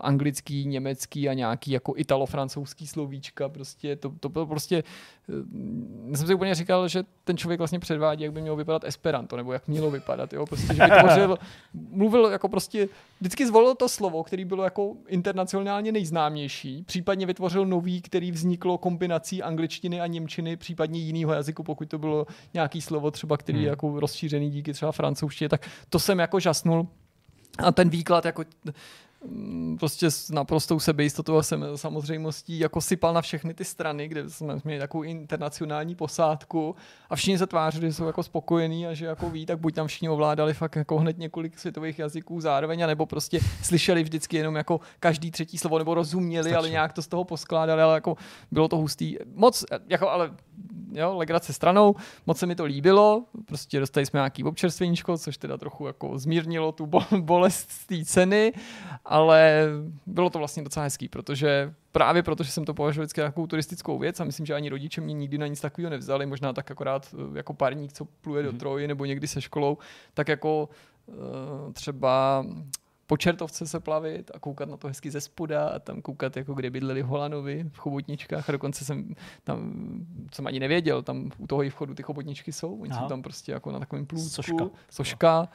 anglický, 0.00 0.66
německý 0.66 1.28
a 1.28 1.32
nějaký 1.32 1.70
jako 1.70 1.92
italo-francouzský 1.96 2.86
slovíčka. 2.86 3.48
Prostě 3.48 3.96
to, 3.96 4.12
to 4.20 4.28
bylo 4.28 4.46
prostě, 4.46 4.84
já 5.28 5.34
eh, 6.12 6.16
jsem 6.16 6.26
si 6.26 6.34
úplně 6.34 6.54
říkal, 6.54 6.88
že 6.88 7.04
ten 7.24 7.36
člověk 7.36 7.58
vlastně 7.60 7.78
předvádí, 7.78 8.24
jak 8.24 8.32
by 8.32 8.40
mělo 8.40 8.56
vypadat 8.56 8.84
Esperanto, 8.84 9.36
nebo 9.36 9.52
jak 9.52 9.68
mělo 9.68 9.90
vypadat, 9.90 10.32
jo, 10.32 10.46
prostě, 10.46 10.74
že 10.74 10.82
vytvořil, 10.82 11.38
mluvil 11.74 12.24
jako 12.24 12.48
prostě, 12.48 12.88
vždycky 13.20 13.46
zvolil 13.46 13.74
to 13.74 13.88
slovo, 13.88 14.22
který 14.22 14.44
bylo 14.44 14.64
jako 14.64 14.92
internacionálně 15.08 15.92
nejznámější, 15.92 16.84
případně 16.86 17.26
vytvořil 17.26 17.66
nový, 17.66 18.02
který 18.02 18.30
vzniklo 18.32 18.78
kombinací 18.78 19.42
angličtiny 19.42 20.00
a 20.00 20.06
němčiny, 20.06 20.56
případně 20.56 21.00
jiného 21.00 21.32
jazyku, 21.32 21.62
pokud 21.62 21.88
to 21.88 21.98
bylo 21.98 22.26
nějaký 22.54 22.80
slovo 22.80 23.10
třeba, 23.10 23.36
který 23.36 23.58
je 23.58 23.62
hmm. 23.62 23.70
jako 23.70 24.00
rozšířený 24.00 24.50
díky 24.50 24.72
třeba 24.72 24.92
francouzštině, 24.92 25.48
tak 25.48 25.68
to 25.88 25.98
jsem 25.98 26.18
jako 26.18 26.40
žasnul. 26.40 26.88
A 27.58 27.72
ten 27.72 27.88
výklad 27.88 28.24
jako 28.24 28.44
prostě 29.78 30.10
s 30.10 30.30
naprostou 30.30 30.80
sebejistotou 30.80 31.36
a 31.36 31.42
samozřejmostí 31.76 32.58
jako 32.58 32.80
sypal 32.80 33.14
na 33.14 33.20
všechny 33.20 33.54
ty 33.54 33.64
strany, 33.64 34.08
kde 34.08 34.30
jsme 34.30 34.60
měli 34.64 34.80
takovou 34.80 35.02
internacionální 35.02 35.94
posádku 35.94 36.76
a 37.10 37.16
všichni 37.16 37.38
se 37.38 37.46
tvářili, 37.46 37.86
že 37.86 37.92
jsou 37.92 38.06
jako 38.06 38.22
spokojení 38.22 38.86
a 38.86 38.94
že 38.94 39.06
jako 39.06 39.30
ví, 39.30 39.46
tak 39.46 39.58
buď 39.58 39.74
tam 39.74 39.86
všichni 39.86 40.08
ovládali 40.08 40.54
fakt 40.54 40.76
jako 40.76 40.98
hned 40.98 41.18
několik 41.18 41.58
světových 41.58 41.98
jazyků 41.98 42.40
zároveň, 42.40 42.86
nebo 42.86 43.06
prostě 43.06 43.40
slyšeli 43.62 44.02
vždycky 44.02 44.36
jenom 44.36 44.54
jako 44.54 44.80
každý 45.00 45.30
třetí 45.30 45.58
slovo, 45.58 45.78
nebo 45.78 45.94
rozuměli, 45.94 46.50
Stačí. 46.50 46.56
ale 46.56 46.70
nějak 46.70 46.92
to 46.92 47.02
z 47.02 47.08
toho 47.08 47.24
poskládali, 47.24 47.82
ale 47.82 47.94
jako 47.94 48.16
bylo 48.50 48.68
to 48.68 48.76
hustý. 48.76 49.16
Moc, 49.34 49.64
jako 49.88 50.10
ale 50.10 50.30
jo, 50.92 51.16
legrace 51.16 51.52
stranou, 51.52 51.94
moc 52.26 52.38
se 52.38 52.46
mi 52.46 52.54
to 52.54 52.64
líbilo, 52.64 53.24
prostě 53.44 53.80
dostali 53.80 54.06
jsme 54.06 54.18
nějaký 54.18 54.44
občerstveníčko, 54.44 55.18
což 55.18 55.38
teda 55.38 55.56
trochu 55.56 55.86
jako 55.86 56.18
zmírnilo 56.18 56.72
tu 56.72 56.88
bolest 57.20 57.70
z 57.70 57.86
té 57.86 58.04
ceny, 58.04 58.52
ale 59.16 59.68
bylo 60.06 60.30
to 60.30 60.38
vlastně 60.38 60.62
docela 60.62 60.84
hezký, 60.84 61.08
protože 61.08 61.74
právě 61.92 62.22
protože 62.22 62.50
jsem 62.50 62.64
to 62.64 62.74
považoval 62.74 63.04
vždycky 63.04 63.20
jako 63.20 63.46
turistickou 63.46 63.98
věc 63.98 64.20
a 64.20 64.24
myslím, 64.24 64.46
že 64.46 64.54
ani 64.54 64.68
rodiče 64.68 65.00
mě 65.00 65.14
nikdy 65.14 65.38
na 65.38 65.46
nic 65.46 65.60
takového 65.60 65.90
nevzali, 65.90 66.26
možná 66.26 66.52
tak 66.52 66.70
akorát 66.70 67.14
eh, 67.14 67.38
jako 67.38 67.54
párník, 67.54 67.92
co 67.92 68.04
pluje 68.04 68.42
do 68.42 68.50
mhm. 68.50 68.58
Troji 68.58 68.88
nebo 68.88 69.04
někdy 69.04 69.28
se 69.28 69.40
školou, 69.40 69.78
tak 70.14 70.28
jako 70.28 70.68
uh, 71.06 71.72
třeba 71.72 72.44
po 73.06 73.16
Čertovce 73.16 73.66
se 73.66 73.80
plavit 73.80 74.30
a 74.34 74.38
koukat 74.38 74.68
na 74.68 74.76
to 74.76 74.88
hezky 74.88 75.10
ze 75.10 75.20
spoda 75.20 75.68
a 75.68 75.78
tam 75.78 76.02
koukat, 76.02 76.36
jako 76.36 76.54
kde 76.54 76.70
bydleli 76.70 77.02
Holanovi 77.02 77.70
v 77.72 77.78
chobotničkách 77.78 78.48
a 78.48 78.52
dokonce 78.52 78.84
jsem 78.84 79.14
tam, 79.44 79.72
jsem 80.34 80.46
ani 80.46 80.60
nevěděl, 80.60 81.02
tam 81.02 81.30
u 81.38 81.46
toho 81.46 81.62
i 81.62 81.70
vchodu 81.70 81.94
ty 81.94 82.02
chobotničky 82.02 82.52
jsou, 82.52 82.80
oni 82.80 82.90
Aha. 82.90 83.00
jsou 83.02 83.08
tam 83.08 83.22
prostě 83.22 83.52
jako 83.52 83.72
na 83.72 83.78
takovém 83.78 84.06
plůcku, 84.06 84.28
soška. 84.28 84.64
soška. 84.90 85.48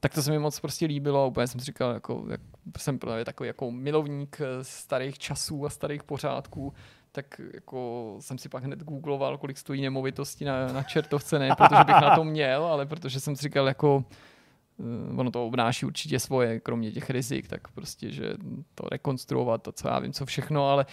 Tak 0.00 0.14
to 0.14 0.22
se 0.22 0.30
mi 0.30 0.38
moc 0.38 0.60
prostě 0.60 0.86
líbilo 0.86 1.22
a 1.22 1.26
úplně 1.26 1.46
jsem 1.46 1.60
si 1.60 1.66
říkal, 1.66 1.94
jako, 1.94 2.24
jak 2.30 2.40
jsem 2.78 2.98
právě 2.98 3.24
takový 3.24 3.46
jako 3.46 3.70
milovník 3.70 4.40
eh, 4.40 4.64
starých 4.64 5.18
časů 5.18 5.66
a 5.66 5.70
starých 5.70 6.02
pořádků, 6.02 6.72
tak 7.12 7.40
jako 7.54 8.16
jsem 8.20 8.38
si 8.38 8.48
pak 8.48 8.64
hned 8.64 8.82
googloval, 8.82 9.38
kolik 9.38 9.58
stojí 9.58 9.82
nemovitosti 9.82 10.44
na, 10.44 10.72
na 10.72 10.82
čertovce, 10.82 11.38
ne 11.38 11.48
protože 11.56 11.84
bych 11.84 12.00
na 12.02 12.16
to 12.16 12.24
měl, 12.24 12.64
ale 12.64 12.86
protože 12.86 13.20
jsem 13.20 13.36
si 13.36 13.42
říkal, 13.42 13.66
jako 13.66 14.04
eh, 14.80 15.16
ono 15.16 15.30
to 15.30 15.46
obnáší 15.46 15.86
určitě 15.86 16.20
svoje, 16.20 16.60
kromě 16.60 16.92
těch 16.92 17.10
rizik, 17.10 17.48
tak 17.48 17.68
prostě, 17.68 18.10
že 18.10 18.32
to 18.74 18.88
rekonstruovat, 18.88 19.62
to 19.62 19.72
co 19.72 19.88
já 19.88 19.98
vím, 19.98 20.12
co 20.12 20.26
všechno, 20.26 20.68
ale 20.68 20.86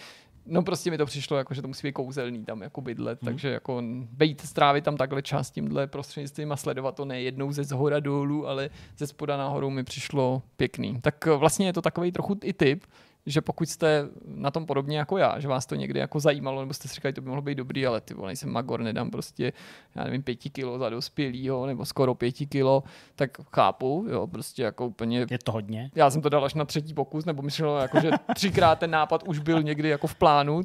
No 0.46 0.62
prostě 0.62 0.90
mi 0.90 0.98
to 0.98 1.06
přišlo, 1.06 1.36
jako, 1.36 1.54
že 1.54 1.62
to 1.62 1.68
musí 1.68 1.86
být 1.86 1.92
kouzelný 1.92 2.44
tam 2.44 2.62
jako 2.62 2.80
bydlet, 2.80 3.22
hmm. 3.22 3.26
takže 3.26 3.48
jako 3.48 3.82
bejt, 4.12 4.40
strávit 4.40 4.84
tam 4.84 4.96
takhle 4.96 5.22
čas 5.22 5.50
tímhle 5.50 5.86
prostřednictvím 5.86 6.52
a 6.52 6.56
sledovat 6.56 6.94
to 6.94 7.04
nejednou 7.04 7.52
ze 7.52 7.64
zhora 7.64 8.00
dolů, 8.00 8.48
ale 8.48 8.70
ze 8.98 9.06
spoda 9.06 9.36
nahoru 9.36 9.70
mi 9.70 9.84
přišlo 9.84 10.42
pěkný. 10.56 11.00
Tak 11.00 11.26
vlastně 11.26 11.66
je 11.66 11.72
to 11.72 11.82
takový 11.82 12.12
trochu 12.12 12.36
i 12.42 12.52
typ, 12.52 12.84
že 13.26 13.40
pokud 13.40 13.68
jste 13.68 14.08
na 14.26 14.50
tom 14.50 14.66
podobně 14.66 14.98
jako 14.98 15.18
já, 15.18 15.40
že 15.40 15.48
vás 15.48 15.66
to 15.66 15.74
někdy 15.74 16.00
jako 16.00 16.20
zajímalo, 16.20 16.60
nebo 16.60 16.74
jste 16.74 16.88
si 16.88 16.94
říkali, 16.94 17.12
to 17.12 17.20
by 17.20 17.28
mohlo 17.28 17.42
být 17.42 17.54
dobrý, 17.54 17.86
ale 17.86 18.00
ty 18.00 18.14
vole, 18.14 18.28
nejsem 18.28 18.52
magor, 18.52 18.80
nedám 18.80 19.10
prostě, 19.10 19.52
já 19.94 20.04
nevím, 20.04 20.22
pěti 20.22 20.50
kilo 20.50 20.78
za 20.78 20.90
dospělýho, 20.90 21.66
nebo 21.66 21.84
skoro 21.84 22.14
pěti 22.14 22.46
kilo, 22.46 22.82
tak 23.16 23.30
chápu, 23.54 24.06
jo, 24.10 24.26
prostě 24.26 24.62
jako 24.62 24.86
úplně. 24.86 25.26
Je 25.30 25.38
to 25.44 25.52
hodně. 25.52 25.90
Já 25.94 26.10
jsem 26.10 26.22
to 26.22 26.28
dal 26.28 26.44
až 26.44 26.54
na 26.54 26.64
třetí 26.64 26.94
pokus, 26.94 27.24
nebo 27.24 27.42
myslel, 27.42 27.78
jako, 27.78 28.00
že 28.00 28.10
třikrát 28.34 28.78
ten 28.78 28.90
nápad 28.90 29.22
už 29.22 29.38
byl 29.38 29.62
někdy 29.62 29.88
jako 29.88 30.06
v 30.06 30.14
plánu, 30.14 30.60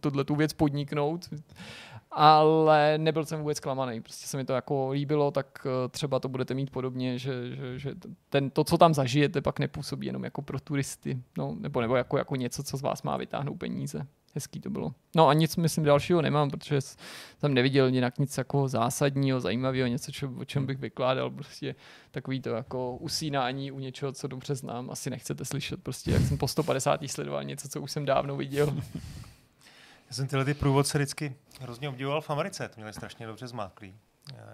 tuhle 0.00 0.24
tu 0.24 0.34
věc 0.34 0.52
podniknout 0.52 1.28
ale 2.14 2.98
nebyl 2.98 3.24
jsem 3.24 3.40
vůbec 3.40 3.56
zklamaný. 3.56 4.00
Prostě 4.00 4.26
se 4.26 4.36
mi 4.36 4.44
to 4.44 4.52
jako 4.52 4.90
líbilo, 4.90 5.30
tak 5.30 5.66
eh, 5.66 5.88
třeba 5.88 6.20
to 6.20 6.28
budete 6.28 6.54
mít 6.54 6.70
podobně, 6.70 7.18
že, 7.18 7.56
že, 7.56 7.78
že 7.78 7.94
ten, 8.28 8.50
to, 8.50 8.64
co 8.64 8.78
tam 8.78 8.94
zažijete, 8.94 9.42
pak 9.42 9.58
nepůsobí 9.58 10.06
jenom 10.06 10.24
jako 10.24 10.42
pro 10.42 10.60
turisty, 10.60 11.18
no, 11.38 11.56
nebo, 11.60 11.80
nebo 11.80 11.96
jako, 11.96 12.18
jako 12.18 12.36
něco, 12.36 12.62
co 12.62 12.76
z 12.76 12.82
vás 12.82 13.02
má 13.02 13.16
vytáhnout 13.16 13.54
peníze. 13.54 14.06
Hezký 14.34 14.60
to 14.60 14.70
bylo. 14.70 14.94
No 15.16 15.28
a 15.28 15.34
nic, 15.34 15.56
myslím, 15.56 15.84
dalšího 15.84 16.22
nemám, 16.22 16.50
protože 16.50 16.80
jsem 16.80 17.54
neviděl 17.54 17.86
jinak 17.86 18.18
nic 18.18 18.38
jako 18.38 18.68
zásadního, 18.68 19.40
zajímavého, 19.40 19.88
něco, 19.88 20.12
čo, 20.12 20.30
o 20.38 20.44
čem 20.44 20.66
bych 20.66 20.78
vykládal. 20.78 21.30
Prostě 21.30 21.74
takový 22.10 22.40
to 22.40 22.50
jako 22.50 22.96
usínání 22.96 23.72
u 23.72 23.78
něčeho, 23.78 24.12
co 24.12 24.28
dobře 24.28 24.54
znám, 24.54 24.90
asi 24.90 25.10
nechcete 25.10 25.44
slyšet. 25.44 25.82
Prostě 25.82 26.10
jak 26.10 26.22
jsem 26.22 26.38
po 26.38 26.48
150. 26.48 27.00
sledoval 27.06 27.44
něco, 27.44 27.68
co 27.68 27.80
už 27.80 27.90
jsem 27.90 28.04
dávno 28.04 28.36
viděl. 28.36 28.76
Já 30.14 30.16
jsem 30.16 30.26
tyhle 30.26 30.44
ty 30.44 30.54
průvodce 30.54 30.98
vždycky 30.98 31.36
hrozně 31.60 31.88
obdivoval 31.88 32.20
v 32.20 32.30
Americe, 32.30 32.68
to 32.68 32.74
měli 32.76 32.92
strašně 32.92 33.26
dobře 33.26 33.46
zmáklý. 33.48 33.98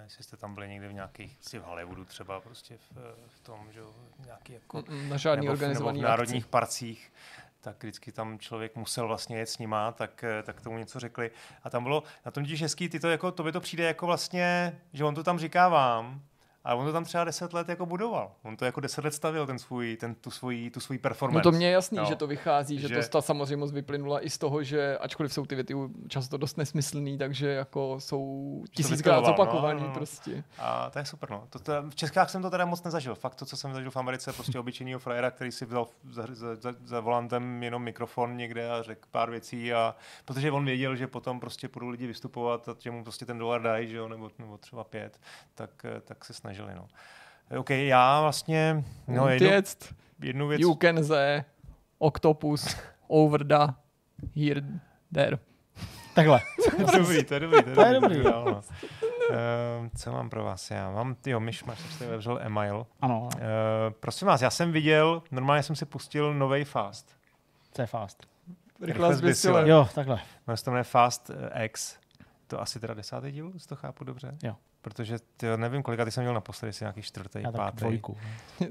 Jestli 0.05 0.25
jste 0.25 0.37
tam 0.37 0.55
byli 0.55 0.69
někdy 0.69 0.89
v 0.89 0.93
nějakých, 0.93 1.39
si 1.41 1.59
v 1.59 1.63
Hollywoodu 1.63 2.05
třeba 2.05 2.41
prostě 2.41 2.77
v, 2.77 3.17
v 3.29 3.41
tom, 3.41 3.73
že 3.73 3.81
nějaký 4.25 4.53
jako... 4.53 4.85
Na 5.09 5.17
žádný 5.17 5.47
nebo, 5.47 5.53
organizovaný 5.53 5.99
nebo 6.01 6.09
v 6.09 6.11
národních 6.11 6.43
akci. 6.45 6.51
parcích, 6.51 7.13
tak 7.61 7.83
vždycky 7.83 8.13
tam 8.13 8.39
člověk 8.39 8.77
musel 8.77 9.07
vlastně 9.07 9.39
jet 9.39 9.49
s 9.49 9.59
nima, 9.59 9.93
tak, 9.93 10.25
tak 10.43 10.61
tomu 10.61 10.79
něco 10.79 11.01
řekli. 11.01 11.31
A 11.63 11.71
tam 11.71 11.83
bylo 11.83 12.03
na 12.25 12.31
tom 12.31 12.43
díž 12.43 12.63
hezký, 12.63 12.89
ty 12.89 13.01
to 13.01 13.11
jako, 13.11 13.33
to 13.33 13.43
by 13.43 13.53
to 13.53 13.61
přijde 13.61 13.85
jako 13.85 14.07
vlastně, 14.07 14.79
že 14.93 15.05
on 15.05 15.15
to 15.15 15.25
tam 15.25 15.39
říká 15.39 15.69
vám, 15.69 16.23
ale 16.65 16.81
on 16.81 16.87
to 16.87 16.93
tam 16.93 17.05
třeba 17.05 17.25
deset 17.25 17.53
let 17.53 17.69
jako 17.69 17.87
budoval. 17.87 18.33
On 18.43 18.57
to 18.57 18.65
jako 18.65 18.81
deset 18.81 19.05
let 19.05 19.15
stavil, 19.15 19.47
ten 19.47 19.59
svůj, 19.59 19.97
ten, 19.97 20.15
tu, 20.15 20.31
svoji, 20.31 20.71
tu 20.71 20.81
svůj 20.81 20.99
performance. 20.99 21.49
No 21.49 21.53
to 21.53 21.57
mě 21.57 21.67
je 21.67 21.73
jasný, 21.73 21.99
no. 21.99 22.05
že 22.05 22.17
to 22.17 22.27
vychází, 22.27 22.79
že, 22.79 22.89
že 22.89 22.95
to 22.95 23.09
ta 23.09 23.23
samozřejmě 23.23 23.57
moc 23.57 23.73
vyplynula 23.73 24.25
i 24.25 24.31
z 24.31 24.39
toho, 24.39 24.63
že 24.63 24.99
ačkoliv 24.99 25.33
jsou 25.33 25.47
ty 25.47 25.55
věty 25.55 25.75
často 26.09 26.37
dost 26.37 26.57
nesmyslný, 26.57 27.19
takže 27.19 27.49
jako 27.49 27.97
jsou 28.01 28.65
tisíckrát 28.71 29.25
zopakovaný 29.25 29.81
no, 29.81 29.87
no, 29.87 29.93
no. 29.93 29.95
prostě. 29.95 30.45
A 30.59 30.91
to 30.91 30.99
je 30.99 31.05
super, 31.05 31.31
no. 31.31 31.47
To, 31.51 31.59
to, 31.59 31.73
v 31.91 31.95
Českách 31.95 32.31
jsem 32.31 32.43
to 32.43 32.51
teda 32.51 32.65
moc 32.65 32.83
nezažil. 32.83 33.15
Fakt 33.15 33.35
to, 33.35 33.47
co 33.47 33.57
jsem 33.57 33.75
zažil 33.75 33.91
v 33.91 33.97
Americe, 33.97 34.33
prostě 34.33 34.59
obyčejného 34.59 35.01
frajera, 35.01 35.31
který 35.31 35.53
si 35.53 35.67
vzal 35.67 35.87
za, 36.11 36.27
za, 36.33 36.57
za, 36.57 36.75
za, 36.85 37.01
volantem 37.01 37.63
jenom 37.63 37.83
mikrofon 37.83 38.37
někde 38.37 38.71
a 38.71 38.83
řekl 38.83 39.09
pár 39.11 39.31
věcí 39.31 39.73
a 39.73 39.95
protože 40.25 40.53
on 40.53 40.65
věděl, 40.65 40.97
že 40.97 41.07
potom 41.07 41.41
prostě 41.41 41.69
budou 41.69 41.89
lidi 41.89 42.07
vystupovat 42.07 42.69
a 42.69 42.77
že 42.79 42.91
mu 42.91 43.03
prostě 43.03 43.27
ten 43.27 43.39
dolar 43.39 43.63
dají, 43.63 43.89
že 43.89 43.97
jo, 43.97 44.09
nebo, 44.09 44.31
nebo 44.39 44.59
třeba 44.59 44.85
pět, 44.85 45.21
tak, 45.55 45.87
tak 46.05 46.25
se 46.25 46.35
snaží 46.35 46.50
snažili. 46.55 46.75
No. 46.75 46.87
OK, 47.59 47.71
já 47.71 48.21
vlastně... 48.21 48.85
No, 49.09 49.29
jednu, 49.29 49.49
jednu 50.23 50.49
věc... 50.49 50.61
You 50.61 50.75
can 50.75 51.05
say 51.05 51.43
octopus 51.99 52.77
over 53.09 53.45
the 53.45 53.73
here, 54.37 54.63
there. 55.15 55.39
Takhle. 56.15 56.41
dobrý, 56.97 57.25
to 57.25 57.35
je 57.35 57.41
dobrý. 57.41 57.63
To 57.63 57.83
je 57.83 58.01
dobrý. 58.01 58.23
dobrý. 58.23 58.31
Uh, 58.31 59.89
co 59.97 60.13
mám 60.13 60.31
pro 60.31 60.45
vás? 60.45 60.71
Já 60.71 60.91
mám, 60.91 61.17
jo, 61.27 61.41
myš, 61.41 61.65
máš 61.65 61.79
jste 61.79 62.07
vevřel 62.07 62.39
email. 62.43 62.87
Ano. 63.01 63.29
Uh, 63.35 63.41
prosím 64.01 64.29
vás, 64.29 64.43
já 64.43 64.51
jsem 64.51 64.73
viděl, 64.73 65.23
normálně 65.31 65.63
jsem 65.63 65.77
si 65.77 65.87
pustil 65.87 66.35
nový 66.35 66.65
Fast. 66.65 67.17
Co 67.73 67.83
je 67.83 67.87
Fast? 67.87 68.27
Rychle 68.81 69.17
Jo, 69.65 69.89
takhle. 69.95 70.21
Jmenuje 70.47 70.57
se 70.57 70.65
to 70.65 70.71
Fast 70.83 71.31
X. 71.63 71.99
To 72.47 72.61
asi 72.61 72.81
teda 72.81 72.95
desátý 72.95 73.31
díl, 73.31 73.53
to 73.69 73.77
chápu 73.77 74.05
dobře? 74.05 74.37
Jo. 74.43 74.57
Protože 74.83 75.17
ty 75.37 75.47
nevím, 75.57 75.83
kolika 75.83 76.05
ty 76.05 76.11
jsem 76.11 76.23
měl 76.23 76.35
naposledy, 76.35 76.69
jestli 76.69 76.85
nějaký 76.85 77.03
čtvrtý, 77.03 77.43
Já 77.43 77.53
pátý. 77.53 77.77
Dvojku. 77.77 78.17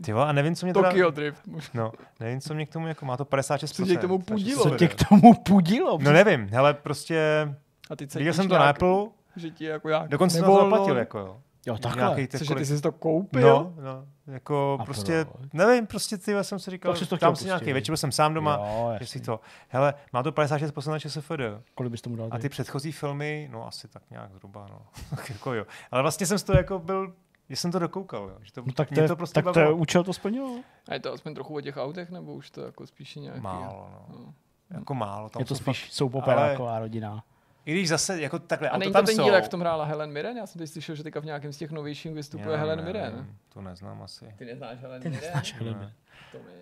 Ty 0.02 0.14
a 0.14 0.32
nevím, 0.32 0.56
co 0.56 0.66
mě 0.66 0.74
teda... 0.74 0.90
Tokyo 0.90 1.12
Drift. 1.12 1.42
No, 1.74 1.92
nevím, 2.20 2.42
co 2.42 2.54
mě 2.54 2.66
k 2.66 2.70
tomu, 2.70 2.88
jako 2.88 3.06
má 3.06 3.18
to 3.18 3.26
56%. 3.26 3.68
Co 3.68 3.86
tě 3.86 3.96
k 3.96 4.02
tomu 4.02 4.20
pudilo? 4.20 4.64
Co 4.64 4.70
tě 4.70 4.88
k 4.88 4.96
tomu 5.10 5.34
pudilo? 5.34 5.98
No 6.02 6.12
nevím, 6.12 6.48
hele, 6.52 6.74
prostě... 6.74 7.48
A 7.90 7.96
ty 7.96 8.06
viděl 8.06 8.34
jsem 8.34 8.48
to 8.48 8.58
na 8.58 8.70
Apple. 8.70 9.08
Že 9.36 9.52
ti 9.52 9.66
jako 9.66 9.90
já 9.90 10.08
Dokonce 10.08 10.38
jsem 10.38 10.46
to 10.46 10.56
zaplatil, 10.56 10.98
jako 10.98 11.20
jo. 11.20 11.42
Jo, 11.68 11.78
takhle. 11.78 12.04
Nějaký 12.04 12.28
ty, 12.28 12.38
Cože, 12.38 12.56
ty 12.56 12.66
jsi 12.66 12.82
to 12.82 12.92
koupil? 12.92 13.42
No, 13.42 13.74
no. 13.84 14.06
Jako 14.32 14.78
a 14.82 14.86
prostě, 14.86 15.26
proč? 15.26 15.50
nevím, 15.54 15.88
prostě 15.88 16.18
ty 16.18 16.36
jsem 16.42 16.60
si 16.60 16.72
říkal, 16.72 16.96
to 17.10 17.18
tam 17.18 17.36
si 17.36 17.46
nějaký, 17.46 17.74
večer 17.74 17.98
jsem 17.98 18.12
sám 18.12 18.34
doma, 18.34 18.56
jo, 18.56 18.96
že 19.00 19.08
si 19.08 19.20
to, 19.20 19.40
hele, 19.68 19.94
má 20.14 20.24
to 20.24 20.32
56% 20.32 20.92
na 20.92 21.00
ČSFD. 21.00 21.32
Kolik 21.76 21.92
bys 21.92 22.02
tomu 22.02 22.16
dal? 22.16 22.28
A 22.32 22.38
ty 22.38 22.50
předchozí 22.50 22.92
filmy, 22.92 23.50
no 23.52 23.68
asi 23.68 23.88
tak 23.88 24.04
nějak 24.10 24.32
zhruba, 24.34 24.66
no. 24.70 24.82
jako 25.30 25.54
jo. 25.54 25.66
Ale 25.92 26.02
vlastně 26.02 26.26
jsem 26.26 26.38
z 26.38 26.44
toho 26.44 26.58
jako 26.58 26.80
byl 26.80 27.14
že 27.50 27.56
jsem 27.56 27.72
to 27.72 27.80
dokoukal, 27.80 28.24
jo. 28.24 28.38
Že 28.42 28.52
to, 28.52 28.64
no, 28.66 28.74
tak 28.74 28.90
to, 28.90 29.08
to 29.08 29.16
prostě 29.16 29.42
tak 29.42 29.54
to 29.54 29.60
je 29.60 29.72
účel 29.72 30.04
to 30.04 30.14
splnilo. 30.14 30.60
A 30.88 30.94
je 30.94 31.00
to 31.00 31.14
aspoň 31.14 31.34
trochu 31.34 31.56
o 31.56 31.62
těch 31.62 31.78
autech, 31.78 32.10
nebo 32.10 32.34
už 32.34 32.52
to 32.52 32.62
jako 32.62 32.88
spíš 32.88 33.16
nějaký? 33.16 33.42
Málo, 33.42 33.90
no. 33.92 34.06
no. 34.10 34.34
Jako 34.70 34.94
málo. 34.94 35.30
Tam 35.30 35.40
je 35.40 35.46
to 35.46 35.56
spíš 35.56 35.92
soupoperáková 35.92 36.72
ale... 36.72 36.80
rodina. 36.80 37.24
I 37.70 37.72
když 37.72 37.90
zase 37.90 38.22
jako 38.22 38.40
takhle, 38.40 38.70
a 38.70 38.78
není 38.78 38.94
to 38.94 39.04
ten 39.04 39.16
díl, 39.16 39.34
jak 39.34 39.46
v 39.46 39.50
tom 39.50 39.60
hrála 39.60 39.86
Helen 39.86 40.12
Mirren? 40.12 40.38
Já 40.38 40.48
jsem 40.48 40.60
teď 40.60 40.70
slyšel, 40.70 40.96
že 40.96 41.04
teďka 41.04 41.20
v 41.20 41.26
nějakém 41.26 41.54
z 41.54 41.58
těch 41.58 41.72
novějších 41.72 42.14
vystupuje 42.14 42.52
Já, 42.52 42.60
Helen 42.60 42.84
Mirren. 42.84 43.28
To 43.54 43.62
neznám 43.62 44.02
asi. 44.02 44.34
Ty 44.38 44.46
neznáš 44.46 44.80
Helen 44.80 45.02
Ty 45.02 45.10
neznáš 45.10 45.54
Helen 45.54 45.74
Mirren. 45.74 45.94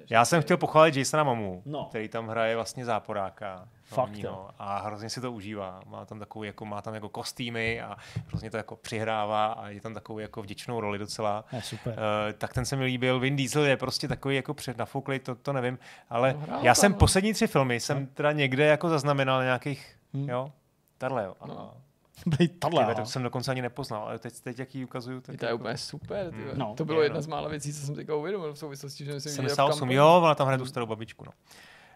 Já 0.10 0.26
jsem 0.26 0.42
chtěl 0.42 0.58
pochválit 0.58 0.96
Jasona 0.96 1.24
Mamu, 1.24 1.62
no. 1.66 1.86
který 1.86 2.10
tam 2.10 2.28
hraje 2.28 2.56
vlastně 2.56 2.86
záporáka. 2.86 3.68
Fakt 3.84 4.18
no, 4.24 4.50
A 4.60 4.80
hrozně 4.80 5.10
si 5.10 5.22
to 5.22 5.32
užívá. 5.32 5.82
Má 5.86 6.06
tam 6.06 6.20
takovou, 6.20 6.44
jako, 6.44 6.66
má 6.66 6.82
tam 6.82 6.94
jako 6.94 7.10
kostýmy 7.10 7.82
a 7.82 7.98
hrozně 8.28 8.52
to 8.52 8.58
jako 8.58 8.76
přihrává 8.76 9.48
a 9.48 9.70
je 9.70 9.82
tam 9.82 9.94
takovou 9.94 10.20
jako 10.20 10.42
vděčnou 10.42 10.80
roli 10.80 10.98
docela. 10.98 11.46
Je 11.52 11.62
super. 11.62 11.94
Uh, 11.94 12.34
tak 12.38 12.54
ten 12.54 12.66
se 12.66 12.76
mi 12.76 12.86
líbil. 12.86 13.20
Vin 13.20 13.36
Diesel 13.36 13.66
je 13.66 13.78
prostě 13.78 14.08
takový 14.08 14.36
jako 14.36 14.54
přednafouklý, 14.54 15.20
to, 15.20 15.36
to 15.36 15.54
nevím. 15.54 15.80
Ale 16.10 16.36
no, 16.52 16.60
já 16.62 16.76
jsem 16.76 16.94
poslední 16.94 17.34
tři 17.34 17.48
filmy 17.48 17.80
jsem 17.80 18.06
teda 18.06 18.32
někde 18.32 18.66
jako 18.66 18.90
zaznamenal 18.90 19.44
nějakých, 19.44 19.96
hmm. 20.14 20.30
jo, 20.30 20.52
Tahle, 20.98 21.24
jo. 21.24 21.36
No. 21.48 21.74
Byli 22.26 22.48
tahle, 22.48 22.96
to 22.96 23.06
jsem 23.06 23.24
dokonce 23.24 23.52
ani 23.52 23.62
nepoznal, 23.62 24.04
ale 24.04 24.20
teď, 24.20 24.40
teď 24.40 24.60
jak 24.60 24.76
ji 24.76 24.86
ukazuju, 24.86 25.22
tak... 25.22 25.40
To 25.40 25.46
je 25.46 25.50
jako... 25.50 25.62
úplně 25.62 25.78
super, 25.78 26.32
ty. 26.32 26.38
No, 26.54 26.74
to 26.78 26.86
bylo 26.86 27.02
je, 27.02 27.06
jedna 27.06 27.18
no. 27.18 27.22
z 27.22 27.28
mála 27.28 27.48
věcí, 27.48 27.74
co 27.74 27.86
jsem 27.86 27.96
teďka 27.96 28.16
uvědomil 28.16 28.54
v 28.54 28.60
souvislosti, 28.60 29.06
že 29.06 29.22
jsem 29.22 29.32
78, 29.32 29.92
jo, 29.92 30.22
ona 30.24 30.36
tam 30.36 30.48
hraje 30.48 30.58
tu 30.58 30.66
starou 30.66 30.86
babičku, 30.86 31.26
no. 31.26 31.32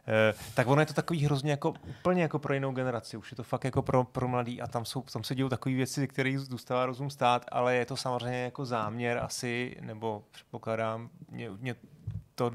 Uh, 0.08 0.40
tak 0.54 0.68
ono 0.68 0.82
je 0.82 0.86
to 0.86 0.94
takový 0.94 1.26
hrozně 1.26 1.52
jako 1.52 1.74
úplně 2.00 2.22
jako 2.22 2.40
pro 2.40 2.54
jinou 2.54 2.72
generaci, 2.72 3.18
už 3.18 3.32
je 3.32 3.36
to 3.36 3.44
fakt 3.44 3.64
jako 3.64 3.82
pro, 3.82 4.04
pro 4.04 4.28
mladý 4.28 4.62
a 4.62 4.68
tam, 4.68 4.86
jsou, 4.86 5.02
tam 5.02 5.24
se 5.24 5.36
dějí 5.36 5.50
takové 5.50 5.76
věci, 5.76 6.08
které 6.08 6.40
zůstává 6.40 6.86
rozum 6.86 7.10
stát, 7.10 7.46
ale 7.52 7.76
je 7.76 7.86
to 7.86 7.98
samozřejmě 7.98 8.44
jako 8.44 8.66
záměr 8.66 9.18
asi, 9.18 9.78
nebo 9.82 10.24
předpokládám, 10.32 11.10
mě, 11.30 11.50
mě 11.50 11.76
to, 12.36 12.52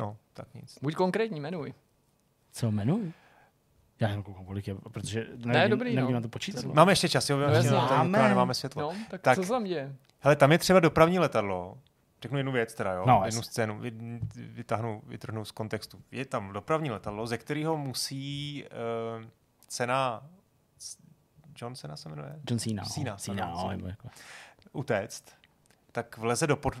no, 0.00 0.16
tak 0.32 0.54
nic. 0.54 0.78
Buď 0.82 0.94
konkrétní, 0.94 1.38
jmenuj. 1.38 1.74
Co 2.52 2.66
jmenuj? 2.66 3.12
Já 4.00 4.08
jenom 4.08 4.22
koukám, 4.22 4.44
kolik 4.44 4.68
je, 4.68 4.74
protože 4.74 5.26
nevím, 5.30 5.52
ne, 5.52 5.68
dobrý, 5.68 5.94
nevím 5.94 6.10
no. 6.10 6.14
na 6.14 6.20
to 6.20 6.28
počítat. 6.28 6.64
Máme 6.64 6.92
ještě 6.92 7.08
čas, 7.08 7.30
jo, 7.30 7.38
no, 7.38 7.54
ještě 7.54 7.70
máme. 7.70 8.28
nemáme 8.28 8.54
světlo. 8.54 8.82
No, 8.82 8.98
tak, 9.10 9.20
tak, 9.20 9.38
co 9.38 9.42
za 9.42 9.58
mě? 9.58 9.96
Hele, 10.20 10.36
tam 10.36 10.52
je 10.52 10.58
třeba 10.58 10.80
dopravní 10.80 11.18
letadlo. 11.18 11.78
Řeknu 12.22 12.38
jednu 12.38 12.52
věc 12.52 12.74
teda, 12.74 12.92
jo, 12.92 13.04
no, 13.06 13.22
jednu 13.24 13.42
scénu, 13.42 13.80
vytáhnu, 14.36 15.02
vytrhnu 15.06 15.44
z 15.44 15.50
kontextu. 15.50 15.98
Je 16.10 16.24
tam 16.24 16.52
dopravní 16.52 16.90
letadlo, 16.90 17.26
ze 17.26 17.38
kterého 17.38 17.76
musí 17.76 18.64
uh, 19.18 19.24
cena 19.68 20.22
John 21.62 21.74
Cena 21.74 21.96
se 21.96 22.08
jmenuje? 22.08 22.40
John 22.50 22.58
Cena. 22.58 22.84
Cena, 22.84 23.16
Cena, 23.16 23.50
no, 23.50 23.68
Cena. 23.68 23.88
Jako. 23.88 24.08
Utéct, 24.72 25.24
tak 25.92 26.18
vleze 26.18 26.46
do 26.46 26.56
pod, 26.56 26.74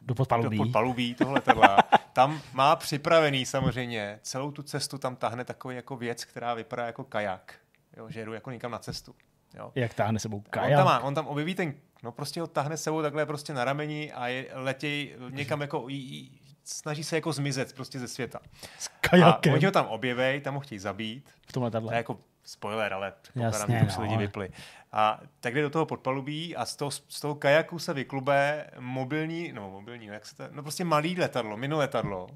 do 0.00 0.14
podpalubí. 0.14 0.58
Do 0.58 0.64
podpalubí 0.64 1.14
toho 1.14 1.32
letadla. 1.32 1.78
tam 2.12 2.40
má 2.52 2.76
připravený 2.76 3.46
samozřejmě, 3.46 4.18
celou 4.22 4.50
tu 4.50 4.62
cestu 4.62 4.98
tam 4.98 5.16
tahne 5.16 5.44
takový 5.44 5.76
jako 5.76 5.96
věc, 5.96 6.24
která 6.24 6.54
vypadá 6.54 6.86
jako 6.86 7.04
kajak. 7.04 7.54
Jo, 7.96 8.10
že 8.10 8.20
jedu 8.20 8.32
jako 8.32 8.50
někam 8.50 8.70
na 8.70 8.78
cestu. 8.78 9.14
Jo. 9.54 9.72
Jak 9.74 9.94
táhne 9.94 10.18
sebou 10.18 10.36
On 10.36 10.42
tam, 10.42 10.50
kajak. 10.50 10.84
má, 10.84 11.00
on 11.00 11.14
tam 11.14 11.26
objeví 11.26 11.54
ten, 11.54 11.74
no 12.02 12.12
prostě 12.12 12.40
ho 12.40 12.46
tahne 12.46 12.76
sebou 12.76 13.02
takhle 13.02 13.26
prostě 13.26 13.54
na 13.54 13.64
rameni 13.64 14.12
a 14.12 14.28
je, 14.28 14.46
letěj 14.52 15.16
někam 15.30 15.60
jako, 15.60 15.88
jí, 15.88 16.40
snaží 16.64 17.04
se 17.04 17.16
jako 17.16 17.32
zmizet 17.32 17.72
prostě 17.72 17.98
ze 17.98 18.08
světa. 18.08 18.40
S 18.78 18.86
A 18.88 19.08
kajakem. 19.08 19.52
oni 19.52 19.66
ho 19.66 19.72
tam 19.72 19.86
objevej, 19.86 20.40
tam 20.40 20.54
ho 20.54 20.60
chtějí 20.60 20.78
zabít, 20.78 21.30
V 21.48 21.52
tom 21.52 21.60
to 21.60 21.60
je 21.60 21.64
letadle. 21.64 21.96
jako 21.96 22.18
spoiler, 22.44 22.92
ale 22.92 23.12
předpokládám, 23.22 23.52
Jasně, 23.70 23.78
že 23.78 23.84
už 23.86 23.96
no, 23.96 24.02
lidi 24.02 24.16
vypli. 24.16 24.50
A 24.92 25.20
tak 25.40 25.54
jde 25.54 25.62
do 25.62 25.70
toho 25.70 25.86
podpalubí 25.86 26.56
a 26.56 26.66
z 26.66 26.76
toho, 26.76 26.90
z 26.90 27.20
toho 27.20 27.34
kajaku 27.34 27.78
se 27.78 27.94
vyklube 27.94 28.66
mobilní, 28.78 29.52
no 29.52 29.70
mobilní, 29.70 30.06
no 30.06 30.12
jak 30.14 30.26
se 30.26 30.36
to, 30.36 30.44
no 30.50 30.62
prostě 30.62 30.84
malý 30.84 31.16
letadlo, 31.16 31.56
mini 31.56 31.74
letadlo, 31.74 32.28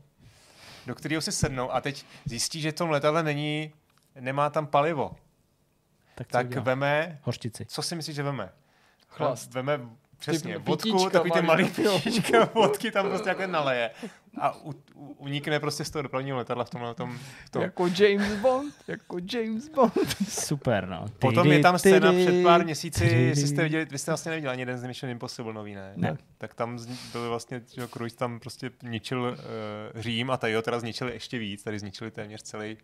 do 0.87 0.95
kterého 0.95 1.23
si 1.23 1.33
sednou 1.33 1.73
a 1.73 1.81
teď 1.81 2.07
zjistí, 2.25 2.61
že 2.61 2.71
v 2.71 2.75
tom 2.75 2.91
letadle 2.91 3.23
není, 3.23 3.73
nemá 4.21 4.51
tam 4.51 4.67
palivo. 4.67 5.17
Tak, 6.15 6.27
Tak 6.27 6.47
udělá? 6.47 6.63
veme, 6.63 7.19
Hořčici. 7.23 7.67
co 7.67 7.83
si 7.83 7.97
myslíš, 7.97 8.17
že 8.17 8.23
veme? 8.23 8.53
Chlast. 9.09 9.55
Veme 9.55 9.81
přesně, 10.33 10.53
Ty 10.53 10.59
vodku, 10.59 10.93
pitíčka 10.93 11.11
takový 11.11 11.31
ty 11.31 11.43
malý, 11.43 11.65
pitíčka 12.03 12.51
vodky 12.55 12.91
tam 12.91 13.09
prostě 13.09 13.29
jako 13.29 13.47
naleje 13.47 13.91
a 14.39 14.57
u, 14.57 14.71
u, 14.95 15.15
unikne 15.19 15.61
prostě 15.61 15.85
z 15.85 15.91
toho 15.91 16.03
dopravního 16.03 16.37
letadla 16.37 16.65
v 16.65 16.71
tomhle 16.71 16.95
tom. 16.95 17.19
V 17.47 17.51
tom. 17.51 17.63
Jako 17.63 17.87
James 17.87 18.41
Bond, 18.41 18.75
jako 18.89 19.17
James 19.33 19.69
Bond. 19.69 20.17
Super, 20.29 20.89
no. 20.89 21.07
Potom 21.19 21.53
je 21.53 21.61
tam 21.61 21.79
scéna 21.79 22.11
Tydy, 22.11 22.27
před 22.27 22.43
pár 22.43 22.65
měsíci, 22.65 23.09
tydy. 23.09 23.23
jestli 23.23 23.49
jste 23.49 23.63
viděli, 23.63 23.85
vy 23.85 23.99
jste 23.99 24.11
vlastně 24.11 24.31
neviděli 24.31 24.53
ani 24.53 24.63
jeden 24.63 24.79
z 24.79 24.85
Mission 24.85 25.11
Impossible 25.11 25.53
nový, 25.53 25.75
ne? 25.75 25.93
Ne. 25.97 26.09
Tak, 26.11 26.21
tak 26.39 26.55
tam 26.55 26.79
byl 27.13 27.29
vlastně, 27.29 27.63
že 27.75 27.89
Cruise 27.89 28.17
tam 28.17 28.41
prostě 28.41 28.71
ničil 28.83 29.23
uh, 29.23 30.01
Řím 30.01 30.31
a 30.31 30.37
tady 30.37 30.55
ho 30.55 30.63
teda 30.63 30.81
zničili 30.81 31.13
ještě 31.13 31.39
víc, 31.39 31.63
tady 31.63 31.79
zničili 31.79 32.11
téměř 32.11 32.43
celý, 32.43 32.77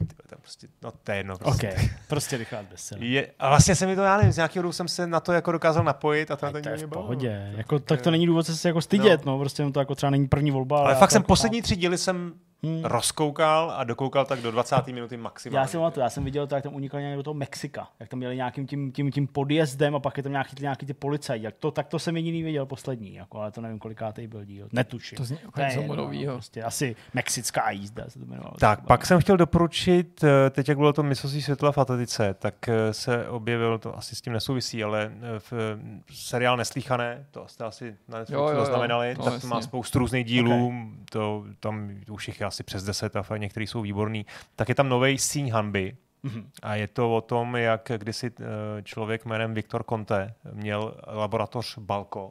no, 0.00 0.06
tam 0.26 0.38
prostě, 0.40 0.68
no 0.82 0.92
to 1.04 1.12
je 1.12 1.18
jedno. 1.18 1.38
Prostě. 1.38 1.90
prostě 2.08 2.36
rychlá 2.36 2.62
bezcela. 2.62 3.04
Je, 3.04 3.30
a 3.38 3.48
vlastně 3.48 3.74
se 3.74 3.86
mi 3.86 3.96
to, 3.96 4.02
já 4.02 4.16
nevím, 4.16 4.32
z 4.32 4.36
nějakého 4.36 4.62
důvodu 4.62 4.72
jsem 4.72 4.88
se 4.88 5.06
na 5.06 5.20
to 5.20 5.32
jako 5.32 5.52
dokázal 5.52 5.84
napojit 5.84 6.30
a 6.30 6.36
to 6.36 6.46
na 6.46 6.52
to 6.52 6.60
to 6.60 6.68
je 6.68 6.76
v 6.76 6.80
bavilo. 6.80 7.02
pohodě. 7.02 7.52
Jako, 7.56 7.78
tak 7.78 8.02
to 8.02 8.10
není 8.10 8.26
důvod 8.26 8.46
se 8.46 8.68
jako 8.68 8.80
stydět, 8.80 9.24
no. 9.24 9.38
Prostě 9.38 9.70
to 9.70 9.78
jako 9.78 9.94
třeba 9.94 10.10
není 10.10 10.28
první 10.28 10.50
volba. 10.50 10.80
Ale 10.80 10.92
já 10.92 10.98
fakt 10.98 11.08
to 11.08 11.12
jsem 11.12 11.20
jako 11.20 11.26
poslední 11.26 11.62
tři 11.62 11.76
díly 11.76 11.98
jsem 11.98 12.34
Hmm. 12.62 12.84
rozkoukal 12.84 13.72
a 13.76 13.84
dokoukal 13.84 14.24
tak 14.24 14.40
do 14.40 14.50
20. 14.50 14.86
minuty 14.86 15.16
maximálně. 15.16 15.58
Já 15.58 15.66
si 15.66 15.76
pamatuju, 15.76 16.02
já 16.02 16.10
jsem 16.10 16.24
viděl 16.24 16.46
to, 16.46 16.54
jak 16.54 16.64
tam 16.64 16.74
unikali 16.74 17.02
nějak 17.02 17.16
do 17.16 17.22
toho 17.22 17.34
Mexika, 17.34 17.88
jak 18.00 18.08
tam 18.08 18.18
měli 18.18 18.36
nějakým 18.36 18.66
tím, 18.66 18.92
tím, 18.92 19.10
tím 19.12 19.26
podjezdem 19.26 19.94
a 19.94 20.00
pak 20.00 20.16
je 20.16 20.22
tam 20.22 20.32
nějaký, 20.32 20.56
nějaký 20.60 20.86
ty 20.86 20.94
policajti. 20.94 21.44
Jak 21.44 21.54
to, 21.54 21.70
tak 21.70 21.88
to 21.88 21.98
jsem 21.98 22.16
jediný 22.16 22.42
viděl 22.42 22.66
poslední, 22.66 23.14
jako, 23.14 23.40
ale 23.40 23.50
to 23.50 23.60
nevím, 23.60 23.78
kolikátý 23.78 24.26
byl 24.26 24.44
díl. 24.44 24.68
Netuším. 24.72 25.16
To 25.16 25.24
zní 25.24 25.36
To 25.36 25.60
jako 25.60 25.80
něco 25.80 25.96
no, 25.96 26.32
prostě 26.32 26.62
asi 26.62 26.96
mexická 27.14 27.70
jízda 27.70 28.04
se 28.08 28.18
to 28.18 28.24
jmenovalo. 28.24 28.54
Tak, 28.60 28.86
pak 28.86 29.06
jsem 29.06 29.20
chtěl 29.20 29.36
doporučit, 29.36 30.24
eh, 30.24 30.50
teď 30.50 30.68
jak 30.68 30.78
bylo 30.78 30.92
to 30.92 31.02
mistrovství 31.02 31.42
světla 31.42 31.72
v 31.72 31.78
atletice, 31.78 32.34
tak 32.34 32.68
eh, 32.68 32.94
se 32.94 33.28
objevil, 33.28 33.78
to 33.78 33.98
asi 33.98 34.16
s 34.16 34.20
tím 34.20 34.32
nesouvisí, 34.32 34.84
ale 34.84 35.12
eh, 35.14 35.38
v 35.38 35.80
seriál 36.12 36.56
Neslíchané, 36.56 37.26
to 37.30 37.48
jste 37.48 37.64
asi 37.64 37.96
na 38.08 38.18
Netflixu 38.18 38.42
Jo, 38.42 38.48
jo, 38.48 38.54
jo. 38.54 38.64
zaznamenali, 38.64 39.14
No, 39.18 39.24
tak 39.24 39.44
má 39.44 39.60
spoustu 39.60 39.98
různých 39.98 40.26
dílů, 40.26 40.72
to, 41.10 41.44
tam 41.60 41.90
už 42.10 42.28
jich 42.28 42.40
je 42.40 42.47
asi 42.48 42.62
přes 42.62 42.84
10 42.84 43.16
a 43.16 43.22
fakt 43.22 43.40
některý 43.40 43.66
jsou 43.66 43.80
výborný. 43.82 44.26
Tak 44.56 44.68
je 44.68 44.74
tam 44.74 44.88
nový 44.88 45.18
síň 45.18 45.50
hanby, 45.50 45.96
Mhm. 46.22 46.50
a 46.62 46.74
je 46.74 46.88
to 46.88 47.16
o 47.16 47.20
tom, 47.20 47.56
jak 47.56 47.90
kdysi 47.96 48.32
eh, 48.40 48.82
člověk 48.82 49.24
jménem 49.24 49.54
Viktor 49.54 49.84
Conte 49.88 50.34
měl 50.52 50.94
laboratoř 51.06 51.78
Balko, 51.78 52.28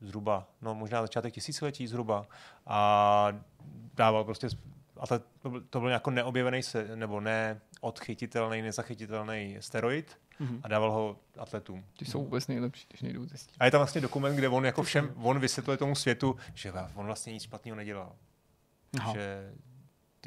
zhruba, 0.00 0.46
no 0.62 0.74
možná 0.74 1.02
začátek 1.02 1.34
tisíciletí 1.34 1.86
zhruba, 1.86 2.26
a 2.66 3.32
dával 3.94 4.24
prostě, 4.24 4.48
a 5.00 5.06
to, 5.06 5.20
to 5.70 5.80
byl- 5.80 5.88
jako 5.90 6.10
neobjevený, 6.10 6.62
se, 6.62 6.96
nebo 6.96 7.20
neodchytitelný, 7.20 8.62
nezachytitelný 8.62 9.56
steroid 9.60 10.18
Mhm. 10.40 10.60
a 10.62 10.68
dával 10.68 10.90
ho 10.90 11.16
atletům. 11.38 11.84
Ty 11.98 12.04
jsou 12.04 12.22
vůbec 12.24 12.46
nejlepší, 12.48 12.86
když 12.88 13.02
nejdou 13.02 13.24
zjistit. 13.24 13.54
A 13.58 13.64
je 13.64 13.70
tam 13.70 13.78
vlastně 13.78 14.00
dokument, 14.00 14.36
kde 14.36 14.48
on 14.48 14.64
jako 14.66 14.82
všem, 14.82 15.10
on 15.22 15.38
vysvětluje 15.38 15.76
tomu 15.78 15.94
světu, 15.94 16.36
že 16.54 16.72
on 16.94 17.06
vlastně 17.06 17.32
nic 17.32 17.42
špatného 17.42 17.76
nedělal. 17.76 18.12
Aha. 18.98 19.12
Že 19.14 19.52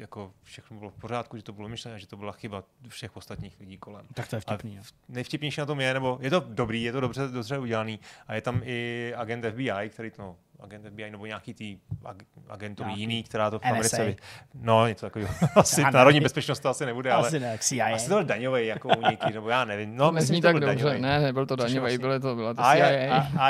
jako 0.00 0.32
všechno 0.42 0.78
bylo 0.78 0.90
v 0.90 0.94
pořádku, 0.94 1.36
že 1.36 1.42
to 1.42 1.52
bylo 1.52 1.68
myšlené, 1.68 1.98
že 1.98 2.06
to 2.06 2.16
byla 2.16 2.32
chyba 2.32 2.64
všech 2.88 3.16
ostatních 3.16 3.60
lidí 3.60 3.78
kolem. 3.78 4.06
Tak 4.14 4.28
to 4.28 4.36
je 4.36 4.40
vtipný. 4.40 4.76
jo. 4.76 4.82
Nejvtipnější 5.08 5.60
na 5.60 5.66
tom 5.66 5.80
je, 5.80 5.94
nebo 5.94 6.18
je 6.20 6.30
to 6.30 6.40
dobrý, 6.40 6.82
je 6.82 6.92
to 6.92 7.00
dobře, 7.00 7.28
dobře 7.28 7.58
udělaný 7.58 8.00
a 8.26 8.34
je 8.34 8.40
tam 8.40 8.60
i 8.64 9.12
agent 9.16 9.44
FBI, 9.50 9.90
který 9.90 10.10
to, 10.10 10.22
no, 10.22 10.36
agent 10.60 10.86
FBI 10.86 11.10
nebo 11.10 11.26
nějaký 11.26 11.54
tý 11.54 11.78
ag, 12.04 12.16
agentury 12.48 12.86
Nějaký 12.86 13.00
jiný, 13.00 13.22
která 13.22 13.50
to 13.50 13.58
v. 13.58 13.62
Americe, 13.64 14.04
vy- 14.04 14.16
no 14.54 14.86
něco 14.86 15.06
takového, 15.06 15.34
asi 15.56 15.80
Já 15.80 15.90
národní 15.90 16.20
bezpečnost 16.20 16.60
to 16.60 16.68
asi 16.68 16.86
nebude, 16.86 17.12
ale 17.12 17.28
Asi 17.28 17.40
ne, 17.40 17.46
jak 17.46 17.60
CIA. 17.60 17.94
asi 17.94 18.08
to 18.08 18.14
byl 18.14 18.24
daňový 18.24 18.66
jako 18.66 18.88
uniky, 18.88 19.32
nebo 19.32 19.48
já 19.48 19.64
nevím, 19.64 19.96
no 19.96 20.06
To 20.06 20.12
myslím, 20.12 20.42
tak 20.42 20.52
byl 20.52 20.60
dobře. 20.60 20.84
daňový. 20.84 21.02
Ne, 21.02 21.20
nebyl 21.20 21.46
to 21.46 21.56
daňový, 21.56 21.78
vlastně- 21.80 21.98
bylo 21.98 22.20
to, 22.20 22.34
byla 22.34 22.54
to 22.54 22.62
CIA. 22.62 22.90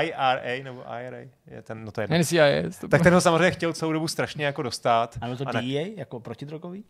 I- 0.02 0.06
IRA 0.06 0.64
nebo 0.64 0.80
IRA, 1.00 1.18
je 1.50 1.62
ten, 1.62 1.84
no 1.84 1.92
to 1.92 2.00
je 2.00 2.02
jedno. 2.04 2.16
NCIS. 2.18 2.78
Tak 2.90 3.02
ten 3.02 3.14
ho 3.14 3.20
samozřejmě 3.20 3.50
chtěl 3.50 3.72
celou 3.72 3.92
dobu 3.92 4.08
strašně 4.08 4.44
jako 4.46 4.62
dostat. 4.62 5.18
A 5.20 5.26
byl 5.26 5.36
to 5.36 5.44
DEA, 5.44 5.94
jako 5.96 6.20
protidrogový? 6.20 6.84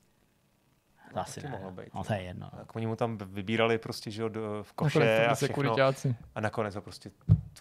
To 1.14 1.20
asi 1.20 1.42
ne. 1.42 1.50
mohlo 1.50 1.70
být. 1.70 1.94
No 1.94 2.04
to 2.04 2.12
je 2.12 2.22
jedno. 2.22 2.50
Tak 2.56 2.76
oni 2.76 2.86
mu 2.86 2.96
tam 2.96 3.18
vybírali 3.18 3.78
prostě, 3.78 4.10
že 4.10 4.22
jo, 4.22 4.28
do- 4.28 4.62
v 4.62 4.72
koše 4.72 4.98
to 4.98 5.30
a 5.30 5.34
všechno. 5.34 5.36
sekuritáci. 5.54 6.16
A 6.34 6.40
nakonec 6.40 6.74
ho 6.74 6.80
prostě, 6.80 7.10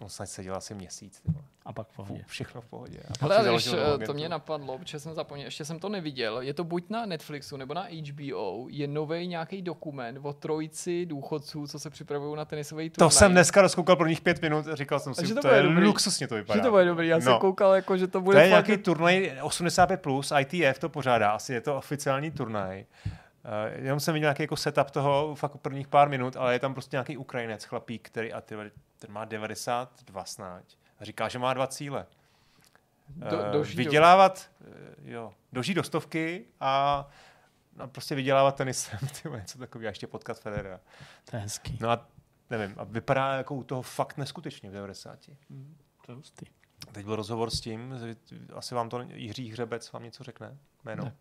on 0.01 0.09
snad 0.09 0.25
seděl 0.29 0.55
asi 0.55 0.73
měsíc. 0.73 1.21
ty 1.21 1.31
vole. 1.31 1.45
A 1.65 1.73
pak 1.73 1.87
v 1.87 1.95
pohodě. 1.95 2.23
Všechno 2.27 2.61
v 2.61 2.65
pohodě. 2.65 2.99
Ale 3.21 3.49
když 3.51 3.65
novou 3.65 3.97
to 4.05 4.13
mě 4.13 4.29
napadlo, 4.29 4.77
protože 4.77 4.99
jsem 4.99 5.13
zapomněl, 5.13 5.45
ještě 5.47 5.65
jsem 5.65 5.79
to 5.79 5.89
neviděl, 5.89 6.41
je 6.41 6.53
to 6.53 6.63
buď 6.63 6.89
na 6.89 7.05
Netflixu 7.05 7.57
nebo 7.57 7.73
na 7.73 7.87
HBO, 8.11 8.65
je 8.69 8.87
nový 8.87 9.27
nějaký 9.27 9.61
dokument 9.61 10.19
o 10.21 10.33
trojici 10.33 11.05
důchodců, 11.05 11.67
co 11.67 11.79
se 11.79 11.89
připravují 11.89 12.37
na 12.37 12.45
tenisový 12.45 12.89
To 12.89 12.95
turnaj. 12.95 13.11
jsem 13.11 13.31
dneska 13.31 13.61
rozkoukal 13.61 13.95
pro 13.95 14.07
nich 14.07 14.21
pět 14.21 14.41
minut 14.41 14.67
a 14.67 14.75
říkal 14.75 14.99
jsem 14.99 15.13
si, 15.13 15.27
že 15.27 15.33
to, 15.33 15.41
to 15.41 15.47
to 15.47 15.53
je 15.53 15.63
dobrý. 15.63 15.85
luxusně 15.85 16.27
to 16.27 16.35
vypadá. 16.35 16.57
Že 16.57 16.63
to 16.63 16.71
bude 16.71 16.85
dobrý, 16.85 17.07
já 17.07 17.21
jsem 17.21 17.31
No. 17.31 17.39
koukal, 17.39 17.73
jako, 17.73 17.97
že 17.97 18.07
to 18.07 18.21
bude 18.21 18.37
To 18.37 18.41
je 18.43 18.49
fakt... 18.51 18.67
nějaký 18.67 18.83
turnaj 18.83 19.31
85+, 19.41 19.97
plus, 19.97 20.33
ITF 20.39 20.79
to 20.79 20.89
pořádá, 20.89 21.31
asi 21.31 21.53
je 21.53 21.61
to 21.61 21.77
oficiální 21.77 22.31
turnaj. 22.31 22.85
Uh, 23.45 23.83
jenom 23.83 23.99
jsem 23.99 24.13
viděl 24.13 24.25
nějaký 24.27 24.43
jako 24.43 24.55
setup 24.55 24.91
toho 24.91 25.35
fakt 25.35 25.57
prvních 25.57 25.87
pár 25.87 26.09
minut, 26.09 26.35
ale 26.37 26.53
je 26.53 26.59
tam 26.59 26.73
prostě 26.73 26.95
nějaký 26.95 27.17
Ukrajinec, 27.17 27.63
chlapík, 27.63 28.07
který 28.07 28.33
a 28.33 28.41
ty, 28.41 28.55
ten 28.99 29.11
má 29.11 29.25
92 29.25 30.25
snad 30.25 30.63
a 30.99 31.05
říká, 31.05 31.27
že 31.29 31.39
má 31.39 31.53
dva 31.53 31.67
cíle. 31.67 32.05
Do, 33.09 33.51
do- 33.51 33.63
vydělávat, 33.63 34.49
eh, 34.61 35.11
jo, 35.11 35.33
dožít 35.53 35.73
do 35.75 35.83
stovky 35.83 36.45
a 36.59 37.05
no, 37.75 37.87
prostě 37.87 38.15
vydělávat 38.15 38.55
tenisem, 38.55 38.99
ty 39.21 39.27
vole, 39.27 39.39
něco 39.41 39.59
takového, 39.59 39.89
ještě 39.89 40.07
potkat 40.07 40.39
Federera. 40.39 40.79
To 41.29 41.35
je 41.35 41.41
hezký. 41.41 41.77
No 41.81 41.89
a 41.89 42.07
nevím, 42.49 42.75
a 42.77 42.83
vypadá 42.83 43.33
jako 43.33 43.55
u 43.55 43.63
toho 43.63 43.81
fakt 43.81 44.17
neskutečně 44.17 44.69
v 44.69 44.73
90. 44.73 45.19
To 46.05 46.11
je 46.11 46.15
hustý. 46.15 46.45
Teď 46.91 47.05
byl 47.05 47.15
rozhovor 47.15 47.49
s 47.49 47.61
tím, 47.61 47.99
asi 48.53 48.75
vám 48.75 48.89
to 48.89 49.05
Jiří 49.13 49.51
Hřebec 49.51 49.91
vám 49.91 50.03
něco 50.03 50.23
řekne, 50.23 50.57
jméno. 50.85 51.03
Ne. 51.03 51.15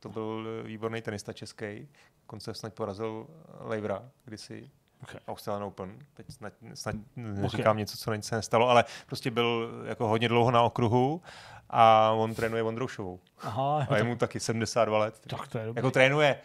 To 0.00 0.08
byl 0.08 0.46
eh, 0.60 0.62
výborný 0.62 1.02
tenista 1.02 1.32
český, 1.32 1.88
konce 2.26 2.54
snad 2.54 2.74
porazil 2.74 3.26
Leivra 3.60 4.02
kdysi 4.24 4.70
Okay. 5.02 5.20
Australian 5.28 5.64
Open. 5.64 5.98
Teď 6.14 6.26
snad, 6.30 6.52
snad 6.74 6.94
neříkám 7.16 7.76
něco, 7.76 7.96
co 7.96 8.14
nic 8.14 8.24
se 8.24 8.36
nestalo, 8.36 8.68
ale 8.68 8.84
prostě 9.06 9.30
byl 9.30 9.70
jako 9.84 10.08
hodně 10.08 10.28
dlouho 10.28 10.50
na 10.50 10.62
okruhu 10.62 11.22
a 11.70 12.10
on 12.10 12.34
trénuje 12.34 12.62
Vondroušovou. 12.62 13.20
Aha, 13.38 13.86
A 13.90 13.96
je 13.96 14.04
mu 14.04 14.16
taky 14.16 14.40
72 14.40 14.98
let. 14.98 15.20
tak 15.26 15.48
to 15.48 15.58
je 15.58 15.66
dobrý. 15.66 15.78
Jako 15.78 15.90
trénuje, 15.90 16.40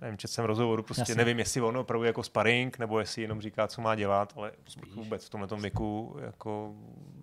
nevím, 0.00 0.18
četl 0.18 0.32
jsem 0.34 0.44
rozhovoru, 0.44 0.82
prostě 0.82 1.00
Jasně. 1.00 1.14
nevím, 1.14 1.38
jestli 1.38 1.60
on 1.60 1.76
opravdu 1.76 2.04
jako 2.04 2.22
sparring, 2.22 2.78
nebo 2.78 2.98
jestli 3.00 3.22
jenom 3.22 3.40
říká, 3.40 3.66
co 3.66 3.80
má 3.82 3.94
dělat, 3.94 4.32
ale 4.36 4.52
vůbec 4.94 5.26
v 5.26 5.30
tomhle 5.30 5.48
věku 5.60 6.16
jako 6.20 6.74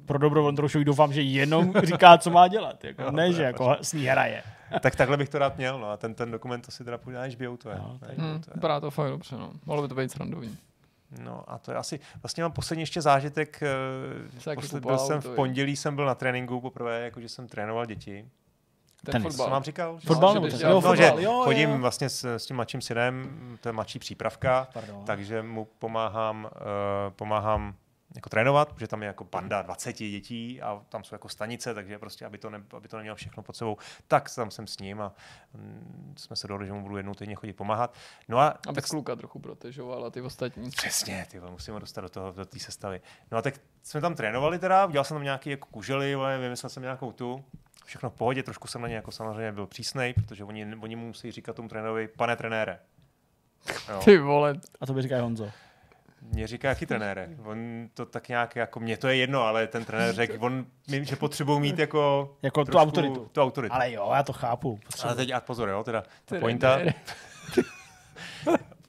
Pro 0.06 0.18
dobro 0.18 0.44
Vondroušovi 0.44 0.86
doufám, 0.86 1.14
že 1.14 1.22
jenom 1.22 1.74
říká, 1.84 2.18
co 2.18 2.30
má 2.30 2.48
dělat. 2.48 2.84
Jako, 2.84 3.02
Jo, 3.02 3.12
ne, 3.12 3.34
že 3.34 3.44
jako 3.44 3.78
s 3.82 3.94
ní 3.94 4.06
hraje. 4.06 4.44
tak 4.82 4.96
takhle 4.96 5.18
bych 5.18 5.30
to 5.30 5.40
rád 5.40 5.58
měl, 5.58 5.80
no 5.80 5.90
a 5.90 5.98
ten, 5.98 6.16
ten 6.16 6.32
dokument 6.32 6.62
to 6.66 6.72
si 6.72 6.84
teda 6.84 6.98
půjde 6.98 7.20
na 7.20 7.26
HBO, 7.26 7.58
to 7.58 7.70
je. 7.70 7.76
No, 7.78 7.98
tak- 8.00 8.18
Hmm, 8.18 8.42
to 8.42 8.50
je. 8.50 8.54
vypadá 8.54 8.80
to 8.80 8.92
fakt 8.92 9.10
dobře, 9.10 9.36
no. 9.38 9.52
Mohlo 9.66 9.82
by 9.82 9.88
to 9.90 9.96
být 9.96 10.12
srandový. 10.12 10.58
No 11.24 11.44
a 11.48 11.58
to 11.58 11.72
je 11.72 11.78
asi, 11.78 12.00
vlastně 12.24 12.44
mám 12.44 12.52
poslední 12.52 12.82
ještě 12.82 13.02
zážitek, 13.02 13.60
eh, 13.64 14.56
kupoval 14.56 14.98
byl 14.98 14.98
jsem 15.08 15.22
v 15.22 15.36
pondělí, 15.36 15.76
jsem 15.76 15.96
byl 15.96 16.06
na 16.06 16.16
tréninku 16.16 16.62
poprvé, 16.62 17.02
jakože 17.02 17.30
jsem 17.30 17.48
trénoval 17.48 17.86
děti. 17.86 18.30
Ten 19.12 19.22
Tenis. 19.22 19.36
Co 19.36 19.38
fotbal. 19.38 19.50
vám 19.52 19.64
říkal? 19.64 20.00
Že 20.00 20.08
Fotbal 20.08 20.34
že 20.34 20.40
nebo 20.40 20.48
Jo, 20.48 20.82
no, 20.82 20.96
že 20.96 21.04
fotbal, 21.04 21.20
jo, 21.24 21.42
chodím 21.44 21.70
jo. 21.70 21.78
vlastně 21.78 22.10
s, 22.10 22.24
s 22.24 22.46
tím 22.46 22.56
mladším 22.56 22.82
synem, 22.82 23.58
to 23.62 23.70
je 23.70 23.74
mladší 23.74 24.00
přípravka, 24.00 24.68
Pardon. 24.74 25.06
takže 25.06 25.42
mu 25.42 25.66
pomáhám, 25.66 26.44
uh, 26.46 27.14
pomáhám 27.16 27.76
jako 28.16 28.30
trénovat, 28.30 28.74
protože 28.74 28.88
tam 28.88 29.02
je 29.02 29.08
jako 29.08 29.24
banda 29.24 29.62
20 29.62 29.94
dětí 29.98 30.62
a 30.62 30.82
tam 30.90 31.04
jsou 31.04 31.16
jako 31.16 31.30
stanice, 31.30 31.74
takže 31.74 32.00
prostě, 32.00 32.26
aby 32.26 32.38
to, 32.38 32.50
ne, 32.50 32.64
aby 32.74 32.88
to 32.88 32.98
nemělo 32.98 33.16
všechno 33.16 33.44
pod 33.44 33.56
sebou, 33.56 33.78
tak 34.08 34.36
tam 34.36 34.52
jsem 34.52 34.68
s 34.68 34.80
ním 34.80 35.02
a 35.02 35.14
mm, 35.54 36.14
jsme 36.18 36.36
se 36.36 36.48
dohodli, 36.48 36.68
že 36.68 36.74
mu 36.74 36.82
budu 36.82 36.98
jednou 36.98 37.14
týdně 37.14 37.36
chodit 37.36 37.54
pomáhat. 37.54 37.94
No 38.28 38.40
a 38.40 38.58
Aby 38.68 38.82
kluka 38.82 39.16
trochu 39.16 39.40
protežoval 39.40 40.06
a 40.06 40.10
ty 40.10 40.22
ostatní. 40.22 40.72
Přesně, 40.72 41.28
ty 41.32 41.40
vole, 41.40 41.52
musíme 41.52 41.80
dostat 41.80 42.02
do 42.02 42.10
toho, 42.10 42.32
do 42.32 42.46
té 42.46 42.60
sestavy. 42.60 43.02
No 43.32 43.38
a 43.38 43.42
tak 43.42 43.54
jsme 43.84 44.02
tam 44.02 44.16
trénovali 44.16 44.60
teda, 44.60 44.86
udělal 44.86 45.06
jsem 45.06 45.16
tam 45.16 45.24
nějaký 45.24 45.50
jako 45.50 45.68
kužely, 45.72 46.16
vymyslel 46.40 46.70
jsem 46.70 46.84
nějakou 46.84 47.12
tu, 47.12 47.46
všechno 47.88 48.10
v 48.10 48.14
pohodě, 48.14 48.44
trošku 48.44 48.68
jsem 48.68 48.82
na 48.82 48.88
ně 48.88 48.96
jako 48.96 49.12
samozřejmě 49.12 49.52
byl 49.52 49.68
přísnej, 49.68 50.14
protože 50.14 50.44
oni, 50.44 50.76
oni 50.80 50.96
mu 50.96 51.08
musí 51.08 51.32
říkat 51.32 51.56
tomu 51.56 51.70
trénerovi, 51.70 52.08
pane 52.08 52.36
trenére. 52.36 52.80
Jo. 53.90 54.00
Ty 54.06 54.18
vole, 54.18 54.56
A 54.82 54.86
to 54.86 54.94
by 54.94 55.02
říká 55.02 55.22
Honzo. 55.22 55.52
Mě 56.22 56.48
říká, 56.48 56.70
jaký 56.70 56.86
trenére. 56.86 57.30
On 57.44 57.90
to 57.94 58.06
tak 58.06 58.28
nějak, 58.30 58.56
jako 58.56 58.80
mně 58.80 58.98
to 58.98 59.08
je 59.08 59.16
jedno, 59.16 59.42
ale 59.42 59.68
ten 59.68 59.86
trenér 59.86 60.16
řekl, 60.16 60.34
on, 60.40 60.66
my, 60.92 61.06
že 61.06 61.16
potřebují 61.16 61.60
mít 61.60 61.80
jako, 61.80 62.36
Jako 62.42 62.66
tu 62.66 62.78
autoritu. 62.78 63.30
Tu 63.32 63.42
autoritu. 63.42 63.76
Ale, 63.76 63.92
jo, 63.92 64.12
já 64.16 64.24
to 64.24 64.34
chápu. 64.34 64.80
ale 65.04 65.16
teď 65.16 65.32
a 65.32 65.40
pozor, 65.40 65.70
jo, 65.70 65.84
teda 65.84 66.04
ta 66.26 66.40
pointa, 66.40 66.80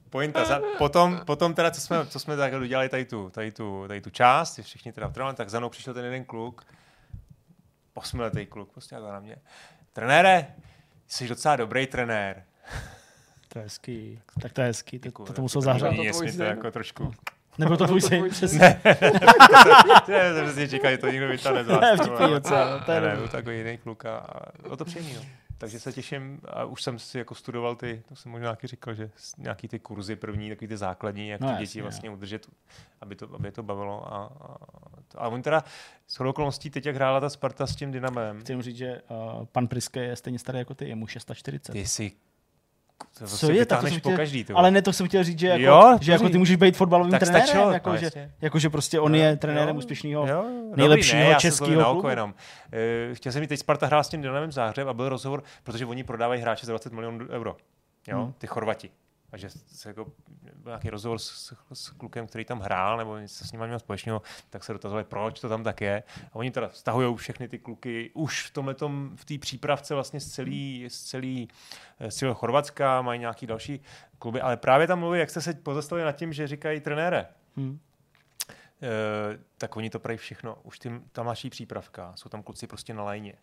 pointa. 0.09 0.45
Za, 0.45 0.61
potom, 0.77 1.21
potom 1.25 1.53
teda, 1.53 1.71
co 1.71 1.81
jsme, 1.81 2.05
co 2.05 2.19
jsme 2.19 2.37
tak 2.37 2.53
udělali 2.53 2.89
tady 2.89 3.05
tu, 3.05 3.29
tady 3.29 3.51
tu, 3.51 3.87
tady 3.87 4.01
tu 4.01 4.09
část, 4.09 4.59
všichni 4.61 4.91
teda 4.91 5.07
v 5.07 5.33
tak 5.33 5.49
za 5.49 5.59
mnou 5.59 5.69
přišel 5.69 5.93
ten 5.93 6.05
jeden 6.05 6.25
kluk, 6.25 6.65
osmiletý 7.99 8.45
kluk, 8.45 8.71
prostě 8.71 8.95
jako 8.95 9.07
na 9.07 9.19
mě. 9.19 9.35
Trenére, 9.93 10.47
jsi 11.07 11.27
docela 11.27 11.55
dobrý 11.55 11.87
trenér. 11.87 12.43
To 13.49 13.59
je 13.59 13.63
hezký. 13.63 14.21
Tak 14.41 14.53
to 14.53 14.61
je 14.61 14.67
hezký. 14.67 14.99
To, 14.99 15.07
Děkuju. 15.07 15.25
to, 15.27 15.33
to 15.33 15.41
musel 15.41 15.61
To 15.61 15.65
zahřát. 15.65 15.91
mi 15.91 16.11
to 16.11 16.17
syn? 16.17 16.41
jako 16.41 16.71
trošku... 16.71 17.13
Nebo 17.57 17.77
to 17.77 17.87
tvůj 17.87 18.01
to 18.01 18.47
syn. 18.47 18.59
Ne, 20.07 20.29
to 20.29 20.35
jsem 20.35 20.45
přesně 20.45 20.67
čekal, 20.67 20.91
že 20.91 20.97
to 20.97 21.07
někdo 21.07 21.27
vytáhne 21.27 21.63
z 21.63 21.67
vás. 21.67 21.79
To 21.79 21.85
je 21.85 21.97
to 21.97 22.03
vtipný 22.03 22.41
to 22.85 22.91
je 22.91 23.01
Ne, 23.01 23.07
ne, 23.07 23.15
byl 23.15 23.27
takový 23.27 23.57
jiný 23.57 23.77
kluk 23.77 24.05
a, 24.05 24.27
bylo 24.61 24.77
to 24.77 24.85
příjemný, 24.85 25.13
no. 25.13 25.21
Takže 25.59 25.79
se 25.79 25.93
těším 25.93 26.41
a 26.47 26.65
už 26.65 26.83
jsem 26.83 26.99
si 26.99 27.17
jako 27.17 27.35
studoval 27.35 27.75
ty, 27.75 28.03
to 28.09 28.15
jsem 28.15 28.31
možná 28.31 28.45
nějaký 28.45 28.67
říkal, 28.67 28.93
že 28.93 29.11
nějaký 29.37 29.67
ty 29.67 29.79
kurzy 29.79 30.15
první, 30.15 30.49
takový 30.49 30.67
ty 30.67 30.77
základní, 30.77 31.27
jak 31.27 31.41
No 31.41 31.47
ty 31.47 31.51
jasně, 31.51 31.65
děti 31.65 31.79
jo. 31.79 31.85
vlastně 31.85 32.09
udržet, 32.09 32.47
aby 33.01 33.15
to, 33.15 33.35
aby 33.35 33.51
to 33.51 33.63
bavilo. 33.63 34.13
A, 34.13 34.17
a, 34.17 34.57
a 35.17 35.27
on 35.27 35.41
teda 35.41 35.63
s 36.07 36.19
okolností 36.19 36.69
teď, 36.69 36.85
jak 36.85 36.95
hrála 36.95 37.19
ta 37.19 37.29
Sparta 37.29 37.67
s 37.67 37.75
tím 37.75 37.91
Dynamem, 37.91 38.39
Chci 38.39 38.61
říct, 38.61 38.77
že 38.77 39.01
uh, 39.09 39.45
pan 39.45 39.67
Priske 39.67 40.03
je 40.03 40.15
stejně 40.15 40.39
starý 40.39 40.59
jako 40.59 40.73
ty, 40.73 40.89
je 40.89 40.95
mu 40.95 41.07
640. 41.07 41.71
ty 41.71 41.87
si 41.87 42.11
to 43.03 43.05
Co 43.13 43.25
prostě 43.25 43.45
je, 43.45 43.49
tak 43.49 43.55
to 43.57 43.59
vytáhneš 43.59 43.93
jsem 43.93 44.01
po 44.01 44.09
chtěl- 44.09 44.17
každý. 44.17 44.45
Ale 44.55 44.71
ne, 44.71 44.81
to 44.81 44.93
jsem 44.93 45.07
chtěl 45.07 45.23
říct, 45.23 45.39
že 45.39 45.47
jako, 45.47 45.61
Jo, 45.63 45.97
že 46.01 46.11
jako 46.11 46.29
ty 46.29 46.37
můžeš 46.37 46.55
být 46.55 46.77
fotbalovým 46.77 47.11
Tak 47.11 47.19
trenérem, 47.19 47.47
stačilo, 47.47 47.71
jako, 47.71 47.89
no, 47.89 47.97
že, 47.97 48.05
jasně. 48.05 48.31
jako, 48.41 48.59
že 48.59 48.69
prostě 48.69 48.99
on 48.99 49.15
Jo, 49.15 49.21
je 49.23 49.37
trenérem 49.37 49.75
jo, 49.75 49.79
úspěšného 49.79 50.27
jo, 50.27 50.45
nejlepšího 50.75 51.29
ne, 51.29 51.35
českého 51.39 51.93
klubu. 51.93 52.07
Jenom. 52.09 52.33
E, 53.11 53.15
chtěl 53.15 53.31
jsem 53.31 53.41
mít 53.41 53.47
teď 53.47 53.59
Sparta 53.59 53.85
hrát 53.85 54.03
s 54.03 54.09
tím 54.09 54.21
Dynamem 54.21 54.51
Záhřeb 54.51 54.87
a 54.87 54.93
byl 54.93 55.09
rozhovor, 55.09 55.43
protože 55.63 55.85
oni 55.85 56.03
prodávají 56.03 56.41
hráče 56.41 56.65
za 56.65 56.71
20 56.71 56.93
milionů 56.93 57.27
euro. 57.29 57.55
Jo, 58.07 58.23
Hmm. 58.23 58.33
ty 58.37 58.47
Chorvati. 58.47 58.89
A 59.31 59.37
že 59.37 59.49
se 59.49 59.89
jako, 59.89 60.05
byl 60.55 60.71
nějaký 60.71 60.89
rozhovor 60.89 61.19
s, 61.19 61.53
s, 61.73 61.89
klukem, 61.89 62.27
který 62.27 62.45
tam 62.45 62.59
hrál, 62.59 62.97
nebo 62.97 63.17
něco 63.17 63.45
s 63.45 63.51
ním 63.51 63.65
měl 63.65 63.79
společného, 63.79 64.21
tak 64.49 64.63
se 64.63 64.73
dotazovali, 64.73 65.03
proč 65.03 65.39
to 65.39 65.49
tam 65.49 65.63
tak 65.63 65.81
je. 65.81 66.03
A 66.33 66.35
oni 66.35 66.51
teda 66.51 66.69
stahují 66.73 67.15
všechny 67.15 67.47
ty 67.47 67.59
kluky 67.59 68.11
už 68.13 68.47
v 68.47 68.53
tomhle 68.53 68.75
v 69.15 69.25
té 69.25 69.37
přípravce 69.37 69.93
vlastně 69.93 70.19
z 70.19 70.31
celý, 70.31 70.85
z 70.89 71.03
celý, 71.03 71.47
eh, 71.99 72.11
z 72.11 72.15
celého 72.15 72.35
Chorvatska, 72.35 73.01
mají 73.01 73.19
nějaký 73.19 73.47
další 73.47 73.81
kluby, 74.19 74.41
ale 74.41 74.57
právě 74.57 74.87
tam 74.87 74.99
mluví, 74.99 75.19
jak 75.19 75.29
jste 75.29 75.41
se 75.41 75.53
pozastavili 75.53 76.05
nad 76.05 76.11
tím, 76.11 76.33
že 76.33 76.47
říkají 76.47 76.79
trenére, 76.79 77.27
Hm. 77.57 77.79
Eh, 78.81 79.39
tak 79.57 79.77
oni 79.77 79.89
to 79.89 79.99
prají 79.99 80.17
všechno. 80.17 80.57
Už 80.63 80.79
tím, 80.79 81.03
ta 81.11 81.23
mladší 81.23 81.49
přípravka, 81.49 82.13
jsou 82.15 82.29
tam 82.29 82.43
kluci 82.43 82.67
prostě 82.67 82.93
na 82.93 83.03
lajně. 83.03 83.33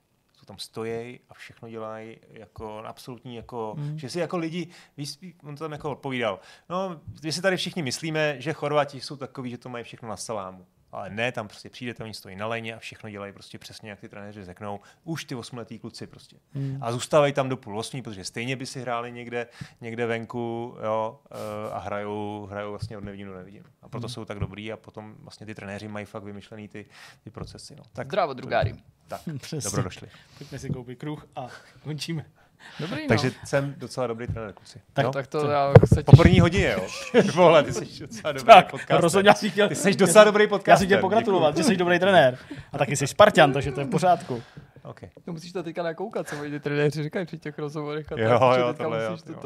Tam 0.46 0.58
stojí 0.58 1.20
a 1.30 1.34
všechno 1.34 1.68
dělají 1.68 2.16
jako 2.30 2.78
absolutní, 2.78 3.36
jako, 3.36 3.74
Mm. 3.78 3.98
že 3.98 4.10
si 4.10 4.18
jako 4.20 4.36
lidi, 4.36 4.68
víš, 4.96 5.18
on 5.42 5.56
to 5.56 5.64
tam 5.64 5.72
jako 5.72 5.90
odpovídal, 5.90 6.40
no, 6.68 7.00
my 7.24 7.32
si 7.32 7.42
tady 7.42 7.56
všichni 7.56 7.82
myslíme, 7.82 8.40
že 8.40 8.52
Chorvati 8.52 9.00
jsou 9.00 9.16
takový, 9.16 9.50
že 9.50 9.58
to 9.58 9.68
mají 9.68 9.84
všechno 9.84 10.08
na 10.08 10.16
salámu. 10.16 10.66
Ale 10.92 11.10
ne, 11.10 11.32
tam 11.32 11.48
prostě 11.48 11.70
přijdete, 11.70 12.04
oni 12.04 12.14
stojí 12.14 12.36
na 12.36 12.46
lajně 12.46 12.74
a 12.74 12.78
všechno 12.78 13.10
dělají 13.10 13.32
prostě 13.32 13.58
přesně, 13.58 13.90
jak 13.90 14.00
ty 14.00 14.08
trenéři 14.08 14.44
řeknou. 14.44 14.80
Už 15.04 15.24
ty 15.24 15.34
osmletý 15.34 15.78
kluci 15.78 16.06
prostě. 16.06 16.36
Hmm. 16.54 16.78
A 16.80 16.92
zůstávají 16.92 17.32
tam 17.32 17.48
do 17.48 17.56
půl 17.56 17.78
osmí, 17.78 18.02
protože 18.02 18.24
stejně 18.24 18.56
by 18.56 18.66
si 18.66 18.80
hráli 18.80 19.12
někde, 19.12 19.46
někde 19.80 20.06
venku 20.06 20.76
jo, 20.84 21.20
eh, 21.30 21.72
a 21.72 21.78
hrajou, 21.78 22.46
hrajou 22.50 22.70
vlastně 22.70 22.98
od 22.98 23.04
nevidím 23.04 23.26
do 23.28 23.34
nevidím. 23.36 23.64
A 23.82 23.88
proto 23.88 24.06
Hmm. 24.06 24.14
jsou 24.14 24.24
tak 24.24 24.38
dobrý 24.38 24.72
a 24.72 24.76
potom 24.76 25.14
vlastně 25.18 25.46
ty 25.46 25.54
trenéři 25.54 25.88
mají 25.88 26.06
fakt 26.06 26.22
vymyšlený 26.24 26.68
ty, 26.68 26.86
ty 27.24 27.30
procesy. 27.30 27.76
No. 27.76 27.82
Tak, 27.92 28.06
Zdravo, 28.06 28.34
drugári. 28.34 28.74
tak, 29.08 29.20
Přesně. 29.40 29.70
dobro 29.70 29.82
došli. 29.82 30.08
Pojďme 30.38 30.58
si 30.58 30.70
koupit 30.70 30.98
kruh 30.98 31.26
a 31.36 31.48
končíme. 31.82 32.26
Dobrý, 32.80 33.02
no. 33.02 33.08
Takže 33.08 33.30
jsem 33.44 33.74
docela 33.76 34.06
dobrý 34.06 34.26
trenér, 34.26 34.52
kluci. 34.52 34.80
Tak- 34.92 35.04
jo? 35.04 35.10
tak 35.10 35.26
to 35.26 35.40
Co? 35.40 35.48
já 35.50 35.72
se 35.94 36.02
Po 36.02 36.12
těším. 36.12 36.22
první 36.22 36.40
hodině, 36.40 36.72
jo. 36.78 36.86
Vole, 37.34 37.62
ty 37.62 37.72
jsi 37.72 38.00
docela 38.00 38.32
dobrý 38.32 38.46
Tak, 38.54 38.70
podcast. 38.70 39.02
rozhodně 39.02 39.28
já 39.30 39.34
si 39.34 39.50
chtěl, 39.50 39.68
Ty 39.68 39.74
jsi 39.74 39.94
docela 39.94 40.24
dobrý 40.24 40.44
já 40.44 40.48
podcast. 40.48 40.80
si 40.80 40.86
chtěl 40.86 41.00
pogratulovat, 41.00 41.56
že 41.56 41.64
jsi 41.64 41.76
dobrý 41.76 41.98
trenér. 41.98 42.38
A 42.72 42.78
taky 42.78 42.96
jsi 42.96 43.06
Spartan, 43.06 43.52
takže 43.52 43.72
to 43.72 43.80
je 43.80 43.86
v 43.86 43.90
pořádku. 43.90 44.42
Okay. 44.84 45.08
No, 45.26 45.32
musíš 45.32 45.52
to 45.52 45.62
teďka 45.62 45.82
nakoukat, 45.82 46.28
co 46.28 46.36
ty 46.36 46.60
trenéři 46.60 47.02
říkají 47.02 47.26
při 47.26 47.38
těch 47.38 47.58
rozhovorech. 47.58 48.12
A 48.12 48.20
Jo, 48.20 48.38
tak, 48.38 48.54
že 48.54 48.60
jo, 48.60 48.74
tohle 48.74 49.04
jo, 49.04 49.10
musíš 49.10 49.22
to, 49.24 49.32
jo. 49.32 49.38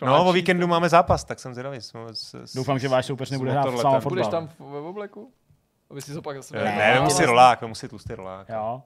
to. 0.00 0.06
No, 0.06 0.24
o 0.28 0.32
víkendu 0.32 0.66
máme 0.66 0.88
zápas, 0.88 1.24
tak 1.24 1.40
jsem 1.40 1.54
zvědavý. 1.54 1.76
S, 1.80 1.92
s, 2.12 2.34
s, 2.44 2.54
Doufám, 2.54 2.78
že 2.78 2.88
váš 2.88 3.06
soupeř 3.06 3.30
nebude 3.30 3.50
hrát 3.50 3.60
motorletem. 3.64 3.90
samém 3.90 4.02
Budeš 4.08 4.24
fotbal. 4.24 4.40
tam 4.40 4.48
v- 4.68 4.72
ve 4.72 4.78
obleku? 4.78 5.32
Aby 5.90 6.02
si 6.02 6.14
to 6.14 6.22
pak 6.22 6.36
zase... 6.36 6.56
Ne, 6.56 6.64
Ne, 6.64 6.76
ne, 6.76 6.94
no, 6.96 7.02
musí 7.02 7.20
no. 7.22 7.26
rolák, 7.26 7.62
musí 7.62 7.88
tlustý 7.88 8.14
rolák. 8.14 8.48
Jo, 8.48 8.82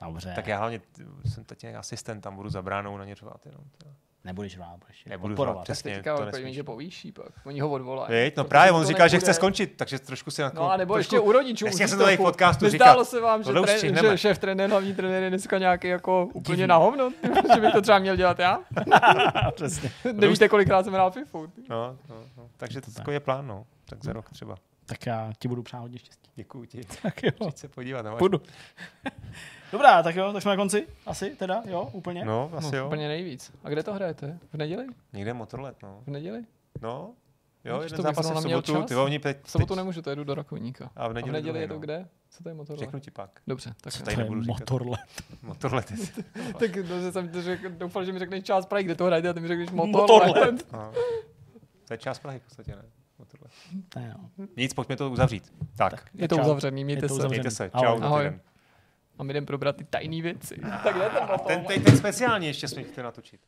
dobře. 0.00 0.32
Tak 0.34 0.46
já 0.46 0.58
hlavně 0.58 0.80
jsem 1.26 1.44
teď 1.44 1.62
nějak 1.62 1.76
asistent, 1.76 2.20
tam 2.20 2.36
budu 2.36 2.48
za 2.48 2.62
bránou 2.62 2.96
na 2.96 3.04
ně 3.04 3.14
řvát 3.14 3.46
jenom. 3.46 3.60
tyjo. 3.78 3.92
Nebudeš 4.24 4.52
řvát, 4.52 4.78
budeš 4.78 5.04
Nebudu 5.04 5.34
podporovat. 5.34 5.54
řvát, 5.54 5.64
přesně. 5.64 5.94
Teďka 5.94 6.16
to 6.16 6.30
to 6.30 6.38
že 6.48 6.62
povýší 6.62 7.12
pak. 7.12 7.26
Oni 7.44 7.60
ho 7.60 7.70
odvolají. 7.70 8.12
Viď? 8.12 8.36
No 8.36 8.44
právě, 8.44 8.72
on 8.72 8.82
to 8.82 8.88
říkal, 8.88 9.08
že 9.08 9.16
nebude- 9.16 9.24
chce 9.24 9.34
skončit, 9.34 9.66
takže 9.76 9.98
trošku 9.98 10.30
si 10.30 10.42
na 10.42 10.50
No 10.54 10.70
a 10.72 10.76
nebo 10.76 10.94
trošku, 10.94 11.14
ještě 11.14 11.26
u 11.28 11.32
rodičů. 11.32 11.66
Jasně, 11.66 11.88
jsem 11.88 11.98
to 11.98 12.04
tady 12.04 12.16
v 12.16 12.20
podcastu 12.20 12.64
Nezdálo 12.64 12.92
říkal. 12.92 13.04
se 13.04 13.20
vám, 13.20 13.42
že, 13.42 13.52
tre, 13.52 13.78
že 13.78 14.18
šéf 14.18 14.38
trenér, 14.38 14.70
hlavní 14.70 14.94
trenér 14.94 15.22
je 15.22 15.28
dneska 15.28 15.58
nějaký 15.58 15.88
jako 15.88 16.28
úplně 16.32 16.56
Divný. 16.56 16.68
na 16.68 16.76
hovno, 16.76 17.10
že 17.54 17.60
bych 17.60 17.72
to 17.72 17.82
třeba 17.82 17.98
měl 17.98 18.16
dělat 18.16 18.38
já? 18.38 18.60
Přesně. 19.54 19.90
Nevíte, 20.12 20.48
kolikrát 20.48 20.84
jsem 20.84 20.92
hrál 20.92 21.10
FIFU. 21.10 21.52
No, 21.68 21.96
no, 22.08 22.16
no. 22.36 22.48
Takže 22.56 22.80
to 22.80 22.86
tak. 22.86 22.94
takový 22.94 23.14
je 23.14 23.20
plán, 23.20 23.46
no. 23.46 23.66
Tak 23.84 24.04
za 24.04 24.12
rok 24.12 24.30
třeba. 24.30 24.56
Tak 24.86 25.06
já 25.06 25.32
ti 25.38 25.48
budu 25.48 25.62
přát 25.62 25.78
hodně 25.80 25.98
štěstí. 25.98 26.30
Děkuji 26.36 26.64
ti. 26.66 26.80
Tak 27.02 27.22
jo. 27.22 27.30
Přijď 27.40 27.56
se 27.58 27.68
podívat. 27.68 28.06
Půjdu. 28.18 28.40
Dobrá, 29.72 30.02
tak 30.02 30.16
jo, 30.16 30.32
tak 30.32 30.42
jsme 30.42 30.48
na 30.50 30.56
konci. 30.56 30.86
Asi 31.06 31.30
teda, 31.30 31.62
jo, 31.66 31.88
úplně. 31.92 32.24
no 32.24 32.50
asi 32.54 32.72
No, 32.72 32.78
jo. 32.78 32.86
úplně 32.86 33.08
nejvíc. 33.08 33.52
A 33.64 33.68
kde 33.68 33.82
to 33.82 33.94
hrajete? 33.94 34.38
V 34.52 34.56
neděli? 34.56 34.86
Někde 35.12 35.34
motorlet, 35.34 35.76
no. 35.82 36.00
V 36.06 36.10
neděli? 36.10 36.44
No, 36.82 37.10
jo, 37.64 37.78
Vidíš, 37.78 37.90
jeden 37.92 38.02
zápas 38.02 38.28
je 38.28 38.34
v 38.34 38.38
sobotu, 38.40 38.72
čas. 38.74 38.84
ty 38.88 38.94
vole, 38.94 39.06
oni 39.06 39.18
teď, 39.18 39.36
V 39.42 39.50
sobotu 39.50 39.74
nemůžu, 39.74 40.02
to 40.02 40.10
jedu 40.10 40.24
do 40.24 40.34
Rakovníka. 40.34 40.90
a 40.96 41.02
v 41.02 41.04
A 41.04 41.08
v 41.08 41.12
neděli, 41.14 41.32
neděli 41.32 41.52
druhý, 41.52 41.62
je 41.62 41.68
to 41.68 41.74
no. 41.74 41.80
kde? 41.80 42.08
Co 42.30 42.42
to 42.42 42.48
je 42.48 42.54
motorlet? 42.54 42.80
Řeknu 42.80 43.00
ti 43.00 43.10
pak. 43.10 43.40
Dobře, 43.46 43.74
tak 43.80 43.92
Co 43.92 44.02
tady 44.02 44.14
to 44.14 44.20
je 44.20 44.24
nebudu 44.24 44.42
říkat. 44.42 44.60
motorlet. 44.60 45.00
Motorlet. 45.42 45.92
Tak 46.58 46.76
no, 46.76 47.12
jsem 47.12 47.28
to 47.28 47.42
řekl, 47.42 47.68
doufal, 47.68 48.04
že 48.04 48.12
mi 48.12 48.18
řekneš 48.18 48.44
část 48.44 48.66
Prahy, 48.66 48.84
kde 48.84 48.94
to 48.94 49.04
hrajete, 49.04 49.28
a 49.28 49.32
ty 49.32 49.40
mi 49.40 49.48
řekneš 49.48 49.70
Motorlet. 49.70 50.26
motorlet. 50.28 50.72
No. 50.72 50.92
To 51.88 51.94
je 51.94 51.98
část 51.98 52.18
Prahy 52.18 52.38
v 52.38 52.42
podstatě, 52.42 52.70
ne? 52.76 52.82
Motorlet. 53.18 53.50
To 53.88 53.98
je, 53.98 54.14
no. 54.38 54.46
Nic, 54.56 54.74
pojďme 54.74 54.96
to 54.96 55.10
uzavřít. 55.10 55.52
Tak, 55.76 55.90
Tak. 55.90 56.10
Je 56.14 56.28
to 56.28 56.36
Čau. 56.36 56.42
uzavřený, 56.42 56.84
mějte 56.84 57.04
Je 57.04 57.08
to 57.08 57.14
se. 57.14 57.18
uzavřený. 57.18 57.40
mějte 57.40 57.50
se. 57.50 57.70
Čau, 57.70 58.02
Ahoj. 58.02 58.32
A 59.18 59.22
my 59.24 59.32
jdeme 59.32 59.46
probrat 59.46 59.76
ty 59.76 59.84
tajné 59.84 60.22
věci. 60.22 60.54
Tak 60.84 60.94
jdete 60.98 61.18
ten, 61.46 61.64
ten, 61.64 61.82
ten 61.82 61.96
speciální 61.96 62.46
ještě 62.46 62.68
jsme 62.68 62.82
chtěli 62.82 63.04
natočit. 63.04 63.40